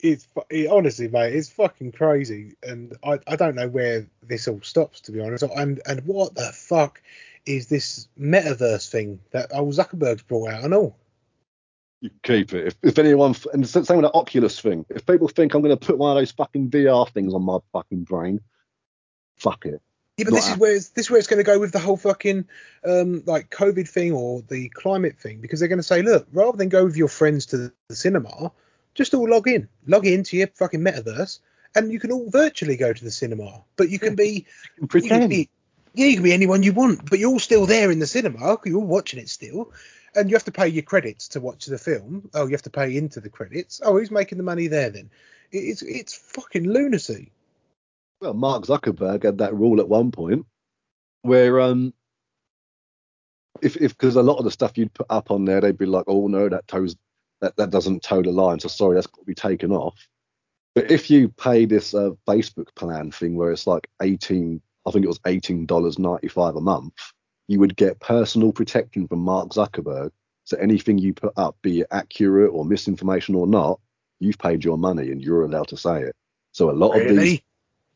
It's 0.00 0.28
it, 0.48 0.70
honestly, 0.70 1.08
mate, 1.08 1.34
it's 1.34 1.48
fucking 1.48 1.90
crazy, 1.90 2.54
and 2.62 2.96
I, 3.02 3.18
I 3.26 3.34
don't 3.34 3.56
know 3.56 3.66
where 3.66 4.06
this 4.22 4.46
all 4.46 4.60
stops, 4.62 5.00
to 5.00 5.12
be 5.12 5.20
honest. 5.20 5.42
And 5.42 5.80
and 5.86 6.06
what 6.06 6.36
the 6.36 6.52
fuck 6.52 7.02
is 7.46 7.66
this 7.66 8.06
metaverse 8.18 8.88
thing 8.88 9.18
that 9.32 9.52
old 9.52 9.74
Zuckerberg's 9.74 10.22
brought 10.22 10.50
out 10.50 10.64
and 10.64 10.74
all? 10.74 10.96
You 12.00 12.10
keep 12.22 12.52
it. 12.52 12.68
If, 12.68 12.76
if 12.82 12.98
anyone, 12.98 13.34
and 13.52 13.64
the 13.64 13.84
same 13.84 13.96
with 13.96 14.04
the 14.04 14.12
Oculus 14.14 14.60
thing. 14.60 14.86
If 14.88 15.04
people 15.04 15.26
think 15.26 15.54
I'm 15.54 15.62
going 15.62 15.76
to 15.76 15.86
put 15.86 15.98
one 15.98 16.16
of 16.16 16.20
those 16.20 16.30
fucking 16.30 16.70
VR 16.70 17.08
things 17.10 17.34
on 17.34 17.42
my 17.42 17.58
fucking 17.72 18.04
brain, 18.04 18.40
fuck 19.36 19.66
it. 19.66 19.82
Yeah, 20.18 20.24
but 20.24 20.34
this 20.34 20.48
is 20.48 20.56
where 20.56 20.74
it's, 20.74 20.88
this 20.88 21.06
is 21.06 21.10
where 21.10 21.18
it's 21.18 21.28
going 21.28 21.38
to 21.38 21.44
go 21.44 21.60
with 21.60 21.70
the 21.70 21.78
whole 21.78 21.96
fucking 21.96 22.44
um 22.84 23.22
like 23.24 23.50
COVID 23.50 23.88
thing 23.88 24.12
or 24.12 24.42
the 24.42 24.68
climate 24.70 25.16
thing 25.16 25.40
because 25.40 25.60
they're 25.60 25.68
going 25.68 25.78
to 25.78 25.82
say, 25.84 26.02
look, 26.02 26.26
rather 26.32 26.58
than 26.58 26.68
go 26.68 26.84
with 26.84 26.96
your 26.96 27.08
friends 27.08 27.46
to 27.46 27.56
the, 27.88 27.94
cinema, 27.94 28.50
just 28.94 29.14
all 29.14 29.28
log 29.28 29.46
in, 29.46 29.68
log 29.86 30.06
into 30.06 30.36
your 30.36 30.48
fucking 30.48 30.80
metaverse, 30.80 31.38
and 31.76 31.92
you 31.92 32.00
can 32.00 32.10
all 32.10 32.28
virtually 32.30 32.76
go 32.76 32.92
to 32.92 33.04
the 33.04 33.12
cinema, 33.12 33.62
but 33.76 33.90
you 33.90 34.00
can 34.00 34.16
be 34.16 34.44
You 34.92 35.02
can 35.02 35.28
be 35.28 35.48
yeah, 35.94 36.06
you 36.06 36.14
can 36.14 36.24
be 36.24 36.32
anyone 36.32 36.64
you 36.64 36.72
want, 36.72 37.08
but 37.08 37.20
you're 37.20 37.30
all 37.30 37.38
still 37.38 37.66
there 37.66 37.90
in 37.90 38.00
the 38.00 38.06
cinema. 38.06 38.58
You're 38.64 38.76
all 38.76 38.86
watching 38.86 39.20
it 39.20 39.28
still, 39.28 39.72
and 40.16 40.28
you 40.28 40.34
have 40.34 40.44
to 40.44 40.52
pay 40.52 40.68
your 40.68 40.82
credits 40.82 41.28
to 41.28 41.40
watch 41.40 41.66
the 41.66 41.78
film. 41.78 42.28
Oh, 42.34 42.46
you 42.46 42.52
have 42.52 42.62
to 42.62 42.70
pay 42.70 42.96
into 42.96 43.20
the 43.20 43.28
credits. 43.28 43.80
Oh, 43.84 43.98
who's 43.98 44.10
making 44.10 44.38
the 44.38 44.44
money 44.44 44.66
there 44.66 44.90
then? 44.90 45.10
It's 45.52 45.82
it's 45.82 46.14
fucking 46.14 46.64
lunacy. 46.64 47.30
Well, 48.20 48.34
Mark 48.34 48.64
Zuckerberg 48.64 49.24
had 49.24 49.38
that 49.38 49.54
rule 49.54 49.80
at 49.80 49.88
one 49.88 50.10
point 50.10 50.44
where 51.22 51.60
um 51.60 51.92
if 53.62 53.76
if 53.76 53.96
because 53.96 54.16
a 54.16 54.22
lot 54.22 54.38
of 54.38 54.44
the 54.44 54.50
stuff 54.50 54.76
you'd 54.76 54.94
put 54.94 55.06
up 55.10 55.30
on 55.30 55.44
there, 55.44 55.60
they'd 55.60 55.78
be 55.78 55.86
like, 55.86 56.04
oh 56.06 56.26
no, 56.28 56.48
that 56.48 56.66
toes 56.68 56.96
that 57.40 57.56
that 57.56 57.70
doesn't 57.70 58.02
toe 58.02 58.22
the 58.22 58.30
line, 58.30 58.58
so 58.60 58.68
sorry, 58.68 58.94
that's 58.94 59.06
got 59.06 59.20
to 59.20 59.24
be 59.24 59.34
taken 59.34 59.72
off. 59.72 60.08
But 60.74 60.90
if 60.90 61.10
you 61.10 61.28
pay 61.28 61.64
this 61.64 61.94
uh, 61.94 62.10
Facebook 62.26 62.74
plan 62.74 63.10
thing 63.10 63.36
where 63.36 63.52
it's 63.52 63.66
like 63.66 63.88
eighteen, 64.02 64.60
I 64.86 64.90
think 64.90 65.04
it 65.04 65.08
was 65.08 65.20
eighteen 65.26 65.66
dollars 65.66 65.98
ninety 65.98 66.28
five 66.28 66.56
a 66.56 66.60
month, 66.60 66.94
you 67.48 67.58
would 67.60 67.76
get 67.76 68.00
personal 68.00 68.52
protection 68.52 69.08
from 69.08 69.20
Mark 69.20 69.50
Zuckerberg. 69.50 70.10
So 70.44 70.56
anything 70.58 70.98
you 70.98 71.12
put 71.12 71.32
up, 71.36 71.56
be 71.62 71.80
it 71.80 71.88
accurate 71.90 72.52
or 72.52 72.64
misinformation 72.64 73.34
or 73.34 73.46
not, 73.46 73.80
you've 74.18 74.38
paid 74.38 74.64
your 74.64 74.78
money 74.78 75.10
and 75.10 75.20
you're 75.20 75.42
allowed 75.42 75.68
to 75.68 75.76
say 75.76 76.02
it. 76.02 76.16
So 76.52 76.70
a 76.70 76.72
lot 76.72 76.96
of 76.96 77.02
these 77.02 77.16
Really? 77.16 77.44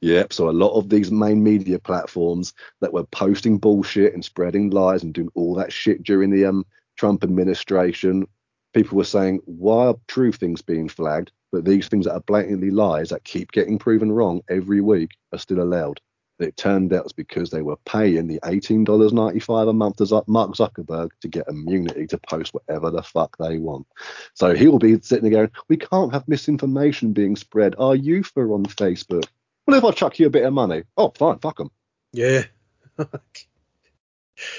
Yep. 0.03 0.33
So 0.33 0.51
a 0.51 0.53
lot 0.53 0.77
of 0.77 0.89
these 0.89 1.12
main 1.12 1.45
media 1.45 1.79
platforms 1.79 2.53
that 2.81 2.93
were 2.93 3.05
posting 3.05 3.59
bullshit 3.59 4.15
and 4.15 4.24
spreading 4.24 4.70
lies 4.70 5.05
and 5.05 5.15
doing 5.15 5.31
all 5.35 5.55
that 5.55 5.73
shit 5.73 6.03
during 6.03 6.31
the 6.31 6.45
um, 6.45 6.66
Trump 6.97 7.23
administration, 7.23 8.27
people 8.74 8.99
were 8.99 9.05
saying, 9.05 9.41
why 9.45 9.87
are 9.87 9.97
true 10.09 10.33
things 10.33 10.61
being 10.61 10.89
flagged, 10.89 11.31
but 11.53 11.65
these 11.65 11.87
things 11.87 12.07
that 12.07 12.15
are 12.15 12.20
blatantly 12.20 12.70
lies 12.73 13.11
that 13.11 13.23
keep 13.23 13.53
getting 13.53 13.79
proven 13.79 14.11
wrong 14.11 14.43
every 14.51 14.81
week 14.81 15.11
are 15.33 15.39
still 15.39 15.61
allowed? 15.61 16.01
It 16.41 16.57
turned 16.57 16.93
out 16.93 17.05
it's 17.05 17.12
because 17.12 17.51
they 17.51 17.62
were 17.62 17.77
paying 17.85 18.27
the 18.27 18.41
$18.95 18.41 19.69
a 19.69 19.73
month 19.73 19.97
to 19.97 20.24
Mark 20.27 20.51
Zuckerberg 20.57 21.11
to 21.20 21.29
get 21.29 21.47
immunity 21.47 22.09
to 22.09 22.19
post 22.19 22.53
whatever 22.53 22.91
the 22.91 23.05
fuck 23.05 23.37
they 23.39 23.59
want. 23.59 23.87
So 24.35 24.53
he'll 24.53 24.81
be 24.81 25.01
sitting 25.01 25.31
there 25.31 25.47
going, 25.47 25.53
we 25.69 25.77
can't 25.77 26.12
have 26.12 26.27
misinformation 26.27 27.12
being 27.12 27.37
spread. 27.37 27.77
Our 27.79 27.95
youth 27.95 28.33
are 28.37 28.53
on 28.53 28.65
Facebook. 28.65 29.27
Well, 29.66 29.78
if 29.78 29.84
I 29.84 29.90
chuck 29.93 30.18
you 30.18 30.26
a 30.26 30.30
bit 30.30 30.44
of 30.44 30.52
money, 30.52 30.82
oh, 30.97 31.12
fine, 31.16 31.39
fuck 31.39 31.59
them. 31.59 31.70
Yeah. 32.12 32.44
I 32.98 33.06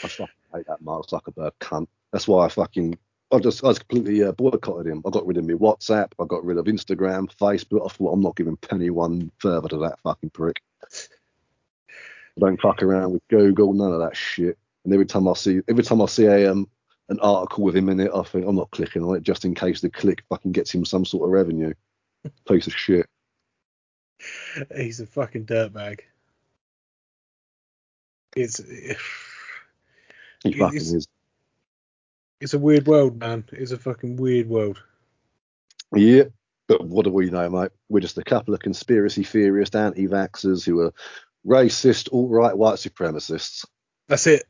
fucking 0.07 0.27
hate 0.53 0.67
that 0.67 0.81
Mark 0.81 1.07
Zuckerberg 1.07 1.51
cunt. 1.59 1.87
That's 2.11 2.27
why 2.27 2.45
I 2.45 2.49
fucking, 2.49 2.97
I 3.31 3.39
just, 3.39 3.63
I 3.63 3.69
just 3.69 3.87
completely 3.87 4.23
uh, 4.23 4.31
boycotted 4.31 4.87
him. 4.87 5.01
I 5.05 5.09
got 5.09 5.25
rid 5.25 5.37
of 5.37 5.45
my 5.45 5.53
WhatsApp. 5.53 6.11
I 6.19 6.25
got 6.25 6.45
rid 6.45 6.57
of 6.57 6.65
Instagram, 6.65 7.29
Facebook. 7.35 7.85
I 7.85 7.93
thought 7.93 8.13
I'm 8.13 8.21
not 8.21 8.35
giving 8.35 8.55
penny 8.57 8.89
one 8.89 9.31
further 9.39 9.67
to 9.69 9.77
that 9.79 9.99
fucking 10.01 10.29
prick. 10.29 10.61
I 10.83 12.39
don't 12.39 12.61
fuck 12.61 12.81
around 12.81 13.13
with 13.13 13.27
Google, 13.29 13.73
none 13.73 13.91
of 13.91 13.99
that 13.99 14.15
shit. 14.15 14.57
And 14.85 14.93
every 14.93 15.05
time 15.05 15.27
I 15.27 15.33
see, 15.33 15.61
every 15.67 15.83
time 15.83 16.01
I 16.01 16.07
see 16.07 16.25
a 16.25 16.51
um, 16.51 16.67
an 17.09 17.19
article 17.19 17.63
with 17.63 17.75
him 17.75 17.89
in 17.89 17.99
it, 17.99 18.11
I 18.13 18.23
think 18.23 18.45
I'm 18.45 18.55
not 18.55 18.71
clicking 18.71 19.03
on 19.03 19.15
it 19.15 19.23
just 19.23 19.45
in 19.45 19.53
case 19.53 19.81
the 19.81 19.89
click 19.89 20.23
fucking 20.29 20.51
gets 20.51 20.73
him 20.73 20.85
some 20.85 21.05
sort 21.05 21.27
of 21.27 21.31
revenue. 21.31 21.73
Piece 22.47 22.67
of 22.67 22.73
shit. 22.73 23.07
He's 24.75 24.99
a 24.99 25.05
fucking 25.05 25.45
dirtbag. 25.45 26.01
It's 28.35 28.57
He 28.57 28.95
It 30.45 30.55
fucking 30.57 30.77
is- 30.77 30.93
is. 30.93 31.07
it's 32.41 32.53
a 32.53 32.59
weird 32.59 32.87
world, 32.87 33.19
man. 33.19 33.45
It's 33.51 33.71
a 33.71 33.77
fucking 33.77 34.17
weird 34.17 34.49
world. 34.49 34.81
Yeah. 35.95 36.23
But 36.67 36.85
what 36.85 37.03
do 37.05 37.11
we 37.11 37.29
know, 37.29 37.49
mate? 37.49 37.71
We're 37.89 37.99
just 37.99 38.17
a 38.17 38.23
couple 38.23 38.53
of 38.53 38.59
conspiracy 38.61 39.23
theorists, 39.23 39.75
anti-vaxxers 39.75 40.65
who 40.65 40.79
are 40.79 40.93
racist, 41.45 42.11
alt-right, 42.13 42.57
white 42.57 42.75
supremacists. 42.75 43.65
That's 44.07 44.27
it. 44.27 44.43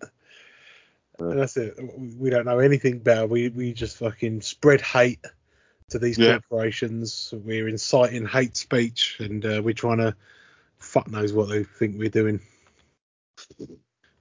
Uh, 1.20 1.34
That's 1.34 1.58
it. 1.58 1.74
We 2.18 2.30
don't 2.30 2.46
know 2.46 2.60
anything 2.60 3.00
better. 3.00 3.28
We 3.28 3.50
we 3.50 3.74
just 3.74 3.98
fucking 3.98 4.42
spread 4.42 4.82
hate 4.82 5.20
to 5.94 6.00
these 6.00 6.18
Yeah. 6.18 6.40
corporations. 6.40 7.34
We're 7.46 7.68
inciting 7.70 8.26
hate 8.26 8.58
speech, 8.58 9.18
and 9.20 9.46
uh, 9.46 9.62
we're 9.64 9.74
trying 9.74 10.00
to 10.00 10.16
fuck 10.80 11.10
knows 11.10 11.32
what 11.34 11.50
they 11.50 11.64
think 11.64 11.98
we're 11.98 12.10
doing. 12.10 12.40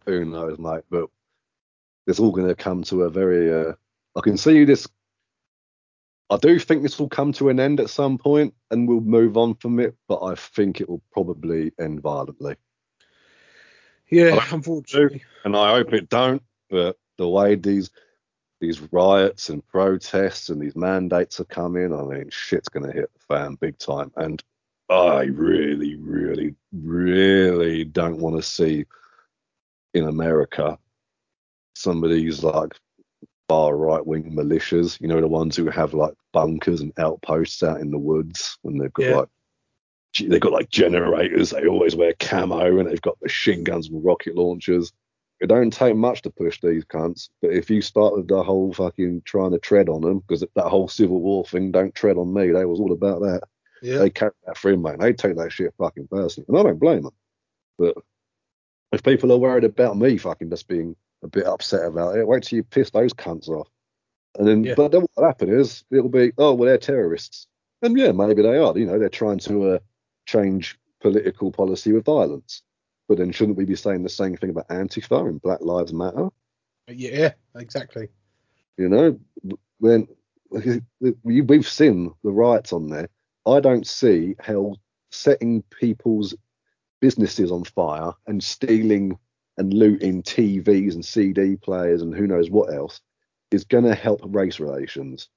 who 0.06 0.24
knows, 0.24 0.58
mate? 0.58 0.84
But 0.90 1.08
it's 2.06 2.20
all 2.20 2.30
going 2.30 2.48
to 2.48 2.54
come 2.54 2.82
to 2.84 3.02
a 3.02 3.10
very. 3.10 3.52
Uh, 3.52 3.72
I 4.16 4.20
can 4.20 4.36
see 4.36 4.64
this. 4.64 4.86
I 6.30 6.36
do 6.38 6.58
think 6.58 6.82
this 6.82 6.98
will 6.98 7.08
come 7.08 7.32
to 7.34 7.48
an 7.50 7.60
end 7.60 7.80
at 7.80 7.90
some 7.90 8.16
point, 8.18 8.54
and 8.70 8.88
we'll 8.88 9.00
move 9.00 9.36
on 9.36 9.54
from 9.54 9.80
it. 9.80 9.94
But 10.08 10.22
I 10.22 10.34
think 10.34 10.80
it 10.80 10.88
will 10.88 11.02
probably 11.12 11.72
end 11.78 12.00
violently, 12.00 12.56
Yeah, 14.10 14.42
unfortunately. 14.50 15.22
and 15.44 15.56
I 15.56 15.72
hope 15.74 15.92
it 15.92 16.08
don't. 16.08 16.42
But 16.70 16.98
the 17.18 17.28
way 17.28 17.54
these 17.54 17.90
these 18.62 18.80
riots 18.92 19.48
and 19.48 19.66
protests 19.66 20.48
and 20.48 20.62
these 20.62 20.76
mandates 20.76 21.40
are 21.40 21.44
coming, 21.44 21.92
I 21.92 22.02
mean, 22.04 22.30
shit's 22.30 22.68
going 22.68 22.86
to 22.86 22.92
hit 22.92 23.10
the 23.12 23.34
fan 23.34 23.56
big 23.56 23.76
time. 23.76 24.12
And 24.16 24.40
I 24.88 25.24
really, 25.24 25.96
really, 25.96 26.54
really 26.72 27.84
don't 27.84 28.20
want 28.20 28.36
to 28.36 28.42
see 28.42 28.86
in 29.94 30.04
America 30.06 30.78
some 31.74 32.04
of 32.04 32.10
these 32.10 32.44
like 32.44 32.72
far 33.48 33.76
right 33.76 34.06
wing 34.06 34.32
militias, 34.32 35.00
you 35.00 35.08
know, 35.08 35.20
the 35.20 35.26
ones 35.26 35.56
who 35.56 35.68
have 35.68 35.92
like 35.92 36.14
bunkers 36.32 36.82
and 36.82 36.92
outposts 36.98 37.64
out 37.64 37.80
in 37.80 37.90
the 37.90 37.98
woods 37.98 38.56
and 38.62 38.80
they've 38.80 38.92
got 38.92 39.04
Yeah. 39.04 39.16
like 39.16 39.28
they've 40.20 40.40
got 40.40 40.52
like 40.52 40.70
generators, 40.70 41.50
they 41.50 41.66
always 41.66 41.96
wear 41.96 42.14
camo 42.20 42.78
and 42.78 42.88
they've 42.88 43.02
got 43.02 43.20
machine 43.20 43.64
guns 43.64 43.88
and 43.88 44.04
rocket 44.04 44.36
launchers. 44.36 44.92
It 45.42 45.48
don't 45.48 45.72
take 45.72 45.96
much 45.96 46.22
to 46.22 46.30
push 46.30 46.60
these 46.60 46.84
cunts, 46.84 47.28
but 47.42 47.50
if 47.52 47.68
you 47.68 47.82
start 47.82 48.16
with 48.16 48.28
the 48.28 48.44
whole 48.44 48.72
fucking 48.72 49.22
trying 49.24 49.50
to 49.50 49.58
tread 49.58 49.88
on 49.88 50.00
them, 50.02 50.20
because 50.20 50.44
that 50.54 50.68
whole 50.68 50.86
civil 50.86 51.20
war 51.20 51.44
thing, 51.44 51.72
don't 51.72 51.92
tread 51.96 52.16
on 52.16 52.32
me, 52.32 52.52
they 52.52 52.64
was 52.64 52.78
all 52.78 52.92
about 52.92 53.22
that. 53.22 53.40
Yeah. 53.82 53.98
They 53.98 54.10
carry 54.10 54.30
that 54.46 54.56
through, 54.56 54.76
mate. 54.76 55.00
They 55.00 55.12
take 55.12 55.34
that 55.36 55.50
shit 55.50 55.74
fucking 55.78 56.06
personally, 56.12 56.46
and 56.48 56.56
I 56.56 56.62
don't 56.62 56.78
blame 56.78 57.02
them. 57.02 57.14
But 57.76 57.96
if 58.92 59.02
people 59.02 59.32
are 59.32 59.36
worried 59.36 59.64
about 59.64 59.96
me 59.96 60.16
fucking 60.16 60.48
just 60.48 60.68
being 60.68 60.94
a 61.24 61.26
bit 61.26 61.44
upset 61.44 61.86
about 61.86 62.16
it, 62.16 62.28
wait 62.28 62.44
till 62.44 62.58
you 62.58 62.62
piss 62.62 62.90
those 62.90 63.12
cunts 63.12 63.48
off. 63.48 63.68
And 64.38 64.46
then, 64.46 64.62
Yeah. 64.62 64.74
but 64.76 64.92
then 64.92 65.00
what'll 65.00 65.28
happen 65.28 65.48
is 65.48 65.82
it'll 65.90 66.08
be, 66.08 66.30
oh 66.38 66.54
well, 66.54 66.68
they're 66.68 66.78
terrorists, 66.78 67.48
and 67.82 67.98
yeah, 67.98 68.12
maybe 68.12 68.42
they 68.42 68.58
are. 68.58 68.78
You 68.78 68.86
know, 68.86 68.96
they're 69.00 69.08
trying 69.08 69.40
to 69.40 69.70
uh, 69.72 69.78
change 70.24 70.78
political 71.00 71.50
policy 71.50 71.90
with 71.92 72.04
violence. 72.04 72.62
But 73.12 73.18
then, 73.18 73.30
shouldn't 73.30 73.58
we 73.58 73.66
be 73.66 73.76
saying 73.76 74.04
the 74.04 74.08
same 74.08 74.38
thing 74.38 74.48
about 74.48 74.68
Antifa 74.68 75.28
and 75.28 75.42
Black 75.42 75.60
Lives 75.60 75.92
Matter? 75.92 76.30
Yeah, 76.88 77.34
exactly. 77.54 78.08
You 78.78 78.88
know, 78.88 79.20
when 79.80 80.08
we- 80.98 81.42
we've 81.42 81.68
seen 81.68 82.14
the 82.24 82.32
riots 82.32 82.72
on 82.72 82.88
there, 82.88 83.10
I 83.44 83.60
don't 83.60 83.86
see 83.86 84.34
how 84.40 84.76
setting 85.10 85.60
people's 85.78 86.34
businesses 87.02 87.52
on 87.52 87.64
fire 87.64 88.14
and 88.26 88.42
stealing 88.42 89.18
and 89.58 89.74
looting 89.74 90.22
TVs 90.22 90.94
and 90.94 91.04
CD 91.04 91.56
players 91.56 92.00
and 92.00 92.14
who 92.14 92.26
knows 92.26 92.48
what 92.48 92.72
else 92.72 93.02
is 93.50 93.64
going 93.64 93.84
to 93.84 93.94
help 93.94 94.22
race 94.24 94.58
relations. 94.58 95.28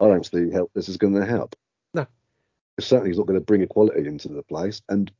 I 0.00 0.08
don't 0.08 0.26
see 0.26 0.50
how 0.50 0.68
this 0.74 0.88
is 0.88 0.96
going 0.96 1.14
to 1.14 1.24
help. 1.24 1.54
No. 1.94 2.08
It 2.76 2.82
certainly 2.82 3.12
is 3.12 3.18
not 3.18 3.28
going 3.28 3.38
to 3.38 3.46
bring 3.46 3.62
equality 3.62 4.08
into 4.08 4.30
the 4.30 4.42
place. 4.42 4.82
And 4.88 5.12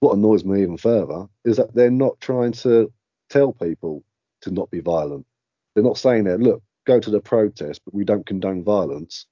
what 0.00 0.16
annoys 0.16 0.44
me 0.44 0.62
even 0.62 0.76
further 0.76 1.26
is 1.44 1.58
that 1.58 1.74
they're 1.74 1.90
not 1.90 2.20
trying 2.20 2.52
to 2.52 2.92
tell 3.28 3.52
people 3.52 4.02
to 4.42 4.50
not 4.50 4.70
be 4.70 4.80
violent. 4.80 5.26
They're 5.74 5.84
not 5.84 5.98
saying 5.98 6.24
that, 6.24 6.40
look, 6.40 6.62
go 6.86 6.98
to 6.98 7.10
the 7.10 7.20
protest, 7.20 7.82
but 7.84 7.94
we 7.94 8.04
don't 8.04 8.26
condone 8.26 8.64
violence. 8.64 9.26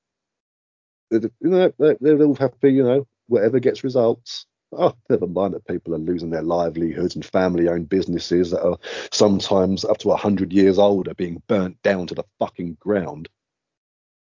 They, 1.10 1.18
you 1.40 1.50
know, 1.50 1.72
they, 1.78 1.96
they're 2.00 2.22
all 2.22 2.34
happy, 2.34 2.72
you 2.72 2.84
know, 2.84 3.06
whatever 3.26 3.58
gets 3.58 3.82
results. 3.82 4.46
Oh, 4.72 4.94
never 5.08 5.26
mind 5.26 5.54
that 5.54 5.66
people 5.66 5.94
are 5.94 5.98
losing 5.98 6.28
their 6.28 6.42
livelihoods 6.42 7.14
and 7.14 7.24
family-owned 7.24 7.88
businesses 7.88 8.50
that 8.50 8.62
are 8.62 8.76
sometimes 9.10 9.86
up 9.86 9.96
to 9.98 10.08
100 10.08 10.52
years 10.52 10.78
old 10.78 11.08
are 11.08 11.14
being 11.14 11.42
burnt 11.46 11.80
down 11.82 12.06
to 12.08 12.14
the 12.14 12.24
fucking 12.38 12.76
ground. 12.78 13.30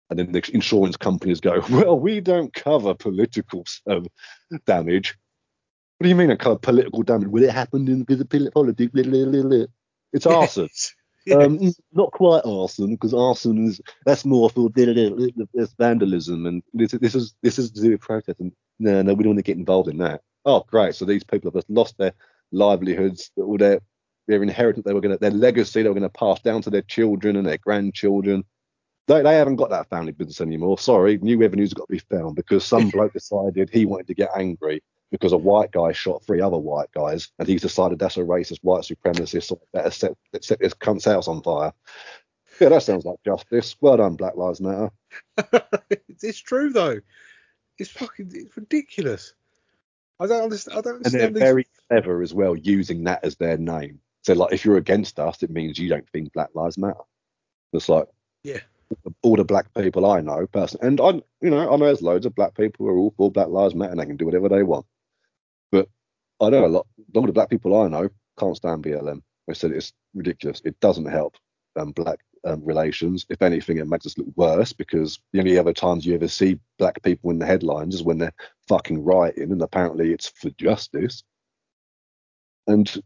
And 0.08 0.18
then 0.18 0.32
the 0.32 0.42
insurance 0.54 0.96
companies 0.96 1.40
go, 1.40 1.60
well, 1.70 2.00
we 2.00 2.20
don't 2.20 2.52
cover 2.54 2.94
political 2.94 3.66
um, 3.86 4.06
damage. 4.64 5.18
What 5.98 6.04
do 6.04 6.10
you 6.10 6.14
mean, 6.14 6.30
I 6.30 6.36
cover 6.36 6.56
political 6.56 7.02
damage? 7.02 7.28
Well, 7.28 7.42
it 7.42 7.50
happened 7.50 7.88
in 7.88 8.04
politics. 8.04 8.92
blah, 8.92 9.02
blah, 9.02 9.42
blah. 9.42 9.64
It's 10.12 10.26
arson. 10.26 10.68
Yeah. 11.26 11.36
Um, 11.38 11.72
not 11.92 12.12
quite 12.12 12.42
arson 12.44 12.94
because 12.94 13.12
arson 13.12 13.66
is 13.66 13.80
that's 14.06 14.24
more 14.24 14.48
for 14.48 14.70
this 14.72 15.74
vandalism 15.76 16.46
and 16.46 16.62
this, 16.72 16.92
this 16.92 17.14
is 17.14 17.34
this 17.42 17.58
is 17.58 17.70
to 17.72 17.82
do 17.82 17.90
with 17.90 18.00
protest 18.00 18.40
and 18.40 18.52
no 18.78 19.02
no 19.02 19.12
we 19.12 19.24
don't 19.24 19.32
want 19.32 19.38
to 19.38 19.42
get 19.42 19.58
involved 19.58 19.90
in 19.90 19.98
that. 19.98 20.22
Oh 20.46 20.64
great, 20.68 20.94
so 20.94 21.04
these 21.04 21.24
people 21.24 21.48
have 21.50 21.56
just 21.56 21.68
lost 21.68 21.98
their 21.98 22.14
livelihoods, 22.52 23.30
all 23.36 23.58
their 23.58 23.80
their 24.26 24.42
inheritance 24.42 24.86
they 24.86 24.94
were 24.94 25.02
going 25.02 25.14
to 25.14 25.18
their 25.18 25.32
legacy 25.32 25.82
they 25.82 25.88
were 25.88 25.94
going 25.94 26.02
to 26.02 26.08
pass 26.08 26.40
down 26.40 26.62
to 26.62 26.70
their 26.70 26.82
children 26.82 27.36
and 27.36 27.46
their 27.46 27.58
grandchildren. 27.58 28.44
They, 29.08 29.22
they 29.22 29.34
haven't 29.34 29.56
got 29.56 29.70
that 29.70 29.90
family 29.90 30.12
business 30.12 30.40
anymore. 30.40 30.78
Sorry, 30.78 31.18
new 31.18 31.38
revenues 31.38 31.74
got 31.74 31.88
to 31.88 31.92
be 31.92 31.98
found 31.98 32.36
because 32.36 32.64
some 32.64 32.88
bloke 32.90 33.12
decided 33.12 33.68
he 33.68 33.84
wanted 33.84 34.06
to 34.06 34.14
get 34.14 34.30
angry 34.36 34.82
because 35.10 35.32
a 35.32 35.36
white 35.38 35.70
guy 35.72 35.92
shot 35.92 36.22
three 36.24 36.40
other 36.40 36.58
white 36.58 36.90
guys, 36.92 37.30
and 37.38 37.48
he's 37.48 37.62
decided 37.62 37.98
that's 37.98 38.16
a 38.16 38.20
racist 38.20 38.58
white 38.62 38.82
supremacist, 38.84 39.44
so 39.44 39.60
I 39.74 39.78
better 39.78 39.90
set, 39.90 40.12
set 40.42 40.58
this 40.60 40.74
cunt's 40.74 41.04
house 41.06 41.28
on 41.28 41.42
fire. 41.42 41.72
Yeah, 42.60 42.70
that 42.70 42.82
sounds 42.82 43.04
like 43.04 43.22
justice. 43.24 43.76
Well 43.80 43.96
done, 43.98 44.16
Black 44.16 44.36
Lives 44.36 44.60
Matter. 44.60 44.90
it's 46.08 46.40
true 46.40 46.70
though. 46.70 46.98
It's 47.78 47.90
fucking 47.90 48.30
it's 48.34 48.56
ridiculous. 48.56 49.34
I 50.20 50.26
don't 50.26 50.42
understand. 50.42 50.78
I 50.78 50.80
don't 50.80 51.04
And 51.06 51.14
they're 51.14 51.30
these. 51.30 51.38
very 51.38 51.66
clever 51.88 52.22
as 52.22 52.34
well, 52.34 52.56
using 52.56 53.04
that 53.04 53.24
as 53.24 53.36
their 53.36 53.56
name. 53.56 54.00
So, 54.22 54.34
like, 54.34 54.52
if 54.52 54.64
you're 54.64 54.76
against 54.76 55.20
us, 55.20 55.42
it 55.44 55.50
means 55.50 55.78
you 55.78 55.88
don't 55.88 56.08
think 56.10 56.32
Black 56.32 56.48
Lives 56.54 56.76
Matter. 56.76 56.98
It's 57.72 57.88
like, 57.88 58.06
Yeah. 58.42 58.58
all 59.22 59.36
the 59.36 59.44
black 59.44 59.72
people 59.74 60.04
I 60.06 60.20
know, 60.20 60.46
personally, 60.48 60.88
and 60.88 61.00
I, 61.00 61.10
you 61.40 61.50
know, 61.50 61.72
I 61.72 61.76
know 61.76 61.84
there's 61.86 62.02
loads 62.02 62.26
of 62.26 62.34
black 62.34 62.56
people 62.56 62.84
who 62.86 62.92
are 62.92 62.98
all 62.98 63.14
for 63.16 63.30
Black 63.30 63.48
Lives 63.48 63.76
Matter 63.76 63.92
and 63.92 64.00
they 64.00 64.06
can 64.06 64.16
do 64.16 64.24
whatever 64.26 64.48
they 64.48 64.64
want. 64.64 64.84
I 66.40 66.50
know 66.50 66.64
a 66.64 66.68
lot, 66.68 66.86
a 66.98 67.18
lot 67.18 67.28
of 67.28 67.34
black 67.34 67.50
people 67.50 67.80
I 67.80 67.88
know 67.88 68.08
can't 68.38 68.56
stand 68.56 68.84
BLM. 68.84 69.22
They 69.46 69.54
said 69.54 69.72
it's 69.72 69.92
ridiculous. 70.14 70.62
It 70.64 70.78
doesn't 70.80 71.06
help 71.06 71.36
um, 71.76 71.92
black 71.92 72.20
um, 72.44 72.62
relations. 72.64 73.26
If 73.28 73.42
anything, 73.42 73.78
it 73.78 73.88
makes 73.88 74.06
us 74.06 74.16
look 74.18 74.28
worse 74.36 74.72
because 74.72 75.18
the 75.32 75.40
only 75.40 75.58
other 75.58 75.72
times 75.72 76.06
you 76.06 76.14
ever 76.14 76.28
see 76.28 76.58
black 76.78 77.02
people 77.02 77.30
in 77.30 77.38
the 77.38 77.46
headlines 77.46 77.94
is 77.94 78.02
when 78.02 78.18
they're 78.18 78.34
fucking 78.68 79.02
rioting, 79.02 79.52
and 79.52 79.62
apparently 79.62 80.12
it's 80.12 80.28
for 80.28 80.50
justice. 80.50 81.22
And 82.66 83.02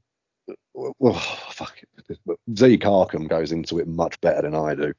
well, 0.75 1.15
fuck 1.51 1.79
it. 1.83 2.19
Zeke 2.57 2.83
Arkham 2.83 3.29
goes 3.29 3.53
into 3.53 3.79
it 3.79 3.87
much 3.87 4.21
better 4.21 4.43
than 4.43 4.55
I 4.55 4.75
do, 4.75 4.93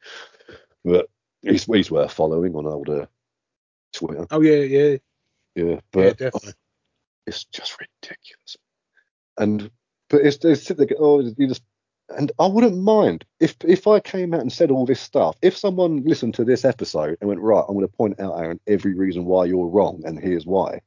but 0.84 1.08
he's 1.42 1.66
he's 1.66 1.92
worth 1.92 2.12
following 2.12 2.56
on 2.56 2.66
older 2.66 3.08
Twitter. 3.94 4.26
Oh 4.32 4.42
yeah, 4.42 4.62
yeah, 4.62 4.98
Yeah, 5.56 5.66
yeah, 5.66 5.80
but 5.92 6.18
definitely. 6.18 6.54
It's 7.26 7.46
just 7.46 7.78
ridiculous. 7.80 8.58
And 9.38 9.70
but 10.10 10.22
it's, 10.22 10.44
it's 10.44 10.72
go, 10.72 10.86
oh, 11.00 11.22
you 11.38 11.48
just 11.48 11.64
and 12.10 12.32
I 12.40 12.48
wouldn't 12.48 12.78
mind 12.78 13.26
if 13.40 13.56
if 13.64 13.88
I 13.88 14.00
came 14.00 14.34
out 14.34 14.42
and 14.42 14.52
said 14.52 14.72
all 14.72 14.86
this 14.86 15.00
stuff. 15.00 15.36
If 15.42 15.58
someone 15.58 16.04
listened 16.04 16.34
to 16.36 16.44
this 16.44 16.66
episode 16.66 17.18
and 17.20 17.28
went, 17.28 17.42
right, 17.42 17.64
I'm 17.68 17.76
going 17.76 17.88
to 17.88 17.94
point 17.94 18.20
out 18.20 18.38
Aaron 18.38 18.60
every 18.68 18.94
reason 18.94 19.26
why 19.26 19.46
you're 19.46 19.68
wrong, 19.68 20.02
and 20.06 20.20
here's 20.20 20.46
why, 20.46 20.82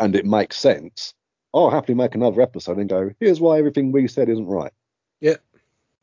and 0.00 0.16
it 0.16 0.26
makes 0.26 0.56
sense. 0.56 1.14
I'll 1.54 1.70
happily 1.70 1.94
make 1.94 2.14
another 2.14 2.40
episode 2.40 2.78
and 2.78 2.88
go, 2.88 3.10
here's 3.20 3.40
why 3.40 3.58
everything 3.58 3.92
we 3.92 4.08
said 4.08 4.30
isn't 4.30 4.46
right. 4.46 4.72
Yeah. 5.20 5.36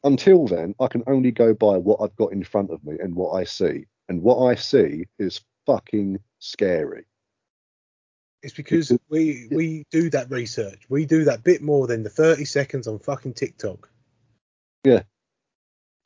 Until 0.04 0.48
then, 0.48 0.76
I 0.80 0.88
can 0.88 1.04
only 1.08 1.32
go 1.32 1.54
by 1.54 1.76
what 1.78 2.00
I've 2.02 2.16
got 2.16 2.32
in 2.32 2.44
front 2.44 2.70
of 2.70 2.84
me 2.86 2.98
and 3.00 3.16
what 3.16 3.32
I 3.32 3.44
see, 3.44 3.88
and 4.08 4.22
what 4.22 4.46
I 4.46 4.56
see 4.56 5.06
is 5.18 5.42
fucking 5.66 6.20
scary. 6.38 7.06
It's 8.42 8.54
because 8.54 8.92
we 9.10 9.48
we 9.52 9.84
do 9.92 10.10
that 10.12 10.30
research. 10.32 10.82
We 10.88 11.06
do 11.06 11.26
that 11.26 11.44
bit 11.44 11.62
more 11.62 11.88
than 11.88 12.04
the 12.04 12.10
30 12.10 12.46
seconds 12.46 12.88
on 12.88 13.00
fucking 13.00 13.34
TikTok. 13.34 13.90
Yeah. 14.84 15.04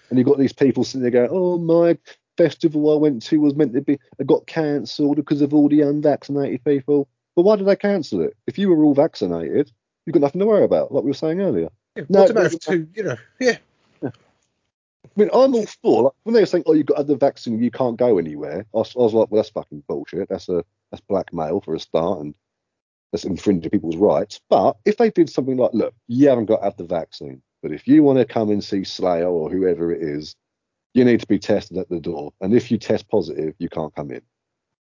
And 0.09 0.17
you've 0.17 0.27
got 0.27 0.39
these 0.39 0.53
people 0.53 0.83
sitting 0.83 1.01
there 1.01 1.11
going, 1.11 1.29
"Oh, 1.31 1.57
my 1.57 1.97
festival 2.37 2.91
I 2.91 2.95
went 2.97 3.21
to 3.23 3.39
was 3.39 3.55
meant 3.55 3.73
to 3.73 3.81
be, 3.81 3.99
it 4.17 4.27
got 4.27 4.47
cancelled 4.47 5.17
because 5.17 5.41
of 5.41 5.53
all 5.53 5.69
the 5.69 5.81
unvaccinated 5.81 6.63
people." 6.63 7.07
But 7.35 7.43
why 7.43 7.55
did 7.55 7.67
they 7.67 7.75
cancel 7.75 8.21
it? 8.21 8.35
If 8.47 8.57
you 8.57 8.69
were 8.69 8.83
all 8.83 8.93
vaccinated, 8.95 9.71
you've 10.05 10.13
got 10.13 10.21
nothing 10.21 10.39
to 10.39 10.45
worry 10.45 10.63
about, 10.63 10.91
like 10.91 11.03
we 11.03 11.09
were 11.09 11.15
saying 11.15 11.41
earlier. 11.41 11.69
Yeah, 11.95 12.03
No, 12.09 12.27
matter 12.27 12.45
if 12.45 12.59
two, 12.59 12.87
you 12.95 13.03
know, 13.03 13.17
yeah. 13.39 13.57
I 15.15 15.19
mean, 15.19 15.29
I'm 15.33 15.53
all 15.53 15.65
for 15.65 16.03
like, 16.03 16.13
when 16.23 16.33
they 16.33 16.41
were 16.41 16.47
saying, 16.47 16.63
"Oh, 16.65 16.73
you've 16.73 16.87
got 16.87 17.05
the 17.05 17.15
vaccine, 17.15 17.61
you 17.61 17.69
can't 17.69 17.97
go 17.97 18.17
anywhere." 18.17 18.65
I 18.73 18.77
was, 18.77 18.95
I 18.95 18.99
was 18.99 19.13
like, 19.13 19.29
"Well, 19.29 19.41
that's 19.41 19.51
fucking 19.51 19.83
bullshit. 19.87 20.29
That's 20.29 20.49
a 20.49 20.63
that's 20.93 21.01
blackmail 21.07 21.59
for 21.59 21.73
a 21.73 21.79
start, 21.79 22.21
and 22.21 22.35
that's 23.11 23.25
infringing 23.25 23.71
people's 23.71 23.97
rights." 23.97 24.39
But 24.49 24.77
if 24.85 24.97
they 24.97 25.09
did 25.09 25.29
something 25.29 25.57
like, 25.57 25.73
"Look, 25.73 25.95
you 26.07 26.29
haven't 26.29 26.45
got 26.45 26.57
to 26.57 26.65
have 26.65 26.77
the 26.77 26.83
vaccine, 26.83 27.41
but 27.63 27.71
if 27.71 27.87
you 27.87 28.03
want 28.03 28.19
to 28.19 28.25
come 28.25 28.51
and 28.51 28.63
see 28.63 28.83
Slayer 28.83 29.27
or 29.27 29.49
whoever 29.49 29.91
it 29.91 30.03
is, 30.03 30.35
you 30.93 31.03
need 31.03 31.19
to 31.21 31.27
be 31.27 31.39
tested 31.39 31.77
at 31.77 31.89
the 31.89 31.99
door, 31.99 32.31
and 32.41 32.53
if 32.53 32.69
you 32.69 32.77
test 32.77 33.09
positive, 33.09 33.55
you 33.57 33.69
can't 33.69 33.95
come 33.95 34.11
in." 34.11 34.21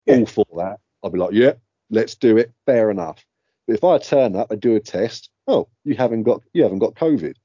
Yeah. 0.05 0.19
All 0.19 0.25
for 0.25 0.45
that. 0.55 0.79
I'll 1.03 1.09
be 1.09 1.19
like, 1.19 1.33
"Yeah, 1.33 1.53
let's 1.89 2.15
do 2.15 2.37
it. 2.37 2.53
Fair 2.65 2.89
enough." 2.89 3.25
But 3.67 3.73
if 3.75 3.83
I 3.83 3.97
turn 3.97 4.37
up 4.37 4.47
I 4.49 4.55
do 4.55 4.75
a 4.75 4.79
test, 4.79 5.29
oh, 5.47 5.67
you 5.83 5.95
haven't 5.95 6.23
got 6.23 6.41
you 6.53 6.63
haven't 6.63 6.79
got 6.79 6.95
COVID. 6.95 7.35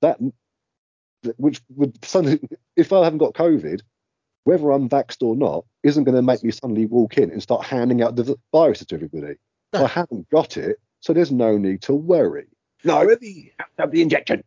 That 0.00 0.20
which 1.36 1.60
would 1.70 2.02
suddenly, 2.04 2.40
if 2.76 2.92
I 2.92 3.02
haven't 3.02 3.18
got 3.18 3.34
COVID, 3.34 3.82
whether 4.44 4.70
I'm 4.70 4.88
vaxxed 4.88 5.22
or 5.22 5.36
not, 5.36 5.64
isn't 5.82 6.04
going 6.04 6.14
to 6.16 6.22
make 6.22 6.42
me 6.42 6.50
suddenly 6.50 6.86
walk 6.86 7.18
in 7.18 7.30
and 7.30 7.42
start 7.42 7.64
handing 7.64 8.02
out 8.02 8.16
the 8.16 8.24
v- 8.24 8.36
viruses 8.52 8.86
to 8.88 8.94
everybody. 8.96 9.34
No. 9.72 9.84
I 9.84 9.88
haven't 9.88 10.28
got 10.30 10.56
it, 10.56 10.78
so 11.00 11.12
there's 11.12 11.30
no 11.32 11.56
need 11.58 11.82
to 11.82 11.94
worry. 11.94 12.46
No, 12.84 13.04
Where 13.04 13.16
the 13.16 13.52
have 13.78 13.90
the 13.90 14.02
injection. 14.02 14.42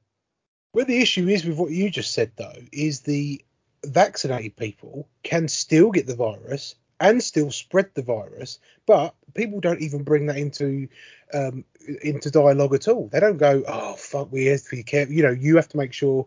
where 0.72 0.86
the 0.86 1.02
issue 1.02 1.28
is 1.28 1.46
with 1.46 1.58
what 1.58 1.72
you 1.72 1.90
just 1.90 2.14
said 2.14 2.32
though 2.36 2.58
is 2.72 3.02
the 3.02 3.44
vaccinated 3.86 4.56
people 4.56 5.08
can 5.24 5.48
still 5.48 5.92
get 5.92 6.08
the 6.08 6.16
virus 6.16 6.76
and 7.00 7.22
still 7.22 7.52
spread 7.52 7.90
the 7.94 8.02
virus, 8.02 8.60
but 8.86 9.14
people 9.34 9.60
don't 9.60 9.82
even 9.82 10.04
bring 10.04 10.26
that 10.28 10.38
into 10.38 10.88
um, 11.34 11.64
into 12.02 12.32
dialogue 12.32 12.74
at 12.74 12.88
all. 12.88 13.08
They 13.12 13.20
don't 13.20 13.38
go, 13.38 13.64
"Oh 13.68 13.94
fuck, 13.94 14.32
we 14.32 14.46
have 14.48 14.64
to 14.64 14.76
be 14.76 14.84
careful." 14.84 15.14
You 15.14 15.24
know, 15.24 15.32
you 15.32 15.56
have 15.58 15.68
to 15.70 15.78
make 15.78 15.94
sure 15.94 16.26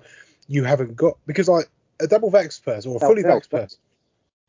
you 0.49 0.65
haven't 0.65 0.95
got 0.97 1.17
because 1.27 1.49
like 1.49 1.69
a 2.01 2.07
double 2.07 2.31
vax 2.31 2.63
person 2.63 2.93
or 2.93 2.97
a 2.97 3.01
fully 3.01 3.23
vax 3.23 3.49
person. 3.49 3.79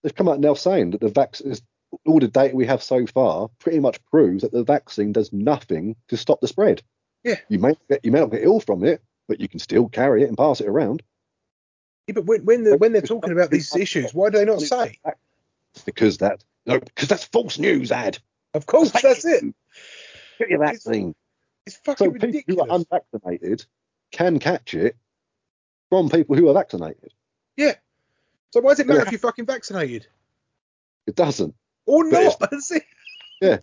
They've 0.04 0.16
come 0.16 0.30
out 0.30 0.40
now 0.40 0.54
saying 0.54 0.92
that 0.92 1.02
the 1.02 1.10
vaccine 1.10 1.52
is 1.52 1.62
all 2.06 2.20
the 2.20 2.28
data 2.28 2.56
we 2.56 2.66
have 2.66 2.84
so 2.84 3.06
far 3.06 3.50
pretty 3.60 3.80
much 3.80 4.04
proves 4.06 4.44
that 4.44 4.52
the 4.52 4.64
vaccine 4.64 5.14
does 5.14 5.32
nothing 5.32 5.96
to 6.10 6.18
stop 6.18 6.42
the 6.42 6.48
spread. 6.48 6.82
Yeah. 7.24 7.36
You 7.50 7.60
may 7.60 7.76
get 7.90 8.04
you 8.04 8.12
may 8.12 8.20
not 8.20 8.32
get 8.32 8.44
ill 8.44 8.60
from 8.60 8.84
it, 8.84 9.02
but 9.28 9.40
you 9.40 9.48
can 9.48 9.60
still 9.60 9.90
carry 9.90 10.24
it 10.24 10.28
and 10.28 10.38
pass 10.38 10.62
it 10.62 10.68
around. 10.68 11.04
Yeah, 12.08 12.14
but 12.14 12.26
when 12.26 12.46
when, 12.46 12.64
the, 12.64 12.78
when 12.78 12.94
they're 12.94 13.02
talking 13.02 13.32
about 13.32 13.52
these 13.52 13.76
issues, 13.76 14.14
why 14.14 14.30
do 14.30 14.38
they 14.38 14.46
not 14.46 14.62
say? 14.62 15.00
Because 15.86 16.18
that 16.20 16.44
no, 16.66 16.80
because 16.80 17.08
that's 17.08 17.26
false 17.26 17.60
news, 17.60 17.92
ad. 17.92 18.20
Of 18.54 18.66
course, 18.66 18.92
that's 18.92 19.26
it. 19.26 19.44
Get 20.40 20.50
your 20.50 20.60
vaccine. 20.60 21.10
It's-. 21.66 21.80
It's 21.86 22.00
So 22.00 22.12
fucking 22.12 22.32
people 22.32 22.56
who 22.56 22.62
are 22.62 22.76
unvaccinated 22.76 23.66
can 24.12 24.40
catch 24.40 24.74
it 24.74 24.96
from 25.90 26.10
people 26.10 26.36
who 26.36 26.50
are 26.50 26.54
vaccinated. 26.54 27.14
Yeah. 27.58 27.74
So 28.52 28.62
why 28.62 28.72
does 28.72 28.80
it 28.80 28.88
matter 28.88 29.00
Yeah. 29.00 29.06
if 29.08 29.12
you're 29.12 29.20
fucking 29.20 29.46
vaccinated 29.46 30.08
It 31.06 31.16
doesn't, 31.16 31.54
or 31.86 32.04
not? 32.10 32.38
it. 32.72 32.84
Yeah. 33.42 33.58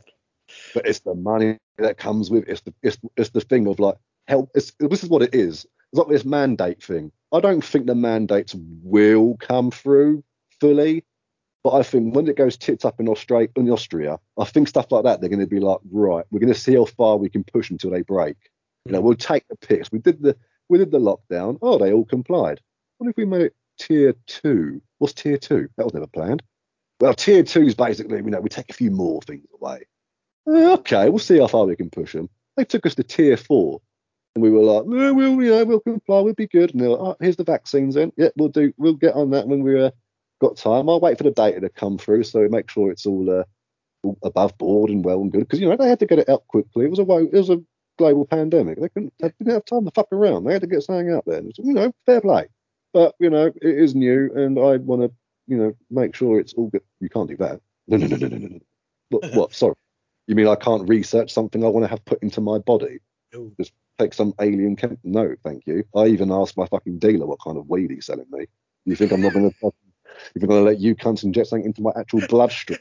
But 0.74 0.86
it's 0.86 1.00
the 1.00 1.14
money 1.14 1.58
that 1.78 1.96
comes 1.96 2.30
with 2.30 2.48
it's 2.48 2.60
the 2.62 2.74
it's, 2.82 2.98
it's 3.16 3.30
the 3.30 3.40
thing 3.40 3.66
of 3.66 3.80
like 3.80 3.96
help. 4.28 4.50
It's, 4.54 4.72
this 4.78 5.02
is 5.02 5.08
what 5.08 5.22
it 5.22 5.34
is. 5.34 5.64
It's 5.92 5.98
like 5.98 6.08
this 6.08 6.24
mandate 6.24 6.82
thing. 6.82 7.12
I 7.32 7.40
don't 7.40 7.64
think 7.64 7.86
the 7.86 7.94
mandates 7.94 8.54
will 8.82 9.36
come 9.40 9.70
through 9.70 10.22
fully, 10.60 11.04
but 11.64 11.70
I 11.72 11.82
think 11.82 12.14
when 12.14 12.28
it 12.28 12.36
goes 12.36 12.56
tits 12.56 12.84
up 12.84 13.00
in 13.00 13.08
Australia, 13.08 13.48
in 13.56 13.68
Austria, 13.70 14.20
I 14.38 14.44
think 14.44 14.68
stuff 14.68 14.92
like 14.92 15.04
that 15.04 15.20
they're 15.20 15.30
going 15.30 15.40
to 15.40 15.46
be 15.46 15.60
like, 15.60 15.78
right, 15.90 16.24
we're 16.30 16.40
going 16.40 16.52
to 16.52 16.58
see 16.58 16.74
how 16.74 16.84
far 16.84 17.16
we 17.16 17.28
can 17.30 17.42
push 17.42 17.70
until 17.70 17.90
they 17.90 18.02
break. 18.02 18.36
You 18.84 18.92
know, 18.92 19.00
Mm. 19.00 19.04
we'll 19.04 19.14
take 19.16 19.48
the 19.48 19.56
piss. 19.56 19.90
We 19.90 19.98
did 19.98 20.22
the 20.22 20.36
we 20.68 20.78
did 20.78 20.90
the 20.90 21.00
lockdown. 21.00 21.58
Oh, 21.62 21.78
they 21.78 21.92
all 21.92 22.04
complied. 22.04 22.60
What 22.98 23.08
if 23.10 23.16
we 23.16 23.24
made 23.24 23.42
it 23.46 23.54
tier 23.78 24.14
two? 24.26 24.80
What's 24.98 25.12
tier 25.14 25.38
two? 25.38 25.68
That 25.76 25.84
was 25.84 25.94
never 25.94 26.06
planned. 26.06 26.42
Well, 27.00 27.14
tier 27.14 27.42
two 27.42 27.62
is 27.62 27.74
basically, 27.74 28.18
you 28.18 28.22
know, 28.24 28.40
we 28.40 28.48
take 28.48 28.70
a 28.70 28.74
few 28.74 28.90
more 28.90 29.20
things 29.22 29.46
away. 29.60 29.84
Uh, 30.46 30.74
Okay, 30.74 31.08
we'll 31.08 31.18
see 31.18 31.38
how 31.38 31.46
far 31.46 31.66
we 31.66 31.76
can 31.76 31.90
push 31.90 32.12
them. 32.12 32.28
They 32.56 32.64
took 32.64 32.86
us 32.86 32.94
to 32.96 33.02
tier 33.02 33.36
four, 33.36 33.80
and 34.34 34.42
we 34.42 34.50
were 34.50 34.62
like, 34.62 34.84
we'll, 34.84 35.42
you 35.42 35.50
know, 35.50 35.64
we'll 35.64 35.80
comply, 35.80 36.20
we'll 36.20 36.34
be 36.34 36.46
good. 36.46 36.72
And 36.72 36.80
they're 36.80 36.90
like, 36.90 37.00
oh, 37.00 37.16
here's 37.20 37.36
the 37.36 37.44
vaccines 37.44 37.94
then. 37.94 38.12
Yeah, 38.16 38.28
we'll 38.36 38.48
do, 38.48 38.72
we'll 38.76 38.94
get 38.94 39.14
on 39.14 39.30
that 39.30 39.48
when 39.48 39.62
we 39.62 39.82
uh, 39.82 39.90
got 40.40 40.56
time. 40.56 40.88
I'll 40.88 41.00
wait 41.00 41.18
for 41.18 41.24
the 41.24 41.30
data 41.30 41.60
to 41.60 41.68
come 41.68 41.98
through, 41.98 42.24
so 42.24 42.40
we 42.40 42.48
make 42.48 42.70
sure 42.70 42.90
it's 42.90 43.06
all, 43.06 43.28
uh, 43.28 43.44
all 44.02 44.18
above 44.22 44.56
board 44.58 44.90
and 44.90 45.04
well 45.04 45.20
and 45.20 45.32
good. 45.32 45.40
Because 45.40 45.60
you 45.60 45.68
know 45.68 45.76
they 45.76 45.88
had 45.88 46.00
to 46.00 46.06
get 46.06 46.18
it 46.20 46.28
out 46.28 46.46
quickly. 46.48 46.84
It 46.84 46.90
was 46.90 46.98
a 46.98 47.02
it 47.02 47.32
was 47.32 47.50
a 47.50 47.62
global 47.98 48.26
pandemic. 48.26 48.80
They 48.80 48.88
couldn't, 48.88 49.14
they 49.18 49.32
didn't 49.38 49.52
have 49.52 49.64
time 49.64 49.84
to 49.84 49.90
fuck 49.90 50.08
around. 50.12 50.44
They 50.44 50.52
had 50.52 50.62
to 50.62 50.68
get 50.68 50.82
something 50.82 51.10
out 51.10 51.24
there. 51.26 51.42
You 51.42 51.72
know, 51.72 51.92
fair 52.06 52.20
play. 52.20 52.46
But 52.94 53.16
you 53.18 53.28
know, 53.28 53.46
it 53.46 53.62
is 53.62 53.94
new, 53.94 54.30
and 54.34 54.56
I 54.58 54.76
want 54.76 55.02
to, 55.02 55.12
you 55.48 55.58
know, 55.58 55.74
make 55.90 56.14
sure 56.14 56.38
it's 56.38 56.54
all 56.54 56.68
good. 56.68 56.82
You 57.00 57.10
can't 57.10 57.28
do 57.28 57.36
that. 57.38 57.60
No, 57.88 57.96
no, 57.98 58.06
no, 58.06 58.16
no, 58.16 58.28
no, 58.28 58.36
no. 58.38 58.46
no. 58.46 58.60
What? 59.10 59.24
what? 59.34 59.54
Sorry. 59.54 59.74
You 60.28 60.36
mean 60.36 60.46
I 60.46 60.54
can't 60.54 60.88
research 60.88 61.32
something 61.32 61.62
I 61.62 61.68
want 61.68 61.84
to 61.84 61.90
have 61.90 62.04
put 62.06 62.22
into 62.22 62.40
my 62.40 62.58
body? 62.58 63.00
No. 63.34 63.50
Just 63.58 63.72
take 63.98 64.14
some 64.14 64.32
alien 64.40 64.76
chem? 64.76 64.96
No, 65.04 65.34
thank 65.44 65.66
you. 65.66 65.84
I 65.94 66.06
even 66.06 66.32
asked 66.32 66.56
my 66.56 66.66
fucking 66.66 67.00
dealer 67.00 67.26
what 67.26 67.40
kind 67.44 67.58
of 67.58 67.68
weed 67.68 67.90
he's 67.90 68.06
selling 68.06 68.26
me. 68.30 68.46
You 68.86 68.96
think 68.96 69.12
I'm 69.12 69.20
not 69.20 69.34
going 69.34 69.50
to? 69.50 69.56
You 69.62 69.70
think 70.40 70.44
I'm 70.44 70.48
going 70.48 70.64
to 70.64 70.70
let 70.70 70.78
you 70.78 70.94
cunts 70.94 71.24
inject 71.24 71.48
something 71.48 71.66
into 71.66 71.82
my 71.82 71.92
actual 71.96 72.20
bloodstream? 72.28 72.78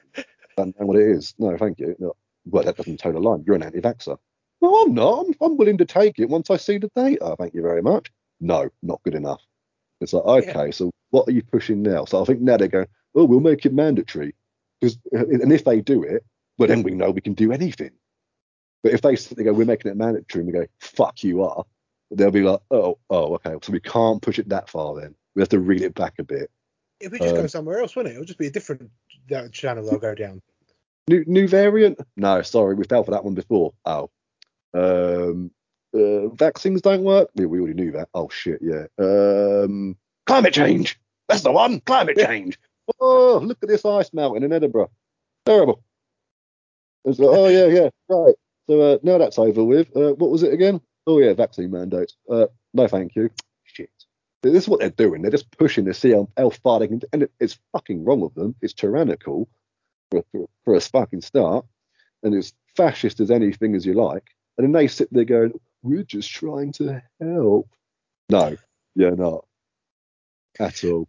Don't 0.55 0.79
know 0.79 0.85
what 0.85 0.97
it 0.97 1.07
is. 1.09 1.33
No, 1.39 1.57
thank 1.57 1.79
you. 1.79 1.95
No. 1.97 2.15
Well, 2.45 2.63
that 2.63 2.77
doesn't 2.77 2.99
toe 2.99 3.11
the 3.11 3.19
line. 3.19 3.43
You're 3.47 3.55
an 3.55 3.63
anti-vaxxer. 3.63 4.17
No, 4.61 4.83
I'm 4.83 4.93
not. 4.93 5.25
I'm, 5.25 5.33
I'm 5.41 5.57
willing 5.57 5.79
to 5.79 5.85
take 5.85 6.19
it 6.19 6.29
once 6.29 6.51
I 6.51 6.57
see 6.57 6.77
the 6.77 6.91
data. 6.95 7.35
Thank 7.39 7.55
you 7.55 7.63
very 7.63 7.81
much. 7.81 8.11
No, 8.39 8.69
not 8.83 9.01
good 9.03 9.15
enough. 9.15 9.41
It's 10.03 10.13
like, 10.13 10.23
okay, 10.23 10.71
so 10.71 10.91
what 11.09 11.27
are 11.27 11.31
you 11.31 11.43
pushing 11.43 11.81
now? 11.81 12.05
So 12.05 12.21
I 12.21 12.25
think 12.25 12.41
now 12.41 12.57
they're 12.57 12.67
going, 12.67 12.87
oh, 13.15 13.25
we'll 13.25 13.39
make 13.39 13.65
it 13.65 13.73
mandatory. 13.73 14.35
Because, 14.79 14.97
and 15.11 15.51
if 15.51 15.63
they 15.63 15.81
do 15.81 16.03
it, 16.03 16.25
well, 16.57 16.67
then 16.67 16.83
we 16.83 16.91
know 16.91 17.09
we 17.09 17.21
can 17.21 17.33
do 17.33 17.51
anything. 17.51 17.91
But 18.83 18.93
if 18.93 19.01
they, 19.01 19.15
they 19.15 19.43
go, 19.43 19.53
we're 19.53 19.65
making 19.65 19.91
it 19.91 19.97
mandatory, 19.97 20.43
and 20.43 20.53
we 20.53 20.59
go, 20.59 20.65
fuck 20.79 21.23
you 21.23 21.43
are, 21.43 21.63
they'll 22.11 22.31
be 22.31 22.41
like, 22.41 22.59
oh, 22.69 22.99
oh, 23.09 23.35
okay, 23.35 23.55
so 23.61 23.71
we 23.71 23.79
can't 23.79 24.21
push 24.21 24.39
it 24.39 24.49
that 24.49 24.69
far 24.69 24.99
then. 24.99 25.15
We 25.35 25.41
have 25.41 25.49
to 25.49 25.59
reel 25.59 25.83
it 25.83 25.95
back 25.95 26.15
a 26.19 26.23
bit. 26.23 26.51
If 26.99 27.11
we 27.11 27.19
just 27.19 27.35
go 27.35 27.41
Um, 27.41 27.47
somewhere 27.47 27.79
else, 27.79 27.95
wouldn't 27.95 28.13
it? 28.13 28.17
It'll 28.17 28.25
just 28.25 28.39
be 28.39 28.47
a 28.47 28.51
different 28.51 28.89
uh, 29.33 29.47
channel 29.49 29.89
I'll 29.89 29.97
go 29.97 30.13
down. 30.13 30.41
New 31.07 31.23
new 31.27 31.47
variant? 31.47 31.99
No, 32.15 32.41
sorry, 32.43 32.75
we 32.75 32.85
fell 32.85 33.03
for 33.03 33.11
that 33.11 33.25
one 33.25 33.33
before. 33.33 33.73
Oh, 33.83 34.09
um, 34.73 35.51
uh, 35.93 36.27
vaccines 36.29 36.81
don't 36.81 37.03
work. 37.03 37.29
We, 37.35 37.45
we 37.45 37.59
already 37.59 37.75
knew 37.75 37.91
that. 37.91 38.09
Oh 38.13 38.29
shit, 38.29 38.59
yeah. 38.61 38.85
Um, 38.99 39.97
Climate 40.25 40.53
change. 40.53 40.99
That's 41.27 41.41
the 41.41 41.51
one. 41.51 41.79
Climate 41.81 42.17
change. 42.17 42.57
oh, 42.99 43.39
look 43.43 43.57
at 43.61 43.69
this 43.69 43.85
ice 43.85 44.13
mountain 44.13 44.43
in 44.43 44.53
Edinburgh. 44.53 44.91
Terrible. 45.45 45.83
It's 47.05 47.19
like, 47.19 47.29
oh 47.31 47.47
yeah, 47.47 47.65
yeah, 47.65 47.89
right. 48.09 48.35
So 48.69 48.81
uh, 48.81 48.97
now 49.03 49.17
that's 49.17 49.37
over 49.37 49.63
with. 49.63 49.95
Uh, 49.95 50.13
what 50.13 50.31
was 50.31 50.43
it 50.43 50.53
again? 50.53 50.79
Oh 51.05 51.19
yeah, 51.19 51.33
vaccine 51.33 51.71
mandates. 51.71 52.15
Uh, 52.29 52.47
no, 52.73 52.87
thank 52.87 53.15
you. 53.15 53.29
Shit. 53.63 53.89
This 54.41 54.63
is 54.63 54.69
what 54.69 54.79
they're 54.79 54.89
doing. 54.89 55.21
They're 55.21 55.31
just 55.31 55.51
pushing 55.57 55.85
to 55.85 55.93
see 55.93 56.11
how, 56.11 56.29
how 56.37 56.49
far 56.49 56.79
they 56.79 56.87
can. 56.87 57.01
And 57.11 57.23
it, 57.23 57.31
it's 57.39 57.59
fucking 57.71 58.03
wrong 58.03 58.23
of 58.23 58.33
them. 58.35 58.55
It's 58.61 58.73
tyrannical 58.73 59.49
for, 60.11 60.23
for, 60.31 60.49
for 60.63 60.75
a 60.75 60.81
fucking 60.81 61.21
start, 61.21 61.65
and 62.23 62.33
it's 62.33 62.53
fascist 62.75 63.19
as 63.19 63.31
anything 63.31 63.75
as 63.75 63.85
you 63.85 63.93
like. 63.93 64.27
And 64.57 64.65
then 64.65 64.71
they 64.71 64.87
sit 64.87 65.11
there 65.11 65.25
going, 65.25 65.53
"We're 65.83 66.03
just 66.03 66.31
trying 66.31 66.71
to 66.73 67.03
help." 67.19 67.69
No, 68.29 68.55
you're 68.95 69.15
not 69.15 69.45
at 70.59 70.83
all. 70.83 71.07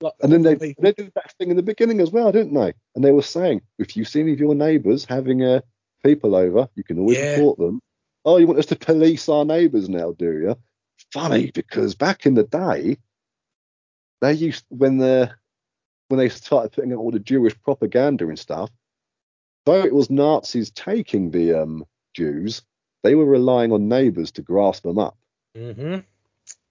Like, 0.00 0.12
And 0.22 0.32
then 0.32 0.42
they, 0.42 0.56
people- 0.56 0.82
they 0.82 0.92
did 0.92 1.12
that 1.14 1.32
thing 1.38 1.50
in 1.50 1.56
the 1.56 1.62
beginning 1.62 2.00
as 2.00 2.10
well, 2.10 2.32
didn't 2.32 2.54
they? 2.54 2.74
And 2.94 3.02
they 3.04 3.12
were 3.12 3.22
saying, 3.22 3.62
if 3.78 3.96
you 3.96 4.04
see 4.04 4.20
any 4.20 4.32
of 4.32 4.40
your 4.40 4.54
neighbours 4.54 5.04
having 5.04 5.42
uh, 5.42 5.60
people 6.04 6.34
over, 6.34 6.68
you 6.74 6.84
can 6.84 6.98
always 6.98 7.18
Yeah. 7.18 7.30
report 7.36 7.58
them. 7.58 7.80
Oh, 8.24 8.36
you 8.38 8.46
want 8.46 8.58
us 8.58 8.66
to 8.66 8.76
police 8.76 9.28
our 9.28 9.44
neighbours 9.44 9.88
now, 9.88 10.12
do 10.12 10.32
you? 10.32 10.56
Funny, 11.12 11.50
because 11.52 11.94
back 11.94 12.26
in 12.26 12.34
the 12.34 12.42
day, 12.42 12.98
they 14.20 14.32
used 14.32 14.64
when 14.68 14.98
the 14.98 15.30
when 16.08 16.18
they 16.18 16.28
started 16.28 16.72
putting 16.72 16.92
out 16.92 16.98
all 16.98 17.10
the 17.10 17.18
Jewish 17.18 17.58
propaganda 17.62 18.28
and 18.28 18.38
stuff, 18.38 18.70
though 19.64 19.84
it 19.84 19.94
was 19.94 20.10
Nazis 20.10 20.70
taking 20.70 21.30
the 21.30 21.54
um, 21.62 21.84
Jews, 22.14 22.62
they 23.04 23.14
were 23.14 23.26
relying 23.26 23.70
on 23.70 23.86
neighbours 23.88 24.32
to 24.32 24.42
grasp 24.42 24.82
them 24.82 24.98
up. 24.98 25.16
Mhm. 25.56 26.02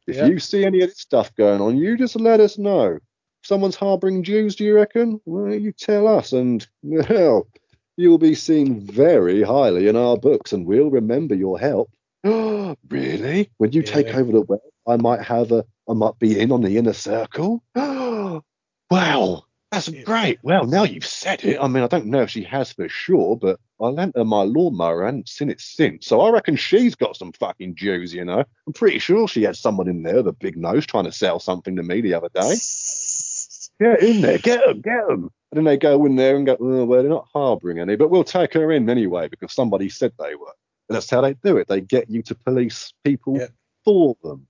If 0.08 0.18
Yeah. 0.18 0.26
you 0.26 0.40
see 0.40 0.66
any 0.66 0.82
of 0.82 0.90
this 0.90 1.00
stuff 1.00 1.34
going 1.36 1.62
on, 1.62 1.78
you 1.78 1.96
just 1.96 2.20
let 2.20 2.42
us 2.42 2.58
know. 2.58 2.98
If 2.98 3.48
someone's 3.48 3.76
harbouring 3.78 4.24
Jews, 4.24 4.56
do 4.58 4.66
you 4.66 4.76
reckon? 4.76 5.22
Well, 5.26 5.54
you 5.54 5.72
tell 5.72 6.08
us, 6.08 6.34
and 6.34 6.68
well, 6.82 7.48
you'll 7.96 8.18
be 8.18 8.36
seen 8.36 8.82
very 8.82 9.44
highly 9.44 9.88
in 9.88 9.96
our 9.96 10.18
books, 10.18 10.52
and 10.52 10.66
we'll 10.66 10.90
remember 10.90 11.36
your 11.36 11.58
help. 11.60 11.90
really? 12.90 13.50
When 13.58 13.72
you 13.72 13.84
take 13.84 14.08
over 14.16 14.32
the 14.32 14.42
world, 14.42 14.62
I 14.88 14.98
might 14.98 15.22
have 15.22 15.52
a, 15.52 15.64
I 15.88 15.94
might 15.94 16.18
be 16.20 16.40
in 16.40 16.52
on 16.52 16.62
the 16.62 16.78
inner 16.78 16.94
circle. 16.94 17.64
wow, 17.76 19.46
that's 19.74 19.90
great. 20.04 20.40
Well, 20.44 20.66
now 20.66 20.84
you've 20.84 21.06
said 21.06 21.44
it. 21.44 21.58
I 21.60 21.68
mean, 21.68 21.84
I 21.84 21.88
don't 21.88 22.06
know 22.06 22.22
if 22.22 22.30
she 22.30 22.44
has 22.44 22.72
for 22.74 22.88
sure, 22.88 23.36
but 23.36 23.60
I 23.82 23.88
lent 23.88 24.16
her 24.16 24.24
my 24.24 24.44
lawnmower 24.44 25.06
and 25.08 25.28
seen 25.28 25.50
it 25.50 25.60
since. 25.60 26.06
So 26.08 26.22
I 26.22 26.30
reckon 26.30 26.56
she's 26.56 26.96
got 26.96 27.16
some 27.18 27.32
fucking 27.34 27.76
Jews, 27.76 28.14
you 28.14 28.24
know. 28.24 28.44
I'm 28.68 28.74
pretty 28.74 29.00
sure 29.00 29.28
she 29.28 29.44
had 29.44 29.56
someone 29.58 29.88
in 29.90 30.04
there 30.04 30.18
with 30.18 30.28
a 30.28 30.34
big 30.34 30.58
nose 30.58 30.86
trying 30.86 31.06
to 31.06 31.12
sell 31.12 31.40
something 31.40 31.76
to 31.76 31.84
me 31.84 32.02
the 32.02 32.14
other 32.14 32.30
day. 32.34 32.56
Get 33.80 34.04
in 34.04 34.22
there, 34.22 34.38
get 34.38 34.64
them, 34.64 34.82
get 34.82 35.08
them. 35.08 35.32
And 35.52 35.58
then 35.58 35.64
they 35.64 35.78
go 35.78 36.06
in 36.06 36.16
there 36.16 36.36
and 36.36 36.46
go, 36.46 36.56
oh, 36.60 36.86
well, 36.86 37.02
they're 37.02 37.10
not 37.10 37.28
harbouring 37.34 37.80
any, 37.80 37.96
but 37.96 38.10
we'll 38.12 38.24
take 38.24 38.54
her 38.54 38.72
in 38.72 38.88
anyway 38.88 39.28
because 39.28 39.52
somebody 39.52 39.90
said 39.90 40.14
they 40.20 40.36
were. 40.36 40.54
And 40.90 40.96
that's 40.96 41.10
how 41.10 41.22
they 41.22 41.34
do 41.34 41.58
it. 41.58 41.68
They 41.68 41.82
get 41.82 42.08
you 42.10 42.22
to 42.24 42.36
police 42.36 42.94
people 43.04 43.38
Yeah. 43.40 43.48
for 43.84 44.16
them. 44.24 44.48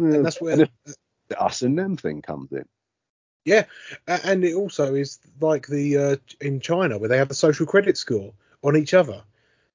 and 0.00 0.24
that's 0.24 0.40
where 0.40 0.52
And 0.60 0.68
the 1.28 1.40
us 1.40 1.62
and 1.62 1.78
them 1.78 1.96
thing 1.96 2.20
comes 2.20 2.52
in. 2.52 2.64
A- 3.44 3.66
and 4.06 4.44
it 4.44 4.54
also 4.54 4.94
is 4.94 5.18
like 5.40 5.66
the 5.66 5.96
uh, 5.96 6.16
in 6.40 6.60
China 6.60 6.98
where 6.98 7.08
they 7.08 7.18
have 7.18 7.28
the 7.28 7.34
social 7.34 7.66
credit 7.66 7.96
score 7.96 8.32
on 8.62 8.76
each 8.76 8.94
other, 8.94 9.22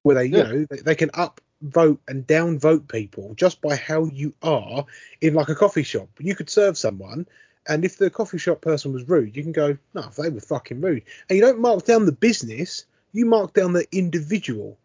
where 0.04 0.16
they 0.16 0.26
Yeah. 0.26 0.38
you 0.38 0.44
know 0.44 0.66
they, 0.70 0.78
they 0.78 0.96
can 0.96 1.10
up 1.14 1.42
vote 1.62 2.02
and 2.08 2.28
down 2.28 2.60
vote 2.60 2.88
people 2.90 3.34
just 3.36 3.62
by 3.62 3.76
how 3.76 4.06
you 4.06 4.34
are 4.44 4.86
in 5.22 5.34
like 5.34 5.50
a 5.50 5.56
coffee 5.56 5.84
shop. 5.84 6.10
You 6.20 6.36
could 6.36 6.50
serve 6.50 6.78
someone, 6.78 7.26
and 7.68 7.86
if 7.86 7.98
the 7.98 8.10
coffee 8.10 8.38
shop 8.38 8.62
person 8.62 8.92
was 8.94 9.08
rude, 9.08 9.36
you 9.36 9.44
can 9.44 9.54
go, 9.54 9.78
no, 9.94 10.02
they 10.18 10.30
were 10.30 10.42
fucking 10.42 10.82
rude, 10.82 11.04
and 11.30 11.38
you 11.38 11.42
don't 11.42 11.60
mark 11.60 11.86
down 11.86 12.06
the 12.06 12.12
business, 12.12 12.86
you 13.14 13.26
mark 13.26 13.54
down 13.54 13.74
the 13.74 13.88
individual. 13.92 14.78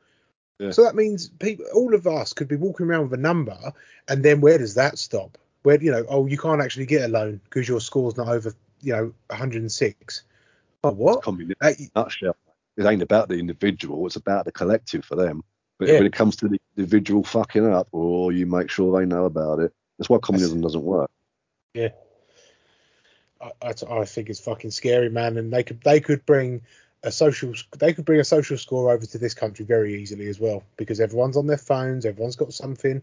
Yeah. 0.61 0.71
So 0.71 0.85
that 0.85 0.95
means 0.95 1.29
people, 1.29 1.67
all 1.75 1.95
of 1.95 2.07
us 2.07 2.33
could 2.33 2.49
be 2.49 2.57
walking 2.57 2.87
around 2.87 3.11
with 3.11 3.19
a 3.19 3.23
number, 3.23 3.59
and 4.09 4.25
then 4.25 4.41
where 4.41 4.59
does 4.59 4.75
that 4.75 4.99
stop? 4.99 5.37
Where 5.65 5.83
you 5.83 5.91
know, 5.91 6.05
oh, 6.09 6.27
you 6.27 6.39
can't 6.39 6.63
actually 6.63 6.87
get 6.87 7.05
a 7.05 7.09
loan 7.09 7.41
because 7.45 7.69
your 7.69 7.81
score's 7.81 8.17
not 8.17 8.29
over, 8.29 8.55
you 8.81 8.93
know, 8.93 9.15
106. 9.29 10.23
Oh, 10.85 10.91
what? 10.91 11.23
Communism 11.23 11.57
Uh, 11.61 11.73
nutshell. 11.97 12.37
It 12.77 12.87
ain't 12.87 13.03
about 13.03 13.29
the 13.29 13.35
individual, 13.35 14.07
it's 14.07 14.17
about 14.17 14.45
the 14.45 14.53
collective 14.53 15.05
for 15.05 15.17
them. 15.17 15.43
But 15.79 15.89
Yeah. 15.89 15.99
when 15.99 16.07
it 16.07 16.13
comes 16.13 16.37
to 16.37 16.49
the 16.49 16.61
individual 16.77 17.23
fucking 17.25 17.67
up, 17.67 17.89
or 17.93 18.33
you 18.33 18.47
make 18.47 18.71
sure 18.71 18.99
they 18.99 19.07
know 19.07 19.25
about 19.25 19.61
it. 19.61 19.73
That's 19.99 20.09
why 20.09 20.19
communism 20.19 20.61
doesn't 20.61 20.83
work. 20.83 21.11
I, 23.41 23.53
I, 23.63 23.75
I 23.91 24.05
think 24.05 24.29
it's 24.31 24.41
fucking 24.41 24.71
scary, 24.71 25.09
man. 25.09 25.37
And 25.37 25.53
they 25.53 25.63
could 25.63 25.81
they 25.83 26.01
could 26.01 26.25
bring 26.27 26.63
a 27.05 27.13
social 27.13 27.53
they 27.79 27.93
could 27.93 28.05
bring 28.05 28.21
a 28.21 28.25
social 28.25 28.59
score 28.59 28.91
over 28.93 29.07
to 29.07 29.19
this 29.19 29.35
country 29.35 29.65
very 29.65 30.01
easily 30.01 30.29
as 30.29 30.41
well 30.41 30.65
because 30.77 31.01
everyone's 31.01 31.37
on 31.37 31.47
their 31.47 31.59
phones, 31.59 32.05
everyone's 32.05 32.37
got 32.37 32.53
something, 32.53 33.03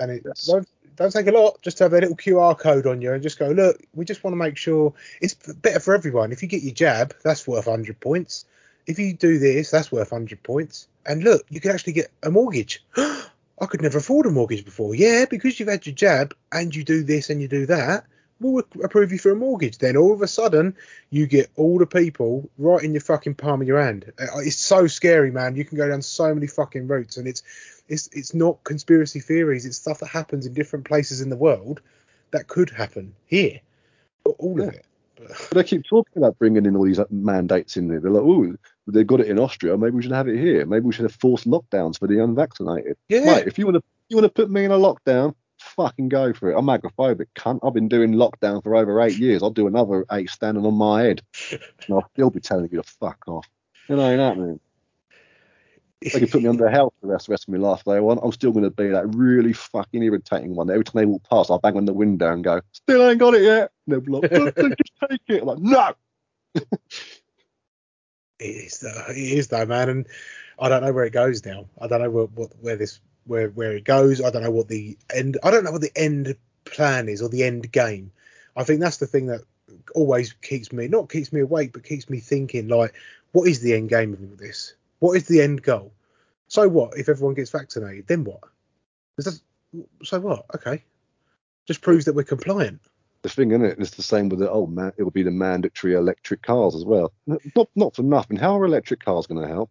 and 0.00 0.10
it 0.10 0.22
Yes. 0.26 0.46
don't, 0.46 0.68
don't 0.96 1.12
take 1.12 1.26
a 1.28 1.32
lot 1.32 1.62
just 1.62 1.78
to 1.78 1.84
have 1.84 1.92
a 1.92 2.00
little 2.00 2.16
QR 2.16 2.58
code 2.58 2.86
on 2.86 3.00
you 3.00 3.12
and 3.12 3.22
just 3.22 3.38
go 3.38 3.48
look. 3.48 3.80
We 3.94 4.04
just 4.04 4.24
want 4.24 4.32
to 4.32 4.38
make 4.38 4.56
sure 4.56 4.92
it's 5.20 5.34
better 5.34 5.80
for 5.80 5.94
everyone. 5.94 6.32
If 6.32 6.42
you 6.42 6.48
get 6.48 6.62
your 6.62 6.74
jab, 6.74 7.14
that's 7.22 7.46
worth 7.46 7.66
100 7.66 8.00
points. 8.00 8.44
If 8.86 8.98
you 8.98 9.14
do 9.14 9.38
this, 9.38 9.70
that's 9.70 9.92
worth 9.92 10.10
100 10.10 10.42
points. 10.42 10.88
And 11.06 11.22
look, 11.22 11.46
you 11.48 11.60
can 11.60 11.70
actually 11.70 11.92
get 11.94 12.10
a 12.22 12.30
mortgage. 12.30 12.84
I 12.96 13.66
could 13.66 13.82
never 13.82 13.98
afford 13.98 14.26
a 14.26 14.30
mortgage 14.30 14.64
before. 14.64 14.94
Yeah, 14.94 15.26
because 15.28 15.60
you've 15.60 15.68
had 15.68 15.86
your 15.86 15.94
jab 15.94 16.34
and 16.50 16.74
you 16.74 16.82
do 16.82 17.02
this 17.04 17.30
and 17.30 17.42
you 17.42 17.48
do 17.48 17.66
that, 17.66 18.04
we'll 18.40 18.64
approve 18.82 19.12
you 19.12 19.18
for 19.18 19.30
a 19.30 19.36
mortgage. 19.36 19.78
Then 19.78 19.96
all 19.96 20.12
of 20.12 20.22
a 20.22 20.28
sudden, 20.28 20.74
you 21.10 21.26
get 21.26 21.50
all 21.56 21.78
the 21.78 21.86
people 21.86 22.50
right 22.58 22.82
in 22.82 22.92
your 22.92 23.02
fucking 23.02 23.34
palm 23.34 23.60
of 23.60 23.68
your 23.68 23.80
hand. 23.80 24.12
Uh, 24.18 24.38
It's 24.38 24.56
so 24.56 24.86
scary, 24.86 25.30
man. 25.30 25.56
You 25.56 25.64
can 25.64 25.76
go 25.76 25.88
down 25.88 26.02
so 26.02 26.34
many 26.34 26.46
fucking 26.46 26.88
routes, 26.88 27.16
and 27.16 27.28
it's 27.28 27.42
it's 27.88 28.08
it's 28.12 28.34
not 28.34 28.62
conspiracy 28.64 29.20
theories. 29.20 29.66
It's 29.66 29.76
stuff 29.76 30.00
that 30.00 30.08
happens 30.08 30.46
in 30.46 30.54
different 30.54 30.86
places 30.86 31.20
in 31.20 31.28
the 31.28 31.36
world 31.36 31.80
that 32.30 32.48
could 32.48 32.70
happen 32.70 33.14
here. 33.26 33.60
All 34.24 34.60
of 34.60 34.68
it. 34.68 34.86
But, 35.20 35.50
they 35.50 35.64
keep 35.64 35.84
talking 35.84 36.14
about 36.16 36.38
bringing 36.38 36.64
in 36.64 36.74
all 36.74 36.84
these 36.84 36.98
uh, 36.98 37.04
mandates 37.10 37.76
in 37.76 37.88
there. 37.88 38.00
They're 38.00 38.10
like, 38.10 38.22
oh, 38.24 38.56
they've 38.86 39.06
got 39.06 39.20
it 39.20 39.26
in 39.26 39.38
Austria. 39.38 39.76
Maybe 39.76 39.96
we 39.96 40.02
should 40.02 40.12
have 40.12 40.28
it 40.28 40.38
here. 40.38 40.64
Maybe 40.64 40.86
we 40.86 40.94
should 40.94 41.02
have 41.02 41.14
forced 41.14 41.46
lockdowns 41.46 41.98
for 41.98 42.06
the 42.06 42.24
unvaccinated. 42.24 42.96
yeah, 43.10 43.26
Mate, 43.26 43.46
if 43.46 43.58
you 43.58 43.66
want 43.66 43.76
to, 43.76 43.82
you 44.08 44.16
want 44.16 44.24
to 44.24 44.42
put 44.42 44.50
me 44.50 44.64
in 44.64 44.70
a 44.70 44.78
lockdown, 44.78 45.34
fucking 45.60 46.08
go 46.08 46.32
for 46.32 46.50
it. 46.50 46.56
I'm 46.58 46.66
agoraphobic, 46.66 47.26
cunt. 47.36 47.60
I've 47.62 47.74
been 47.74 47.88
doing 47.88 48.12
lockdown 48.14 48.62
for 48.62 48.76
over 48.76 49.00
eight 49.00 49.18
years. 49.18 49.42
I'll 49.42 49.50
do 49.50 49.66
another 49.66 50.04
eight 50.12 50.30
standing 50.30 50.64
on 50.64 50.74
my 50.74 51.02
head, 51.02 51.22
and 51.52 51.60
I'll 51.90 52.08
still 52.14 52.30
be 52.30 52.40
telling 52.40 52.68
you 52.70 52.82
to 52.82 52.82
fuck 52.82 53.22
off. 53.26 53.48
It 53.88 53.94
ain't 53.94 54.20
happening. 54.20 54.60
They 56.00 56.20
could 56.20 56.30
put 56.30 56.42
me 56.42 56.48
under 56.48 56.68
house 56.70 56.92
arrest 57.04 57.26
the 57.26 57.32
rest 57.32 57.44
of 57.46 57.52
my 57.52 57.58
life 57.58 57.80
if 57.80 57.84
they 57.84 58.00
want. 58.00 58.20
I'm 58.22 58.32
still 58.32 58.52
going 58.52 58.64
to 58.64 58.70
be 58.70 58.88
that 58.88 59.14
really 59.14 59.52
fucking 59.52 60.02
irritating 60.02 60.54
one. 60.54 60.70
Every 60.70 60.84
time 60.84 61.00
they 61.00 61.04
walk 61.04 61.22
past, 61.28 61.50
I'll 61.50 61.58
bang 61.58 61.76
on 61.76 61.84
the 61.84 61.92
window 61.92 62.32
and 62.32 62.42
go, 62.42 62.60
"Still 62.72 63.08
ain't 63.08 63.18
got 63.18 63.34
it 63.34 63.42
yet." 63.42 63.70
And 63.86 63.92
they'll 63.92 64.00
be 64.00 64.12
like, 64.12 64.30
"Just 64.30 64.92
take 65.10 65.20
it." 65.28 65.42
I'm 65.42 65.48
like, 65.48 65.58
"No." 65.58 65.92
It 68.38 68.44
is 68.44 68.78
though. 68.78 69.04
It 69.10 69.18
is 69.18 69.48
though, 69.48 69.66
man. 69.66 69.90
And 69.90 70.06
I 70.58 70.70
don't 70.70 70.82
know 70.82 70.92
where 70.92 71.04
it 71.04 71.12
goes 71.12 71.44
now. 71.44 71.66
I 71.80 71.86
don't 71.86 72.00
know 72.00 72.10
what 72.10 72.50
where 72.60 72.76
this 72.76 73.00
where 73.26 73.48
where 73.50 73.72
it 73.72 73.84
goes. 73.84 74.20
I 74.22 74.30
don't 74.30 74.42
know 74.42 74.50
what 74.50 74.68
the 74.68 74.96
end. 75.14 75.38
I 75.42 75.50
don't 75.50 75.64
know 75.64 75.72
what 75.72 75.80
the 75.80 75.92
end 75.96 76.34
plan 76.64 77.08
is 77.08 77.22
or 77.22 77.28
the 77.28 77.42
end 77.44 77.70
game. 77.72 78.12
I 78.56 78.64
think 78.64 78.80
that's 78.80 78.98
the 78.98 79.06
thing 79.06 79.26
that 79.26 79.40
always 79.94 80.32
keeps 80.32 80.72
me 80.72 80.88
not 80.88 81.08
keeps 81.10 81.32
me 81.32 81.40
awake, 81.40 81.72
but 81.72 81.84
keeps 81.84 82.10
me 82.10 82.18
thinking. 82.20 82.68
Like, 82.68 82.94
what 83.32 83.48
is 83.48 83.60
the 83.60 83.74
end 83.74 83.88
game 83.88 84.12
of 84.12 84.20
all 84.20 84.36
this? 84.36 84.74
What 84.98 85.16
is 85.16 85.26
the 85.26 85.40
end 85.40 85.62
goal? 85.62 85.92
So 86.48 86.68
what 86.68 86.98
if 86.98 87.08
everyone 87.08 87.34
gets 87.34 87.50
vaccinated? 87.50 88.06
Then 88.08 88.24
what? 88.24 88.40
that's- 89.16 89.42
So 90.02 90.18
what? 90.20 90.46
Okay, 90.56 90.82
just 91.66 91.80
proves 91.80 92.04
that 92.06 92.14
we're 92.14 92.24
compliant. 92.24 92.80
the 93.22 93.28
thing 93.28 93.52
in 93.52 93.62
it 93.64 93.78
is 93.78 93.90
the 93.92 94.02
same 94.02 94.28
with 94.28 94.38
the 94.40 94.50
oh 94.50 94.66
man 94.66 94.92
it 94.96 95.02
will 95.04 95.10
be 95.10 95.22
the 95.22 95.30
mandatory 95.30 95.92
electric 95.94 96.42
cars 96.42 96.74
as 96.74 96.84
well 96.86 97.12
not 97.54 97.68
not 97.76 97.94
for 97.94 98.02
nothing 98.02 98.36
how 98.38 98.56
are 98.58 98.64
electric 98.64 99.04
cars 99.04 99.26
going 99.26 99.40
to 99.40 99.46
help 99.46 99.70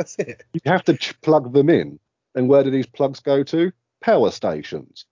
That's 0.00 0.16
it. 0.18 0.44
you 0.54 0.60
have 0.64 0.82
to 0.84 0.98
plug 1.20 1.52
them 1.52 1.68
in. 1.68 2.00
And 2.34 2.48
where 2.48 2.64
do 2.64 2.70
these 2.70 2.86
plugs 2.86 3.20
go 3.20 3.42
to? 3.42 3.70
Power 4.00 4.30
stations. 4.30 5.04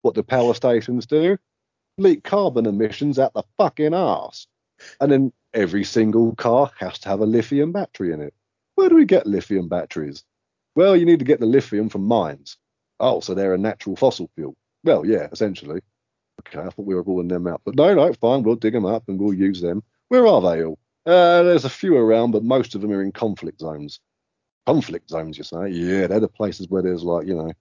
What 0.00 0.14
do 0.14 0.22
power 0.22 0.54
stations 0.54 1.04
do? 1.04 1.36
Leak 1.98 2.24
carbon 2.24 2.64
emissions 2.64 3.18
at 3.18 3.34
the 3.34 3.42
fucking 3.58 3.92
arse. 3.92 4.46
And 5.02 5.12
then 5.12 5.32
every 5.52 5.84
single 5.84 6.34
car 6.36 6.70
has 6.78 6.98
to 7.00 7.10
have 7.10 7.20
a 7.20 7.26
lithium 7.26 7.72
battery 7.72 8.14
in 8.14 8.22
it. 8.22 8.32
Where 8.76 8.88
do 8.88 8.94
we 8.94 9.04
get 9.04 9.26
lithium 9.26 9.68
batteries? 9.68 10.24
Well 10.74 10.96
you 10.96 11.04
need 11.04 11.18
to 11.18 11.26
get 11.26 11.40
the 11.40 11.44
lithium 11.44 11.90
from 11.90 12.04
mines. 12.04 12.56
Oh 13.00 13.20
so 13.20 13.34
they're 13.34 13.52
a 13.52 13.58
natural 13.58 13.96
fossil 13.96 14.30
fuel. 14.34 14.56
Well 14.82 15.04
yeah 15.04 15.28
essentially. 15.30 15.82
Okay, 16.40 16.58
I 16.58 16.70
thought 16.70 16.86
we 16.86 16.94
were 16.94 17.02
ruling 17.02 17.28
them 17.28 17.46
out. 17.46 17.60
But 17.66 17.74
no, 17.74 17.92
no, 17.92 18.10
fine, 18.14 18.44
we'll 18.44 18.54
dig 18.54 18.72
them 18.72 18.86
up 18.86 19.06
and 19.08 19.20
we'll 19.20 19.34
use 19.34 19.60
them. 19.60 19.82
Where 20.08 20.26
are 20.26 20.40
they 20.40 20.64
all? 20.64 20.78
Uh, 21.06 21.42
there's 21.42 21.64
a 21.64 21.70
few 21.70 21.96
around, 21.96 22.32
but 22.32 22.44
most 22.44 22.74
of 22.74 22.80
them 22.80 22.92
are 22.92 23.02
in 23.02 23.12
conflict 23.12 23.60
zones. 23.60 24.00
Conflict 24.66 25.08
zones, 25.08 25.38
you 25.38 25.44
say? 25.44 25.68
Yeah, 25.70 26.06
they're 26.06 26.20
the 26.20 26.28
places 26.28 26.68
where 26.68 26.82
there's 26.82 27.02
like, 27.02 27.26
you 27.26 27.34
know, 27.34 27.52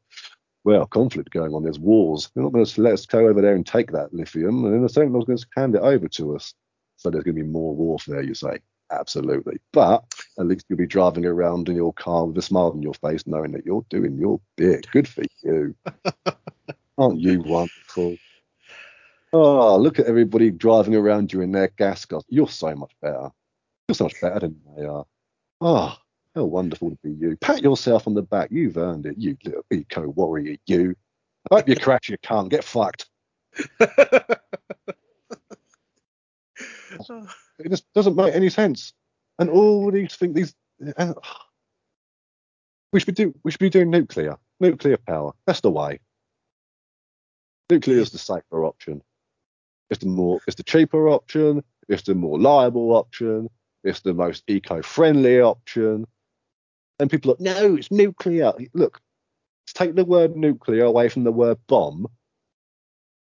well, 0.65 0.85
conflict 0.85 1.31
going 1.31 1.53
on. 1.53 1.63
There's 1.63 1.79
wars. 1.79 2.29
They're 2.33 2.43
not 2.43 2.53
going 2.53 2.65
to 2.65 2.81
let 2.81 2.93
us 2.93 3.05
go 3.05 3.27
over 3.27 3.41
there 3.41 3.55
and 3.55 3.65
take 3.65 3.91
that 3.91 4.13
lithium, 4.13 4.65
and 4.65 4.75
in 4.75 4.83
a 4.83 4.89
second, 4.89 5.13
they're 5.13 5.21
going 5.21 5.37
to 5.37 5.45
hand 5.55 5.75
it 5.75 5.81
over 5.81 6.07
to 6.09 6.35
us. 6.35 6.53
So 6.97 7.09
there's 7.09 7.23
going 7.23 7.37
to 7.37 7.43
be 7.43 7.47
more 7.47 7.73
warfare, 7.73 8.21
you 8.21 8.33
say? 8.33 8.59
Absolutely. 8.91 9.57
But 9.71 10.03
at 10.37 10.47
least 10.47 10.65
you'll 10.67 10.77
be 10.77 10.87
driving 10.87 11.25
around 11.25 11.69
in 11.69 11.75
your 11.75 11.93
car 11.93 12.25
with 12.25 12.37
a 12.37 12.41
smile 12.41 12.71
on 12.71 12.81
your 12.81 12.95
face, 12.95 13.25
knowing 13.25 13.51
that 13.51 13.65
you're 13.65 13.85
doing 13.89 14.17
your 14.17 14.41
bit. 14.57 14.87
Good 14.91 15.07
for 15.07 15.23
you. 15.43 15.75
Aren't 16.97 17.19
you 17.19 17.41
wonderful? 17.41 18.17
Oh, 19.31 19.77
look 19.77 19.99
at 19.99 20.07
everybody 20.07 20.49
driving 20.49 20.95
around 20.95 21.31
you 21.31 21.41
in 21.41 21.51
their 21.51 21.67
gas 21.77 22.05
cars. 22.05 22.23
You're 22.29 22.47
so 22.47 22.75
much 22.75 22.91
better. 23.01 23.29
You're 23.87 23.95
so 23.95 24.05
much 24.05 24.19
better 24.21 24.39
than 24.39 24.59
they 24.75 24.85
are. 24.85 25.05
Oh, 25.61 25.95
how 26.35 26.43
wonderful 26.45 26.89
to 26.89 26.97
be 27.03 27.11
you. 27.11 27.37
Pat 27.37 27.61
yourself 27.61 28.07
on 28.07 28.13
the 28.15 28.21
back. 28.21 28.49
You've 28.51 28.77
earned 28.77 29.05
it, 29.05 29.17
you 29.17 29.37
little 29.43 29.65
eco 29.71 30.07
warrior, 30.09 30.55
you. 30.65 30.95
I 31.51 31.55
hope 31.55 31.69
you 31.69 31.75
crash 31.75 32.09
your 32.09 32.17
car. 32.23 32.47
Get 32.47 32.63
fucked. 32.63 33.09
It 37.59 37.69
just 37.69 37.85
doesn't 37.93 38.15
make 38.15 38.33
any 38.33 38.49
sense. 38.49 38.93
And 39.37 39.49
all 39.49 39.91
these 39.91 40.15
things, 40.15 40.33
these, 40.33 40.55
and, 40.97 41.15
we 42.93 42.99
should 42.99 43.07
be 43.07 43.23
do, 43.23 43.35
we 43.43 43.51
should 43.51 43.59
be 43.59 43.69
doing 43.69 43.89
nuclear, 43.89 44.37
nuclear 44.59 44.97
power. 44.97 45.33
That's 45.45 45.61
the 45.61 45.71
way. 45.71 45.99
Nuclear 47.69 47.99
is 47.99 48.11
the 48.11 48.17
safer 48.17 48.65
option. 48.65 49.01
It's 49.89 49.99
the 49.99 50.09
more, 50.09 50.39
it's 50.47 50.55
the 50.55 50.63
cheaper 50.63 51.09
option. 51.09 51.63
It's 51.87 52.03
the 52.03 52.15
more 52.15 52.39
liable 52.39 52.93
option. 52.93 53.49
It's 53.83 54.01
the 54.01 54.13
most 54.13 54.43
eco-friendly 54.47 55.41
option. 55.41 56.05
And 56.99 57.09
people 57.09 57.31
are 57.31 57.35
like, 57.35 57.41
no, 57.41 57.75
it's 57.75 57.91
nuclear. 57.91 58.53
Look, 58.73 58.99
let's 59.63 59.73
take 59.73 59.95
the 59.95 60.05
word 60.05 60.35
nuclear 60.35 60.83
away 60.83 61.09
from 61.09 61.23
the 61.23 61.31
word 61.31 61.57
bomb, 61.67 62.07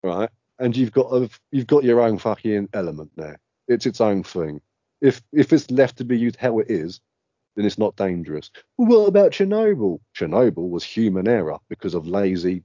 right? 0.03 0.29
And 0.59 0.75
you've 0.75 0.91
got 0.91 1.13
a, 1.13 1.29
you've 1.51 1.67
got 1.67 1.83
your 1.83 2.01
own 2.01 2.17
fucking 2.17 2.69
element 2.73 3.11
there. 3.15 3.39
It's 3.67 3.85
its 3.85 4.01
own 4.01 4.23
thing. 4.23 4.61
If 4.99 5.21
if 5.31 5.53
it's 5.53 5.69
left 5.69 5.97
to 5.97 6.05
be 6.05 6.17
used 6.17 6.37
how 6.37 6.57
it 6.57 6.71
is, 6.71 6.99
then 7.55 7.65
it's 7.65 7.77
not 7.77 7.95
dangerous. 7.95 8.49
Well, 8.77 9.01
what 9.01 9.07
about 9.07 9.31
Chernobyl? 9.31 9.99
Chernobyl 10.15 10.69
was 10.69 10.83
human 10.83 11.27
error 11.27 11.59
because 11.69 11.93
of 11.93 12.07
lazy, 12.07 12.63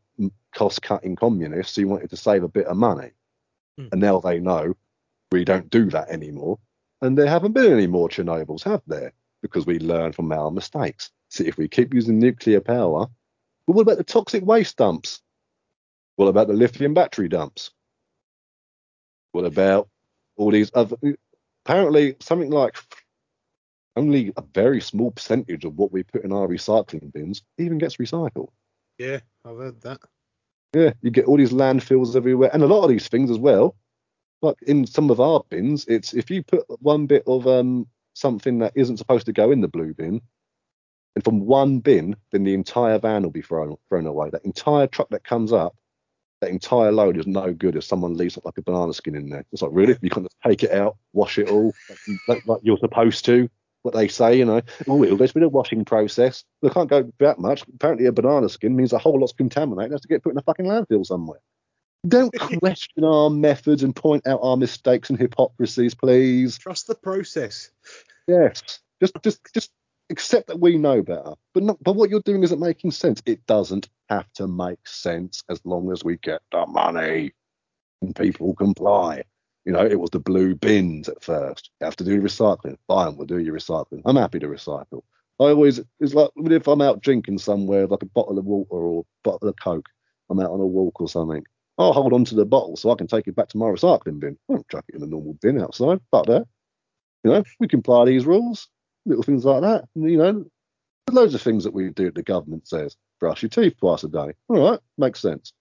cost 0.55 0.81
cutting 0.81 1.17
communists 1.17 1.77
who 1.77 1.89
wanted 1.89 2.09
to 2.11 2.17
save 2.17 2.43
a 2.43 2.49
bit 2.49 2.67
of 2.67 2.77
money. 2.79 3.11
And 3.91 4.01
now 4.01 4.21
they 4.21 4.39
know 4.39 4.75
we 5.31 5.45
don't 5.45 5.71
do 5.71 5.91
that 5.91 6.11
anymore. 6.11 6.59
And 7.01 7.19
there 7.19 7.27
haven't 7.27 7.53
been 7.53 7.73
any 7.73 7.87
more 7.87 8.09
Chernobyls, 8.09 8.63
have 8.63 8.83
there? 8.87 9.13
Because 9.41 9.67
we 9.67 9.79
learn 9.79 10.13
from 10.13 10.31
our 10.31 10.51
mistakes. 10.51 11.11
See, 11.31 11.47
if 11.49 11.57
we 11.57 11.67
keep 11.67 11.93
using 11.95 12.19
nuclear 12.19 12.61
power, 12.61 13.07
but 13.67 13.73
what 13.75 13.83
about 13.83 13.99
the 13.99 14.05
toxic 14.05 14.45
waste 14.45 14.77
dumps? 14.77 15.21
What 16.17 16.27
about 16.27 16.49
the 16.49 16.55
lithium 16.55 16.95
battery 16.95 17.29
dumps? 17.29 17.71
What 19.33 19.47
about 19.47 19.89
all 20.37 20.51
these 20.51 20.71
other? 20.75 20.97
Apparently, 21.65 22.17
something 22.21 22.51
like 22.51 22.77
only 23.97 24.33
a 24.37 24.43
very 24.55 24.81
small 24.81 25.11
percentage 25.11 25.65
of 25.65 25.77
what 25.77 25.93
we 25.93 26.03
put 26.03 26.25
in 26.25 26.33
our 26.33 26.47
recycling 26.47 27.13
bins 27.13 27.43
even 27.59 27.79
gets 27.79 27.97
recycled. 27.97 28.51
Yeah, 28.99 29.21
I've 29.45 29.57
heard 29.57 29.81
that. 29.83 30.01
Yeah, 30.75 30.93
you 31.03 31.11
get 31.11 31.27
all 31.27 31.37
these 31.37 31.53
landfills 31.53 32.17
everywhere, 32.17 32.51
and 32.53 32.63
a 32.63 32.67
lot 32.67 32.83
of 32.85 32.91
these 32.91 33.09
things 33.09 33.31
as 33.31 33.39
well. 33.39 33.77
Like 34.41 34.57
in 34.63 34.87
some 34.87 35.11
of 35.11 35.21
our 35.21 35.43
bins, 35.51 35.85
it's 35.87 36.15
if 36.15 36.31
you 36.31 36.43
put 36.43 36.65
one 36.81 37.07
bit 37.07 37.25
of 37.27 37.47
um 37.47 37.87
something 38.15 38.59
that 38.61 38.73
isn't 38.75 38.97
supposed 38.99 39.27
to 39.27 39.33
go 39.33 39.51
in 39.51 39.61
the 39.61 39.69
blue 39.69 39.95
bin, 39.95 40.21
and 41.15 41.25
from 41.25 41.41
one 41.41 41.81
bin, 41.81 42.17
then 42.33 42.45
the 42.45 42.55
entire 42.55 42.99
van 42.99 43.23
will 43.23 43.31
be 43.31 43.43
thrown 43.43 43.77
thrown 43.89 44.07
away. 44.07 44.31
That 44.31 44.45
entire 44.45 44.87
truck 44.87 45.11
that 45.11 45.25
comes 45.25 45.53
up, 45.53 45.77
that 46.41 46.51
entire 46.51 46.91
load 46.93 47.19
is 47.19 47.27
no 47.27 47.53
good 47.53 47.77
if 47.77 47.85
someone 47.85 48.17
leaves 48.17 48.39
like 48.45 48.59
a 48.59 48.63
banana 48.63 48.95
skin 48.95 49.15
in 49.15 49.29
there. 49.29 49.45
It's 49.53 49.63
like 49.63 49.73
really, 49.75 49.97
you 50.01 50.11
can't 50.11 50.27
just 50.27 50.37
take 50.47 50.63
it 50.63 50.73
out, 50.73 50.97
wash 51.13 51.39
it 51.39 51.49
all 51.49 51.73
like, 51.89 52.19
like, 52.29 52.43
like 52.47 52.61
you're 52.63 52.79
supposed 52.79 53.25
to. 53.27 53.49
What 53.83 53.95
they 53.95 54.09
say, 54.09 54.39
you 54.39 54.45
know, 54.45 54.63
oh, 54.87 55.03
it'll 55.03 55.17
go 55.17 55.27
through 55.27 55.43
the 55.43 55.49
washing 55.49 55.85
process. 55.85 56.45
They 56.63 56.69
can't 56.69 56.89
go 56.89 57.11
that 57.19 57.39
much. 57.39 57.65
Apparently, 57.75 58.07
a 58.07 58.13
banana 58.13 58.49
skin 58.49 58.77
means 58.77 58.93
a 58.93 58.99
whole 58.99 59.19
lot's 59.19 59.33
contaminated. 59.33 59.91
It 59.91 59.95
has 59.95 60.01
to 60.03 60.09
get 60.09 60.23
put 60.23 60.33
in 60.33 60.39
a 60.39 60.43
fucking 60.43 60.67
landfill 60.67 61.05
somewhere. 61.05 61.41
Don't 62.07 62.33
question 62.61 63.05
our 63.05 63.31
methods 63.31 63.83
and 63.83 63.95
point 63.95 64.27
out 64.27 64.41
our 64.43 64.57
mistakes 64.57 65.11
and 65.11 65.19
hypocrisies, 65.19 65.95
please. 65.95 66.59
Trust 66.59 66.87
the 66.87 66.95
process. 66.95 67.71
Yes, 68.29 68.81
just 69.01 69.15
just 69.23 69.41
just 69.53 69.71
accept 70.11 70.49
that 70.49 70.61
we 70.61 70.79
know 70.79 71.03
better. 71.03 71.35
But 71.55 71.65
not, 71.65 71.83
but 71.83 71.95
what 71.95 72.11
you're 72.11 72.21
doing 72.21 72.45
isn't 72.45 72.61
making 72.61 72.93
sense. 72.93 73.23
It 73.27 73.45
doesn't 73.47 73.89
have 74.09 74.33
to 74.35 74.47
make 74.47 74.87
sense 74.87 75.43
as 75.49 75.61
long 75.65 75.91
as 75.91 76.05
we 76.05 76.19
get 76.19 76.43
the 76.53 76.67
money 76.67 77.33
and 78.01 78.15
people 78.15 78.55
comply. 78.55 79.25
You 79.65 79.73
know, 79.73 79.85
it 79.85 80.01
was 80.01 80.11
the 80.11 80.19
blue 80.19 80.55
bins 80.55 81.09
at 81.09 81.23
first. 81.23 81.71
You 81.81 81.85
have 81.85 81.97
to 81.97 82.05
do 82.05 82.21
recycling. 82.21 82.77
Fine, 82.89 83.17
we'll 83.17 83.27
do 83.27 83.39
your 83.39 83.55
recycling. 83.55 84.03
I'm 84.05 84.17
happy 84.17 84.39
to 84.41 84.49
recycle. 84.49 85.03
I 85.41 85.45
always 85.45 85.81
it's 86.01 86.15
like 86.15 86.31
if 86.37 86.67
I'm 86.67 86.83
out 86.83 87.01
drinking 87.01 87.39
somewhere, 87.39 87.87
like 87.87 88.03
a 88.03 88.07
bottle 88.07 88.39
of 88.39 88.45
water 88.45 88.71
or 88.71 89.01
a 89.01 89.29
bottle 89.29 89.49
of 89.49 89.57
coke, 89.63 89.89
I'm 90.31 90.41
out 90.41 90.51
on 90.51 90.61
a 90.61 90.67
walk 90.67 91.01
or 91.01 91.09
something. 91.09 91.45
I'll 91.79 91.93
hold 91.93 92.13
on 92.13 92.25
to 92.27 92.35
the 92.35 92.45
bottle 92.45 92.77
so 92.77 92.91
I 92.91 92.97
can 92.97 93.07
take 93.07 93.27
it 93.27 93.37
back 93.37 93.49
to 93.49 93.59
my 93.59 93.67
recycling 93.67 94.21
bin. 94.21 94.37
I 94.49 94.53
won't 94.53 94.69
chuck 94.69 94.85
it 94.89 94.95
in 94.95 95.01
the 95.01 95.07
normal 95.07 95.35
bin 95.35 95.61
outside. 95.61 96.01
Fuck 96.11 96.27
that. 96.27 96.47
You 97.25 97.31
know, 97.31 97.45
we 97.61 97.69
can 97.69 97.81
comply 97.81 98.05
these 98.05 98.27
rules, 98.27 98.69
little 99.07 99.23
things 99.23 99.45
like 99.45 99.63
that. 99.63 99.85
And, 99.95 100.11
you 100.11 100.19
know, 100.19 100.45
there's 101.07 101.15
loads 101.15 101.35
of 101.35 101.43
things 101.43 101.65
that 101.65 101.73
we 101.73 101.91
do. 101.91 102.11
The 102.11 102.23
government 102.23 102.69
says 102.69 102.97
brush 103.21 103.43
your 103.43 103.49
teeth 103.49 103.77
twice 103.79 104.05
a 104.05 104.09
day. 104.09 104.33
All 104.49 104.71
right, 104.71 104.81
makes 104.99 105.21
sense. 105.21 105.53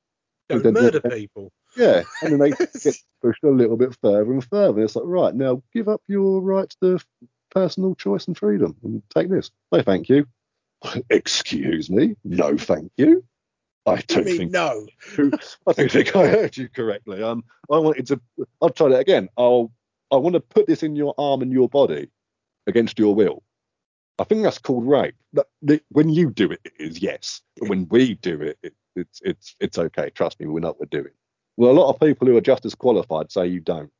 Don't 0.50 0.74
murder 0.74 1.00
people. 1.02 1.52
Yeah, 1.76 2.04
and 2.22 2.32
then 2.34 2.40
they 2.40 2.50
get 2.84 2.98
pushed 3.22 3.44
a 3.44 3.50
little 3.50 3.78
bit 3.78 3.96
further 4.02 4.32
and 4.32 4.44
further. 4.44 4.82
It's 4.84 4.96
like, 4.96 5.06
right, 5.08 5.34
now 5.34 5.62
give 5.74 5.88
up 5.88 6.02
your 6.08 6.42
right 6.42 6.74
to 6.82 7.00
personal 7.50 7.96
choice 7.96 8.28
and 8.28 8.38
freedom 8.38 8.76
and 8.84 9.02
take 9.14 9.30
this. 9.30 9.52
No, 9.72 9.82
thank 9.82 10.10
you. 10.10 10.28
Excuse 11.10 11.90
me. 11.90 12.16
No, 12.24 12.58
thank 12.58 12.92
you. 12.98 13.24
I 13.86 13.96
don't 14.08 14.26
think 14.26 14.52
no. 14.52 14.86
I 15.18 15.72
don't 15.74 15.92
think 15.92 16.16
I 16.16 16.28
heard 16.28 16.56
you 16.56 16.70
correctly. 16.70 17.24
Um, 17.24 17.44
I 17.72 17.78
wanted 17.78 18.06
to. 18.08 18.22
I'll 18.62 18.70
try 18.70 18.90
that 18.90 19.00
again. 19.00 19.30
I'll. 19.38 19.72
I 20.12 20.18
want 20.18 20.34
to 20.34 20.40
put 20.42 20.68
this 20.68 20.84
in 20.84 20.96
your 20.96 21.16
arm 21.18 21.42
and 21.42 21.52
your 21.52 21.70
body 21.70 22.10
against 22.68 23.00
your 23.00 23.16
will. 23.16 23.44
I 24.20 24.24
think 24.26 24.44
that's 24.44 24.60
called 24.60 24.86
rape. 24.88 25.16
That- 25.34 25.82
When 25.90 26.10
you 26.10 26.30
do 26.30 26.52
it, 26.52 26.60
it 26.66 26.74
is 26.80 27.02
yes. 27.02 27.42
But 27.60 27.70
when 27.70 27.88
we 27.90 28.16
do 28.16 28.42
it, 28.42 28.60
it, 28.62 28.74
it's 28.96 29.20
it's 29.24 29.56
it's 29.60 29.78
okay. 29.80 30.10
Trust 30.12 30.40
me, 30.40 30.46
we 30.48 30.62
know 30.62 30.70
what 30.70 30.80
we're 30.80 30.86
doing. 31.02 31.14
Well, 31.62 31.74
a 31.74 31.80
lot 31.80 31.94
of 31.94 32.00
people 32.00 32.26
who 32.26 32.36
are 32.38 32.42
just 32.42 32.66
as 32.66 32.74
qualified 32.74 33.32
say 33.32 33.46
you 33.46 33.60
don't. 33.60 33.92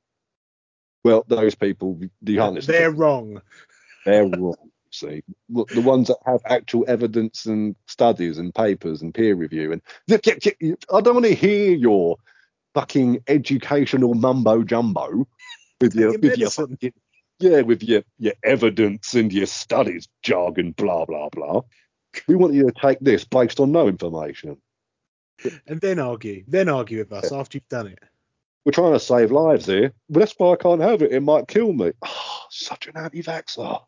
Well, 1.04 1.24
those 1.28 1.54
people, 1.54 2.02
the 2.20 2.40
honest, 2.40 2.68
They're 2.68 2.90
wrong. 2.90 3.40
they're 4.04 4.26
wrong. 4.26 4.72
See, 4.92 5.22
Look, 5.48 5.70
the 5.70 5.82
ones 5.82 6.08
that 6.08 6.18
have 6.26 6.42
actual 6.44 6.86
evidence 6.88 7.46
and 7.46 7.76
studies 7.86 8.40
and 8.40 8.54
papers 8.54 9.04
and 9.04 9.14
peer 9.14 9.36
review, 9.36 9.74
and 9.74 9.82
look, 10.08 10.26
yeah, 10.26 10.34
yeah, 10.60 10.74
I 10.92 11.02
don't 11.02 11.14
want 11.14 11.28
to 11.28 11.36
hear 11.36 11.76
your 11.76 12.18
fucking 12.74 13.22
educational 13.28 14.16
mumbo 14.16 14.64
jumbo 14.64 15.28
with 15.80 15.94
your, 15.94 16.14
your 16.14 16.20
with 16.20 16.24
your 16.24 16.50
medicine. 16.50 16.78
yeah, 17.40 17.62
with 17.62 17.84
your 17.84 18.02
your 18.18 18.34
evidence 18.44 19.14
and 19.14 19.32
your 19.32 19.46
studies 19.46 20.08
jargon, 20.24 20.72
blah 20.72 21.06
blah 21.06 21.30
blah. 21.30 21.62
We 22.28 22.36
want 22.36 22.56
you 22.56 22.66
to 22.66 22.74
take 22.74 23.00
this 23.02 23.24
based 23.24 23.60
on 23.60 23.72
no 23.72 23.88
information. 23.88 24.58
And 25.68 25.82
then 25.82 26.00
argue. 26.00 26.44
Then 26.48 26.70
argue 26.70 27.00
with 27.00 27.12
us 27.14 27.32
after 27.32 27.58
you've 27.58 27.70
done 27.70 27.88
it. 27.88 28.00
We're 28.66 28.72
trying 28.72 28.94
to 28.94 29.00
save 29.00 29.32
lives 29.32 29.66
here, 29.66 29.92
but 30.10 30.20
that's 30.20 30.36
why 30.38 30.52
I 30.54 30.56
can't 30.56 30.82
have 30.82 31.02
it. 31.02 31.12
It 31.12 31.22
might 31.22 31.48
kill 31.48 31.74
me. 31.74 31.92
Oh, 32.04 32.40
such 32.52 32.88
an 32.88 32.96
anti-vaxxer. 32.96 33.82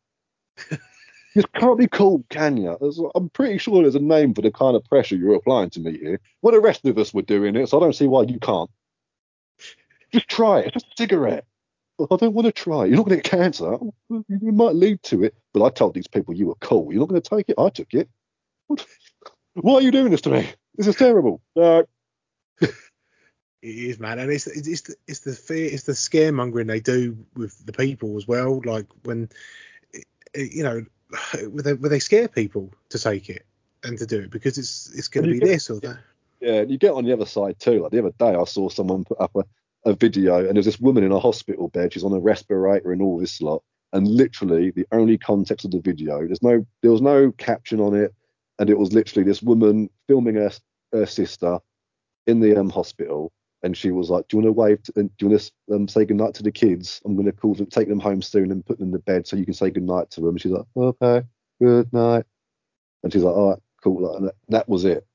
This 1.36 1.46
can't 1.56 1.80
be 1.80 1.88
cool, 1.88 2.24
can 2.30 2.58
you? 2.58 2.78
There's- 2.80 3.00
I'm 3.16 3.30
pretty 3.30 3.58
sure 3.58 3.82
there's 3.82 3.96
a 3.96 4.00
name 4.00 4.34
for 4.36 4.42
the 4.42 4.52
kind 4.52 4.76
of 4.76 4.84
pressure 4.86 5.16
you're 5.16 5.36
applying 5.36 5.70
to 5.72 5.80
me 5.80 5.98
here. 5.98 6.20
Well, 6.42 6.54
the 6.54 6.60
rest 6.62 6.86
of 6.86 6.98
us 6.98 7.14
were 7.14 7.24
doing 7.24 7.56
it, 7.56 7.70
so 7.70 7.78
I 7.78 7.82
don't 7.82 7.96
see 7.96 8.08
why 8.08 8.24
you 8.24 8.40
can't. 8.40 8.70
Just 10.12 10.28
try 10.28 10.60
it. 10.60 10.66
It's 10.68 10.74
just 10.76 10.86
a 10.88 10.96
cigarette. 10.98 11.46
I 12.00 12.16
don't 12.18 12.34
want 12.34 12.46
to 12.46 12.52
try. 12.52 12.86
You're 12.86 12.98
not 12.98 13.08
going 13.08 13.18
to 13.20 13.24
get 13.24 13.32
cancer. 13.32 13.78
It 14.30 14.42
might 14.42 14.76
lead 14.76 15.02
to 15.04 15.24
it. 15.24 15.36
But 15.54 15.64
I 15.64 15.70
told 15.70 15.94
these 15.96 16.08
people 16.08 16.36
you 16.36 16.48
were 16.48 16.56
cool. 16.56 16.92
You're 16.92 17.00
not 17.00 17.10
going 17.10 17.22
to 17.22 17.30
take 17.36 17.50
it. 17.50 17.56
I 17.58 17.70
took 17.70 17.94
it. 17.94 18.10
What? 18.68 18.86
Why 19.54 19.74
are 19.76 19.82
you 19.82 19.92
doing 19.92 20.12
this 20.12 20.22
to 20.22 20.30
me? 20.32 20.50
This 20.76 20.88
is 20.88 20.96
terrible. 20.96 21.42
No. 21.56 21.86
It 23.64 23.76
is, 23.78 23.98
man, 23.98 24.20
and 24.20 24.30
it's 24.30 24.46
it's 24.46 24.82
the, 24.82 24.96
it's 25.08 25.20
the 25.22 25.32
fear, 25.34 25.70
it's 25.72 25.84
the 25.84 25.94
scaremongering 25.94 26.68
they 26.68 26.82
do 26.82 27.18
with 27.34 27.66
the 27.66 27.72
people 27.72 28.18
as 28.18 28.28
well. 28.28 28.62
Like 28.66 28.88
when, 29.04 29.30
you 30.36 30.64
know, 30.64 30.86
where 31.50 31.64
they, 31.64 31.74
where 31.74 31.90
they 31.90 32.00
scare 32.00 32.28
people 32.28 32.74
to 32.90 33.00
take 33.00 33.30
it 33.30 33.46
and 33.86 33.98
to 34.00 34.06
do 34.06 34.20
it 34.20 34.32
because 34.32 34.58
it's 34.58 34.92
it's 34.94 35.08
going 35.08 35.28
to 35.28 35.32
be 35.32 35.40
get- 35.40 35.48
this 35.48 35.70
or 35.70 35.80
that. 35.80 35.98
Yeah, 36.42 36.56
and 36.56 36.72
you 36.72 36.78
get 36.78 36.92
on 36.92 37.06
the 37.06 37.14
other 37.14 37.26
side 37.26 37.58
too. 37.58 37.82
Like 37.82 37.92
the 37.92 38.00
other 38.00 38.12
day, 38.20 38.36
I 38.38 38.44
saw 38.44 38.68
someone 38.68 39.06
put 39.06 39.22
up 39.22 39.34
a, 39.34 39.46
a 39.90 39.94
video, 39.94 40.46
and 40.46 40.58
there's 40.58 40.66
this 40.66 40.82
woman 40.82 41.06
in 41.06 41.14
a 41.14 41.20
hospital 41.20 41.70
bed. 41.70 41.94
She's 41.94 42.04
on 42.04 42.12
a 42.12 42.20
respirator 42.20 42.92
and 42.92 43.02
all 43.02 43.18
this 43.18 43.42
lot. 43.42 43.64
And 43.94 44.06
literally, 44.06 44.72
the 44.72 44.86
only 44.92 45.18
context 45.18 45.64
of 45.64 45.72
the 45.72 45.80
video, 45.80 46.26
there's 46.26 46.44
no, 46.44 46.66
there 46.82 46.92
was 46.92 47.00
no 47.02 47.32
caption 47.32 47.80
on 47.80 47.96
it, 47.96 48.14
and 48.64 48.70
it 48.70 48.80
was 48.80 48.94
literally 48.94 49.26
this 49.26 49.44
woman 49.44 49.90
filming 50.08 50.36
her, 50.36 50.50
her 50.94 51.06
sister 51.06 51.60
in 52.28 52.40
the 52.40 52.58
um, 52.58 52.70
hospital, 52.70 53.34
and 53.62 53.76
she 53.76 53.92
was 53.92 54.10
like, 54.10 54.26
"Do 54.30 54.38
you 54.38 54.42
want 54.42 54.56
to 54.56 54.62
wave? 54.62 54.84
To, 54.84 54.92
do 54.94 55.10
you 55.20 55.28
want 55.28 55.52
to 55.68 55.76
um, 55.76 55.88
say 55.90 56.06
goodnight 56.06 56.34
to 56.36 56.44
the 56.44 56.52
kids? 56.52 57.02
I'm 57.04 57.16
going 57.16 57.26
to 57.26 57.34
call 57.34 57.56
them, 57.56 57.66
take 57.66 57.90
them 57.90 58.00
home 58.00 58.22
soon, 58.22 58.54
and 58.54 58.66
put 58.66 58.80
them 58.80 58.94
to 58.94 59.00
bed 59.00 59.28
so 59.28 59.36
you 59.36 59.44
can 59.44 59.54
say 59.54 59.70
goodnight 59.70 60.12
to 60.12 60.22
them." 60.22 60.38
She's 60.38 60.54
like, 60.54 60.64
"Okay, 60.78 61.28
good 61.62 61.92
night," 61.92 62.24
and 63.04 63.12
she's 63.12 63.24
like, 63.24 63.36
"All 63.36 63.50
right, 63.50 63.60
cool." 63.84 64.16
And 64.16 64.28
that, 64.28 64.36
that 64.48 64.70
was 64.70 64.86
it. 64.86 65.06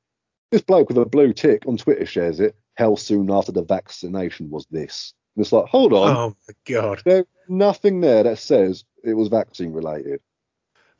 This 0.51 0.61
bloke 0.61 0.89
with 0.89 0.99
a 0.99 1.07
blue 1.07 1.33
tick 1.33 1.63
on 1.67 1.79
Twitter 1.79 2.05
shares 2.05 2.41
it. 2.41 2.55
How 2.75 2.97
soon 2.97 3.31
after 3.31 3.53
the 3.53 3.65
vaccination 3.65 4.51
was 4.51 4.67
this? 4.71 5.15
And 5.37 5.43
it's 5.43 5.53
like, 5.53 5.69
hold 5.69 5.95
on, 5.95 6.15
Oh 6.15 6.37
my 6.47 6.55
god! 6.71 7.01
there's 7.07 7.25
nothing 7.49 8.03
there 8.03 8.25
that 8.25 8.39
says 8.39 8.85
it 9.05 9.15
was 9.15 9.29
vaccine 9.29 9.73
related. 9.73 10.21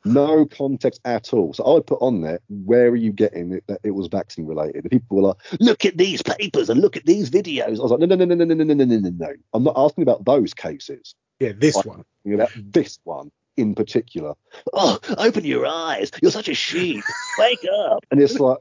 No 0.05 0.45
context 0.45 1.01
at 1.03 1.33
all. 1.33 1.53
So 1.53 1.63
I 1.63 1.73
would 1.73 1.87
put 1.87 2.01
on 2.01 2.21
there, 2.21 2.39
where 2.49 2.87
are 2.87 2.95
you 2.95 3.11
getting 3.11 3.51
it 3.53 3.63
that 3.67 3.81
it 3.83 3.91
was 3.91 4.07
vaccine 4.07 4.45
related? 4.45 4.83
And 4.83 4.91
people 4.91 5.17
were 5.17 5.23
like, 5.23 5.37
look 5.59 5.85
at 5.85 5.97
these 5.97 6.21
papers 6.21 6.69
and 6.69 6.79
look 6.79 6.95
at 6.95 7.05
these 7.05 7.29
videos. 7.29 7.79
I 7.79 7.81
was 7.81 7.91
like, 7.91 7.99
no, 7.99 8.05
no, 8.05 8.15
no, 8.15 8.25
no, 8.25 8.35
no, 8.35 8.45
no, 8.45 8.53
no, 8.53 8.63
no, 8.63 8.85
no, 8.85 8.97
no, 8.97 9.09
no. 9.09 9.33
I'm 9.53 9.63
not 9.63 9.73
asking 9.75 10.03
about 10.03 10.23
those 10.25 10.53
cases. 10.53 11.15
Yeah, 11.39 11.51
this 11.57 11.75
one. 11.75 11.99
I'm 11.99 12.05
asking 12.23 12.33
about 12.33 12.51
this 12.71 12.99
one 13.03 13.31
in 13.57 13.75
particular. 13.75 14.35
Oh, 14.73 14.99
open 15.17 15.43
your 15.43 15.65
eyes. 15.65 16.11
You're 16.21 16.31
such 16.31 16.47
a 16.47 16.53
sheep. 16.53 17.03
Wake 17.37 17.65
up. 17.87 18.05
And 18.09 18.21
it's 18.21 18.39
like, 18.39 18.59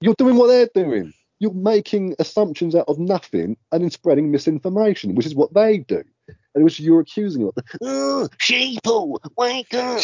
you're 0.00 0.14
doing 0.14 0.36
what 0.36 0.48
they're 0.48 0.68
doing. 0.74 1.14
You're 1.38 1.54
making 1.54 2.14
assumptions 2.18 2.74
out 2.74 2.88
of 2.88 2.98
nothing 2.98 3.56
and 3.72 3.82
then 3.82 3.90
spreading 3.90 4.30
misinformation, 4.30 5.14
which 5.14 5.26
is 5.26 5.34
what 5.34 5.54
they 5.54 5.78
do. 5.78 6.04
And 6.58 6.64
which 6.64 6.80
you're 6.80 6.98
accusing 6.98 7.44
of. 7.44 7.54
Oh, 7.82 8.28
sheeple. 8.38 9.16
Wake 9.36 9.72
up. 9.74 10.02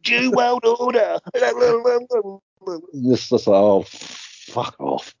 Jew 0.00 0.30
world 0.30 0.64
order. 0.64 1.18
It's 1.34 3.28
just 3.28 3.48
like, 3.48 3.56
oh, 3.56 3.82
fuck 3.82 4.76
off. 4.78 5.12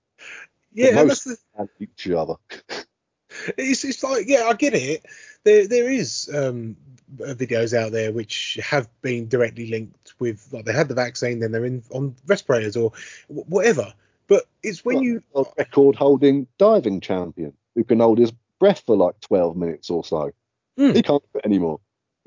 Yeah, 0.72 1.02
most- 1.02 1.24
that's 1.24 1.40
the, 1.58 1.68
each 1.80 2.08
other. 2.10 2.34
it's 3.58 3.84
it's 3.84 4.04
like 4.04 4.28
yeah, 4.28 4.44
I 4.44 4.52
get 4.54 4.74
it. 4.74 5.04
there 5.42 5.66
there 5.66 5.90
is 5.90 6.30
um, 6.32 6.76
videos 7.18 7.76
out 7.76 7.90
there 7.90 8.12
which 8.12 8.56
have 8.62 8.88
been 9.02 9.26
directly 9.26 9.66
linked 9.66 10.14
with 10.20 10.46
like 10.52 10.64
they 10.64 10.72
had 10.72 10.86
the 10.86 10.94
vaccine, 10.94 11.40
then 11.40 11.50
they're 11.50 11.64
in 11.64 11.82
on 11.90 12.14
respirators 12.28 12.76
or 12.76 12.92
whatever. 13.26 13.92
But 14.28 14.44
it's 14.62 14.84
when 14.84 15.02
you 15.02 15.24
a 15.34 15.42
record 15.58 15.96
holding 15.96 16.46
diving 16.56 17.00
champion 17.00 17.52
who 17.74 17.82
can 17.82 17.98
hold 17.98 18.18
his 18.18 18.32
breath 18.60 18.82
for 18.86 18.96
like 18.96 19.20
12 19.20 19.56
minutes 19.56 19.90
or 19.90 20.04
so. 20.04 20.30
Hmm. 20.76 20.92
He 20.92 21.02
can't 21.02 21.22
do 21.22 21.38
it 21.38 21.46
anymore. 21.46 21.80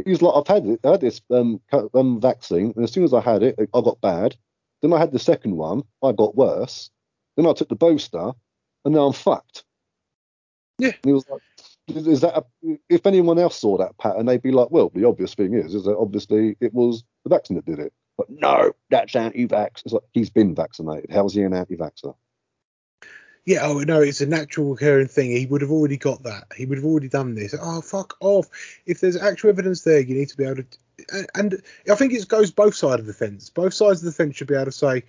He's 0.05 0.21
like, 0.21 0.33
I've 0.35 0.47
had 0.47 0.65
it, 0.65 0.79
I 0.85 0.91
had 0.91 1.01
this 1.01 1.21
um, 1.31 1.59
um, 1.93 2.21
vaccine, 2.21 2.71
and 2.75 2.83
as 2.83 2.91
soon 2.91 3.03
as 3.03 3.13
I 3.13 3.21
had 3.21 3.41
it, 3.41 3.55
I 3.59 3.81
got 3.81 3.99
bad. 4.01 4.35
Then 4.81 4.93
I 4.93 4.99
had 4.99 5.11
the 5.11 5.19
second 5.19 5.57
one, 5.57 5.81
I 6.03 6.11
got 6.11 6.35
worse. 6.35 6.91
Then 7.35 7.47
I 7.47 7.53
took 7.53 7.69
the 7.69 7.75
booster, 7.75 8.31
and 8.85 8.93
now 8.93 9.07
I'm 9.07 9.13
fucked. 9.13 9.63
Yeah. 10.77 10.89
And 10.89 11.05
he 11.05 11.13
was 11.13 11.25
like, 11.29 11.41
is 11.87 12.21
that 12.21 12.37
a, 12.37 12.77
if 12.89 13.05
anyone 13.05 13.39
else 13.39 13.57
saw 13.59 13.77
that 13.77 13.97
pattern, 13.97 14.25
they'd 14.25 14.41
be 14.41 14.51
like, 14.51 14.69
well, 14.71 14.91
the 14.93 15.05
obvious 15.07 15.33
thing 15.33 15.53
is, 15.53 15.73
is 15.73 15.85
that 15.85 15.97
obviously 15.97 16.55
it 16.59 16.73
was 16.73 17.03
the 17.23 17.29
vaccine 17.29 17.55
that 17.55 17.65
did 17.65 17.79
it. 17.79 17.93
But 18.17 18.29
no, 18.29 18.73
that's 18.89 19.15
anti-vax. 19.15 19.83
It's 19.85 19.93
like 19.93 20.03
he's 20.11 20.29
been 20.29 20.53
vaccinated. 20.53 21.11
How's 21.11 21.33
he 21.33 21.43
an 21.43 21.53
anti-vaxxer? 21.53 22.13
Yeah, 23.47 23.65
oh 23.65 23.79
no, 23.79 24.01
it's 24.01 24.19
a 24.19 24.25
natural 24.25 24.71
recurring 24.71 25.07
thing. 25.07 25.31
He 25.31 25.45
would 25.45 25.61
have 25.61 25.71
already 25.71 25.95
got 25.95 26.21
that. 26.23 26.47
He 26.57 26.65
would 26.65 26.77
have 26.77 26.83
already 26.85 27.07
done 27.07 27.33
this. 27.33 27.55
Oh 27.59 27.79
fuck 27.79 28.17
off! 28.19 28.47
If 28.85 28.99
there's 28.99 29.15
actual 29.15 29.49
evidence 29.51 29.83
there, 29.83 30.01
you 30.01 30.15
need 30.15 30.27
to 30.27 30.35
be 30.37 30.43
able 30.43 30.57
to. 30.57 30.65
and- 31.13 31.27
And 31.33 31.61
I 31.89 31.95
think 31.95 32.11
it 32.11 32.27
goes 32.27 32.51
both 32.51 32.75
sides 32.75 32.99
of 32.99 33.05
the 33.05 33.13
fence. 33.13 33.49
Both 33.49 33.73
sides 33.73 34.01
of 34.01 34.05
the 34.05 34.11
fence 34.11 34.35
should 34.35 34.47
be 34.49 34.55
able 34.55 34.65
to 34.65 34.71
say, 34.73 35.03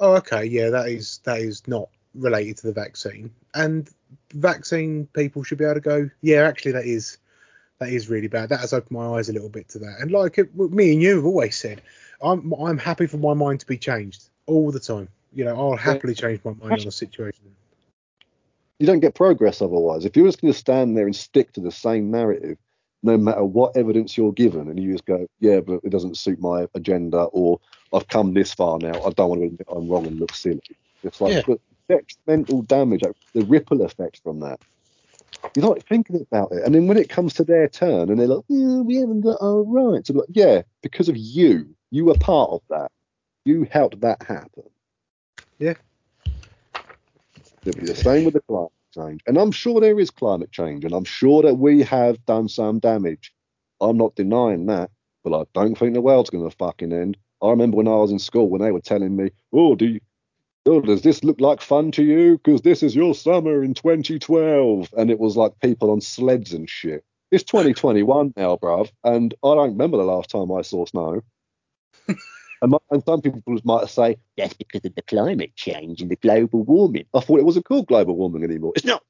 "Oh, 0.00 0.14
okay, 0.16 0.44
yeah, 0.44 0.68
that 0.70 0.88
is 0.88 1.20
that 1.22 1.38
is 1.38 1.62
not 1.68 1.88
related 2.16 2.56
to 2.58 2.66
the 2.66 2.72
vaccine." 2.72 3.30
And 3.54 3.88
vaccine 4.34 5.06
people 5.12 5.44
should 5.44 5.58
be 5.58 5.64
able 5.64 5.74
to 5.74 5.80
go, 5.80 6.10
"Yeah, 6.22 6.42
actually, 6.42 6.72
that 6.72 6.86
is 6.86 7.18
that 7.78 7.90
is 7.90 8.08
really 8.10 8.26
bad. 8.26 8.48
That 8.48 8.60
has 8.60 8.72
opened 8.72 8.90
my 8.98 9.06
eyes 9.16 9.28
a 9.28 9.32
little 9.32 9.48
bit 9.48 9.68
to 9.68 9.78
that." 9.78 10.00
And 10.00 10.10
like 10.10 10.38
it, 10.38 10.52
me 10.56 10.92
and 10.92 11.00
you 11.02 11.14
have 11.16 11.24
always 11.24 11.56
said, 11.56 11.82
I'm 12.20 12.52
I'm 12.54 12.78
happy 12.78 13.06
for 13.06 13.18
my 13.18 13.34
mind 13.34 13.60
to 13.60 13.66
be 13.66 13.78
changed 13.78 14.24
all 14.46 14.72
the 14.72 14.80
time. 14.80 15.08
You 15.32 15.44
know, 15.44 15.54
I'll 15.56 15.76
happily 15.76 16.14
change 16.14 16.40
my 16.44 16.52
mind 16.54 16.72
on 16.82 16.88
a 16.88 16.90
situation. 16.90 17.44
You 18.78 18.86
don't 18.86 19.00
get 19.00 19.14
progress 19.14 19.62
otherwise. 19.62 20.04
If 20.04 20.16
you're 20.16 20.26
just 20.26 20.40
going 20.40 20.52
to 20.52 20.58
stand 20.58 20.96
there 20.96 21.06
and 21.06 21.16
stick 21.16 21.52
to 21.54 21.60
the 21.60 21.70
same 21.70 22.10
narrative, 22.10 22.58
no 23.02 23.16
matter 23.16 23.44
what 23.44 23.76
evidence 23.76 24.16
you're 24.16 24.32
given, 24.32 24.68
and 24.68 24.82
you 24.82 24.92
just 24.92 25.06
go, 25.06 25.26
yeah, 25.40 25.60
but 25.60 25.80
it 25.84 25.90
doesn't 25.90 26.18
suit 26.18 26.40
my 26.40 26.66
agenda, 26.74 27.22
or 27.24 27.60
I've 27.92 28.08
come 28.08 28.34
this 28.34 28.52
far 28.52 28.78
now, 28.78 29.02
I 29.04 29.10
don't 29.10 29.30
want 29.30 29.40
to 29.42 29.46
admit 29.46 29.66
I'm 29.70 29.88
wrong 29.88 30.06
and 30.06 30.18
look 30.18 30.34
silly. 30.34 30.60
It's 31.02 31.20
like 31.20 31.32
Yeah. 31.32 31.42
the 31.42 31.60
detrimental 31.88 32.62
damage, 32.62 33.02
like, 33.02 33.16
the 33.32 33.44
ripple 33.44 33.82
effect 33.82 34.20
from 34.22 34.40
that. 34.40 34.60
You're 35.54 35.66
not 35.66 35.82
thinking 35.84 36.20
about 36.20 36.52
it. 36.52 36.64
And 36.64 36.74
then 36.74 36.86
when 36.86 36.96
it 36.96 37.08
comes 37.08 37.34
to 37.34 37.44
their 37.44 37.68
turn 37.68 38.10
and 38.10 38.18
they're 38.18 38.26
like, 38.26 38.44
"Yeah, 38.48 38.80
we 38.80 38.96
haven't 38.96 39.20
got 39.20 39.40
our 39.40 39.62
rights. 39.62 40.10
I'm 40.10 40.16
like, 40.16 40.28
yeah, 40.30 40.62
because 40.82 41.08
of 41.08 41.16
you. 41.16 41.74
You 41.90 42.06
were 42.06 42.14
part 42.14 42.50
of 42.50 42.62
that. 42.68 42.90
You 43.44 43.66
helped 43.70 44.00
that 44.00 44.22
happen. 44.22 44.64
Yeah. 45.58 45.74
It'll 47.66 47.80
be 47.80 47.86
the 47.88 47.96
same 47.96 48.24
with 48.24 48.34
the 48.34 48.42
climate 48.42 48.70
change. 48.94 49.22
And 49.26 49.36
I'm 49.36 49.50
sure 49.50 49.80
there 49.80 49.98
is 49.98 50.10
climate 50.10 50.52
change, 50.52 50.84
and 50.84 50.94
I'm 50.94 51.04
sure 51.04 51.42
that 51.42 51.56
we 51.56 51.82
have 51.82 52.24
done 52.24 52.48
some 52.48 52.78
damage. 52.78 53.32
I'm 53.80 53.96
not 53.96 54.14
denying 54.14 54.66
that, 54.66 54.90
but 55.24 55.36
I 55.36 55.44
don't 55.52 55.76
think 55.76 55.94
the 55.94 56.00
world's 56.00 56.30
going 56.30 56.48
to 56.48 56.56
fucking 56.56 56.92
end. 56.92 57.16
I 57.42 57.50
remember 57.50 57.76
when 57.76 57.88
I 57.88 57.96
was 57.96 58.12
in 58.12 58.20
school 58.20 58.48
when 58.48 58.62
they 58.62 58.70
were 58.70 58.80
telling 58.80 59.16
me, 59.16 59.30
"Oh, 59.52 59.74
do 59.74 59.86
you, 59.86 60.00
oh, 60.66 60.80
does 60.80 61.02
this 61.02 61.24
look 61.24 61.40
like 61.40 61.60
fun 61.60 61.90
to 61.92 62.04
you? 62.04 62.38
Because 62.38 62.62
this 62.62 62.84
is 62.84 62.94
your 62.94 63.16
summer 63.16 63.64
in 63.64 63.74
2012," 63.74 64.94
and 64.96 65.10
it 65.10 65.18
was 65.18 65.36
like 65.36 65.58
people 65.60 65.90
on 65.90 66.00
sleds 66.00 66.52
and 66.52 66.70
shit. 66.70 67.04
It's 67.32 67.44
2021 67.44 68.32
now, 68.36 68.56
bruv, 68.56 68.92
and 69.02 69.34
I 69.42 69.54
don't 69.56 69.72
remember 69.72 69.96
the 69.96 70.04
last 70.04 70.30
time 70.30 70.52
I 70.52 70.62
saw 70.62 70.86
snow. 70.86 71.22
and, 72.62 72.70
my, 72.72 72.78
and 72.90 73.02
some 73.04 73.20
people 73.20 73.42
might 73.64 73.88
say, 73.88 74.16
That's 74.36 74.54
because 74.54 74.84
of 74.84 74.94
the 74.94 75.02
climate 75.02 75.54
change 75.56 76.00
and 76.00 76.10
the 76.10 76.16
global 76.16 76.62
warming. 76.62 77.04
I 77.14 77.20
thought 77.20 77.40
it 77.40 77.44
wasn't 77.44 77.66
called 77.66 77.86
global 77.86 78.16
warming 78.16 78.44
anymore. 78.44 78.72
It's 78.76 78.84
not. 78.84 79.02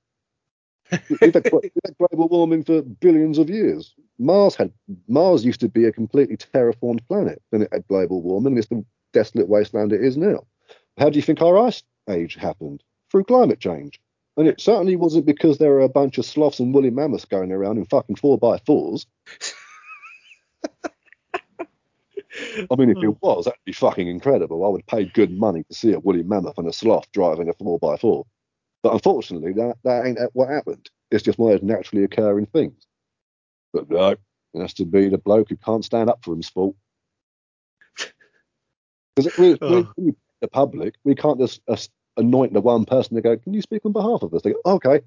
We've 1.20 1.34
had, 1.34 1.48
we've 1.52 1.72
had 1.84 1.98
global 1.98 2.28
warming 2.28 2.62
for 2.62 2.80
billions 2.82 3.38
of 3.38 3.50
years. 3.50 3.92
Mars 4.20 4.54
had 4.54 4.72
Mars 5.08 5.44
used 5.44 5.58
to 5.60 5.68
be 5.68 5.84
a 5.84 5.90
completely 5.92 6.36
terraformed 6.36 7.06
planet. 7.08 7.42
Then 7.50 7.62
it 7.62 7.68
had 7.72 7.88
global 7.88 8.22
warming. 8.22 8.52
and 8.52 8.58
It's 8.58 8.68
the 8.68 8.84
desolate 9.12 9.48
wasteland 9.48 9.92
it 9.92 10.00
is 10.00 10.16
now. 10.16 10.46
How 10.96 11.10
do 11.10 11.16
you 11.16 11.22
think 11.22 11.42
our 11.42 11.58
ice 11.58 11.82
age 12.08 12.36
happened? 12.36 12.84
Through 13.10 13.24
climate 13.24 13.58
change. 13.58 14.00
And 14.36 14.46
it 14.46 14.60
certainly 14.60 14.96
wasn't 14.96 15.26
because 15.26 15.58
there 15.58 15.70
were 15.70 15.80
a 15.80 15.88
bunch 15.88 16.18
of 16.18 16.26
sloths 16.26 16.60
and 16.60 16.72
woolly 16.74 16.90
mammoths 16.90 17.24
going 17.24 17.50
around 17.52 17.78
in 17.78 17.86
fucking 17.86 18.16
four 18.16 18.38
by 18.38 18.58
fours. 18.58 19.06
I 22.70 22.76
mean, 22.76 22.90
if 22.90 23.02
it 23.02 23.16
was, 23.22 23.44
that'd 23.44 23.58
be 23.64 23.72
fucking 23.72 24.08
incredible. 24.08 24.64
I 24.64 24.68
would 24.68 24.86
pay 24.86 25.04
good 25.04 25.36
money 25.38 25.64
to 25.64 25.74
see 25.74 25.92
a 25.92 25.98
woolly 25.98 26.22
mammoth 26.22 26.58
and 26.58 26.68
a 26.68 26.72
sloth 26.72 27.10
driving 27.12 27.48
a 27.48 27.52
four 27.54 27.78
by 27.78 27.96
four. 27.96 28.26
But 28.82 28.94
unfortunately, 28.94 29.52
that, 29.54 29.76
that 29.84 30.06
ain't 30.06 30.18
what 30.32 30.48
happened. 30.48 30.88
It's 31.10 31.22
just 31.22 31.38
one 31.38 31.52
of 31.52 31.60
those 31.60 31.68
naturally 31.68 32.04
occurring 32.04 32.46
things. 32.46 32.86
But 33.72 33.90
no, 33.90 34.10
it 34.10 34.60
has 34.60 34.74
to 34.74 34.84
be 34.84 35.08
the 35.08 35.18
bloke 35.18 35.48
who 35.48 35.56
can't 35.56 35.84
stand 35.84 36.10
up 36.10 36.24
for 36.24 36.32
him's 36.34 36.48
fault. 36.48 36.76
Because 39.14 39.36
we, 39.38 39.48
we, 39.52 39.56
Oh. 39.62 39.92
we, 39.96 40.14
the 40.40 40.48
public, 40.48 40.94
we 41.04 41.14
can't 41.14 41.40
just 41.40 41.60
uh, 41.68 41.76
anoint 42.16 42.52
the 42.52 42.60
one 42.60 42.84
person 42.84 43.14
to 43.16 43.22
go, 43.22 43.36
can 43.36 43.54
you 43.54 43.62
speak 43.62 43.84
on 43.84 43.92
behalf 43.92 44.22
of 44.22 44.34
us? 44.34 44.42
They 44.42 44.52
go, 44.52 44.60
okay, 44.66 45.00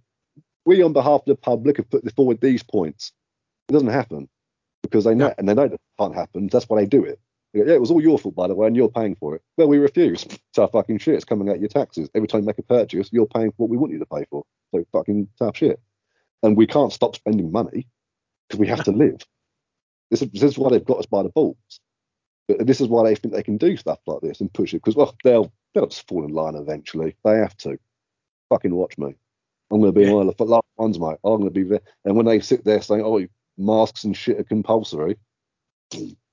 we 0.65 0.81
on 0.81 0.93
behalf 0.93 1.21
of 1.21 1.25
the 1.25 1.35
public 1.35 1.77
have 1.77 1.89
put 1.89 2.11
forward 2.15 2.41
these 2.41 2.63
points. 2.63 3.13
It 3.67 3.73
doesn't 3.73 3.89
happen 3.89 4.27
because 4.83 5.03
they 5.03 5.15
know, 5.15 5.27
No. 5.27 5.33
and 5.37 5.47
they 5.49 5.53
know 5.53 5.67
that 5.67 5.79
can't 5.99 6.15
happen. 6.15 6.47
That's 6.51 6.67
why 6.69 6.79
they 6.81 6.87
do 6.87 7.03
it. 7.03 7.19
Go, 7.55 7.63
yeah, 7.65 7.73
it 7.73 7.81
was 7.81 7.91
all 7.91 8.01
your 8.01 8.19
fault, 8.19 8.35
by 8.35 8.47
the 8.47 8.55
way, 8.55 8.67
and 8.67 8.75
you're 8.75 8.89
paying 8.89 9.15
for 9.15 9.35
it. 9.35 9.41
Well, 9.57 9.67
we 9.67 9.77
refuse. 9.79 10.25
Tough 10.53 10.71
fucking 10.71 10.99
shit. 10.99 11.15
It's 11.15 11.25
coming 11.25 11.49
out 11.49 11.55
of 11.55 11.61
your 11.61 11.69
taxes. 11.69 12.09
Every 12.13 12.27
time 12.27 12.41
you 12.41 12.47
make 12.47 12.59
a 12.59 12.63
purchase, 12.63 13.09
you're 13.11 13.25
paying 13.27 13.51
for 13.51 13.55
what 13.63 13.69
we 13.69 13.77
want 13.77 13.91
you 13.93 13.99
to 13.99 14.05
pay 14.05 14.25
for. 14.29 14.43
So 14.73 14.85
fucking 14.91 15.27
tough 15.39 15.57
shit. 15.57 15.79
And 16.43 16.55
we 16.55 16.67
can't 16.67 16.93
stop 16.93 17.15
spending 17.15 17.51
money 17.51 17.87
because 18.47 18.59
we 18.59 18.67
have 18.67 18.83
to 18.85 18.91
live. 19.05 19.21
This 20.11 20.21
is, 20.21 20.29
this 20.31 20.43
is 20.43 20.57
why 20.57 20.69
they've 20.69 20.85
got 20.85 20.99
us 20.99 21.05
by 21.07 21.23
the 21.23 21.29
balls. 21.29 21.57
But 22.47 22.65
this 22.65 22.81
is 22.81 22.87
why 22.87 23.03
they 23.03 23.15
think 23.15 23.33
they 23.33 23.43
can 23.43 23.57
do 23.57 23.77
stuff 23.77 23.99
like 24.07 24.21
this 24.21 24.41
and 24.41 24.51
push 24.53 24.73
it 24.73 24.77
because 24.77 24.95
well, 24.95 25.15
they'll 25.23 25.51
they'll 25.73 25.85
just 25.87 26.07
fall 26.07 26.23
in 26.25 26.31
line 26.33 26.55
eventually. 26.55 27.15
They 27.23 27.37
have 27.37 27.55
to. 27.57 27.77
Fucking 28.49 28.73
watch 28.73 28.97
me. 28.97 29.13
I'm 29.71 29.79
going 29.81 29.93
to 29.93 29.99
be 29.99 30.07
Yeah. 30.07 30.13
one 30.13 30.27
of 30.27 30.35
the 30.37 30.45
last 30.45 30.65
ones, 30.77 30.99
mate. 30.99 31.17
I'm 31.23 31.41
going 31.41 31.43
to 31.43 31.49
be 31.51 31.61
there. 31.63 31.81
And 32.05 32.15
when 32.15 32.25
they 32.25 32.39
sit 32.39 32.63
there 32.65 32.81
saying, 32.81 33.03
"Oh, 33.03 33.19
masks 33.59 34.03
and 34.03 34.15
shit 34.15 34.39
are 34.39 34.43
compulsory," 34.43 35.17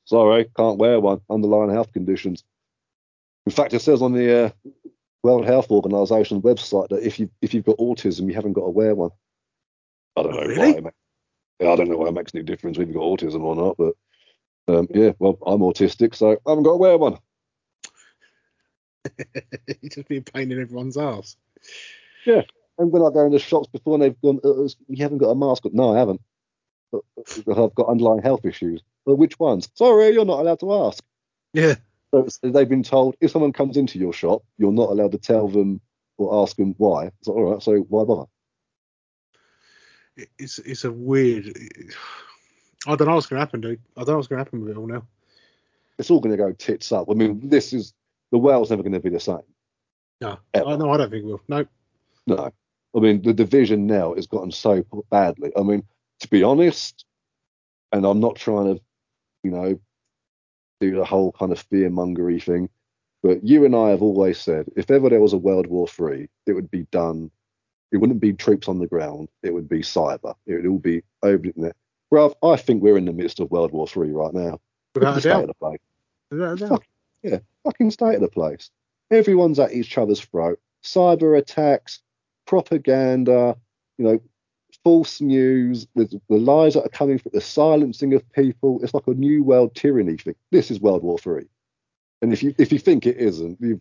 sorry, 0.05 0.47
can't 0.57 0.79
wear 0.79 1.01
one. 1.01 1.21
Underlying 1.29 1.71
health 1.71 1.93
conditions. 1.93 2.45
In 3.47 3.53
fact, 3.53 3.75
it 3.75 3.81
says 3.81 4.03
on 4.03 4.13
the 4.13 4.47
uh, 4.47 4.51
World 5.23 5.45
Health 5.47 5.71
Organization 5.71 6.43
website 6.43 6.89
that 6.89 7.07
if 7.07 7.19
you 7.19 7.31
if 7.43 7.53
you've 7.55 7.65
got 7.65 7.79
autism, 7.79 8.29
you 8.29 8.35
haven't 8.35 8.55
got 8.55 8.65
to 8.65 8.71
wear 8.71 8.95
one. 8.95 9.11
I 10.17 10.23
don't 10.23 10.33
know 10.35 10.41
really? 10.41 10.73
why. 10.73 10.79
it 10.79 10.85
ma- 10.85 10.91
Yeah, 11.61 11.71
I 11.71 11.77
don't 11.77 11.89
know 11.89 11.99
why 11.99 12.09
it 12.09 12.15
makes 12.15 12.35
any 12.35 12.45
difference 12.45 12.79
if 12.79 12.87
you've 12.87 12.97
got 12.97 13.03
autism 13.03 13.43
or 13.43 13.55
not, 13.55 13.77
but 13.77 13.95
um, 14.69 14.89
yeah, 14.91 15.13
well, 15.19 15.39
I'm 15.47 15.61
autistic, 15.61 16.15
so 16.15 16.33
I 16.33 16.51
haven't 16.51 16.65
got 16.65 16.73
to 16.73 16.77
wear 16.77 16.99
one. 16.99 17.19
It's 19.69 19.95
just 19.95 20.09
be 20.09 20.17
a 20.17 20.23
pain 20.23 20.51
in 20.51 20.61
everyone's 20.61 20.97
ass. 20.97 21.37
Yeah. 22.25 22.43
And 22.79 22.91
when 22.91 23.03
I 23.03 23.11
go 23.11 23.25
in 23.25 23.33
the 23.33 23.39
shops 23.39 23.69
before 23.69 23.95
and 23.95 24.03
they've 24.03 24.21
gone, 24.21 24.41
uh, 24.45 24.65
you 24.89 25.03
haven't 25.03 25.19
got 25.19 25.31
a 25.31 25.35
mask. 25.35 25.63
No, 25.73 25.95
I 25.95 25.99
haven't. 25.99 26.21
I've 26.95 27.75
got 27.75 27.89
underlying 27.89 28.23
health 28.23 28.45
issues. 28.45 28.83
Well, 29.05 29.17
which 29.17 29.39
ones? 29.39 29.69
Sorry, 29.75 30.11
you're 30.11 30.25
not 30.25 30.41
allowed 30.41 30.61
to 30.61 30.73
ask. 30.73 31.03
Yeah. 31.53 31.75
So 32.11 32.29
they've 32.43 32.69
been 32.69 32.83
told 32.83 33.17
if 33.21 33.31
someone 33.31 33.53
comes 33.53 33.77
into 33.77 33.99
your 33.99 34.13
shop, 34.13 34.43
you're 34.59 34.73
not 34.73 34.91
allowed 34.91 35.13
to 35.13 35.19
tell 35.19 35.49
them 35.49 35.81
or 36.17 36.43
ask 36.43 36.57
them 36.57 36.75
why. 36.79 37.07
It's 37.07 37.29
like, 37.29 37.37
all 37.37 37.53
right, 37.53 37.63
so 37.63 37.79
why 37.89 38.05
bother? 38.05 38.29
It's 40.39 40.59
it's 40.61 40.85
a 40.85 40.93
weird. 40.93 41.57
I 42.87 42.97
don't 42.97 43.07
know 43.07 43.15
what's 43.15 43.27
gonna 43.27 43.41
happen, 43.41 43.61
dude. 43.61 43.81
I 43.97 44.01
don't 44.01 44.09
know 44.09 44.17
what's 44.17 44.29
gonna 44.29 44.41
happen 44.41 44.63
with 44.63 44.71
it 44.71 44.77
all 44.79 44.87
now. 44.87 45.03
It's 45.99 46.11
all 46.11 46.21
going 46.21 46.37
to 46.37 46.43
go 46.43 46.53
tits 46.53 46.93
up. 46.93 47.09
I 47.11 47.15
mean, 47.15 47.49
this 47.49 47.73
is 47.73 47.95
the 48.31 48.39
world's 48.39 48.71
never 48.71 48.83
going 48.83 48.93
to 48.93 49.01
be 49.01 49.09
the 49.09 49.21
same. 49.21 49.39
No, 50.21 50.39
Ever. 50.55 50.71
I, 50.71 50.77
no, 50.77 50.91
I 50.91 50.97
don't 50.97 51.11
think 51.11 51.25
it 51.25 51.27
will. 51.27 51.41
No. 51.49 51.67
No. 52.27 52.53
I 52.95 52.99
mean, 52.99 53.23
the 53.23 53.33
division 53.33 53.87
now 53.87 54.15
has 54.15 54.27
gotten 54.27 54.51
so 54.51 54.85
badly. 55.11 55.53
I 55.57 55.63
mean, 55.63 55.85
to 56.21 56.29
be 56.29 56.43
honest, 56.43 57.05
and 57.93 58.05
I'm 58.05 58.21
not 58.21 58.37
trying 58.37 58.77
to, 58.77 58.83
you 59.43 59.51
know, 59.51 59.79
do 60.81 60.95
the 60.95 61.05
whole 61.05 61.33
kind 61.33 61.53
of 61.53 61.59
fear 61.59 61.91
mongery 61.91 62.43
thing, 62.43 62.69
but 63.23 63.43
you 63.45 63.65
and 63.65 63.75
I 63.75 63.91
have 63.91 64.03
always 64.03 64.39
said 64.39 64.67
if 64.77 64.91
ever 64.91 65.09
there 65.09 65.21
was 65.21 65.33
a 65.33 65.39
World 65.39 65.67
War 65.67 65.89
Three, 65.89 66.29
it 66.47 66.53
would 66.53 66.71
be 66.71 66.87
done. 66.91 67.31
It 67.93 67.99
wouldn't 67.99 68.21
be 68.21 68.33
troops 68.33 68.69
on 68.69 68.79
the 68.79 68.87
ground. 68.87 69.29
It 69.43 69.55
would 69.55 69.69
be 69.69 69.81
cyber. 69.81 70.35
It 70.47 70.55
would 70.55 70.67
all 70.67 70.79
be 70.79 71.03
over 71.23 71.39
the 71.39 71.49
internet. 71.49 71.77
Bruv, 72.13 72.35
I 72.43 72.57
think 72.57 72.83
we're 72.83 72.99
in 72.99 73.05
the 73.05 73.13
midst 73.13 73.41
of 73.41 73.51
World 73.51 73.73
War 73.73 73.87
Three 73.87 74.11
right 74.11 74.35
now. 74.35 74.61
Without 74.95 75.13
the 75.13 75.19
a 75.19 75.21
state 75.21 75.33
of 75.33 75.47
the 75.47 75.55
place 75.55 75.79
Without 76.31 76.53
a 76.53 76.57
doubt. 76.57 76.69
Fuck. 77.23 77.43
fucking 77.65 77.91
state 77.91 78.15
of 78.17 78.21
the 78.21 78.29
place. 78.29 78.71
Everyone's 79.11 79.59
at 79.59 79.73
each 79.73 79.97
other's 79.99 80.21
throat. 80.21 80.59
Cyber 80.83 81.39
attacks, 81.39 82.01
propaganda, 82.47 83.57
you 83.99 84.05
know, 84.05 84.21
false 84.87 85.21
news, 85.21 85.89
the 85.97 86.21
lies 86.29 86.75
that 86.75 86.87
are 86.87 86.89
coming 86.91 87.19
from 87.19 87.33
the 87.35 87.41
silencing 87.41 88.15
of 88.15 88.23
people. 88.31 88.79
It's 88.85 88.95
like 88.95 89.09
a 89.09 89.15
new 89.15 89.43
world 89.43 89.75
tyranny 89.75 90.17
thing. 90.17 90.37
This 90.53 90.71
is 90.71 90.81
World 90.81 91.03
War 91.03 91.19
Three. 91.19 91.47
And 92.23 92.33
if 92.33 92.41
you 92.41 92.55
if 92.57 92.71
you 92.71 92.79
think 92.79 93.05
it 93.05 93.17
isn't, 93.17 93.59
you've 93.61 93.81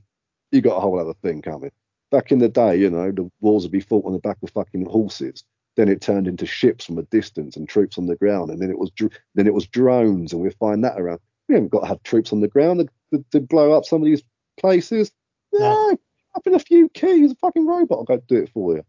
you 0.52 0.62
got 0.62 0.78
a 0.78 0.80
whole 0.80 1.00
other 1.00 1.14
thing 1.22 1.44
coming. 1.44 1.70
Back 2.10 2.32
in 2.32 2.40
the 2.40 2.50
day, 2.50 2.78
you 2.78 2.90
know, 2.90 3.12
the 3.12 3.30
wars 3.40 3.62
would 3.62 3.72
be 3.72 3.82
fought 3.82 4.04
on 4.08 4.14
the 4.14 4.20
back 4.20 4.38
of 4.42 4.50
fucking 4.50 4.88
horses. 4.88 5.44
Then 5.76 5.90
it 5.90 6.02
turned 6.02 6.28
into 6.28 6.48
ships 6.48 6.86
from 6.86 6.98
a 6.98 7.04
distance 7.04 7.56
and 7.56 7.70
troops 7.70 8.00
on 8.00 8.08
the 8.08 8.16
ground, 8.16 8.50
and 8.50 8.60
then 8.60 8.72
it 8.72 8.80
was 8.80 8.90
then 9.36 9.46
it 9.46 9.54
was 9.54 9.68
drones, 9.68 10.34
and 10.34 10.42
we 10.42 10.50
find 10.50 10.84
that 10.84 11.00
around. 11.00 11.20
We 11.48 11.54
haven't 11.54 11.70
got 11.70 11.82
to 11.82 11.88
have 11.88 12.02
troops 12.02 12.34
on 12.34 12.42
the 12.42 12.48
ground 12.48 12.80
to, 12.80 12.90
to, 13.16 13.26
to 13.34 13.42
blow 13.42 13.74
up 13.74 13.86
some 13.86 14.02
of 14.02 14.08
these 14.08 14.24
places. 14.60 15.12
No. 15.54 15.60
No, 15.60 15.98
up 16.34 16.48
in 16.48 16.56
a 16.56 16.60
few 16.60 16.90
keys, 16.90 17.32
a 17.32 17.36
fucking 17.36 17.68
robot 17.68 18.00
will 18.00 18.06
go 18.06 18.24
do 18.28 18.38
it 18.38 18.50
for 18.52 18.78
you. 18.78 18.84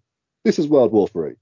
This 0.47 0.59
is 0.59 0.67
World 0.67 0.93
War 0.93 1.09
Three. 1.09 1.35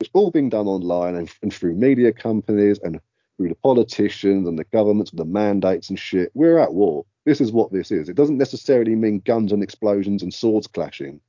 It's 0.00 0.10
all 0.14 0.30
being 0.30 0.48
done 0.48 0.66
online 0.66 1.14
and, 1.14 1.30
and 1.42 1.52
through 1.52 1.74
media 1.74 2.12
companies 2.12 2.78
and 2.82 3.00
through 3.36 3.50
the 3.50 3.54
politicians 3.56 4.48
and 4.48 4.58
the 4.58 4.64
governments 4.64 5.10
and 5.10 5.20
the 5.20 5.24
mandates 5.24 5.88
and 5.90 5.98
shit. 5.98 6.30
We're 6.34 6.58
at 6.58 6.72
war. 6.74 7.04
This 7.26 7.40
is 7.40 7.52
what 7.52 7.72
this 7.72 7.90
is. 7.90 8.08
It 8.08 8.16
doesn't 8.16 8.38
necessarily 8.38 8.96
mean 8.96 9.20
guns 9.20 9.52
and 9.52 9.62
explosions 9.62 10.22
and 10.22 10.32
swords 10.32 10.66
clashing. 10.66 11.20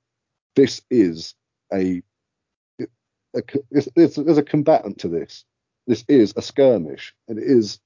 This 0.56 0.82
is 0.90 1.35
a, 1.74 2.01
a, 3.35 3.41
it's, 3.72 3.90
it's, 3.95 4.16
there's 4.16 4.38
a 4.38 4.43
combatant 4.43 5.00
to 5.00 5.09
this. 5.09 5.45
This 5.88 6.06
is 6.08 6.33
a 6.38 6.41
skirmish, 6.41 7.14
and 7.27 7.40
it 7.40 7.45
is 7.45 7.80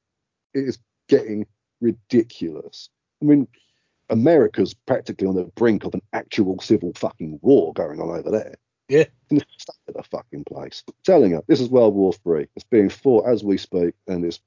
it 0.53 0.67
is 0.67 0.80
getting 1.07 1.45
ridiculous. 1.81 2.89
I 3.22 3.25
mean, 3.25 3.47
America's 4.09 4.73
practically 4.73 5.27
on 5.27 5.35
the 5.35 5.45
brink 5.55 5.85
of 5.85 5.93
an 5.93 6.01
actual 6.14 6.59
civil 6.59 6.93
fucking 6.95 7.39
war 7.41 7.73
going 7.73 7.99
on 7.99 8.09
over 8.09 8.31
there. 8.31 8.55
Yeah. 8.88 9.05
In 9.30 9.38
the 9.38 9.45
state 9.57 9.75
of 9.88 9.95
the 9.95 10.03
fucking 10.03 10.43
place. 10.45 10.83
I'm 10.88 10.93
telling 11.03 11.31
you, 11.31 11.43
this 11.47 11.59
is 11.59 11.69
World 11.69 11.95
War 11.95 12.14
Three. 12.14 12.47
It's 12.55 12.65
being 12.65 12.89
fought 12.89 13.27
as 13.27 13.43
we 13.43 13.57
speak, 13.57 13.95
and 14.07 14.23
it's 14.23 14.39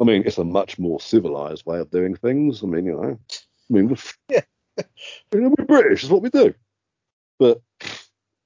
I 0.00 0.04
mean, 0.04 0.24
it's 0.26 0.38
a 0.38 0.44
much 0.44 0.78
more 0.78 1.00
civilized 1.00 1.64
way 1.64 1.78
of 1.78 1.90
doing 1.90 2.16
things. 2.16 2.62
I 2.62 2.66
mean, 2.66 2.86
you 2.86 2.92
know, 2.92 3.18
I 3.30 3.72
mean, 3.72 3.96
Yeah. 4.28 4.40
you 5.32 5.40
know, 5.40 5.54
we're 5.56 5.64
British, 5.64 6.02
is 6.04 6.10
what 6.10 6.22
we 6.22 6.30
do. 6.30 6.54
But 7.38 7.60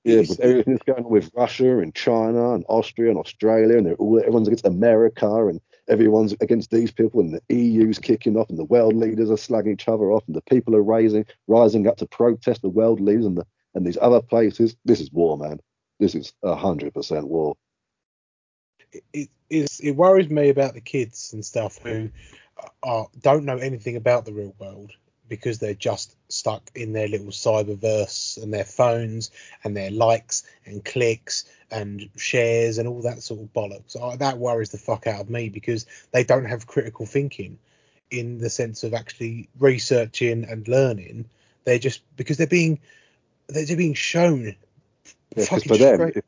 yeah, 0.05 0.21
with 0.21 0.39
everything 0.41 0.75
that's 0.75 0.85
going 0.85 1.05
on 1.05 1.11
with 1.11 1.31
Russia 1.35 1.79
and 1.79 1.95
China 1.95 2.55
and 2.55 2.65
Austria 2.69 3.11
and 3.11 3.19
Australia, 3.19 3.77
and 3.77 3.87
they're 3.87 3.95
all 3.95 4.19
everyone's 4.19 4.49
against 4.49 4.67
America, 4.67 5.47
and 5.47 5.61
everyone's 5.89 6.35
against 6.41 6.71
these 6.71 6.93
people, 6.93 7.21
and 7.21 7.35
the 7.35 7.55
EU's 7.55 7.99
kicking 7.99 8.37
off, 8.37 8.49
and 8.51 8.59
the 8.59 8.65
world 8.65 8.95
leaders 8.95 9.31
are 9.31 9.35
slagging 9.35 9.73
each 9.73 9.89
other 9.89 10.13
off, 10.13 10.25
and 10.27 10.37
the 10.37 10.43
people 10.43 10.77
are 10.77 10.83
raising 10.83 11.27
rising 11.49 11.87
up 11.87 11.97
to 11.97 12.07
protest 12.07 12.63
the 12.63 12.69
world 12.69 13.01
leaders 13.01 13.27
and 13.27 13.37
the 13.37 13.47
and 13.77 13.87
these 13.87 13.99
other 14.01 14.21
places. 14.21 14.75
This 14.85 15.01
is 15.01 15.13
war, 15.13 15.39
man. 15.39 15.61
This 16.01 16.17
is 16.17 16.33
hundred 16.43 16.93
percent 16.95 17.29
war. 17.29 17.55
it, 19.13 19.29
it's, 19.49 19.79
it 19.81 19.93
worries 19.93 20.29
me 20.29 20.49
about 20.49 20.75
the 20.75 20.81
kids 20.81 21.33
and 21.33 21.45
stuff 21.45 21.79
who 21.83 22.11
are 22.83 23.07
don't 23.21 23.45
know 23.45 23.59
anything 23.59 23.97
about 23.97 24.25
the 24.25 24.33
real 24.33 24.55
world 24.59 24.93
because 25.29 25.59
they're 25.59 25.75
just 25.75 26.17
stuck 26.29 26.71
in 26.75 26.93
their 26.93 27.09
little 27.09 27.27
cyberverse 27.27 28.41
and 28.43 28.55
their 28.55 28.65
phones 28.65 29.31
and 29.65 29.77
their 29.77 29.91
likes 29.91 30.45
and 30.65 30.85
clicks 30.85 31.45
and 31.71 32.09
shares 32.17 32.79
and 32.79 32.89
all 32.89 33.03
that 33.03 33.23
sort 33.23 33.41
of 33.41 33.53
bollocks. 33.53 34.01
I, 34.01 34.17
that 34.17 34.39
worries 34.39 34.71
the 34.71 34.79
fuck 34.79 35.07
out 35.07 35.21
of 35.21 35.31
me 35.31 35.49
because 35.49 35.85
they 36.13 36.25
don't 36.25 36.45
have 36.45 36.67
critical 36.67 37.07
thinking 37.07 37.59
in 38.11 38.39
the 38.39 38.49
sense 38.49 38.85
of 38.85 38.95
actually 38.95 39.49
researching 39.59 40.45
and 40.45 40.67
learning. 40.69 41.27
They're 41.65 41.81
just 41.81 42.03
because 42.17 42.37
they're 42.37 42.47
being 42.47 42.79
they're 43.49 43.77
being 43.77 43.95
shown 43.95 44.45
Yeah, 45.37 45.47
'cause 45.47 45.49
fucking 45.49 45.69
for 45.69 45.77
them, 45.79 45.95
straight- 45.97 46.17
if 46.17 46.25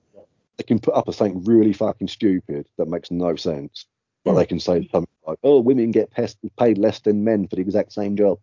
they 0.56 0.64
can 0.64 0.78
put 0.78 0.94
up 0.94 1.08
a 1.08 1.12
thing 1.12 1.42
really 1.44 1.72
fucking 1.72 2.08
stupid 2.08 2.68
that 2.76 2.88
makes 2.88 3.10
no 3.10 3.36
sense. 3.36 3.86
But 4.24 4.32
Hmm. 4.32 4.38
they 4.38 4.46
can 4.46 4.60
say 4.60 4.88
something 4.92 5.14
like, 5.26 5.38
"Oh, 5.42 5.60
women 5.60 5.90
get 5.90 6.10
paid 6.56 6.78
less 6.78 7.00
than 7.00 7.24
men 7.24 7.46
for 7.48 7.56
the 7.56 7.62
exact 7.62 7.92
same 7.92 8.16
job." 8.16 8.38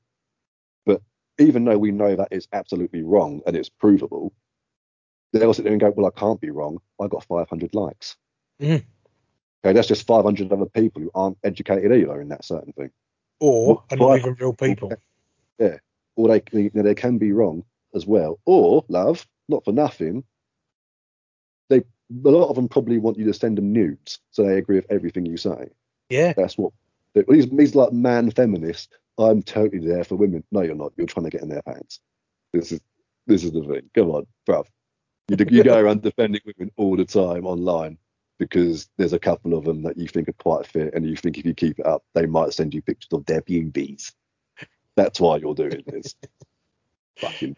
But 0.85 1.01
even 1.39 1.65
though 1.65 1.77
we 1.77 1.91
know 1.91 2.15
that 2.15 2.29
is 2.31 2.47
absolutely 2.53 3.03
wrong 3.03 3.41
and 3.45 3.55
it's 3.55 3.69
provable, 3.69 4.33
they'll 5.33 5.53
sit 5.53 5.63
there 5.63 5.73
and 5.73 5.81
go, 5.81 5.91
"Well, 5.91 6.05
I 6.05 6.17
can't 6.19 6.39
be 6.39 6.49
wrong. 6.51 6.79
I 6.99 7.07
got 7.07 7.23
500 7.25 7.73
likes." 7.75 8.15
Mhm. 8.61 8.83
Okay, 9.63 9.73
that's 9.73 9.87
just 9.87 10.05
500 10.07 10.51
other 10.51 10.67
people 10.67 11.01
who 11.01 11.11
aren't 11.15 11.37
educated 11.43 11.91
either 11.91 12.21
in 12.21 12.29
that 12.29 12.45
certain 12.45 12.73
thing. 12.73 12.91
or 13.41 13.83
are 13.91 13.97
not 13.97 14.17
even 14.19 14.33
real 14.35 14.53
people. 14.53 14.93
Yeah, 15.59 15.77
or 16.15 16.29
they 16.29 16.41
you 16.53 16.71
know, 16.73 16.83
they 16.83 16.95
can 16.95 17.17
be 17.17 17.33
wrong 17.33 17.65
as 17.95 18.05
well. 18.05 18.39
Or 18.45 18.85
love, 18.89 19.25
not 19.47 19.65
for 19.65 19.71
nothing. 19.71 20.23
They 21.69 21.79
a 21.79 22.29
lot 22.29 22.49
of 22.49 22.55
them 22.55 22.67
probably 22.67 22.99
want 22.99 23.17
you 23.17 23.25
to 23.25 23.33
send 23.33 23.57
them 23.57 23.73
nudes, 23.73 24.19
so 24.31 24.45
they 24.45 24.57
agree 24.57 24.75
with 24.75 24.91
everything 24.91 25.25
you 25.25 25.37
say. 25.37 25.69
Yeah. 26.09 26.33
That's 26.33 26.57
what 26.57 26.73
these 27.27 27.49
these 27.49 27.75
like 27.75 27.93
man 27.93 28.29
feminists. 28.31 28.89
I'm 29.17 29.41
totally 29.41 29.85
there 29.85 30.03
for 30.03 30.15
women. 30.15 30.43
No, 30.51 30.61
you're 30.61 30.75
not. 30.75 30.93
You're 30.97 31.07
trying 31.07 31.23
to 31.23 31.29
get 31.29 31.41
in 31.41 31.49
their 31.49 31.61
pants. 31.61 31.99
This 32.53 32.71
is 32.71 32.81
this 33.27 33.43
is 33.43 33.51
the 33.51 33.63
thing. 33.63 33.89
Come 33.95 34.11
on, 34.11 34.27
bruv. 34.47 34.65
You, 35.29 35.37
you 35.49 35.63
go 35.63 35.79
around 35.79 36.01
defending 36.03 36.41
women 36.45 36.71
all 36.75 36.95
the 36.95 37.05
time 37.05 37.45
online 37.45 37.97
because 38.37 38.89
there's 38.97 39.13
a 39.13 39.19
couple 39.19 39.53
of 39.53 39.63
them 39.63 39.81
that 39.83 39.97
you 39.97 40.07
think 40.07 40.27
are 40.27 40.33
quite 40.33 40.67
fit, 40.67 40.93
and 40.93 41.07
you 41.07 41.15
think 41.15 41.37
if 41.37 41.45
you 41.45 41.53
keep 41.53 41.79
it 41.79 41.85
up, 41.85 42.03
they 42.13 42.25
might 42.25 42.53
send 42.53 42.73
you 42.73 42.81
pictures 42.81 43.13
of 43.13 43.25
their 43.25 43.41
boobies. 43.41 44.13
That's 44.95 45.19
why 45.19 45.37
you're 45.37 45.55
doing 45.55 45.83
this. 45.87 46.15
Fucking 47.17 47.55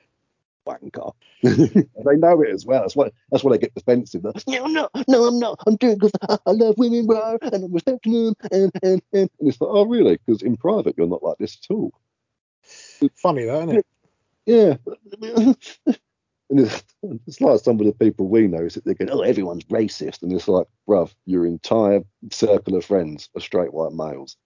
wanker. 0.67 1.13
they 1.43 2.15
know 2.17 2.41
it 2.41 2.49
as 2.49 2.65
well. 2.65 2.81
That's 2.81 2.95
why 2.95 3.11
that's 3.31 3.43
why 3.43 3.53
they 3.53 3.59
get 3.59 3.75
defensive. 3.75 4.23
They're, 4.23 4.33
No, 4.47 4.65
no, 4.67 4.89
no, 5.07 5.25
I'm 5.25 5.39
not. 5.39 5.59
I'm 5.65 5.75
doing 5.77 5.95
because 5.95 6.11
I, 6.29 6.37
I 6.45 6.51
love 6.51 6.75
women, 6.77 7.07
bro, 7.07 7.37
and 7.41 7.65
I'm 7.65 7.73
respecting 7.73 8.13
them. 8.13 8.33
and, 8.51 8.71
and, 8.83 9.01
and, 9.13 9.29
and 9.39 9.49
it's 9.49 9.61
like, 9.61 9.69
oh 9.71 9.85
really? 9.85 10.19
Because 10.25 10.41
in 10.41 10.57
private 10.57 10.95
you're 10.97 11.07
not 11.07 11.23
like 11.23 11.37
this 11.37 11.57
at 11.63 11.73
all. 11.73 11.93
Funny 13.15 13.45
though, 13.45 13.63
isn't 13.63 13.77
it? 13.77 13.85
Yeah. 14.45 14.77
and 16.49 16.59
it's, 16.61 16.83
it's 17.27 17.41
like 17.41 17.59
some 17.59 17.79
of 17.79 17.85
the 17.85 17.93
people 17.93 18.27
we 18.27 18.47
know 18.47 18.67
sit 18.67 18.85
there 18.85 18.93
going, 18.93 19.11
oh, 19.11 19.21
everyone's 19.21 19.65
racist. 19.65 20.23
And 20.23 20.31
it's 20.31 20.47
like, 20.47 20.67
bruv, 20.87 21.13
your 21.25 21.45
entire 21.45 22.01
circle 22.31 22.75
of 22.75 22.85
friends 22.85 23.29
are 23.35 23.41
straight 23.41 23.73
white 23.73 23.93
males. 23.93 24.37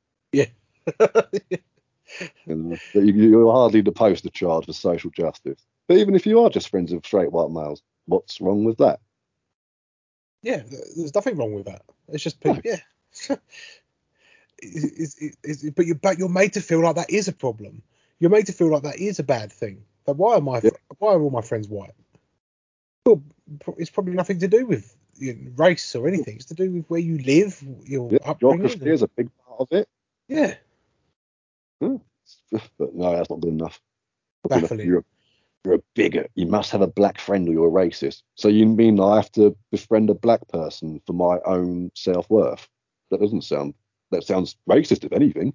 And 2.48 2.80
you, 2.94 3.14
you're 3.14 3.52
hardly 3.52 3.82
the 3.82 3.92
poster 3.92 4.30
child 4.30 4.66
for 4.66 4.74
social 4.74 5.12
justice. 5.12 5.64
But 5.92 5.98
even 5.98 6.16
if 6.16 6.26
you 6.26 6.40
are 6.40 6.50
just 6.50 6.70
friends 6.70 6.94
of 6.94 7.06
straight 7.06 7.34
white 7.34 7.52
males, 7.52 7.82
what's 8.06 8.40
wrong 8.40 8.64
with 8.64 8.78
that? 8.78 9.02
yeah, 10.42 10.64
there's 10.96 11.14
nothing 11.14 11.36
wrong 11.36 11.54
with 11.54 11.66
that. 11.66 11.82
It's 12.08 12.24
just 12.24 12.40
people, 12.40 12.62
yeah. 12.64 12.78
It's- 14.64 15.18
it's- 15.22 15.38
it's- 15.44 15.70
but 15.76 15.86
you're 15.86 15.96
but 15.96 16.18
you're 16.18 16.30
made 16.30 16.54
to 16.54 16.62
feel 16.62 16.80
like 16.80 16.96
that 16.96 17.10
is 17.10 17.28
a 17.28 17.34
problem. 17.34 17.82
You're 18.20 18.30
made 18.30 18.46
to 18.46 18.54
feel 18.54 18.70
like 18.72 18.84
that 18.84 19.00
is 19.00 19.20
a 19.20 19.24
bad 19.24 19.52
thing. 19.52 19.84
But 20.06 20.16
why 20.16 20.36
are 20.36 20.42
my 20.42 20.62
Yeah. 20.64 20.70
why 21.00 21.12
are 21.14 21.22
all 21.22 21.30
my 21.30 21.42
friends 21.42 21.68
white? 21.68 21.92
Well, 23.06 23.22
it's 23.78 23.90
probably 23.90 24.14
nothing 24.14 24.40
to 24.40 24.48
do 24.48 24.66
with 24.66 24.96
you 25.16 25.34
know, 25.34 25.52
race 25.58 25.94
or 25.94 26.08
anything. 26.08 26.38
It's 26.38 26.46
to 26.46 26.54
do 26.54 26.72
with 26.72 26.86
where 26.90 27.02
you 27.02 27.18
live, 27.18 27.62
your 27.84 28.14
Yeah, 28.14 28.20
upbringing. 28.24 28.60
geography 28.68 28.92
is 28.92 29.02
a 29.02 29.10
big 29.10 29.30
part 29.46 29.60
of 29.60 29.68
it. 29.72 29.90
yeah, 30.30 30.56
hmm. 31.82 31.98
But 32.78 32.96
no, 32.96 33.12
that's 33.14 33.30
not 33.30 33.42
good 33.42 33.52
enough. 33.54 33.82
Not 34.44 34.50
good 34.52 34.58
enough. 34.60 34.70
Baffling. 34.70 34.88
You're, 34.88 35.06
you're 35.64 35.76
a 35.76 35.82
bigot. 35.96 36.32
You 36.36 36.48
must 36.48 36.72
have 36.72 36.82
a 36.82 36.88
black 36.88 37.20
friend 37.20 37.48
or 37.48 37.52
you're 37.52 37.68
a 37.68 37.72
racist. 37.72 38.24
So 38.36 38.48
you 38.48 38.66
mean 38.66 39.00
I 39.00 39.16
have 39.18 39.32
to 39.34 39.56
befriend 39.72 40.10
a 40.10 40.16
black 40.16 40.48
person 40.48 41.02
for 41.06 41.14
my 41.14 41.38
own 41.46 41.92
self 41.96 42.30
worth? 42.30 42.68
That 43.10 43.22
doesn't 43.22 43.44
sound. 43.44 43.74
That 44.12 44.24
sounds 44.24 44.58
racist, 44.70 45.04
if 45.04 45.14
anything. 45.14 45.54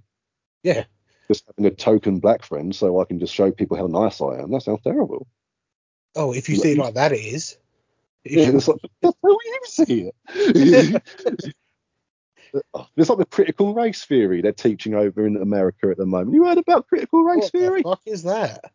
yeah. 0.62 0.84
Just 1.28 1.44
having 1.46 1.66
a 1.66 1.74
token 1.74 2.20
black 2.20 2.44
friend 2.44 2.74
so 2.74 3.00
I 3.00 3.04
can 3.04 3.18
just 3.18 3.34
show 3.34 3.50
people 3.50 3.76
how 3.76 3.88
nice 3.88 4.20
I 4.20 4.38
am. 4.38 4.52
That 4.52 4.62
sounds 4.62 4.82
terrible. 4.84 5.26
Oh, 6.14 6.32
if 6.32 6.48
you 6.48 6.54
see 6.54 6.72
it 6.72 6.78
like 6.78 6.94
that, 6.94 7.12
it 7.12 7.16
is. 7.16 7.58
Yeah, 8.24 8.50
it's 8.50 8.68
like, 8.68 8.78
that's 9.02 9.16
how 9.22 9.30
you 9.30 9.60
see 9.64 10.10
it. 10.24 11.52
It's 12.96 13.10
like 13.10 13.18
the 13.18 13.26
critical 13.26 13.74
race 13.74 14.04
theory 14.04 14.40
they're 14.40 14.52
teaching 14.52 14.94
over 14.94 15.26
in 15.26 15.36
America 15.36 15.90
at 15.90 15.98
the 15.98 16.06
moment. 16.06 16.32
You 16.32 16.44
heard 16.44 16.56
about 16.56 16.86
critical 16.86 17.22
race 17.22 17.42
what 17.42 17.52
theory? 17.52 17.82
the 17.82 17.88
fuck 17.90 18.00
is 18.06 18.22
that? 18.22 18.72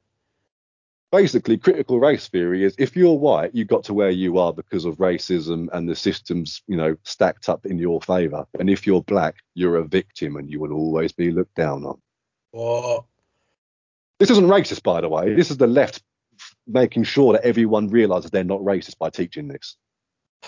Basically 1.11 1.57
critical 1.57 1.99
race 1.99 2.30
theory 2.30 2.64
is 2.64 2.73
if 2.80 2.95
you're 2.95 3.17
white 3.17 3.53
you 3.53 3.65
got 3.65 3.83
to 3.83 3.93
where 3.93 4.09
you 4.09 4.38
are 4.38 4.53
because 4.53 4.85
of 4.85 4.95
racism 4.98 5.67
and 5.73 5.88
the 5.88 5.95
systems 5.95 6.64
you 6.67 6.77
know 6.77 6.95
stacked 7.03 7.49
up 7.49 7.65
in 7.65 7.77
your 7.77 8.01
favor. 8.01 8.45
And 8.57 8.69
if 8.69 8.88
you're 8.88 9.03
black 9.03 9.35
you're 9.53 9.75
a 9.75 9.83
victim 9.88 10.38
and 10.38 10.49
you 10.49 10.59
will 10.59 10.73
always 10.73 11.11
be 11.11 11.31
looked 11.31 11.56
down 11.56 11.83
on. 11.85 12.01
What? 12.51 13.06
this 14.19 14.30
isn't 14.30 14.48
racist 14.48 14.83
by 14.83 15.01
the 15.01 15.09
way. 15.09 15.33
This 15.33 15.51
is 15.51 15.57
the 15.57 15.67
left 15.67 16.01
making 16.65 17.03
sure 17.03 17.33
that 17.33 17.43
everyone 17.43 17.90
realizes 17.90 18.31
they're 18.31 18.43
not 18.43 18.61
racist 18.61 18.98
by 18.98 19.09
teaching 19.09 19.48
this. 19.48 19.75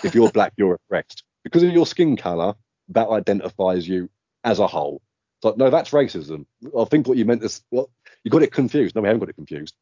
If 0.03 0.16
you're 0.16 0.32
black 0.38 0.53
you're 0.56 0.75
oppressed. 0.75 1.24
Because 1.43 1.64
of 1.64 1.72
your 1.72 1.85
skin 1.85 2.16
color 2.16 2.56
that 2.90 3.09
identifies 3.09 3.88
you 3.88 4.09
as 4.45 4.59
a 4.59 4.67
whole. 4.67 5.01
It's 5.40 5.45
like 5.45 5.58
no 5.58 5.69
that's 5.69 5.90
racism. 5.90 6.45
I 6.77 6.85
think 6.85 7.06
what 7.06 7.17
you 7.17 7.25
meant 7.25 7.43
is 7.43 7.61
what 7.69 7.90
you 8.24 8.32
got 8.32 8.43
it 8.43 8.53
confused. 8.53 8.95
No 8.95 9.01
we 9.01 9.09
haven't 9.09 9.19
got 9.19 9.30
it 9.30 9.35
confused 9.35 9.75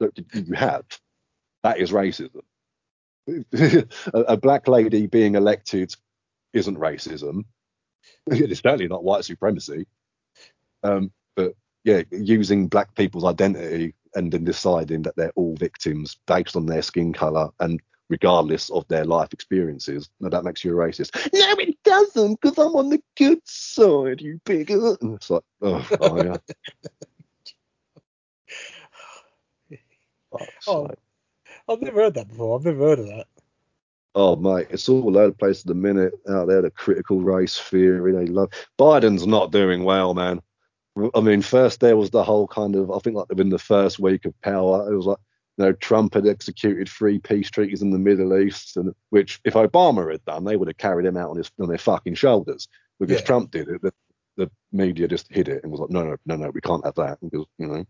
Look, 0.00 0.14
you 0.32 0.54
have 0.54 0.84
that 1.62 1.78
is 1.78 1.92
racism 1.92 2.42
a, 4.14 4.36
black 4.36 4.68
lady 4.68 5.06
being 5.06 5.34
elected 5.34 5.94
isn't 6.52 6.78
racism. 6.78 7.44
It's 8.26 8.60
certainly 8.60 8.88
not 8.88 9.04
white 9.04 9.24
supremacy. 9.24 9.86
Um, 10.82 11.12
but 11.36 11.54
yeah, 11.84 12.02
using 12.10 12.66
black 12.66 12.94
people's 12.94 13.24
identity 13.24 13.94
and 14.14 14.32
then 14.32 14.44
deciding 14.44 15.02
that 15.02 15.16
they're 15.16 15.32
all 15.36 15.56
victims 15.56 16.18
based 16.26 16.56
on 16.56 16.66
their 16.66 16.82
skin 16.82 17.12
color 17.12 17.48
and 17.60 17.80
regardless 18.08 18.70
of 18.70 18.86
their 18.88 19.04
life 19.04 19.32
experiences. 19.32 20.10
Now 20.20 20.28
that 20.30 20.44
makes 20.44 20.64
you 20.64 20.72
a 20.72 20.74
racist. 20.74 21.14
No, 21.32 21.54
it 21.58 21.76
doesn't, 21.84 22.40
because 22.40 22.58
I'm 22.58 22.76
on 22.76 22.90
the 22.90 23.02
good 23.16 23.40
side, 23.44 24.20
you. 24.20 24.40
And 24.48 24.68
it's 25.14 25.30
like, 25.30 25.42
oh, 25.62 25.88
oh 26.00 26.22
yeah. 26.22 26.36
Fuck's 29.68 30.21
Oh. 30.66 30.88
I've 31.68 31.82
never 31.82 32.02
heard 32.02 32.14
that 32.14 32.28
before. 32.28 32.58
I've 32.58 32.64
never 32.64 32.78
heard 32.78 32.98
of 33.00 33.06
that. 33.06 33.26
Oh 34.14 34.36
mate, 34.36 34.66
it's 34.70 34.88
all 34.88 35.16
over 35.16 35.28
the 35.28 35.32
place 35.32 35.60
at 35.60 35.66
the 35.66 35.74
minute 35.74 36.12
out 36.28 36.48
there. 36.48 36.60
The 36.62 36.70
critical 36.70 37.20
race 37.20 37.58
theory 37.58 38.12
they 38.12 38.26
love. 38.26 38.50
Biden's 38.78 39.26
not 39.26 39.52
doing 39.52 39.84
well, 39.84 40.12
man. 40.14 40.40
I 41.14 41.20
mean, 41.20 41.40
first 41.40 41.80
there 41.80 41.96
was 41.96 42.10
the 42.10 42.22
whole 42.22 42.46
kind 42.46 42.76
of 42.76 42.90
I 42.90 42.98
think 42.98 43.16
like 43.16 43.28
within 43.30 43.48
the 43.48 43.58
first 43.58 43.98
week 43.98 44.26
of 44.26 44.38
power, 44.42 44.92
it 44.92 44.96
was 44.96 45.06
like 45.06 45.18
you 45.56 45.64
know 45.64 45.72
Trump 45.72 46.12
had 46.14 46.26
executed 46.26 46.88
three 46.90 47.18
peace 47.18 47.50
treaties 47.50 47.80
in 47.80 47.90
the 47.90 47.98
Middle 47.98 48.36
East, 48.38 48.76
and 48.76 48.94
which 49.10 49.40
if 49.44 49.54
Obama 49.54 50.10
had 50.10 50.24
done, 50.26 50.44
they 50.44 50.56
would 50.56 50.68
have 50.68 50.76
carried 50.76 51.06
him 51.06 51.16
out 51.16 51.30
on 51.30 51.38
his 51.38 51.50
on 51.58 51.68
their 51.68 51.78
fucking 51.78 52.14
shoulders. 52.14 52.68
Because 53.00 53.20
Yeah. 53.20 53.26
Trump 53.26 53.50
did 53.50 53.68
it, 53.68 53.80
the, 53.80 53.92
the 54.36 54.50
media 54.72 55.08
just 55.08 55.32
hid 55.32 55.48
it 55.48 55.62
and 55.62 55.72
was 55.72 55.80
like, 55.80 55.90
no, 55.90 56.04
no, 56.04 56.16
no, 56.26 56.36
no, 56.36 56.50
we 56.50 56.60
can't 56.60 56.84
have 56.84 56.94
that 56.96 57.18
because 57.22 57.46
you 57.58 57.66
know 57.66 57.84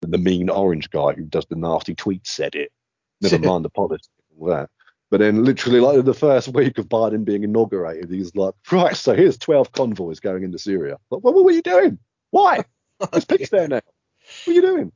the 0.00 0.18
mean 0.18 0.50
orange 0.50 0.90
guy 0.90 1.12
who 1.12 1.24
does 1.24 1.46
the 1.46 1.56
nasty 1.56 1.94
tweets 1.94 2.28
said 2.28 2.54
it. 2.54 2.70
Never 3.20 3.38
mind 3.38 3.64
the 3.64 3.70
politics 3.70 4.08
and 4.30 4.40
all 4.40 4.48
that. 4.48 4.70
But 5.10 5.20
then, 5.20 5.44
literally, 5.44 5.80
like 5.80 6.04
the 6.04 6.14
first 6.14 6.48
week 6.48 6.78
of 6.78 6.88
Biden 6.88 7.24
being 7.24 7.44
inaugurated, 7.44 8.10
he's 8.10 8.34
like, 8.34 8.54
right, 8.72 8.96
so 8.96 9.14
here's 9.14 9.38
12 9.38 9.72
convoys 9.72 10.18
going 10.18 10.42
into 10.42 10.58
Syria. 10.58 10.98
Like, 11.10 11.22
what, 11.22 11.34
what 11.34 11.44
were 11.44 11.52
you 11.52 11.62
doing? 11.62 11.98
Why? 12.30 12.64
There's 13.12 13.24
peace 13.24 13.50
there 13.50 13.68
now. 13.68 13.80
What 14.44 14.52
are 14.52 14.52
you 14.52 14.62
doing? 14.62 14.92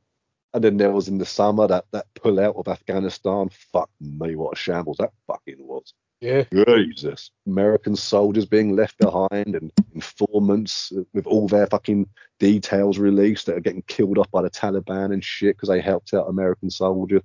And 0.53 0.63
then 0.63 0.75
there 0.75 0.91
was 0.91 1.07
in 1.07 1.17
the 1.17 1.25
summer 1.25 1.65
that, 1.67 1.85
that 1.91 2.07
pull 2.15 2.39
out 2.41 2.57
of 2.57 2.67
Afghanistan. 2.67 3.49
Fuck 3.71 3.89
me, 4.01 4.35
what 4.35 4.53
a 4.53 4.59
shambles 4.59 4.97
that 4.97 5.13
fucking 5.27 5.55
was. 5.59 5.93
Yeah. 6.21 6.43
Jesus. 6.53 7.31
American 7.47 7.95
soldiers 7.95 8.45
being 8.45 8.75
left 8.75 8.97
behind 8.99 9.55
and 9.55 9.71
informants 9.95 10.93
with 11.13 11.25
all 11.25 11.47
their 11.47 11.65
fucking 11.65 12.07
details 12.39 12.99
released 12.99 13.47
that 13.47 13.57
are 13.57 13.61
getting 13.61 13.81
killed 13.83 14.19
off 14.19 14.29
by 14.29 14.43
the 14.43 14.49
Taliban 14.49 15.13
and 15.13 15.23
shit 15.23 15.57
because 15.57 15.69
they 15.69 15.81
helped 15.81 16.13
out 16.13 16.29
American 16.29 16.69
soldiers. 16.69 17.23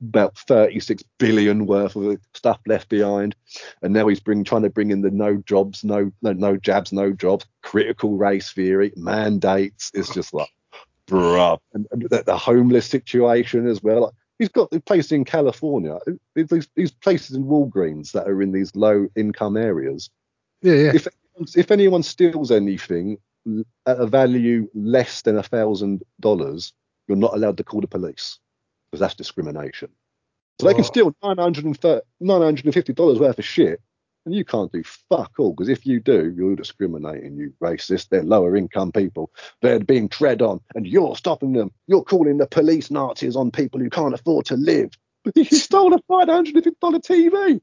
About 0.00 0.38
36 0.38 1.02
billion 1.18 1.66
worth 1.66 1.96
of 1.96 2.18
stuff 2.34 2.60
left 2.66 2.88
behind. 2.88 3.34
And 3.82 3.92
now 3.92 4.06
he's 4.06 4.20
bring, 4.20 4.44
trying 4.44 4.62
to 4.62 4.70
bring 4.70 4.90
in 4.92 5.00
the 5.00 5.10
no 5.10 5.38
jobs, 5.38 5.82
no, 5.82 6.12
no, 6.22 6.32
no 6.32 6.56
jabs, 6.56 6.92
no 6.92 7.12
jobs, 7.12 7.46
critical 7.62 8.16
race 8.16 8.52
theory, 8.52 8.92
mandates. 8.94 9.90
It's 9.92 10.12
just 10.12 10.32
like, 10.32 10.50
bruh. 11.08 11.58
And, 11.72 11.86
and 11.90 12.02
the, 12.02 12.22
the 12.22 12.36
homeless 12.36 12.86
situation 12.86 13.66
as 13.66 13.82
well. 13.82 14.02
Like, 14.02 14.14
he's 14.38 14.48
got 14.48 14.70
the 14.70 14.80
place 14.80 15.12
in 15.12 15.24
California. 15.24 15.98
These, 16.34 16.68
these 16.74 16.90
places 16.92 17.36
in 17.36 17.44
Walgreens 17.44 18.12
that 18.12 18.26
are 18.28 18.42
in 18.42 18.52
these 18.52 18.74
low 18.76 19.08
income 19.16 19.56
areas. 19.56 20.10
Yeah, 20.62 20.74
yeah. 20.74 20.92
If 20.94 21.08
if 21.54 21.70
anyone 21.70 22.02
steals 22.02 22.50
anything 22.50 23.18
at 23.86 24.00
a 24.00 24.06
value 24.06 24.68
less 24.74 25.22
than 25.22 25.36
a 25.38 25.42
thousand 25.42 26.02
dollars, 26.20 26.72
you're 27.08 27.16
not 27.16 27.34
allowed 27.34 27.56
to 27.58 27.64
call 27.64 27.80
the 27.80 27.86
police 27.86 28.38
because 28.86 29.00
that's 29.00 29.14
discrimination. 29.14 29.88
So 30.60 30.66
they 30.66 30.72
can 30.74 30.80
Oh. 30.82 30.86
steal 30.86 31.12
$950 31.22 33.20
worth 33.20 33.38
of 33.38 33.44
shit 33.44 33.80
and 34.26 34.34
you 34.34 34.44
can't 34.44 34.72
do 34.72 34.82
fuck 34.82 35.32
all 35.38 35.52
because 35.52 35.68
if 35.68 35.86
you 35.86 36.00
do, 36.00 36.34
you're 36.36 36.56
discriminating, 36.56 37.36
you 37.36 37.52
racist. 37.62 38.08
They're 38.08 38.24
lower 38.24 38.56
income 38.56 38.90
people. 38.92 39.30
They're 39.62 39.78
being 39.78 40.08
tread 40.08 40.42
on 40.42 40.60
and 40.74 40.86
you're 40.86 41.16
stopping 41.16 41.52
them. 41.52 41.72
You're 41.86 42.02
calling 42.02 42.36
the 42.36 42.46
police 42.46 42.90
Nazis 42.90 43.36
on 43.36 43.52
people 43.52 43.80
who 43.80 43.88
can't 43.88 44.14
afford 44.14 44.46
to 44.46 44.56
live. 44.56 44.90
But 45.24 45.36
you 45.36 45.44
stole 45.44 45.94
a 45.94 46.00
$950 46.10 46.74
TV. 46.82 47.60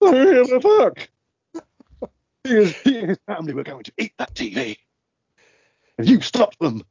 What 0.00 0.10
the 0.12 0.60
fuck? 0.60 1.08
He 2.44 2.58
and, 2.58 2.66
he 2.84 2.98
and 2.98 3.08
his 3.10 3.18
family 3.26 3.54
were 3.54 3.62
going 3.62 3.84
to 3.84 3.92
eat 3.98 4.14
that 4.18 4.34
TV. 4.34 4.76
And 5.98 6.08
you 6.08 6.20
stopped 6.20 6.58
them. 6.58 6.82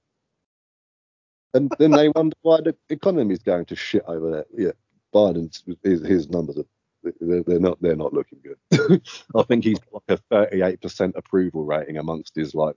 And 1.54 1.70
then 1.80 1.92
they 1.92 2.08
wonder 2.08 2.36
why 2.42 2.62
the 2.62 2.76
economy 2.90 3.34
is 3.34 3.44
going 3.44 3.66
to 3.66 3.76
shit 3.76 4.04
over 4.08 4.32
there. 4.32 4.46
Yeah, 4.58 4.72
Biden's 5.14 5.66
his, 5.84 6.02
his 6.06 6.30
numbers 6.30 6.58
are 6.58 6.66
they're, 7.04 7.60
not 7.60 7.82
they're 7.82 7.96
not 7.96 8.14
looking 8.14 8.40
good. 8.44 9.02
I 9.36 9.44
think 9.44 9.64
he's 9.64 9.80
got 9.80 10.04
like 10.08 10.20
a 10.32 10.36
38% 10.36 11.14
approval 11.16 11.64
rating 11.64 11.98
amongst 11.98 12.36
his 12.36 12.54
like 12.54 12.76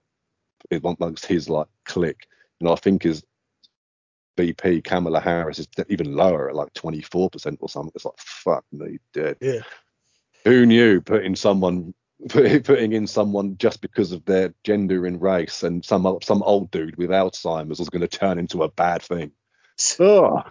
amongst 0.71 1.25
his 1.25 1.49
like 1.49 1.67
clique, 1.83 2.27
and 2.59 2.69
I 2.69 2.75
think 2.75 3.03
his 3.03 3.23
VP 4.37 4.81
Kamala 4.81 5.19
Harris 5.19 5.59
is 5.59 5.67
even 5.89 6.15
lower 6.15 6.49
at 6.49 6.55
like 6.55 6.73
24% 6.73 7.57
or 7.59 7.69
something. 7.69 7.91
It's 7.95 8.05
like 8.05 8.17
fuck 8.17 8.65
me 8.71 8.99
dead. 9.13 9.37
Yeah. 9.41 9.61
Who 10.43 10.65
knew 10.65 11.01
putting 11.01 11.35
someone 11.35 11.93
putting 12.29 12.93
in 12.93 13.07
someone 13.07 13.57
just 13.57 13.81
because 13.81 14.11
of 14.11 14.23
their 14.25 14.53
gender 14.63 15.05
and 15.05 15.21
race 15.21 15.63
and 15.63 15.83
some 15.83 16.17
some 16.23 16.43
old 16.43 16.71
dude 16.71 16.95
with 16.97 17.09
Alzheimer's 17.09 17.79
was 17.79 17.89
going 17.89 18.01
to 18.01 18.07
turn 18.07 18.39
into 18.39 18.63
a 18.63 18.69
bad 18.69 19.01
thing. 19.01 19.31
Oh, 19.99 20.41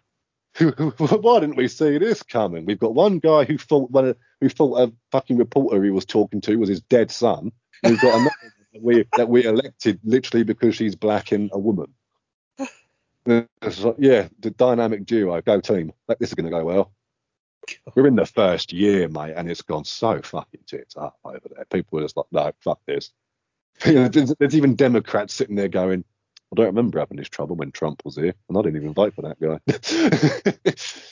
why 0.98 1.40
didn't 1.40 1.56
we 1.56 1.68
see 1.68 1.98
this 1.98 2.22
coming? 2.22 2.64
We've 2.66 2.78
got 2.78 2.94
one 2.94 3.18
guy 3.18 3.44
who 3.44 3.58
thought 3.58 3.90
of- 3.94 4.16
who 4.40 4.48
thought 4.48 4.88
a 4.88 4.92
fucking 5.10 5.38
reporter 5.38 5.82
he 5.82 5.90
was 5.90 6.04
talking 6.04 6.40
to 6.42 6.56
was 6.56 6.68
his 6.68 6.82
dead 6.82 7.10
son. 7.10 7.52
We've 7.82 8.00
got 8.00 8.14
another 8.14 8.30
that 8.72 8.82
we 8.82 9.04
that 9.16 9.28
we 9.28 9.44
elected 9.44 10.00
literally 10.04 10.44
because 10.44 10.76
she's 10.76 10.96
black 10.96 11.32
and 11.32 11.50
a 11.52 11.58
woman. 11.58 11.94
Yeah, 13.26 14.28
the 14.40 14.50
dynamic 14.56 15.06
duo, 15.06 15.40
go 15.40 15.60
team. 15.60 15.92
Like, 16.08 16.18
This 16.18 16.30
is 16.30 16.34
going 16.34 16.44
to 16.44 16.50
go 16.50 16.64
well. 16.64 16.92
We're 17.94 18.06
in 18.06 18.16
the 18.16 18.26
first 18.26 18.72
year, 18.72 19.08
mate, 19.08 19.34
and 19.36 19.50
it's 19.50 19.62
gone 19.62 19.84
so 19.84 20.20
fucking 20.20 20.60
tits 20.66 20.96
up 20.96 21.16
over 21.24 21.40
there. 21.54 21.64
People 21.66 21.98
are 21.98 22.02
just 22.02 22.16
like, 22.16 22.26
no, 22.30 22.52
fuck 22.60 22.80
this. 22.86 23.12
There's 23.84 24.54
even 24.54 24.76
Democrats 24.76 25.34
sitting 25.34 25.56
there 25.56 25.68
going, 25.68 26.04
I 26.54 26.56
don't 26.62 26.66
remember 26.66 27.00
having 27.00 27.16
this 27.16 27.28
trouble 27.28 27.56
when 27.56 27.72
Trump 27.72 28.02
was 28.04 28.14
here, 28.14 28.34
and 28.48 28.56
I 28.56 28.62
didn't 28.62 28.76
even 28.80 28.94
vote 28.94 29.14
for 29.14 29.22
that 29.22 29.40
guy. 29.40 30.72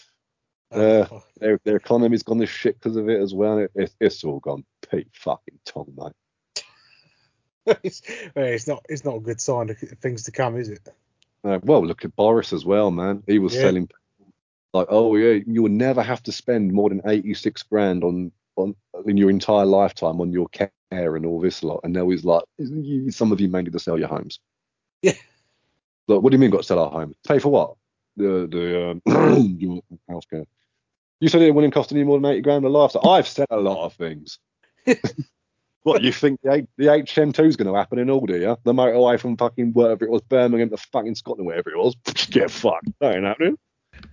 Uh, 0.71 1.05
Oh, 1.11 1.23
their, 1.39 1.61
their 1.65 1.77
economy's 1.77 2.23
gone 2.23 2.39
to 2.39 2.47
shit 2.47 2.79
because 2.81 2.97
of 2.97 3.07
it 3.11 3.21
as 3.21 3.35
well. 3.35 3.59
It, 3.59 3.71
it, 3.75 3.95
it's 4.01 4.25
all 4.25 4.41
gone 4.41 4.65
Pete 4.91 5.09
fucking 5.13 5.59
Tong, 5.67 5.93
mate. 5.95 6.65
it's, 7.83 8.01
it's 8.35 8.67
not 8.67 8.83
it's 8.89 9.05
not 9.05 9.17
a 9.17 9.21
good 9.21 9.39
sign 9.39 9.69
of 9.69 9.77
things 10.01 10.23
to 10.23 10.31
come, 10.33 10.57
is 10.57 10.71
it? 10.71 10.81
Uh, 11.45 11.59
well, 11.63 11.87
look 11.87 12.07
at 12.07 12.17
Boris 12.17 12.55
as 12.55 12.65
well, 12.65 12.91
man. 12.91 13.23
He 13.27 13.39
was 13.39 13.55
Yeah. 13.55 13.61
selling 13.65 13.91
like, 14.73 14.87
oh 14.89 15.15
yeah, 15.17 15.41
you 15.47 15.63
will 15.63 15.69
never 15.71 16.03
have 16.03 16.23
to 16.23 16.33
spend 16.33 16.73
more 16.73 16.89
than 16.89 17.03
eighty 17.05 17.35
six 17.35 17.63
grand 17.65 18.03
on 18.03 18.33
on 18.57 18.75
in 19.05 19.19
your 19.19 19.29
entire 19.29 19.67
lifetime 19.67 20.23
on 20.23 20.33
your 20.33 20.49
care 20.49 20.71
and 21.17 21.27
all 21.27 21.39
this 21.39 21.63
lot. 21.63 21.81
And 21.85 21.93
now 21.93 22.09
he's 22.09 22.25
like, 22.25 22.45
some 23.11 23.31
of 23.31 23.43
you 23.43 23.49
may 23.49 23.61
need 23.61 23.75
to 23.75 23.79
sell 23.79 23.99
your 23.99 24.09
homes. 24.09 24.41
Yeah. 25.03 25.13
Look, 26.09 26.23
what 26.23 26.31
do 26.31 26.35
you 26.35 26.41
mean 26.41 26.51
got 26.51 26.59
to 26.59 26.65
sell 26.65 26.79
our 26.79 26.91
homes? 26.91 27.17
Pay 27.27 27.39
for 27.39 27.51
what? 27.51 27.75
The 28.17 28.49
the 28.51 28.91
um, 28.91 29.03
your 29.59 29.81
house 30.09 30.27
care. 30.27 30.45
You 31.21 31.29
said 31.29 31.43
it 31.43 31.55
wouldn't 31.55 31.75
cost 31.75 31.93
any 31.93 32.05
more 32.05 32.19
than 32.19 32.31
eighty 32.31 32.43
grand 32.43 32.65
a 32.65 32.69
lifetime. 32.69 33.03
I've 33.07 33.29
said 33.29 33.47
a 33.51 33.61
lot 33.61 33.85
of 33.85 33.95
things. 33.95 34.39
What 35.85 36.03
you 36.03 36.13
think 36.13 36.41
the, 36.43 36.53
H- 36.53 36.69
the 36.77 36.85
HM2 36.87 37.45
is 37.45 37.57
going 37.57 37.73
to 37.73 37.77
happen 37.77 37.99
in 37.99 38.07
Aldi, 38.07 38.41
yeah? 38.41 38.55
The 38.63 38.73
motorway 38.73 39.19
from 39.19 39.37
fucking 39.37 39.73
wherever 39.73 40.05
it 40.05 40.11
was, 40.11 40.23
Birmingham 40.23 40.71
to 40.71 40.77
fucking 40.77 41.17
Scotland, 41.17 41.47
wherever 41.47 41.71
it 41.71 41.77
was. 41.77 41.97
Get 42.31 42.51
fucked. 42.51 42.89
That 43.01 43.17
ain't 43.17 43.25
happening. 43.25 43.59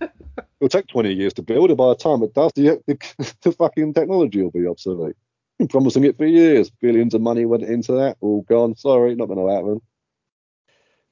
It'll 0.00 0.68
take 0.68 0.88
20 0.88 1.12
years 1.12 1.32
to 1.34 1.42
build, 1.42 1.70
and 1.70 1.78
by 1.78 1.88
the 1.88 1.94
time 1.94 2.22
it 2.22 2.34
does, 2.34 2.52
the, 2.54 2.82
the, 2.86 3.34
the 3.42 3.52
fucking 3.52 3.94
technology 3.94 4.42
will 4.42 4.50
be 4.50 4.66
obsolete. 4.66 5.16
Been 5.58 5.68
promising 5.68 6.04
it 6.04 6.16
for 6.16 6.26
years. 6.26 6.70
Billions 6.70 7.14
of 7.14 7.20
money 7.20 7.44
went 7.44 7.62
into 7.62 7.92
that. 7.92 8.16
All 8.20 8.42
gone. 8.42 8.74
Sorry, 8.76 9.14
not 9.14 9.26
going 9.26 9.46
to 9.46 9.54
happen. 9.54 9.80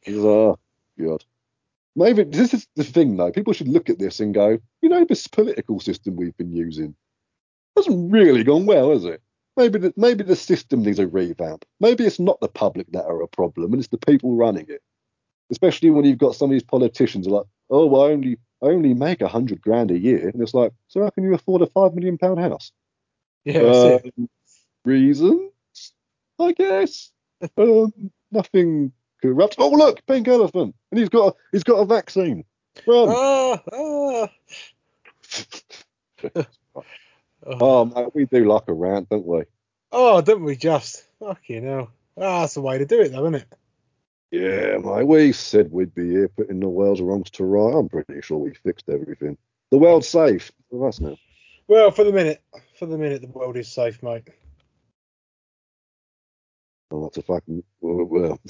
Oh, 0.08 0.58
God. 1.00 1.24
Maybe 1.96 2.24
this 2.24 2.54
is 2.54 2.66
the 2.76 2.84
thing, 2.84 3.16
though. 3.16 3.32
People 3.32 3.52
should 3.52 3.68
look 3.68 3.90
at 3.90 3.98
this 3.98 4.20
and 4.20 4.34
go, 4.34 4.58
you 4.82 4.88
know, 4.88 5.04
this 5.04 5.26
political 5.26 5.80
system 5.80 6.16
we've 6.16 6.36
been 6.36 6.52
using 6.52 6.94
hasn't 7.76 8.12
really 8.12 8.44
gone 8.44 8.66
well, 8.66 8.90
has 8.90 9.04
it? 9.04 9.22
Maybe 9.56 9.78
the, 9.78 9.92
maybe 9.96 10.22
the 10.22 10.36
system 10.36 10.82
needs 10.82 11.00
a 11.00 11.08
revamp. 11.08 11.64
Maybe 11.80 12.06
it's 12.06 12.20
not 12.20 12.40
the 12.40 12.48
public 12.48 12.86
that 12.92 13.06
are 13.06 13.22
a 13.22 13.28
problem, 13.28 13.72
and 13.72 13.80
it's 13.80 13.88
the 13.88 13.98
people 13.98 14.36
running 14.36 14.66
it. 14.68 14.82
Especially 15.50 15.90
when 15.90 16.04
you've 16.04 16.18
got 16.18 16.36
some 16.36 16.50
of 16.50 16.52
these 16.52 16.62
politicians 16.62 17.26
who 17.26 17.34
are 17.34 17.38
like, 17.38 17.46
oh, 17.70 18.00
I 18.00 18.12
only 18.12 18.38
I 18.62 18.66
only 18.66 18.94
make 18.94 19.20
a 19.20 19.28
hundred 19.28 19.60
grand 19.60 19.90
a 19.90 19.98
year, 19.98 20.28
and 20.28 20.42
it's 20.42 20.54
like, 20.54 20.72
so 20.88 21.02
how 21.02 21.10
can 21.10 21.24
you 21.24 21.34
afford 21.34 21.62
a 21.62 21.66
five 21.66 21.94
million 21.94 22.18
pound 22.18 22.38
house? 22.38 22.70
Yeah. 23.44 23.60
Um, 23.60 24.28
reasons, 24.84 25.50
I 26.38 26.52
guess. 26.52 27.10
um, 27.56 27.92
nothing 28.30 28.92
Oh, 29.24 29.70
look, 29.70 30.04
pink 30.06 30.28
elephant, 30.28 30.74
and 30.90 31.00
he's 31.00 31.08
got 31.08 31.34
a, 31.34 31.36
he's 31.52 31.64
got 31.64 31.80
a 31.80 31.84
vaccine. 31.84 32.44
Run. 32.86 33.08
Ah, 33.10 33.62
ah. 33.72 34.28
Oh, 37.46 37.84
mate, 37.84 38.14
we 38.14 38.26
do 38.26 38.44
like 38.44 38.64
a 38.68 38.72
rant, 38.72 39.08
don't 39.08 39.26
we? 39.26 39.42
Oh, 39.92 40.20
don't 40.20 40.44
we 40.44 40.56
just? 40.56 41.04
Fucking 41.18 41.64
hell. 41.64 41.90
Ah, 42.16 42.40
that's 42.42 42.54
the 42.54 42.60
way 42.60 42.78
to 42.78 42.86
do 42.86 43.00
it, 43.00 43.12
though, 43.12 43.26
isn't 43.26 43.36
it? 43.36 43.46
Yeah, 44.30 44.78
mate. 44.78 45.06
We 45.06 45.32
said 45.32 45.72
we'd 45.72 45.94
be 45.94 46.10
here 46.10 46.28
putting 46.28 46.60
the 46.60 46.68
world's 46.68 47.00
wrongs 47.00 47.30
to 47.30 47.44
right. 47.44 47.74
I'm 47.74 47.88
pretty 47.88 48.20
sure 48.20 48.38
we 48.38 48.54
fixed 48.54 48.88
everything. 48.88 49.38
The 49.70 49.78
world's 49.78 50.08
safe 50.08 50.52
for 50.70 50.86
us 50.88 51.00
now. 51.00 51.16
Well, 51.66 51.90
for 51.90 52.04
the 52.04 52.12
minute, 52.12 52.42
for 52.78 52.86
the 52.86 52.98
minute, 52.98 53.22
the 53.22 53.28
world 53.28 53.56
is 53.56 53.68
safe, 53.68 54.02
mate. 54.02 54.28
Well, 56.90 57.02
that's 57.02 57.18
a 57.18 57.22
fucking 57.22 57.62
well, 57.80 58.04
well, 58.04 58.40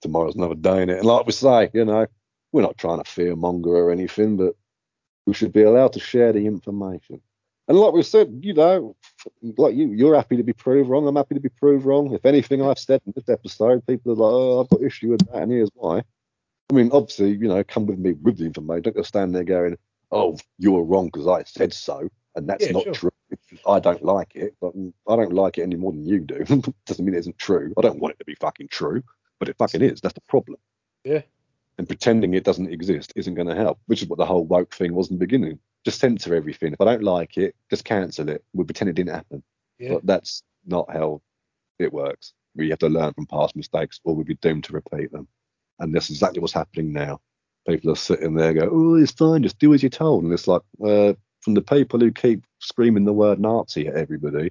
tomorrow's 0.00 0.34
another 0.36 0.54
day 0.54 0.82
in 0.82 0.90
it. 0.90 0.98
And 0.98 1.06
like 1.06 1.26
we 1.26 1.32
say, 1.32 1.70
you 1.72 1.84
know, 1.84 2.06
we're 2.52 2.62
not 2.62 2.78
trying 2.78 3.02
to 3.02 3.10
fear 3.10 3.36
monger 3.36 3.70
or 3.76 3.90
anything, 3.90 4.36
but 4.36 4.54
we 5.26 5.34
should 5.34 5.52
be 5.52 5.62
allowed 5.62 5.92
to 5.94 6.00
share 6.00 6.32
the 6.32 6.46
information. 6.46 7.20
And 7.68 7.78
like 7.78 7.92
we 7.92 8.02
said, 8.02 8.40
you 8.42 8.54
know, 8.54 8.96
like 9.42 9.74
you, 9.74 9.92
you're 9.92 10.14
happy 10.14 10.36
to 10.36 10.44
be 10.44 10.52
proved 10.52 10.88
wrong. 10.88 11.06
I'm 11.08 11.16
happy 11.16 11.34
to 11.34 11.40
be 11.40 11.48
proved 11.48 11.84
wrong. 11.84 12.12
If 12.14 12.24
anything 12.24 12.62
I've 12.62 12.78
said 12.78 13.00
in 13.06 13.12
this 13.16 13.28
episode, 13.28 13.84
people 13.86 14.12
are 14.12 14.14
like, 14.16 14.32
oh, 14.32 14.60
I've 14.60 14.68
got 14.70 14.82
issue 14.82 15.10
with 15.10 15.26
that, 15.32 15.42
and 15.42 15.50
here's 15.52 15.70
why. 15.74 16.02
I 16.70 16.74
mean, 16.74 16.90
obviously, 16.92 17.30
you 17.30 17.48
know, 17.48 17.62
come 17.64 17.86
with 17.86 17.98
me 17.98 18.12
with 18.12 18.38
the 18.38 18.44
information. 18.44 18.82
Don't 18.82 18.96
just 18.96 19.08
stand 19.08 19.34
there 19.34 19.44
going, 19.44 19.76
oh, 20.12 20.36
you 20.58 20.72
were 20.72 20.84
wrong 20.84 21.06
because 21.06 21.26
I 21.26 21.42
said 21.44 21.72
so, 21.72 22.08
and 22.36 22.48
that's 22.48 22.66
Yeah, 22.66 22.72
not 22.72 22.84
sure. 22.84 22.92
true. 22.94 23.10
I 23.66 23.80
don't 23.80 24.04
like 24.04 24.36
it, 24.36 24.54
but 24.60 24.72
I 25.08 25.16
don't 25.16 25.32
like 25.32 25.58
it 25.58 25.62
any 25.62 25.76
more 25.76 25.92
than 25.92 26.04
you 26.06 26.20
do. 26.20 26.44
Doesn't 26.86 27.04
mean 27.04 27.14
it 27.14 27.18
isn't 27.18 27.38
true. 27.38 27.72
I 27.76 27.80
don't 27.82 27.98
want 27.98 28.14
it 28.14 28.18
to 28.20 28.24
be 28.24 28.36
fucking 28.36 28.68
true, 28.68 29.02
but 29.38 29.48
it 29.48 29.56
fucking 29.58 29.82
is. 29.82 30.00
That's 30.00 30.14
the 30.14 30.20
problem. 30.22 30.58
Yeah. 31.04 31.22
And 31.78 31.86
pretending 31.86 32.34
it 32.34 32.44
doesn't 32.44 32.72
exist 32.72 33.12
isn't 33.16 33.34
going 33.34 33.48
to 33.48 33.54
help, 33.54 33.78
which 33.86 34.02
is 34.02 34.08
what 34.08 34.18
the 34.18 34.26
whole 34.26 34.44
woke 34.44 34.74
thing 34.74 34.94
was 34.94 35.10
in 35.10 35.16
the 35.16 35.24
beginning. 35.24 35.58
Just 35.84 36.00
censor 36.00 36.34
everything. 36.34 36.72
If 36.72 36.80
I 36.80 36.84
don't 36.84 37.02
like 37.02 37.36
it, 37.36 37.54
just 37.70 37.84
cancel 37.84 38.28
it. 38.28 38.42
We 38.54 38.64
pretend 38.64 38.90
it 38.90 38.94
didn't 38.94 39.14
happen. 39.14 39.42
Yeah. 39.78 39.94
But 39.94 40.06
that's 40.06 40.42
not 40.66 40.90
how 40.90 41.20
it 41.78 41.92
works. 41.92 42.32
We 42.54 42.70
have 42.70 42.78
to 42.78 42.88
learn 42.88 43.12
from 43.12 43.26
past 43.26 43.54
mistakes 43.56 44.00
or 44.04 44.14
we'll 44.14 44.24
be 44.24 44.34
doomed 44.36 44.64
to 44.64 44.72
repeat 44.72 45.12
them. 45.12 45.28
And 45.78 45.94
that's 45.94 46.08
exactly 46.08 46.40
what's 46.40 46.54
happening 46.54 46.92
now. 46.92 47.20
People 47.68 47.90
are 47.90 47.96
sitting 47.96 48.34
there 48.34 48.54
go, 48.54 48.70
oh, 48.72 48.94
it's 48.94 49.12
fine, 49.12 49.42
just 49.42 49.58
do 49.58 49.74
as 49.74 49.82
you're 49.82 49.90
told. 49.90 50.24
And 50.24 50.32
it's 50.32 50.48
like, 50.48 50.62
uh, 50.82 51.12
from 51.40 51.54
the 51.54 51.62
people 51.62 52.00
who 52.00 52.10
keep 52.10 52.44
screaming 52.60 53.04
the 53.04 53.12
word 53.12 53.38
Nazi 53.38 53.86
at 53.86 53.94
everybody, 53.94 54.50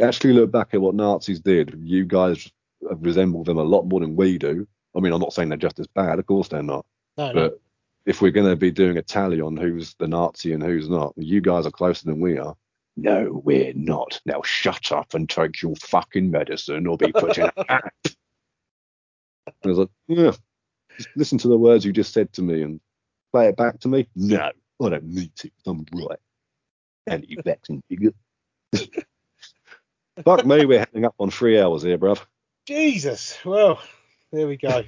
actually 0.00 0.32
look 0.32 0.50
back 0.50 0.68
at 0.72 0.80
what 0.80 0.94
Nazis 0.94 1.40
did. 1.40 1.78
You 1.82 2.04
guys 2.04 2.50
resemble 2.80 3.44
them 3.44 3.58
a 3.58 3.62
lot 3.62 3.84
more 3.84 4.00
than 4.00 4.16
we 4.16 4.38
do. 4.38 4.66
I 4.96 5.00
mean, 5.00 5.12
I'm 5.12 5.20
not 5.20 5.32
saying 5.32 5.48
they're 5.48 5.58
just 5.58 5.80
as 5.80 5.86
bad. 5.88 6.18
Of 6.18 6.26
course 6.26 6.48
they're 6.48 6.62
not. 6.62 6.86
No, 7.16 7.32
no. 7.32 7.34
But 7.34 7.60
if 8.06 8.22
we're 8.22 8.30
going 8.30 8.48
to 8.48 8.56
be 8.56 8.70
doing 8.70 8.96
a 8.96 9.02
tally 9.02 9.40
on 9.40 9.56
who's 9.56 9.94
the 9.98 10.06
Nazi 10.06 10.52
and 10.52 10.62
who's 10.62 10.88
not, 10.88 11.12
you 11.16 11.40
guys 11.40 11.66
are 11.66 11.70
closer 11.70 12.06
than 12.06 12.20
we 12.20 12.38
are. 12.38 12.54
No, 12.96 13.42
we're 13.44 13.74
not. 13.74 14.20
Now 14.24 14.40
shut 14.42 14.90
up 14.92 15.12
and 15.14 15.28
take 15.28 15.60
your 15.60 15.76
fucking 15.76 16.30
medicine 16.30 16.86
or 16.86 16.96
be 16.96 17.12
put 17.12 17.36
in 17.36 17.50
a 17.56 17.64
camp. 17.64 17.84
I 18.06 19.68
was 19.68 19.78
like, 19.78 19.88
yeah, 20.08 20.32
just 20.96 21.08
listen 21.14 21.38
to 21.38 21.48
the 21.48 21.58
words 21.58 21.84
you 21.84 21.92
just 21.92 22.12
said 22.14 22.32
to 22.34 22.42
me 22.42 22.62
and 22.62 22.80
play 23.32 23.48
it 23.48 23.56
back 23.56 23.80
to 23.80 23.88
me. 23.88 24.08
No, 24.16 24.50
I 24.82 24.88
don't 24.88 25.04
need 25.04 25.34
to. 25.36 25.50
I'm 25.66 25.84
right. 25.92 26.18
Anti-vaccine 27.06 27.82
bigot. 27.88 28.14
Fuck 30.24 30.46
me, 30.46 30.64
we're 30.64 30.78
heading 30.78 31.04
up 31.04 31.14
on 31.18 31.30
three 31.30 31.60
hours 31.60 31.82
here, 31.82 31.98
bruv. 31.98 32.24
Jesus. 32.66 33.38
Well, 33.44 33.80
there 34.32 34.46
we 34.46 34.56
go. 34.56 34.82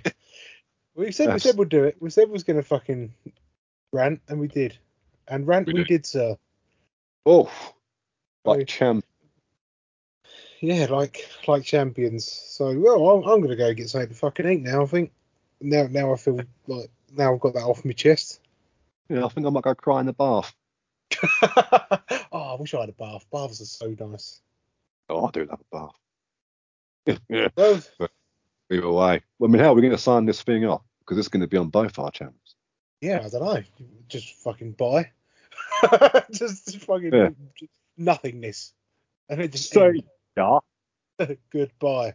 we 0.94 1.12
said 1.12 1.32
we 1.32 1.39
said 1.39 1.57
we'd 1.57 1.68
do 1.68 1.84
it. 1.84 1.97
We 2.00 2.10
said 2.10 2.28
we 2.28 2.32
was 2.32 2.44
gonna 2.44 2.62
fucking 2.62 3.15
rant, 3.92 4.20
and 4.28 4.40
we 4.40 4.48
did. 4.48 4.76
And 5.28 5.47
rant 5.47 5.68
We 5.68 5.74
we, 5.74 5.84
did. 5.84 6.05
sir. 6.05 6.36
Oh, 7.24 7.50
like 8.44 8.60
Oh. 8.60 8.65
champ. 8.65 9.05
Yeah, 10.60 10.86
like 10.90 11.28
like 11.47 11.62
champions. 11.62 12.24
So 12.26 12.76
well, 12.78 13.08
I'm, 13.10 13.28
I'm 13.28 13.40
gonna 13.40 13.57
go 13.57 13.73
get 13.74 13.89
something 13.90 14.08
to 14.08 14.15
fucking 14.15 14.48
eat 14.48 14.62
now. 14.62 14.82
I 14.82 14.86
think 14.86 15.12
now 15.60 15.86
now 15.89 16.12
I 16.12 16.16
feel 16.16 16.40
like 16.66 16.90
now 17.12 17.32
I've 17.32 17.40
got 17.40 17.55
that 17.55 17.62
off 17.62 17.84
my 17.84 17.92
chest. 17.92 18.40
Yeah, 19.08 19.24
I 19.24 19.28
think 19.28 19.47
I 19.47 19.50
might 19.50 19.62
go 19.62 19.74
cry 19.74 20.00
in 20.00 20.07
the 20.07 20.12
bath. 20.12 20.52
oh, 22.32 22.57
I 22.57 22.57
wish 22.60 22.74
I 22.74 22.81
had 22.81 22.89
a 22.89 22.92
bath. 22.92 23.24
Baths 23.32 23.60
are 23.60 23.65
so 23.65 23.94
nice. 24.07 24.40
Oh, 25.08 25.26
I 25.26 25.31
do 25.31 25.44
love 25.44 25.60
a 25.73 25.76
bath. 25.76 25.94
Yeah. 27.07 27.49
Either 28.70 28.91
way. 28.91 29.23
I 29.43 29.47
mean, 29.47 29.59
how 29.60 29.70
are 29.70 29.75
we 29.75 29.81
going 29.83 29.93
to 29.93 29.99
sign 29.99 30.27
this 30.27 30.43
thing 30.43 30.65
off? 30.67 30.83
Because 31.01 31.18
it's 31.18 31.28
going 31.28 31.41
to 31.41 31.47
be 31.47 31.57
on 31.57 31.68
both 31.68 31.99
our 31.99 32.10
channels. 32.10 32.55
yeah, 33.01 33.23
I 33.25 33.28
don't 33.28 33.43
know. 33.43 33.62
Just 34.09 34.35
fucking 34.43 34.73
buy. 34.73 35.10
just 36.33 36.78
fucking 36.83 37.12
Yeah. 37.15 37.31
just 37.59 37.73
nothingness. 37.97 38.75
And 39.28 39.41
it 39.41 39.52
just 39.52 39.73
So-. 39.73 39.93
Yeah. 40.36 40.59
Goodbye. 41.51 42.15